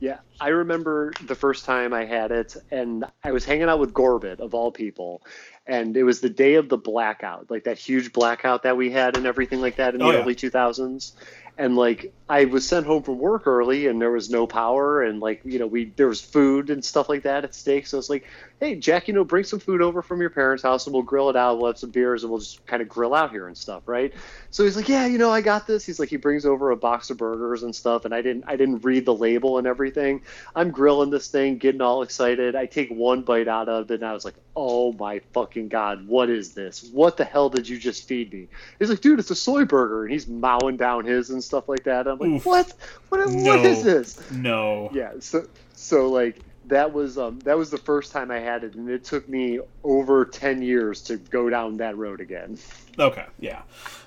Yeah, 0.00 0.18
I 0.40 0.48
remember 0.48 1.12
the 1.26 1.36
first 1.36 1.64
time 1.64 1.92
I 1.92 2.04
had 2.04 2.32
it, 2.32 2.56
and 2.72 3.04
I 3.22 3.30
was 3.30 3.44
hanging 3.44 3.68
out 3.68 3.78
with 3.78 3.94
Gorbit 3.94 4.40
of 4.40 4.52
all 4.52 4.72
people, 4.72 5.22
and 5.64 5.96
it 5.96 6.02
was 6.02 6.20
the 6.20 6.28
day 6.28 6.54
of 6.54 6.68
the 6.68 6.76
blackout, 6.76 7.52
like 7.52 7.62
that 7.64 7.78
huge 7.78 8.12
blackout 8.12 8.64
that 8.64 8.76
we 8.76 8.90
had 8.90 9.16
and 9.16 9.26
everything 9.26 9.60
like 9.60 9.76
that 9.76 9.94
in 9.94 10.00
the 10.00 10.06
Oh, 10.06 10.10
yeah. 10.10 10.18
early 10.22 10.34
2000s. 10.34 11.12
And 11.58 11.76
like 11.76 12.12
I 12.28 12.46
was 12.46 12.66
sent 12.66 12.86
home 12.86 13.02
from 13.02 13.18
work 13.18 13.46
early 13.46 13.86
and 13.86 14.00
there 14.00 14.10
was 14.10 14.30
no 14.30 14.46
power 14.46 15.02
and 15.02 15.20
like 15.20 15.40
you 15.44 15.58
know 15.58 15.66
we 15.66 15.86
there 15.96 16.08
was 16.08 16.20
food 16.20 16.70
and 16.70 16.84
stuff 16.84 17.08
like 17.08 17.22
that 17.24 17.44
at 17.44 17.54
stake. 17.54 17.86
So 17.86 17.98
it's 17.98 18.10
like 18.10 18.26
hey 18.62 18.76
Jack 18.76 19.08
you 19.08 19.14
know 19.14 19.24
bring 19.24 19.42
some 19.42 19.58
food 19.58 19.82
over 19.82 20.02
from 20.02 20.20
your 20.20 20.30
parents 20.30 20.62
house 20.62 20.86
and 20.86 20.94
we'll 20.94 21.02
grill 21.02 21.28
it 21.28 21.34
out. 21.34 21.58
We'll 21.58 21.66
have 21.72 21.78
some 21.78 21.90
beers 21.90 22.22
and 22.22 22.30
we'll 22.30 22.38
just 22.38 22.64
kind 22.64 22.80
of 22.80 22.88
grill 22.88 23.12
out 23.12 23.32
here 23.32 23.48
and 23.48 23.56
stuff 23.56 23.82
right? 23.86 24.14
So 24.50 24.62
he's 24.62 24.76
like 24.76 24.88
yeah 24.88 25.04
you 25.06 25.18
know 25.18 25.30
I 25.32 25.40
got 25.40 25.66
this. 25.66 25.84
He's 25.84 25.98
like 25.98 26.08
he 26.08 26.16
brings 26.16 26.46
over 26.46 26.70
a 26.70 26.76
box 26.76 27.10
of 27.10 27.16
burgers 27.16 27.64
and 27.64 27.74
stuff 27.74 28.04
and 28.04 28.14
I 28.14 28.22
didn't 28.22 28.44
I 28.46 28.54
didn't 28.54 28.84
read 28.84 29.04
the 29.04 29.14
label 29.14 29.58
and 29.58 29.66
everything. 29.66 30.22
I'm 30.54 30.70
grilling 30.70 31.10
this 31.10 31.26
thing 31.26 31.58
getting 31.58 31.80
all 31.80 32.02
excited. 32.02 32.54
I 32.54 32.66
take 32.66 32.88
one 32.90 33.22
bite 33.22 33.48
out 33.48 33.68
of 33.68 33.90
it 33.90 33.94
and 33.94 34.04
I 34.04 34.12
was 34.12 34.24
like 34.24 34.34
oh 34.54 34.92
my 34.92 35.18
fucking 35.32 35.66
god 35.66 36.06
what 36.06 36.30
is 36.30 36.54
this? 36.54 36.84
What 36.92 37.16
the 37.16 37.24
hell 37.24 37.50
did 37.50 37.68
you 37.68 37.80
just 37.80 38.06
feed 38.06 38.32
me? 38.32 38.46
He's 38.78 38.90
like 38.90 39.00
dude 39.00 39.18
it's 39.18 39.32
a 39.32 39.34
soy 39.34 39.64
burger 39.64 40.04
and 40.04 40.12
he's 40.12 40.28
mowing 40.28 40.76
down 40.76 41.04
his 41.04 41.30
and 41.30 41.42
stuff 41.42 41.68
like 41.68 41.82
that. 41.82 42.06
I'm 42.06 42.16
like 42.18 42.30
Oof. 42.30 42.46
what? 42.46 42.72
What, 43.08 43.28
No. 43.28 43.56
what 43.56 43.66
is 43.66 43.82
this? 43.82 44.30
No. 44.30 44.88
yeah 44.92 45.14
so 45.18 45.48
so 45.74 46.08
like 46.08 46.38
that 46.66 46.92
was 46.92 47.18
um 47.18 47.38
that 47.40 47.56
was 47.58 47.70
the 47.70 47.78
first 47.78 48.12
time 48.12 48.30
i 48.30 48.38
had 48.38 48.64
it 48.64 48.74
and 48.74 48.88
it 48.88 49.04
took 49.04 49.28
me 49.28 49.58
over 49.82 50.24
10 50.24 50.62
years 50.62 51.02
to 51.02 51.16
go 51.16 51.50
down 51.50 51.76
that 51.76 51.96
road 51.96 52.20
again 52.20 52.56
Okay. 52.98 53.26
Yeah. 53.38 53.62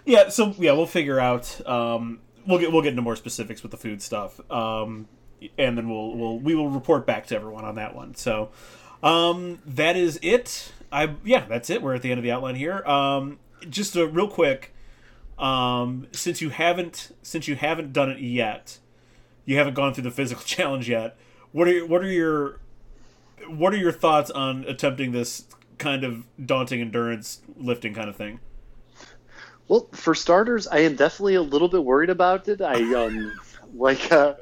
Yeah. 0.05 0.29
So 0.29 0.53
yeah, 0.57 0.73
we'll 0.73 0.85
figure 0.85 1.19
out. 1.19 1.65
Um, 1.67 2.19
we'll 2.45 2.59
get 2.59 2.71
we'll 2.71 2.81
get 2.81 2.89
into 2.89 3.01
more 3.01 3.15
specifics 3.15 3.63
with 3.63 3.71
the 3.71 3.77
food 3.77 4.01
stuff. 4.01 4.39
Um, 4.51 5.07
and 5.57 5.77
then 5.77 5.89
we'll 5.89 6.15
we'll 6.15 6.39
we 6.39 6.55
will 6.55 6.69
report 6.69 7.05
back 7.05 7.27
to 7.27 7.35
everyone 7.35 7.65
on 7.65 7.75
that 7.75 7.95
one. 7.95 8.15
So, 8.15 8.51
um, 9.03 9.59
that 9.65 9.95
is 9.95 10.19
it. 10.21 10.71
I 10.91 11.15
yeah, 11.23 11.45
that's 11.45 11.69
it. 11.69 11.81
We're 11.81 11.95
at 11.95 12.01
the 12.01 12.11
end 12.11 12.19
of 12.19 12.23
the 12.23 12.31
outline 12.31 12.55
here. 12.55 12.85
Um, 12.85 13.39
just 13.69 13.95
a 13.95 14.07
real 14.07 14.27
quick. 14.27 14.73
Um, 15.37 16.07
since 16.13 16.41
you 16.41 16.49
haven't 16.49 17.11
since 17.21 17.47
you 17.47 17.55
haven't 17.55 17.91
done 17.91 18.09
it 18.09 18.19
yet, 18.19 18.79
you 19.45 19.57
haven't 19.57 19.73
gone 19.73 19.93
through 19.93 20.03
the 20.03 20.11
physical 20.11 20.43
challenge 20.45 20.89
yet. 20.89 21.17
What 21.55 21.69
are 21.69 21.71
your, 21.71 21.85
what 21.87 22.01
are 22.01 22.11
your 22.11 22.59
what 23.47 23.73
are 23.73 23.77
your 23.77 23.93
thoughts 23.93 24.29
on 24.29 24.65
attempting 24.67 25.13
this 25.13 25.45
kind 25.77 26.03
of 26.03 26.25
daunting 26.45 26.81
endurance 26.81 27.43
lifting 27.55 27.93
kind 27.93 28.09
of 28.09 28.17
thing? 28.17 28.41
well 29.69 29.87
for 29.93 30.13
starters 30.13 30.67
i 30.67 30.79
am 30.79 30.97
definitely 30.97 31.35
a 31.35 31.41
little 31.41 31.69
bit 31.69 31.81
worried 31.81 32.09
about 32.09 32.49
it 32.49 32.61
i 32.61 32.75
um 33.05 33.31
like 33.73 34.11
uh 34.11 34.33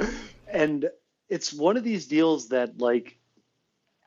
and 0.48 0.90
it's 1.30 1.54
one 1.54 1.78
of 1.78 1.84
these 1.84 2.08
deals 2.08 2.50
that 2.50 2.80
like 2.80 3.16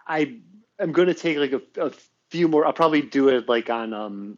i 0.09 0.41
am 0.81 0.91
going 0.91 1.07
to 1.07 1.15
take 1.15 1.39
like 1.39 1.53
a, 1.53 1.63
a 1.81 1.93
few 2.31 2.49
more 2.49 2.67
i'll 2.67 2.73
probably 2.73 3.03
do 3.03 3.29
it 3.29 3.49
like 3.49 3.71
on 3.71 3.95
um 3.95 4.37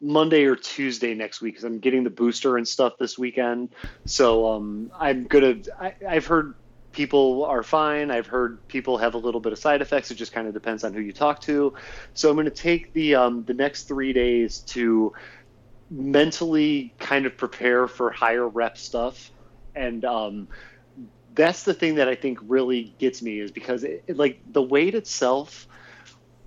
Monday 0.00 0.44
or 0.44 0.56
Tuesday 0.56 1.14
next 1.14 1.40
week 1.40 1.54
because 1.54 1.64
I'm 1.64 1.78
getting 1.78 2.04
the 2.04 2.10
booster 2.10 2.58
and 2.58 2.68
stuff 2.68 2.98
this 2.98 3.18
weekend. 3.18 3.70
So 4.04 4.52
um, 4.52 4.92
I'm 4.94 5.24
gonna. 5.24 5.56
I, 5.80 5.94
I've 6.06 6.26
heard 6.26 6.54
people 6.96 7.44
are 7.46 7.62
fine. 7.64 8.10
I've 8.10 8.26
heard 8.28 8.66
people 8.68 8.98
have 8.98 9.14
a 9.14 9.18
little 9.18 9.40
bit 9.40 9.52
of 9.52 9.60
side 9.60 9.82
effects. 9.82 10.10
It 10.12 10.16
just 10.16 10.32
kind 10.32 10.48
of 10.48 10.54
depends 10.54 10.84
on 10.84 10.94
who 10.94 11.00
you 11.00 11.12
talk 11.14 11.42
to. 11.42 11.74
So 12.14 12.30
I'm 12.30 12.36
going 12.36 12.46
to 12.46 12.52
take 12.52 12.92
the 12.94 13.16
um, 13.16 13.44
the 13.44 13.54
next 13.54 13.84
three 13.88 14.14
days 14.14 14.60
to 14.74 15.12
mentally 15.90 16.94
kind 17.00 17.26
of 17.26 17.36
prepare 17.38 17.88
for 17.88 18.10
higher 18.10 18.48
rep 18.48 18.78
stuff, 18.78 19.32
and 19.74 20.04
um, 20.04 20.48
that's 21.34 21.64
the 21.64 21.74
thing 21.74 21.96
that 21.96 22.08
I 22.08 22.16
think 22.16 22.38
really 22.42 22.96
gets 22.98 23.22
me 23.22 23.40
is 23.40 23.52
because 23.52 23.84
it, 23.84 24.04
it, 24.08 24.16
like 24.16 24.40
the 24.46 24.62
weight 24.62 24.94
itself 24.94 25.66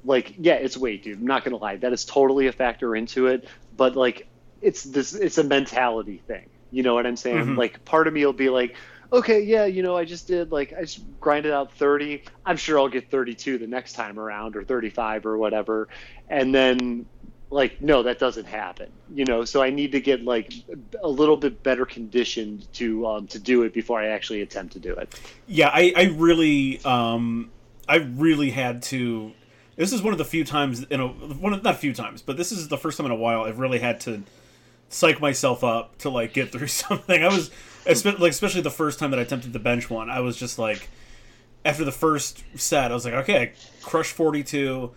like 0.03 0.33
yeah 0.37 0.53
it's 0.55 0.77
weight 0.77 1.03
dude 1.03 1.19
i'm 1.19 1.27
not 1.27 1.43
gonna 1.43 1.57
lie 1.57 1.75
that 1.77 1.93
is 1.93 2.05
totally 2.05 2.47
a 2.47 2.53
factor 2.53 2.95
into 2.95 3.27
it 3.27 3.47
but 3.71 3.95
like 3.95 4.29
it's 4.61 4.83
this 4.83 5.13
it's 5.13 5.37
a 5.37 5.43
mentality 5.43 6.23
thing 6.27 6.49
you 6.71 6.83
know 6.83 6.93
what 6.93 7.05
i'm 7.05 7.17
saying 7.17 7.53
Mhm. 7.53 7.57
like 7.57 7.83
part 7.85 8.07
of 8.07 8.13
me 8.13 8.25
will 8.25 8.33
be 8.33 8.49
like 8.49 8.75
okay 9.11 9.41
yeah 9.41 9.65
you 9.65 9.81
know 9.81 9.95
i 9.97 10.05
just 10.05 10.27
did 10.27 10.51
like 10.51 10.73
i 10.77 10.81
just 10.81 11.01
grinded 11.19 11.51
out 11.51 11.73
30 11.73 12.23
i'm 12.45 12.57
sure 12.57 12.79
i'll 12.79 12.89
get 12.89 13.09
32 13.09 13.57
the 13.57 13.67
next 13.67 13.93
time 13.93 14.19
around 14.19 14.55
or 14.55 14.63
35 14.63 15.25
or 15.25 15.37
whatever 15.37 15.87
and 16.29 16.53
then 16.53 17.05
like 17.51 17.81
no 17.81 18.03
that 18.03 18.19
doesn't 18.19 18.45
happen 18.45 18.91
you 19.13 19.25
know 19.25 19.43
so 19.43 19.63
i 19.63 19.71
need 19.71 19.91
to 19.91 19.99
get 19.99 20.23
like 20.23 20.53
a 21.01 21.07
little 21.09 21.37
bit 21.37 21.63
better 21.63 21.85
conditioned 21.85 22.71
to 22.73 23.07
um, 23.07 23.27
to 23.27 23.39
do 23.39 23.63
it 23.63 23.73
before 23.73 23.99
i 23.99 24.07
actually 24.07 24.41
attempt 24.41 24.73
to 24.73 24.79
do 24.79 24.93
it 24.93 25.19
Yeah, 25.47 25.69
I, 25.73 25.91
I 25.95 26.03
really, 26.15 26.79
um, 26.85 27.49
I 27.87 27.95
really 27.95 28.51
had 28.51 28.83
to. 28.83 29.33
This 29.75 29.91
is 29.91 30.01
one 30.03 30.13
of 30.13 30.19
the 30.19 30.25
few 30.25 30.45
times 30.45 30.83
in 30.83 30.99
a 30.99 31.07
one 31.07 31.53
of 31.53 31.63
not 31.63 31.73
a 31.73 31.77
few 31.77 31.93
times, 31.93 32.21
but 32.21 32.37
this 32.37 32.51
is 32.51 32.67
the 32.67 32.77
first 32.77 32.97
time 32.97 33.05
in 33.07 33.11
a 33.11 33.15
while 33.15 33.43
I've 33.43 33.57
really 33.57 33.79
had 33.79 33.99
to 34.01 34.21
psych 34.89 35.19
myself 35.19 35.63
up 35.63 35.97
to 35.99 36.09
like 36.11 36.33
get 36.33 36.51
through 36.51 36.67
something. 36.85 37.23
I 37.23 37.27
was, 37.27 37.49
espe- 37.85 38.19
like 38.19 38.31
especially 38.31 38.61
the 38.61 38.69
first 38.71 38.99
time 38.99 39.11
that 39.11 39.19
I 39.19 39.23
attempted 39.23 39.53
the 39.53 39.59
bench 39.59 39.89
one, 39.89 40.09
I 40.09 40.19
was 40.19 40.37
just 40.37 40.57
like, 40.59 40.89
after 41.65 41.83
the 41.83 41.91
first 41.91 42.43
set, 42.55 42.91
I 42.91 42.93
was 42.93 43.05
like, 43.05 43.13
okay, 43.15 43.41
I 43.41 43.51
crushed 43.83 44.13
forty 44.13 44.43
two, 44.43 44.91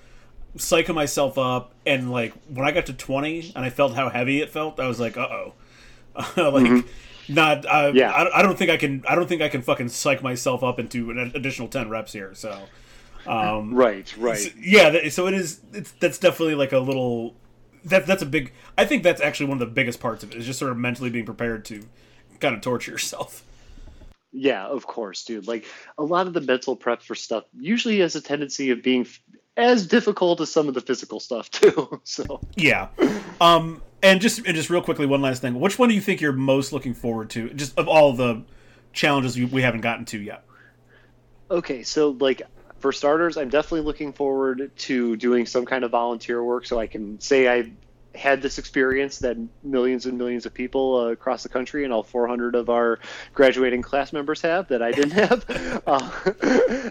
psyching 0.56 0.94
myself 0.94 1.38
up, 1.38 1.72
and 1.86 2.10
like 2.10 2.32
when 2.48 2.66
I 2.66 2.72
got 2.72 2.86
to 2.86 2.92
twenty 2.92 3.52
and 3.56 3.64
I 3.64 3.70
felt 3.70 3.94
how 3.94 4.08
heavy 4.08 4.40
it 4.40 4.50
felt, 4.50 4.78
I 4.80 4.86
was 4.86 5.00
like, 5.00 5.16
uh 5.16 5.28
oh, 5.30 5.54
like. 6.36 6.84
Not, 7.28 7.64
uh, 7.66 7.92
Yeah. 7.94 8.10
I, 8.10 8.40
I 8.40 8.42
don't 8.42 8.58
think 8.58 8.68
I 8.70 8.76
can. 8.76 9.04
I 9.08 9.14
don't 9.14 9.28
think 9.28 9.42
I 9.42 9.48
can 9.48 9.62
fucking 9.62 9.90
psych 9.90 10.24
myself 10.24 10.64
up 10.64 10.80
into 10.80 11.08
an 11.12 11.18
additional 11.36 11.68
ten 11.68 11.88
reps 11.88 12.12
here. 12.12 12.34
So, 12.34 12.58
um, 13.28 13.72
right 13.72 14.12
right 14.18 14.36
so- 14.38 14.50
yeah. 14.60 15.08
So 15.08 15.28
it 15.28 15.34
is. 15.34 15.60
It's 15.72 15.92
that's 15.92 16.18
definitely 16.18 16.56
like 16.56 16.72
a 16.72 16.80
little. 16.80 17.34
That 17.84 18.06
that's 18.06 18.22
a 18.22 18.26
big. 18.26 18.52
I 18.76 18.84
think 18.84 19.04
that's 19.04 19.20
actually 19.20 19.46
one 19.46 19.54
of 19.62 19.68
the 19.68 19.72
biggest 19.72 20.00
parts 20.00 20.24
of 20.24 20.32
it. 20.32 20.36
Is 20.36 20.46
just 20.46 20.58
sort 20.58 20.72
of 20.72 20.78
mentally 20.78 21.10
being 21.10 21.24
prepared 21.24 21.64
to 21.66 21.84
kind 22.42 22.54
of 22.54 22.60
torture 22.60 22.90
yourself. 22.90 23.42
Yeah, 24.32 24.66
of 24.66 24.86
course, 24.86 25.24
dude. 25.24 25.46
Like 25.46 25.64
a 25.96 26.02
lot 26.02 26.26
of 26.26 26.34
the 26.34 26.40
mental 26.40 26.76
prep 26.76 27.02
for 27.02 27.14
stuff 27.14 27.44
usually 27.58 28.00
has 28.00 28.16
a 28.16 28.20
tendency 28.20 28.70
of 28.70 28.82
being 28.82 29.06
as 29.56 29.86
difficult 29.86 30.40
as 30.40 30.50
some 30.50 30.68
of 30.68 30.74
the 30.74 30.80
physical 30.80 31.20
stuff 31.20 31.50
too. 31.58 32.00
So, 32.04 32.40
Yeah. 32.56 32.88
Um. 33.40 33.82
And 34.02 34.20
just 34.20 34.44
and 34.46 34.56
just 34.56 34.68
real 34.68 34.82
quickly, 34.82 35.06
one 35.06 35.22
last 35.22 35.42
thing. 35.42 35.60
Which 35.60 35.78
one 35.78 35.88
do 35.88 35.94
you 35.94 36.00
think 36.00 36.20
you're 36.20 36.32
most 36.32 36.72
looking 36.72 36.92
forward 36.92 37.30
to? 37.30 37.50
Just 37.50 37.78
of 37.78 37.86
all 37.86 38.12
the 38.14 38.42
challenges 38.92 39.38
we, 39.38 39.44
we 39.44 39.62
haven't 39.62 39.82
gotten 39.82 40.04
to 40.06 40.18
yet. 40.18 40.44
okay, 41.50 41.82
so 41.82 42.10
like 42.10 42.42
for 42.80 42.92
starters, 42.92 43.36
I'm 43.36 43.48
definitely 43.48 43.82
looking 43.82 44.12
forward 44.12 44.72
to 44.76 45.16
doing 45.16 45.46
some 45.46 45.64
kind 45.64 45.84
of 45.84 45.92
volunteer 45.92 46.42
work 46.42 46.66
so 46.66 46.80
I 46.80 46.88
can 46.88 47.20
say 47.20 47.48
I 47.48 47.70
had 48.14 48.42
this 48.42 48.58
experience 48.58 49.18
that 49.20 49.36
millions 49.62 50.06
and 50.06 50.18
millions 50.18 50.44
of 50.44 50.52
people 50.52 50.96
uh, 50.96 51.06
across 51.12 51.42
the 51.42 51.48
country 51.48 51.84
and 51.84 51.92
all 51.92 52.02
400 52.02 52.54
of 52.54 52.68
our 52.68 52.98
graduating 53.34 53.82
class 53.82 54.12
members 54.12 54.42
have 54.42 54.68
that 54.68 54.82
I 54.82 54.92
didn't 54.92 55.12
have. 55.12 55.44
Uh, 55.84 56.10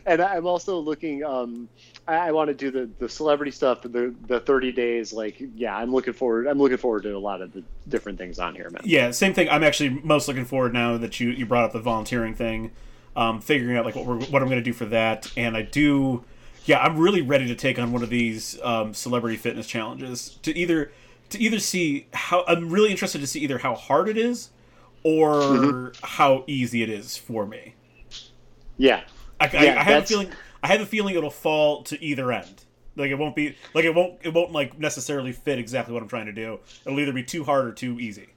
and 0.06 0.22
I'm 0.22 0.45
also 0.45 0.80
looking. 0.80 1.23
Um, 1.23 1.69
I, 2.07 2.15
I 2.15 2.31
want 2.31 2.49
to 2.49 2.53
do 2.53 2.72
the, 2.72 2.89
the 2.99 3.07
celebrity 3.07 3.52
stuff, 3.52 3.81
the 3.84 4.14
the 4.27 4.39
30 4.39 4.72
days. 4.72 5.14
Like, 5.14 5.41
yeah, 5.56 5.76
I'm 5.76 5.93
looking 5.93 6.14
forward. 6.14 6.48
I'm 6.48 6.57
looking 6.57 6.77
forward 6.77 7.03
to 7.03 7.15
a 7.15 7.19
lot 7.19 7.41
of 7.41 7.53
the 7.53 7.64
different 7.88 8.18
things 8.18 8.39
on 8.39 8.56
here, 8.56 8.69
man. 8.69 8.81
Yeah, 8.84 9.11
same 9.11 9.34
thing. 9.34 9.49
I'm 9.49 9.64
actually 9.64 9.89
most 9.89 10.27
looking 10.27 10.45
forward 10.45 10.73
now 10.73 10.98
that 10.98 11.19
you 11.19 11.30
you 11.30 11.45
brought 11.45 11.64
up 11.64 11.73
the 11.73 11.80
volunteering 11.80 12.34
thing, 12.34 12.72
um, 13.15 13.39
figuring 13.39 13.77
out 13.77 13.85
like 13.85 13.95
what 13.95 14.06
we're, 14.06 14.19
what 14.26 14.41
I'm 14.41 14.49
going 14.49 14.60
to 14.60 14.61
do 14.61 14.73
for 14.73 14.85
that, 14.85 15.31
and 15.38 15.56
I 15.56 15.61
do. 15.61 16.26
Yeah, 16.65 16.80
I'm 16.80 16.98
really 16.98 17.22
ready 17.22 17.48
to 17.48 17.56
take 17.56 17.80
on 17.80 17.91
one 17.91 18.03
of 18.03 18.10
these 18.10 18.60
um, 18.61 18.93
celebrity 18.93 19.38
fitness 19.38 19.68
challenges 19.68 20.38
to 20.43 20.56
either 20.56 20.91
to 21.32 21.40
either 21.40 21.60
see 21.60 22.08
how 22.14 22.44
I'm 22.48 22.70
really 22.70 22.91
interested 22.91 23.20
to 23.22 23.28
see 23.28 23.40
either 23.41 23.58
how 23.58 23.76
hard 23.76 24.08
it 24.10 24.18
is 24.18 24.52
or 25.03 25.94
how 26.03 26.44
easy 26.48 26.84
it 26.84 26.90
is 26.90 27.18
for 27.18 27.45
me. 27.45 27.76
Yeah, 28.78 29.03
I, 29.40 29.45
I, 29.45 29.49
Yeah, 29.64 29.80
I 29.80 29.84
have 29.84 30.03
a 30.03 30.06
feeling 30.06 30.32
I 30.64 30.68
have 30.68 30.82
a 30.82 30.86
feeling 30.86 31.16
it'll 31.16 31.30
fall 31.30 31.84
to 31.84 32.02
either 32.03 32.32
end. 32.32 32.66
Like 32.95 33.10
it 33.10 33.16
won't 33.16 33.36
be 33.36 33.56
like 33.74 33.86
it 33.86 33.95
won't 33.95 34.20
it 34.24 34.34
won't 34.34 34.52
like 34.52 34.78
necessarily 34.80 35.32
fit 35.32 35.58
exactly 35.60 35.94
what 35.94 36.03
I'm 36.03 36.10
trying 36.10 36.28
to 36.28 36.34
do. 36.34 36.60
It'll 36.86 36.99
either 36.99 37.14
be 37.14 37.24
too 37.24 37.44
hard 37.44 37.66
or 37.66 37.72
too 37.72 37.99
easy. 37.99 38.28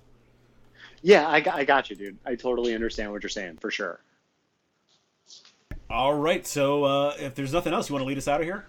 yeah, 1.03 1.29
I, 1.29 1.41
got- 1.41 1.57
I 1.57 1.65
got 1.65 1.91
you, 1.91 1.97
dude. 1.97 2.19
I 2.25 2.35
totally 2.35 2.75
understand 2.75 3.11
what 3.13 3.23
you're 3.23 3.31
saying 3.31 3.59
for 3.61 3.71
sure. 3.71 4.01
All 5.91 6.15
right, 6.15 6.47
so 6.47 6.85
uh, 6.85 7.15
if 7.19 7.35
there's 7.35 7.53
nothing 7.53 7.73
else, 7.73 7.89
you 7.89 7.95
want 7.95 8.03
to 8.03 8.07
lead 8.09 8.19
us 8.19 8.27
out 8.27 8.41
of 8.41 8.47
here? 8.47 8.67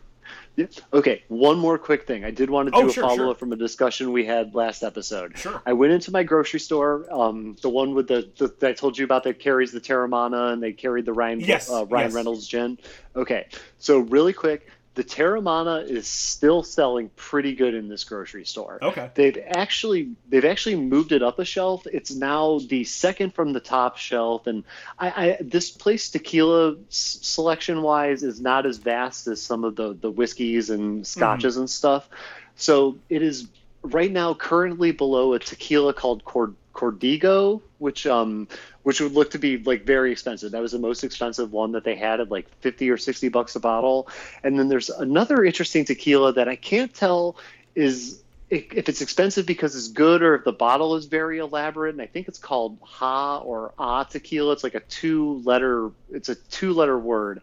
Yeah. 0.55 0.67
Okay, 0.93 1.23
one 1.27 1.57
more 1.59 1.77
quick 1.77 2.07
thing. 2.07 2.23
I 2.23 2.31
did 2.31 2.49
want 2.49 2.67
to 2.67 2.71
do 2.71 2.85
Oh, 2.85 2.89
a 2.89 2.91
sure, 2.93 3.03
follow 3.03 3.15
sure. 3.17 3.29
up 3.31 3.39
from 3.39 3.51
a 3.51 3.55
discussion 3.57 4.11
we 4.13 4.25
had 4.25 4.55
last 4.55 4.83
episode. 4.83 5.37
Sure. 5.37 5.61
I 5.65 5.73
went 5.73 5.91
into 5.93 6.11
my 6.11 6.23
grocery 6.23 6.59
store, 6.61 7.05
um, 7.11 7.57
the 7.61 7.69
one 7.69 7.93
with 7.93 8.07
the, 8.07 8.29
the 8.37 8.53
that 8.59 8.69
I 8.69 8.73
told 8.73 8.97
you 8.97 9.03
about 9.05 9.23
that 9.25 9.39
carries 9.39 9.71
the 9.71 9.81
Teremana 9.81 10.53
and 10.53 10.63
they 10.63 10.71
carried 10.71 11.05
the 11.05 11.13
Ryan 11.13 11.41
Yes, 11.41 11.69
uh, 11.69 11.85
Ryan 11.85 12.07
yes. 12.07 12.13
Reynolds 12.15 12.47
gin. 12.47 12.77
Okay, 13.15 13.47
so 13.79 13.99
really 13.99 14.33
quick, 14.33 14.69
the 14.95 15.03
Teremana 15.03 15.87
is 15.87 16.07
still 16.07 16.63
selling 16.63 17.09
pretty 17.15 17.53
good 17.53 17.73
in 17.73 17.89
this 17.89 18.03
grocery 18.05 18.45
store. 18.45 18.79
Okay. 18.81 19.11
They've 19.13 19.37
actually 19.45 20.15
they've 20.29 20.45
actually 20.45 20.75
moved 20.77 21.11
it 21.11 21.21
up 21.21 21.37
a 21.37 21.45
shelf. 21.45 21.85
It's 21.85 22.11
now 22.15 22.59
the 22.59 22.85
second 22.85 23.33
from 23.33 23.53
the 23.53 23.59
top 23.59 23.97
shelf, 23.97 24.47
and 24.47 24.63
I, 24.97 25.07
I 25.09 25.37
this 25.41 25.69
place 25.69 26.09
tequila 26.09 26.77
s- 26.89 27.19
selection 27.21 27.81
wise 27.81 28.23
is 28.23 28.39
not 28.41 28.65
as 28.65 28.77
vast 28.77 29.27
as 29.27 29.41
some 29.41 29.63
of 29.65 29.75
the 29.75 29.93
the 29.93 30.09
whiskeys 30.09 30.69
and 30.69 31.05
scotches 31.05 31.57
and 31.57 31.69
stuff. 31.69 32.09
So 32.55 32.97
it 33.09 33.21
is 33.21 33.47
right 33.83 34.11
now 34.11 34.33
currently 34.33 34.91
below 34.91 35.33
a 35.33 35.39
tequila 35.39 35.93
called 35.93 36.23
Cord- 36.23 36.55
Cordigo, 36.73 37.61
which 37.79 38.07
um 38.07 38.47
which 38.85 39.01
would 39.01 39.13
look 39.13 39.31
to 39.31 39.39
be 39.39 39.57
like 39.57 39.83
very 39.83 40.11
expensive. 40.11 40.51
That 40.51 40.61
was 40.61 40.71
the 40.71 40.77
most 40.77 41.03
expensive 41.03 41.51
one 41.51 41.71
that 41.71 41.83
they 41.83 41.95
had 41.95 42.19
at 42.19 42.29
like 42.29 42.47
50 42.59 42.91
or 42.91 42.97
60 42.97 43.29
bucks 43.29 43.55
a 43.55 43.59
bottle. 43.59 44.07
And 44.43 44.59
then 44.59 44.67
there's 44.67 44.91
another 44.91 45.43
interesting 45.43 45.85
tequila 45.85 46.33
that 46.33 46.47
I 46.47 46.55
can't 46.55 46.93
tell 46.93 47.35
is 47.73 48.21
if 48.51 48.87
it's 48.87 49.01
expensive 49.01 49.47
because 49.47 49.75
it's 49.75 49.87
good 49.87 50.21
or 50.21 50.35
if 50.35 50.43
the 50.43 50.51
bottle 50.51 50.95
is 50.95 51.07
very 51.07 51.39
elaborate 51.39 51.95
and 51.95 52.01
i 52.01 52.05
think 52.05 52.27
it's 52.27 52.37
called 52.37 52.77
ha 52.83 53.39
or 53.39 53.73
ah 53.79 54.03
tequila 54.03 54.53
it's 54.53 54.63
like 54.63 54.75
a 54.75 54.81
two 54.81 55.41
letter 55.43 55.89
it's 56.11 56.29
a 56.29 56.35
two 56.35 56.71
letter 56.71 56.97
word 56.97 57.41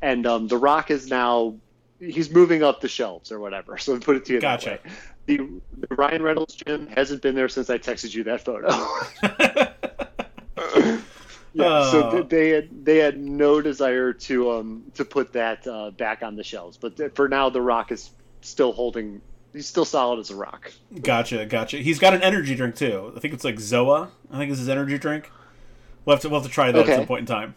and 0.00 0.28
um, 0.28 0.46
the 0.46 0.56
rock 0.56 0.92
is 0.92 1.08
now 1.08 1.56
he's 1.98 2.30
moving 2.30 2.62
up 2.62 2.80
the 2.80 2.86
shelves 2.86 3.32
or 3.32 3.40
whatever 3.40 3.76
so 3.78 3.98
put 3.98 4.14
it 4.14 4.24
to 4.26 4.34
you 4.34 4.40
gotcha. 4.40 4.78
the, 5.26 5.38
the 5.76 5.94
ryan 5.96 6.22
reynolds 6.22 6.54
gym 6.54 6.86
hasn't 6.86 7.20
been 7.20 7.34
there 7.34 7.48
since 7.48 7.68
i 7.68 7.76
texted 7.76 8.14
you 8.14 8.22
that 8.22 8.44
photo 8.44 8.68
yeah 10.56 11.90
so 11.90 12.10
Oh. 12.10 12.22
they 12.22 12.50
had 12.50 12.84
they 12.84 12.98
had 12.98 13.18
no 13.18 13.60
desire 13.60 14.12
to 14.12 14.50
um 14.52 14.84
to 14.94 15.04
put 15.04 15.32
that 15.34 15.66
uh, 15.66 15.90
back 15.92 16.22
on 16.22 16.36
the 16.36 16.42
shelves 16.44 16.76
but 16.76 17.14
for 17.14 17.28
now 17.28 17.48
the 17.50 17.60
rock 17.62 17.92
is 17.92 18.10
still 18.40 18.72
holding 18.72 19.20
he's 19.52 19.66
still 19.66 19.84
solid 19.84 20.18
as 20.18 20.30
a 20.30 20.36
rock 20.36 20.72
Gotcha, 21.00 21.46
gotcha. 21.46 21.78
He's 21.78 21.98
got 21.98 22.14
an 22.14 22.22
energy 22.22 22.54
drink 22.54 22.76
too. 22.76 23.12
I 23.16 23.20
think 23.20 23.34
it's 23.34 23.44
like 23.44 23.56
Zoa. 23.56 24.08
I 24.30 24.38
think 24.38 24.50
is 24.52 24.58
his 24.58 24.68
energy 24.68 24.96
drink. 24.98 25.30
We'll 26.04 26.16
have 26.16 26.22
to 26.22 26.28
we'll 26.28 26.40
have 26.40 26.48
to 26.48 26.52
try 26.54 26.70
that 26.72 26.88
at 26.88 26.96
some 26.96 27.06
point 27.06 27.20
in 27.20 27.26
time. 27.26 27.54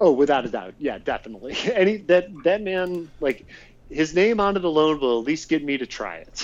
Oh, 0.00 0.10
without 0.12 0.44
a 0.44 0.48
doubt, 0.48 0.74
yeah, 0.78 0.98
definitely. 0.98 1.56
Any 1.74 1.96
that 1.98 2.28
that 2.44 2.60
man, 2.62 3.08
like 3.20 3.46
his 3.88 4.14
name 4.14 4.40
on 4.40 4.56
it 4.56 4.64
alone, 4.64 5.00
will 5.00 5.20
at 5.20 5.26
least 5.26 5.48
get 5.48 5.62
me 5.64 5.78
to 5.78 5.86
try 5.86 6.16
it. 6.16 6.34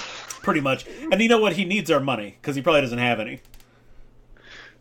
Pretty 0.43 0.61
much. 0.61 0.87
And 1.11 1.21
you 1.21 1.29
know 1.29 1.39
what? 1.41 1.55
He 1.55 1.65
needs 1.65 1.91
our 1.91 2.01
money 2.01 2.37
because 2.41 2.55
he 2.57 2.63
probably 2.63 2.81
doesn't 2.83 2.99
have 2.99 3.19
any. 3.21 3.41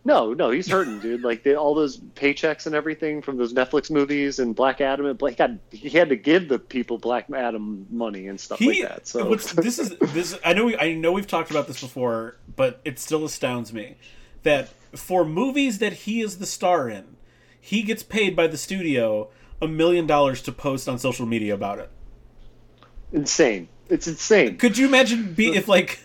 No, 0.05 0.33
no, 0.33 0.51
he's 0.51 0.69
hurting, 0.69 0.99
dude. 0.99 1.23
Like 1.23 1.43
they, 1.43 1.55
all 1.55 1.75
those 1.75 1.97
paychecks 1.97 2.65
and 2.65 2.73
everything 2.73 3.21
from 3.21 3.37
those 3.37 3.53
Netflix 3.53 3.91
movies 3.91 4.39
and 4.39 4.55
Black 4.55 4.79
Adam, 4.79 5.05
and 5.05 5.17
Black 5.17 5.37
had 5.37 5.59
he 5.69 5.89
had 5.89 6.09
to 6.09 6.15
give 6.15 6.47
the 6.47 6.59
people 6.59 6.97
Black 6.97 7.29
Adam 7.29 7.85
money 7.89 8.27
and 8.27 8.39
stuff 8.39 8.59
He, 8.59 8.81
like 8.81 8.89
that. 8.89 9.07
So 9.07 9.35
this 9.35 9.79
is 9.79 9.97
this. 10.13 10.37
I 10.45 10.53
know 10.53 10.65
we, 10.65 10.77
I 10.77 10.93
know 10.93 11.11
we've 11.11 11.27
talked 11.27 11.51
about 11.51 11.67
this 11.67 11.81
before, 11.81 12.37
but 12.55 12.79
it 12.85 12.99
still 12.99 13.25
astounds 13.25 13.73
me 13.73 13.97
that 14.43 14.69
for 14.95 15.25
movies 15.25 15.79
that 15.79 15.93
he 15.93 16.21
is 16.21 16.37
the 16.37 16.45
star 16.45 16.89
in, 16.89 17.17
he 17.59 17.83
gets 17.83 18.01
paid 18.01 18.33
by 18.33 18.47
the 18.47 18.57
studio 18.57 19.29
a 19.61 19.67
million 19.67 20.07
dollars 20.07 20.41
to 20.43 20.51
post 20.53 20.87
on 20.87 20.97
social 20.99 21.25
media 21.25 21.53
about 21.53 21.79
it. 21.79 21.91
insane. 23.11 23.67
It's 23.89 24.07
insane. 24.07 24.57
Could 24.57 24.77
you 24.77 24.87
imagine 24.87 25.33
be 25.33 25.55
if 25.55 25.67
like 25.67 25.99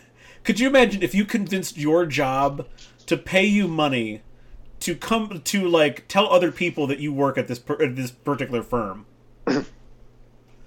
could 0.45 0.59
you 0.59 0.67
imagine 0.67 1.03
if 1.03 1.15
you 1.15 1.25
convinced 1.25 1.77
your 1.77 2.07
job 2.07 2.67
to 3.07 3.17
pay 3.17 3.45
you 3.45 3.69
money 3.69 4.23
to 4.81 4.95
come 4.97 5.41
to 5.45 5.69
like 5.69 6.07
tell 6.09 6.27
other 6.33 6.51
people 6.51 6.87
that 6.89 6.99
you 6.99 7.13
work 7.13 7.39
at 7.39 7.49
this 7.49 7.59
per, 7.59 7.81
at 7.83 7.97
this 7.97 8.11
particular 8.11 8.63
firm? 8.63 9.07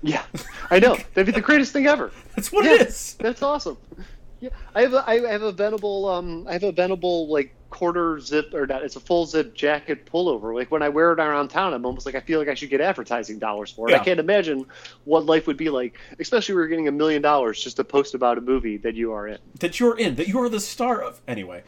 Yeah, 0.05 0.23
I 0.69 0.77
know. 0.79 0.95
That'd 1.15 1.25
be 1.25 1.31
the 1.31 1.41
greatest 1.41 1.73
thing 1.73 1.87
ever. 1.87 2.11
That's 2.35 2.51
what 2.51 2.63
Yeah, 2.63 2.75
it 2.75 2.81
is. 2.81 3.15
That's 3.15 3.41
awesome. 3.41 3.77
Yeah, 4.39 4.49
I 4.75 4.81
have 4.81 4.93
a, 4.93 5.09
I 5.09 5.19
have 5.31 5.41
a 5.41 5.51
Venable 5.51 6.07
um 6.07 6.45
I 6.47 6.53
have 6.53 6.63
a 6.63 6.71
Venable 6.71 7.27
like 7.27 7.55
quarter 7.71 8.19
zip 8.19 8.53
or 8.53 8.67
not 8.67 8.83
it's 8.83 8.95
a 8.95 8.99
full 8.99 9.25
zip 9.25 9.55
jacket 9.55 10.05
pullover. 10.05 10.53
Like 10.53 10.69
when 10.69 10.83
I 10.83 10.89
wear 10.89 11.11
it 11.11 11.19
around 11.19 11.47
town, 11.47 11.73
I'm 11.73 11.85
almost 11.85 12.05
like 12.05 12.13
I 12.13 12.19
feel 12.19 12.37
like 12.37 12.49
I 12.49 12.53
should 12.53 12.69
get 12.69 12.81
advertising 12.81 13.39
dollars 13.39 13.71
for 13.71 13.87
it. 13.89 13.93
Yeah. 13.93 14.01
I 14.01 14.03
can't 14.03 14.19
imagine 14.19 14.67
what 15.05 15.25
life 15.25 15.47
would 15.47 15.57
be 15.57 15.69
like, 15.69 15.97
especially 16.19 16.53
if 16.53 16.57
we 16.57 16.61
are 16.61 16.67
getting 16.67 16.87
a 16.87 16.91
million 16.91 17.23
dollars 17.23 17.59
just 17.63 17.77
to 17.77 17.83
post 17.83 18.13
about 18.13 18.37
a 18.37 18.41
movie 18.41 18.77
that 18.77 18.93
you 18.93 19.11
are 19.11 19.27
in. 19.27 19.39
That 19.59 19.79
you're 19.79 19.97
in. 19.97 20.15
That 20.15 20.27
you're 20.27 20.49
the 20.49 20.59
star 20.59 21.01
of. 21.01 21.19
Anyway, 21.27 21.63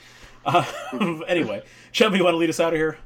uh, 0.48 1.22
anyway, 1.28 1.64
Shelby, 1.92 2.18
you 2.18 2.24
want 2.24 2.34
to 2.34 2.38
lead 2.38 2.50
us 2.50 2.60
out 2.60 2.74
of 2.74 2.78
here? 2.78 2.98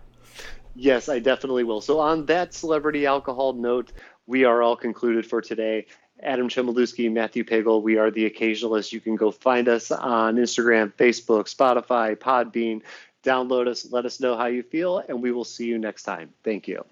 Yes, 0.76 1.10
I 1.10 1.20
definitely 1.20 1.64
will. 1.64 1.82
So 1.82 2.00
on 2.00 2.26
that 2.28 2.54
celebrity 2.54 3.06
alcohol 3.06 3.54
note, 3.54 3.92
we 4.26 4.46
are 4.46 4.62
all 4.62 4.76
concluded 4.76 5.26
for 5.26 5.42
today. 5.42 5.88
Adam 6.24 6.48
Chmielewski, 6.48 7.12
Matthew 7.12 7.44
Pagel, 7.44 7.82
we 7.82 7.98
are 7.98 8.12
the 8.12 8.30
Occasionalists. 8.30 8.92
You 8.92 9.02
can 9.02 9.16
go 9.16 9.32
find 9.32 9.68
us 9.68 9.92
on 9.92 10.36
Instagram, 10.36 10.94
Facebook, 10.94 11.54
Spotify, 11.54 12.16
Podbean. 12.16 12.84
Download 13.24 13.68
us, 13.68 13.92
let 13.92 14.06
us 14.06 14.20
know 14.20 14.38
how 14.38 14.46
you 14.46 14.64
feel, 14.64 15.00
and 15.00 15.22
we 15.22 15.32
will 15.32 15.44
see 15.44 15.66
you 15.66 15.78
next 15.78 16.04
time. 16.04 16.34
Thank 16.44 16.68
you. 16.68 16.86